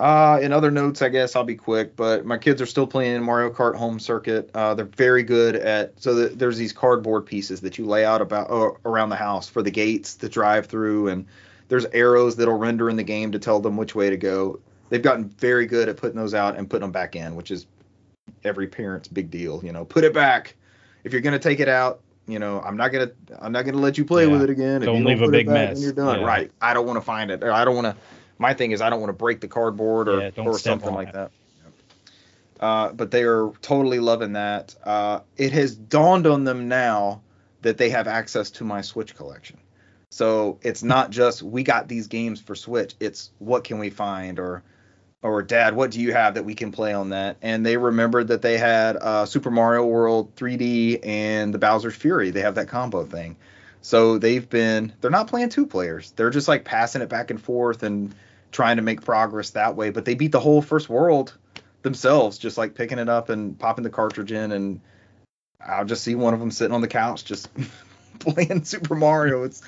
Uh, 0.00 0.38
in 0.42 0.50
other 0.50 0.70
notes, 0.70 1.02
I 1.02 1.10
guess 1.10 1.36
I'll 1.36 1.44
be 1.44 1.54
quick, 1.54 1.94
but 1.94 2.24
my 2.24 2.38
kids 2.38 2.62
are 2.62 2.66
still 2.66 2.86
playing 2.86 3.22
Mario 3.22 3.50
Kart 3.50 3.76
Home 3.76 4.00
Circuit. 4.00 4.50
Uh, 4.54 4.74
they're 4.74 4.86
very 4.86 5.22
good 5.22 5.56
at 5.56 6.00
so 6.00 6.14
that 6.14 6.38
there's 6.38 6.56
these 6.56 6.72
cardboard 6.72 7.26
pieces 7.26 7.60
that 7.60 7.76
you 7.76 7.84
lay 7.84 8.04
out 8.04 8.22
about 8.22 8.50
uh, 8.50 8.70
around 8.86 9.10
the 9.10 9.16
house 9.16 9.48
for 9.48 9.62
the 9.62 9.70
gates, 9.70 10.14
the 10.14 10.28
drive 10.28 10.66
through, 10.66 11.08
and 11.08 11.26
there's 11.68 11.84
arrows 11.86 12.34
that'll 12.36 12.56
render 12.56 12.88
in 12.88 12.96
the 12.96 13.04
game 13.04 13.30
to 13.32 13.38
tell 13.38 13.60
them 13.60 13.76
which 13.76 13.94
way 13.94 14.08
to 14.08 14.16
go. 14.16 14.58
They've 14.88 15.02
gotten 15.02 15.28
very 15.28 15.66
good 15.66 15.90
at 15.90 15.98
putting 15.98 16.16
those 16.16 16.34
out 16.34 16.56
and 16.56 16.68
putting 16.68 16.82
them 16.82 16.92
back 16.92 17.14
in, 17.14 17.36
which 17.36 17.50
is 17.50 17.66
every 18.42 18.66
parent's 18.66 19.06
big 19.06 19.30
deal. 19.30 19.60
You 19.62 19.72
know, 19.72 19.84
put 19.84 20.02
it 20.02 20.14
back. 20.14 20.56
If 21.04 21.12
you're 21.12 21.22
gonna 21.22 21.38
take 21.38 21.60
it 21.60 21.68
out, 21.68 22.00
you 22.26 22.38
know, 22.38 22.60
I'm 22.60 22.76
not 22.76 22.88
gonna 22.88 23.10
I'm 23.38 23.52
not 23.52 23.64
gonna 23.64 23.78
let 23.78 23.96
you 23.98 24.04
play 24.04 24.26
Yeah. 24.26 24.32
with 24.32 24.42
it 24.42 24.50
again. 24.50 24.82
If 24.82 24.86
Don't 24.86 24.98
you 24.98 25.04
leave 25.04 25.22
a 25.22 25.28
big 25.30 25.46
back 25.46 25.70
mess. 25.70 25.82
you're 25.82 25.92
done. 25.92 26.20
Yeah. 26.20 26.26
Right. 26.26 26.50
I 26.60 26.74
don't 26.74 26.86
want 26.86 26.96
to 26.96 27.02
find 27.02 27.30
it. 27.30 27.42
Or 27.44 27.52
I 27.52 27.64
don't 27.64 27.74
want 27.74 27.86
to. 27.86 27.96
My 28.38 28.52
thing 28.54 28.72
is 28.72 28.80
I 28.80 28.90
don't 28.90 29.00
want 29.00 29.10
to 29.10 29.16
break 29.16 29.40
the 29.40 29.48
cardboard 29.48 30.08
or 30.08 30.20
Yeah, 30.20 30.30
or 30.38 30.58
something 30.58 30.92
like 30.92 31.08
it. 31.08 31.14
that. 31.14 31.30
Uh, 32.60 32.92
but 32.92 33.10
they 33.10 33.22
are 33.24 33.50
totally 33.62 33.98
loving 33.98 34.32
that. 34.32 34.74
Uh, 34.84 35.20
it 35.36 35.52
has 35.52 35.74
dawned 35.74 36.26
on 36.26 36.44
them 36.44 36.68
now 36.68 37.20
that 37.62 37.76
they 37.78 37.90
have 37.90 38.06
access 38.06 38.50
to 38.50 38.64
my 38.64 38.80
Switch 38.80 39.14
collection. 39.14 39.58
So 40.10 40.58
it's 40.62 40.82
not 40.82 41.10
just 41.10 41.42
we 41.42 41.62
got 41.62 41.88
these 41.88 42.06
games 42.06 42.40
for 42.40 42.54
Switch. 42.54 42.94
It's 43.00 43.30
what 43.38 43.64
can 43.64 43.78
we 43.78 43.90
find 43.90 44.38
or 44.38 44.62
or 45.24 45.42
Dad, 45.42 45.74
what 45.74 45.90
do 45.90 46.02
you 46.02 46.12
have 46.12 46.34
that 46.34 46.44
we 46.44 46.54
can 46.54 46.70
play 46.70 46.92
on 46.92 47.08
that? 47.08 47.38
And 47.40 47.64
they 47.64 47.78
remembered 47.78 48.28
that 48.28 48.42
they 48.42 48.58
had 48.58 48.96
uh, 48.96 49.24
Super 49.24 49.50
Mario 49.50 49.86
World 49.86 50.36
3D 50.36 51.00
and 51.02 51.52
the 51.52 51.58
Bowser's 51.58 51.96
Fury. 51.96 52.30
They 52.30 52.42
have 52.42 52.56
that 52.56 52.68
combo 52.68 53.04
thing. 53.06 53.34
So 53.80 54.18
they've 54.18 54.46
been 54.48 54.92
they're 55.00 55.10
not 55.10 55.28
playing 55.28 55.48
two 55.48 55.66
players. 55.66 56.10
They're 56.12 56.30
just 56.30 56.46
like 56.46 56.64
passing 56.64 57.00
it 57.00 57.08
back 57.08 57.30
and 57.30 57.40
forth 57.40 57.82
and 57.82 58.14
trying 58.52 58.76
to 58.76 58.82
make 58.82 59.00
progress 59.00 59.50
that 59.50 59.76
way. 59.76 59.88
But 59.88 60.04
they 60.04 60.14
beat 60.14 60.32
the 60.32 60.40
whole 60.40 60.60
first 60.60 60.90
world 60.90 61.32
themselves, 61.82 62.36
just 62.36 62.58
like 62.58 62.74
picking 62.74 62.98
it 62.98 63.08
up 63.08 63.30
and 63.30 63.58
popping 63.58 63.82
the 63.82 63.90
cartridge 63.90 64.30
in. 64.30 64.52
And 64.52 64.80
I'll 65.66 65.86
just 65.86 66.04
see 66.04 66.14
one 66.14 66.34
of 66.34 66.40
them 66.40 66.50
sitting 66.50 66.74
on 66.74 66.82
the 66.82 66.88
couch 66.88 67.24
just 67.24 67.48
playing 68.18 68.64
Super 68.64 68.94
Mario. 68.94 69.42
It's 69.44 69.62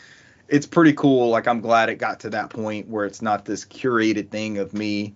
it's 0.48 0.66
pretty 0.66 0.92
cool. 0.92 1.30
Like 1.30 1.48
I'm 1.48 1.62
glad 1.62 1.88
it 1.88 1.96
got 1.96 2.20
to 2.20 2.30
that 2.30 2.50
point 2.50 2.88
where 2.88 3.06
it's 3.06 3.22
not 3.22 3.46
this 3.46 3.64
curated 3.64 4.28
thing 4.28 4.58
of 4.58 4.74
me. 4.74 5.14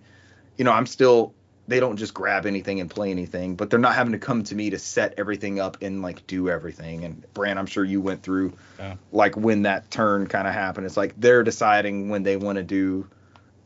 You 0.61 0.65
know, 0.65 0.73
I'm 0.73 0.85
still 0.85 1.33
they 1.67 1.79
don't 1.79 1.97
just 1.97 2.13
grab 2.13 2.45
anything 2.45 2.81
and 2.81 2.87
play 2.87 3.09
anything, 3.09 3.55
but 3.55 3.71
they're 3.71 3.79
not 3.79 3.95
having 3.95 4.11
to 4.11 4.19
come 4.19 4.43
to 4.43 4.53
me 4.53 4.69
to 4.69 4.77
set 4.77 5.15
everything 5.17 5.59
up 5.59 5.81
and 5.81 6.03
like 6.03 6.27
do 6.27 6.49
everything. 6.49 7.03
And 7.03 7.25
Brant, 7.33 7.57
I'm 7.57 7.65
sure 7.65 7.83
you 7.83 7.99
went 7.99 8.21
through 8.21 8.53
Yeah. 8.77 8.97
like 9.11 9.35
when 9.35 9.63
that 9.63 9.89
turn 9.89 10.27
kind 10.27 10.47
of 10.47 10.53
happened. 10.53 10.85
It's 10.85 10.97
like 10.97 11.19
they're 11.19 11.41
deciding 11.41 12.09
when 12.09 12.21
they 12.21 12.37
want 12.37 12.57
to 12.57 12.63
do 12.63 13.07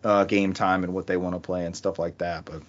uh, 0.06 0.24
game 0.24 0.54
time 0.54 0.86
and 0.86 0.94
what 0.94 1.06
they 1.06 1.18
want 1.18 1.36
to 1.36 1.40
play 1.42 1.66
and 1.66 1.76
stuff 1.76 2.00
like 2.00 2.20
that. 2.20 2.46
But 2.46 2.62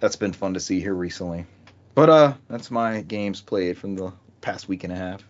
that's 0.00 0.16
been 0.16 0.32
fun 0.32 0.54
to 0.54 0.60
see 0.60 0.80
here 0.80 0.92
recently. 0.92 1.46
But 1.94 2.10
uh, 2.10 2.34
that's 2.48 2.72
my 2.72 3.02
games 3.02 3.40
played 3.40 3.78
from 3.78 3.94
the 3.94 4.12
past 4.40 4.68
week 4.68 4.82
and 4.82 4.92
a 4.92 4.96
half. 4.96 5.22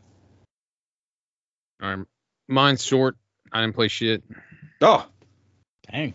All 1.82 1.94
right, 1.94 2.06
mine's 2.48 2.82
short. 2.82 3.16
I 3.52 3.60
didn't 3.60 3.74
play 3.74 3.88
shit. 3.88 4.22
Oh, 4.80 5.06
Dang. 5.92 6.14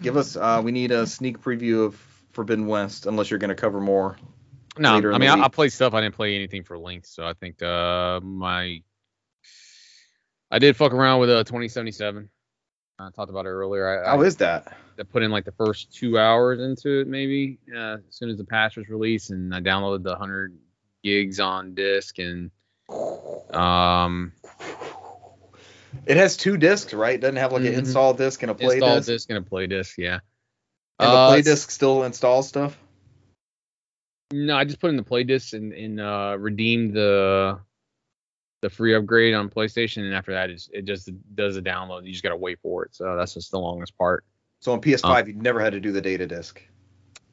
Give 0.00 0.16
us. 0.16 0.36
Uh, 0.36 0.60
we 0.64 0.72
need 0.72 0.90
a 0.90 1.06
sneak 1.06 1.40
preview 1.40 1.84
of 1.84 1.94
Forbidden 2.32 2.66
West, 2.66 3.06
unless 3.06 3.30
you're 3.30 3.38
going 3.38 3.48
to 3.48 3.54
cover 3.54 3.80
more. 3.80 4.16
No, 4.78 4.94
I 4.94 5.18
mean 5.18 5.28
I, 5.28 5.44
I 5.44 5.48
played 5.48 5.72
stuff. 5.72 5.94
I 5.94 6.00
didn't 6.00 6.14
play 6.14 6.36
anything 6.36 6.62
for 6.62 6.78
length, 6.78 7.06
so 7.06 7.26
I 7.26 7.32
think 7.32 7.62
uh 7.62 8.20
my 8.20 8.80
I 10.50 10.58
did 10.58 10.76
fuck 10.76 10.92
around 10.92 11.20
with 11.20 11.30
a 11.30 11.44
2077. 11.44 12.28
I 13.00 13.10
talked 13.10 13.30
about 13.30 13.46
it 13.46 13.50
earlier. 13.50 14.04
I, 14.04 14.10
How 14.10 14.22
I, 14.22 14.24
is 14.24 14.36
that? 14.36 14.76
I 14.98 15.02
put 15.02 15.22
in 15.22 15.30
like 15.30 15.44
the 15.44 15.52
first 15.52 15.92
two 15.92 16.18
hours 16.18 16.60
into 16.60 17.00
it, 17.00 17.06
maybe 17.06 17.58
uh, 17.72 17.98
as 17.98 18.00
soon 18.10 18.30
as 18.30 18.38
the 18.38 18.44
patch 18.44 18.76
was 18.76 18.88
released, 18.88 19.30
and 19.30 19.54
I 19.54 19.60
downloaded 19.60 20.02
the 20.02 20.10
100 20.10 20.56
gigs 21.04 21.38
on 21.38 21.74
disk, 21.74 22.18
and 22.18 22.50
um, 23.54 24.32
It 26.06 26.16
has 26.16 26.36
two 26.36 26.56
discs, 26.56 26.92
right? 26.92 27.14
It 27.14 27.20
doesn't 27.20 27.36
have 27.36 27.52
like 27.52 27.62
Mhm. 27.62 27.68
an 27.68 27.74
install 27.74 28.14
disc 28.14 28.42
and 28.42 28.50
a 28.50 28.54
play 28.54 28.76
install 28.76 28.96
disc. 28.96 29.08
disk 29.08 29.30
and 29.30 29.38
a 29.38 29.42
play 29.42 29.66
disk. 29.66 29.98
Yeah. 29.98 30.20
And 31.00 31.12
the 31.12 31.16
Uh, 31.16 31.26
play 31.26 31.42
disc 31.42 31.70
still 31.70 32.04
installs 32.04 32.48
stuff. 32.48 32.78
No, 34.32 34.56
I 34.56 34.64
just 34.64 34.80
put 34.80 34.90
in 34.90 34.96
the 34.96 35.02
play 35.02 35.24
disc 35.24 35.54
and, 35.54 35.72
and 35.72 36.00
uh, 36.00 36.36
redeemed 36.38 36.94
the 36.94 37.60
the 38.60 38.68
free 38.68 38.94
upgrade 38.94 39.34
on 39.34 39.48
PlayStation, 39.48 39.98
and 39.98 40.12
after 40.12 40.32
that, 40.32 40.50
it's, 40.50 40.68
it 40.72 40.84
just 40.84 41.08
does 41.36 41.54
the 41.54 41.62
download. 41.62 42.04
You 42.04 42.10
just 42.10 42.24
gotta 42.24 42.36
wait 42.36 42.58
for 42.60 42.84
it. 42.84 42.94
So 42.94 43.16
that's 43.16 43.34
just 43.34 43.52
the 43.52 43.58
longest 43.58 43.96
part. 43.96 44.24
So 44.60 44.72
on 44.72 44.80
PS5, 44.80 45.28
you 45.28 45.34
never 45.34 45.60
had 45.60 45.72
to 45.74 45.80
do 45.80 45.92
the 45.92 46.00
data 46.00 46.26
disc. 46.26 46.60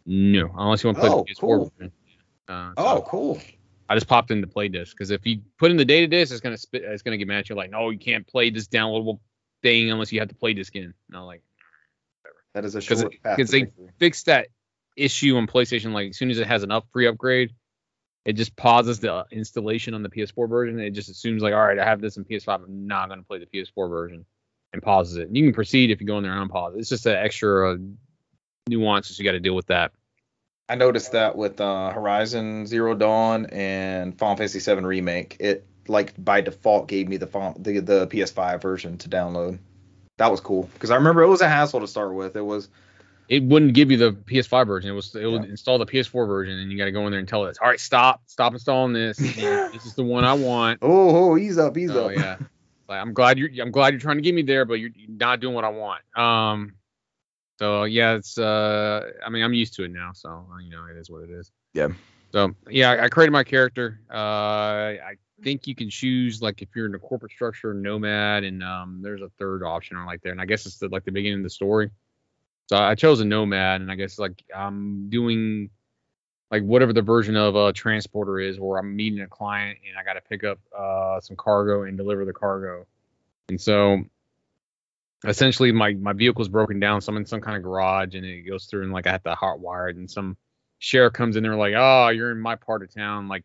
No, 0.06 0.52
unless 0.56 0.84
you 0.84 0.90
want 0.90 0.98
to 0.98 1.02
play 1.02 1.10
Oh, 1.10 1.26
the 1.28 1.34
PS4 1.34 1.40
cool. 1.40 1.72
version. 1.78 1.92
Uh, 2.48 2.70
so 2.78 2.86
Oh, 2.86 3.02
cool. 3.08 3.42
I 3.88 3.96
just 3.96 4.08
popped 4.08 4.32
in 4.32 4.42
the 4.42 4.48
play 4.48 4.68
disc 4.68 4.96
because 4.96 5.12
if 5.12 5.26
you 5.26 5.42
put 5.60 5.72
in 5.72 5.78
the 5.78 5.86
data 5.86 6.08
disc, 6.08 6.32
it's 6.32 6.42
gonna 6.42 6.58
spit. 6.58 6.84
It's 6.84 7.02
gonna 7.04 7.18
get 7.18 7.28
mad 7.28 7.40
at 7.40 7.50
you 7.50 7.56
like, 7.56 7.72
no, 7.72 7.90
you 7.90 8.00
can't 8.00 8.26
play 8.26 8.50
this 8.50 8.68
downloadable 8.68 9.20
thing 9.62 9.92
unless 9.92 10.12
you 10.12 10.20
have 10.20 10.30
to 10.30 10.36
play 10.36 10.54
disc 10.54 10.76
in. 10.76 10.84
And 10.84 10.94
I'm 11.14 11.24
like, 11.24 11.42
whatever. 12.24 12.40
That 12.54 12.66
is 12.66 12.76
a 12.76 12.82
short 12.82 13.14
it- 13.14 13.24
path. 13.24 13.38
'cause 13.38 13.48
to 13.48 13.52
they- 13.52 13.62
victory. 13.66 13.90
fix 14.00 14.24
that 14.24 14.48
issue 14.96 15.36
on 15.38 15.46
PlayStation. 15.48 15.92
Like 15.94 16.10
as 16.10 16.18
soon 16.18 16.32
as 16.32 16.40
it 16.40 16.48
has 16.48 16.64
an 16.64 16.72
up 16.72 16.88
free 16.92 17.06
upgrade, 17.08 17.54
it 18.26 18.34
just 18.34 18.56
pauses 18.56 19.00
the 19.00 19.26
installation 19.32 19.94
on 19.94 20.02
the 20.02 20.10
PS4 20.10 20.48
version. 20.50 20.80
It 20.80 20.92
just 20.92 21.10
assumes 21.10 21.44
like, 21.44 21.54
all 21.54 21.64
right, 21.64 21.78
I 21.78 21.86
have 21.86 22.02
this 22.02 22.18
in 22.18 22.26
PS5. 22.26 22.64
I'm 22.64 22.88
not 22.88 23.10
gonna 23.10 23.22
play 23.24 23.38
the 23.40 23.46
PS4 23.46 23.88
version, 23.88 24.26
and 24.74 24.82
pauses 24.82 25.18
it. 25.18 25.28
And 25.28 25.38
You 25.38 25.44
can 25.44 25.54
proceed 25.54 25.92
if 25.92 26.02
you 26.02 26.08
go 26.08 26.18
in 26.18 26.24
there 26.24 26.34
and 26.36 26.50
unpause 26.50 26.76
it. 26.76 26.80
It's 26.80 26.90
just 26.90 27.06
an 27.06 27.16
extra 27.18 27.74
uh, 27.74 27.78
nuances 28.68 29.20
you 29.20 29.26
got 29.26 29.34
to 29.34 29.40
deal 29.40 29.56
with 29.56 29.68
that. 29.68 29.92
I 30.68 30.76
noticed 30.76 31.12
that 31.12 31.36
with 31.36 31.62
uh, 31.62 31.92
Horizon 31.92 32.66
Zero 32.66 32.96
Dawn 32.96 33.46
and 33.48 34.18
Final 34.18 34.36
Fantasy 34.38 34.60
VII 34.60 34.82
Remake, 34.82 35.38
it 35.40 35.66
like 35.88 36.14
by 36.24 36.42
default 36.42 36.88
gave 36.88 37.08
me 37.08 37.18
the 37.18 37.28
font, 37.28 37.64
the 37.64 37.80
the 37.80 38.08
PS5 38.08 38.62
version 38.62 38.98
to 39.00 39.10
download. 39.10 39.60
That 40.18 40.32
was 40.32 40.40
cool 40.40 40.70
because 40.74 40.92
I 40.92 40.96
remember 40.96 41.22
it 41.22 41.28
was 41.28 41.42
a 41.42 41.48
hassle 41.50 41.82
to 41.82 41.88
start 41.88 42.14
with. 42.16 42.36
It 42.36 42.42
was 42.42 42.70
It 43.30 43.44
wouldn't 43.44 43.74
give 43.74 43.92
you 43.92 43.98
the 43.98 44.14
PS5 44.14 44.66
version. 44.66 44.90
It 44.90 44.94
was 44.94 45.14
it 45.14 45.26
would 45.28 45.44
Yeah. 45.44 45.50
install 45.50 45.78
the 45.78 45.86
PS4 45.86 46.26
version, 46.28 46.58
and 46.58 46.72
you 46.72 46.78
got 46.78 46.86
to 46.86 46.92
go 46.92 47.06
in 47.06 47.12
there 47.12 47.20
and 47.20 47.28
tell 47.30 47.46
it, 47.46 47.58
all 47.62 47.68
right, 47.68 47.80
stop, 47.80 48.22
stop 48.26 48.54
installing 48.54 48.94
this. 48.94 49.18
this 49.72 49.86
is 49.86 49.94
the 49.96 50.04
one 50.04 50.24
I 50.26 50.34
want. 50.34 50.80
oh, 50.82 51.32
oh 51.34 51.38
ease 51.38 51.58
up, 51.60 51.78
ease 51.78 51.92
Oh 51.92 52.06
up. 52.10 52.16
yeah. 52.16 52.38
Like 52.88 53.02
I'm 53.02 53.14
glad 53.14 53.40
you're 53.40 53.50
I'm 53.64 53.72
glad 53.72 53.94
you're 53.94 54.00
trying 54.00 54.18
to 54.18 54.22
get 54.22 54.36
me 54.36 54.44
there, 54.44 54.64
but 54.64 54.76
you're 54.76 54.92
you're 54.96 55.10
not 55.10 55.40
doing 55.40 55.56
what 55.56 55.64
I 55.66 55.70
want. 55.70 56.02
Um 56.16 56.74
so 57.58 57.84
yeah, 57.84 58.14
it's 58.14 58.38
uh 58.38 59.12
I 59.26 59.30
mean 59.30 59.44
I'm 59.44 59.54
used 59.54 59.74
to 59.76 59.84
it 59.84 59.92
now, 59.92 60.12
so 60.14 60.30
uh, 60.30 60.58
you 60.58 60.70
know 60.70 60.86
it 60.86 60.98
is 60.98 61.10
what 61.10 61.24
it 61.24 61.30
is. 61.30 61.52
Yeah. 61.74 61.90
So 62.32 62.54
yeah, 62.70 62.98
I, 63.02 63.08
created 63.08 63.32
my 63.32 63.44
character. 63.44 64.00
Uh 64.12 64.16
I 64.16 65.16
think 65.42 65.68
you 65.68 65.76
can 65.76 65.90
choose 65.90 66.42
like 66.42 66.62
if 66.62 66.70
you're 66.76 66.86
in 66.86 66.96
a 66.96 67.00
corporate 67.00 67.32
structure, 67.32 67.74
nomad, 67.74 68.44
and 68.44 68.64
um 68.64 69.00
there's 69.02 69.22
a 69.22 69.30
third 69.40 69.64
option 69.64 70.04
like 70.06 70.22
there, 70.22 70.32
and 70.32 70.42
I 70.42 70.46
guess 70.46 70.66
it's 70.66 70.78
the, 70.78 70.90
like 70.90 71.06
the 71.06 71.12
beginning 71.12 71.40
of 71.40 71.44
the 71.44 71.50
story. 71.50 71.92
So 72.68 72.78
I 72.78 72.96
chose 72.96 73.20
a 73.22 73.26
nomad, 73.26 73.82
and 73.82 73.92
I 73.92 73.96
guess 73.96 74.20
like 74.20 74.44
I'm 74.56 75.10
doing 75.10 75.70
like 76.52 76.64
whatever 76.64 76.94
the 76.94 77.02
version 77.02 77.36
of 77.36 77.56
a 77.56 77.74
transporter 77.74 78.40
is, 78.40 78.60
where 78.60 78.80
I'm 78.80 78.96
meeting 78.96 79.22
a 79.22 79.28
client 79.28 79.80
and 79.88 79.98
I 79.98 80.04
got 80.04 80.14
to 80.14 80.22
pick 80.22 80.44
up 80.44 80.60
uh, 80.78 81.20
some 81.20 81.36
cargo 81.36 81.84
and 81.84 81.98
deliver 81.98 82.26
the 82.26 82.34
cargo. 82.34 82.86
And 83.50 83.60
so 83.60 84.04
essentially 85.28 85.72
my 85.72 85.94
my 85.94 86.14
vehicle's 86.14 86.50
broken 86.50 86.80
down. 86.80 87.02
So 87.02 87.12
I'm 87.12 87.18
in 87.18 87.26
some 87.26 87.42
kind 87.42 87.58
of 87.58 87.64
garage 87.64 88.16
and 88.16 88.26
it 88.26 88.42
goes 88.42 88.66
through 88.66 88.84
and 88.84 88.92
like 88.92 89.08
I 89.08 89.12
have 89.12 89.24
to 89.24 89.36
hotwire 89.36 89.90
it 89.90 89.96
and 89.96 90.10
some 90.10 90.38
sheriff 90.80 91.14
comes 91.14 91.36
in 91.36 91.44
there 91.44 91.56
like, 91.56 91.74
oh, 91.76 92.10
you're 92.10 92.32
in 92.32 92.40
my 92.40 92.56
part 92.56 92.84
of 92.84 92.94
town. 92.94 93.28
Like 93.28 93.44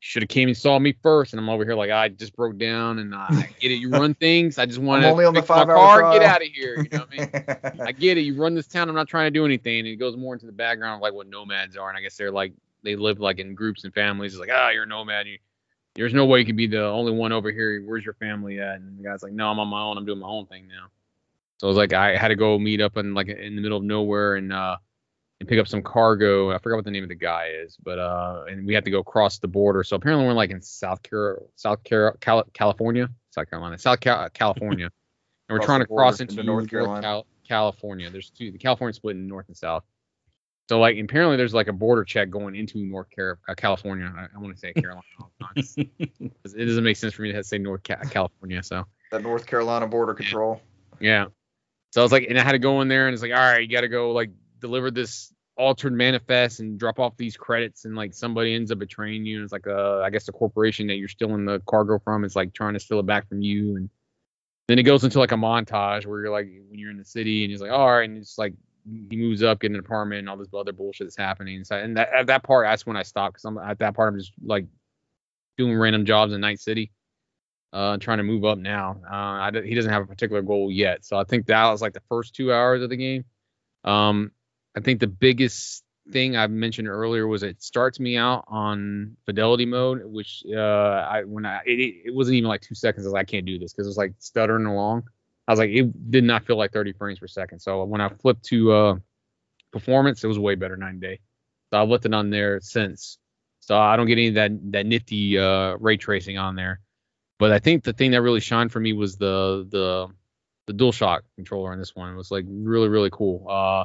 should 0.00 0.22
have 0.22 0.28
came 0.28 0.48
and 0.48 0.56
saw 0.56 0.78
me 0.78 0.94
first. 1.02 1.32
And 1.32 1.40
I'm 1.40 1.48
over 1.48 1.64
here 1.64 1.74
like 1.74 1.90
I 1.90 2.08
just 2.08 2.36
broke 2.36 2.58
down 2.58 2.98
and 2.98 3.14
I 3.14 3.48
get 3.60 3.70
it. 3.72 3.76
You 3.76 3.90
run 3.90 4.14
things. 4.20 4.58
I 4.58 4.66
just 4.66 4.78
want 4.78 5.02
to 5.02 5.10
only 5.10 5.24
on 5.24 5.34
the 5.34 5.40
fix 5.40 5.48
my 5.48 5.64
car 5.64 6.04
and 6.04 6.20
get 6.20 6.28
out 6.28 6.42
of 6.42 6.48
here. 6.48 6.76
You 6.76 6.88
know 6.90 7.06
what 7.08 7.20
I 7.20 7.72
mean? 7.74 7.80
I 7.88 7.92
get 7.92 8.18
it. 8.18 8.22
You 8.22 8.34
run 8.34 8.54
this 8.54 8.66
town. 8.66 8.88
I'm 8.88 8.94
not 8.94 9.08
trying 9.08 9.26
to 9.26 9.30
do 9.30 9.44
anything. 9.44 9.80
And 9.80 9.88
it 9.88 9.96
goes 9.96 10.16
more 10.16 10.34
into 10.34 10.46
the 10.46 10.52
background 10.52 10.96
of 10.96 11.00
like 11.02 11.14
what 11.14 11.28
nomads 11.28 11.76
are. 11.76 11.88
And 11.88 11.98
I 11.98 12.02
guess 12.02 12.16
they're 12.16 12.30
like 12.30 12.52
they 12.82 12.94
live 12.96 13.20
like 13.20 13.38
in 13.38 13.54
groups 13.54 13.84
and 13.84 13.92
families. 13.92 14.32
It's 14.32 14.40
like, 14.40 14.50
ah, 14.52 14.70
you're 14.70 14.84
a 14.84 14.86
nomad. 14.86 15.26
You, 15.26 15.38
there's 15.94 16.14
no 16.14 16.26
way 16.26 16.40
you 16.40 16.44
could 16.44 16.56
be 16.56 16.66
the 16.66 16.84
only 16.84 17.12
one 17.12 17.32
over 17.32 17.50
here. 17.50 17.82
Where's 17.84 18.04
your 18.04 18.14
family 18.14 18.60
at? 18.60 18.76
And 18.76 18.98
the 18.98 19.02
guy's 19.02 19.22
like, 19.22 19.32
no, 19.32 19.50
I'm 19.50 19.58
on 19.58 19.68
my 19.68 19.80
own. 19.80 19.96
I'm 19.96 20.04
doing 20.04 20.20
my 20.20 20.28
own 20.28 20.46
thing 20.46 20.68
now. 20.68 20.88
So 21.58 21.66
it 21.66 21.70
was 21.70 21.76
like 21.76 21.92
I 21.92 22.16
had 22.16 22.28
to 22.28 22.36
go 22.36 22.58
meet 22.58 22.80
up 22.80 22.96
in 22.96 23.14
like 23.14 23.28
in 23.28 23.56
the 23.56 23.62
middle 23.62 23.78
of 23.78 23.84
nowhere 23.84 24.36
and 24.36 24.52
uh 24.52 24.76
and 25.40 25.48
pick 25.48 25.58
up 25.58 25.68
some 25.68 25.82
cargo. 25.82 26.50
I 26.50 26.58
forgot 26.58 26.76
what 26.76 26.84
the 26.84 26.90
name 26.90 27.02
of 27.02 27.08
the 27.08 27.14
guy 27.14 27.48
is, 27.62 27.76
but 27.82 27.98
uh 27.98 28.44
and 28.48 28.66
we 28.66 28.74
had 28.74 28.84
to 28.84 28.90
go 28.90 28.98
across 29.00 29.38
the 29.38 29.48
border. 29.48 29.82
So 29.84 29.96
apparently 29.96 30.26
we're 30.26 30.32
like 30.34 30.50
in 30.50 30.60
South 30.60 31.02
Car 31.02 31.42
South 31.56 31.82
Car 31.84 32.16
Cal- 32.20 32.44
California, 32.52 33.08
South 33.30 33.48
Carolina, 33.48 33.78
South 33.78 34.00
Cal- 34.00 34.28
California, 34.30 34.86
and 35.48 35.58
we're 35.58 35.64
trying 35.64 35.80
to 35.80 35.86
cross 35.86 36.20
into 36.20 36.32
into 36.32 36.44
North, 36.44 36.68
Carolina. 36.68 37.02
Cal- 37.02 37.26
California. 37.48 38.10
There's 38.10 38.30
two. 38.30 38.50
The 38.50 38.58
California 38.58 38.92
split 38.92 39.16
in 39.16 39.26
North 39.26 39.46
and 39.48 39.56
South. 39.56 39.84
So 40.68 40.80
like 40.80 40.98
apparently 40.98 41.36
there's 41.36 41.54
like 41.54 41.68
a 41.68 41.72
border 41.72 42.02
check 42.02 42.28
going 42.28 42.56
into 42.56 42.78
North 42.78 43.06
Car- 43.14 43.38
uh, 43.48 43.54
California. 43.54 44.12
I, 44.16 44.26
I 44.34 44.38
want 44.40 44.52
to 44.52 44.58
say 44.58 44.72
Carolina 44.72 45.02
all 45.20 45.30
the 45.38 45.62
time. 45.62 45.90
it 46.44 46.66
doesn't 46.66 46.82
make 46.82 46.96
sense 46.96 47.14
for 47.14 47.22
me 47.22 47.32
to 47.32 47.44
say 47.44 47.56
North 47.58 47.84
Ca- 47.84 48.02
California. 48.10 48.62
So 48.62 48.84
that 49.12 49.22
North 49.22 49.46
Carolina 49.46 49.86
border 49.86 50.12
control. 50.12 50.60
yeah. 50.98 51.26
So 51.96 52.02
I 52.02 52.04
was 52.04 52.12
like, 52.12 52.26
and 52.28 52.38
I 52.38 52.42
had 52.42 52.52
to 52.52 52.58
go 52.58 52.82
in 52.82 52.88
there 52.88 53.08
and 53.08 53.14
it's 53.14 53.22
like, 53.22 53.32
all 53.32 53.38
right, 53.38 53.62
you 53.62 53.74
got 53.74 53.80
to 53.80 53.88
go 53.88 54.10
like 54.10 54.28
deliver 54.60 54.90
this 54.90 55.32
altered 55.56 55.94
manifest 55.94 56.60
and 56.60 56.78
drop 56.78 57.00
off 57.00 57.16
these 57.16 57.38
credits 57.38 57.86
and 57.86 57.96
like 57.96 58.12
somebody 58.12 58.54
ends 58.54 58.70
up 58.70 58.78
betraying 58.78 59.24
you. 59.24 59.36
And 59.36 59.44
it's 59.44 59.52
like 59.54 59.66
uh 59.66 60.02
I 60.02 60.10
guess 60.10 60.26
the 60.26 60.32
corporation 60.32 60.86
that 60.88 60.96
you're 60.96 61.08
stealing 61.08 61.46
the 61.46 61.58
cargo 61.60 61.98
from 61.98 62.22
is 62.26 62.36
like 62.36 62.52
trying 62.52 62.74
to 62.74 62.80
steal 62.80 62.98
it 62.98 63.06
back 63.06 63.26
from 63.30 63.40
you. 63.40 63.76
And 63.76 63.88
then 64.68 64.78
it 64.78 64.82
goes 64.82 65.04
into 65.04 65.18
like 65.18 65.32
a 65.32 65.36
montage 65.36 66.04
where 66.04 66.20
you're 66.20 66.30
like 66.30 66.50
when 66.68 66.78
you're 66.78 66.90
in 66.90 66.98
the 66.98 67.04
city 67.06 67.44
and 67.44 67.50
he's 67.50 67.62
like 67.62 67.70
all 67.70 67.90
right 67.90 68.06
and 68.06 68.18
it's 68.18 68.36
like 68.36 68.52
he 69.08 69.16
moves 69.16 69.42
up 69.42 69.60
getting 69.60 69.76
an 69.76 69.80
apartment 69.80 70.18
and 70.18 70.28
all 70.28 70.36
this 70.36 70.48
other 70.52 70.74
bullshit 70.74 71.06
that's 71.06 71.16
happening. 71.16 71.64
So 71.64 71.78
and 71.78 71.96
that 71.96 72.10
at 72.12 72.26
that 72.26 72.42
part 72.42 72.66
that's 72.66 72.84
when 72.84 72.98
I 72.98 73.04
stopped 73.04 73.36
because 73.36 73.46
I'm 73.46 73.56
at 73.56 73.78
that 73.78 73.94
part 73.94 74.12
I'm 74.12 74.18
just 74.18 74.32
like 74.44 74.66
doing 75.56 75.74
random 75.74 76.04
jobs 76.04 76.34
in 76.34 76.42
Night 76.42 76.60
City 76.60 76.92
uh, 77.76 77.98
trying 77.98 78.16
to 78.16 78.24
move 78.24 78.44
up 78.46 78.56
now. 78.56 78.96
Uh, 79.08 79.60
he 79.62 79.74
doesn't 79.74 79.92
have 79.92 80.02
a 80.02 80.06
particular 80.06 80.40
goal 80.40 80.72
yet, 80.72 81.04
so 81.04 81.18
I 81.18 81.24
think 81.24 81.46
that 81.46 81.70
was 81.70 81.82
like 81.82 81.92
the 81.92 82.02
first 82.08 82.34
two 82.34 82.50
hours 82.50 82.82
of 82.82 82.88
the 82.88 82.96
game. 82.96 83.26
Um, 83.84 84.32
I 84.74 84.80
think 84.80 84.98
the 84.98 85.06
biggest 85.06 85.84
thing 86.10 86.38
I 86.38 86.46
mentioned 86.46 86.88
earlier 86.88 87.26
was 87.26 87.42
it 87.42 87.62
starts 87.62 88.00
me 88.00 88.16
out 88.16 88.44
on 88.48 89.18
fidelity 89.26 89.66
mode, 89.66 90.02
which 90.06 90.42
uh, 90.50 90.58
I 90.58 91.24
when 91.24 91.44
I 91.44 91.60
it, 91.66 92.06
it 92.06 92.14
wasn't 92.14 92.36
even 92.36 92.48
like 92.48 92.62
two 92.62 92.74
seconds. 92.74 93.04
I 93.04 93.08
was 93.08 93.12
like, 93.12 93.28
I 93.28 93.30
can't 93.30 93.44
do 93.44 93.58
this 93.58 93.74
because 93.74 93.86
it 93.86 93.90
was 93.90 93.98
like 93.98 94.14
stuttering 94.20 94.64
along. 94.64 95.04
I 95.46 95.52
was 95.52 95.58
like, 95.58 95.70
it 95.70 96.10
did 96.10 96.24
not 96.24 96.46
feel 96.46 96.56
like 96.56 96.72
30 96.72 96.94
frames 96.94 97.18
per 97.18 97.26
second. 97.26 97.58
So 97.60 97.84
when 97.84 98.00
I 98.00 98.08
flipped 98.08 98.44
to 98.46 98.72
uh, 98.72 98.94
performance, 99.70 100.24
it 100.24 100.28
was 100.28 100.38
way 100.38 100.54
better 100.54 100.78
nine 100.78 100.98
day. 100.98 101.20
So 101.70 101.82
I've 101.82 101.90
left 101.90 102.06
it 102.06 102.14
on 102.14 102.30
there 102.30 102.58
since. 102.62 103.18
So 103.60 103.78
I 103.78 103.96
don't 103.96 104.06
get 104.06 104.14
any 104.14 104.28
of 104.28 104.34
that 104.34 104.72
that 104.72 104.86
nifty 104.86 105.38
uh, 105.38 105.76
ray 105.78 105.98
tracing 105.98 106.38
on 106.38 106.56
there. 106.56 106.80
But 107.38 107.52
I 107.52 107.58
think 107.58 107.84
the 107.84 107.92
thing 107.92 108.12
that 108.12 108.22
really 108.22 108.40
shined 108.40 108.72
for 108.72 108.80
me 108.80 108.92
was 108.92 109.16
the 109.16 109.66
the 109.70 110.08
the 110.66 110.72
DualShock 110.72 111.20
controller 111.36 111.72
on 111.72 111.78
this 111.78 111.94
one. 111.94 112.12
It 112.12 112.16
was 112.16 112.30
like 112.30 112.44
really 112.48 112.88
really 112.88 113.10
cool. 113.12 113.46
Uh, 113.48 113.84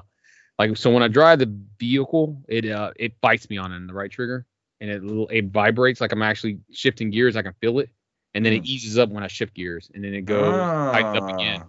like 0.57 0.77
so 0.77 0.91
when 0.91 1.03
I 1.03 1.07
drive 1.07 1.39
the 1.39 1.53
vehicle, 1.79 2.41
it 2.47 2.65
uh 2.69 2.91
it 2.95 3.19
bites 3.21 3.49
me 3.49 3.57
on 3.57 3.71
it 3.71 3.75
in 3.77 3.87
the 3.87 3.93
right 3.93 4.09
trigger, 4.11 4.45
and 4.79 4.89
it 4.89 5.03
little- 5.03 5.27
it 5.27 5.45
vibrates 5.47 5.99
like 6.01 6.11
I'm 6.11 6.21
actually 6.21 6.59
shifting 6.71 7.09
gears. 7.09 7.35
I 7.35 7.41
can 7.41 7.53
feel 7.61 7.79
it, 7.79 7.89
and 8.33 8.45
then 8.45 8.53
it 8.53 8.59
Hmm. 8.59 8.65
eases 8.65 8.97
up 8.97 9.09
when 9.09 9.23
I 9.23 9.27
shift 9.27 9.53
gears, 9.53 9.91
and 9.93 10.03
then 10.03 10.13
it 10.13 10.21
goes 10.21 10.53
tightens 10.93 11.17
up 11.17 11.29
again. 11.29 11.63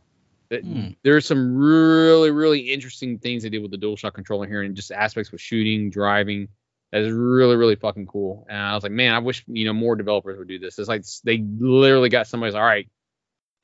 That- 0.50 0.64
Hmm. 0.64 0.88
There's 1.02 1.26
some 1.26 1.56
really 1.56 2.30
really 2.30 2.60
interesting 2.72 3.18
things 3.18 3.42
they 3.42 3.48
did 3.48 3.62
with 3.62 3.70
the 3.72 3.78
DualShock 3.78 4.12
controller 4.14 4.46
here, 4.46 4.62
and 4.62 4.76
just 4.76 4.92
aspects 4.92 5.32
with 5.32 5.40
shooting, 5.40 5.90
driving. 5.90 6.48
That 6.92 7.02
is 7.02 7.12
really 7.12 7.56
really 7.56 7.76
fucking 7.76 8.06
cool. 8.06 8.46
And 8.48 8.58
I 8.58 8.74
was 8.74 8.82
like, 8.82 8.92
man, 8.92 9.14
I 9.14 9.18
wish 9.20 9.44
you 9.48 9.64
know 9.64 9.72
more 9.72 9.96
developers 9.96 10.38
would 10.38 10.48
do 10.48 10.58
this. 10.58 10.78
It's 10.78 10.88
like 10.88 11.04
they 11.24 11.38
literally 11.38 12.10
got 12.10 12.26
somebody's 12.26 12.54
all 12.54 12.62
right. 12.62 12.88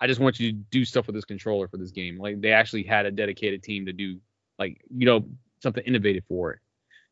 I 0.01 0.07
just 0.07 0.21
want 0.21 0.39
you 0.41 0.53
to 0.53 0.59
do 0.71 0.85
stuff 0.85 1.07
with 1.07 1.15
this 1.15 1.25
controller 1.25 1.69
for 1.69 1.77
this 1.77 1.91
game. 1.91 2.19
Like 2.19 2.41
they 2.41 2.53
actually 2.53 2.85
had 2.85 3.07
a 3.07 3.11
dedicated 3.11 3.63
team 3.63 3.87
to 3.87 3.93
do 3.93 4.19
like 4.59 4.81
you 4.97 5.07
know 5.07 5.27
something 5.63 5.85
innovative 5.85 6.25
for 6.29 6.53
it. 6.53 6.57
It 6.57 6.61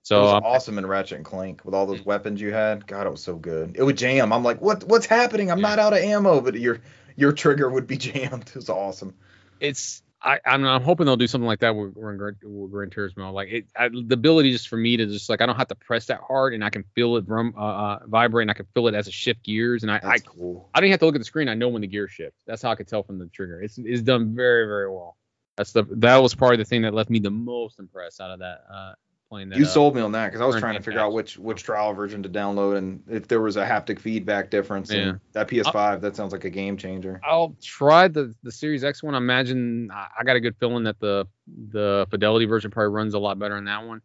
So 0.04 0.22
was 0.22 0.32
um, 0.34 0.44
awesome 0.44 0.78
in 0.78 0.86
Ratchet 0.86 1.16
and 1.16 1.24
Clank 1.24 1.64
with 1.64 1.74
all 1.74 1.84
those 1.84 2.02
weapons 2.04 2.40
you 2.40 2.52
had. 2.52 2.86
God, 2.86 3.06
it 3.06 3.10
was 3.10 3.22
so 3.22 3.34
good. 3.36 3.76
It 3.76 3.82
would 3.82 3.98
jam. 3.98 4.32
I'm 4.32 4.44
like, 4.44 4.60
what? 4.62 4.84
What's 4.84 5.06
happening? 5.06 5.50
I'm 5.50 5.58
Yeah. 5.58 5.68
not 5.68 5.78
out 5.80 5.92
of 5.92 5.98
ammo, 5.98 6.40
but 6.40 6.54
your 6.54 6.80
your 7.16 7.32
trigger 7.32 7.68
would 7.68 7.86
be 7.86 7.96
jammed. 7.98 8.48
It 8.48 8.54
was 8.54 8.70
awesome. 8.70 9.14
it's 9.60 10.02
I, 10.22 10.40
I'm, 10.46 10.64
I'm 10.64 10.82
hoping 10.82 11.06
they'll 11.06 11.16
do 11.16 11.26
something 11.26 11.46
like 11.46 11.60
that 11.60 11.76
with, 11.76 11.94
with, 11.94 12.18
Gran- 12.18 12.90
Turismo. 12.90 13.32
Like 13.32 13.48
it, 13.50 13.66
I, 13.76 13.88
the 13.88 14.14
ability 14.14 14.50
just 14.50 14.68
for 14.68 14.76
me 14.76 14.96
to 14.96 15.06
just 15.06 15.28
like 15.28 15.40
I 15.40 15.46
don't 15.46 15.56
have 15.56 15.68
to 15.68 15.74
press 15.74 16.06
that 16.06 16.20
hard 16.26 16.54
and 16.54 16.64
I 16.64 16.70
can 16.70 16.84
feel 16.94 17.16
it 17.16 17.28
rum, 17.28 17.54
uh, 17.56 17.60
uh, 17.60 17.98
vibrate 18.06 18.44
and 18.44 18.50
I 18.50 18.54
can 18.54 18.66
feel 18.74 18.88
it 18.88 18.94
as 18.94 19.06
it 19.06 19.12
shift 19.12 19.44
gears 19.44 19.82
and 19.82 19.92
I, 19.92 19.96
I 19.96 20.00
That's 20.00 20.22
cool. 20.22 20.70
I 20.74 20.80
don't 20.80 20.90
have 20.90 21.00
to 21.00 21.06
look 21.06 21.14
at 21.14 21.18
the 21.18 21.24
screen. 21.24 21.48
I 21.48 21.54
know 21.54 21.68
when 21.68 21.82
the 21.82 21.88
gear 21.88 22.08
shifts. 22.08 22.42
That's 22.46 22.62
how 22.62 22.70
I 22.70 22.74
could 22.74 22.88
tell 22.88 23.02
from 23.02 23.18
the 23.18 23.26
trigger. 23.26 23.60
It's 23.60 23.78
it's 23.78 24.02
done 24.02 24.34
very 24.34 24.66
very 24.66 24.90
well. 24.90 25.16
That's 25.56 25.72
the 25.72 25.84
that 25.92 26.16
was 26.16 26.34
probably 26.34 26.56
the 26.56 26.64
thing 26.64 26.82
that 26.82 26.94
left 26.94 27.10
me 27.10 27.18
the 27.18 27.30
most 27.30 27.78
impressed 27.78 28.20
out 28.20 28.30
of 28.30 28.38
that 28.40 28.64
uh, 28.72 28.92
playing 29.28 29.50
that. 29.50 29.58
You 29.58 29.64
uh, 29.64 29.68
sold 29.68 29.94
me 29.94 30.02
on 30.02 30.12
that 30.12 30.28
because 30.28 30.40
I 30.40 30.44
was 30.44 30.56
trying 30.56 30.76
to 30.76 30.82
figure 30.82 31.00
out 31.00 31.12
which 31.12 31.38
which 31.38 31.62
trial 31.62 31.92
version 31.92 32.22
to 32.22 32.28
download 32.28 32.78
and 32.78 33.02
if 33.08 33.28
there 33.28 33.40
was 33.40 33.56
a 33.56 33.64
haptic 33.64 33.98
feedback 33.98 34.50
difference. 34.50 34.92
Yeah. 34.92 35.00
And 35.00 35.20
that 35.32 35.48
PS5, 35.48 36.00
that 36.00 36.16
sounds 36.16 36.32
like 36.32 36.44
a 36.44 36.50
game 36.50 36.76
changer. 36.76 37.20
I'll 37.24 37.56
try 37.62 38.08
the 38.08 38.34
the 38.42 38.52
Series 38.52 38.84
X 38.84 39.02
one. 39.02 39.14
I 39.14 39.18
imagine 39.18 39.90
I, 39.92 40.24
got 40.24 40.36
a 40.36 40.40
good 40.40 40.56
feeling 40.58 40.84
that 40.84 40.98
the 41.00 41.26
the 41.70 42.06
Fidelity 42.10 42.46
version 42.46 42.70
probably 42.70 42.92
runs 42.92 43.14
a 43.14 43.18
lot 43.18 43.38
better 43.38 43.56
in 43.56 43.64
that 43.64 43.86
one. 43.86 44.02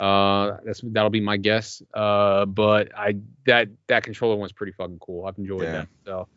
Uh, 0.00 0.58
that's 0.64 0.80
that'll 0.84 1.10
be 1.10 1.20
my 1.20 1.36
guess. 1.36 1.82
Uh, 1.92 2.44
but 2.46 2.96
I 2.96 3.16
that 3.46 3.68
that 3.86 4.02
controller 4.02 4.36
one's 4.36 4.52
pretty 4.52 4.72
fucking 4.72 4.98
cool. 4.98 5.26
I've 5.26 5.38
enjoyed 5.38 5.62
Yeah. 5.62 5.72
that. 5.72 5.88
So, 6.04 6.28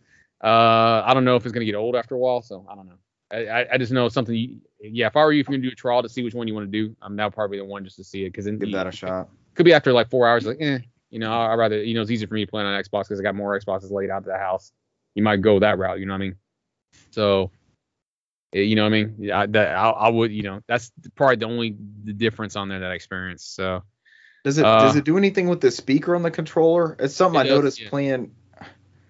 uh, 0.43 1.03
I 1.05 1.13
don't 1.13 1.25
know 1.25 1.35
if 1.35 1.45
it's 1.45 1.53
gonna 1.53 1.65
get 1.65 1.75
old 1.75 1.95
after 1.95 2.15
a 2.15 2.19
while. 2.19 2.41
So 2.41 2.65
I 2.69 2.75
don't 2.75 2.87
know. 2.87 2.97
I, 3.29 3.47
I, 3.47 3.67
I 3.73 3.77
just 3.77 3.91
know 3.91 4.07
something. 4.09 4.35
You, 4.35 4.61
yeah, 4.79 5.07
if 5.07 5.15
I 5.15 5.23
were 5.23 5.31
you, 5.31 5.41
if 5.41 5.47
you're 5.49 5.57
gonna 5.57 5.67
do 5.67 5.73
a 5.73 5.75
trial 5.75 6.03
to 6.03 6.09
see 6.09 6.23
which 6.23 6.33
one 6.33 6.47
you 6.47 6.53
want 6.53 6.71
to 6.71 6.71
do, 6.71 6.95
I'm 7.01 7.15
now 7.15 7.29
probably 7.29 7.57
the 7.57 7.65
one 7.65 7.83
just 7.83 7.97
to 7.97 8.03
see 8.03 8.23
it 8.23 8.29
because 8.29 8.45
Give 8.45 8.71
that 8.71 8.87
a 8.87 8.91
shot. 8.91 9.29
could 9.55 9.65
be 9.65 9.73
after 9.73 9.91
like 9.93 10.09
four 10.09 10.27
hours, 10.27 10.45
like, 10.45 10.57
eh, 10.59 10.79
you 11.09 11.19
know, 11.19 11.31
I- 11.31 11.51
I'd 11.53 11.55
rather, 11.55 11.83
you 11.83 11.93
know, 11.95 12.01
it's 12.01 12.11
easier 12.11 12.27
for 12.27 12.35
me 12.35 12.45
to 12.45 12.49
play 12.49 12.63
on 12.63 12.83
Xbox 12.83 13.03
because 13.03 13.19
I 13.19 13.23
got 13.23 13.35
more 13.35 13.59
Xboxes 13.59 13.91
laid 13.91 14.09
out 14.09 14.23
to 14.23 14.29
the 14.29 14.37
house. 14.37 14.71
You 15.15 15.23
might 15.23 15.41
go 15.41 15.59
that 15.59 15.77
route, 15.77 15.99
you 15.99 16.05
know 16.05 16.13
what 16.13 16.17
I 16.21 16.25
mean? 16.25 16.35
So, 17.11 17.51
eh, 18.53 18.59
you 18.61 18.75
know 18.75 18.83
what 18.83 18.93
I 18.93 19.03
mean? 19.03 19.15
Yeah, 19.19 19.39
I, 19.39 19.45
that 19.47 19.75
I, 19.75 19.89
I 19.89 20.09
would, 20.09 20.31
you 20.31 20.43
know, 20.43 20.61
that's 20.67 20.91
probably 21.15 21.37
the 21.37 21.45
only 21.45 21.75
the 22.03 22.13
difference 22.13 22.55
on 22.55 22.69
there 22.69 22.79
that 22.79 22.91
I 22.91 22.93
experienced. 22.93 23.55
So, 23.55 23.83
Does 24.43 24.57
it 24.59 24.65
Uh, 24.65 24.79
does 24.81 24.95
it 24.95 25.05
do 25.05 25.17
anything 25.17 25.49
with 25.49 25.61
the 25.61 25.71
speaker 25.71 26.15
on 26.15 26.21
the 26.21 26.31
controller? 26.31 26.95
It's 26.99 27.15
something 27.15 27.39
It 27.39 27.45
I 27.45 27.47
does, 27.47 27.57
noticed 27.57 27.81
yeah. 27.81 27.89
playing. 27.89 28.31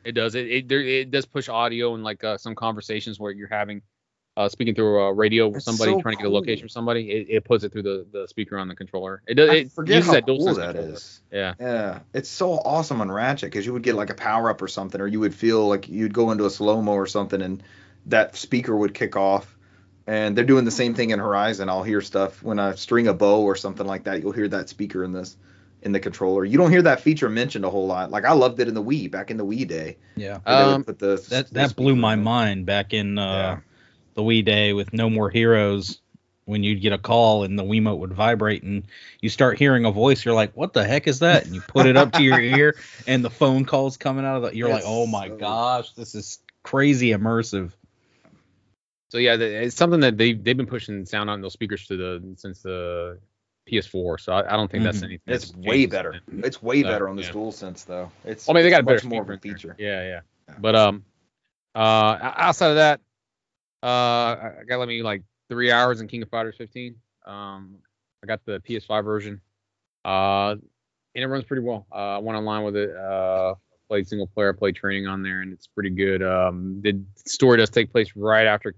It 0.05 0.13
does. 0.13 0.35
It 0.35 0.47
it, 0.47 0.67
there, 0.69 0.79
it 0.79 1.11
does 1.11 1.25
push 1.25 1.49
audio 1.49 1.93
and 1.93 2.03
like 2.03 2.23
uh, 2.23 2.37
some 2.37 2.55
conversations 2.55 3.19
where 3.19 3.31
you're 3.31 3.49
having 3.49 3.81
uh, 4.37 4.47
speaking 4.47 4.75
through 4.75 4.99
a 4.99 5.11
radio 5.13 5.47
with 5.49 5.63
somebody 5.63 5.91
so 5.91 6.01
trying 6.01 6.13
to 6.15 6.17
get 6.21 6.25
a 6.27 6.29
cool. 6.29 6.35
location 6.39 6.61
from 6.61 6.69
somebody. 6.69 7.11
It, 7.11 7.27
it 7.29 7.43
puts 7.43 7.63
it 7.65 7.71
through 7.73 7.81
the, 7.83 8.05
the 8.11 8.27
speaker 8.27 8.57
on 8.57 8.67
the 8.67 8.75
controller. 8.75 9.21
It 9.27 9.33
does. 9.33 9.49
I 9.49 9.53
It 9.55 9.71
forget 9.71 9.95
uses 9.97 10.07
how 10.07 10.13
that 10.13 10.25
cool 10.27 10.37
DualSense 10.39 10.55
that 10.57 10.65
controller. 10.75 10.93
is. 10.93 11.21
Yeah. 11.31 11.53
Yeah, 11.59 11.99
it's 12.13 12.29
so 12.29 12.53
awesome 12.53 13.01
on 13.01 13.11
Ratchet 13.11 13.49
because 13.51 13.65
you 13.65 13.73
would 13.73 13.83
get 13.83 13.95
like 13.95 14.09
a 14.11 14.15
power 14.15 14.49
up 14.49 14.61
or 14.61 14.67
something, 14.69 15.01
or 15.01 15.07
you 15.07 15.19
would 15.19 15.35
feel 15.35 15.67
like 15.67 15.89
you'd 15.89 16.13
go 16.13 16.31
into 16.31 16.45
a 16.45 16.49
slow 16.49 16.81
mo 16.81 16.93
or 16.93 17.07
something, 17.07 17.41
and 17.41 17.63
that 18.05 18.35
speaker 18.37 18.75
would 18.75 18.93
kick 18.93 19.15
off. 19.17 19.55
And 20.05 20.37
they're 20.37 20.45
doing 20.45 20.63
the 20.63 20.71
same 20.71 20.93
thing 20.93 21.09
in 21.09 21.19
Horizon. 21.19 21.67
I'll 21.67 21.83
hear 21.83 21.99
stuff 21.99 22.41
when 22.41 22.59
I 22.59 22.75
string 22.75 23.07
a 23.07 23.13
bow 23.13 23.41
or 23.41 23.57
something 23.57 23.85
like 23.85 24.05
that. 24.05 24.21
You'll 24.21 24.31
hear 24.31 24.47
that 24.47 24.69
speaker 24.69 25.03
in 25.03 25.11
this 25.11 25.35
in 25.81 25.91
the 25.91 25.99
controller. 25.99 26.45
You 26.45 26.57
don't 26.57 26.71
hear 26.71 26.81
that 26.83 27.01
feature 27.01 27.27
mentioned 27.29 27.65
a 27.65 27.69
whole 27.69 27.87
lot. 27.87 28.09
Like 28.09 28.23
I 28.23 28.31
loved 28.31 28.59
it 28.61 28.67
in 28.69 28.73
the 28.73 28.83
Wii 28.83 29.11
back 29.11 29.31
in 29.31 29.37
the 29.37 29.45
Wii 29.45 29.67
day. 29.67 29.97
Yeah. 30.15 30.39
where 30.43 30.57
they 30.57 30.65
would 30.65 30.73
Um, 30.75 30.83
put 30.85 30.99
the, 30.99 31.15
That 31.29 31.47
the 31.47 31.53
that 31.55 31.75
blew 31.75 31.95
my 31.95 32.15
mind 32.15 32.65
back 32.65 32.93
in 32.93 33.17
uh, 33.17 33.25
Yeah. 33.25 33.59
The 34.17 34.23
Wii 34.23 34.43
day 34.43 34.73
with 34.73 34.91
No 34.93 35.09
More 35.09 35.29
Heroes. 35.29 36.01
When 36.45 36.63
you'd 36.63 36.81
get 36.81 36.93
a 36.93 36.97
call 36.97 37.43
and 37.43 37.59
the 37.59 37.63
Wiimote 37.63 37.97
would 37.99 38.13
vibrate 38.13 38.63
and 38.63 38.83
you 39.21 39.27
start 39.27 39.59
hearing 39.59 39.83
a 39.83 39.91
voice, 39.91 40.23
you're 40.23 40.33
like, 40.33 40.55
"What 40.55 40.71
the 40.71 40.85
heck 40.85 41.05
is 41.05 41.19
that?" 41.19 41.45
And 41.45 41.53
you 41.53 41.59
put 41.59 41.85
it 41.85 41.97
up 41.97 42.13
to 42.13 42.23
your 42.23 42.39
ear, 42.57 42.75
and 43.05 43.23
the 43.23 43.29
phone 43.29 43.65
calls 43.65 43.97
coming 43.97 44.23
out 44.25 44.37
of 44.37 44.41
the. 44.43 44.55
You're 44.55 44.69
like, 44.69 44.83
"Oh 44.85 45.05
my 45.07 45.27
so- 45.27 45.35
gosh, 45.35 45.91
this 45.91 46.15
is 46.15 46.39
crazy 46.63 47.09
immersive." 47.09 47.73
So 49.11 49.17
yeah, 49.17 49.33
it's 49.35 49.75
something 49.75 49.99
that 49.99 50.17
they 50.17 50.33
they've 50.33 50.55
been 50.55 50.67
pushing 50.67 51.05
sound 51.05 51.29
on 51.29 51.41
those 51.41 51.51
speakers 51.53 51.85
to 51.87 51.97
the 51.97 52.23
since 52.37 52.61
the 52.61 53.19
PS4. 53.69 54.17
So 54.17 54.31
I, 54.31 54.53
I 54.53 54.55
don't 54.55 54.71
think 54.71 54.85
that's 54.85 54.99
Mhm. 54.99 55.03
anything. 55.03 55.33
It's 55.35 55.51
that's 55.51 55.57
way 55.57 55.85
better. 55.85 56.21
since. 56.29 56.45
It's 56.45 56.63
way 56.63 56.81
So, 56.81 56.87
better 56.87 57.09
on 57.09 57.17
this 57.17 57.27
yeah. 57.27 57.33
DualSense 57.33 57.85
though. 57.85 58.09
It's 58.23 58.47
Well, 58.47 58.55
I 58.55 58.59
mean, 58.59 58.63
they 58.63 58.69
got 58.69 58.81
a 58.81 58.83
much 58.83 58.95
better 59.03 59.07
more 59.09 59.21
of 59.23 59.29
a 59.29 59.33
speaker 59.35 59.47
in 59.47 59.51
there. 59.51 59.57
feature. 59.57 59.75
Yeah, 59.77 60.01
yeah. 60.07 60.19
Yeah. 60.47 60.55
But 60.59 60.75
um, 60.77 61.03
uh, 61.75 62.17
outside 62.37 62.69
of 62.69 62.75
that, 62.77 63.01
uh, 63.83 63.87
I 63.87 64.63
got 64.67 64.79
let 64.79 64.87
me 64.87 65.01
like 65.01 65.23
three 65.49 65.71
hours 65.71 66.01
in 66.01 66.07
King 66.07 66.23
of 66.23 66.29
Fighters 66.29 66.55
15. 66.57 66.95
Um, 67.25 67.77
I 68.23 68.27
got 68.27 68.43
the 68.45 68.61
PS5 68.67 69.03
version. 69.03 69.41
Uh, 70.03 70.51
and 71.15 71.23
it 71.23 71.27
runs 71.27 71.45
pretty 71.45 71.63
well. 71.63 71.85
Uh, 71.91 72.15
I 72.15 72.17
went 72.19 72.37
online 72.37 72.63
with 72.63 72.75
it. 72.75 72.95
Uh, 72.95 73.55
played 73.87 74.07
single 74.07 74.27
player, 74.27 74.53
played 74.53 74.75
training 74.75 75.07
on 75.07 75.23
there, 75.23 75.41
and 75.41 75.51
it's 75.51 75.67
pretty 75.67 75.89
good. 75.89 76.21
Um, 76.21 76.81
the 76.81 77.01
story 77.25 77.57
does 77.57 77.69
take 77.69 77.91
place 77.91 78.11
right 78.15 78.47
after 78.47 78.75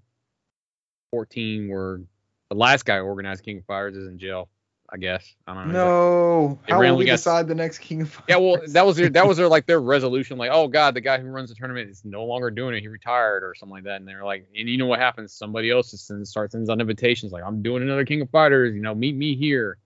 14, 1.11 1.69
where 1.69 2.01
the 2.49 2.55
last 2.55 2.85
guy 2.85 2.99
organized 2.99 3.43
King 3.43 3.59
of 3.59 3.65
Fighters 3.65 3.97
is 3.97 4.07
in 4.07 4.17
jail. 4.17 4.49
I 4.91 4.97
guess 4.97 5.35
I 5.45 5.53
don't 5.53 5.67
know. 5.71 5.73
No, 5.73 6.59
They 6.65 6.73
how 6.73 6.79
will 6.79 6.95
we 6.97 7.05
got- 7.05 7.11
decide 7.17 7.47
the 7.47 7.53
next 7.53 7.77
King 7.77 8.01
of 8.01 8.09
Fighters? 8.09 8.25
Yeah, 8.27 8.37
well, 8.37 8.59
that 8.69 8.85
was 8.85 8.97
their 8.97 9.09
that 9.09 9.27
was 9.27 9.37
their 9.37 9.47
like 9.47 9.67
their 9.67 9.79
resolution, 9.79 10.37
like, 10.39 10.49
oh 10.51 10.67
god, 10.67 10.95
the 10.95 11.01
guy 11.01 11.19
who 11.19 11.27
runs 11.27 11.49
the 11.49 11.55
tournament 11.55 11.89
is 11.91 12.03
no 12.03 12.25
longer 12.25 12.49
doing 12.49 12.75
it. 12.75 12.81
He 12.81 12.87
retired 12.87 13.43
or 13.43 13.53
something 13.53 13.73
like 13.75 13.83
that. 13.83 13.97
And 13.97 14.07
they're 14.07 14.25
like, 14.25 14.47
and 14.57 14.67
you 14.67 14.77
know 14.77 14.87
what 14.87 14.99
happens? 14.99 15.31
Somebody 15.31 15.69
else 15.69 15.91
just 15.91 16.07
sends, 16.07 16.31
starts 16.31 16.53
sends 16.53 16.69
on 16.69 16.81
invitations, 16.81 17.31
like, 17.31 17.43
I'm 17.45 17.61
doing 17.61 17.83
another 17.83 18.03
King 18.03 18.21
of 18.21 18.29
Fighters. 18.31 18.73
You 18.73 18.81
know, 18.81 18.95
meet 18.95 19.15
me 19.15 19.35
here. 19.35 19.77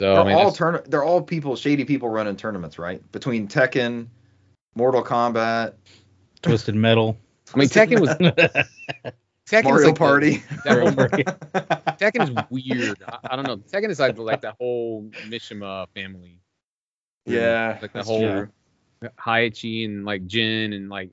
So 0.00 0.12
They're 0.14 0.20
I 0.22 0.24
mean, 0.24 0.34
all 0.34 0.50
that's- 0.50 0.56
turn. 0.56 0.80
They're 0.88 1.04
all 1.04 1.20
people, 1.22 1.56
shady 1.56 1.84
people 1.84 2.08
running 2.08 2.36
tournaments, 2.36 2.78
right? 2.78 3.02
Between 3.12 3.48
Tekken, 3.48 4.06
Mortal 4.76 5.02
Kombat, 5.02 5.74
Twisted 6.42 6.74
Metal. 6.76 7.16
I 7.54 7.58
mean, 7.58 7.68
Tekken 7.68 8.00
was 8.00 8.16
Tekken 9.52 9.64
Mario 9.64 9.76
is 9.80 9.84
like 9.86 9.98
Party. 9.98 10.42
that 10.64 10.78
whole- 11.84 11.96
Tekken 11.96 12.22
is 12.22 12.44
weird. 12.50 13.02
I, 13.06 13.18
I 13.24 13.36
don't 13.36 13.46
know. 13.46 13.56
Tekken 13.58 13.90
is 13.90 14.00
like 14.00 14.16
like 14.18 14.40
that 14.42 14.56
whole 14.58 15.10
Mishima 15.28 15.86
family. 15.94 16.40
yeah, 17.26 17.78
like 17.82 17.92
the 17.92 18.02
whole 18.02 18.20
true. 18.20 18.48
Heihachi 19.18 19.84
and 19.84 20.04
like 20.04 20.26
Jin 20.26 20.72
and 20.72 20.88
like 20.88 21.10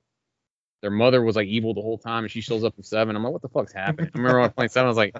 their 0.80 0.90
mother 0.90 1.22
was 1.22 1.36
like 1.36 1.46
evil 1.48 1.74
the 1.74 1.82
whole 1.82 1.98
time 1.98 2.24
and 2.24 2.30
she 2.30 2.40
shows 2.40 2.64
up 2.64 2.74
in 2.78 2.82
seven. 2.84 3.14
I'm 3.14 3.22
like, 3.22 3.32
what 3.32 3.42
the 3.42 3.48
fuck's 3.48 3.72
happening? 3.72 4.10
I 4.14 4.18
remember 4.18 4.38
when 4.38 4.44
I 4.44 4.46
was 4.46 4.54
playing 4.54 4.68
seven, 4.70 4.86
I 4.86 4.88
was 4.88 4.96
like, 4.96 5.14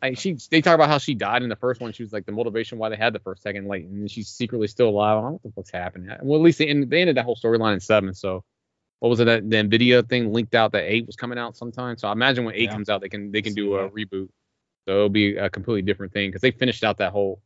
like 0.00 0.18
she 0.18 0.36
they 0.50 0.60
talk 0.60 0.74
about 0.76 0.88
how 0.88 0.98
she 0.98 1.14
died 1.14 1.42
in 1.42 1.48
the 1.48 1.56
first 1.56 1.80
one. 1.80 1.92
She 1.92 2.02
was 2.04 2.12
like 2.12 2.26
the 2.26 2.32
motivation 2.32 2.78
why 2.78 2.90
they 2.90 2.96
had 2.96 3.12
the 3.12 3.18
first 3.18 3.42
second 3.42 3.66
like 3.66 3.82
and 3.82 4.08
she's 4.10 4.28
secretly 4.28 4.68
still 4.68 4.88
alive. 4.90 5.18
I'm 5.18 5.24
like, 5.24 5.32
what 5.32 5.42
the 5.42 5.50
fuck's 5.52 5.70
happening? 5.72 6.10
Well 6.22 6.38
at 6.38 6.44
least 6.44 6.58
they 6.58 6.66
ended, 6.68 6.90
they 6.90 7.00
ended 7.00 7.16
that 7.16 7.24
whole 7.24 7.36
storyline 7.36 7.74
in 7.74 7.80
seven, 7.80 8.14
so 8.14 8.44
what 9.00 9.08
was 9.08 9.20
it 9.20 9.24
that 9.24 9.48
the 9.50 9.56
Nvidia 9.56 10.08
thing 10.08 10.32
linked 10.32 10.54
out 10.54 10.72
that 10.72 10.84
eight 10.84 11.06
was 11.06 11.16
coming 11.16 11.38
out 11.38 11.56
sometime. 11.56 11.96
So 11.96 12.08
I 12.08 12.12
imagine 12.12 12.44
when 12.44 12.54
eight 12.54 12.64
Yeah. 12.64 12.72
comes 12.72 12.88
out 12.88 13.00
they 13.00 13.08
can 13.08 13.32
they 13.32 13.42
can 13.42 13.54
do 13.54 13.74
a 13.74 13.90
reboot. 13.90 14.28
So 14.86 14.94
it'll 14.94 15.08
be 15.08 15.36
a 15.36 15.50
completely 15.50 15.82
different 15.82 16.12
thing 16.12 16.28
because 16.28 16.40
they 16.42 16.50
finished 16.52 16.84
out 16.84 16.98
that 16.98 17.12
whole 17.12 17.42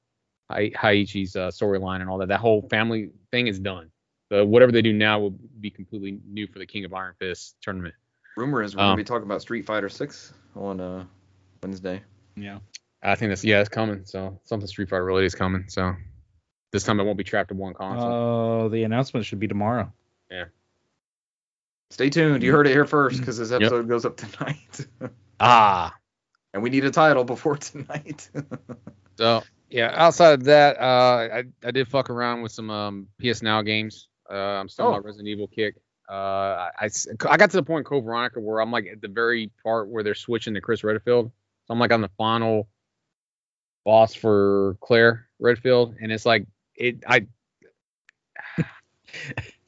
Hai- 0.51 0.71
Heihachi's 0.71 1.37
uh, 1.37 1.49
storyline 1.49 2.01
and 2.01 2.11
all 2.11 2.19
that. 2.19 2.29
That 2.29 2.41
whole 2.41 2.69
family 2.69 3.11
thing 3.31 3.47
is 3.47 3.59
done. 3.59 3.91
So 4.31 4.45
whatever 4.45 4.73
they 4.73 4.83
do 4.83 4.93
now 4.93 5.19
will 5.21 5.31
be 5.61 5.71
completely 5.71 6.21
new 6.27 6.47
for 6.47 6.59
the 6.59 6.67
King 6.67 6.85
of 6.85 6.93
Iron 6.95 7.15
Fist 7.19 7.57
tournament. 7.63 7.95
Rumor 8.37 8.63
is 8.63 8.75
we're 8.77 8.83
Um, 8.83 8.89
gonna 8.89 8.97
be 8.99 9.05
talking 9.05 9.25
about 9.25 9.41
Street 9.43 9.65
Fighter 9.65 9.89
Six 9.89 10.35
on 10.57 10.81
uh, 10.81 11.05
Wednesday. 11.63 12.03
Yeah. 12.37 12.59
I 13.03 13.15
think 13.15 13.31
that's 13.31 13.45
yeah, 13.45 13.61
it's 13.61 13.69
coming. 13.69 14.05
So 14.07 14.41
something 14.45 14.67
Street 14.67 14.89
Fighter 14.89 15.05
related 15.05 15.27
is 15.27 15.35
coming. 15.35 15.65
So 15.69 15.95
this 16.73 16.83
time 16.85 16.99
it 16.99 17.05
won't 17.05 17.19
be 17.19 17.25
trapped 17.25 17.51
in 17.53 17.59
one 17.59 17.75
console. 17.75 18.65
Uh, 18.65 18.69
the 18.69 18.83
announcement 18.85 19.25
should 19.27 19.39
be 19.39 19.47
tomorrow. 19.47 19.93
Stay 21.95 22.11
tuned. 22.11 22.43
You 22.43 22.51
heard 22.51 22.67
it 22.67 22.71
here 22.73 22.87
first 22.87 23.21
because 23.21 23.39
this 23.39 23.53
Yep. 23.53 23.63
episode 23.63 23.89
goes 23.89 24.05
up 24.05 24.17
tonight, 24.17 24.85
ah, 25.41 25.95
and 26.53 26.61
we 26.61 26.69
need 26.71 26.85
a 26.85 26.91
title 26.91 27.23
before 27.23 27.57
tonight. 27.57 28.29
so 29.17 29.45
yeah. 29.71 29.93
Outside 29.95 30.33
of 30.33 30.45
that, 30.47 30.77
uh, 30.81 31.29
I 31.37 31.45
I 31.65 31.71
did 31.71 31.87
fuck 31.87 32.11
around 32.11 32.43
with 32.43 32.51
some 32.51 32.69
um, 32.69 33.07
PS 33.23 33.43
Now 33.43 33.63
games. 33.63 34.09
Uh, 34.29 34.35
I'm 34.35 34.69
still 34.69 34.87
on 34.87 34.95
Oh. 34.95 34.97
my 34.97 35.05
Resident 35.05 35.29
Evil 35.29 35.47
kick. 35.47 35.77
Uh, 36.11 36.13
I, 36.15 36.71
I 36.81 36.85
s- 36.87 37.07
I 37.31 37.37
got 37.37 37.53
to 37.53 37.59
the 37.59 37.63
point 37.63 37.87
in 37.87 37.89
Code 37.89 38.05
Veronica 38.05 38.41
where 38.41 38.61
I'm 38.61 38.73
like 38.73 38.87
at 38.87 39.01
the 39.01 39.07
very 39.07 39.53
part 39.63 39.87
where 39.89 40.03
they're 40.03 40.17
switching 40.17 40.55
to 40.55 40.61
Chris 40.61 40.83
Redfield. 40.83 41.31
So 41.67 41.73
I'm 41.73 41.79
like 41.79 41.93
on 41.93 42.01
the 42.01 42.11
final 42.19 42.67
boss 43.85 44.15
for 44.15 44.77
Claire 44.81 45.29
Redfield, 45.39 45.95
and 46.03 46.11
it's 46.11 46.27
like 46.27 46.47
it. 46.75 47.05
I 47.07 47.29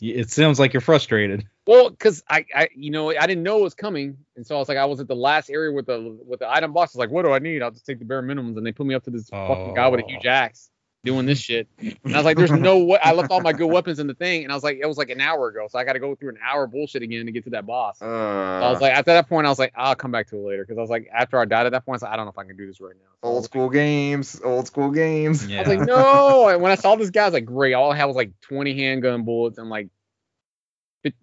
It 0.02 0.28
sounds 0.30 0.58
like 0.58 0.72
you're 0.72 0.80
frustrated. 0.80 1.46
Well, 1.66 1.90
because 1.90 2.22
I, 2.30 2.44
I, 2.54 2.68
you 2.76 2.90
know, 2.90 3.10
I 3.10 3.26
didn't 3.26 3.42
know 3.42 3.58
it 3.58 3.62
was 3.62 3.74
coming, 3.74 4.18
and 4.36 4.46
so 4.46 4.54
I 4.54 4.58
was 4.58 4.68
like, 4.68 4.78
I 4.78 4.84
was 4.84 5.00
at 5.00 5.08
the 5.08 5.16
last 5.16 5.50
area 5.50 5.72
with 5.72 5.86
the 5.86 6.16
with 6.24 6.40
the 6.40 6.50
item 6.50 6.72
box. 6.72 6.94
I 6.94 6.98
was 6.98 7.06
like, 7.06 7.10
what 7.10 7.24
do 7.24 7.32
I 7.32 7.38
need? 7.40 7.62
I'll 7.62 7.70
just 7.72 7.86
take 7.86 7.98
the 7.98 8.04
bare 8.04 8.22
minimums, 8.22 8.56
and 8.56 8.64
they 8.64 8.72
put 8.72 8.86
me 8.86 8.94
up 8.94 9.02
to 9.04 9.10
this 9.10 9.28
fucking 9.30 9.74
guy 9.74 9.88
with 9.88 10.00
a 10.00 10.06
huge 10.06 10.26
Oh. 10.26 10.30
axe 10.30 10.70
doing 11.04 11.24
this 11.26 11.38
shit. 11.38 11.68
And 11.78 11.96
I 12.14 12.16
was 12.16 12.24
like, 12.24 12.36
there's 12.36 12.50
no 12.50 12.78
way. 12.84 12.98
I 13.00 13.12
left 13.12 13.30
all 13.30 13.40
my 13.40 13.52
good 13.52 13.66
weapons 13.70 14.00
in 14.00 14.08
the 14.08 14.14
thing, 14.14 14.42
and 14.42 14.50
I 14.52 14.56
was 14.56 14.64
like, 14.64 14.78
it 14.82 14.86
was 14.86 14.96
like 14.98 15.08
an 15.10 15.20
hour 15.20 15.48
ago, 15.48 15.66
so 15.70 15.78
I 15.78 15.84
got 15.84 15.92
to 15.92 16.00
go 16.00 16.14
through 16.16 16.30
an 16.30 16.38
hour 16.44 16.64
of 16.64 16.72
bullshit 16.72 17.02
again 17.02 17.26
to 17.26 17.32
get 17.32 17.44
to 17.44 17.50
that 17.50 17.64
boss. 17.66 18.02
uh, 18.02 18.04
So 18.06 18.66
I 18.66 18.70
was 18.72 18.80
like, 18.80 18.92
at 18.92 19.04
that 19.06 19.28
point, 19.28 19.46
I 19.46 19.50
was 19.50 19.58
like, 19.60 19.72
I'll 19.76 19.94
come 19.94 20.10
back 20.10 20.28
to 20.30 20.36
it 20.36 20.42
later, 20.48 20.64
because 20.64 20.78
I 20.78 20.80
was 20.80 20.90
like, 20.90 21.08
after 21.12 21.38
I 21.38 21.44
died 21.44 21.66
at 21.66 21.70
that 21.72 21.84
point, 21.86 21.94
I 21.94 21.96
was 21.96 22.02
like, 22.02 22.12
I 22.12 22.16
don't 22.16 22.26
know 22.26 22.30
if 22.30 22.38
I 22.38 22.44
can 22.44 22.56
do 22.56 22.66
this 22.66 22.80
right 22.80 22.94
now. 22.96 23.10
So 23.22 23.28
old 23.34 23.44
school 23.44 23.70
games, 23.70 24.40
old 24.42 24.66
school 24.66 24.90
games. 24.90 25.46
Yeah. 25.46 25.58
I 25.58 25.68
was 25.68 25.76
like, 25.78 25.86
no. 25.86 26.48
And 26.48 26.60
when 26.60 26.72
I 26.72 26.76
saw 26.76 26.96
this 26.96 27.10
guy, 27.10 27.22
I 27.22 27.26
was 27.26 27.34
like, 27.34 27.44
great. 27.44 27.74
All 27.74 27.92
I 27.92 27.96
had 27.96 28.06
was 28.06 28.16
like 28.16 28.30
20 28.42 28.74
handgun 28.76 29.24
bullets 29.24 29.58
and 29.58 29.68
like, 29.70 29.88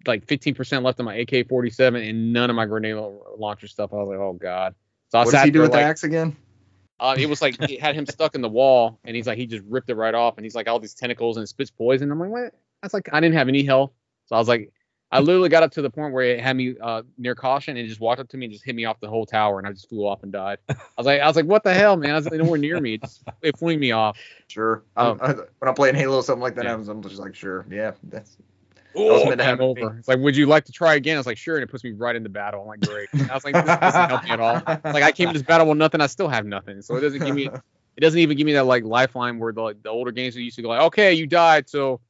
like 0.06 0.26
15% 0.26 0.82
left 0.82 0.98
on 1.00 1.06
my 1.06 1.16
AK-47 1.16 2.08
and 2.08 2.32
none 2.32 2.50
of 2.50 2.56
my 2.56 2.66
grenade 2.66 2.96
launcher 3.38 3.66
stuff. 3.66 3.92
I 3.92 3.96
was 3.96 4.08
like, 4.08 4.18
oh 4.18 4.32
god. 4.34 4.74
So 5.10 5.18
I 5.18 5.24
What 5.24 5.32
sat 5.32 5.44
he 5.44 5.50
do 5.50 5.60
with 5.62 5.72
the 5.72 5.80
axe 5.80 6.04
again? 6.04 6.36
uh, 7.00 7.16
it 7.18 7.26
was 7.26 7.42
like 7.42 7.56
it 7.60 7.80
had 7.80 7.94
him 7.94 8.06
stuck 8.06 8.34
in 8.34 8.40
the 8.40 8.48
wall, 8.48 8.98
and 9.04 9.14
he's 9.16 9.26
like 9.26 9.36
he 9.38 9.46
just 9.46 9.64
ripped 9.68 9.90
it 9.90 9.94
right 9.96 10.14
off, 10.14 10.36
and 10.36 10.44
he's 10.44 10.54
like 10.54 10.68
all 10.68 10.78
these 10.78 10.94
tentacles 10.94 11.36
and 11.36 11.44
it 11.44 11.48
spits 11.48 11.70
poison. 11.70 12.10
I'm 12.10 12.18
like, 12.20 12.30
what? 12.30 12.54
I 12.82 12.86
was 12.86 12.94
like, 12.94 13.08
I 13.12 13.20
didn't 13.20 13.36
have 13.36 13.48
any 13.48 13.62
health, 13.62 13.92
so 14.26 14.36
I 14.36 14.38
was 14.38 14.48
like, 14.48 14.72
I 15.10 15.20
literally 15.20 15.48
got 15.48 15.62
up 15.62 15.70
to 15.72 15.82
the 15.82 15.90
point 15.90 16.12
where 16.12 16.24
it 16.24 16.40
had 16.40 16.56
me 16.56 16.74
uh, 16.80 17.02
near 17.18 17.34
caution, 17.36 17.76
and 17.76 17.84
it 17.84 17.88
just 17.88 18.00
walked 18.00 18.20
up 18.20 18.28
to 18.30 18.36
me 18.36 18.46
and 18.46 18.52
just 18.52 18.64
hit 18.64 18.74
me 18.74 18.84
off 18.84 18.98
the 19.00 19.08
whole 19.08 19.26
tower, 19.26 19.58
and 19.58 19.66
I 19.68 19.72
just 19.72 19.88
flew 19.88 20.06
off 20.06 20.22
and 20.24 20.32
died. 20.32 20.58
I 20.68 20.74
was 20.96 21.06
like, 21.06 21.20
I 21.20 21.26
was 21.26 21.36
like, 21.36 21.46
what 21.46 21.62
the 21.62 21.72
hell, 21.72 21.96
man? 21.96 22.10
I 22.10 22.14
was 22.14 22.30
nowhere 22.30 22.58
near 22.58 22.80
me. 22.80 22.94
It, 22.94 23.02
just, 23.02 23.22
it 23.42 23.56
flew 23.56 23.78
me 23.78 23.92
off. 23.92 24.18
Sure. 24.48 24.82
Oh. 24.96 25.16
I, 25.20 25.32
when 25.34 25.46
I'm 25.68 25.74
playing 25.74 25.94
Halo, 25.94 26.20
something 26.20 26.42
like 26.42 26.56
that 26.56 26.64
Yeah. 26.64 26.70
happens. 26.70 26.88
I'm 26.88 27.00
just 27.02 27.16
like, 27.20 27.34
sure, 27.34 27.64
yeah, 27.70 27.92
that's 28.04 28.36
Oh, 28.96 29.24
meant 29.26 29.30
to 29.30 29.36
game 29.36 29.44
happen 29.46 29.74
to 29.74 29.80
me. 29.80 29.86
over. 29.86 29.98
It's 29.98 30.08
like, 30.08 30.18
would 30.18 30.36
you 30.36 30.46
like 30.46 30.64
to 30.66 30.72
try 30.72 30.94
again? 30.94 31.16
I 31.16 31.18
was 31.18 31.26
like, 31.26 31.38
sure, 31.38 31.56
and 31.56 31.62
it 31.62 31.70
puts 31.70 31.84
me 31.84 31.92
right 31.92 32.14
into 32.14 32.28
battle. 32.28 32.62
I'm 32.62 32.68
like, 32.68 32.80
great. 32.80 33.08
And 33.12 33.30
I 33.30 33.34
was 33.34 33.44
like, 33.44 33.54
this 33.54 33.64
doesn't 33.64 34.08
help 34.08 34.24
me 34.24 34.30
at 34.30 34.40
all. 34.40 34.56
It's 34.56 34.84
like 34.84 35.02
I 35.02 35.12
came 35.12 35.28
to 35.28 35.32
this 35.32 35.42
battle 35.42 35.66
with 35.66 35.78
nothing. 35.78 36.00
I 36.00 36.06
still 36.06 36.28
have 36.28 36.46
nothing. 36.46 36.82
So 36.82 36.96
it 36.96 37.00
doesn't 37.00 37.24
give 37.24 37.34
me. 37.34 37.48
It 37.96 38.00
doesn't 38.00 38.18
even 38.18 38.36
give 38.36 38.44
me 38.44 38.54
that 38.54 38.66
like 38.66 38.84
lifeline 38.84 39.38
where 39.38 39.52
the 39.52 39.62
like, 39.62 39.82
the 39.82 39.90
older 39.90 40.10
games 40.10 40.36
used 40.36 40.56
to 40.56 40.62
go 40.62 40.68
like, 40.68 40.82
okay, 40.82 41.12
you 41.14 41.26
died, 41.26 41.68
so 41.68 42.00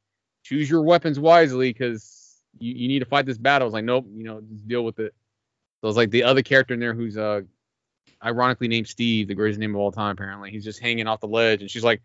choose 0.43 0.69
your 0.69 0.81
weapons 0.81 1.19
wisely 1.19 1.71
because 1.71 2.41
you, 2.57 2.73
you 2.73 2.87
need 2.87 2.99
to 2.99 3.05
fight 3.05 3.25
this 3.25 3.37
battle. 3.37 3.65
I 3.65 3.67
was 3.67 3.73
like, 3.73 3.85
nope, 3.85 4.07
you 4.11 4.23
know, 4.23 4.41
just 4.41 4.67
deal 4.67 4.83
with 4.83 4.99
it. 4.99 5.13
So 5.81 5.87
it's 5.87 5.97
like 5.97 6.09
the 6.09 6.23
other 6.23 6.41
character 6.41 6.73
in 6.73 6.79
there 6.79 6.93
who's 6.93 7.17
uh 7.17 7.41
ironically 8.23 8.67
named 8.67 8.87
Steve, 8.87 9.27
the 9.27 9.35
greatest 9.35 9.59
name 9.59 9.75
of 9.75 9.81
all 9.81 9.91
time. 9.91 10.13
Apparently, 10.13 10.49
he's 10.49 10.63
just 10.63 10.79
hanging 10.79 11.07
off 11.07 11.19
the 11.19 11.27
ledge, 11.27 11.61
and 11.61 11.69
she's 11.69 11.83
like. 11.83 12.01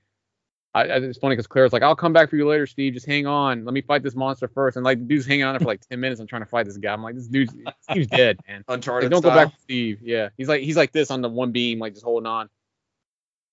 I, 0.72 0.82
I, 0.82 0.96
it's 0.98 1.18
funny 1.18 1.34
because 1.34 1.46
Claire's 1.46 1.72
like, 1.72 1.82
I'll 1.82 1.96
come 1.96 2.12
back 2.12 2.30
for 2.30 2.36
you 2.36 2.48
later, 2.48 2.66
Steve. 2.66 2.94
Just 2.94 3.06
hang 3.06 3.26
on. 3.26 3.64
Let 3.64 3.74
me 3.74 3.80
fight 3.80 4.02
this 4.02 4.14
monster 4.14 4.48
first. 4.48 4.76
And 4.76 4.84
like, 4.84 4.98
the 4.98 5.04
dude's 5.04 5.26
hanging 5.26 5.44
on 5.44 5.54
there 5.54 5.60
for 5.60 5.66
like 5.66 5.80
10 5.88 5.98
minutes. 5.98 6.20
I'm 6.20 6.26
trying 6.26 6.42
to 6.42 6.48
fight 6.48 6.66
this 6.66 6.76
guy. 6.76 6.92
I'm 6.92 7.02
like, 7.02 7.16
this 7.16 7.26
dude's 7.26 7.52
Steve's 7.82 8.06
dead, 8.10 8.38
man. 8.46 8.64
Like, 8.68 8.76
Uncharted 8.76 9.10
don't 9.10 9.22
go 9.22 9.30
back 9.30 9.54
to 9.54 9.60
Steve. 9.62 9.98
Yeah. 10.02 10.28
He's 10.36 10.48
like, 10.48 10.62
he's 10.62 10.76
like 10.76 10.92
this 10.92 11.10
on 11.10 11.22
the 11.22 11.28
one 11.28 11.50
beam, 11.50 11.78
like 11.80 11.94
just 11.94 12.04
holding 12.04 12.26
on. 12.26 12.48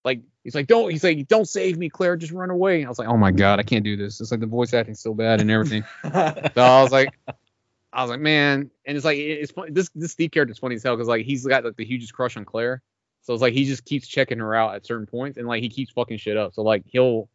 Like, 0.05 0.21
he's 0.43 0.55
like, 0.55 0.67
don't, 0.67 0.91
he's 0.91 1.03
like, 1.03 1.27
don't 1.27 1.47
save 1.49 1.77
me, 1.77 1.89
Claire. 1.89 2.17
Just 2.17 2.31
run 2.31 2.51
away. 2.51 2.85
I 2.85 2.89
was 2.89 2.99
like, 2.99 3.07
oh 3.07 3.17
my 3.17 3.31
God, 3.31 3.59
I 3.59 3.63
can't 3.63 3.83
do 3.83 3.97
this. 3.97 4.21
It's 4.21 4.31
like 4.31 4.39
the 4.39 4.45
voice 4.45 4.73
acting's 4.73 5.01
so 5.01 5.13
bad 5.13 5.41
and 5.41 5.51
everything. 5.51 5.83
So 6.03 6.61
I 6.61 6.81
was 6.81 6.91
like, 6.91 7.09
I 7.91 8.03
was 8.03 8.11
like, 8.11 8.19
man, 8.19 8.69
and 8.85 8.95
it's 8.95 9.05
like 9.05 9.17
it's 9.17 9.51
funny. 9.51 9.71
This 9.71 9.89
this 9.95 10.11
Steve 10.11 10.31
character's 10.31 10.59
funny 10.59 10.75
as 10.75 10.83
hell 10.83 10.95
because 10.95 11.07
like 11.07 11.25
he's 11.25 11.45
got 11.45 11.63
like 11.63 11.75
the 11.77 11.85
hugest 11.85 12.13
crush 12.13 12.37
on 12.37 12.45
Claire, 12.45 12.81
so 13.27 13.33
it's 13.33 13.41
like 13.41 13.53
he 13.53 13.65
just 13.65 13.83
keeps 13.83 14.07
checking 14.07 14.39
her 14.39 14.55
out 14.55 14.73
at 14.75 14.85
certain 14.85 15.05
points, 15.05 15.37
and 15.37 15.45
like 15.45 15.61
he 15.61 15.67
keeps 15.67 15.91
fucking 15.91 16.17
shit 16.17 16.37
up. 16.37 16.53
So 16.53 16.61
like 16.61 16.83
he'll 16.85 17.27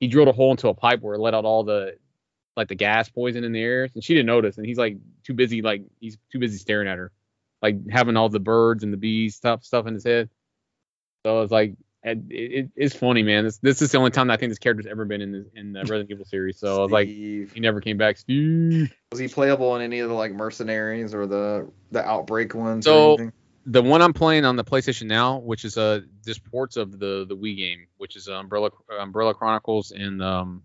he 0.00 0.08
drilled 0.08 0.26
a 0.26 0.32
hole 0.32 0.50
into 0.50 0.66
a 0.66 0.74
pipe 0.74 1.00
where 1.00 1.14
it 1.14 1.20
let 1.20 1.32
out 1.32 1.44
all 1.44 1.62
the 1.62 1.96
like 2.56 2.66
the 2.66 2.74
gas 2.74 3.08
poison 3.08 3.44
in 3.44 3.52
the 3.52 3.62
air, 3.62 3.88
and 3.94 4.02
she 4.02 4.14
didn't 4.14 4.26
notice, 4.26 4.56
and 4.58 4.66
he's 4.66 4.78
like 4.78 4.96
too 5.22 5.34
busy 5.34 5.62
like 5.62 5.84
he's 6.00 6.18
too 6.32 6.40
busy 6.40 6.58
staring 6.58 6.88
at 6.88 6.98
her, 6.98 7.12
like 7.62 7.88
having 7.88 8.16
all 8.16 8.28
the 8.28 8.40
birds 8.40 8.82
and 8.82 8.92
the 8.92 8.96
bees 8.96 9.36
stuff 9.36 9.62
stuff 9.62 9.86
in 9.86 9.94
his 9.94 10.02
head. 10.02 10.28
So 11.24 11.42
it's 11.42 11.52
like 11.52 11.76
it, 12.02 12.18
it, 12.30 12.70
it's 12.74 12.96
funny, 12.96 13.22
man. 13.22 13.44
This 13.44 13.58
this 13.58 13.80
is 13.80 13.92
the 13.92 13.98
only 13.98 14.10
time 14.10 14.26
that 14.26 14.34
I 14.34 14.36
think 14.38 14.50
this 14.50 14.58
character's 14.58 14.86
ever 14.86 15.04
been 15.04 15.20
in 15.20 15.30
the, 15.30 15.46
in 15.54 15.72
the 15.72 15.80
Resident 15.82 16.10
Evil 16.10 16.24
series. 16.24 16.58
So 16.58 16.78
I 16.78 16.82
was 16.82 16.90
like, 16.90 17.06
he 17.06 17.46
never 17.58 17.80
came 17.80 17.96
back. 17.96 18.16
Steve. 18.16 18.92
was 19.12 19.20
he 19.20 19.28
playable 19.28 19.76
in 19.76 19.82
any 19.82 20.00
of 20.00 20.08
the 20.08 20.16
like 20.16 20.32
mercenaries 20.32 21.14
or 21.14 21.28
the 21.28 21.70
the 21.92 22.04
outbreak 22.04 22.56
ones? 22.56 22.86
So- 22.86 23.12
or 23.12 23.14
anything? 23.20 23.32
The 23.66 23.82
one 23.82 24.00
I'm 24.02 24.12
playing 24.12 24.44
on 24.44 24.56
the 24.56 24.64
PlayStation 24.64 25.06
now, 25.06 25.38
which 25.38 25.64
is 25.64 25.76
uh 25.76 26.00
just 26.24 26.44
ports 26.44 26.76
of 26.76 26.92
the 26.98 27.26
the 27.28 27.36
Wii 27.36 27.56
game, 27.56 27.86
which 27.96 28.16
is 28.16 28.28
Umbrella 28.28 28.70
Umbrella 28.98 29.34
Chronicles 29.34 29.90
and 29.90 30.22
um 30.22 30.62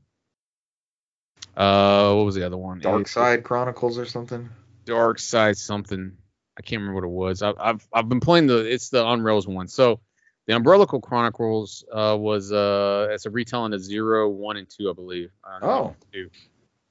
uh 1.56 2.14
what 2.14 2.26
was 2.26 2.36
the 2.36 2.46
other 2.46 2.58
one? 2.58 2.80
Dark 2.80 3.08
Side 3.08 3.44
Chronicles 3.44 3.98
or 3.98 4.06
something. 4.06 4.50
Dark 4.86 5.20
Side 5.20 5.58
something. 5.58 6.18
I 6.58 6.62
can't 6.62 6.82
remember 6.82 7.02
what 7.02 7.08
it 7.08 7.12
was. 7.12 7.42
I've 7.42 7.56
I've, 7.60 7.88
I've 7.94 8.10
been 8.10 8.20
playing 8.20 8.48
the 8.48 8.60
it's 8.60 8.90
the 8.90 9.04
Unrails 9.04 9.48
one. 9.48 9.68
So 9.68 10.00
the 10.48 10.56
Umbrella 10.56 10.88
Chronicles 10.88 11.84
uh 11.92 12.16
was 12.20 12.52
uh 12.52 13.08
it's 13.12 13.26
a 13.26 13.30
retelling 13.30 13.74
of 13.74 13.84
zero, 13.84 14.30
one, 14.30 14.58
and 14.58 14.68
two, 14.70 14.90
I 14.90 14.94
believe. 14.94 15.32
Uh, 15.44 15.60
Oh. 15.66 15.96
two. 16.12 16.30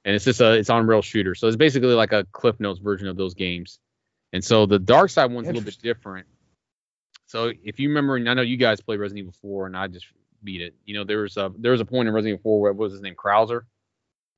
And 0.05 0.15
it's 0.15 0.25
just 0.25 0.41
a 0.41 0.53
it's 0.53 0.69
on 0.69 0.85
rail 0.85 1.01
shooter. 1.01 1.33
So 1.33 1.47
it's 1.47 1.55
basically 1.55 1.93
like 1.93 2.11
a 2.11 2.25
Cliff 2.31 2.59
Notes 2.59 2.79
version 2.79 3.07
of 3.07 3.15
those 3.15 3.33
games. 3.33 3.79
And 4.33 4.43
so 4.43 4.65
the 4.65 4.79
Dark 4.79 5.11
Side 5.11 5.31
one's 5.31 5.47
a 5.47 5.51
little 5.51 5.63
bit 5.63 5.77
different. 5.81 6.27
So 7.27 7.51
if 7.63 7.79
you 7.79 7.89
remember, 7.89 8.15
and 8.15 8.29
I 8.29 8.33
know 8.33 8.41
you 8.41 8.57
guys 8.57 8.81
played 8.81 8.99
Resident 8.99 9.19
Evil 9.19 9.33
4, 9.41 9.67
and 9.67 9.77
I 9.77 9.87
just 9.87 10.07
beat 10.43 10.61
it. 10.61 10.75
You 10.85 10.95
know, 10.95 11.03
there 11.03 11.19
was 11.19 11.37
a 11.37 11.51
there 11.57 11.71
was 11.71 11.81
a 11.81 11.85
point 11.85 12.07
in 12.07 12.13
Resident 12.13 12.39
Evil 12.39 12.43
4 12.43 12.61
where 12.61 12.73
what 12.73 12.85
was 12.85 12.93
his 12.93 13.01
name 13.01 13.15
Krauser. 13.15 13.61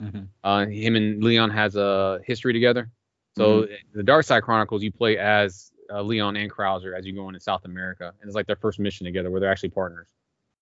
Mhm. 0.04 0.28
Uh, 0.44 0.66
him 0.66 0.96
and 0.96 1.24
Leon 1.24 1.50
has 1.50 1.76
a 1.78 2.20
history 2.26 2.54
together. 2.54 2.92
So 3.38 3.68
the 3.94 4.04
Dark 4.04 4.26
Side 4.26 4.44
Chronicles, 4.44 4.82
you 4.82 4.92
play 4.92 5.18
as 5.18 5.72
uh, 5.92 6.02
Leon 6.02 6.38
and 6.38 6.50
Krauser 6.52 6.98
as 6.98 7.06
you 7.06 7.14
go 7.14 7.28
into 7.28 7.40
South 7.40 7.66
America, 7.66 8.14
and 8.22 8.28
it's 8.28 8.36
like 8.36 8.48
their 8.48 8.56
first 8.56 8.80
mission 8.80 9.06
together, 9.06 9.30
where 9.30 9.42
they're 9.42 9.52
actually 9.52 9.70
partners. 9.70 10.08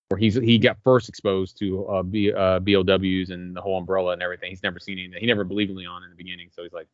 Where 0.09 0.17
he's 0.17 0.35
he 0.35 0.57
got 0.57 0.77
first 0.83 1.07
exposed 1.07 1.57
to 1.59 1.85
uh, 1.87 2.03
B, 2.03 2.33
uh, 2.33 2.59
BOWs 2.59 3.29
and 3.29 3.55
the 3.55 3.61
whole 3.61 3.77
umbrella 3.77 4.13
and 4.13 4.21
everything. 4.23 4.49
He's 4.49 4.63
never 4.63 4.79
seen 4.79 4.97
anything. 4.97 5.19
He 5.19 5.27
never 5.27 5.43
believed 5.43 5.71
in 5.71 5.77
Leon 5.77 6.03
in 6.03 6.09
the 6.09 6.15
beginning, 6.15 6.49
so 6.51 6.63
he's 6.63 6.73
like 6.73 6.87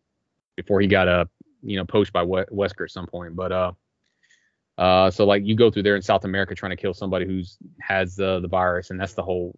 before 0.55 0.81
he 0.81 0.87
got 0.87 1.07
uh 1.07 1.25
you 1.63 1.77
know 1.77 1.85
poached 1.85 2.13
by 2.13 2.23
Wesker 2.23 2.83
at 2.85 2.91
some 2.91 3.07
point. 3.07 3.35
But 3.35 3.51
uh 3.51 3.71
uh 4.77 5.11
so 5.11 5.25
like 5.25 5.45
you 5.45 5.55
go 5.55 5.69
through 5.69 5.83
there 5.83 5.95
in 5.95 6.01
South 6.01 6.25
America 6.25 6.55
trying 6.55 6.71
to 6.71 6.75
kill 6.77 6.93
somebody 6.93 7.25
who's 7.25 7.57
has 7.81 8.19
uh, 8.19 8.39
the 8.39 8.47
virus, 8.47 8.91
and 8.91 8.99
that's 8.99 9.13
the 9.13 9.23
whole 9.23 9.57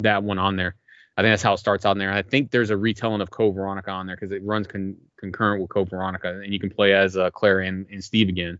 that 0.00 0.22
one 0.22 0.38
on 0.38 0.56
there. 0.56 0.74
I 1.16 1.22
think 1.22 1.32
that's 1.32 1.42
how 1.42 1.52
it 1.52 1.58
starts 1.58 1.86
out 1.86 1.92
in 1.92 1.98
there. 1.98 2.12
I 2.12 2.22
think 2.22 2.50
there's 2.50 2.70
a 2.70 2.76
retelling 2.76 3.20
of 3.20 3.30
Code 3.30 3.54
Veronica 3.54 3.90
on 3.92 4.06
there 4.06 4.16
because 4.16 4.32
it 4.32 4.42
runs 4.44 4.66
con- 4.66 4.96
concurrent 5.16 5.62
with 5.62 5.70
Code 5.70 5.88
Veronica, 5.88 6.40
and 6.40 6.52
you 6.52 6.58
can 6.58 6.70
play 6.70 6.92
as 6.92 7.16
uh, 7.16 7.30
Claire 7.30 7.60
and, 7.60 7.86
and 7.88 8.02
Steve 8.02 8.28
again 8.28 8.58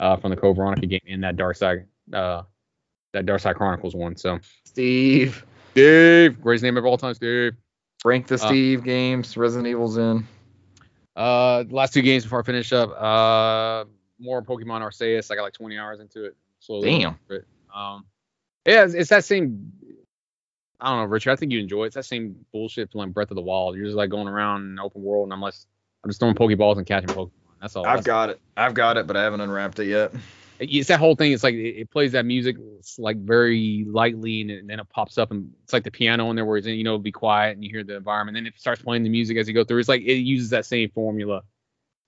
uh, 0.00 0.16
from 0.16 0.30
the 0.30 0.36
Code 0.36 0.56
Veronica 0.56 0.86
game 0.86 1.02
in 1.04 1.20
that 1.20 1.36
Dark 1.36 1.56
Side 1.56 1.84
uh, 2.14 2.42
that 3.12 3.26
Dark 3.26 3.40
Side 3.42 3.56
Chronicles 3.56 3.94
one. 3.94 4.16
So 4.16 4.38
Steve. 4.64 5.44
Steve, 5.72 6.40
greatest 6.40 6.62
name 6.62 6.76
of 6.78 6.86
all 6.86 6.96
time, 6.96 7.14
Steve. 7.14 7.52
Rank 8.04 8.26
the 8.26 8.34
Uh, 8.34 8.38
Steve 8.38 8.84
games. 8.84 9.36
Resident 9.36 9.68
Evil's 9.68 9.96
in. 9.98 10.26
Uh, 11.16 11.64
last 11.70 11.92
two 11.92 12.02
games 12.02 12.22
before 12.24 12.40
I 12.40 12.42
finish 12.42 12.72
up. 12.72 12.90
Uh, 12.90 13.84
more 14.18 14.42
Pokemon 14.42 14.80
Arceus. 14.80 15.30
I 15.30 15.34
got 15.34 15.42
like 15.42 15.52
20 15.52 15.76
hours 15.78 16.00
into 16.00 16.24
it. 16.24 16.36
Slowly. 16.60 16.98
Damn. 16.98 17.18
But, 17.28 17.44
um, 17.74 18.04
yeah, 18.66 18.84
it's, 18.84 18.94
it's 18.94 19.10
that 19.10 19.24
same. 19.24 19.72
I 20.80 20.88
don't 20.90 20.98
know, 20.98 21.04
Richard. 21.04 21.30
I 21.32 21.36
think 21.36 21.52
you 21.52 21.60
enjoy 21.60 21.84
it. 21.84 21.86
It's 21.88 21.94
that 21.96 22.04
same 22.04 22.36
bullshit 22.52 22.90
to 22.92 22.98
like 22.98 23.12
Breath 23.12 23.30
of 23.30 23.36
the 23.36 23.42
Wild. 23.42 23.76
You're 23.76 23.84
just 23.84 23.96
like 23.96 24.10
going 24.10 24.28
around 24.28 24.62
in 24.72 24.78
open 24.78 25.02
world, 25.02 25.24
and 25.26 25.32
I'm 25.32 25.40
like, 25.40 25.54
I'm 26.02 26.10
just 26.10 26.18
throwing 26.20 26.34
Pokeballs 26.34 26.76
and 26.78 26.86
catching 26.86 27.08
Pokemon. 27.10 27.30
That's 27.60 27.76
all. 27.76 27.84
I've 27.86 27.98
That's- 27.98 28.06
got 28.06 28.30
it. 28.30 28.40
I've 28.56 28.74
got 28.74 28.96
it, 28.96 29.06
but 29.06 29.16
I 29.16 29.22
haven't 29.22 29.40
unwrapped 29.40 29.78
it 29.78 29.86
yet. 29.86 30.12
It's 30.70 30.88
that 30.88 30.98
whole 31.00 31.14
thing. 31.16 31.32
It's 31.32 31.42
like 31.42 31.54
it, 31.54 31.80
it 31.80 31.90
plays 31.90 32.12
that 32.12 32.24
music 32.26 32.56
it's 32.78 32.98
like 32.98 33.16
very 33.18 33.84
lightly, 33.88 34.42
and, 34.42 34.50
it- 34.50 34.66
then 34.66 34.80
it 34.80 34.88
pops 34.88 35.18
up, 35.18 35.30
and 35.30 35.52
it's 35.64 35.72
like 35.72 35.84
the 35.84 35.90
piano 35.90 36.28
in 36.30 36.36
there 36.36 36.44
where 36.44 36.56
it's 36.58 36.66
you 36.66 36.84
know 36.84 36.98
be 36.98 37.12
quiet 37.12 37.54
and 37.56 37.64
you 37.64 37.70
hear 37.70 37.84
the 37.84 37.96
environment. 37.96 38.36
And 38.36 38.46
Then 38.46 38.52
it 38.54 38.60
starts 38.60 38.82
playing 38.82 39.02
the 39.04 39.10
music 39.10 39.36
as 39.38 39.48
you 39.48 39.54
go 39.54 39.64
through. 39.64 39.78
It's 39.78 39.88
like 39.88 40.02
it 40.02 40.14
uses 40.18 40.50
that 40.50 40.66
same 40.66 40.90
formula 40.90 41.42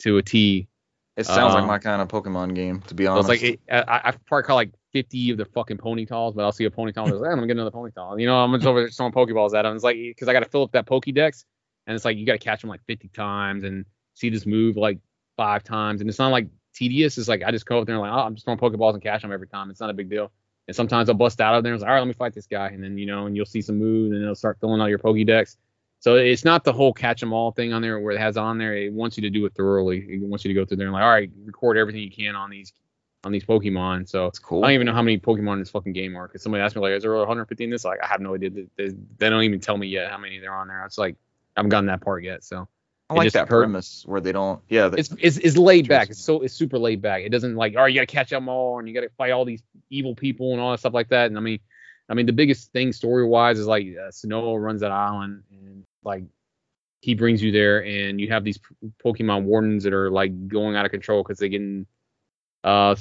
to 0.01 0.18
a 0.18 0.22
T. 0.22 0.68
It 1.16 1.26
sounds 1.26 1.55
like 1.55 1.62
Um, 1.62 1.68
my 1.68 1.78
kind 1.78 2.02
of 2.02 2.09
Pokemon 2.09 2.55
game, 2.55 2.81
to 2.82 2.94
be 2.94 3.06
So 3.06 3.12
honest. 3.12 3.31
it's 3.31 3.43
like 3.43 3.52
it, 3.52 3.60
I, 3.89 4.01
I've 4.05 4.24
probably 4.26 4.43
caught 4.44 4.55
like 4.56 4.72
50 4.93 5.31
of 5.31 5.36
the 5.39 5.44
fucking 5.44 5.76
ponytails, 5.78 6.35
but 6.35 6.43
I'll 6.44 6.52
see 6.52 6.64
a 6.64 6.70
ponytail 6.70 7.05
and 7.05 7.12
I'm 7.12 7.20
like, 7.20 7.31
I'm 7.31 7.36
gonna 7.36 7.47
get 7.47 7.52
another 7.56 7.70
ponytail. 7.70 8.20
You 8.20 8.26
know, 8.26 8.36
I'm 8.43 8.52
just 8.55 8.66
over 8.66 8.81
there 8.81 8.89
throwing 8.90 9.12
Pokeballs 9.12 9.55
at 9.55 9.62
them. 9.62 9.74
It's 9.74 9.85
like 9.85 9.97
because 9.97 10.26
I 10.28 10.32
got 10.32 10.40
to 10.43 10.48
fill 10.48 10.62
up 10.64 10.72
that 10.72 10.86
Pokédex, 10.86 11.44
and 11.86 11.94
it's 11.94 12.05
like 12.05 12.16
you 12.16 12.26
got 12.26 12.32
to 12.32 12.39
catch 12.39 12.60
them 12.62 12.70
like 12.70 12.81
50 12.86 13.09
times 13.09 13.62
and 13.64 13.85
see 14.14 14.28
this 14.31 14.44
move 14.47 14.76
like 14.76 14.98
five 15.36 15.62
times, 15.62 16.01
and 16.01 16.10
it's 16.10 16.18
not 16.18 16.28
like 16.32 16.48
tedious. 16.75 17.19
It's 17.19 17.29
like 17.29 17.43
I 17.43 17.51
just 17.51 17.67
go 17.67 17.81
up 17.81 17.87
there 17.87 17.95
and 17.95 18.03
like, 18.03 18.13
oh, 18.13 18.27
I'm 18.27 18.35
just 18.35 18.45
throwing 18.45 18.59
Pokeballs 18.59 18.95
and 18.95 19.03
catch 19.03 19.23
them 19.23 19.33
every 19.33 19.49
time. 19.49 19.71
It's 19.71 19.81
not 19.81 19.91
a 19.91 19.95
big 19.95 20.11
deal. 20.11 20.31
And 20.67 20.75
sometimes 20.75 21.09
I'll 21.09 21.15
bust 21.15 21.41
out 21.41 21.55
of 21.55 21.63
there 21.63 21.73
and 21.73 21.79
it's 21.79 21.83
like, 21.83 21.89
all 21.89 21.95
right, 21.95 22.01
let 22.01 22.09
me 22.09 22.15
fight 22.15 22.35
this 22.35 22.47
guy, 22.47 22.69
and 22.69 22.83
then 22.83 22.99
you 22.99 23.07
know, 23.07 23.27
and 23.27 23.37
you'll 23.37 23.47
see 23.47 23.63
some 23.63 23.79
moves, 23.79 24.13
and 24.13 24.23
it'll 24.23 24.35
start 24.35 24.59
filling 24.61 24.81
out 24.81 24.87
your 24.87 24.99
Pokédex. 24.99 25.57
So 26.01 26.17
it's 26.17 26.45
not 26.45 26.65
the 26.65 26.73
whole 26.73 26.93
catch 26.93 27.23
'em 27.23 27.33
all 27.33 27.53
thing 27.53 27.73
on 27.73 27.81
there 27.81 27.99
where 27.99 28.15
it 28.15 28.21
has 28.21 28.37
on 28.37 28.59
there. 28.59 28.77
It 28.77 28.93
wants 28.93 29.17
you 29.17 29.23
to 29.23 29.31
do 29.31 29.47
it 29.47 29.55
thoroughly. 29.55 30.01
It 30.01 30.21
wants 30.21 30.45
you 30.45 30.51
to 30.51 30.55
go 30.55 30.67
through 30.67 30.77
there 30.77 30.87
and 30.87 30.93
like, 30.93 31.03
all 31.03 31.09
right, 31.09 31.31
record 31.45 31.79
everything 31.79 32.03
you 32.03 32.11
can 32.11 32.37
on 32.37 32.51
these 32.51 32.73
on 33.25 33.33
these 33.33 33.45
Pokemon. 33.45 34.07
So 34.09 34.27
it's 34.27 34.39
cool. 34.39 34.63
I 34.65 34.69
don't 34.69 34.75
even 34.75 34.87
know 34.87 34.93
how 34.93 35.03
many 35.03 35.19
Pokemon 35.19 35.55
in 35.55 35.59
this 35.61 35.71
fucking 35.71 35.95
game 35.95 36.15
are. 36.15 36.29
Cause 36.29 36.43
somebody 36.43 36.63
asked 36.63 36.77
me 36.77 36.83
like, 36.83 36.93
is 36.93 37.03
there 37.03 37.15
150 37.15 37.65
in 37.65 37.71
this? 37.71 37.85
Like, 37.85 38.01
I 38.03 38.07
have 38.07 38.21
no 38.21 38.35
idea. 38.35 38.51
They, 38.51 38.67
they, 38.77 38.89
they 39.17 39.31
don't 39.31 39.43
even 39.43 39.61
tell 39.61 39.79
me 39.79 39.87
yet 39.87 40.11
how 40.11 40.19
many 40.19 40.39
there 40.39 40.53
are 40.53 40.61
on 40.61 40.69
there. 40.69 40.85
It's 40.85 40.99
like 40.99 41.17
I 41.57 41.61
haven't 41.61 41.71
gotten 41.71 41.87
that 41.87 42.03
part 42.03 42.23
yet. 42.23 42.45
So 42.45 42.69
I 43.15 43.24
like 43.24 43.32
that 43.32 43.49
premise 43.49 44.05
where 44.07 44.20
they 44.20 44.32
don't. 44.32 44.61
Yeah, 44.69 44.89
they, 44.89 44.99
it's 44.99 45.15
it's, 45.19 45.36
it's 45.39 45.57
laid 45.57 45.89
back. 45.89 46.11
It's 46.11 46.20
so 46.20 46.43
it's 46.43 46.55
super 46.55 46.78
laid 46.78 47.03
back. 47.03 47.23
It 47.23 47.31
doesn't 47.31 47.55
like, 47.55 47.77
all 47.77 47.82
right, 47.82 47.93
you 47.93 48.01
gotta 48.01 48.07
catch 48.07 48.31
them 48.31 48.49
all 48.49 48.78
and 48.78 48.89
you 48.89 48.95
gotta 48.95 49.11
fight 49.16 49.31
all 49.31 49.45
these 49.45 49.62
evil 49.91 50.15
people 50.15 50.53
and 50.53 50.61
all 50.61 50.73
that 50.73 50.81
stuff 50.81 50.95
like 50.95 51.09
that. 51.09 51.27
And 51.27 51.36
I 51.36 51.41
mean, 51.41 51.61
I 52.09 52.15
mean, 52.15 52.27
the 52.27 52.32
biggest 52.32 52.73
thing 52.73 52.93
story 52.93 53.24
wise 53.24 53.59
is 53.59 53.66
like 53.66 53.86
uh, 53.86 54.11
Sonoa 54.11 54.62
runs 54.62 54.81
that 54.81 54.91
island 54.91 55.43
and 55.51 55.85
like 56.03 56.24
he 57.01 57.15
brings 57.15 57.43
you 57.43 57.53
there 57.53 57.85
and 57.85 58.20
you 58.20 58.28
have 58.28 58.45
these 58.45 58.59
Pokemon 59.05 59.43
wardens 59.43 59.85
that 59.85 59.93
are 59.93 60.11
like 60.11 60.49
going 60.49 60.74
out 60.77 60.86
of 60.86 60.91
control 60.91 61.23
because 61.23 61.39
they 61.39 61.49
getting 61.49 61.86
uh 62.62 62.95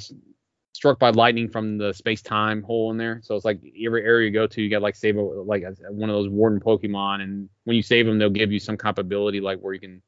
struck 0.74 0.98
by 0.98 1.10
lightning 1.10 1.48
from 1.48 1.78
the 1.78 1.94
space 1.94 2.20
time 2.20 2.62
hole 2.62 2.90
in 2.90 2.98
there. 2.98 3.20
So 3.22 3.36
it's 3.36 3.44
like 3.44 3.60
every 3.82 4.04
area 4.04 4.26
you 4.26 4.32
go 4.32 4.46
to, 4.46 4.60
you 4.60 4.68
got 4.68 4.82
like 4.82 4.96
save 4.96 5.16
a, 5.16 5.22
like 5.22 5.62
a, 5.62 5.74
one 5.90 6.10
of 6.10 6.16
those 6.16 6.28
warden 6.28 6.60
Pokemon, 6.60 7.22
and 7.22 7.48
when 7.62 7.76
you 7.76 7.82
save 7.82 8.06
them, 8.06 8.18
they'll 8.18 8.28
give 8.28 8.52
you 8.52 8.58
some 8.58 8.76
kind 8.76 8.98
of 8.98 9.04
ability 9.04 9.40
like 9.40 9.60
where 9.60 9.72
you 9.72 9.80
can 9.80 10.02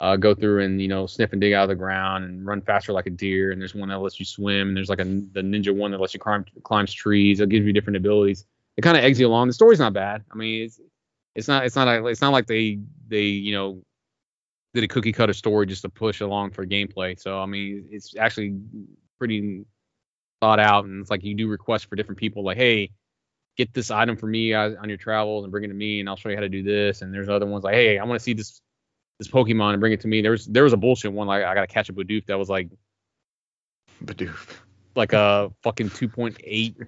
uh, 0.00 0.16
go 0.16 0.34
through 0.34 0.64
and 0.64 0.82
you 0.82 0.88
know 0.88 1.06
sniff 1.06 1.32
and 1.32 1.40
dig 1.40 1.52
out 1.52 1.62
of 1.62 1.68
the 1.68 1.74
ground 1.74 2.24
and 2.24 2.44
run 2.44 2.60
faster 2.60 2.92
like 2.92 3.06
a 3.06 3.10
deer. 3.10 3.52
And 3.52 3.60
there's 3.60 3.74
one 3.74 3.88
that 3.90 3.98
lets 3.98 4.18
you 4.18 4.26
swim. 4.26 4.68
And 4.68 4.76
there's 4.76 4.90
like 4.90 5.00
a 5.00 5.04
the 5.04 5.40
ninja 5.40 5.74
one 5.74 5.92
that 5.92 6.00
lets 6.00 6.14
you 6.14 6.20
climb 6.20 6.44
climbs 6.64 6.92
trees. 6.92 7.40
It 7.40 7.48
gives 7.48 7.64
you 7.64 7.72
different 7.72 7.96
abilities. 7.96 8.46
It 8.76 8.82
kind 8.82 8.96
of 8.96 9.04
eggs 9.04 9.20
you 9.20 9.28
along. 9.28 9.46
The 9.46 9.54
story's 9.54 9.78
not 9.78 9.92
bad. 9.92 10.24
I 10.32 10.34
mean, 10.34 10.64
it's 10.64 10.80
it's 11.36 11.48
not 11.48 11.64
it's 11.64 11.76
not 11.76 11.86
a, 11.86 12.06
it's 12.06 12.20
not 12.20 12.32
like 12.32 12.46
they 12.46 12.80
they 13.08 13.22
you 13.22 13.54
know 13.54 13.82
did 14.74 14.84
a 14.84 14.88
cookie 14.88 15.12
cutter 15.12 15.32
story 15.32 15.66
just 15.66 15.82
to 15.82 15.88
push 15.88 16.20
along 16.20 16.50
for 16.50 16.66
gameplay. 16.66 17.20
So 17.20 17.38
I 17.40 17.46
mean, 17.46 17.86
it's 17.90 18.16
actually 18.16 18.58
pretty 19.20 19.64
thought 20.40 20.58
out, 20.58 20.86
and 20.86 21.00
it's 21.00 21.10
like 21.10 21.22
you 21.22 21.34
do 21.36 21.46
requests 21.48 21.84
for 21.84 21.94
different 21.94 22.18
people, 22.18 22.42
like, 22.42 22.56
hey, 22.56 22.90
get 23.56 23.72
this 23.74 23.90
item 23.90 24.16
for 24.16 24.26
me 24.26 24.54
uh, 24.54 24.70
on 24.80 24.88
your 24.88 24.98
travels 24.98 25.44
and 25.44 25.52
bring 25.52 25.62
it 25.64 25.68
to 25.68 25.74
me, 25.74 26.00
and 26.00 26.08
I'll 26.08 26.16
show 26.16 26.30
you 26.30 26.34
how 26.34 26.40
to 26.40 26.48
do 26.48 26.62
this. 26.62 27.02
And 27.02 27.12
there's 27.14 27.28
other 27.28 27.46
ones 27.46 27.62
like, 27.62 27.74
hey, 27.74 27.98
I 27.98 28.04
want 28.04 28.18
to 28.18 28.24
see 28.24 28.32
this 28.32 28.60
this 29.18 29.28
Pokemon 29.28 29.72
and 29.72 29.80
bring 29.80 29.92
it 29.92 30.00
to 30.00 30.08
me. 30.08 30.22
There 30.22 30.30
was 30.32 30.46
there 30.46 30.64
was 30.64 30.72
a 30.72 30.78
bullshit 30.78 31.12
one 31.12 31.26
like 31.28 31.44
I 31.44 31.54
gotta 31.54 31.66
catch 31.66 31.90
a 31.90 31.92
Bidoof 31.92 32.26
that 32.26 32.38
was 32.38 32.48
like 32.48 32.70
Bidoof. 34.02 34.56
like 34.96 35.12
a 35.12 35.52
fucking 35.62 35.90
2.8 35.90 36.86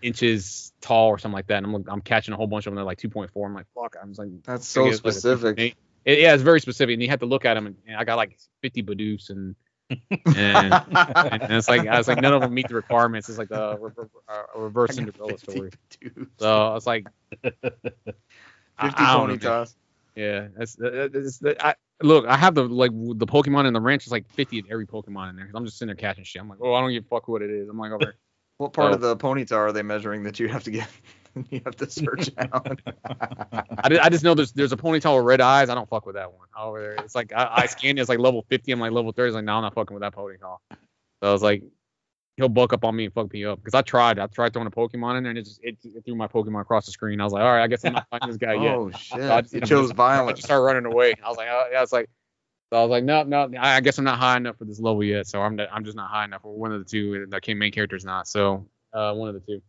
inches 0.00 0.72
tall 0.80 1.08
or 1.08 1.18
something 1.18 1.34
like 1.34 1.48
that. 1.48 1.64
And 1.64 1.74
I'm 1.74 1.84
I'm 1.88 2.00
catching 2.00 2.32
a 2.34 2.36
whole 2.36 2.46
bunch 2.46 2.66
of 2.66 2.70
them. 2.70 2.76
They're 2.76 2.84
like 2.84 2.98
2.4. 2.98 3.46
I'm 3.46 3.54
like, 3.54 3.66
fuck. 3.74 3.96
I'm 4.00 4.12
like, 4.12 4.28
That's 4.44 4.66
so 4.66 4.84
like 4.84 4.94
specific. 4.94 5.58
It- 5.58 5.74
yeah, 6.20 6.32
it's 6.32 6.42
very 6.42 6.60
specific. 6.60 6.94
And 6.94 7.02
you 7.02 7.08
have 7.10 7.20
to 7.20 7.26
look 7.26 7.44
at 7.44 7.54
them, 7.54 7.66
and, 7.66 7.76
and 7.86 7.96
I 7.96 8.04
got 8.04 8.14
like 8.14 8.38
50 8.62 8.82
Bidoofs, 8.82 9.28
and 9.28 9.54
and, 9.90 10.02
and 10.36 11.52
it's 11.52 11.68
like 11.68 11.86
I 11.86 11.98
was 11.98 12.08
like 12.08 12.20
none 12.20 12.34
of 12.34 12.42
them 12.42 12.52
meet 12.54 12.68
the 12.68 12.74
requirements. 12.74 13.28
It's 13.28 13.38
like 13.38 13.50
a, 13.50 13.78
a 13.78 14.32
uh, 14.32 14.42
reverse 14.60 14.96
Cinderella 14.96 15.38
story. 15.38 15.70
So 16.38 16.68
I 16.70 16.74
was 16.74 16.86
like, 16.86 17.06
50 17.42 17.58
I- 17.74 18.12
I 18.78 18.90
don't 18.90 18.96
know, 18.98 19.26
pony 19.26 19.38
toss. 19.38 19.76
Yeah, 20.14 20.48
that's, 20.56 20.74
that- 20.76 21.12
that's 21.12 21.40
I, 21.60 21.74
look. 22.02 22.26
I 22.26 22.36
have 22.36 22.54
the 22.54 22.64
like 22.64 22.90
the 22.92 23.26
Pokemon 23.26 23.66
in 23.66 23.72
the 23.72 23.80
ranch 23.80 24.04
is 24.06 24.12
like 24.12 24.28
50 24.30 24.58
of 24.60 24.66
every 24.70 24.86
Pokemon 24.86 25.30
in 25.30 25.36
there. 25.36 25.50
I'm 25.54 25.64
just 25.64 25.78
sitting 25.78 25.88
there 25.88 25.96
catching 25.96 26.24
shit. 26.24 26.42
I'm 26.42 26.48
like, 26.48 26.58
oh, 26.60 26.74
I 26.74 26.80
don't 26.80 26.92
give 26.92 27.04
a 27.04 27.08
fuck 27.08 27.28
what 27.28 27.42
it 27.42 27.50
is. 27.50 27.68
I'm 27.68 27.78
like, 27.78 27.92
over. 27.92 28.14
What 28.58 28.72
part 28.72 28.90
Oh. 28.90 28.94
of 28.96 29.00
the 29.00 29.16
ponytail 29.16 29.56
are 29.56 29.70
they 29.72 29.82
measuring 29.82 30.24
that 30.24 30.40
you 30.40 30.48
have 30.48 30.64
to 30.64 30.72
get? 30.72 30.88
you 31.50 31.60
have 31.64 31.76
to 31.76 31.90
search 31.90 32.30
out. 32.38 32.80
I, 33.78 33.88
ju- 33.88 33.98
I 34.02 34.08
just 34.08 34.24
know 34.24 34.34
there's 34.34 34.52
there's 34.52 34.72
a 34.72 34.76
ponytail 34.76 35.16
with 35.16 35.24
red 35.26 35.40
eyes. 35.40 35.68
I 35.68 35.74
don't 35.74 35.88
fuck 35.88 36.06
with 36.06 36.14
that 36.16 36.32
one. 36.32 36.46
Over 36.58 36.80
there, 36.80 36.92
it's 37.04 37.14
like 37.14 37.32
I, 37.32 37.48
I 37.62 37.66
scanned 37.66 37.98
it. 37.98 38.02
It's 38.02 38.08
like 38.08 38.18
level 38.18 38.44
50. 38.48 38.72
I'm 38.72 38.80
like 38.80 38.92
level 38.92 39.12
30. 39.12 39.28
It's 39.28 39.34
like 39.34 39.44
no, 39.44 39.54
I'm 39.56 39.62
not 39.62 39.74
fucking 39.74 39.94
with 39.94 40.02
that 40.02 40.14
ponytail. 40.14 40.58
So 40.70 40.76
I 41.22 41.32
was 41.32 41.42
like, 41.42 41.62
he'll 42.36 42.48
buck 42.48 42.72
up 42.72 42.84
on 42.84 42.94
me 42.96 43.04
and 43.06 43.14
fuck 43.14 43.32
me 43.32 43.44
up 43.44 43.58
because 43.62 43.74
I 43.76 43.82
tried. 43.82 44.18
I 44.18 44.26
tried 44.26 44.52
throwing 44.52 44.68
a 44.68 44.70
Pokemon 44.70 45.16
in 45.18 45.22
there 45.24 45.30
and 45.30 45.38
it 45.38 45.44
just 45.44 45.60
it, 45.62 45.76
it 45.84 46.04
threw 46.04 46.14
my 46.14 46.26
Pokemon 46.28 46.60
across 46.62 46.86
the 46.86 46.92
screen. 46.92 47.20
I 47.20 47.24
was 47.24 47.32
like, 47.32 47.42
all 47.42 47.52
right, 47.52 47.62
I 47.62 47.66
guess 47.68 47.84
I'm 47.84 47.92
not 47.94 48.06
fighting 48.10 48.28
this 48.28 48.36
guy 48.36 48.54
yet. 48.62 48.74
oh 48.74 48.90
shit! 48.90 49.20
I 49.30 49.40
just- 49.42 49.54
it 49.54 49.60
chose 49.66 49.88
just- 49.88 49.92
I 49.92 49.96
violence. 49.96 50.38
just 50.38 50.46
started 50.46 50.62
running 50.64 50.86
away. 50.86 51.14
I 51.24 51.28
was 51.28 51.36
like, 51.36 51.48
oh, 51.50 51.68
yeah, 51.72 51.82
it's 51.82 51.92
like, 51.92 52.08
so 52.72 52.78
I 52.78 52.82
was 52.82 52.90
like, 52.90 53.04
no, 53.04 53.22
no, 53.22 53.50
I 53.58 53.76
I 53.76 53.80
guess 53.80 53.98
I'm 53.98 54.04
not 54.04 54.18
high 54.18 54.36
enough 54.36 54.56
for 54.58 54.64
this 54.66 54.78
level 54.78 55.02
yet. 55.02 55.26
So 55.26 55.40
I'm, 55.40 55.56
not- 55.56 55.68
I'm 55.72 55.84
just 55.84 55.96
not 55.96 56.10
high 56.10 56.24
enough. 56.24 56.40
Or 56.44 56.54
one 56.56 56.70
of 56.72 56.78
the 56.80 56.84
two. 56.84 57.26
The 57.26 57.54
main 57.54 57.72
character's 57.72 58.04
not. 58.04 58.28
So 58.28 58.66
uh, 58.92 59.14
one 59.14 59.28
of 59.28 59.34
the 59.34 59.40
two. 59.40 59.62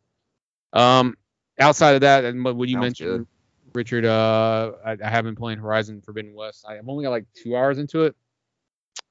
Um, 0.74 1.16
outside 1.60 1.96
of 1.96 2.02
that, 2.02 2.26
and 2.26 2.44
what 2.44 2.58
you 2.68 2.76
Sounds 2.76 2.84
mentioned, 2.84 3.18
good. 3.20 3.28
Richard, 3.74 4.06
uh, 4.06 4.72
I, 4.86 4.98
I 5.04 5.10
have 5.10 5.26
been 5.26 5.36
playing 5.36 5.60
Horizon 5.60 6.02
Forbidden 6.02 6.34
West. 6.34 6.66
I- 6.68 6.78
I've 6.78 6.88
only 6.88 7.04
got 7.04 7.12
like 7.12 7.26
two 7.34 7.56
hours 7.56 7.78
into 7.78 8.04
it, 8.04 8.16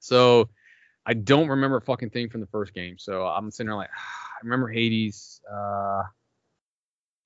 so 0.01 0.49
I 1.07 1.15
don't 1.15 1.49
remember 1.49 1.77
a 1.77 1.83
fucking 1.83 2.11
thing 2.11 2.29
from 2.29 2.41
the 2.41 2.47
first 2.49 2.75
game. 2.75 2.99
So 2.99 3.27
I'm 3.27 3.51
sitting 3.51 3.69
there 3.69 3.77
like, 3.77 3.91
I 3.97 4.45
remember 4.45 4.69
Hades. 4.69 5.41
Uh, 5.51 6.03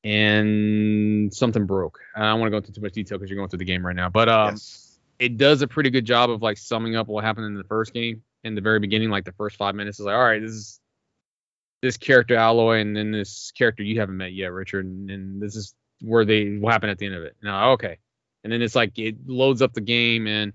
and 0.05 1.33
something 1.33 1.67
broke. 1.67 2.01
I 2.17 2.21
don't 2.23 2.41
want 2.41 2.49
to 2.49 2.51
go 2.51 2.57
into 2.59 2.73
too 2.73 2.81
much 2.81 2.93
detail 2.93 3.19
because 3.19 3.31
you're 3.31 3.37
going 3.37 3.49
through 3.49 3.61
the 3.61 3.65
game 3.65 3.87
right 3.87 3.97
now. 3.97 4.09
But 4.09 4.29
um, 4.29 4.51
yes. 4.51 4.99
it 5.19 5.37
does 5.37 5.63
a 5.63 5.69
pretty 5.69 5.91
good 5.91 6.05
job 6.05 6.31
of 6.31 6.43
like 6.43 6.59
summing 6.59 6.97
up 6.97 7.07
what 7.07 7.25
happened 7.25 7.47
in 7.47 7.55
the 7.55 7.65
first 7.65 7.93
game. 7.93 8.23
In 8.45 8.57
the 8.57 8.61
very 8.61 8.81
beginning, 8.81 9.11
like 9.11 9.25
the 9.25 9.33
first 9.33 9.57
five 9.57 9.77
minutes 9.77 10.01
is 10.01 10.07
like, 10.07 10.17
all 10.17 10.25
right, 10.25 10.43
this 10.43 10.51
is 10.51 10.81
this 11.83 11.97
character 11.97 12.37
Aloy, 12.37 12.81
and 12.81 12.97
then 12.97 13.11
this 13.11 13.53
character 13.57 13.83
you 13.83 14.01
haven't 14.01 14.17
met 14.17 14.33
yet, 14.33 14.53
Richard, 14.53 14.87
and, 14.87 15.11
and 15.11 15.43
this 15.43 15.57
is 15.57 15.75
where 16.01 16.25
they 16.25 16.57
what 16.57 16.73
happened 16.73 16.93
at 16.93 16.99
the 16.99 17.07
end 17.07 17.17
of 17.17 17.25
it. 17.25 17.37
Now, 17.43 17.73
okay, 17.73 17.99
and 18.45 18.53
then 18.53 18.63
it's 18.63 18.77
like 18.77 18.99
it 18.99 19.17
loads 19.27 19.63
up 19.63 19.75
the 19.75 19.81
game, 19.81 20.27
and 20.27 20.53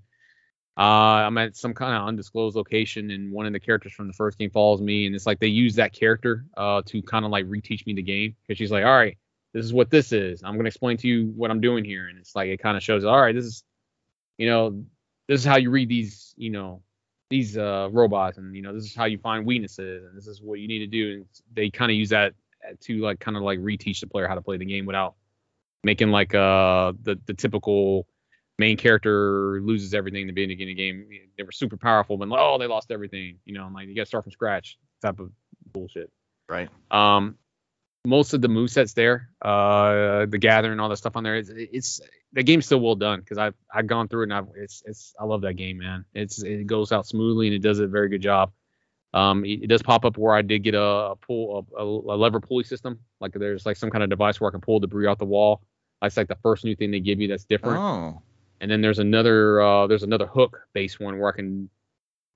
uh, 0.77 1.25
I'm 1.25 1.37
at 1.37 1.57
some 1.57 1.73
kind 1.73 1.95
of 1.95 2.07
undisclosed 2.07 2.55
location, 2.55 3.11
and 3.11 3.31
one 3.31 3.45
of 3.45 3.53
the 3.53 3.59
characters 3.59 3.93
from 3.93 4.07
the 4.07 4.13
first 4.13 4.37
game 4.37 4.51
follows 4.51 4.81
me, 4.81 5.05
and 5.05 5.13
it's 5.13 5.25
like 5.25 5.39
they 5.39 5.47
use 5.47 5.75
that 5.75 5.93
character 5.93 6.45
uh, 6.55 6.81
to 6.85 7.01
kind 7.01 7.25
of 7.25 7.31
like 7.31 7.45
reteach 7.45 7.85
me 7.85 7.93
the 7.93 8.01
game 8.01 8.35
because 8.47 8.57
she's 8.57 8.71
like, 8.71 8.85
all 8.85 8.95
right, 8.95 9.17
this 9.53 9.65
is 9.65 9.73
what 9.73 9.89
this 9.89 10.13
is. 10.13 10.43
I'm 10.43 10.55
gonna 10.55 10.67
explain 10.67 10.97
to 10.97 11.07
you 11.07 11.33
what 11.35 11.51
I'm 11.51 11.61
doing 11.61 11.83
here, 11.83 12.07
and 12.07 12.17
it's 12.17 12.35
like 12.35 12.47
it 12.47 12.61
kind 12.61 12.77
of 12.77 12.83
shows, 12.83 13.03
all 13.03 13.19
right, 13.19 13.35
this 13.35 13.45
is, 13.45 13.63
you 14.37 14.47
know, 14.47 14.83
this 15.27 15.41
is 15.41 15.45
how 15.45 15.57
you 15.57 15.71
read 15.71 15.89
these, 15.89 16.33
you 16.37 16.51
know, 16.51 16.83
these 17.29 17.57
uh, 17.57 17.89
robots, 17.91 18.37
and 18.37 18.55
you 18.55 18.61
know, 18.61 18.73
this 18.73 18.85
is 18.85 18.95
how 18.95 19.05
you 19.05 19.17
find 19.17 19.45
weaknesses, 19.45 20.05
and 20.05 20.17
this 20.17 20.27
is 20.27 20.41
what 20.41 20.59
you 20.59 20.67
need 20.67 20.79
to 20.79 20.87
do. 20.87 21.13
And 21.13 21.25
they 21.53 21.69
kind 21.69 21.91
of 21.91 21.97
use 21.97 22.09
that 22.09 22.33
to 22.81 22.97
like 22.99 23.19
kind 23.19 23.37
of 23.37 23.43
like 23.43 23.59
reteach 23.59 23.99
the 24.01 24.07
player 24.07 24.27
how 24.27 24.35
to 24.35 24.41
play 24.41 24.57
the 24.57 24.65
game 24.65 24.85
without 24.85 25.15
making 25.83 26.09
like 26.09 26.35
uh 26.35 26.91
the 27.03 27.17
the 27.25 27.33
typical 27.33 28.07
main 28.59 28.75
character 28.75 29.61
loses 29.61 29.93
everything 29.93 30.21
in 30.21 30.27
the 30.27 30.33
beginning 30.33 30.55
of 30.55 30.67
the 30.67 30.73
game. 30.73 31.07
They 31.37 31.43
were 31.43 31.51
super 31.51 31.77
powerful, 31.77 32.17
but 32.17 32.27
oh, 32.31 32.57
they 32.57 32.67
lost 32.67 32.91
everything. 32.91 33.37
You 33.45 33.53
know, 33.53 33.63
I'm 33.63 33.73
like 33.73 33.87
you 33.87 33.95
got 33.95 34.03
to 34.03 34.07
start 34.07 34.23
from 34.23 34.31
scratch 34.31 34.77
type 35.01 35.19
of 35.19 35.31
bullshit. 35.71 36.11
Right. 36.49 36.69
Um, 36.91 37.37
most 38.07 38.33
of 38.33 38.41
the 38.41 38.47
move 38.47 38.69
sets 38.69 38.93
there, 38.93 39.29
uh, 39.41 40.25
the 40.25 40.37
gathering, 40.39 40.79
all 40.79 40.87
that 40.87 40.95
stuff 40.95 41.17
on 41.17 41.23
there, 41.23 41.35
it's, 41.35 41.49
it's 41.53 41.99
the 42.31 42.41
game's 42.41 42.65
still 42.65 42.79
well 42.79 42.95
done 42.95 43.19
because 43.19 43.37
I've 43.37 43.53
I've 43.71 43.85
gone 43.85 44.07
through 44.07 44.21
it 44.21 44.31
and 44.31 44.33
I've, 44.33 44.47
it's 44.55 44.81
it's 44.85 45.13
I 45.19 45.25
love 45.25 45.41
that 45.41 45.55
game, 45.55 45.79
man. 45.79 46.05
It's 46.13 46.41
it 46.41 46.67
goes 46.67 46.93
out 46.93 47.05
smoothly 47.05 47.47
and 47.47 47.55
it 47.55 47.61
does 47.61 47.79
a 47.79 47.87
very 47.87 48.07
good 48.07 48.21
job. 48.21 48.53
Um, 49.13 49.43
it, 49.43 49.63
it 49.63 49.67
does 49.67 49.83
pop 49.83 50.05
up 50.05 50.17
where 50.17 50.33
I 50.33 50.41
did 50.41 50.59
get 50.59 50.73
a, 50.73 50.81
a 50.81 51.15
pull 51.17 51.67
a, 51.77 51.83
a 51.83 52.15
lever 52.15 52.39
pulley 52.39 52.63
system, 52.63 52.99
like 53.19 53.33
there's 53.33 53.65
like 53.65 53.75
some 53.75 53.89
kind 53.89 54.03
of 54.03 54.09
device 54.09 54.39
where 54.39 54.49
I 54.49 54.51
can 54.51 54.61
pull 54.61 54.79
debris 54.79 55.07
out 55.07 55.19
the 55.19 55.25
wall. 55.25 55.61
That's 56.01 56.15
like 56.15 56.29
the 56.29 56.37
first 56.41 56.63
new 56.63 56.75
thing 56.75 56.91
they 56.91 57.01
give 57.01 57.19
you 57.19 57.27
that's 57.27 57.43
different. 57.43 57.79
Oh. 57.79 58.21
And 58.61 58.71
then 58.71 58.81
there's 58.81 58.99
another 58.99 59.61
uh, 59.61 59.87
there's 59.87 60.03
another 60.03 60.27
hook 60.27 60.61
based 60.73 60.99
one 61.01 61.19
where 61.19 61.29
I 61.29 61.35
can 61.35 61.69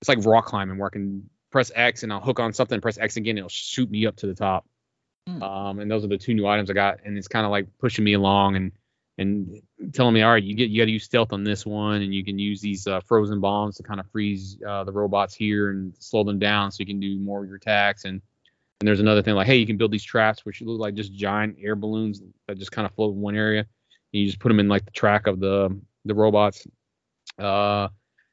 it's 0.02 0.10
like 0.10 0.26
rock 0.26 0.48
climbing 0.48 0.77
where 0.77 0.88
I 0.88 0.91
can 0.91 1.30
press 1.49 1.72
X 1.73 2.03
and 2.03 2.11
I'll 2.11 2.19
hook 2.19 2.41
on 2.41 2.52
something, 2.52 2.81
press 2.81 2.98
X 2.98 3.15
again, 3.18 3.38
it'll 3.38 3.49
shoot 3.49 3.89
me 3.89 4.06
up 4.06 4.18
to 4.18 4.27
the 4.27 4.34
top. 4.35 4.65
Hmm. 5.27 5.43
Um, 5.43 5.80
and 5.80 5.89
those 5.89 6.03
are 6.03 6.07
the 6.07 6.18
two 6.18 6.34
new 6.34 6.48
items 6.48 6.69
I 6.69 6.73
got, 6.73 6.99
and 7.06 7.18
it's 7.18 7.27
kind 7.27 7.45
of 7.45 7.52
like 7.52 7.68
pushing 7.80 8.03
me 8.03 8.14
along 8.14 8.56
and 8.56 8.72
and 9.18 9.61
telling 9.93 10.14
me, 10.14 10.23
all 10.23 10.31
right, 10.31 10.43
you 10.43 10.56
get 10.56 10.69
you 10.69 10.81
got 10.81 10.85
to 10.85 10.91
use 10.91 11.03
stealth 11.03 11.31
on 11.34 11.43
this 11.43 11.65
one, 11.65 12.02
and 12.02 12.14
you 12.14 12.23
can 12.23 12.39
use 12.39 12.61
these 12.61 12.88
uh, 12.88 13.02
frozen 13.02 13.39
bombs 13.39 13.77
to 13.77 13.84
kind 13.84 13.99
of 13.99 14.10
freeze 14.11 14.57
uh, 14.68 14.84
the 14.84 14.91
robots 14.91 15.35
here 15.35 15.69
and 15.69 15.93
slow 15.99 16.23
them 16.23 16.39
down, 16.39 16.72
so 16.72 16.77
you 16.80 16.85
can 16.85 16.99
do 16.99 17.19
more 17.19 17.43
of 17.43 17.48
your 17.48 17.57
attacks. 17.57 18.06
And 18.06 18.22
and 18.80 18.88
there's 18.88 18.99
another 18.99 19.22
thing 19.22 19.35
like, 19.35 19.45
hey, 19.45 19.57
you 19.57 19.68
can 19.68 19.77
build 19.77 19.91
these 19.91 20.03
traps, 20.03 20.43
which 20.43 20.61
look 20.61 20.80
like 20.80 20.95
just 20.95 21.14
giant 21.14 21.57
air 21.61 21.76
balloons 21.76 22.23
that 22.48 22.57
just 22.57 22.72
kind 22.72 22.88
of 22.88 22.93
float 22.95 23.14
in 23.14 23.22
one 23.22 23.35
area. 23.35 23.60
And 23.60 24.22
you 24.22 24.26
just 24.26 24.39
put 24.39 24.49
them 24.49 24.60
in 24.60 24.68
like 24.68 24.85
the 24.85 24.91
track 24.91 25.27
of 25.27 25.39
the 25.39 25.80
the 26.06 26.15
robots. 26.15 26.65
Uh, 27.38 27.89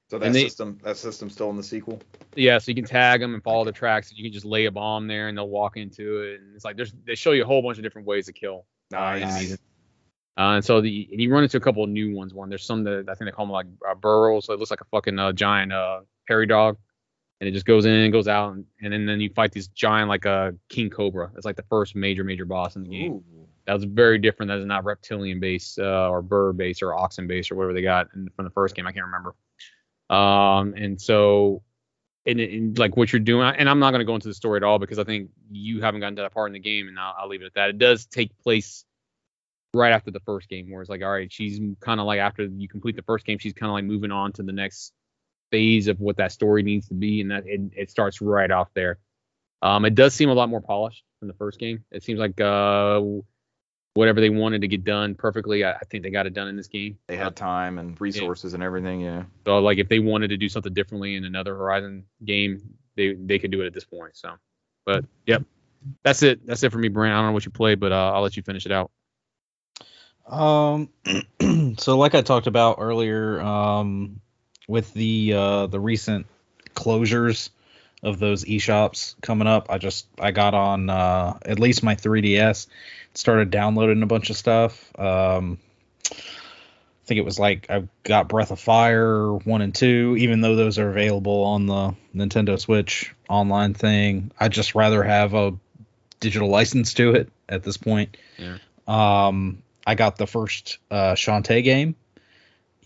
So 0.08 0.18
that 0.18 0.32
they- 0.32 0.44
system 0.44 0.78
that 0.82 0.96
system's 0.96 1.34
still 1.34 1.50
in 1.50 1.56
the 1.56 1.62
sequel. 1.62 2.00
yeah, 2.34 2.58
so 2.58 2.70
you 2.70 2.74
can 2.74 2.84
tag 2.84 3.20
them 3.20 3.34
and 3.34 3.42
follow 3.42 3.64
the 3.64 3.72
tracks. 3.72 4.12
You 4.14 4.24
can 4.24 4.32
just 4.32 4.46
lay 4.46 4.64
a 4.64 4.70
bomb 4.70 5.06
there 5.06 5.28
and 5.28 5.36
they'll 5.36 5.48
walk 5.48 5.76
into 5.76 6.22
it. 6.22 6.40
And 6.40 6.54
it's 6.54 6.64
like 6.64 6.76
there's 6.76 6.94
they 7.04 7.14
show 7.14 7.32
you 7.32 7.42
a 7.42 7.46
whole 7.46 7.62
bunch 7.62 7.76
of 7.78 7.84
different 7.84 8.08
ways 8.08 8.26
to 8.26 8.32
kill 8.32 8.64
uh, 8.94 8.98
enemies. 8.98 9.58
Uh, 10.38 10.54
and 10.54 10.64
so 10.64 10.80
the 10.80 11.08
and 11.12 11.20
you 11.20 11.32
run 11.32 11.42
into 11.42 11.56
a 11.56 11.60
couple 11.60 11.82
of 11.84 11.90
new 11.90 12.14
ones. 12.16 12.32
One 12.32 12.48
there's 12.48 12.64
some 12.64 12.84
that 12.84 13.06
I 13.08 13.14
think 13.14 13.28
they 13.28 13.32
call 13.32 13.44
them 13.44 13.52
like 13.52 13.66
uh, 13.88 13.94
burrows. 13.94 14.46
So 14.46 14.54
it 14.54 14.58
looks 14.58 14.70
like 14.70 14.80
a 14.80 14.86
fucking 14.86 15.18
uh, 15.18 15.32
giant 15.32 15.72
uh, 15.72 16.00
hairy 16.26 16.46
dog, 16.46 16.78
and 17.40 17.48
it 17.48 17.52
just 17.52 17.66
goes 17.66 17.84
in 17.84 17.92
and 17.92 18.12
goes 18.12 18.28
out, 18.28 18.52
and, 18.54 18.64
and 18.80 18.92
then, 18.92 19.04
then 19.04 19.20
you 19.20 19.30
fight 19.30 19.52
these 19.52 19.68
giant 19.68 20.08
like 20.08 20.24
a 20.24 20.54
king 20.68 20.88
cobra. 20.90 21.30
It's 21.36 21.44
like 21.44 21.56
the 21.56 21.64
first 21.68 21.96
major 21.96 22.24
major 22.24 22.44
boss 22.44 22.76
in 22.76 22.84
the 22.84 22.88
game. 22.88 23.12
Ooh. 23.12 23.24
That 23.66 23.74
was 23.74 23.84
very 23.84 24.18
different. 24.18 24.48
That 24.48 24.58
is 24.58 24.64
not 24.64 24.84
reptilian 24.84 25.40
base 25.40 25.76
uh, 25.78 26.08
or 26.08 26.22
bird 26.22 26.56
base 26.56 26.80
or 26.80 26.94
oxen 26.94 27.26
base 27.26 27.50
or 27.50 27.56
whatever 27.56 27.74
they 27.74 27.82
got 27.82 28.06
in, 28.14 28.30
from 28.34 28.46
the 28.46 28.50
first 28.52 28.74
game. 28.74 28.86
I 28.86 28.92
can't 28.92 29.04
remember. 29.04 29.34
Um, 30.10 30.74
and 30.76 31.00
so, 31.00 31.62
and, 32.26 32.40
and 32.40 32.78
like 32.78 32.96
what 32.96 33.12
you're 33.12 33.20
doing, 33.20 33.46
and 33.46 33.68
I'm 33.68 33.78
not 33.78 33.90
going 33.90 34.00
to 34.00 34.04
go 34.04 34.14
into 34.14 34.28
the 34.28 34.34
story 34.34 34.58
at 34.58 34.62
all 34.62 34.78
because 34.78 34.98
I 34.98 35.04
think 35.04 35.30
you 35.50 35.80
haven't 35.80 36.00
gotten 36.00 36.16
to 36.16 36.22
that 36.22 36.34
part 36.34 36.48
in 36.48 36.52
the 36.52 36.58
game, 36.58 36.88
and 36.88 36.98
I'll, 36.98 37.14
I'll 37.20 37.28
leave 37.28 37.42
it 37.42 37.46
at 37.46 37.54
that. 37.54 37.70
It 37.70 37.78
does 37.78 38.06
take 38.06 38.36
place 38.38 38.84
right 39.74 39.92
after 39.92 40.10
the 40.10 40.20
first 40.20 40.48
game, 40.48 40.70
where 40.70 40.80
it's 40.80 40.90
like, 40.90 41.02
all 41.02 41.10
right, 41.10 41.32
she's 41.32 41.60
kind 41.80 42.00
of 42.00 42.06
like 42.06 42.20
after 42.20 42.44
you 42.44 42.68
complete 42.68 42.96
the 42.96 43.02
first 43.02 43.26
game, 43.26 43.38
she's 43.38 43.52
kind 43.52 43.70
of 43.70 43.74
like 43.74 43.84
moving 43.84 44.10
on 44.10 44.32
to 44.32 44.42
the 44.42 44.52
next 44.52 44.92
phase 45.50 45.88
of 45.88 46.00
what 46.00 46.16
that 46.18 46.32
story 46.32 46.62
needs 46.62 46.88
to 46.88 46.94
be, 46.94 47.20
and 47.20 47.30
that 47.30 47.46
it, 47.46 47.60
it 47.76 47.90
starts 47.90 48.20
right 48.20 48.50
off 48.50 48.68
there. 48.74 48.98
Um, 49.60 49.84
it 49.84 49.94
does 49.94 50.14
seem 50.14 50.30
a 50.30 50.34
lot 50.34 50.48
more 50.48 50.60
polished 50.60 51.02
than 51.20 51.28
the 51.28 51.34
first 51.34 51.58
game. 51.58 51.84
It 51.90 52.02
seems 52.02 52.18
like 52.18 52.40
uh, 52.40 53.02
whatever 53.98 54.20
they 54.20 54.30
wanted 54.30 54.60
to 54.60 54.68
get 54.68 54.84
done 54.84 55.16
perfectly, 55.16 55.64
I, 55.64 55.72
I 55.72 55.80
think 55.90 56.04
they 56.04 56.10
got 56.10 56.24
it 56.24 56.32
done 56.32 56.46
in 56.46 56.56
this 56.56 56.68
game. 56.68 56.98
They 57.08 57.16
had 57.16 57.34
time 57.34 57.80
and 57.80 58.00
resources 58.00 58.54
and 58.54 58.62
everything. 58.62 59.00
Yeah. 59.00 59.24
So 59.44 59.58
like 59.58 59.78
if 59.78 59.88
they 59.88 59.98
wanted 59.98 60.28
to 60.28 60.36
do 60.36 60.48
something 60.48 60.72
differently 60.72 61.16
in 61.16 61.24
another 61.24 61.56
Horizon 61.56 62.04
game, 62.24 62.76
they 62.94 63.14
they 63.14 63.40
could 63.40 63.50
do 63.50 63.60
it 63.60 63.66
at 63.66 63.74
this 63.74 63.84
point. 63.84 64.16
So, 64.16 64.34
but 64.86 65.04
yep, 65.26 65.42
that's 66.04 66.22
it. 66.22 66.46
That's 66.46 66.62
it 66.62 66.70
for 66.70 66.78
me, 66.78 66.86
Brant. 66.86 67.12
I 67.12 67.16
don't 67.16 67.26
know 67.26 67.32
what 67.32 67.44
you 67.44 67.50
played, 67.50 67.80
but 67.80 67.90
uh, 67.90 68.12
I'll 68.14 68.22
let 68.22 68.36
you 68.36 68.42
finish 68.44 68.66
it 68.66 68.72
out. 68.72 68.92
Um, 70.28 70.90
so 71.78 71.98
like 71.98 72.14
I 72.14 72.22
talked 72.22 72.46
about 72.46 72.76
earlier, 72.78 73.40
um, 73.40 74.20
with 74.68 74.94
the 74.94 75.32
uh, 75.34 75.66
the 75.66 75.80
recent 75.80 76.26
closures 76.76 77.50
of 78.02 78.18
those 78.18 78.44
eShops 78.44 79.14
coming 79.20 79.48
up, 79.48 79.66
I 79.70 79.78
just 79.78 80.06
I 80.20 80.30
got 80.30 80.54
on 80.54 80.90
uh, 80.90 81.38
at 81.44 81.58
least 81.58 81.82
my 81.82 81.94
3DS, 81.94 82.66
started 83.14 83.50
downloading 83.50 84.02
a 84.02 84.06
bunch 84.06 84.30
of 84.30 84.36
stuff. 84.36 84.92
Um, 84.98 85.58
I 86.10 86.14
think 87.08 87.18
it 87.18 87.24
was 87.24 87.38
like 87.38 87.66
I 87.70 87.88
got 88.02 88.28
Breath 88.28 88.50
of 88.50 88.60
Fire 88.60 89.32
one 89.32 89.62
and 89.62 89.74
two, 89.74 90.16
even 90.18 90.40
though 90.40 90.56
those 90.56 90.78
are 90.78 90.90
available 90.90 91.44
on 91.44 91.66
the 91.66 91.94
Nintendo 92.14 92.58
Switch 92.60 93.14
online 93.28 93.74
thing. 93.74 94.30
I'd 94.38 94.52
just 94.52 94.74
rather 94.74 95.02
have 95.02 95.34
a 95.34 95.56
digital 96.20 96.48
license 96.48 96.94
to 96.94 97.12
it 97.12 97.30
at 97.48 97.62
this 97.62 97.76
point. 97.76 98.16
Yeah. 98.36 98.58
Um, 98.86 99.62
I 99.86 99.94
got 99.94 100.16
the 100.16 100.26
first 100.26 100.78
uh, 100.90 101.14
Shantae 101.14 101.64
game, 101.64 101.96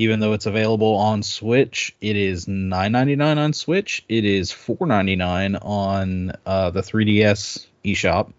even 0.03 0.21
though 0.21 0.33
it's 0.33 0.47
available 0.47 0.97
on 0.97 1.23
Switch. 1.23 1.95
It 2.01 2.17
is 2.17 2.47
$9.99 2.47 3.39
on 3.39 3.53
Switch. 3.53 4.05
It 4.09 4.25
is 4.25 4.51
$4.99 4.51 5.59
on 5.65 6.33
uh, 6.45 6.71
the 6.71 6.83
3DS 6.83 7.67
eShop. 7.85 8.33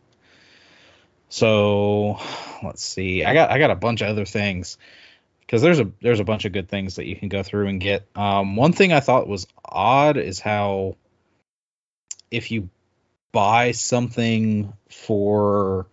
So 1.30 2.20
let's 2.64 2.84
see. 2.84 3.24
I 3.24 3.34
got 3.34 3.50
I 3.50 3.58
got 3.58 3.72
a 3.72 3.76
bunch 3.76 4.02
of 4.02 4.10
other 4.10 4.26
things 4.26 4.78
because 5.42 5.64
there's 5.64 5.80
a 5.80 5.90
there's 6.00 6.20
a 6.20 6.24
bunch 6.24 6.46
of 6.46 6.52
good 6.52 6.70
things 6.70 6.98
that 6.98 7.08
you 7.08 7.16
can 7.16 7.30
go 7.30 7.42
through 7.42 7.68
and 7.68 7.82
get. 7.82 8.06
Um, 8.16 8.56
one 8.56 8.74
thing 8.74 8.94
I 8.94 9.00
thought 9.00 9.28
was 9.28 9.48
odd 9.66 10.18
is 10.18 10.40
how 10.40 10.96
if 12.30 12.52
you 12.52 12.70
buy 13.32 13.72
something 13.72 14.74
for 14.90 15.88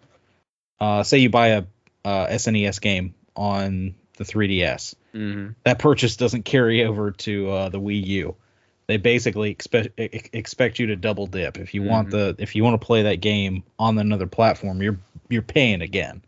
uh, 0.79 1.05
say 1.05 1.19
you 1.19 1.31
buy 1.31 1.49
a 1.49 1.65
uh, 2.05 2.27
SNES 2.27 2.81
game 2.81 3.15
on 3.35 3.95
the 4.19 4.25
3DS, 4.25 4.95
Mm-hmm. 5.15 5.53
that 5.65 5.79
purchase 5.79 6.17
doesn't 6.17 6.45
carry 6.45 6.85
over 6.85 7.11
to 7.11 7.51
uh, 7.51 7.69
the 7.69 7.81
Wii 7.81 8.07
U. 8.07 8.37
They 8.87 8.97
basically 8.97 9.51
expect 9.51 9.89
expect 9.99 10.79
you 10.79 10.87
to 10.89 10.97
double 10.97 11.27
dip. 11.27 11.59
If 11.59 11.75
you 11.75 11.83
want 11.83 12.11
the 12.11 12.35
if 12.39 12.57
you 12.57 12.65
want 12.65 12.81
to 12.81 12.85
play 12.85 13.03
that 13.05 13.17
game 13.21 13.63
on 13.79 13.99
another 13.99 14.27
platform, 14.27 14.83
you're 14.83 14.99
you're 15.29 15.43
paying 15.43 15.81
again. 15.81 16.23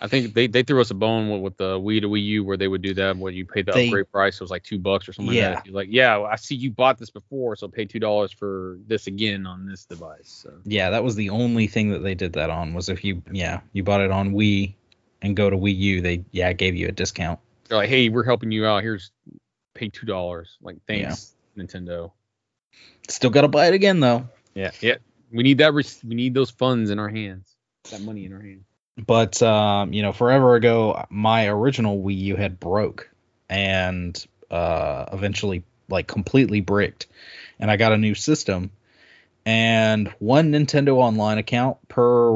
I 0.00 0.08
think 0.08 0.34
they, 0.34 0.48
they 0.48 0.64
threw 0.64 0.80
us 0.80 0.90
a 0.90 0.94
bone 0.94 1.30
with, 1.30 1.42
with 1.42 1.56
the 1.58 1.78
Wii 1.78 2.00
to 2.00 2.08
Wii 2.08 2.24
U 2.24 2.44
where 2.44 2.56
they 2.56 2.66
would 2.66 2.82
do 2.82 2.92
that 2.94 3.16
when 3.16 3.34
you 3.34 3.46
paid 3.46 3.66
the 3.66 3.72
They- 3.72 3.86
upgrade 3.86 4.10
price. 4.10 4.34
It 4.34 4.40
was 4.40 4.50
like 4.50 4.64
two 4.64 4.80
bucks 4.80 5.08
or 5.08 5.12
something 5.12 5.32
Yeah. 5.32 5.50
like 5.50 5.56
that. 5.58 5.66
You're 5.66 5.74
like, 5.76 5.88
yeah, 5.92 6.20
I 6.20 6.34
see 6.34 6.56
you 6.56 6.72
bought 6.72 6.98
this 6.98 7.10
before, 7.10 7.54
so 7.54 7.68
pay 7.68 7.84
two 7.84 8.00
dollars 8.00 8.32
for 8.32 8.78
this 8.88 9.06
again 9.06 9.46
on 9.46 9.64
this 9.64 9.84
device. 9.84 10.40
So 10.42 10.52
Yeah, 10.64 10.90
that 10.90 11.04
was 11.04 11.14
the 11.14 11.30
only 11.30 11.68
thing 11.68 11.90
that 11.90 12.00
they 12.00 12.16
did 12.16 12.32
that 12.32 12.50
on 12.50 12.74
was 12.74 12.88
if 12.88 13.04
you 13.04 13.22
yeah 13.30 13.60
you 13.74 13.84
bought 13.84 14.00
it 14.00 14.10
on 14.10 14.32
Wii 14.32 14.74
and 15.22 15.36
go 15.36 15.48
to 15.50 15.56
Wii 15.56 15.76
U, 15.76 16.00
they 16.00 16.24
yeah 16.32 16.52
gave 16.52 16.74
you 16.74 16.88
a 16.88 16.92
discount. 16.92 17.38
They're 17.72 17.80
like, 17.80 17.88
hey, 17.88 18.10
we're 18.10 18.24
helping 18.24 18.52
you 18.52 18.66
out. 18.66 18.82
Here's 18.82 19.10
pay 19.72 19.88
two 19.88 20.04
dollars. 20.04 20.58
Like, 20.60 20.76
thanks, 20.86 21.34
Nintendo. 21.56 22.12
Still 23.08 23.30
got 23.30 23.42
to 23.42 23.48
buy 23.48 23.68
it 23.68 23.74
again 23.74 23.98
though. 23.98 24.28
Yeah, 24.54 24.72
yeah. 24.82 24.96
We 25.32 25.42
need 25.42 25.58
that. 25.58 25.72
Res- 25.72 26.04
we 26.04 26.14
need 26.14 26.34
those 26.34 26.50
funds 26.50 26.90
in 26.90 26.98
our 26.98 27.08
hands. 27.08 27.56
That 27.90 28.02
money 28.02 28.26
in 28.26 28.34
our 28.34 28.42
hands. 28.42 28.66
But 29.06 29.42
um, 29.42 29.94
you 29.94 30.02
know, 30.02 30.12
forever 30.12 30.54
ago, 30.54 31.06
my 31.08 31.46
original 31.48 31.98
Wii 32.02 32.18
U 32.18 32.36
had 32.36 32.60
broke 32.60 33.08
and 33.48 34.22
uh, 34.50 35.06
eventually 35.10 35.64
like 35.88 36.06
completely 36.06 36.60
bricked, 36.60 37.06
and 37.58 37.70
I 37.70 37.78
got 37.78 37.92
a 37.92 37.96
new 37.96 38.14
system 38.14 38.70
and 39.46 40.08
one 40.18 40.52
Nintendo 40.52 40.96
Online 40.96 41.38
account 41.38 41.78
per 41.88 42.32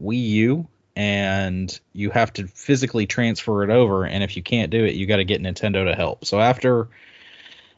Wii 0.00 0.28
U, 0.28 0.68
and 0.96 1.78
you 1.92 2.10
have 2.10 2.32
to 2.34 2.46
physically 2.48 3.06
transfer 3.06 3.62
it 3.62 3.70
over. 3.70 4.04
And 4.04 4.24
if 4.24 4.36
you 4.36 4.42
can't 4.42 4.70
do 4.70 4.84
it, 4.84 4.94
you 4.94 5.06
got 5.06 5.16
to 5.16 5.24
get 5.24 5.42
Nintendo 5.42 5.84
to 5.84 5.94
help. 5.94 6.24
So 6.24 6.40
after 6.40 6.88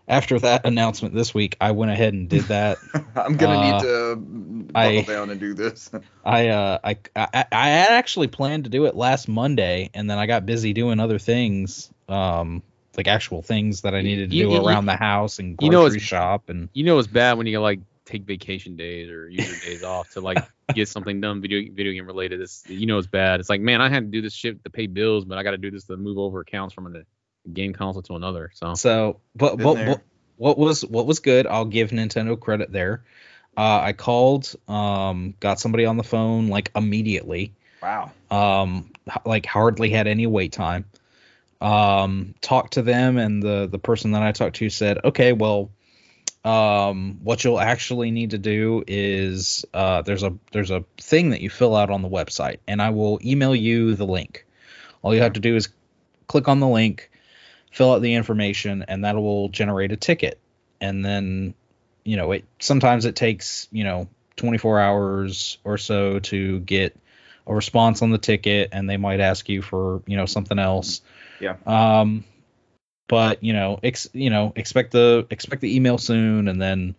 after 0.08 0.38
that 0.38 0.64
announcement 0.64 1.14
this 1.14 1.34
week, 1.34 1.56
I 1.60 1.72
went 1.72 1.90
ahead 1.90 2.14
and 2.14 2.28
did 2.28 2.44
that. 2.44 2.78
I'm 3.16 3.36
gonna 3.36 3.56
Uh, 3.58 3.72
need 3.74 3.82
to 3.82 4.16
buckle 4.72 5.02
I- 5.02 5.04
down 5.04 5.30
and 5.30 5.40
do 5.40 5.54
this. 5.54 5.90
I 6.24 6.48
uh 6.48 6.78
I, 6.84 6.96
I 7.16 7.44
I 7.52 7.70
actually 7.70 8.26
planned 8.28 8.64
to 8.64 8.70
do 8.70 8.86
it 8.86 8.94
last 8.94 9.28
Monday 9.28 9.90
and 9.94 10.08
then 10.10 10.18
I 10.18 10.26
got 10.26 10.46
busy 10.46 10.72
doing 10.72 11.00
other 11.00 11.18
things 11.18 11.90
um 12.08 12.62
like 12.96 13.06
actual 13.06 13.42
things 13.42 13.82
that 13.82 13.94
I 13.94 14.02
needed 14.02 14.30
to 14.30 14.36
You- 14.36 14.44
do 14.48 14.52
you- 14.54 14.66
around 14.66 14.86
the 14.86 14.96
house 14.96 15.38
and 15.38 15.56
you 15.60 15.70
grocery 15.70 15.98
know 16.00 16.04
shop 16.04 16.48
and 16.48 16.68
You 16.74 16.84
know 16.84 16.98
it's 16.98 17.06
bad 17.08 17.38
when 17.38 17.46
you 17.46 17.60
like 17.60 17.80
take 18.08 18.24
vacation 18.24 18.76
days 18.76 19.10
or 19.10 19.28
use 19.28 19.46
your 19.46 19.58
days 19.58 19.82
off 19.82 20.10
to 20.10 20.20
like 20.20 20.38
get 20.74 20.88
something 20.88 21.20
done 21.20 21.40
video 21.40 21.60
video 21.72 21.92
game 21.92 22.06
related. 22.06 22.40
It's 22.40 22.64
you 22.66 22.86
know 22.86 22.98
it's 22.98 23.06
bad. 23.06 23.40
It's 23.40 23.50
like 23.50 23.60
man, 23.60 23.80
I 23.80 23.88
had 23.88 24.04
to 24.04 24.10
do 24.10 24.22
this 24.22 24.32
shit 24.32 24.64
to 24.64 24.70
pay 24.70 24.86
bills, 24.86 25.24
but 25.24 25.38
I 25.38 25.42
got 25.42 25.52
to 25.52 25.58
do 25.58 25.70
this 25.70 25.84
to 25.84 25.96
move 25.96 26.18
over 26.18 26.40
accounts 26.40 26.74
from 26.74 26.94
a 26.94 27.02
game 27.52 27.72
console 27.72 28.02
to 28.02 28.16
another. 28.16 28.50
So 28.54 28.74
so 28.74 29.20
but 29.36 29.56
Been 29.56 29.64
but, 29.64 29.86
but 29.86 30.02
what 30.36 30.58
was 30.58 30.84
what 30.84 31.06
was 31.06 31.20
good 31.20 31.46
I'll 31.46 31.64
give 31.64 31.90
Nintendo 31.90 32.38
credit 32.38 32.72
there. 32.72 33.02
Uh, 33.56 33.80
I 33.82 33.92
called 33.92 34.54
um 34.68 35.34
got 35.40 35.60
somebody 35.60 35.84
on 35.84 35.96
the 35.96 36.04
phone 36.04 36.48
like 36.48 36.70
immediately 36.74 37.52
Wow. 37.82 38.10
um 38.30 38.90
like 39.24 39.46
hardly 39.46 39.90
had 39.90 40.06
any 40.06 40.26
wait 40.26 40.52
time 40.52 40.84
um 41.60 42.34
talked 42.40 42.74
to 42.74 42.82
them 42.82 43.18
and 43.18 43.42
the 43.42 43.68
the 43.70 43.78
person 43.78 44.12
that 44.12 44.22
i 44.22 44.32
talked 44.32 44.56
to 44.56 44.68
said 44.70 44.98
okay 45.04 45.32
well 45.32 45.70
um 46.48 47.18
what 47.22 47.44
you'll 47.44 47.60
actually 47.60 48.10
need 48.10 48.30
to 48.30 48.38
do 48.38 48.82
is 48.86 49.64
uh 49.74 50.00
there's 50.02 50.22
a 50.22 50.34
there's 50.52 50.70
a 50.70 50.84
thing 50.96 51.30
that 51.30 51.40
you 51.40 51.50
fill 51.50 51.76
out 51.76 51.90
on 51.90 52.00
the 52.00 52.08
website 52.08 52.58
and 52.66 52.80
i 52.80 52.90
will 52.90 53.18
email 53.24 53.54
you 53.54 53.94
the 53.94 54.06
link. 54.06 54.46
All 55.02 55.14
you 55.14 55.20
have 55.20 55.34
to 55.34 55.40
do 55.40 55.54
is 55.56 55.68
click 56.26 56.48
on 56.48 56.60
the 56.60 56.68
link 56.68 57.10
fill 57.70 57.92
out 57.92 58.02
the 58.02 58.14
information 58.14 58.84
and 58.88 59.04
that 59.04 59.14
will 59.16 59.48
generate 59.48 59.92
a 59.92 59.96
ticket. 59.96 60.40
And 60.80 61.04
then 61.04 61.54
you 62.04 62.16
know 62.16 62.32
it 62.32 62.44
sometimes 62.58 63.04
it 63.04 63.16
takes 63.16 63.68
you 63.70 63.84
know 63.84 64.08
24 64.36 64.80
hours 64.80 65.58
or 65.64 65.76
so 65.76 66.20
to 66.20 66.60
get 66.60 66.96
a 67.46 67.54
response 67.54 68.02
on 68.02 68.10
the 68.10 68.18
ticket 68.18 68.70
and 68.72 68.88
they 68.88 68.96
might 68.96 69.20
ask 69.20 69.48
you 69.48 69.62
for 69.62 70.02
you 70.06 70.16
know 70.16 70.26
something 70.26 70.58
else. 70.58 71.02
Yeah. 71.40 71.56
um 71.66 72.24
but 73.08 73.42
you 73.42 73.52
know 73.52 73.80
ex, 73.82 74.08
you 74.12 74.30
know 74.30 74.52
expect 74.54 74.92
the 74.92 75.26
expect 75.30 75.62
the 75.62 75.74
email 75.74 75.98
soon 75.98 76.48
and 76.48 76.60
then 76.60 76.94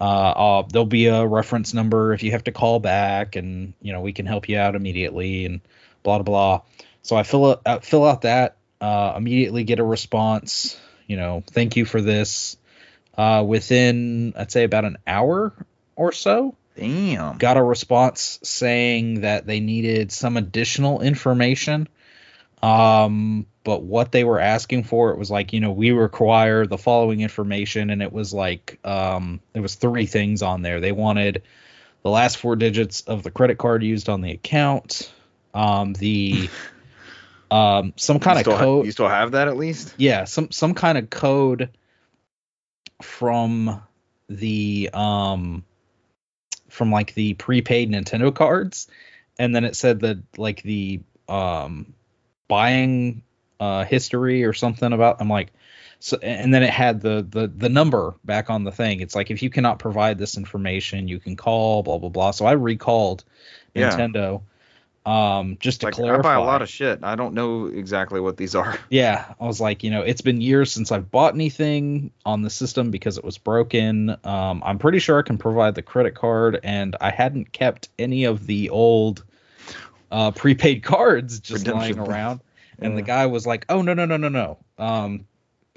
uh, 0.00 0.04
uh 0.04 0.62
there'll 0.70 0.86
be 0.86 1.06
a 1.06 1.26
reference 1.26 1.72
number 1.72 2.12
if 2.12 2.22
you 2.22 2.32
have 2.32 2.44
to 2.44 2.52
call 2.52 2.80
back 2.80 3.36
and 3.36 3.74
you 3.80 3.92
know 3.92 4.00
we 4.00 4.12
can 4.12 4.26
help 4.26 4.48
you 4.48 4.58
out 4.58 4.74
immediately 4.74 5.46
and 5.46 5.60
blah 6.02 6.18
blah 6.18 6.24
blah 6.24 6.62
so 7.02 7.16
i 7.16 7.22
fill 7.22 7.46
out 7.46 7.62
uh, 7.66 7.78
fill 7.78 8.04
out 8.04 8.22
that 8.22 8.56
uh 8.80 9.14
immediately 9.16 9.64
get 9.64 9.78
a 9.78 9.84
response 9.84 10.78
you 11.06 11.16
know 11.16 11.42
thank 11.46 11.76
you 11.76 11.84
for 11.84 12.00
this 12.00 12.56
uh 13.16 13.44
within 13.46 14.34
i'd 14.36 14.50
say 14.50 14.64
about 14.64 14.84
an 14.84 14.96
hour 15.06 15.52
or 15.94 16.12
so 16.12 16.54
Damn. 16.76 17.38
got 17.38 17.56
a 17.56 17.62
response 17.62 18.38
saying 18.42 19.22
that 19.22 19.46
they 19.46 19.60
needed 19.60 20.12
some 20.12 20.36
additional 20.36 21.00
information. 21.00 21.88
Um, 22.62 23.46
but 23.66 23.82
what 23.82 24.12
they 24.12 24.22
were 24.22 24.38
asking 24.38 24.84
for, 24.84 25.10
it 25.10 25.18
was 25.18 25.28
like, 25.28 25.52
you 25.52 25.58
know, 25.58 25.72
we 25.72 25.90
require 25.90 26.68
the 26.68 26.78
following 26.78 27.20
information, 27.20 27.90
and 27.90 28.00
it 28.00 28.12
was 28.12 28.32
like, 28.32 28.78
um, 28.84 29.40
there 29.54 29.60
was 29.60 29.74
three 29.74 30.06
things 30.06 30.40
on 30.40 30.62
there. 30.62 30.78
They 30.78 30.92
wanted 30.92 31.42
the 32.04 32.10
last 32.10 32.36
four 32.36 32.54
digits 32.54 33.00
of 33.00 33.24
the 33.24 33.32
credit 33.32 33.58
card 33.58 33.82
used 33.82 34.08
on 34.08 34.20
the 34.20 34.30
account, 34.30 35.12
um, 35.52 35.94
the 35.94 36.48
um, 37.50 37.92
some 37.96 38.20
kind 38.20 38.38
of 38.38 38.42
still 38.42 38.56
ha- 38.56 38.62
code 38.62 38.86
you 38.86 38.92
still 38.92 39.08
have 39.08 39.32
that 39.32 39.48
at 39.48 39.56
least? 39.56 39.94
yeah 39.96 40.24
some 40.24 40.52
some 40.52 40.74
kind 40.74 40.96
of 40.96 41.10
code 41.10 41.70
from 43.02 43.82
the 44.28 44.90
um 44.94 45.64
from 46.68 46.92
like 46.92 47.14
the 47.14 47.34
prepaid 47.34 47.90
nintendo 47.90 48.34
cards 48.34 48.86
and 49.38 49.54
then 49.54 49.64
it 49.64 49.74
said 49.74 50.00
that 50.00 50.18
like 50.36 50.62
the 50.62 51.00
um 51.28 51.94
buying 52.48 53.22
uh 53.60 53.84
history 53.84 54.44
or 54.44 54.52
something 54.52 54.92
about 54.92 55.16
i'm 55.20 55.28
like 55.28 55.52
so 55.98 56.18
and 56.18 56.52
then 56.52 56.62
it 56.62 56.70
had 56.70 57.00
the 57.00 57.26
the 57.30 57.46
the 57.46 57.68
number 57.68 58.14
back 58.24 58.50
on 58.50 58.64
the 58.64 58.72
thing 58.72 59.00
it's 59.00 59.14
like 59.14 59.30
if 59.30 59.42
you 59.42 59.50
cannot 59.50 59.78
provide 59.78 60.18
this 60.18 60.36
information 60.36 61.08
you 61.08 61.18
can 61.18 61.36
call 61.36 61.82
blah 61.82 61.98
blah 61.98 62.10
blah 62.10 62.30
so 62.30 62.44
i 62.44 62.52
recalled 62.52 63.24
Yeah. 63.74 63.90
nintendo 63.90 64.42
um 65.06 65.56
just 65.60 65.80
to 65.80 65.86
Like 65.86 65.94
clarify 65.94 66.30
I 66.30 66.34
buy 66.34 66.42
a 66.42 66.44
lot 66.44 66.62
of 66.62 66.68
shit. 66.68 66.98
I 67.04 67.14
don't 67.14 67.34
know 67.34 67.66
exactly 67.66 68.20
what 68.20 68.36
these 68.36 68.56
are. 68.56 68.76
yeah, 68.90 69.34
I 69.40 69.46
was 69.46 69.60
like, 69.60 69.84
you 69.84 69.90
know, 69.90 70.02
it's 70.02 70.20
been 70.20 70.40
years 70.40 70.72
since 70.72 70.90
I've 70.90 71.10
bought 71.12 71.34
anything 71.34 72.10
on 72.24 72.42
the 72.42 72.50
system 72.50 72.90
because 72.90 73.16
it 73.16 73.24
was 73.24 73.38
broken. 73.38 74.16
Um, 74.24 74.62
I'm 74.66 74.78
pretty 74.78 74.98
sure 74.98 75.18
I 75.18 75.22
can 75.22 75.38
provide 75.38 75.76
the 75.76 75.82
credit 75.82 76.16
card, 76.16 76.58
and 76.64 76.96
I 77.00 77.10
hadn't 77.10 77.52
kept 77.52 77.88
any 77.98 78.24
of 78.24 78.46
the 78.46 78.70
old 78.70 79.22
uh, 80.10 80.32
prepaid 80.32 80.82
cards 80.82 81.38
just 81.38 81.68
lying 81.68 81.98
around. 82.00 82.40
And 82.78 82.96
the 82.96 83.02
guy 83.02 83.26
was 83.26 83.46
like, 83.46 83.64
"Oh 83.68 83.82
no, 83.82 83.94
no, 83.94 84.04
no, 84.04 84.16
no, 84.16 84.28
no. 84.28 84.58
Um, 84.78 85.26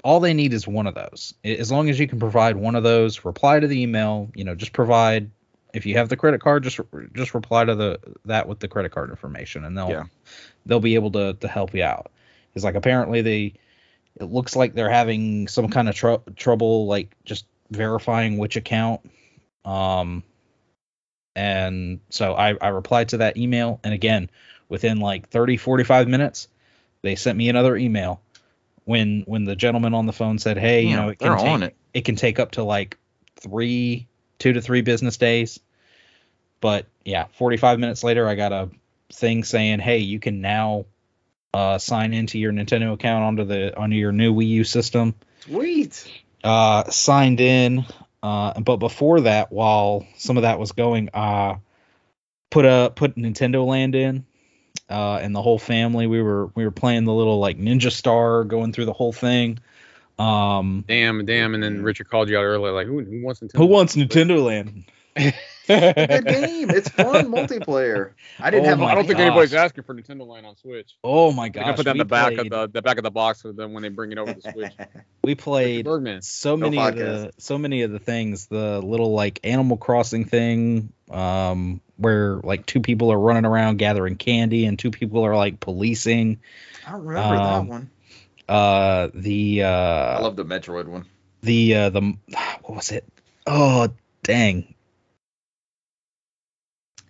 all 0.04 0.20
they 0.20 0.34
need 0.34 0.52
is 0.52 0.66
one 0.66 0.86
of 0.86 0.94
those. 0.94 1.34
As 1.44 1.70
long 1.70 1.88
as 1.88 1.98
you 1.98 2.06
can 2.06 2.18
provide 2.18 2.56
one 2.56 2.74
of 2.74 2.82
those, 2.82 3.24
reply 3.24 3.60
to 3.60 3.66
the 3.66 3.80
email. 3.82 4.30
You 4.34 4.44
know, 4.44 4.54
just 4.54 4.72
provide. 4.72 5.30
If 5.72 5.86
you 5.86 5.96
have 5.98 6.08
the 6.08 6.16
credit 6.16 6.40
card, 6.40 6.64
just 6.64 6.80
just 7.14 7.32
reply 7.32 7.64
to 7.64 7.74
the 7.74 8.00
that 8.24 8.48
with 8.48 8.58
the 8.58 8.68
credit 8.68 8.90
card 8.92 9.10
information, 9.10 9.64
and 9.64 9.78
they'll 9.78 9.90
Yeah. 9.90 10.04
they'll 10.66 10.80
be 10.80 10.96
able 10.96 11.12
to 11.12 11.34
to 11.34 11.48
help 11.48 11.74
you 11.74 11.84
out. 11.84 12.10
It's 12.54 12.64
like 12.64 12.74
apparently 12.74 13.22
they 13.22 13.54
it 14.20 14.24
looks 14.24 14.56
like 14.56 14.74
they're 14.74 14.90
having 14.90 15.46
some 15.48 15.68
kind 15.68 15.88
of 15.88 15.94
tr- 15.94 16.30
trouble 16.36 16.86
like 16.86 17.14
just 17.24 17.46
verifying 17.70 18.36
which 18.36 18.56
account 18.56 19.00
um 19.64 20.24
and 21.36 22.00
so 22.10 22.34
I, 22.34 22.56
I 22.60 22.68
replied 22.68 23.10
to 23.10 23.18
that 23.18 23.36
email 23.36 23.78
and 23.84 23.94
again 23.94 24.30
within 24.68 24.98
like 24.98 25.28
30 25.28 25.56
45 25.56 26.08
minutes 26.08 26.48
they 27.02 27.16
sent 27.16 27.36
me 27.36 27.48
another 27.48 27.76
email 27.76 28.20
when 28.84 29.22
when 29.26 29.44
the 29.44 29.56
gentleman 29.56 29.94
on 29.94 30.06
the 30.06 30.12
phone 30.12 30.38
said 30.38 30.56
hey 30.58 30.82
you 30.82 30.96
know 30.96 31.08
it 31.08 31.18
can 31.18 31.32
on 31.32 31.60
take 31.60 31.70
it. 31.70 31.76
it 31.94 32.04
can 32.04 32.16
take 32.16 32.38
up 32.38 32.52
to 32.52 32.62
like 32.64 32.96
three 33.36 34.06
two 34.38 34.52
to 34.52 34.60
three 34.60 34.80
business 34.80 35.16
days 35.16 35.60
but 36.60 36.86
yeah 37.04 37.26
45 37.32 37.78
minutes 37.78 38.02
later 38.02 38.26
i 38.26 38.34
got 38.34 38.52
a 38.52 38.70
thing 39.12 39.44
saying 39.44 39.78
hey 39.80 39.98
you 39.98 40.18
can 40.20 40.40
now 40.40 40.86
uh, 41.52 41.78
sign 41.78 42.14
into 42.14 42.38
your 42.38 42.52
nintendo 42.52 42.92
account 42.92 43.24
onto 43.24 43.44
the 43.44 43.76
onto 43.76 43.96
your 43.96 44.12
new 44.12 44.32
wii 44.34 44.48
u 44.48 44.64
system 44.64 45.14
Sweet. 45.40 46.22
uh, 46.44 46.84
signed 46.90 47.40
in. 47.40 47.84
Uh, 48.22 48.60
but 48.60 48.76
before 48.76 49.22
that, 49.22 49.50
while 49.50 50.06
some 50.18 50.36
of 50.36 50.42
that 50.42 50.58
was 50.58 50.72
going, 50.72 51.08
uh, 51.14 51.56
put 52.50 52.66
a 52.66 52.92
put 52.94 53.16
Nintendo 53.16 53.66
Land 53.66 53.94
in, 53.94 54.26
uh, 54.90 55.18
and 55.22 55.34
the 55.34 55.42
whole 55.42 55.58
family 55.58 56.06
we 56.06 56.20
were 56.20 56.46
we 56.54 56.64
were 56.64 56.70
playing 56.70 57.04
the 57.04 57.14
little 57.14 57.38
like 57.38 57.58
Ninja 57.58 57.92
Star, 57.92 58.44
going 58.44 58.72
through 58.72 58.86
the 58.86 58.92
whole 58.92 59.12
thing. 59.12 59.58
Um, 60.18 60.84
Damn, 60.86 61.24
damn. 61.24 61.54
And 61.54 61.62
then 61.62 61.82
Richard 61.82 62.10
called 62.10 62.28
you 62.28 62.36
out 62.36 62.42
earlier, 62.42 62.72
like, 62.72 62.86
who, 62.86 63.00
who 63.00 63.22
wants 63.22 63.40
Nintendo? 63.40 63.56
who 63.56 63.66
wants 63.66 63.96
Nintendo 63.96 64.44
Land? 64.44 64.84
Good 65.70 66.26
game. 66.26 66.70
It's 66.70 66.88
fun 66.88 67.26
multiplayer. 67.30 68.12
I 68.40 68.50
didn't 68.50 68.66
Oh 68.66 68.68
have. 68.70 68.78
my 68.80 68.86
I 68.90 68.94
don't 68.94 69.06
think 69.06 69.20
anybody's 69.20 69.54
asking 69.54 69.84
for 69.84 69.94
Nintendo 69.94 70.26
Land 70.26 70.46
on 70.46 70.56
Switch. 70.56 70.96
Oh 71.04 71.32
my 71.32 71.46
I 71.46 71.72
put 71.72 71.84
that 71.84 71.92
in 71.92 71.98
the 71.98 72.04
back 72.04 72.34
played, 72.34 72.52
of 72.52 72.70
the 72.72 72.78
the 72.78 72.82
back 72.82 72.98
of 72.98 73.04
the 73.04 73.10
box 73.10 73.42
for 73.42 73.52
them 73.52 73.72
when 73.72 73.82
they 73.82 73.88
bring 73.88 74.12
it 74.12 74.18
over 74.18 74.32
to 74.34 74.52
Switch. 74.52 74.72
we 75.24 75.34
played 75.34 75.84
Bergman. 75.84 76.22
so 76.22 76.56
No 76.56 76.68
many 76.70 76.76
of 76.78 76.96
the 76.96 77.32
so 77.38 77.58
many 77.58 77.82
of 77.82 77.92
the 77.92 77.98
things 77.98 78.46
the 78.46 78.80
little 78.80 79.12
like 79.12 79.40
animal 79.44 79.76
crossing 79.76 80.24
thing 80.24 80.92
um 81.10 81.80
where 81.96 82.36
like 82.36 82.66
two 82.66 82.80
people 82.80 83.12
are 83.12 83.18
running 83.18 83.44
around 83.44 83.76
gathering 83.76 84.16
candy 84.16 84.64
and 84.66 84.78
two 84.78 84.90
people 84.90 85.24
are 85.24 85.36
like 85.36 85.60
policing 85.60 86.40
I 86.86 86.92
don't 86.92 87.04
remember 87.04 87.36
Um, 87.36 87.66
that 87.66 87.70
one. 87.70 87.90
uh 88.48 89.08
the 89.14 89.62
uh 89.64 89.68
I 89.68 90.20
love 90.20 90.36
the 90.36 90.44
Metroid 90.44 90.86
one. 90.86 91.04
the 91.42 91.74
uh 91.74 91.90
the 91.90 92.00
what 92.62 92.76
was 92.76 92.90
it 92.90 93.04
oh 93.46 93.88
dang 94.22 94.74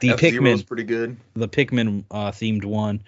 the 0.01 0.11
F-Zero's 0.11 0.63
pikmin 0.63 0.67
pretty 0.67 0.85
good. 0.85 1.17
the 1.35 1.49
pikmin 1.49 2.05
uh 2.11 2.31
themed 2.31 2.65
one 2.65 3.03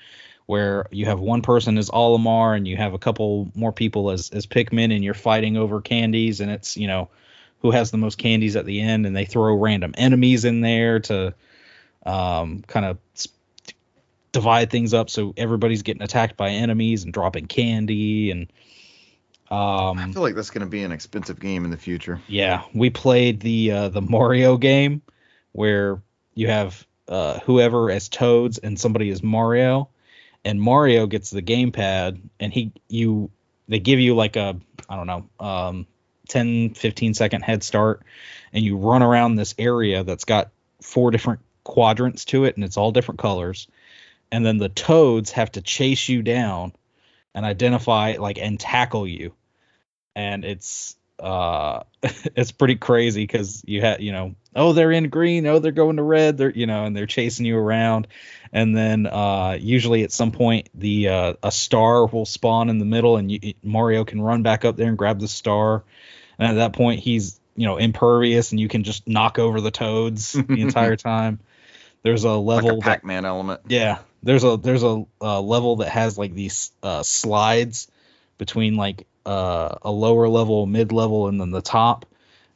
where 0.46 0.86
you 0.90 1.06
have 1.06 1.20
one 1.20 1.40
person 1.42 1.78
as 1.78 1.88
Olimar 1.90 2.56
and 2.56 2.66
you 2.66 2.76
have 2.76 2.94
a 2.94 2.98
couple 2.98 3.50
more 3.54 3.72
people 3.72 4.10
as 4.10 4.30
as 4.30 4.46
Pikmin 4.46 4.94
and 4.94 5.02
you're 5.04 5.14
fighting 5.14 5.56
over 5.56 5.80
candies 5.80 6.40
and 6.40 6.50
it's 6.50 6.76
you 6.76 6.86
know 6.86 7.08
who 7.60 7.70
has 7.70 7.90
the 7.90 7.96
most 7.96 8.18
candies 8.18 8.56
at 8.56 8.66
the 8.66 8.80
end 8.80 9.06
and 9.06 9.16
they 9.16 9.24
throw 9.24 9.54
random 9.54 9.94
enemies 9.96 10.44
in 10.44 10.60
there 10.60 10.98
to 11.00 11.32
um 12.04 12.62
kind 12.66 12.84
of 12.84 12.98
divide 14.32 14.70
things 14.70 14.94
up 14.94 15.10
so 15.10 15.32
everybody's 15.36 15.82
getting 15.82 16.02
attacked 16.02 16.36
by 16.36 16.48
enemies 16.50 17.04
and 17.04 17.12
dropping 17.12 17.46
candy 17.46 18.30
and 18.30 18.52
I 19.50 19.90
um 19.90 20.12
feel 20.12 20.22
like 20.22 20.34
that's 20.34 20.50
going 20.50 20.64
to 20.64 20.70
be 20.70 20.82
an 20.82 20.92
expensive 20.92 21.38
game 21.38 21.64
in 21.66 21.70
the 21.70 21.76
future. 21.76 22.20
yeah, 22.26 22.62
we 22.74 22.88
played 22.88 23.40
the 23.40 23.70
uh, 23.70 23.88
the 23.90 24.00
Mario 24.00 24.56
game 24.56 25.02
where 25.52 26.02
you 26.34 26.48
have 26.48 26.86
uh, 27.08 27.40
whoever 27.40 27.90
as 27.90 28.08
Toads 28.08 28.58
and 28.58 28.78
somebody 28.78 29.10
as 29.10 29.22
Mario, 29.22 29.88
and 30.44 30.60
Mario 30.60 31.06
gets 31.06 31.30
the 31.30 31.42
gamepad 31.42 32.20
and 32.40 32.52
he 32.52 32.72
you 32.88 33.30
they 33.68 33.78
give 33.78 34.00
you 34.00 34.14
like 34.14 34.36
a 34.36 34.56
I 34.88 34.96
don't 34.96 35.06
know 35.06 35.28
um 35.44 35.86
10 36.28 36.74
15 36.74 37.14
second 37.14 37.42
head 37.42 37.62
start 37.62 38.02
and 38.52 38.64
you 38.64 38.76
run 38.76 39.02
around 39.02 39.36
this 39.36 39.54
area 39.58 40.02
that's 40.04 40.24
got 40.24 40.50
four 40.80 41.10
different 41.10 41.40
quadrants 41.64 42.24
to 42.24 42.44
it 42.44 42.56
and 42.56 42.64
it's 42.64 42.76
all 42.76 42.90
different 42.90 43.20
colors 43.20 43.68
and 44.32 44.44
then 44.46 44.56
the 44.56 44.70
toads 44.70 45.30
have 45.32 45.52
to 45.52 45.60
chase 45.60 46.08
you 46.08 46.22
down 46.22 46.72
and 47.34 47.44
identify 47.44 48.16
like 48.18 48.38
and 48.38 48.58
tackle 48.58 49.06
you. 49.06 49.34
And 50.16 50.44
it's 50.44 50.96
uh 51.18 51.82
it's 52.02 52.52
pretty 52.52 52.76
crazy 52.76 53.22
because 53.22 53.62
you 53.66 53.80
had 53.80 54.00
you 54.02 54.12
know 54.12 54.34
oh 54.56 54.72
they're 54.72 54.92
in 54.92 55.08
green 55.08 55.46
oh 55.46 55.58
they're 55.58 55.72
going 55.72 55.96
to 55.96 56.02
red 56.02 56.36
they're 56.36 56.50
you 56.50 56.66
know 56.66 56.84
and 56.84 56.96
they're 56.96 57.06
chasing 57.06 57.46
you 57.46 57.56
around. 57.56 58.08
And 58.52 58.76
then 58.76 59.06
uh 59.06 59.56
usually 59.60 60.02
at 60.02 60.12
some 60.12 60.32
point 60.32 60.68
the 60.74 61.08
uh 61.08 61.34
a 61.42 61.52
star 61.52 62.06
will 62.06 62.26
spawn 62.26 62.68
in 62.70 62.78
the 62.78 62.84
middle 62.84 63.16
and 63.16 63.30
you, 63.30 63.54
mario 63.62 64.04
can 64.04 64.20
run 64.20 64.42
back 64.42 64.64
up 64.64 64.76
there 64.76 64.88
and 64.88 64.98
grab 64.98 65.20
the 65.20 65.28
star. 65.28 65.84
And 66.38 66.48
at 66.50 66.54
that 66.54 66.72
point 66.72 67.00
he's 67.00 67.40
you 67.56 67.66
know 67.66 67.76
impervious 67.76 68.50
and 68.50 68.60
you 68.60 68.68
can 68.68 68.82
just 68.84 69.06
knock 69.06 69.38
over 69.38 69.60
the 69.60 69.70
toads 69.70 70.32
the 70.32 70.44
entire 70.60 70.96
time. 70.96 71.40
There's 72.02 72.24
a 72.24 72.32
Like 72.32 72.64
level 72.64 72.78
a 72.78 72.82
Pac-Man 72.82 73.24
element. 73.24 73.60
yeah, 73.68 73.98
there's 74.22 74.42
a 74.44 74.56
there's 74.56 74.82
a, 74.82 75.04
uh 75.20 75.40
level 75.40 75.76
that 75.76 75.88
has 75.88 76.18
like 76.18 76.34
these 76.34 76.72
uh, 76.82 77.02
slides 77.04 77.88
between 78.38 78.74
like 78.76 79.06
uh, 79.26 79.76
a 79.82 79.90
lower 79.90 80.28
level, 80.28 80.66
mid 80.66 80.92
level, 80.92 81.28
and 81.28 81.40
then 81.40 81.50
the 81.50 81.62
top. 81.62 82.06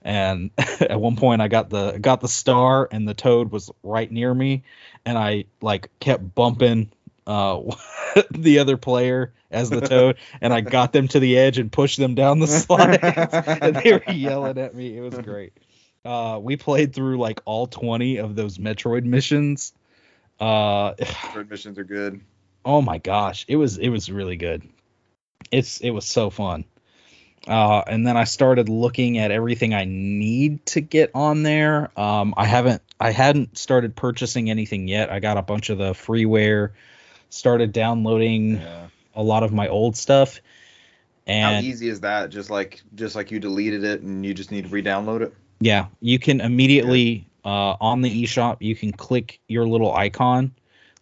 And 0.03 0.51
at 0.59 1.01
one 1.01 1.17
point, 1.17 1.43
I 1.43 1.49
got 1.49 1.71
the 1.71 1.99
got 1.99 2.21
the 2.21 2.29
star, 2.29 2.89
and 2.91 3.09
the 3.09 3.15
toad 3.15 3.51
was 3.51 3.71
right 3.83 4.11
near 4.11 4.33
me, 4.33 4.65
and 5.05 5.19
I 5.19 5.45
like 5.61 5.91
kept 6.01 6.35
bumping 6.35 6.91
uh, 7.27 7.61
the 8.31 8.61
other 8.61 8.77
player 8.77 9.33
as 9.51 9.71
the 9.71 9.81
toad, 9.81 10.17
and 10.41 10.53
I 10.53 10.61
got 10.61 10.93
them 10.93 11.09
to 11.09 11.21
the 11.21 11.39
edge 11.39 11.59
and 11.59 11.71
pushed 11.71 11.99
them 11.99 12.15
down 12.15 12.39
the 12.39 12.47
slide, 12.47 13.01
and 13.03 13.77
they 13.77 13.93
were 13.93 14.13
yelling 14.13 14.59
at 14.59 14.75
me. 14.75 14.97
It 14.97 15.01
was 15.01 15.19
great. 15.19 15.53
Uh, 16.05 16.39
we 16.41 16.57
played 16.57 16.95
through 16.95 17.19
like 17.19 17.41
all 17.45 17.67
20 17.67 18.19
of 18.19 18.37
those 18.37 18.59
Metroid 18.59 19.03
missions. 19.03 19.73
Uh, 20.39 20.93
Metroid 20.95 21.51
missions 21.51 21.79
are 21.79 21.85
good. 21.85 22.21
oh 22.67 22.83
my 22.83 22.99
gosh 22.99 23.47
it 23.49 23.57
was 23.57 23.79
it 23.79 23.89
was 23.89 24.11
really 24.11 24.37
good 24.37 24.69
it's 25.51 25.81
it 25.81 25.91
was 25.91 26.05
so 26.05 26.31
fun 26.31 26.65
uh 27.47 27.83
and 27.87 28.07
then 28.07 28.17
i 28.17 28.25
started 28.25 28.69
looking 28.69 29.19
at 29.19 29.31
everything 29.31 29.75
i 29.75 29.85
need 29.85 30.65
to 30.67 30.81
get 30.81 31.11
on 31.15 31.43
there 31.43 31.91
um 31.99 32.35
i 32.37 32.45
haven't 32.45 32.83
i 32.99 33.11
hadn't 33.11 33.57
started 33.57 33.95
purchasing 33.95 34.51
anything 34.51 34.89
yet 34.89 35.11
i 35.11 35.21
got 35.21 35.37
a 35.37 35.43
bunch 35.43 35.71
of 35.71 35.79
the 35.79 35.93
freeware 35.93 36.73
started 37.31 37.73
downloading 37.73 38.57
Yeah. 38.57 38.89
a 39.15 39.23
lot 39.23 39.43
of 39.43 39.53
my 39.53 39.69
old 39.69 39.97
stuff 39.97 40.41
And 41.27 41.57
How 41.57 41.63
easy 41.71 41.89
is 41.89 42.01
that? 42.01 42.31
Just 42.31 42.51
like 42.51 42.83
just 42.95 43.17
like 43.17 43.31
you 43.31 43.41
deleted 43.41 43.83
it 43.85 44.01
and 44.03 44.25
you 44.25 44.33
just 44.33 44.53
need 44.53 44.63
to 44.65 44.71
re-download 44.71 45.23
it. 45.23 45.35
Yeah, 45.61 45.87
you 46.01 46.19
can 46.21 46.41
immediately 46.41 47.27
uh, 47.45 47.75
on 47.81 48.01
the 48.03 48.23
eShop 48.25 48.59
you 48.61 48.77
can 48.77 48.93
click 48.93 49.41
your 49.49 49.67
little 49.67 49.93
icon 49.93 50.55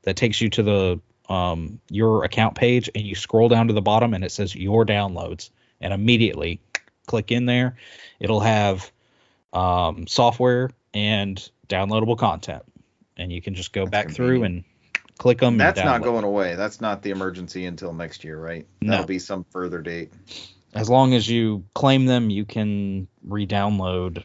that 0.03 0.17
takes 0.17 0.41
you 0.41 0.49
to 0.51 0.63
the 0.63 1.01
um, 1.29 1.81
your 1.89 2.25
account 2.25 2.55
page, 2.55 2.91
and 2.95 3.05
you 3.05 3.15
scroll 3.15 3.49
down 3.49 3.69
to 3.69 3.75
the 3.75 3.83
bottom, 3.83 4.15
and 4.15 4.25
it 4.25 4.33
says 4.33 4.55
your 4.55 4.85
downloads, 4.85 5.51
and 5.81 5.93
immediately 5.93 6.61
click 7.07 7.31
in 7.31 7.47
there. 7.47 7.77
It'll 8.21 8.41
have 8.41 8.91
um, 9.53 10.07
software 10.07 10.71
and 10.93 11.51
downloadable 11.69 12.19
content, 12.19 12.63
and 13.17 13.33
you 13.33 13.41
can 13.41 13.55
just 13.55 13.73
go 13.73 13.87
That's 13.87 14.07
back 14.07 14.15
through 14.15 14.45
and 14.45 14.65
click 15.19 15.39
them. 15.39 15.57
That's 15.57 15.79
and 15.79 15.89
not 15.89 16.03
going 16.03 16.25
away. 16.25 16.57
That's 16.57 16.81
not 16.81 17.03
the 17.03 17.11
emergency 17.11 17.67
until 17.67 17.93
next 17.93 18.25
year, 18.25 18.39
right? 18.39 18.67
No. 18.81 18.93
That'll 18.93 19.07
be 19.07 19.19
some 19.19 19.45
further 19.51 19.81
date. 19.81 20.13
As 20.75 20.91
long 20.91 21.15
as 21.15 21.29
you 21.29 21.65
claim 21.73 22.07
them, 22.07 22.31
you 22.31 22.45
can 22.45 23.07
re-download 23.23 24.25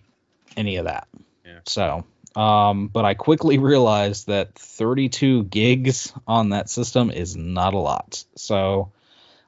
any 0.58 0.78
of 0.78 0.86
that. 0.86 1.08
Yeah. 1.46 1.60
So, 1.66 2.06
um, 2.36 2.88
but 2.88 3.06
I 3.06 3.14
quickly 3.14 3.58
realized 3.60 4.28
that 4.28 4.56
32 4.56 5.46
gigs 5.46 6.14
on 6.28 6.50
that 6.50 6.70
system 6.70 7.12
is 7.12 7.36
not 7.36 7.74
a 7.74 7.80
lot. 7.80 8.24
So, 8.36 8.92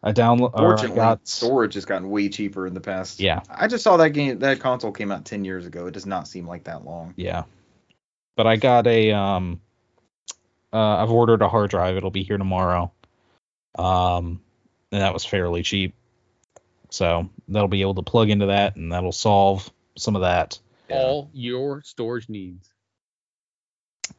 I 0.03 0.13
download. 0.13 0.51
I 0.55 0.95
got 0.95 1.27
storage 1.27 1.75
has 1.75 1.85
gotten 1.85 2.09
way 2.09 2.29
cheaper 2.29 2.65
in 2.65 2.73
the 2.73 2.81
past. 2.81 3.19
yeah, 3.19 3.41
I 3.49 3.67
just 3.67 3.83
saw 3.83 3.97
that 3.97 4.09
game. 4.09 4.39
That 4.39 4.59
console 4.59 4.91
came 4.91 5.11
out 5.11 5.25
ten 5.25 5.45
years 5.45 5.67
ago. 5.67 5.85
It 5.85 5.91
does 5.91 6.07
not 6.07 6.27
seem 6.27 6.47
like 6.47 6.63
that 6.63 6.83
long. 6.85 7.13
yeah. 7.17 7.43
But 8.35 8.47
I 8.47 8.55
got 8.55 8.87
a 8.87 9.11
um, 9.11 9.61
uh, 10.73 11.03
I've 11.03 11.11
ordered 11.11 11.41
a 11.41 11.49
hard 11.49 11.69
drive. 11.69 11.97
It'll 11.97 12.11
be 12.11 12.23
here 12.23 12.37
tomorrow. 12.37 12.91
Um, 13.77 14.41
and 14.91 15.01
that 15.01 15.13
was 15.13 15.25
fairly 15.25 15.63
cheap. 15.63 15.93
So 16.89 17.29
that'll 17.47 17.67
be 17.67 17.81
able 17.81 17.95
to 17.95 18.01
plug 18.01 18.29
into 18.29 18.47
that, 18.47 18.75
and 18.75 18.91
that'll 18.91 19.11
solve 19.11 19.69
some 19.97 20.15
of 20.15 20.23
that. 20.23 20.59
All 20.93 21.29
your 21.33 21.81
storage 21.83 22.29
needs. 22.29 22.69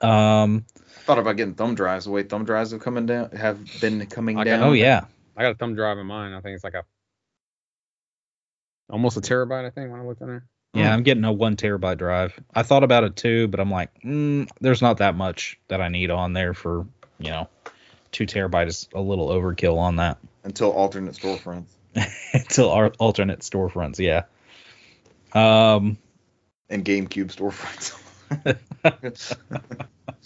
Um, 0.01 0.65
I 0.77 1.01
thought 1.03 1.19
about 1.19 1.37
getting 1.37 1.55
thumb 1.55 1.75
drives. 1.75 2.07
The 2.07 2.11
way 2.11 2.23
thumb 2.23 2.45
drives 2.45 2.71
have 2.73 2.81
coming 2.81 3.07
down, 3.07 3.31
have 3.33 3.59
been 3.81 4.05
coming 4.07 4.39
I 4.39 4.45
got- 4.45 4.51
down. 4.59 4.63
oh 4.65 4.73
yeah, 4.73 5.05
I 5.37 5.43
got 5.43 5.53
a 5.53 5.55
thumb 5.55 5.75
drive 5.75 5.99
in 5.99 6.07
mine. 6.07 6.33
I 6.33 6.41
think 6.41 6.55
it's 6.55 6.65
like 6.65 6.75
a 6.75 6.85
almost 8.91 9.17
a 9.17 9.21
terabyte. 9.21 9.65
I 9.67 9.71
think 9.71 9.91
when 9.91 10.01
I 10.01 10.05
looked 10.05 10.21
in 10.21 10.29
there. 10.29 10.45
Yeah, 10.75 10.89
Hmm. 10.89 10.93
I'm 10.95 11.03
getting 11.03 11.25
a 11.25 11.33
one 11.33 11.57
terabyte 11.57 11.99
drive. 11.99 12.39
I 12.55 12.63
thought 12.63 12.83
about 12.85 13.05
it 13.05 13.17
too, 13.17 13.47
but 13.49 13.61
I'm 13.61 13.71
like, 13.71 13.91
mm, 14.03 14.49
there's 14.61 14.81
not 14.81 14.99
that 14.99 15.15
much 15.15 15.59
that 15.69 15.83
I 15.83 15.89
need 15.89 16.11
on 16.11 16.33
there 16.33 16.55
for, 16.55 16.87
you 17.19 17.31
know, 17.31 17.49
two 18.11 18.25
terabyte 18.25 18.69
is 18.69 18.89
a 18.95 19.01
little 19.01 19.29
overkill 19.29 19.77
on 19.77 19.97
that. 19.97 20.17
Until 20.45 20.71
alternate 20.71 21.15
storefronts. 21.15 21.67
until 22.33 22.71
our 22.71 22.89
alternate 22.99 23.41
storefronts. 23.41 23.99
Yeah. 23.99 24.23
Um. 25.35 25.99
And 26.73 26.85
GameCube 26.85 27.31
storefronts. 27.33 27.99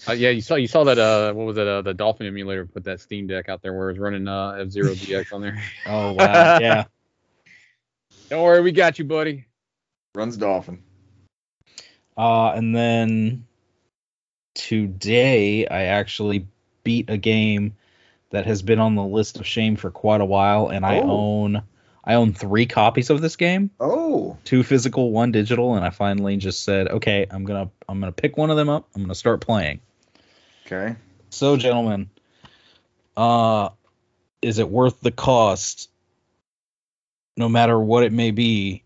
Uh, 0.09 0.13
yeah, 0.13 0.31
you 0.31 0.41
saw 0.41 0.55
you 0.55 0.69
saw 0.69 0.85
that 0.85 0.99
uh 0.99 1.33
what 1.33 1.47
was 1.47 1.57
it 1.59 1.67
uh, 1.67 1.83
the 1.83 1.93
Dolphin 1.93 2.27
emulator 2.29 2.65
put 2.65 2.85
that 2.85 3.01
Steam 3.01 3.27
Deck 3.27 3.49
out 3.49 3.61
there 3.63 3.73
where 3.73 3.91
it's 3.91 3.99
running 3.99 4.29
uh 4.29 4.51
F 4.61 4.69
Zero 4.69 4.95
GX 4.95 5.33
on 5.33 5.41
there. 5.41 5.61
Oh 5.87 6.13
wow. 6.13 6.59
yeah. 6.61 6.85
Don't 8.31 8.43
worry, 8.45 8.61
we 8.61 8.71
got 8.73 8.99
you, 9.01 9.05
buddy. 9.05 9.47
Runs 10.15 10.37
Dolphin. 10.37 10.83
Uh, 12.17 12.53
and 12.53 12.75
then 12.77 13.47
today 14.55 15.67
I 15.67 15.85
actually 15.85 16.47
beat 16.85 17.11
a 17.11 17.17
game 17.17 17.75
that 18.31 18.47
has 18.47 18.63
been 18.63 18.79
on 18.79 18.95
the 18.95 19.05
list 19.05 19.39
of 19.39 19.47
shame 19.47 19.75
for 19.77 19.91
quite 19.91 20.21
a 20.21 20.25
while, 20.27 20.69
and 20.69 20.87
I 20.87 21.01
Oh. 21.01 21.09
own 21.11 21.63
I 22.07 22.15
own 22.15 22.33
three 22.33 22.67
copies 22.67 23.11
of 23.11 23.21
this 23.21 23.35
game, 23.37 23.71
Oh. 23.81 24.37
two 24.45 24.63
physical, 24.63 25.11
one 25.11 25.33
digital, 25.33 25.75
and 25.75 25.85
I 25.85 25.91
finally 25.91 26.37
just 26.37 26.63
said, 26.63 26.87
okay, 26.89 27.27
I'm 27.31 27.45
gonna 27.45 27.71
I'm 27.89 27.99
gonna 28.01 28.13
pick 28.13 28.37
one 28.37 28.51
of 28.51 28.57
them 28.57 28.69
up. 28.69 28.89
I'm 28.95 29.03
gonna 29.03 29.15
start 29.15 29.41
playing. 29.41 29.81
Okay. 30.67 30.95
So, 31.31 31.57
gentlemen, 31.57 32.09
uh, 33.17 33.71
is 34.41 34.59
it 34.59 34.69
worth 34.69 35.01
the 35.01 35.11
cost, 35.11 35.91
no 37.37 37.49
matter 37.49 37.79
what 37.79 38.05
it 38.05 38.13
may 38.13 38.31
be, 38.31 38.85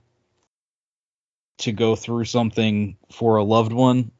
to 1.59 1.73
go 1.73 1.95
through 1.97 2.25
something 2.25 2.97
for 3.13 3.37
a 3.37 3.45
loved 3.45 3.73
one 3.73 4.11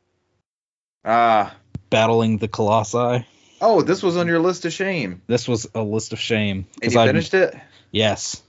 Ah. 1.05 1.55
battling 1.89 2.37
the 2.39 2.49
colossi? 2.49 3.25
oh, 3.63 3.83
this 3.83 4.03
was 4.03 4.17
on 4.17 4.27
your 4.27 4.39
list 4.41 4.65
of 4.67 4.73
shame. 4.73 5.21
This 5.27 5.47
was 5.49 5.67
a 5.75 5.83
list 5.83 6.13
of 6.13 6.19
shame. 6.21 6.67
And 6.83 6.93
you 6.93 7.01
I- 7.01 7.07
finished 7.07 7.33
it? 7.35 7.55
Yes, 7.93 8.43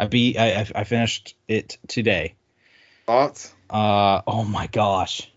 I 0.00 0.06
beat. 0.06 0.38
I, 0.38 0.66
I 0.74 0.84
finished 0.84 1.34
it 1.48 1.78
today. 1.88 2.34
Thoughts? 3.06 3.54
Uh 3.68 4.22
oh 4.26 4.44
my 4.44 4.66
gosh. 4.66 5.30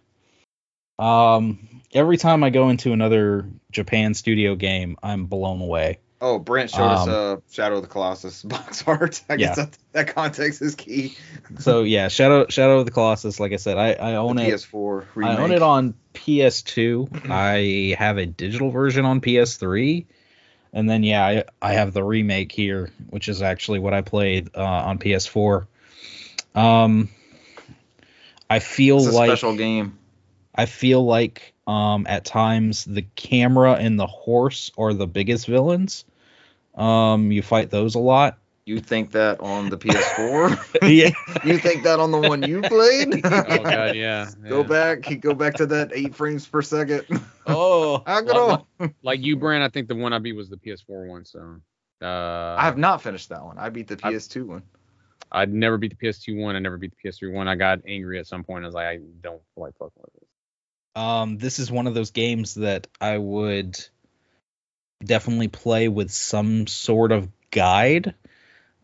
Um, 1.00 1.82
every 1.94 2.18
time 2.18 2.44
I 2.44 2.50
go 2.50 2.70
into 2.70 2.94
another 2.94 3.50
Japan 3.72 4.14
studio 4.14 4.56
game, 4.56 4.98
I'm 5.04 5.26
blown 5.26 5.62
away. 5.62 6.00
Oh, 6.22 6.40
Brant 6.40 6.70
showed 6.70 6.86
us 6.90 7.08
Um, 7.08 7.14
uh, 7.14 7.36
Shadow 7.52 7.76
of 7.78 7.82
the 7.82 7.90
Colossus 7.90 8.44
box 8.44 8.84
art. 8.88 9.22
I 9.30 9.36
guess 9.36 9.58
Yeah. 9.58 9.66
that, 9.66 9.78
that 9.92 10.16
context 10.16 10.62
is 10.62 10.76
key. 10.76 11.18
So 11.60 11.84
yeah, 11.84 12.08
Shadow 12.08 12.46
Shadow 12.48 12.80
of 12.80 12.86
the 12.86 12.92
Colossus. 12.92 13.40
Like 13.40 13.52
I 13.52 13.58
said, 13.58 13.78
I 13.78 13.94
I 13.94 14.16
own 14.16 14.38
the 14.38 14.44
it. 14.48 14.54
PS4 14.54 15.06
I 15.26 15.36
own 15.38 15.52
it 15.52 15.62
on 15.62 15.96
PS2. 16.14 17.30
I 17.30 17.96
have 18.00 18.18
a 18.18 18.26
digital 18.26 18.70
version 18.72 19.04
on 19.04 19.20
PS3, 19.20 20.06
and 20.74 20.90
then 20.90 21.04
yeah, 21.04 21.26
I, 21.26 21.44
I 21.62 21.74
have 21.74 21.94
the 21.94 22.04
remake 22.04 22.52
here, 22.52 22.92
which 23.10 23.30
is 23.30 23.42
actually 23.42 23.80
what 23.80 23.94
I 23.94 24.02
played 24.02 24.50
uh, 24.56 24.64
on 24.64 24.98
PS4. 24.98 25.68
Um, 26.56 27.10
I 28.50 28.60
feel 28.60 28.98
It's 28.98 29.08
a 29.08 29.12
like 29.12 29.30
special 29.30 29.56
game. 29.56 29.98
I 30.54 30.66
feel 30.66 31.06
like 31.06 31.54
um, 31.68 32.06
at 32.08 32.26
times 32.26 32.86
the 32.86 33.04
camera 33.16 33.74
and 33.74 34.00
the 34.00 34.08
horse 34.08 34.72
are 34.78 34.94
the 34.94 35.08
biggest 35.08 35.46
villains. 35.46 36.06
Um, 36.76 37.32
you 37.32 37.42
fight 37.44 37.70
those 37.70 37.96
a 37.96 38.00
lot. 38.00 38.40
You 38.66 38.80
think 38.80 39.12
that 39.12 39.42
on 39.42 39.70
the 39.70 39.78
PS4? 39.78 40.80
yeah. 40.84 41.12
you 41.46 41.58
think 41.58 41.84
that 41.84 42.00
on 42.00 42.12
the 42.12 42.20
one 42.20 42.44
you 42.44 42.62
played? 42.62 43.22
Oh 43.26 43.64
god, 43.64 43.96
yeah. 43.96 44.30
Go 44.48 44.64
back, 44.64 45.06
go 45.20 45.34
back 45.34 45.56
to 45.56 45.66
that 45.68 45.92
eight 45.94 46.16
frames 46.16 46.48
per 46.48 46.62
second. 46.62 47.06
Oh. 47.46 48.04
I 48.06 48.22
Well, 48.22 48.68
go. 48.80 48.90
Like 49.02 49.22
you, 49.22 49.36
Brant, 49.36 49.64
I 49.64 49.70
think 49.70 49.88
the 49.88 49.96
one 49.96 50.14
I 50.14 50.20
beat 50.20 50.34
was 50.34 50.50
the 50.50 50.58
PS4 50.58 51.08
one. 51.08 51.26
So 51.26 51.58
uh, 52.02 52.56
I 52.58 52.64
have 52.64 52.78
not 52.78 53.02
finished 53.02 53.30
that 53.30 53.44
one. 53.44 53.58
I 53.58 53.70
beat 53.70 53.88
the 53.88 53.98
PS2 53.98 54.46
one. 54.46 54.64
I'd 55.32 55.52
never 55.52 55.78
beat 55.78 55.98
the 55.98 56.08
PS2 56.08 56.40
one. 56.40 56.56
I 56.56 56.60
never 56.60 56.78
beat 56.78 56.94
the 56.96 57.10
PS3 57.10 57.34
one. 57.34 57.48
I 57.48 57.56
got 57.56 57.82
angry 57.88 58.20
at 58.20 58.28
some 58.28 58.44
point. 58.44 58.64
I 58.64 58.68
was 58.68 58.76
like, 58.76 58.88
I 58.88 59.00
don't 59.22 59.42
like 59.58 59.74
fucking 59.78 59.92
with 59.96 60.14
this. 60.14 60.30
Um, 60.96 61.38
this 61.38 61.60
is 61.60 61.72
one 61.72 61.88
of 61.88 61.96
those 61.96 62.12
games 62.12 62.54
that 62.56 62.88
I 63.02 63.18
would 63.18 63.80
definitely 65.04 65.48
play 65.48 65.88
with 65.88 66.12
some 66.12 66.68
sort 66.68 67.12
of 67.12 67.30
guide, 67.50 68.14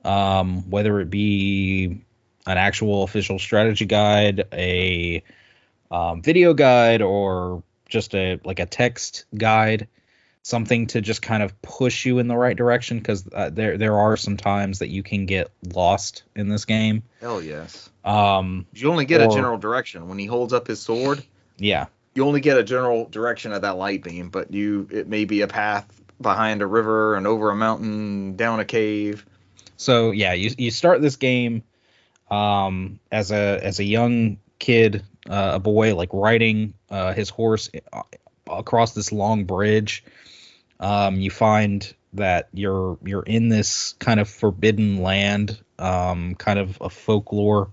um, 0.04 0.70
whether 0.70 1.00
it 1.00 1.10
be 1.10 2.02
an 2.48 2.58
actual 2.58 3.04
official 3.04 3.40
strategy 3.40 3.86
guide, 3.86 4.46
a 4.54 5.24
um, 5.92 6.22
video 6.22 6.54
guide, 6.54 7.02
or 7.02 7.64
just 7.88 8.14
a 8.16 8.40
like 8.44 8.60
a 8.60 8.66
text 8.66 9.26
guide, 9.36 9.88
something 10.44 10.88
to 10.88 11.02
just 11.02 11.22
kind 11.22 11.44
of 11.44 11.60
push 11.62 12.06
you 12.06 12.20
in 12.20 12.28
the 12.28 12.38
right 12.38 12.56
direction 12.56 12.98
because 13.00 13.28
uh, 13.34 13.50
there 13.50 13.78
there 13.78 13.98
are 13.98 14.16
some 14.18 14.38
times 14.38 14.80
that 14.80 14.90
you 14.90 15.04
can 15.04 15.26
get 15.26 15.52
lost 15.74 16.24
in 16.36 16.48
this 16.50 16.66
game. 16.66 17.04
Hell 17.22 17.42
yes. 17.42 17.90
Um, 18.06 18.66
You 18.74 18.90
only 18.90 19.06
get 19.06 19.22
a 19.22 19.28
general 19.28 19.58
direction 19.58 20.08
when 20.08 20.18
he 20.18 20.26
holds 20.26 20.54
up 20.54 20.68
his 20.68 20.80
sword. 20.80 21.24
yeah. 21.58 21.88
You 22.16 22.26
only 22.26 22.42
get 22.42 22.58
a 22.58 22.64
general 22.64 23.06
direction 23.08 23.54
of 23.54 23.62
that 23.62 23.78
light 23.78 24.04
beam, 24.04 24.30
but 24.30 24.52
you 24.52 24.88
it 24.92 25.08
may 25.08 25.26
be 25.26 25.42
a 25.42 25.48
path 25.48 25.86
behind 26.20 26.62
a 26.62 26.68
river 26.68 27.16
and 27.16 27.28
over 27.28 27.50
a 27.52 27.56
mountain, 27.56 28.36
down 28.36 28.60
a 28.60 28.66
cave. 28.66 29.26
So 29.80 30.12
yeah, 30.12 30.34
you 30.34 30.52
you 30.58 30.72
start 30.72 31.02
this 31.02 31.16
game 31.16 31.64
um, 32.30 33.00
as 33.14 33.32
a 33.32 33.62
as 33.64 33.80
a 33.80 33.84
young 33.86 34.38
kid, 34.60 35.06
uh, 35.28 35.52
a 35.54 35.60
boy 35.60 35.96
like 35.96 36.10
riding 36.12 36.74
uh, 36.90 37.14
his 37.14 37.30
horse 37.30 37.70
uh, 37.94 38.04
across 38.46 38.94
this 38.94 39.14
long 39.14 39.46
bridge. 39.46 40.04
Um, 40.82 41.22
you 41.22 41.32
find 41.32 41.92
that 42.14 42.50
you're 42.52 42.98
you're 43.06 43.24
in 43.24 43.48
this 43.48 43.94
kind 44.00 44.20
of 44.20 44.30
forbidden 44.30 45.02
land, 45.02 45.58
um, 45.80 46.36
kind 46.36 46.60
of 46.60 46.78
a 46.82 46.90
folklore 46.90 47.70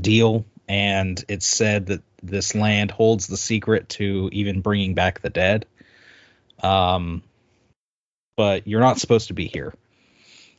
deal, 0.00 0.46
and 0.68 1.24
it's 1.26 1.46
said 1.46 1.86
that 1.86 2.02
this 2.22 2.54
land 2.54 2.92
holds 2.92 3.26
the 3.26 3.36
secret 3.36 3.88
to 3.88 4.30
even 4.32 4.60
bringing 4.60 4.94
back 4.94 5.20
the 5.22 5.30
dead. 5.30 5.66
Um, 6.62 7.24
but 8.36 8.68
you're 8.68 8.80
not 8.80 9.00
supposed 9.00 9.26
to 9.26 9.34
be 9.34 9.48
here. 9.48 9.74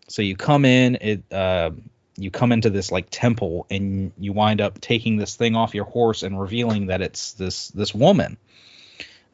So 0.08 0.22
you 0.22 0.36
come 0.36 0.66
in, 0.66 0.98
it 1.02 1.24
uh, 1.32 1.72
you 2.18 2.30
come 2.32 2.52
into 2.52 2.70
this 2.70 2.92
like 2.92 3.08
temple, 3.10 3.66
and 3.70 4.12
you 4.18 4.34
wind 4.34 4.62
up 4.62 4.80
taking 4.80 5.18
this 5.18 5.36
thing 5.36 5.56
off 5.56 5.74
your 5.74 5.86
horse 5.86 6.24
and 6.24 6.40
revealing 6.40 6.88
that 6.88 7.02
it's 7.02 7.34
this 7.34 7.70
this 7.70 7.94
woman. 7.94 8.38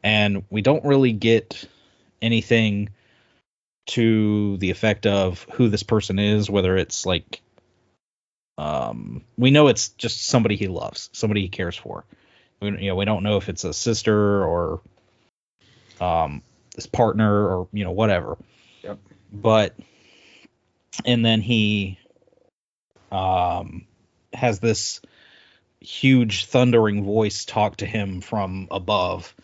And 0.02 0.44
we 0.50 0.62
don't 0.62 0.84
really 0.84 1.12
get 1.12 1.68
anything 2.22 2.90
to 3.88 4.56
the 4.58 4.70
effect 4.70 5.06
of 5.06 5.46
who 5.52 5.68
this 5.68 5.82
person 5.82 6.18
is, 6.18 6.48
whether 6.48 6.76
it's 6.76 7.04
like 7.04 7.40
um 8.58 9.24
we 9.38 9.50
know 9.50 9.68
it's 9.68 9.88
just 9.90 10.26
somebody 10.26 10.56
he 10.56 10.68
loves, 10.68 11.10
somebody 11.12 11.42
he 11.42 11.48
cares 11.48 11.76
for. 11.76 12.04
We, 12.60 12.68
you 12.78 12.88
know, 12.88 12.96
we 12.96 13.04
don't 13.04 13.22
know 13.22 13.36
if 13.36 13.48
it's 13.48 13.64
a 13.64 13.74
sister 13.74 14.44
or 14.44 14.80
um 16.00 16.42
his 16.74 16.86
partner 16.86 17.48
or 17.48 17.68
you 17.72 17.84
know 17.84 17.92
whatever. 17.92 18.38
Yep. 18.82 18.98
But 19.32 19.74
and 21.04 21.24
then 21.24 21.40
he 21.40 21.98
um 23.12 23.86
has 24.32 24.60
this 24.60 25.00
huge 25.80 26.46
thundering 26.46 27.04
voice 27.04 27.44
talk 27.44 27.76
to 27.76 27.86
him 27.86 28.20
from 28.20 28.68
above. 28.70 29.34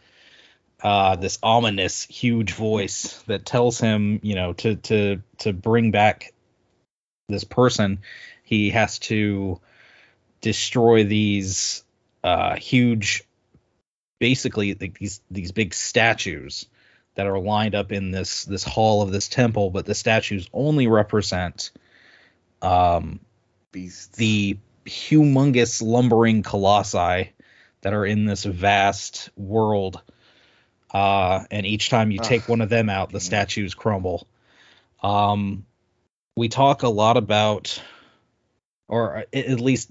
Uh 0.83 1.17
this 1.17 1.39
ominous 1.43 2.05
huge 2.05 2.53
voice 2.53 3.23
that 3.27 3.47
tells 3.47 3.81
him 3.81 4.21
you 4.23 4.35
know 4.35 4.53
to 4.53 4.77
to 4.77 5.23
to 5.39 5.53
bring 5.53 5.91
back 5.91 6.33
this 7.29 7.45
person 7.45 8.01
he 8.45 8.71
has 8.71 8.99
to 8.99 9.59
destroy 10.41 11.05
these 11.05 11.83
uh 12.23 12.55
huge 12.57 13.25
basically 14.21 14.75
these 14.75 15.21
these 15.31 15.53
big 15.53 15.75
statues 15.75 16.67
that 17.17 17.27
are 17.27 17.39
lined 17.39 17.75
up 17.75 17.93
in 17.93 18.13
this 18.13 18.45
this 18.45 18.63
hall 18.65 19.03
of 19.03 19.11
this 19.11 19.29
temple 19.29 19.71
but 19.71 19.85
the 19.85 19.95
statues 19.95 20.49
only 20.53 20.87
represent 20.87 21.73
um 22.63 23.21
Beasts. 23.73 24.17
the 24.17 24.59
humongous 24.87 25.83
lumbering 25.83 26.43
colossi 26.43 27.33
that 27.83 27.93
are 27.93 28.07
in 28.07 28.25
this 28.25 28.45
vast 28.45 29.31
world. 29.37 30.01
Uh, 30.91 31.45
and 31.51 31.67
each 31.67 31.91
time 31.91 32.11
you 32.11 32.19
take 32.19 32.43
Ugh, 32.43 32.49
one 32.49 32.61
of 32.61 32.69
them 32.69 32.89
out, 32.89 33.11
the 33.11 33.21
statues 33.21 33.75
crumble. 33.75 34.27
Um, 35.03 35.67
we 36.37 36.49
talk 36.49 36.83
a 36.83 36.89
lot 36.89 37.17
about, 37.17 37.83
or 38.89 39.25
at 39.33 39.61
least 39.61 39.91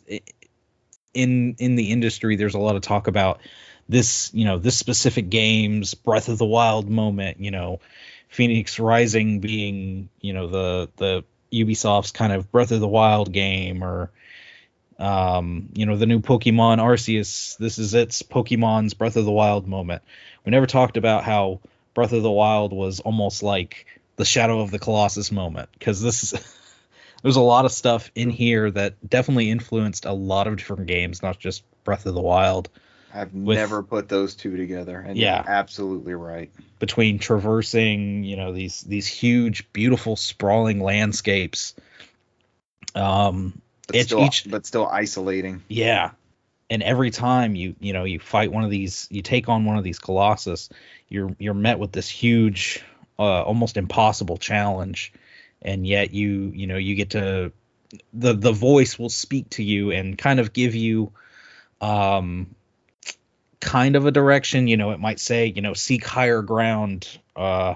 in 1.14 1.56
in 1.60 1.76
the 1.76 1.92
industry, 1.92 2.38
there's 2.38 2.56
a 2.56 2.60
lot 2.60 2.76
of 2.76 2.82
talk 2.82 3.08
about 3.08 3.40
this, 3.88 4.34
you 4.34 4.46
know, 4.46 4.58
this 4.58 4.78
specific 4.78 5.30
game's 5.30 5.94
Breath 5.94 6.30
of 6.30 6.38
the 6.38 6.46
Wild 6.46 6.90
moment. 6.90 7.40
You 7.40 7.52
know, 7.52 7.80
Fenyx 8.32 8.84
Rising 8.84 9.40
being, 9.40 10.10
you 10.22 10.34
know, 10.34 10.48
the 10.48 10.90
the 10.98 11.24
Ubisoft's 11.54 12.12
kind 12.12 12.34
of 12.34 12.52
Breath 12.52 12.72
of 12.72 12.80
the 12.80 12.88
Wild 12.88 13.32
game, 13.32 13.84
or 13.84 14.12
um, 15.00 15.70
you 15.74 15.86
know, 15.86 15.98
the 15.98 16.06
new 16.06 16.20
Pokemon 16.20 16.80
Arceus. 16.80 17.58
This 17.58 17.78
is 17.78 17.94
its 17.94 18.22
Pokemon's 18.22 18.94
Breath 18.94 19.18
of 19.18 19.26
the 19.26 19.32
Wild 19.32 19.68
moment. 19.68 20.02
We 20.46 20.52
never 20.52 20.66
talked 20.66 20.98
about 20.98 21.24
how 21.24 21.60
Breath 21.94 22.14
of 22.14 22.24
the 22.24 22.32
Wild 22.32 22.74
was 22.74 23.00
almost 23.00 23.44
like 23.44 23.86
the 24.16 24.26
Shadow 24.26 24.62
of 24.62 24.72
the 24.72 24.80
Colossus 24.80 25.32
moment, 25.32 25.70
because 25.74 26.02
this 26.02 26.24
is 26.24 26.56
there's 27.24 27.36
a 27.36 27.42
lot 27.42 27.66
of 27.66 27.72
stuff 27.72 28.12
in 28.16 28.30
here 28.30 28.70
that 28.72 28.96
definitely 29.08 29.50
influenced 29.50 30.06
a 30.06 30.14
lot 30.14 30.48
of 30.48 30.58
different 30.58 30.88
games, 30.88 31.22
not 31.22 31.40
just 31.40 31.64
Breath 31.84 32.06
of 32.06 32.14
the 32.14 32.22
Wild. 32.22 32.70
I've 33.16 33.34
with- 33.34 33.58
never 33.58 33.82
put 33.82 34.10
those 34.10 34.36
two 34.36 34.58
together, 34.58 35.00
and 35.00 35.18
Yeah. 35.18 35.38
you're 35.38 35.50
absolutely 35.50 36.14
right. 36.14 36.52
between 36.80 37.18
traversing, 37.20 38.24
you 38.26 38.36
know, 38.36 38.52
these 38.52 38.82
these 38.82 39.08
huge, 39.08 39.72
beautiful, 39.72 40.16
sprawling 40.18 40.82
landscapes. 40.82 41.74
Um, 42.94 43.62
But 43.88 43.96
It's 43.98 44.08
still, 44.08 44.26
each- 44.26 44.46
but 44.50 44.66
still 44.66 44.88
isolating. 44.88 45.62
yeah, 45.68 46.12
and 46.72 46.82
every 46.82 47.12
time 47.12 47.56
you 47.56 47.76
you 47.80 47.94
know 47.94 48.04
you 48.04 48.20
fight 48.20 48.52
one 48.52 48.64
of 48.64 48.72
these, 48.72 49.08
you 49.12 49.22
take 49.22 49.48
on 49.48 49.64
one 49.66 49.78
of 49.78 49.84
these 49.84 50.00
colossus, 50.00 50.70
you're 51.08 51.36
you're 51.38 51.54
met 51.54 51.78
with 51.80 51.92
this 51.92 52.10
huge, 52.10 52.84
uh, 53.20 53.44
almost 53.44 53.78
impossible 53.78 54.38
challenge, 54.38 55.14
and 55.62 55.86
yet 55.86 56.14
you 56.14 56.52
you 56.56 56.66
know 56.68 56.78
you 56.78 56.96
get 56.96 57.12
to 57.12 57.52
the 58.14 58.34
the 58.34 58.52
voice 58.52 58.98
will 58.98 59.10
speak 59.10 59.52
to 59.52 59.64
you 59.64 59.92
and 59.92 60.18
kind 60.18 60.40
of 60.40 60.52
give 60.52 60.74
you 60.74 61.12
um 61.82 62.48
kind 63.66 63.96
of 63.96 64.06
a 64.06 64.12
direction 64.12 64.68
you 64.68 64.78
know 64.78 64.92
it 64.92 65.00
might 65.00 65.20
say 65.20 65.48
you 65.48 65.62
know 65.62 65.74
seek 65.74 66.06
higher 66.06 66.42
ground 66.44 67.08
uh 67.36 67.74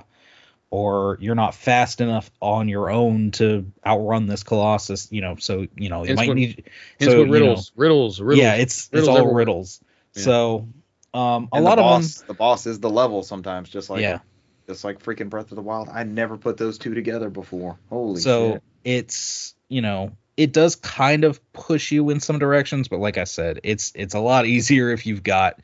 or 0.71 1.17
you're 1.19 1.33
not 1.35 1.55
fast 1.55 1.99
enough 1.99 2.29
on 2.41 2.69
your 2.69 2.91
own 2.91 3.31
to 3.31 3.65
outrun 3.83 4.27
this 4.27 4.43
colossus 4.43 5.07
you 5.11 5.19
know 5.21 5.35
so 5.37 5.65
you 5.75 5.89
know 5.89 6.03
you 6.03 6.09
Hence 6.09 6.17
might 6.17 6.27
what- 6.27 6.37
need 6.37 6.63
Hence 6.99 7.11
so, 7.11 7.17
what 7.19 7.25
you 7.27 7.33
riddles, 7.33 7.71
riddles, 7.75 8.21
riddles. 8.21 8.39
yeah 8.43 8.53
it's 8.53 8.89
it's 8.93 9.07
all 9.07 9.17
everywhere. 9.17 9.35
riddles 9.37 9.81
Yeah. 10.15 10.23
so 10.23 10.67
um 11.15 11.49
a 11.51 11.57
And 11.57 11.65
lot 11.65 11.77
the 11.77 11.81
of 11.81 11.89
boss, 11.89 12.17
them 12.19 12.27
the 12.27 12.33
boss 12.35 12.65
is 12.67 12.79
the 12.79 12.89
level 12.89 13.23
sometimes, 13.23 13.69
just 13.69 13.89
like 13.89 14.01
yeah 14.01 14.19
just 14.67 14.83
like 14.83 15.01
freaking 15.01 15.29
Breath 15.31 15.49
of 15.51 15.55
the 15.55 15.63
Wild. 15.63 15.89
I 15.91 16.03
never 16.03 16.37
put 16.37 16.57
those 16.57 16.77
two 16.77 16.93
together 16.93 17.31
before. 17.31 17.79
Holy 17.89 18.21
so 18.21 18.51
shit! 18.53 18.63
it's 18.83 19.55
you 19.69 19.81
know 19.81 20.11
it 20.37 20.53
does 20.53 20.75
kind 20.75 21.23
of 21.23 21.41
push 21.51 21.91
you 21.91 22.11
in 22.11 22.19
some 22.19 22.37
directions 22.39 22.87
but 22.87 22.99
like 22.99 23.17
i 23.17 23.23
said 23.25 23.59
it's 23.63 23.91
it's 23.95 24.13
a 24.13 24.19
lot 24.19 24.45
easier 24.55 24.91
if 24.91 25.05
you've 25.07 25.23
got 25.23 25.59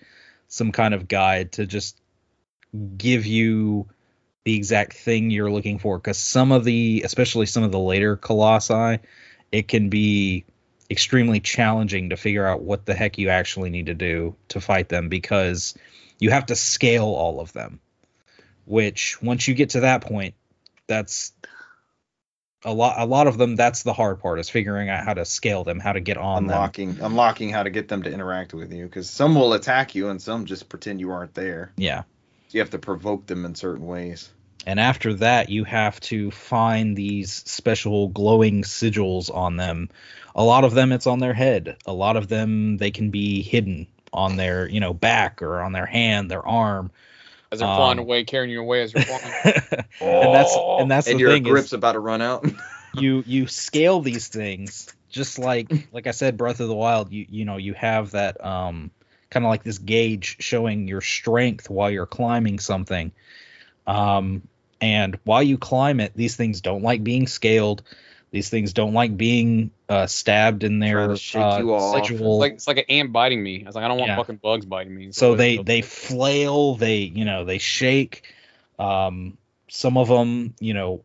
some 0.47 0.71
kind 0.71 0.93
of 0.93 1.07
guide 1.07 1.53
to 1.53 1.65
just 1.65 1.99
give 2.97 3.25
you 3.25 3.87
the 4.43 4.55
exact 4.55 4.93
thing 4.93 5.31
you're 5.31 5.51
looking 5.51 5.79
for 5.79 5.97
because 5.97 6.17
some 6.17 6.51
of 6.51 6.63
the 6.63 7.01
especially 7.03 7.45
some 7.45 7.63
of 7.63 7.71
the 7.71 7.79
later 7.79 8.15
colossi 8.15 8.99
it 9.51 9.67
can 9.67 9.89
be 9.89 10.45
extremely 10.89 11.39
challenging 11.39 12.09
to 12.09 12.17
figure 12.17 12.45
out 12.45 12.61
what 12.61 12.85
the 12.85 12.93
heck 12.93 13.17
you 13.17 13.29
actually 13.29 13.69
need 13.71 13.87
to 13.87 13.95
do 13.95 14.35
to 14.49 14.61
fight 14.61 14.87
them 14.87 15.09
because 15.09 15.73
you 16.19 16.29
have 16.29 16.45
to 16.45 16.55
scale 16.55 17.05
all 17.05 17.39
of 17.39 17.53
them 17.53 17.79
which 18.65 19.21
once 19.21 19.47
you 19.47 19.55
get 19.55 19.71
to 19.71 19.79
that 19.81 20.01
point 20.01 20.35
that's 20.87 21.33
a 22.65 22.73
lot 22.73 22.95
a 22.99 23.05
lot 23.05 23.27
of 23.27 23.37
them 23.37 23.55
that's 23.55 23.83
the 23.83 23.93
hard 23.93 24.19
part 24.19 24.39
is 24.39 24.49
figuring 24.49 24.89
out 24.89 25.05
how 25.05 25.13
to 25.13 25.23
scale 25.23 25.63
them 25.63 25.79
how 25.79 25.93
to 25.93 25.99
get 26.01 26.17
on 26.17 26.47
them. 26.47 26.55
Unlocking 26.55 26.97
unlocking 26.99 27.49
how 27.49 27.63
to 27.63 27.69
get 27.69 27.87
them 27.87 28.03
to 28.03 28.11
interact 28.11 28.53
with 28.53 28.73
you 28.73 28.85
because 28.85 29.09
some 29.09 29.35
will 29.35 29.53
attack 29.53 29.95
you 29.95 30.09
and 30.09 30.21
some 30.21 30.45
just 30.45 30.67
pretend 30.67 30.99
you 30.99 31.11
aren't 31.11 31.33
there. 31.33 31.71
yeah. 31.77 32.01
So 32.47 32.57
you 32.57 32.59
have 32.59 32.71
to 32.71 32.79
provoke 32.79 33.25
them 33.27 33.45
in 33.45 33.55
certain 33.55 33.85
ways. 33.87 34.29
and 34.65 34.79
after 34.79 35.13
that 35.15 35.49
you 35.49 35.63
have 35.63 35.99
to 36.01 36.31
find 36.31 36.97
these 36.97 37.31
special 37.31 38.09
glowing 38.09 38.63
sigils 38.63 39.33
on 39.33 39.57
them. 39.57 39.89
A 40.35 40.43
lot 40.43 40.63
of 40.65 40.73
them 40.73 40.91
it's 40.91 41.07
on 41.07 41.19
their 41.19 41.33
head. 41.33 41.77
A 41.85 41.93
lot 41.93 42.17
of 42.17 42.27
them 42.27 42.77
they 42.77 42.91
can 42.91 43.11
be 43.11 43.41
hidden 43.41 43.87
on 44.11 44.37
their 44.37 44.67
you 44.67 44.79
know 44.79 44.93
back 44.93 45.41
or 45.41 45.61
on 45.61 45.71
their 45.73 45.85
hand 45.85 46.31
their 46.31 46.45
arm 46.45 46.89
as 47.51 47.59
they're 47.59 47.67
flying 47.67 47.99
um, 47.99 48.05
away, 48.05 48.23
carrying 48.23 48.51
you 48.51 48.61
away 48.61 48.81
as 48.81 48.93
you're 48.93 49.03
flying. 49.03 49.33
and 50.01 50.33
that's 50.33 50.55
and 50.79 50.91
that's 50.91 51.07
and 51.07 51.17
the 51.17 51.21
your 51.21 51.31
thing 51.31 51.43
grip's 51.43 51.67
is 51.67 51.73
about 51.73 51.93
to 51.93 51.99
run 51.99 52.21
out. 52.21 52.45
you 52.95 53.23
you 53.25 53.47
scale 53.47 54.01
these 54.01 54.27
things 54.27 54.93
just 55.09 55.39
like 55.39 55.71
like 55.91 56.07
I 56.07 56.11
said 56.11 56.37
Breath 56.37 56.59
of 56.59 56.67
the 56.67 56.75
Wild 56.75 57.11
you 57.11 57.25
you 57.29 57.45
know 57.45 57.57
you 57.57 57.73
have 57.73 58.11
that 58.11 58.43
um 58.43 58.91
kind 59.29 59.45
of 59.45 59.49
like 59.49 59.63
this 59.63 59.77
gauge 59.77 60.37
showing 60.39 60.87
your 60.87 61.01
strength 61.01 61.69
while 61.69 61.91
you're 61.91 62.05
climbing 62.05 62.59
something 62.59 63.11
um 63.87 64.47
and 64.81 65.19
while 65.23 65.43
you 65.43 65.57
climb 65.57 65.99
it 65.99 66.13
these 66.15 66.35
things 66.35 66.61
don't 66.61 66.83
like 66.83 67.03
being 67.03 67.27
scaled 67.27 67.83
these 68.31 68.49
things 68.49 68.73
don't 68.73 68.93
like 68.93 69.15
being 69.17 69.71
uh, 69.87 70.07
stabbed 70.07 70.63
in 70.63 70.79
Trying 70.79 70.91
their 70.91 71.11
uh, 71.11 71.57
you 71.59 71.73
off. 71.75 71.95
It's 72.09 72.19
like 72.39 72.53
it's 72.53 72.67
like 72.67 72.77
an 72.77 72.85
ant 72.89 73.11
biting 73.13 73.41
me. 73.41 73.63
I 73.63 73.67
was 73.67 73.75
like, 73.75 73.83
I 73.83 73.87
don't 73.87 73.97
want 73.97 74.09
Yeah. 74.09 74.17
fucking 74.17 74.37
bugs 74.37 74.65
biting 74.65 74.95
me. 74.95 75.11
so 75.11 75.35
they 75.35 75.53
it's- 75.55 75.65
they 75.65 75.81
flail 75.81 76.75
they 76.75 76.97
you 76.99 77.25
know 77.25 77.45
they 77.45 77.57
shake 77.59 78.23
um 78.79 79.37
some 79.69 79.97
of 79.97 80.07
them 80.07 80.53
you 80.59 80.73
know 80.73 81.03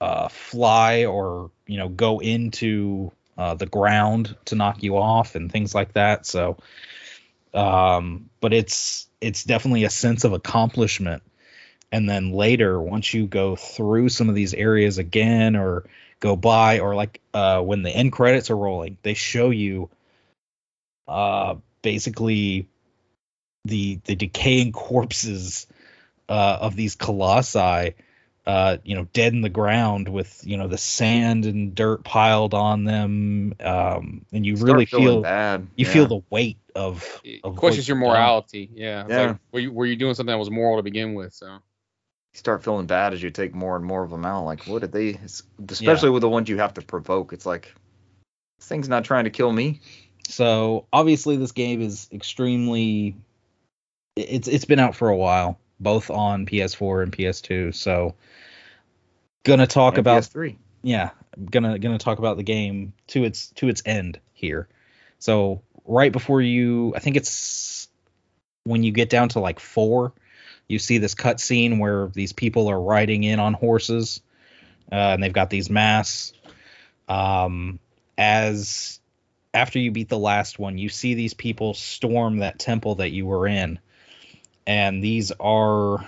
uh 0.00 0.28
fly 0.28 1.06
or 1.06 1.50
you 1.66 1.76
know 1.78 1.88
go 1.88 2.20
into 2.20 3.10
uh 3.36 3.54
the 3.54 3.66
ground 3.66 4.36
to 4.44 4.54
knock 4.54 4.82
you 4.82 4.96
off 4.96 5.34
and 5.34 5.50
things 5.50 5.74
like 5.74 5.94
that 5.94 6.24
so 6.26 6.56
um 7.54 8.28
but 8.40 8.52
it's 8.52 9.08
it's 9.20 9.42
definitely 9.44 9.84
a 9.84 9.90
sense 9.90 10.24
of 10.24 10.32
accomplishment 10.32 11.22
and 11.90 12.08
then 12.08 12.30
later 12.32 12.80
once 12.80 13.12
you 13.12 13.26
go 13.26 13.56
through 13.56 14.08
some 14.08 14.28
of 14.28 14.34
these 14.34 14.54
areas 14.54 14.98
again 14.98 15.56
or 15.56 15.84
go 16.20 16.36
by 16.36 16.80
or 16.80 16.94
like 16.94 17.20
uh 17.34 17.60
when 17.60 17.82
the 17.82 17.90
end 17.90 18.12
credits 18.12 18.50
are 18.50 18.56
rolling 18.56 18.98
they 19.02 19.14
show 19.14 19.50
you 19.50 19.88
uh 21.06 21.54
basically 21.82 22.68
the 23.64 24.00
the 24.04 24.14
decaying 24.14 24.72
corpses 24.72 25.66
uh, 26.28 26.58
of 26.60 26.76
these 26.76 26.94
colossi, 26.94 27.94
uh, 28.46 28.76
you 28.84 28.94
know, 28.94 29.06
dead 29.12 29.32
in 29.32 29.40
the 29.40 29.48
ground 29.48 30.08
with 30.08 30.40
you 30.44 30.56
know 30.56 30.68
the 30.68 30.78
sand 30.78 31.46
and 31.46 31.74
dirt 31.74 32.04
piled 32.04 32.54
on 32.54 32.84
them, 32.84 33.54
um, 33.60 34.24
and 34.32 34.44
you 34.44 34.56
Start 34.56 34.70
really 34.70 34.86
feel 34.86 35.22
bad. 35.22 35.66
you 35.76 35.86
Yeah. 35.86 35.92
feel 35.92 36.06
the 36.06 36.22
weight 36.30 36.58
of, 36.74 37.20
it 37.24 37.40
of 37.44 37.56
questions 37.56 37.86
what 37.86 37.88
your 37.88 37.96
you've 37.96 38.04
done. 38.04 38.12
morality. 38.12 38.70
Yeah. 38.74 39.06
Yeah. 39.08 39.26
Like, 39.26 39.36
were 39.52 39.60
you 39.60 39.72
were 39.72 39.86
you 39.86 39.96
doing 39.96 40.14
something 40.14 40.32
that 40.32 40.38
was 40.38 40.50
moral 40.50 40.78
to 40.78 40.82
begin 40.82 41.14
with? 41.14 41.32
So 41.34 41.46
you 41.46 41.60
start 42.38 42.64
feeling 42.64 42.86
bad 42.86 43.12
as 43.12 43.22
you 43.22 43.30
take 43.30 43.54
more 43.54 43.76
and 43.76 43.84
more 43.84 44.02
of 44.02 44.10
them 44.10 44.24
out. 44.24 44.44
Like, 44.44 44.64
what 44.64 44.80
did 44.80 44.92
they? 44.92 45.18
Especially 45.68 46.10
with 46.10 46.22
the 46.22 46.28
ones 46.28 46.48
you 46.48 46.58
have 46.58 46.74
to 46.74 46.82
provoke. 46.82 47.32
It's 47.32 47.46
like 47.46 47.72
this 48.58 48.68
thing's 48.68 48.88
not 48.88 49.04
trying 49.04 49.24
to 49.24 49.30
kill 49.30 49.52
me. 49.52 49.80
So 50.28 50.86
obviously, 50.92 51.36
this 51.36 51.52
game 51.52 51.80
is 51.80 52.08
extremely. 52.12 53.16
It's 54.16 54.48
it's 54.48 54.64
been 54.64 54.78
out 54.78 54.96
for 54.96 55.08
a 55.08 55.16
while, 55.16 55.58
both 55.80 56.10
on 56.10 56.46
PS4 56.46 57.02
and 57.02 57.12
PS2. 57.12 57.74
So, 57.74 58.14
gonna 59.44 59.66
talk 59.66 59.94
And 59.94 60.00
about 60.00 60.22
PS3. 60.22 60.56
yeah 60.82 61.10
gonna 61.50 61.78
gonna 61.78 61.98
talk 61.98 62.18
about 62.18 62.36
the 62.36 62.42
game 62.42 62.92
to 63.08 63.24
its 63.24 63.48
to 63.52 63.68
its 63.68 63.82
end 63.86 64.18
here 64.32 64.68
so 65.18 65.62
right 65.86 66.12
before 66.12 66.42
you 66.42 66.92
i 66.96 66.98
think 66.98 67.16
it's 67.16 67.88
when 68.64 68.82
you 68.82 68.92
get 68.92 69.08
down 69.08 69.28
to 69.28 69.40
like 69.40 69.60
four 69.60 70.12
you 70.68 70.78
see 70.78 70.98
this 70.98 71.14
cutscene 71.14 71.78
where 71.78 72.08
these 72.08 72.32
people 72.32 72.68
are 72.68 72.80
riding 72.80 73.24
in 73.24 73.40
on 73.40 73.54
horses 73.54 74.20
uh, 74.90 74.94
and 74.94 75.22
they've 75.22 75.32
got 75.32 75.50
these 75.50 75.70
masks. 75.70 76.32
Um 77.08 77.78
as 78.16 79.00
after 79.54 79.78
you 79.78 79.90
beat 79.92 80.08
the 80.08 80.18
last 80.18 80.58
one 80.58 80.76
you 80.76 80.88
see 80.88 81.14
these 81.14 81.34
people 81.34 81.72
storm 81.72 82.38
that 82.38 82.58
temple 82.58 82.96
that 82.96 83.10
you 83.10 83.26
were 83.26 83.46
in. 83.46 83.78
And 84.66 85.02
these 85.02 85.32
are 85.40 86.06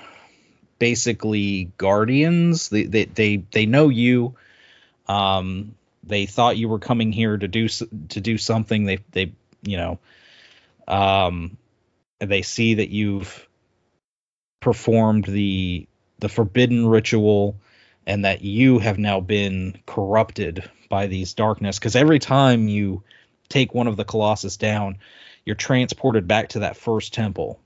basically 0.80 1.70
guardians. 1.78 2.68
They 2.68 2.82
they 2.82 3.04
they, 3.04 3.36
they 3.36 3.66
know 3.66 3.88
you. 3.88 4.34
Um, 5.06 5.76
they 6.02 6.26
thought 6.26 6.56
you 6.56 6.68
were 6.68 6.80
coming 6.80 7.12
here 7.12 7.36
to 7.36 7.46
do 7.46 7.68
to 7.68 8.20
do 8.20 8.36
something. 8.36 8.84
They 8.84 8.98
they 9.12 9.32
you 9.62 9.76
know, 9.76 9.98
um, 10.88 11.56
they 12.18 12.42
see 12.42 12.74
that 12.74 12.88
you've 12.88 13.48
performed 14.60 15.24
the 15.24 15.86
the 16.18 16.28
forbidden 16.28 16.86
ritual, 16.86 17.56
and 18.06 18.24
that 18.26 18.42
you 18.42 18.78
have 18.78 18.98
now 18.98 19.20
been 19.20 19.78
corrupted 19.86 20.68
by 20.90 21.06
these 21.06 21.32
darkness. 21.34 21.78
Because 21.78 21.96
every 21.96 22.18
time 22.18 22.68
you 22.68 23.02
take 23.48 23.72
one 23.74 23.86
of 23.86 23.96
the 23.96 24.04
colossus 24.04 24.56
down, 24.58 24.98
you're 25.46 25.56
transported 25.56 26.28
back 26.28 26.50
to 26.50 26.58
that 26.60 26.76
first 26.76 27.14
temple 27.14 27.58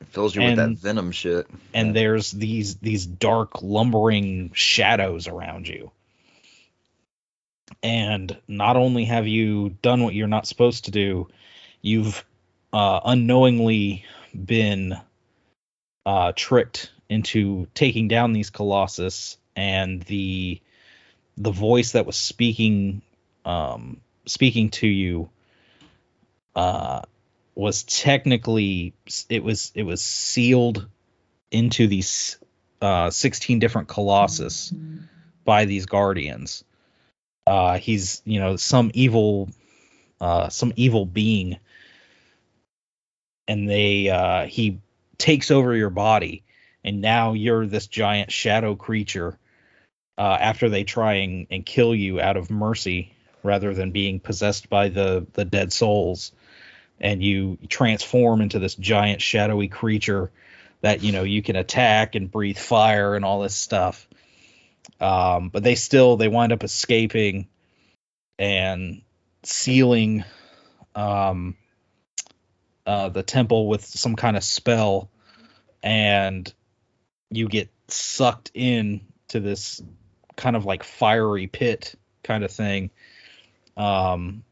It 0.00 0.06
fills 0.08 0.34
you 0.34 0.42
with 0.42 0.56
that 0.56 0.62
And- 0.68 0.78
venom 0.78 1.12
shit. 1.12 1.46
and 1.74 1.88
Yeah. 1.88 1.92
there's 1.92 2.30
these 2.32 2.76
these 2.76 3.04
dark 3.04 3.62
lumbering 3.62 4.50
shadows 4.54 5.28
around 5.28 5.68
you 5.68 5.90
and 7.82 8.36
not 8.48 8.76
only 8.76 9.04
have 9.04 9.26
you 9.26 9.70
done 9.82 10.02
what 10.02 10.14
you're 10.14 10.26
not 10.26 10.46
supposed 10.46 10.86
to 10.86 10.90
do 10.90 11.28
you've 11.82 12.24
uh, 12.72 13.00
unknowingly 13.04 14.04
been 14.34 14.98
uh, 16.08 16.32
tricked 16.34 16.90
into 17.10 17.68
taking 17.74 18.08
down 18.08 18.32
these 18.32 18.48
colossus 18.48 19.36
and 19.54 20.00
the 20.04 20.58
the 21.36 21.50
voice 21.50 21.92
that 21.92 22.06
was 22.06 22.16
speaking 22.16 23.02
um, 23.44 24.00
speaking 24.24 24.70
to 24.70 24.86
you 24.86 25.28
uh, 26.56 27.02
was 27.54 27.82
technically 27.82 28.94
it 29.28 29.44
was 29.44 29.70
it 29.74 29.82
was 29.82 30.00
sealed 30.00 30.88
into 31.50 31.86
these 31.86 32.38
uh, 32.80 33.10
16 33.10 33.58
different 33.58 33.88
colossus 33.88 34.72
by 35.44 35.66
these 35.66 35.84
guardians. 35.84 36.64
Uh, 37.46 37.76
he's 37.76 38.22
you 38.24 38.40
know 38.40 38.56
some 38.56 38.90
evil, 38.94 39.50
uh, 40.22 40.48
some 40.48 40.72
evil 40.74 41.04
being, 41.04 41.58
and 43.46 43.68
they 43.68 44.08
uh, 44.08 44.46
he 44.46 44.80
takes 45.18 45.50
over 45.50 45.74
your 45.74 45.90
body, 45.90 46.44
and 46.84 47.00
now 47.00 47.32
you're 47.32 47.66
this 47.66 47.86
giant 47.86 48.32
shadow 48.32 48.74
creature. 48.74 49.38
Uh, 50.16 50.36
after 50.40 50.68
they 50.68 50.82
try 50.82 51.14
and, 51.14 51.46
and 51.48 51.64
kill 51.64 51.94
you 51.94 52.20
out 52.20 52.36
of 52.36 52.50
mercy, 52.50 53.14
rather 53.42 53.72
than 53.72 53.92
being 53.92 54.20
possessed 54.20 54.68
by 54.68 54.88
the 54.88 55.26
the 55.34 55.44
dead 55.44 55.72
souls, 55.72 56.32
and 57.00 57.22
you 57.22 57.58
transform 57.68 58.40
into 58.40 58.58
this 58.58 58.74
giant 58.74 59.22
shadowy 59.22 59.68
creature 59.68 60.30
that 60.80 61.02
you 61.02 61.12
know 61.12 61.22
you 61.22 61.42
can 61.42 61.56
attack 61.56 62.14
and 62.14 62.30
breathe 62.30 62.58
fire 62.58 63.14
and 63.14 63.24
all 63.24 63.40
this 63.40 63.54
stuff. 63.54 64.08
Um, 65.00 65.50
but 65.50 65.62
they 65.62 65.74
still 65.74 66.16
they 66.16 66.28
wind 66.28 66.52
up 66.52 66.64
escaping 66.64 67.48
and 68.38 69.02
sealing 69.42 70.24
um, 70.94 71.56
uh, 72.88 73.10
the 73.10 73.22
temple 73.22 73.68
with 73.68 73.84
some 73.84 74.16
kind 74.16 74.34
of 74.34 74.42
spell, 74.42 75.10
and 75.82 76.50
you 77.30 77.46
get 77.46 77.68
sucked 77.88 78.50
in 78.54 79.02
to 79.28 79.40
this 79.40 79.82
kind 80.36 80.56
of 80.56 80.64
like 80.64 80.82
fiery 80.82 81.48
pit 81.48 81.94
kind 82.22 82.44
of 82.44 82.50
thing. 82.50 82.88
Um, 83.76 84.42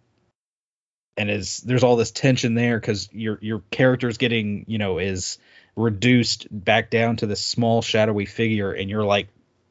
and 1.17 1.31
is 1.31 1.63
there's 1.63 1.83
all 1.83 1.97
this 1.97 2.11
tension 2.11 2.55
there 2.55 2.79
because 2.79 3.09
your 3.11 3.39
your 3.41 3.63
character's 3.71 4.19
getting 4.19 4.67
you 4.69 4.77
know 4.77 4.99
is 4.99 5.39
reduced 5.75 6.47
back 6.51 6.91
down 6.91 7.17
to 7.17 7.27
this 7.27 7.41
small 7.43 7.81
shadowy 7.81 8.27
figure, 8.27 8.71
and 8.71 8.91
you're 8.91 9.03
like 9.03 9.29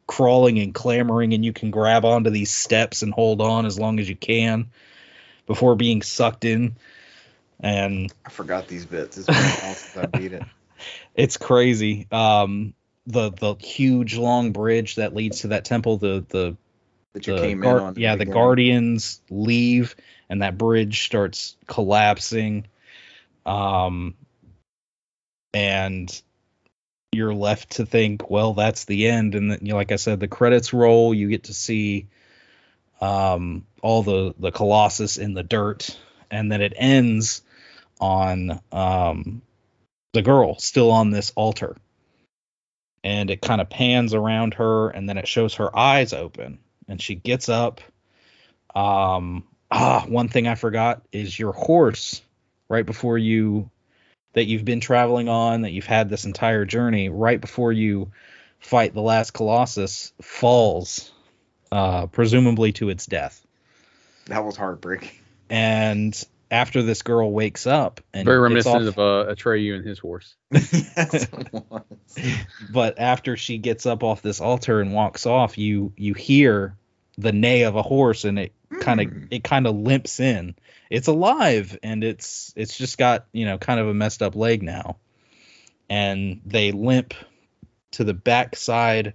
crawling 0.07 0.57
and 0.57 0.73
clamoring, 0.73 1.35
and 1.35 1.45
you 1.45 1.53
can 1.53 1.69
grab 1.69 2.03
onto 2.03 2.31
these 2.31 2.51
steps 2.51 3.03
and 3.03 3.13
hold 3.13 3.41
on 3.41 3.67
as 3.67 3.77
long 3.77 3.99
as 3.99 4.09
you 4.09 4.15
can 4.15 4.71
before 5.45 5.75
being 5.75 6.01
sucked 6.01 6.45
in. 6.45 6.75
And 7.59 8.11
I 8.25 8.29
forgot 8.29 8.67
these 8.67 8.85
bits. 8.85 9.17
It's 9.17 9.27
been 9.27 9.35
a 9.37 9.39
while 9.39 9.73
since 9.73 9.97
I 9.97 10.05
beat 10.07 10.33
it. 10.33 10.43
it's 11.15 11.37
crazy. 11.37 12.07
Um, 12.11 12.73
the 13.07 13.31
the 13.31 13.55
huge 13.55 14.17
long 14.17 14.51
bridge 14.51 14.95
that 14.95 15.15
leads 15.15 15.41
to 15.41 15.49
that 15.49 15.65
temple, 15.65 15.97
the 15.97 16.25
the 16.27 16.57
That 17.13 17.27
you 17.27 17.35
the 17.35 17.41
came 17.41 17.61
guar- 17.61 17.77
in 17.77 17.83
on. 17.83 17.93
yeah, 17.97 18.15
the 18.15 18.25
guardians 18.25 19.21
leave 19.29 19.95
and 20.29 20.41
that 20.41 20.57
bridge 20.57 21.05
starts 21.05 21.55
collapsing. 21.67 22.67
Um, 23.45 24.15
and 25.53 26.21
you're 27.11 27.33
left 27.33 27.71
to 27.73 27.85
think, 27.85 28.29
well, 28.29 28.53
that's 28.53 28.85
the 28.85 29.07
end. 29.07 29.35
And 29.35 29.51
then, 29.51 29.59
you 29.61 29.69
know, 29.69 29.75
like 29.75 29.91
I 29.91 29.95
said, 29.95 30.19
the 30.19 30.27
credits 30.27 30.73
roll. 30.73 31.13
You 31.13 31.29
get 31.29 31.45
to 31.45 31.53
see 31.53 32.07
um, 32.99 33.65
all 33.81 34.03
the 34.03 34.33
the 34.37 34.51
Colossus 34.51 35.17
in 35.17 35.33
the 35.33 35.43
dirt, 35.43 35.97
and 36.29 36.51
then 36.51 36.61
it 36.61 36.73
ends 36.75 37.41
on 37.99 38.59
um, 38.71 39.41
the 40.13 40.21
girl 40.21 40.57
still 40.59 40.91
on 40.91 41.11
this 41.11 41.31
altar. 41.35 41.77
And 43.03 43.29
it 43.29 43.41
kind 43.41 43.61
of 43.61 43.69
pans 43.69 44.13
around 44.13 44.55
her, 44.55 44.89
and 44.89 45.07
then 45.07 45.17
it 45.17 45.27
shows 45.27 45.55
her 45.55 45.77
eyes 45.77 46.11
open, 46.11 46.57
and 46.87 46.99
she 46.99 47.13
gets 47.13 47.49
up. 47.49 47.81
Um, 48.73 49.43
ah, 49.69 50.05
one 50.07 50.27
thing 50.27 50.47
I 50.47 50.55
forgot 50.55 51.03
is 51.11 51.37
your 51.37 51.51
horse 51.51 52.21
right 52.67 52.85
before 52.85 53.17
you 53.17 53.69
that 54.33 54.45
you've 54.45 54.65
been 54.65 54.79
traveling 54.79 55.29
on, 55.29 55.61
that 55.61 55.71
you've 55.71 55.85
had 55.85 56.09
this 56.09 56.25
entire 56.25 56.65
journey, 56.65 57.09
right 57.09 57.39
before 57.39 57.71
you 57.71 58.11
fight 58.59 58.93
the 58.93 59.01
last 59.01 59.31
Colossus, 59.31 60.11
falls, 60.21 61.11
uh, 61.71 62.07
presumably 62.07 62.71
to 62.73 62.89
its 62.89 63.05
death. 63.05 63.45
That 64.25 64.43
was 64.43 64.57
heartbreaking. 64.57 65.11
And 65.49 66.21
after 66.55 66.81
this 66.81 67.01
girl 67.01 67.31
wakes 67.31 67.67
up 67.67 67.99
and 68.13 68.25
Very 68.25 68.37
gets 68.49 68.65
reminiscent 68.65 68.97
off- 68.97 68.97
of 68.97 69.27
uh, 69.29 69.33
Atreyu 69.35 69.75
and 69.75 69.85
his 69.85 69.99
horse. 69.99 70.35
yes, 70.51 71.27
it 71.31 71.53
was. 71.53 71.83
but 72.71 72.97
after 72.99 73.35
she 73.37 73.57
gets 73.57 73.85
up 73.85 74.03
off 74.03 74.21
this 74.21 74.39
altar 74.41 74.79
and 74.81 74.93
walks 74.93 75.25
off, 75.25 75.57
you 75.57 75.91
you 75.97 76.13
hear 76.13 76.77
the 77.17 77.31
neigh 77.31 77.63
of 77.63 77.75
a 77.75 77.81
horse 77.81 78.25
and 78.25 78.39
it 78.39 78.53
kind 78.81 79.01
of 79.01 79.07
Hmm. 79.07 79.23
it 79.31 79.43
kind 79.43 79.67
of 79.67 79.75
limps 79.75 80.19
in. 80.19 80.55
It's 80.89 81.07
alive 81.07 81.77
and 81.83 82.03
it's 82.03 82.53
it's 82.55 82.77
just 82.77 82.97
got, 82.97 83.25
you 83.33 83.45
know, 83.45 83.57
kind 83.57 83.79
of 83.79 83.87
a 83.87 83.93
messed 83.93 84.21
up 84.21 84.35
leg 84.35 84.63
now. 84.63 84.97
And 85.89 86.41
they 86.45 86.71
limp 86.71 87.13
to 87.91 88.03
the 88.03 88.13
back 88.13 88.55
side 88.55 89.13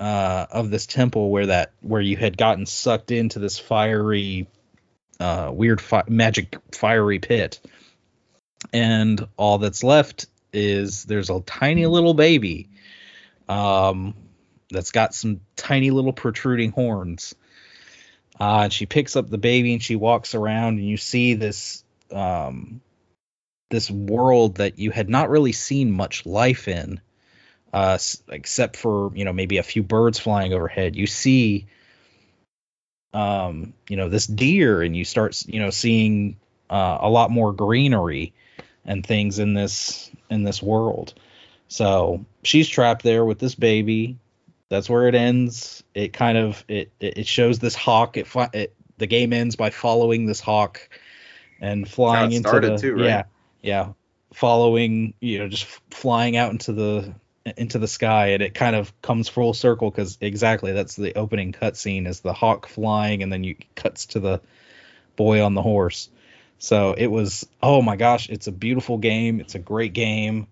uh, 0.00 0.46
of 0.50 0.70
this 0.70 0.86
temple 0.86 1.30
where 1.30 1.46
that 1.46 1.72
where 1.80 2.00
you 2.00 2.16
had 2.16 2.36
gotten 2.36 2.66
sucked 2.66 3.10
into 3.10 3.38
this 3.40 3.58
fiery 3.58 4.46
uh, 5.20 5.50
weird 5.52 5.80
fi- 5.80 6.04
magic 6.08 6.56
fiery 6.72 7.18
pit. 7.18 7.60
And 8.72 9.26
all 9.36 9.58
that's 9.58 9.84
left 9.84 10.26
is 10.52 11.04
there's 11.04 11.30
a 11.30 11.40
tiny 11.40 11.86
little 11.86 12.14
baby 12.14 12.68
um, 13.48 14.14
that's 14.70 14.90
got 14.92 15.14
some 15.14 15.40
tiny 15.56 15.90
little 15.90 16.12
protruding 16.12 16.72
horns. 16.72 17.34
Uh, 18.40 18.62
and 18.64 18.72
she 18.72 18.86
picks 18.86 19.16
up 19.16 19.28
the 19.28 19.38
baby 19.38 19.72
and 19.72 19.82
she 19.82 19.96
walks 19.96 20.34
around, 20.34 20.78
and 20.78 20.88
you 20.88 20.96
see 20.96 21.34
this 21.34 21.82
um, 22.12 22.80
this 23.70 23.90
world 23.90 24.56
that 24.56 24.78
you 24.78 24.90
had 24.90 25.08
not 25.08 25.28
really 25.28 25.52
seen 25.52 25.90
much 25.90 26.24
life 26.24 26.68
in, 26.68 27.00
uh, 27.72 27.98
except 28.28 28.76
for 28.76 29.10
you 29.14 29.24
know 29.24 29.32
maybe 29.32 29.58
a 29.58 29.64
few 29.64 29.82
birds 29.82 30.18
flying 30.18 30.52
overhead. 30.52 30.94
You 30.94 31.06
see, 31.08 31.66
um, 33.12 33.72
you 33.88 33.96
know, 33.96 34.08
this 34.08 34.26
deer, 34.26 34.82
and 34.82 34.96
you 34.96 35.04
start 35.04 35.42
you 35.46 35.60
know 35.60 35.70
seeing 35.70 36.36
uh, 36.70 36.98
a 37.00 37.08
lot 37.08 37.30
more 37.30 37.52
greenery 37.52 38.32
and 38.84 39.04
things 39.04 39.38
in 39.38 39.54
this 39.54 40.10
in 40.30 40.44
this 40.44 40.62
world. 40.62 41.14
So 41.68 42.24
she's 42.42 42.68
trapped 42.68 43.02
there 43.02 43.24
with 43.24 43.38
this 43.38 43.54
baby. 43.54 44.18
That's 44.68 44.88
where 44.88 45.08
it 45.08 45.14
ends. 45.14 45.82
It 45.94 46.12
kind 46.12 46.38
of 46.38 46.64
it 46.68 46.90
it 47.00 47.26
shows 47.26 47.58
this 47.58 47.74
hawk. 47.74 48.16
It, 48.16 48.26
it 48.52 48.74
the 48.98 49.06
game 49.06 49.32
ends 49.32 49.56
by 49.56 49.70
following 49.70 50.26
this 50.26 50.40
hawk 50.40 50.88
and 51.60 51.88
flying 51.88 52.32
into 52.32 52.60
the 52.60 52.76
too, 52.78 52.94
right? 52.94 53.04
yeah 53.04 53.22
yeah 53.62 53.88
following 54.32 55.14
you 55.20 55.38
know 55.38 55.48
just 55.48 55.64
f- 55.64 55.80
flying 55.90 56.36
out 56.36 56.52
into 56.52 56.72
the 56.72 57.14
into 57.56 57.78
the 57.78 57.88
sky 57.88 58.28
and 58.28 58.42
it 58.42 58.54
kind 58.54 58.76
of 58.76 58.92
comes 59.02 59.28
full 59.28 59.54
circle 59.54 59.90
because 59.90 60.18
exactly 60.20 60.72
that's 60.72 60.96
the 60.96 61.14
opening 61.14 61.52
cutscene 61.52 62.06
is 62.06 62.20
the 62.20 62.32
hawk 62.32 62.68
flying 62.68 63.22
and 63.22 63.32
then 63.32 63.44
you 63.44 63.56
cuts 63.74 64.06
to 64.06 64.20
the 64.20 64.40
boy 65.16 65.42
on 65.42 65.54
the 65.54 65.62
horse 65.62 66.08
so 66.58 66.92
it 66.92 67.06
was 67.08 67.46
oh 67.62 67.82
my 67.82 67.96
gosh 67.96 68.28
it's 68.28 68.46
a 68.46 68.52
beautiful 68.52 68.98
game 68.98 69.40
it's 69.40 69.54
a 69.54 69.58
great 69.58 69.92
game 69.92 70.46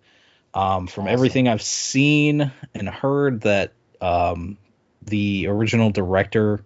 um, 0.55 0.87
from 0.87 1.05
Awesome. 1.05 1.13
everything 1.15 1.49
i've 1.49 1.63
seen 1.63 2.51
and 2.75 2.89
heard 2.89 3.43
that 3.43 3.73
um, 4.01 4.59
the 5.03 5.47
original 5.49 5.91
director 5.91 6.65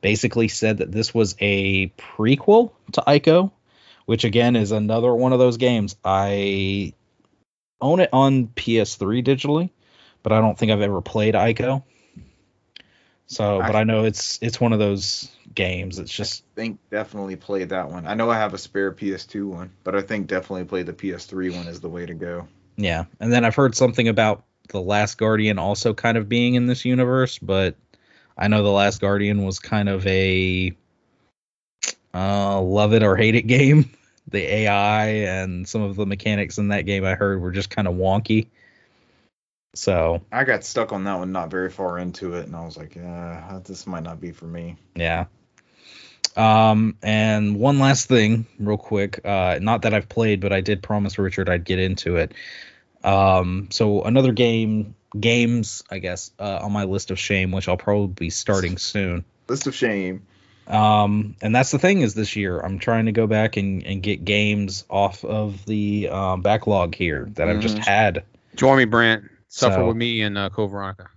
basically 0.00 0.48
said 0.48 0.78
that 0.78 0.92
this 0.92 1.12
was 1.12 1.34
a 1.40 1.88
prequel 1.90 2.72
to 2.92 3.02
Ico, 3.06 3.50
which 4.06 4.24
again 4.24 4.56
is 4.56 4.72
another 4.72 5.14
one 5.14 5.32
of 5.32 5.38
those 5.38 5.56
games. 5.56 5.96
I 6.04 6.94
own 7.80 8.00
it 8.00 8.10
on 8.12 8.48
PS3 8.48 9.24
digitally, 9.24 9.70
but 10.22 10.32
I 10.32 10.40
don't 10.40 10.58
think 10.58 10.72
I've 10.72 10.80
ever 10.80 11.00
played 11.00 11.34
Ico. 11.34 11.82
So, 13.26 13.60
but 13.60 13.76
I 13.76 13.84
know 13.84 14.04
it's 14.04 14.38
it's 14.40 14.58
one 14.58 14.72
of 14.72 14.78
those 14.78 15.30
games. 15.54 15.98
It's 15.98 16.12
just 16.12 16.44
I 16.56 16.60
think 16.60 16.78
definitely 16.90 17.36
play 17.36 17.64
that 17.64 17.90
one. 17.90 18.06
I 18.06 18.14
know 18.14 18.30
I 18.30 18.38
have 18.38 18.54
a 18.54 18.58
spare 18.58 18.90
PS2 18.90 19.44
one, 19.46 19.70
but 19.84 19.94
I 19.94 20.00
think 20.00 20.28
definitely 20.28 20.64
play 20.64 20.82
the 20.82 20.94
PS3 20.94 21.54
one 21.54 21.66
is 21.66 21.80
the 21.80 21.90
way 21.90 22.06
to 22.06 22.14
go. 22.14 22.48
yeah. 22.76 23.04
And 23.20 23.30
then 23.30 23.44
I've 23.44 23.54
heard 23.54 23.74
something 23.74 24.08
about 24.08 24.44
the 24.68 24.80
Last 24.80 25.18
Guardian 25.18 25.58
also 25.58 25.92
kind 25.92 26.16
of 26.16 26.28
being 26.28 26.54
in 26.54 26.66
this 26.66 26.86
universe, 26.86 27.38
but 27.38 27.76
I 28.36 28.48
know 28.48 28.62
the 28.62 28.70
Last 28.70 29.00
Guardian 29.00 29.44
was 29.44 29.58
kind 29.58 29.90
of 29.90 30.06
a 30.06 30.72
uh, 32.14 32.60
love 32.60 32.94
it 32.94 33.02
or 33.02 33.14
hate 33.16 33.34
it 33.34 33.42
game. 33.46 33.90
The 34.30 34.54
AI 34.54 35.06
and 35.06 35.66
some 35.68 35.82
of 35.82 35.96
the 35.96 36.06
mechanics 36.06 36.58
in 36.58 36.68
that 36.68 36.82
game 36.82 37.04
I 37.04 37.14
heard 37.14 37.40
were 37.40 37.52
just 37.52 37.70
kind 37.70 37.88
of 37.88 37.94
wonky. 37.94 38.48
So 39.74 40.22
I 40.32 40.44
got 40.44 40.64
stuck 40.64 40.92
on 40.92 41.04
that 41.04 41.18
one 41.18 41.32
not 41.32 41.50
very 41.50 41.70
far 41.70 41.98
into 41.98 42.34
it, 42.34 42.46
and 42.46 42.56
I 42.56 42.64
was 42.64 42.76
like, 42.76 42.96
yeah, 42.96 43.60
this 43.64 43.86
might 43.86 44.02
not 44.02 44.20
be 44.20 44.32
for 44.32 44.46
me. 44.46 44.76
yeah. 44.94 45.26
Um, 46.36 46.96
and 47.02 47.56
one 47.56 47.80
last 47.80 48.06
thing, 48.06 48.46
real 48.60 48.76
quick. 48.76 49.20
Uh, 49.24 49.58
not 49.60 49.82
that 49.82 49.92
I've 49.92 50.08
played, 50.08 50.40
but 50.40 50.52
I 50.52 50.60
did 50.60 50.82
promise 50.82 51.18
Richard 51.18 51.48
I'd 51.48 51.64
get 51.64 51.80
into 51.80 52.16
it. 52.16 52.32
Um, 53.02 53.68
so 53.70 54.02
another 54.02 54.32
game, 54.32 54.94
games, 55.18 55.82
I 55.90 55.98
guess, 55.98 56.30
uh, 56.38 56.60
on 56.62 56.72
my 56.72 56.84
list 56.84 57.10
of 57.10 57.18
shame, 57.18 57.50
which 57.50 57.68
I'll 57.68 57.76
probably 57.76 58.06
be 58.26 58.30
starting 58.30 58.78
soon. 58.78 59.24
List 59.48 59.66
of 59.66 59.74
shame. 59.74 60.26
Um, 60.68 61.34
and 61.40 61.54
that's 61.54 61.70
the 61.70 61.78
thing 61.78 62.02
is 62.02 62.12
this 62.14 62.36
year 62.36 62.60
I'm 62.60 62.78
trying 62.78 63.06
to 63.06 63.12
go 63.12 63.26
back 63.26 63.56
and, 63.56 63.84
and 63.86 64.02
get 64.02 64.24
games 64.24 64.84
off 64.90 65.24
of 65.24 65.64
the 65.64 66.08
um, 66.10 66.42
backlog 66.42 66.94
here 66.94 67.26
that 67.34 67.48
I've 67.48 67.60
just 67.60 67.78
Mhm. 67.78 67.84
had. 67.86 68.24
Join 68.54 68.76
me, 68.76 68.84
Brant. 68.84 69.24
Suffer 69.48 69.76
So- 69.76 69.88
with 69.88 69.96
me 69.96 70.20
and 70.20 70.36
uh, 70.36 70.50
Code 70.50 70.70
Veronica. 70.70 71.08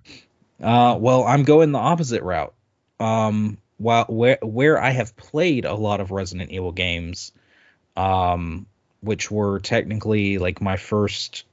Uh, 0.62 0.96
well, 1.00 1.26
I'm 1.26 1.44
going 1.44 1.72
the 1.74 1.80
opposite 1.80 2.24
route. 2.24 2.54
Um, 3.00 3.58
while 3.78 4.06
where 4.06 4.38
where 4.44 4.80
I 4.82 4.92
have 4.92 5.18
played 5.18 5.66
a 5.66 5.74
lot 5.74 6.00
of 6.02 6.12
Resident 6.12 6.52
Evil 6.52 6.72
games, 6.72 7.32
um, 7.98 8.68
which 9.02 9.32
were 9.32 9.60
technically 9.60 10.38
like 10.38 10.62
my 10.62 10.78
first 10.78 11.46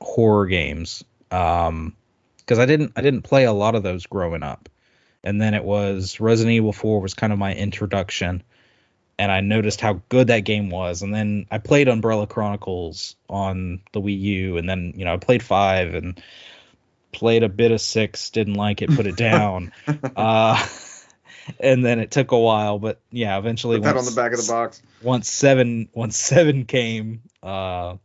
horror 0.00 0.46
games, 0.46 1.04
um, 1.30 1.94
because 2.38 2.58
I 2.58 2.66
didn't 2.66 2.92
I 2.96 3.02
didn't 3.02 3.22
play 3.22 3.44
a 3.44 3.52
lot 3.52 3.76
of 3.76 3.84
those 3.84 4.04
growing 4.04 4.42
up, 4.42 4.68
and 5.26 5.40
then 5.40 5.54
it 5.54 5.64
was 5.64 6.20
Resident 6.20 6.54
Evil 6.54 6.72
4 6.72 7.00
was 7.00 7.14
kind 7.14 7.32
of 7.32 7.38
my 7.38 7.52
introduction, 7.52 8.44
and 9.18 9.32
I 9.32 9.40
noticed 9.40 9.80
how 9.80 10.00
good 10.08 10.28
that 10.28 10.40
game 10.40 10.70
was, 10.70 11.02
and 11.02 11.12
then 11.12 11.46
I 11.50 11.58
played 11.58 11.88
Umbrella 11.88 12.28
Chronicles 12.28 13.16
on 13.28 13.82
the 13.92 14.00
Wii 14.00 14.20
U, 14.20 14.56
and 14.56 14.68
then 14.68 14.92
you 14.94 15.04
know 15.04 15.14
I 15.14 15.16
played 15.16 15.42
five 15.42 15.94
and 15.94 16.22
played 17.10 17.42
a 17.42 17.48
bit 17.48 17.72
of 17.72 17.80
six, 17.80 18.30
didn't 18.30 18.54
like 18.54 18.82
it, 18.82 18.94
put 18.94 19.08
it 19.08 19.16
down. 19.16 19.72
uh, 20.16 20.64
and 21.58 21.84
then 21.84 21.98
it 21.98 22.12
took 22.12 22.30
a 22.30 22.38
while, 22.38 22.78
but 22.78 23.00
yeah, 23.10 23.36
eventually 23.36 23.78
Put 23.78 23.84
that 23.84 23.90
on 23.90 23.96
once, 23.96 24.10
the 24.14 24.20
back 24.20 24.32
of 24.32 24.38
the 24.38 24.52
box. 24.52 24.80
once 25.02 25.28
seven 25.28 25.88
once 25.92 26.16
seven 26.16 26.66
came, 26.66 27.22
uh, 27.42 27.96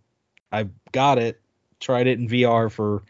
I 0.51 0.69
got 0.91 1.19
it, 1.19 1.39
tried 1.79 2.07
it 2.07 2.17
in 2.17 2.27
VR 2.27 2.71
for 2.71 3.03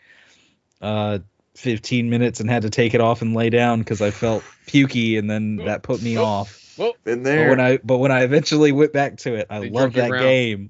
uh 0.82 1.20
15 1.56 2.10
minutes 2.10 2.40
and 2.40 2.50
had 2.50 2.62
to 2.64 2.70
take 2.70 2.94
it 2.94 3.02
off 3.02 3.22
and 3.22 3.36
lay 3.36 3.50
down 3.50 3.80
because 3.80 4.02
I 4.02 4.12
felt 4.12 4.44
pukey, 4.68 5.20
and 5.20 5.30
then 5.30 5.58
that 5.58 5.84
put 5.84 6.02
me 6.02 6.18
off. 6.18 6.58
Well, 6.78 6.94
Been 7.04 7.20
But 7.20 7.30
there. 7.30 7.50
when 7.50 7.60
I 7.60 7.78
but 7.84 7.98
when 7.98 8.12
I 8.12 8.22
eventually 8.24 8.72
went 8.72 8.94
back 8.94 9.18
to 9.18 9.36
it, 9.36 9.48
I 9.50 9.60
They 9.60 9.70
loved 9.70 9.96
that 9.96 10.12
around. 10.12 10.24
game. 10.24 10.70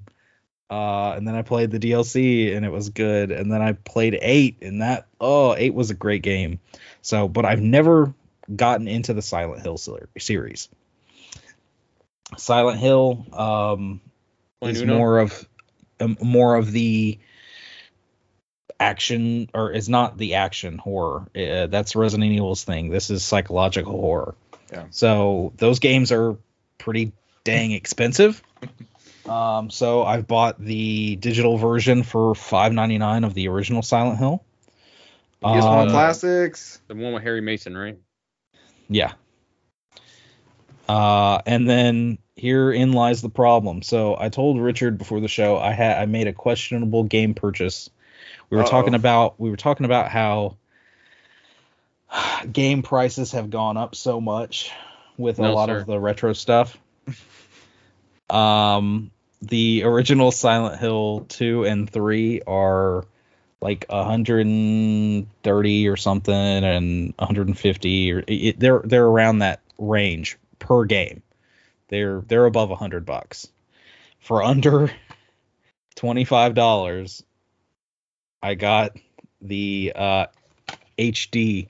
Uh, 0.68 1.12
and 1.16 1.28
then 1.28 1.34
I 1.34 1.42
played 1.42 1.70
the 1.70 1.78
DLC 1.78 2.56
and 2.56 2.64
it 2.64 2.70
was 2.72 2.88
good. 2.88 3.30
And 3.30 3.52
then 3.52 3.60
I 3.60 3.72
played 3.72 4.18
eight 4.20 4.56
and 4.62 4.80
that 4.82 5.06
oh 5.20 5.54
eight 5.54 5.74
was 5.74 5.90
a 5.90 5.94
great 5.94 6.22
game. 6.22 6.60
So, 7.02 7.28
but 7.28 7.44
I've 7.44 7.60
never 7.60 8.12
gotten 8.54 8.88
into 8.88 9.12
the 9.14 9.22
Silent 9.22 9.62
Hill 9.62 9.78
series. 10.18 10.68
Silent 12.36 12.78
Hill 12.80 13.26
um, 13.32 14.00
is 14.62 14.82
more 14.84 15.18
of 15.18 15.46
um, 16.00 16.16
more 16.22 16.56
of 16.56 16.72
the 16.72 17.18
action 18.82 19.48
or 19.54 19.72
is 19.72 19.88
not 19.88 20.18
the 20.18 20.34
action 20.34 20.78
horror. 20.78 21.26
Uh, 21.36 21.66
that's 21.68 21.94
Resident 21.96 22.32
Evil's 22.32 22.64
thing. 22.64 22.90
This 22.90 23.10
is 23.10 23.24
psychological 23.24 23.92
horror. 24.00 24.34
Yeah. 24.72 24.84
So 24.90 25.52
those 25.56 25.78
games 25.78 26.10
are 26.12 26.36
pretty 26.78 27.12
dang 27.44 27.72
expensive. 27.72 28.42
Um, 29.24 29.70
so 29.70 30.02
I've 30.02 30.26
bought 30.26 30.58
the 30.58 31.14
digital 31.14 31.56
version 31.56 32.02
for 32.02 32.34
five 32.34 32.72
ninety 32.72 32.98
nine 32.98 33.22
of 33.22 33.34
the 33.34 33.46
original 33.46 33.80
Silent 33.80 34.18
Hill. 34.18 34.42
you 35.44 35.54
just 35.54 35.64
want 35.68 35.90
Um, 35.90 35.94
classics. 35.94 36.80
the 36.88 36.96
one 36.96 37.12
with 37.12 37.22
Harry 37.22 37.40
Mason, 37.40 37.76
right? 37.76 37.96
Yeah. 38.88 39.12
Uh, 40.88 41.40
and 41.46 41.70
then 41.70 42.18
herein 42.36 42.92
lies 42.92 43.22
the 43.22 43.28
problem. 43.30 43.82
So 43.82 44.16
I 44.18 44.28
told 44.28 44.60
Richard 44.60 44.98
before 44.98 45.20
the 45.20 45.28
show 45.28 45.56
I 45.56 45.70
had 45.70 45.98
I 45.98 46.06
made 46.06 46.26
a 46.26 46.32
questionable 46.32 47.04
game 47.04 47.34
purchase. 47.34 47.90
We 48.52 48.58
were 48.58 48.64
Uh-oh. 48.64 48.70
talking 48.70 48.92
about 48.92 49.40
we 49.40 49.48
were 49.48 49.56
talking 49.56 49.86
about 49.86 50.10
how 50.10 50.58
game 52.52 52.82
prices 52.82 53.32
have 53.32 53.48
gone 53.48 53.78
up 53.78 53.94
so 53.94 54.20
much 54.20 54.70
with 55.16 55.38
a 55.38 55.50
lot 55.50 55.70
sir. 55.70 55.78
of 55.78 55.86
the 55.86 55.98
retro 55.98 56.34
stuff. 56.34 56.76
um, 58.28 59.10
the 59.40 59.84
original 59.84 60.30
Silent 60.30 60.78
Hill 60.78 61.24
2 61.30 61.64
and 61.64 61.88
3 61.88 62.42
are 62.46 63.06
like 63.62 63.86
130 63.88 65.88
or 65.88 65.96
something 65.96 66.34
and 66.34 67.14
150 67.16 68.12
or 68.12 68.22
it, 68.26 68.60
they're 68.60 68.82
they're 68.84 69.06
around 69.06 69.38
that 69.38 69.60
range 69.78 70.36
per 70.58 70.84
game. 70.84 71.22
They're 71.88 72.20
they're 72.20 72.44
above 72.44 72.68
100 72.68 73.06
bucks. 73.06 73.48
For 74.20 74.42
under 74.42 74.90
$25, 75.96 77.22
I 78.42 78.54
got 78.54 78.96
the 79.40 79.92
uh 79.94 80.26
HD 80.98 81.68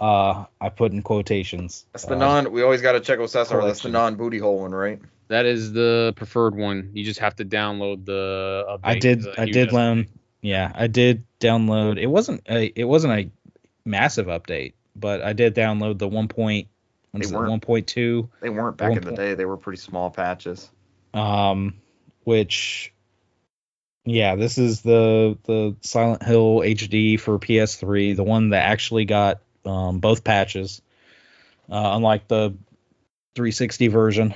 uh 0.00 0.44
I 0.60 0.68
put 0.70 0.92
in 0.92 1.02
quotations. 1.02 1.86
That's 1.92 2.04
the 2.06 2.14
uh, 2.14 2.18
non. 2.18 2.52
We 2.52 2.62
always 2.62 2.82
got 2.82 2.92
to 2.92 3.00
check 3.00 3.18
with 3.18 3.30
Cesar. 3.30 3.62
That's 3.62 3.82
the 3.82 3.90
non 3.90 4.16
booty 4.16 4.38
hole 4.38 4.60
one, 4.60 4.72
right? 4.72 5.00
That 5.28 5.46
is 5.46 5.72
the 5.72 6.12
preferred 6.16 6.56
one. 6.56 6.90
You 6.94 7.04
just 7.04 7.20
have 7.20 7.36
to 7.36 7.44
download 7.44 8.04
the 8.04 8.64
update. 8.68 8.80
I 8.82 8.98
did. 8.98 9.18
It's 9.18 9.26
a 9.26 9.40
I 9.40 9.44
huge 9.44 9.54
did 9.54 9.68
update. 9.68 9.72
learn. 9.72 10.06
Yeah, 10.42 10.72
I 10.74 10.86
did 10.86 11.24
download. 11.38 11.98
It 12.00 12.06
wasn't 12.06 12.42
a. 12.48 12.64
It 12.74 12.84
wasn't 12.84 13.12
a 13.12 13.30
massive 13.84 14.26
update, 14.26 14.72
but 14.96 15.22
I 15.22 15.32
did 15.34 15.54
download 15.54 15.98
the 15.98 16.08
one 16.08 16.28
point. 16.28 16.68
What 17.12 17.22
They 17.22 17.28
it? 17.28 17.34
weren't. 17.34 17.50
One 17.50 17.60
point 17.60 17.86
two. 17.86 18.28
They 18.40 18.48
weren't 18.48 18.76
back 18.76 18.88
One 18.90 18.98
in 18.98 19.04
the 19.04 19.12
day. 19.12 19.34
They 19.34 19.44
were 19.44 19.56
pretty 19.56 19.78
small 19.78 20.10
patches. 20.10 20.70
Um, 21.14 21.74
which. 22.24 22.92
Yeah, 24.04 24.34
this 24.36 24.58
is 24.58 24.80
the 24.82 25.36
the 25.44 25.76
Silent 25.82 26.22
Hill 26.22 26.60
HD 26.60 27.18
for 27.20 27.38
PS3, 27.38 28.16
the 28.16 28.22
one 28.24 28.50
that 28.50 28.64
actually 28.64 29.04
got 29.04 29.40
um, 29.64 30.00
both 30.00 30.24
patches, 30.24 30.80
uh, 31.70 31.92
unlike 31.94 32.26
the 32.28 32.56
360 33.34 33.88
version. 33.88 34.34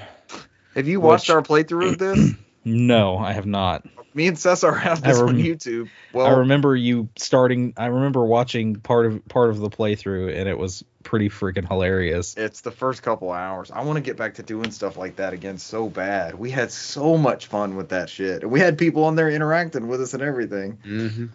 Have 0.75 0.87
you 0.89 1.01
watched 1.01 1.29
Which- 1.29 1.35
our 1.35 1.43
playthrough 1.43 1.93
of 1.93 1.99
this? 1.99 2.31
No, 2.67 3.19
I 3.19 3.35
have 3.35 3.45
not. 3.45 3.85
Me 4.15 4.27
and 4.27 4.39
Cesar 4.39 4.73
have 4.73 5.03
this 5.03 5.19
on 5.21 5.27
rem- 5.27 5.37
YouTube. 5.37 5.91
I 6.15 6.31
remember 6.31 6.75
you 6.75 7.11
starting. 7.17 7.75
I 7.77 7.87
remember 7.89 8.25
watching 8.25 8.77
part 8.77 9.05
of 9.05 9.29
part 9.29 9.51
of 9.51 9.59
the 9.59 9.69
playthrough, 9.69 10.35
and 10.35 10.49
it 10.49 10.57
was 10.57 10.83
pretty 11.05 11.29
freaking 11.29 11.69
hilarious. 11.69 12.35
it's 12.37 12.61
the 12.63 12.71
first 12.71 13.03
couple 13.03 13.31
hours. 13.31 13.71
I 13.71 13.83
want 13.85 13.97
to 13.97 14.01
get 14.03 14.17
back 14.17 14.35
to 14.35 14.43
doing 14.43 14.71
stuff 14.71 14.97
like 14.97 15.17
that 15.17 15.33
again 15.33 15.59
so 15.59 15.89
bad. 15.89 16.35
We 16.35 16.51
had 16.51 16.71
so 16.73 17.17
much 17.17 17.47
fun 17.47 17.77
with 17.77 17.91
that 17.91 18.09
shit. 18.11 18.49
We 18.49 18.59
had 18.59 18.77
people 18.79 19.05
on 19.05 19.15
there 19.15 19.31
interacting 19.31 19.87
with 19.89 20.01
us 20.01 20.15
and 20.15 20.23
everything. 20.23 20.79
Mhm. 20.85 21.29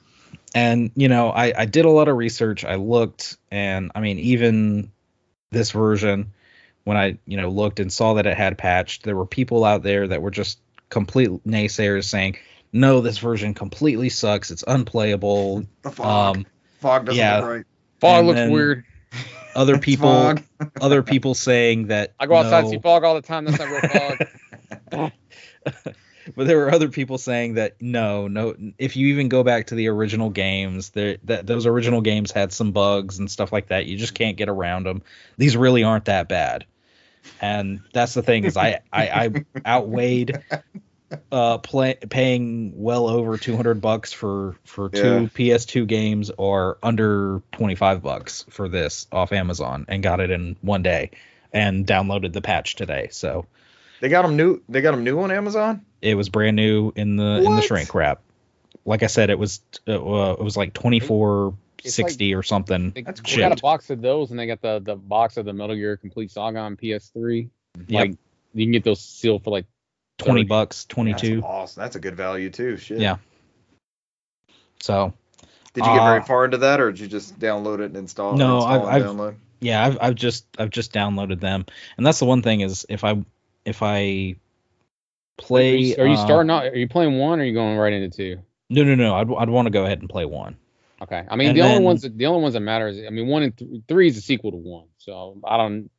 And 0.56 0.92
you 0.96 1.08
know, 1.08 1.30
I 1.30 1.54
I 1.56 1.66
did 1.66 1.86
a 1.86 1.90
lot 1.90 2.08
of 2.08 2.18
research. 2.18 2.66
I 2.66 2.76
looked, 2.76 3.38
and 3.52 3.92
I 3.96 4.00
mean, 4.02 4.18
even 4.20 4.92
this 5.52 5.72
version, 5.72 6.32
when 6.86 6.98
I 6.98 7.18
you 7.28 7.38
know 7.38 7.50
looked 7.50 7.80
and 7.80 7.94
saw 7.94 8.16
that 8.16 8.26
it 8.26 8.36
had 8.36 8.58
patched, 8.58 9.04
there 9.04 9.16
were 9.16 9.26
people 9.28 9.64
out 9.64 9.84
there 9.84 10.08
that 10.08 10.22
were 10.22 10.32
just 10.32 10.60
complete 10.90 11.30
naysayers 11.46 12.06
saying, 12.06 12.38
"No, 12.74 13.00
this 13.02 13.20
version 13.20 13.54
completely 13.54 14.10
sucks. 14.10 14.50
It's 14.50 14.64
unplayable." 14.68 15.66
The 15.84 15.92
fog. 15.92 16.38
Um, 16.38 16.46
fog 16.80 17.06
doesn't 17.06 17.20
yeah. 17.20 17.38
look 17.40 17.50
right. 17.50 17.66
Fog 18.00 18.18
And 18.20 18.28
looks 18.28 18.38
then- 18.40 18.52
weird. 18.52 18.84
Other 19.56 19.78
people, 19.78 20.08
fog. 20.10 20.44
other 20.82 21.04
people 21.04 21.34
saying 21.34 21.88
that 21.88 22.14
I 22.20 22.28
go 22.28 22.36
outside 22.36 22.60
and 22.62 22.70
see 22.70 22.80
fog 22.80 23.04
all 23.04 23.16
the 23.16 23.22
time. 23.22 23.46
That's 23.46 23.60
not 23.60 23.70
real 23.70 24.90
fog. 24.92 25.12
but 26.36 26.48
there 26.48 26.58
were 26.58 26.72
other 26.72 26.90
people 26.90 27.18
saying 27.18 27.56
that 27.56 27.82
no, 27.82 28.28
no. 28.28 28.56
If 28.78 28.96
you 28.96 29.08
even 29.08 29.30
go 29.30 29.44
back 29.44 29.68
to 29.68 29.76
the 29.76 29.88
original 29.88 30.30
games, 30.30 30.92
there 30.92 31.18
that 31.26 31.48
those 31.48 31.66
original 31.66 32.02
games 32.02 32.32
had 32.32 32.52
some 32.54 32.72
bugs 32.72 33.20
and 33.20 33.30
stuff 33.30 33.52
like 33.52 33.68
that. 33.68 33.86
You 33.86 33.98
just 33.98 34.14
can't 34.14 34.38
get 34.38 34.50
around 34.50 34.86
them. 34.86 35.02
These 35.38 35.58
really 35.58 35.84
aren't 35.84 36.06
that 36.06 36.30
bad. 36.30 36.66
And 37.42 37.82
that's 37.94 38.14
the 38.14 38.24
thing 38.24 38.46
is 38.46 38.58
I 38.58 38.80
I, 38.92 39.10
I 39.10 39.46
outweighed 39.66 40.44
uh 41.32 41.58
play, 41.58 41.96
paying 41.96 42.74
well 42.76 43.08
over 43.08 43.38
200 43.38 43.82
bucks 43.82 44.14
for 44.14 44.56
for 44.64 44.90
two 44.90 45.30
PS2 45.34 45.88
games 45.88 46.32
or 46.38 46.78
under 46.84 47.42
25 47.54 48.02
bucks 48.02 48.46
for 48.50 48.70
this 48.70 49.08
off 49.12 49.32
Amazon 49.32 49.86
and 49.88 50.04
got 50.04 50.20
it 50.20 50.30
in 50.32 50.56
one 50.62 50.84
day 50.84 51.12
and 51.52 51.86
downloaded 51.88 52.34
the 52.34 52.42
patch 52.42 52.76
today. 52.76 53.08
So 53.12 53.46
They 54.02 54.10
got 54.10 54.22
them 54.22 54.38
new. 54.38 54.62
They 54.70 54.82
got 54.82 54.92
them 54.92 55.04
new 55.04 55.20
on 55.22 55.32
Amazon. 55.32 55.86
it 56.02 56.16
was 56.16 56.30
brand 56.30 56.56
new 56.56 56.94
in 56.96 57.16
the 57.18 57.44
in 57.44 57.56
the 57.56 57.62
shrink 57.62 57.94
wrap. 57.94 58.22
Like 58.86 59.04
I 59.04 59.08
said, 59.08 59.30
it 59.30 59.38
was 59.40 59.62
uh, 59.88 59.94
it 59.94 60.44
was 60.44 60.56
like 60.56 60.74
twenty 60.74 61.00
four 61.00 61.56
sixty 61.84 62.34
or 62.36 62.44
something. 62.44 62.92
They, 62.92 63.02
That's 63.02 63.22
they 63.22 63.38
got 63.38 63.58
a 63.58 63.62
box 63.62 63.90
of 63.90 64.02
those, 64.02 64.32
and 64.32 64.40
they 64.40 64.48
got 64.48 64.62
the 64.62 64.80
the 64.80 64.96
box 64.96 65.38
of 65.38 65.46
the 65.46 65.54
Metal 65.54 65.76
Gear 65.76 65.98
Complete 65.98 66.32
Saga 66.32 66.60
on 66.60 66.78
PS3. 66.78 67.50
Yep. 67.88 67.90
Like 67.90 68.18
you 68.54 68.66
can 68.66 68.72
get 68.72 68.84
those 68.84 69.02
sealed 69.02 69.44
for 69.44 69.52
like 69.52 69.66
Twenty 70.20 70.42
30. 70.42 70.48
bucks, 70.48 70.86
twenty 70.86 71.14
two. 71.14 71.36
That's 71.42 71.46
awesome. 71.46 71.82
That's 71.82 71.96
a 71.96 72.00
good 72.00 72.16
value 72.16 72.50
too. 72.50 72.78
Shit. 72.78 73.00
Yeah. 73.00 73.18
So 74.82 75.14
Did 75.74 75.86
you 75.86 75.92
get 75.94 76.04
very 76.04 76.20
Uh, 76.20 76.24
far 76.24 76.46
into 76.46 76.58
that, 76.58 76.80
or 76.80 76.92
did 76.92 77.00
you 77.00 77.08
just 77.08 77.38
download 77.40 77.80
it 77.80 77.86
and 77.86 77.98
install? 77.98 78.36
No, 78.36 78.58
install 78.58 78.86
I've- 78.88 79.06
and 79.10 79.22
I've- 79.22 79.38
yeah, 79.62 79.86
I've 79.86 79.98
I've 80.02 80.16
just 80.16 80.46
I've 80.58 80.70
just 80.72 80.94
downloaded 80.94 81.40
them, 81.40 81.66
and 81.98 82.06
that's 82.06 82.20
the 82.20 82.26
one 82.26 82.42
thing 82.42 82.62
is 82.62 82.86
if 82.90 83.04
I 83.04 83.24
if 83.66 83.82
I 83.84 83.88
Are 83.98 84.00
you, 84.02 84.36
play. 85.38 85.96
are 85.98 86.06
you 86.08 86.14
uh, 86.16 86.26
starting 86.26 86.50
out? 86.50 86.66
Are 86.66 86.76
you 86.76 86.88
playing 86.88 87.18
one? 87.18 87.40
or 87.40 87.44
Are 87.44 87.46
you 87.46 87.54
going 87.54 87.78
right 87.78 87.94
into 87.94 88.16
two? 88.16 88.42
No, 88.70 88.84
no, 88.84 88.96
no. 88.96 89.16
I'd 89.16 89.32
I'd 89.34 89.50
want 89.50 89.66
to 89.68 89.72
go 89.72 89.86
ahead 89.86 90.00
and 90.00 90.10
play 90.10 90.26
one. 90.26 90.58
Okay. 91.02 91.24
I 91.30 91.36
mean, 91.38 91.50
And 91.50 91.58
the 91.58 91.62
then- 91.62 91.72
only 91.76 91.86
ones 91.86 92.02
that, 92.02 92.18
the 92.18 92.26
only 92.26 92.42
ones 92.42 92.56
that 92.56 92.60
matter 92.60 92.88
is 92.90 93.00
I 93.06 93.10
mean, 93.10 93.28
one 93.28 93.44
and 93.44 93.56
th- 93.58 93.82
three 93.88 94.08
is 94.08 94.18
a 94.18 94.22
sequel 94.22 94.52
to 94.52 94.58
one. 94.58 94.88
So 94.98 95.38
I 95.46 95.56
don't 95.58 95.90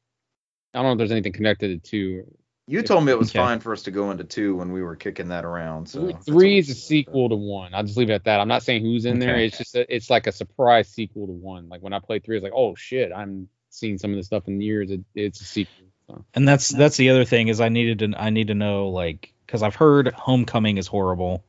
I 0.74 0.78
don't 0.78 0.86
know 0.86 0.92
if 0.92 0.98
there's 0.98 1.10
anything 1.12 1.32
connected 1.32 1.82
to 1.84 1.90
two. 1.90 2.36
You 2.70 2.82
told 2.82 3.04
me 3.04 3.10
it 3.10 3.18
was 3.18 3.30
Okay. 3.30 3.40
fine 3.40 3.58
for 3.58 3.72
us 3.72 3.82
to 3.82 3.90
go 3.90 4.12
into 4.12 4.22
two 4.22 4.54
when 4.54 4.70
we 4.70 4.80
were 4.80 4.94
kicking 4.94 5.28
that 5.28 5.44
around. 5.44 5.88
So 5.88 6.00
Three- 6.02 6.12
that's 6.12 6.24
three 6.26 6.54
what- 6.54 6.58
is 6.60 6.70
a 6.70 6.74
sequel 6.74 7.28
to 7.28 7.34
one. 7.34 7.74
I'll 7.74 7.82
just 7.82 7.96
leave 7.98 8.10
it 8.10 8.14
at 8.14 8.24
that. 8.24 8.38
I'm 8.40 8.46
not 8.46 8.62
saying 8.62 8.82
who's 8.82 9.06
in 9.06 9.18
there. 9.18 9.36
It's 9.36 9.58
just 9.58 9.74
a, 9.74 9.92
it's 9.92 10.08
like 10.08 10.28
a 10.28 10.32
surprise 10.32 10.88
sequel 10.88 11.26
to 11.26 11.32
one. 11.32 11.68
Like 11.68 11.82
when 11.82 11.92
I 11.92 11.98
played 11.98 12.22
three, 12.24 12.36
it's 12.36 12.44
like, 12.44 12.52
oh 12.54 12.76
shit, 12.76 13.10
I'm 13.12 13.48
seeing 13.70 13.98
some 13.98 14.12
of 14.12 14.16
the 14.18 14.22
stuff 14.22 14.46
in 14.46 14.60
years. 14.60 14.90
It, 14.92 15.00
it's 15.16 15.40
a 15.40 15.44
sequel. 15.44 15.86
So. 16.06 16.24
And 16.34 16.46
that's 16.46 16.68
that's 16.68 16.96
the 16.96 17.10
other 17.10 17.24
thing 17.24 17.48
is 17.48 17.60
I 17.60 17.70
needed 17.70 17.98
to 18.00 18.12
I 18.16 18.30
need 18.30 18.46
to 18.48 18.54
know 18.54 18.88
like 18.90 19.32
because 19.46 19.64
I've 19.64 19.74
heard 19.74 20.12
Homecoming 20.12 20.76
is 20.78 20.86
horrible. 20.86 21.42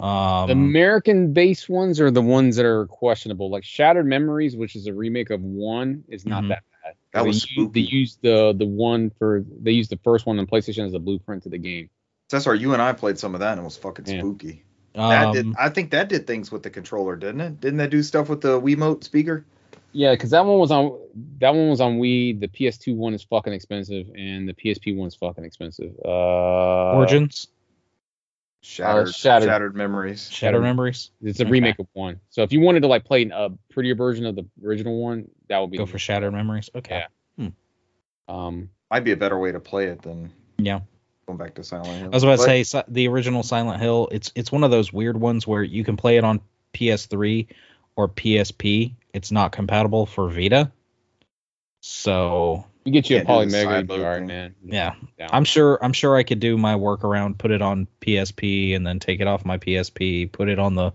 Um, 0.00 0.46
the 0.48 0.52
American 0.52 1.32
based 1.32 1.68
ones 1.68 2.00
are 2.00 2.10
the 2.10 2.22
ones 2.22 2.56
that 2.56 2.66
are 2.66 2.86
questionable. 2.86 3.50
Like 3.50 3.64
Shattered 3.64 4.06
Memories, 4.06 4.56
which 4.56 4.76
is 4.76 4.86
a 4.86 4.92
remake 4.94 5.30
of 5.30 5.42
one, 5.42 6.04
is 6.08 6.24
not 6.26 6.44
Mhm. 6.44 6.48
that 6.48 6.62
bad. 6.70 6.73
That 7.12 7.22
they 7.22 7.26
was 7.26 7.36
used, 7.36 7.52
spooky. 7.52 7.82
they 7.82 7.88
used 7.88 8.18
the 8.22 8.54
the 8.56 8.66
one 8.66 9.10
for 9.18 9.44
they 9.60 9.70
used 9.72 9.90
the 9.90 9.98
first 10.04 10.26
one 10.26 10.38
on 10.38 10.46
PlayStation 10.46 10.86
as 10.86 10.94
a 10.94 10.98
blueprint 10.98 11.42
to 11.44 11.48
the 11.48 11.58
game. 11.58 11.88
That's 12.30 12.46
why 12.46 12.54
you 12.54 12.72
and 12.72 12.82
I 12.82 12.92
played 12.92 13.18
some 13.18 13.34
of 13.34 13.40
that 13.40 13.52
and 13.52 13.60
it 13.60 13.64
was 13.64 13.76
fucking 13.76 14.06
Yeah. 14.06 14.20
spooky. 14.20 14.64
That 14.94 15.32
did, 15.32 15.46
um, 15.46 15.56
I 15.58 15.70
think 15.70 15.90
that 15.90 16.08
did 16.08 16.26
things 16.26 16.52
with 16.52 16.62
the 16.62 16.70
controller, 16.70 17.16
didn't 17.16 17.40
it? 17.40 17.60
Didn't 17.60 17.78
that 17.78 17.90
do 17.90 18.02
stuff 18.02 18.28
with 18.28 18.40
the 18.40 18.60
Wiimote 18.60 19.02
speaker? 19.02 19.44
Yeah, 19.92 20.12
because 20.12 20.30
that 20.30 20.44
one 20.44 20.58
was 20.58 20.70
on 20.70 20.98
that 21.38 21.50
one 21.54 21.68
was 21.70 21.80
on 21.80 21.98
Wii. 21.98 22.38
The 22.40 22.48
PS2 22.48 22.94
one 22.96 23.14
is 23.14 23.22
fucking 23.24 23.52
expensive, 23.52 24.08
and 24.16 24.48
the 24.48 24.54
PSP 24.54 24.96
one's 24.96 25.14
fucking 25.14 25.44
expensive. 25.44 25.92
Uh, 26.04 26.92
Origins, 26.96 27.48
Shattered, 28.64 29.14
Shattered. 29.14 29.46
shattered. 29.48 29.76
memories. 29.76 30.30
Shattered 30.30 30.62
Memories. 30.62 31.10
It's 31.22 31.38
a 31.38 31.42
Okay. 31.42 31.50
remake 31.50 31.78
of 31.78 31.86
one. 31.92 32.18
So 32.30 32.42
if 32.42 32.50
you 32.50 32.60
wanted 32.60 32.80
to 32.80 32.86
like 32.86 33.04
play 33.04 33.28
a 33.30 33.50
prettier 33.70 33.94
version 33.94 34.24
of 34.24 34.36
the 34.36 34.46
original 34.64 35.02
one, 35.02 35.28
that 35.48 35.58
would 35.58 35.70
be 35.70 35.76
Go 35.76 35.84
the- 35.84 35.92
for 35.92 35.98
Shattered 35.98 36.32
Memories. 36.32 36.70
Okay. 36.74 37.04
Yeah. 37.36 37.48
Um, 38.26 38.70
Might 38.90 39.00
be 39.04 39.12
a 39.12 39.16
better 39.18 39.38
way 39.38 39.52
to 39.52 39.60
play 39.60 39.88
it 39.88 40.00
than 40.00 40.32
Yeah. 40.56 40.80
going 41.26 41.36
back 41.36 41.54
to 41.56 41.62
Silent 41.62 41.88
Hill. 41.88 42.06
I 42.06 42.08
was 42.08 42.22
about 42.22 42.36
to 42.36 42.42
say 42.42 42.62
si- 42.62 42.80
the 42.88 43.06
original 43.08 43.42
Silent 43.42 43.82
Hill. 43.82 44.08
It's 44.10 44.32
it's 44.34 44.50
one 44.50 44.64
of 44.64 44.70
those 44.70 44.92
weird 44.94 45.20
ones 45.20 45.46
where 45.46 45.62
you 45.62 45.84
can 45.84 45.96
play 45.98 46.16
it 46.16 46.24
on 46.24 46.40
PS3 46.72 47.46
or 47.96 48.08
PSP. 48.08 48.94
It's 49.12 49.30
not 49.30 49.52
compatible 49.52 50.06
for 50.06 50.30
Vita. 50.30 50.72
So 51.80 52.64
you 52.84 52.92
get 52.92 53.08
you 53.10 53.16
a 53.16 53.18
Can't 53.20 53.26
do 53.28 53.32
Poly 53.32 53.46
the 53.46 53.52
Mega, 53.52 53.76
you'd 53.78 53.88
be 53.88 53.94
sideload 53.94 53.98
alright, 53.98 54.18
thing. 54.18 54.26
man. 54.26 54.54
yeah, 54.64 54.94
Down. 55.18 55.28
I'm 55.32 55.44
sure 55.44 55.78
I'm 55.82 55.92
sure 55.92 56.16
I 56.16 56.22
could 56.22 56.40
do 56.40 56.56
my 56.58 56.74
workaround. 56.74 57.38
Put 57.38 57.50
it 57.50 57.62
on 57.62 57.86
PSP 58.00 58.76
and 58.76 58.86
then 58.86 58.98
take 58.98 59.20
it 59.20 59.26
off 59.26 59.44
my 59.44 59.58
PSP. 59.58 60.30
Put 60.30 60.48
it 60.48 60.58
on 60.58 60.74
the 60.74 60.92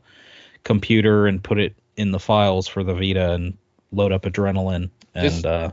computer 0.63 1.27
and 1.27 1.43
put 1.43 1.59
it 1.59 1.75
in 1.95 2.11
the 2.11 2.19
files 2.19 2.67
for 2.67 2.83
the 2.83 2.93
Vita 2.93 3.33
and 3.33 3.57
load 3.91 4.11
up 4.11 4.23
Adrenaline 4.23 4.89
and 5.15 5.23
Just- 5.29 5.45
uh, 5.45 5.71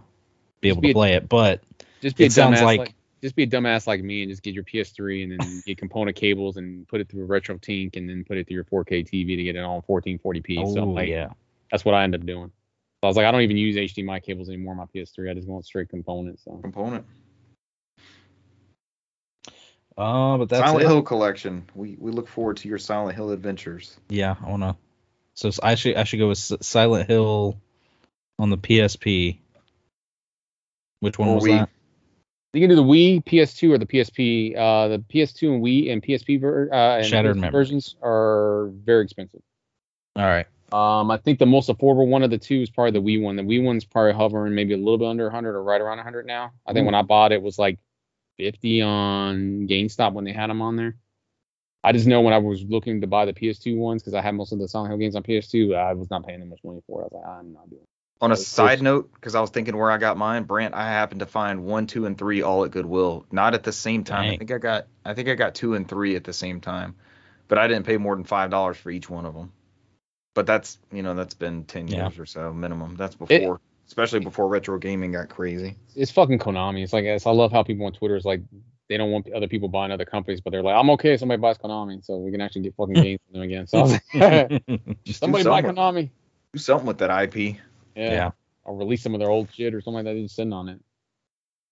be 0.61 0.69
able 0.71 0.81
be 0.81 0.89
to 0.89 0.93
a- 0.93 0.95
play 0.95 1.13
it. 1.15 1.29
But 1.29 1.63
Just 2.01 2.17
be 2.17 2.25
a 2.27 2.31
sounds 2.31 2.59
dumbass 2.61 2.65
like- 2.65 2.79
like, 2.81 2.95
just 3.23 3.35
be 3.35 3.43
a 3.45 3.47
dumbass 3.47 3.87
like 3.87 4.03
me 4.03 4.23
and 4.23 4.31
just 4.31 4.43
get 4.43 4.55
your 4.55 4.63
PS3 4.65 5.25
and 5.25 5.41
then 5.41 5.63
get 5.67 5.79
component 5.79 6.17
cables 6.17 6.57
and 6.57 6.87
put 6.87 7.01
it 7.01 7.09
through 7.09 7.25
a 7.25 7.29
RetroTink 7.29 7.97
and 7.97 8.09
then 8.09 8.25
put 8.25 8.37
it 8.37 8.47
through 8.47 8.55
your 8.57 8.65
4K 8.65 9.05
TV 9.07 9.37
to 9.37 9.43
get 9.43 9.57
it 9.57 9.61
on 9.65 9.83
1440p. 9.83 10.73
so 10.75 10.81
oh 10.81 10.85
like 10.87 11.09
yeah, 11.09 11.29
that's 11.71 11.85
what 11.85 11.95
I 11.95 12.05
end 12.05 12.15
up 12.15 12.25
doing. 12.25 12.53
So 13.03 13.07
I 13.07 13.07
was 13.09 13.17
like, 13.17 13.27
I 13.27 13.31
don't 13.31 13.43
even 13.43 13.57
use 13.59 13.77
HDMI 13.77 14.23
cables 14.23 14.49
anymore 14.49 14.73
on 14.73 14.79
my 14.79 14.87
PS3. 14.87 15.31
I 15.31 15.35
just 15.35 15.47
want 15.47 15.67
straight 15.67 15.89
components. 15.91 16.45
So 16.45 16.57
component. 16.63 17.05
uh, 19.99 20.39
but 20.39 20.49
that's 20.49 20.67
Silent 20.67 20.85
it. 20.85 20.89
Hill 20.89 21.03
collection. 21.03 21.69
We 21.75 21.97
we 22.01 22.11
look 22.11 22.27
forward 22.29 22.57
to 22.59 22.69
your 22.69 22.79
Silent 22.79 23.15
Hill 23.17 23.31
adventures. 23.31 23.97
Yeah, 24.09 24.35
I 24.45 24.49
wanna. 24.51 24.77
So 25.35 25.51
I 25.63 25.75
should 25.75 25.97
I 25.97 26.05
should 26.05 26.19
go 26.19 26.29
with 26.29 26.39
Silent 26.39 27.09
Hill 27.09 27.61
on 28.39 28.51
the 28.51 28.59
PSP. 28.59 29.39
Which 31.01 31.19
one 31.19 31.29
Or 31.29 31.35
was 31.37 31.45
we- 31.45 31.51
that? 31.51 31.69
you 32.55 32.61
can 32.63 32.71
do 32.71 32.77
the 32.77 32.83
Wii, 32.83 33.23
PS2, 33.23 33.73
or 33.73 33.77
the 33.79 33.85
PSP. 33.85 34.57
Uh, 34.57 34.89
the 34.89 34.99
PS2 35.01 35.53
and 35.53 35.63
Wii 35.63 35.93
and 35.93 36.03
PSP 36.03 36.41
ver- 36.41 36.71
uh, 36.73 36.97
and 36.97 37.05
Shattered 37.05 37.37
PSP 37.37 37.41
Memories. 37.43 37.53
versions 37.53 37.97
are 38.03 38.71
very 38.73 39.05
expensive. 39.05 39.43
All 40.17 40.25
right. 40.25 40.47
Um, 40.73 41.11
I 41.11 41.17
think 41.17 41.39
the 41.39 41.47
most 41.47 41.69
affordable 41.69 42.09
one 42.09 42.23
of 42.23 42.31
the 42.31 42.39
two 42.39 42.61
is 42.61 42.71
probably 42.71 42.91
the 42.91 43.03
Wii 43.03 43.23
one. 43.23 43.37
The 43.37 43.43
Wii 43.43 43.63
one's 43.63 43.85
probably 43.85 44.13
hovering 44.13 44.55
maybe 44.55 44.75
a 44.75 44.77
little 44.77 44.99
bit 44.99 45.09
under 45.09 45.25
100 45.25 45.55
or 45.55 45.63
right 45.63 45.81
around 45.81 45.99
100 45.99 46.27
now. 46.27 46.53
I 46.67 46.73
think 46.73 46.87
when 46.87 46.95
I 46.95 47.03
bought 47.03 47.33
it, 47.33 47.37
it 47.37 47.43
was 47.43 47.59
like 47.59 47.79
50 48.39 48.83
on 48.83 49.67
GameStop 49.69 50.13
when 50.13 50.25
they 50.25 50.33
had 50.33 50.51
them 50.51 50.63
on 50.63 50.77
there. 50.77 50.97
I 51.85 51.93
just 51.93 52.09
know 52.09 52.21
when 52.21 52.35
I 52.35 52.39
was 52.39 52.65
looking 52.65 53.01
to 53.03 53.07
buy 53.07 53.27
the 53.27 53.33
PS2 53.33 53.77
ones 53.77 54.03
because 54.03 54.15
I 54.15 54.21
had 54.21 54.35
most 54.35 54.51
of 54.53 54.59
the 54.59 54.67
Silent 54.67 54.91
Hill 54.91 54.99
games 54.99 55.15
on 55.15 55.23
PS2, 55.23 55.77
I 55.77 55.93
was 55.95 56.11
not 56.11 56.27
paying 56.27 56.41
that 56.41 56.47
much 56.47 56.59
money 56.65 56.81
for 56.89 57.03
it. 57.03 57.05
I 57.05 57.07
was 57.07 57.13
like, 57.13 57.39
I'm 57.39 57.53
not 57.53 57.71
doing. 57.71 57.83
it. 57.83 57.89
On 58.21 58.33
a 58.33 58.37
side 58.37 58.83
note, 58.83 59.13
because 59.15 59.35
I 59.35 59.41
was 59.41 59.51
thinking 59.51 59.77
where 59.77 59.91
I 59.91 59.99
got 59.99 60.17
mine, 60.17 60.45
Brant, 60.45 60.75
I 60.75 60.89
happened 60.89 61.21
to 61.21 61.27
find 61.27 61.65
one, 61.65 61.87
two, 61.87 62.07
and 62.07 62.19
three 62.19 62.43
all 62.43 62.65
at 62.65 62.71
Goodwill. 62.73 63.27
Not 63.31 63.55
at 63.55 63.63
the 63.63 63.73
same 63.73 64.05
time. 64.05 64.33
I 64.33 64.37
think 64.39 64.51
I 64.51 64.59
got 64.59 64.87
I 65.05 65.15
think 65.15 65.29
I 65.29 65.35
got 65.35 65.55
two 65.55 65.75
and 65.75 65.87
three 65.87 66.17
at 66.17 66.25
the 66.25 66.33
same 66.33 66.61
time, 66.61 66.97
but 67.47 67.59
I 67.59 67.69
didn't 67.69 67.85
pay 67.87 67.99
more 67.99 68.17
than 68.17 68.25
five 68.25 68.51
dollars 68.51 68.79
for 68.79 68.91
each 68.91 69.09
one 69.09 69.27
of 69.27 69.35
them. 69.35 69.53
But 70.37 70.47
that's 70.47 70.79
you 70.93 71.03
know 71.03 71.15
that's 71.15 71.35
been 71.35 71.65
ten 71.65 71.89
Yeah. 71.89 72.03
years 72.09 72.19
or 72.19 72.27
so 72.27 72.53
minimum. 72.53 72.95
That's 72.97 73.15
It- 73.17 73.41
before, 73.41 73.61
especially 73.89 74.21
before 74.21 74.47
retro 74.49 74.79
gaming 74.79 75.13
got 75.13 75.31
crazy. 75.31 75.75
It's 75.97 76.11
fucking 76.13 76.39
Konami. 76.39 76.85
It's 76.85 76.93
like 76.93 77.05
it's, 77.07 77.27
I 77.27 77.31
love 77.31 77.51
how 77.51 77.63
people 77.63 77.87
on 77.87 77.93
Twitter 77.93 78.17
is 78.17 78.25
like 78.27 78.43
they 78.89 78.99
don't 78.99 79.11
want 79.11 79.33
other 79.33 79.49
people 79.49 79.69
buying 79.69 79.91
other 79.91 80.05
companies, 80.05 80.41
but 80.43 80.51
they're 80.51 80.63
like, 80.63 80.77
I'm 80.77 80.91
okay 80.91 81.15
if 81.15 81.21
somebody 81.21 81.41
buys 81.41 81.57
Konami, 81.59 82.05
so 82.05 82.19
we 82.19 82.31
can 82.31 82.41
actually 82.43 82.63
get 82.63 82.77
fucking 82.77 82.95
games 82.95 83.21
from 83.27 83.41
them 83.41 83.43
again. 83.49 83.67
So 83.67 83.83
like, 83.83 84.03
Just 85.05 85.21
somebody 85.21 85.43
do 85.43 85.51
buy 85.51 85.63
Konami. 85.63 86.11
do 86.53 86.59
something 86.59 86.87
with 86.87 86.99
that 86.99 87.11
IP. 87.35 87.57
Yeah. 87.97 88.13
Yeah. 88.13 88.31
Or 88.65 88.77
release 88.77 89.03
some 89.03 89.15
of 89.15 89.21
their 89.21 89.31
old 89.31 89.49
shit 89.53 89.75
or 89.75 89.81
something 89.81 89.95
like 89.95 90.05
that. 90.05 90.13
They're 90.13 90.23
just 90.23 90.37
sitting 90.37 90.53
on 90.53 90.69
it. 90.69 90.79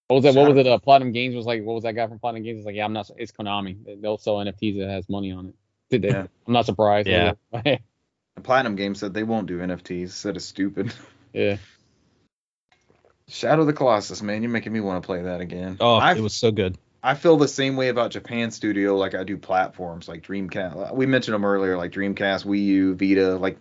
What 0.09 0.23
was 0.23 0.25
that? 0.25 0.35
What 0.41 0.49
was 0.49 0.57
it? 0.59 0.67
Uh, 0.67 0.79
Platinum 0.79 1.13
Games 1.13 1.35
was 1.37 1.45
like. 1.45 1.63
What 1.65 1.75
was 1.75 1.83
that 1.85 1.93
guy 1.93 2.07
from 2.07 2.19
Platinum 2.19 2.43
Games? 2.45 2.57
Was 2.59 2.67
like, 2.67 2.77
yeah, 2.77 2.85
I'm 2.87 2.93
not. 2.95 3.11
It's 3.19 3.31
Konami. 3.33 3.77
They'll 4.01 4.17
sell 4.19 4.37
NFTs 4.37 4.79
that 4.79 4.89
has 4.91 5.09
money 5.09 5.33
on 5.33 5.49
it. 5.49 5.55
Did 5.91 6.03
they? 6.03 6.09
Yeah. 6.09 6.27
I'm 6.47 6.53
not 6.55 6.65
surprised. 6.67 7.07
Yeah. 7.09 7.33
The 8.37 8.43
Platinum 8.43 8.77
Game 8.77 8.95
said 8.95 9.15
they 9.15 9.23
won't 9.23 9.47
do 9.47 9.59
NFTs. 9.59 10.11
Said 10.11 10.37
it's 10.37 10.45
stupid. 10.45 10.93
yeah. 11.33 11.57
Shadow 13.29 13.63
of 13.63 13.67
the 13.67 13.73
Colossus, 13.73 14.23
man, 14.23 14.43
you're 14.43 14.51
making 14.51 14.73
me 14.73 14.81
want 14.81 15.03
to 15.03 15.07
play 15.07 15.23
that 15.23 15.41
again. 15.41 15.79
oh, 15.81 15.95
I 15.95 16.13
it 16.15 16.21
was 16.21 16.35
so 16.35 16.51
good. 16.51 16.77
I 17.03 17.15
feel 17.15 17.37
the 17.37 17.49
same 17.49 17.77
way 17.77 17.89
about 17.89 18.11
Japan 18.11 18.51
Studio, 18.51 18.97
like 18.97 19.15
I 19.15 19.25
do 19.25 19.37
platforms 19.37 20.09
like 20.09 20.23
Dreamcast. 20.23 20.95
We 20.95 21.05
mentioned 21.07 21.35
them 21.35 21.45
earlier, 21.45 21.77
like 21.77 21.93
Dreamcast, 21.93 22.47
Wii 22.47 22.65
U, 22.65 22.95
Vita, 22.95 23.37
like 23.37 23.59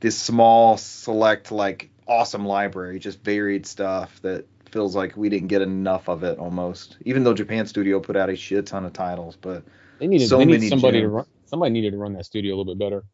this 0.00 0.16
small, 0.16 0.76
select, 0.76 1.50
like 1.50 1.90
awesome 2.06 2.46
library, 2.46 2.98
just 3.00 3.22
varied 3.22 3.66
stuff 3.66 4.20
that 4.22 4.46
feels 4.70 4.94
like 4.94 5.16
we 5.16 5.28
didn't 5.28 5.48
get 5.48 5.62
enough 5.62 6.08
of 6.08 6.22
it 6.22 6.38
almost. 6.38 6.96
Even 7.04 7.24
though 7.24 7.34
Japan 7.34 7.66
Studio 7.66 8.00
put 8.00 8.16
out 8.16 8.30
a 8.30 8.36
shit 8.36 8.66
ton 8.66 8.84
of 8.84 8.92
titles, 8.92 9.36
but 9.36 9.64
They 9.98 10.06
needed. 10.06 10.28
So 10.28 10.38
they 10.38 10.44
many 10.44 10.58
needed 10.58 10.70
somebody 10.70 11.00
to 11.00 11.08
run. 11.08 11.26
Somebody 11.46 11.72
needed 11.72 11.92
to 11.92 11.98
run 11.98 12.12
that 12.14 12.26
studio 12.26 12.54
a 12.54 12.56
little 12.56 12.74
bit 12.74 12.78
better. 12.78 13.04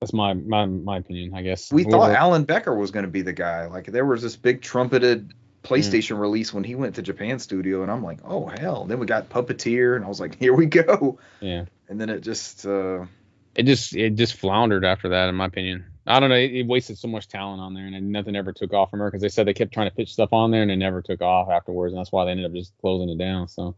That's 0.00 0.12
my 0.12 0.34
my 0.34 0.66
my 0.66 0.98
opinion, 0.98 1.32
I 1.34 1.42
guess. 1.42 1.72
we 1.72 1.84
thought 1.84 2.10
Allan 2.10 2.44
Becker 2.44 2.74
was 2.74 2.90
going 2.90 3.06
to 3.06 3.10
be 3.10 3.22
the 3.22 3.32
guy. 3.32 3.66
Like 3.66 3.86
there 3.86 4.04
was 4.04 4.22
this 4.22 4.36
big 4.36 4.60
trumpeted 4.60 5.32
PlayStation 5.62 6.20
release 6.20 6.52
when 6.52 6.64
he 6.64 6.74
went 6.74 6.94
to 6.96 7.02
Japan 7.02 7.38
Studio, 7.38 7.82
and 7.82 7.90
I'm 7.90 8.04
like, 8.04 8.18
oh 8.24 8.46
hell. 8.46 8.84
Then 8.84 8.98
we 8.98 9.06
got 9.06 9.28
Puppeteer, 9.30 9.96
and 9.96 10.04
I 10.04 10.08
was 10.08 10.20
like, 10.20 10.38
here 10.38 10.54
we 10.54 10.66
go. 10.66 11.18
Yeah. 11.40 11.64
And 11.88 12.00
then 12.00 12.10
it 12.10 12.20
just. 12.20 12.66
uh 12.66 13.06
It 13.54 13.64
just 13.64 13.96
it 13.96 14.16
just 14.16 14.34
floundered 14.34 14.84
after 14.84 15.08
that, 15.10 15.28
in 15.28 15.34
my 15.34 15.46
opinion. 15.46 15.86
I 16.06 16.20
don't 16.20 16.28
know. 16.28 16.36
It, 16.36 16.52
it 16.52 16.66
wasted 16.66 16.98
so 16.98 17.08
much 17.08 17.26
talent 17.26 17.60
on 17.60 17.74
there, 17.74 17.86
and 17.86 18.12
nothing 18.12 18.36
ever 18.36 18.52
took 18.52 18.72
off 18.72 18.90
from 18.90 19.00
her 19.00 19.10
because 19.10 19.22
they 19.22 19.28
said 19.28 19.46
they 19.46 19.54
kept 19.54 19.72
trying 19.72 19.88
to 19.88 19.94
pitch 19.96 20.12
stuff 20.12 20.32
on 20.32 20.50
there, 20.50 20.62
and 20.62 20.70
it 20.70 20.76
never 20.76 21.00
took 21.02 21.20
off 21.22 21.48
afterwards, 21.50 21.94
and 21.94 21.98
that's 21.98 22.12
why 22.12 22.24
they 22.26 22.32
ended 22.32 22.46
up 22.46 22.52
just 22.52 22.72
closing 22.80 23.08
it 23.08 23.18
down. 23.18 23.48
So 23.48 23.74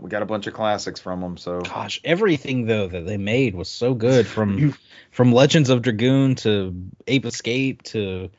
We 0.00 0.08
got 0.10 0.22
a 0.22 0.26
bunch 0.26 0.46
of 0.46 0.54
classics 0.54 1.00
from 1.00 1.20
them, 1.20 1.36
so 1.36 1.60
Gosh, 1.60 2.00
everything 2.04 2.66
though 2.66 2.88
that 2.88 3.06
they 3.06 3.16
made 3.18 3.54
was 3.54 3.68
so 3.68 3.94
good 3.94 4.26
from 4.26 4.58
You- 4.58 4.74
from 5.10 5.32
Legends 5.32 5.68
of 5.70 5.82
Dragoon 5.82 6.36
to 6.36 6.74
Ape 7.06 7.26
Escape 7.26 7.82
to 7.84 8.30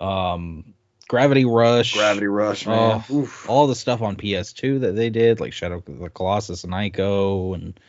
um 0.00 0.74
Gravity 1.08 1.46
Rush. 1.46 1.94
Gravity 1.94 2.26
Rush, 2.26 2.66
man. 2.66 3.02
Oh, 3.10 3.30
all 3.48 3.66
the 3.66 3.74
stuff 3.74 4.02
on 4.02 4.16
PS2 4.16 4.80
that 4.80 4.94
they 4.94 5.08
did, 5.08 5.40
like 5.40 5.54
Shadow 5.54 5.76
of 5.78 5.84
the 5.86 6.10
Colossus 6.10 6.64
and 6.64 6.72
Ico, 6.74 7.54
and 7.54 7.80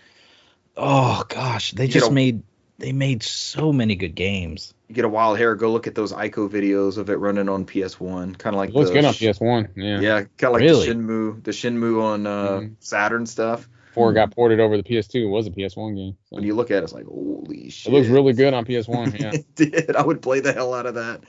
oh 0.77 1.23
gosh, 1.27 1.71
they 1.73 1.85
You 1.85 1.91
just 1.91 2.09
a- 2.11 2.13
made 2.13 2.43
they 2.77 2.93
made 2.93 3.23
so 3.23 3.73
many 3.73 3.95
good 3.95 4.15
games. 4.15 4.73
You 4.89 4.95
get 4.95 5.05
a 5.05 5.09
wild 5.09 5.37
hair, 5.37 5.53
go 5.53 5.71
look 5.71 5.85
at 5.85 5.93
those 5.93 6.11
Ico 6.11 6.49
videos 6.49 6.97
of 6.97 7.11
it 7.11 7.17
running 7.17 7.47
on 7.47 7.63
PS1, 7.63 8.39
kind 8.39 8.55
of 8.55 8.57
like 8.57 8.69
it 8.69 8.75
looks 8.75 8.89
the 8.89 8.95
good 8.95 9.05
on 9.05 9.13
PS1. 9.13 9.69
Yeah. 9.75 9.99
Yeah, 9.99 10.19
kind 10.37 10.43
of 10.45 10.53
like 10.53 10.61
Really? 10.61 10.87
the 10.87 10.93
Shenmue, 10.95 11.43
the 11.43 11.51
Shenmue 11.51 12.01
on 12.01 12.25
uh, 12.25 12.47
Mhm. 12.47 12.75
Saturn 12.79 13.27
stuff. 13.27 13.69
Before 13.89 14.09
it 14.09 14.15
got 14.15 14.31
ported 14.31 14.59
over 14.59 14.77
the 14.77 14.83
PS2, 14.83 15.23
it 15.25 15.27
was 15.27 15.45
a 15.45 15.51
PS1 15.51 15.95
game. 15.95 16.17
So. 16.25 16.37
When 16.37 16.43
you 16.43 16.55
look 16.55 16.71
at 16.71 16.77
it, 16.77 16.83
it's 16.85 16.93
like, 16.93 17.05
holy 17.05 17.69
shit. 17.69 17.93
It 17.93 17.95
looks 17.95 18.07
really 18.09 18.33
good 18.33 18.55
on 18.55 18.65
PS1. 18.65 19.13
Yeah. 19.19 19.31
it 19.31 19.55
did. 19.55 19.95
I 19.95 20.01
would 20.01 20.23
play 20.23 20.39
the 20.39 20.53
hell 20.53 20.73
out 20.73 20.87
of 20.87 20.95
that. 20.95 21.21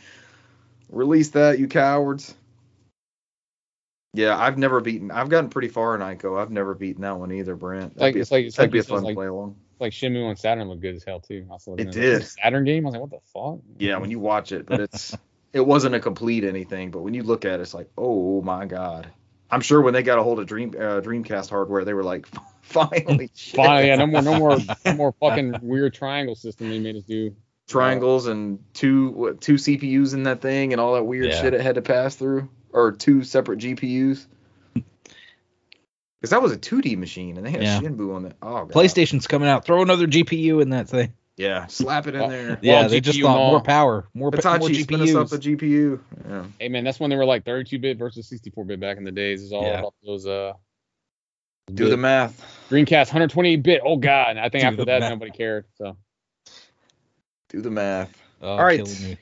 Release 0.88 1.28
that, 1.30 1.58
you 1.58 1.68
cowards. 1.68 2.34
Yeah, 4.14 4.38
I've 4.38 4.56
never 4.56 4.80
beaten. 4.80 5.10
I've 5.10 5.28
gotten 5.28 5.50
pretty 5.50 5.68
far 5.68 5.94
in 5.94 6.00
Ico. 6.00 6.40
I've 6.40 6.50
never 6.50 6.74
beaten 6.74 7.02
that 7.02 7.18
one 7.18 7.30
either, 7.30 7.54
Brant. 7.56 7.94
That'd 7.94 8.00
like 8.00 8.14
be, 8.14 8.20
it's 8.20 8.30
like 8.30 8.46
it's 8.46 8.56
that'd 8.56 8.68
like, 8.70 8.72
be 8.72 8.78
a 8.78 8.82
fun 8.82 9.04
like, 9.04 9.14
play 9.14 9.26
along. 9.26 9.56
Like 9.80 9.92
Shenmue 9.92 10.28
on 10.28 10.36
Saturn 10.36 10.68
looked 10.68 10.82
good 10.82 10.94
as 10.94 11.04
hell 11.04 11.20
too. 11.20 11.46
Looking 11.66 11.88
It 11.88 11.92
did. 11.92 12.24
Saturn 12.26 12.64
game. 12.64 12.84
I 12.86 12.90
was 12.90 12.92
like, 12.94 13.00
what 13.02 13.10
the 13.10 13.18
fuck? 13.32 13.58
Yeah, 13.78 13.98
when 13.98 14.10
you 14.10 14.18
watch 14.18 14.52
it, 14.52 14.66
but 14.66 14.80
it's 14.80 15.16
it 15.52 15.66
wasn't 15.66 15.94
a 15.94 16.00
complete 16.00 16.44
anything. 16.44 16.90
But 16.90 17.00
when 17.02 17.14
you 17.14 17.22
look 17.22 17.44
at 17.44 17.58
it, 17.60 17.62
it's 17.62 17.74
like, 17.74 17.90
oh 17.98 18.40
my 18.42 18.66
god. 18.66 19.08
I'm 19.50 19.60
sure 19.60 19.80
when 19.82 19.92
they 19.94 20.04
got 20.04 20.18
a 20.18 20.22
hold 20.22 20.38
of 20.38 20.46
Dream 20.46 20.70
uh, 20.76 21.00
Dreamcast 21.00 21.50
hardware, 21.50 21.84
they 21.84 21.94
were 21.94 22.04
like, 22.04 22.28
finally, 22.62 23.30
shit. 23.34 23.56
Finally, 23.56 23.88
yeah, 23.88 23.96
no 23.96 24.06
more, 24.06 24.22
no 24.22 24.38
more, 24.38 24.58
no 24.84 24.94
more 24.94 25.12
fucking 25.18 25.56
weird 25.62 25.92
triangle 25.92 26.36
system 26.36 26.68
they 26.70 26.78
made 26.78 26.94
us 26.94 27.02
do. 27.02 27.34
triangles 27.68 28.26
and 28.28 28.60
two 28.74 29.10
what, 29.10 29.40
two 29.40 29.54
CPUs 29.54 30.14
in 30.14 30.22
that 30.24 30.40
thing 30.40 30.72
and 30.72 30.80
all 30.80 30.94
that 30.94 31.02
weird 31.04 31.32
Yeah. 31.32 31.40
shit 31.40 31.54
it 31.54 31.60
had 31.62 31.74
to 31.74 31.82
pass 31.82 32.14
through, 32.14 32.48
or 32.72 32.92
two 32.92 33.24
separate 33.24 33.58
GPUs. 33.58 34.26
Because 36.20 36.30
that 36.30 36.42
was 36.42 36.52
a 36.52 36.58
2D 36.58 36.98
machine 36.98 37.36
and 37.38 37.46
they 37.46 37.50
had 37.50 37.62
Yeah. 37.62 37.80
Shenmue 37.80 38.14
on 38.14 38.26
it. 38.26 38.36
Oh, 38.42 38.66
God. 38.66 38.72
PlayStation's 38.72 39.26
coming 39.26 39.48
out. 39.48 39.64
Throw 39.64 39.80
another 39.82 40.06
GPU 40.06 40.60
in 40.60 40.70
that 40.70 40.88
thing. 40.88 41.14
Yeah, 41.38 41.66
slap 41.68 42.06
it 42.06 42.14
in 42.14 42.28
there. 42.28 42.58
Yeah, 42.62 42.80
Well, 42.80 42.88
they 42.90 43.00
just 43.00 43.18
GPU 43.18 43.22
thought 43.22 43.36
mall. 43.38 43.50
more 43.52 43.60
power, 43.62 44.06
more, 44.12 44.30
pa- 44.30 44.58
more 44.58 44.68
Hitachi, 44.68 44.82
spin 44.82 45.00
us 45.00 45.14
up 45.14 45.28
GPUs. 45.28 45.32
a 45.32 45.38
GPU. 45.38 46.00
Yeah. 46.28 46.44
Hey 46.58 46.68
man, 46.68 46.84
that's 46.84 47.00
when 47.00 47.08
they 47.08 47.16
were 47.16 47.24
like 47.24 47.44
32-bit 47.44 47.96
versus 47.96 48.28
64-bit 48.30 48.78
back 48.78 48.98
in 48.98 49.04
the 49.04 49.10
days. 49.12 49.42
It's 49.42 49.52
all 49.52 49.62
Yeah. 49.62 49.78
about 49.78 49.94
those 50.04 50.26
uh. 50.26 50.52
Do 51.72 51.88
the 51.88 51.96
math. 51.96 52.44
Dreamcast 52.68 53.08
128-bit. 53.08 53.80
Oh 53.82 53.96
god, 53.96 54.36
I 54.36 54.50
think 54.50 54.62
Do 54.62 54.68
after 54.68 54.84
that 54.86 55.00
math. 55.00 55.10
nobody 55.10 55.30
cared. 55.30 55.64
So 55.76 55.96
Do 57.48 57.62
the 57.62 57.70
math. 57.70 58.12
Oh, 58.42 58.50
All 58.50 58.64
right. 58.64 58.86
me. 59.00 59.16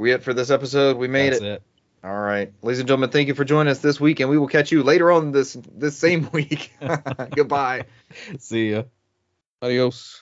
We 0.00 0.12
it 0.12 0.22
for 0.24 0.34
this 0.34 0.50
episode. 0.50 0.96
We 0.96 1.06
made 1.08 1.32
That's 1.34 1.42
it. 1.42 1.46
it. 1.46 1.62
All 2.04 2.14
right, 2.16 2.52
ladies 2.62 2.78
and 2.78 2.86
gentlemen, 2.86 3.10
thank 3.10 3.26
you 3.28 3.34
for 3.34 3.44
joining 3.44 3.70
us 3.70 3.80
this 3.80 3.98
week, 4.00 4.20
and 4.20 4.30
we 4.30 4.38
will 4.38 4.46
catch 4.46 4.70
you 4.70 4.82
later 4.82 5.10
on 5.10 5.32
this 5.32 5.56
this 5.74 5.96
same 5.96 6.28
week. 6.32 6.72
Goodbye. 7.34 7.86
See 8.38 8.70
ya. 8.72 8.84
adios. 9.60 10.20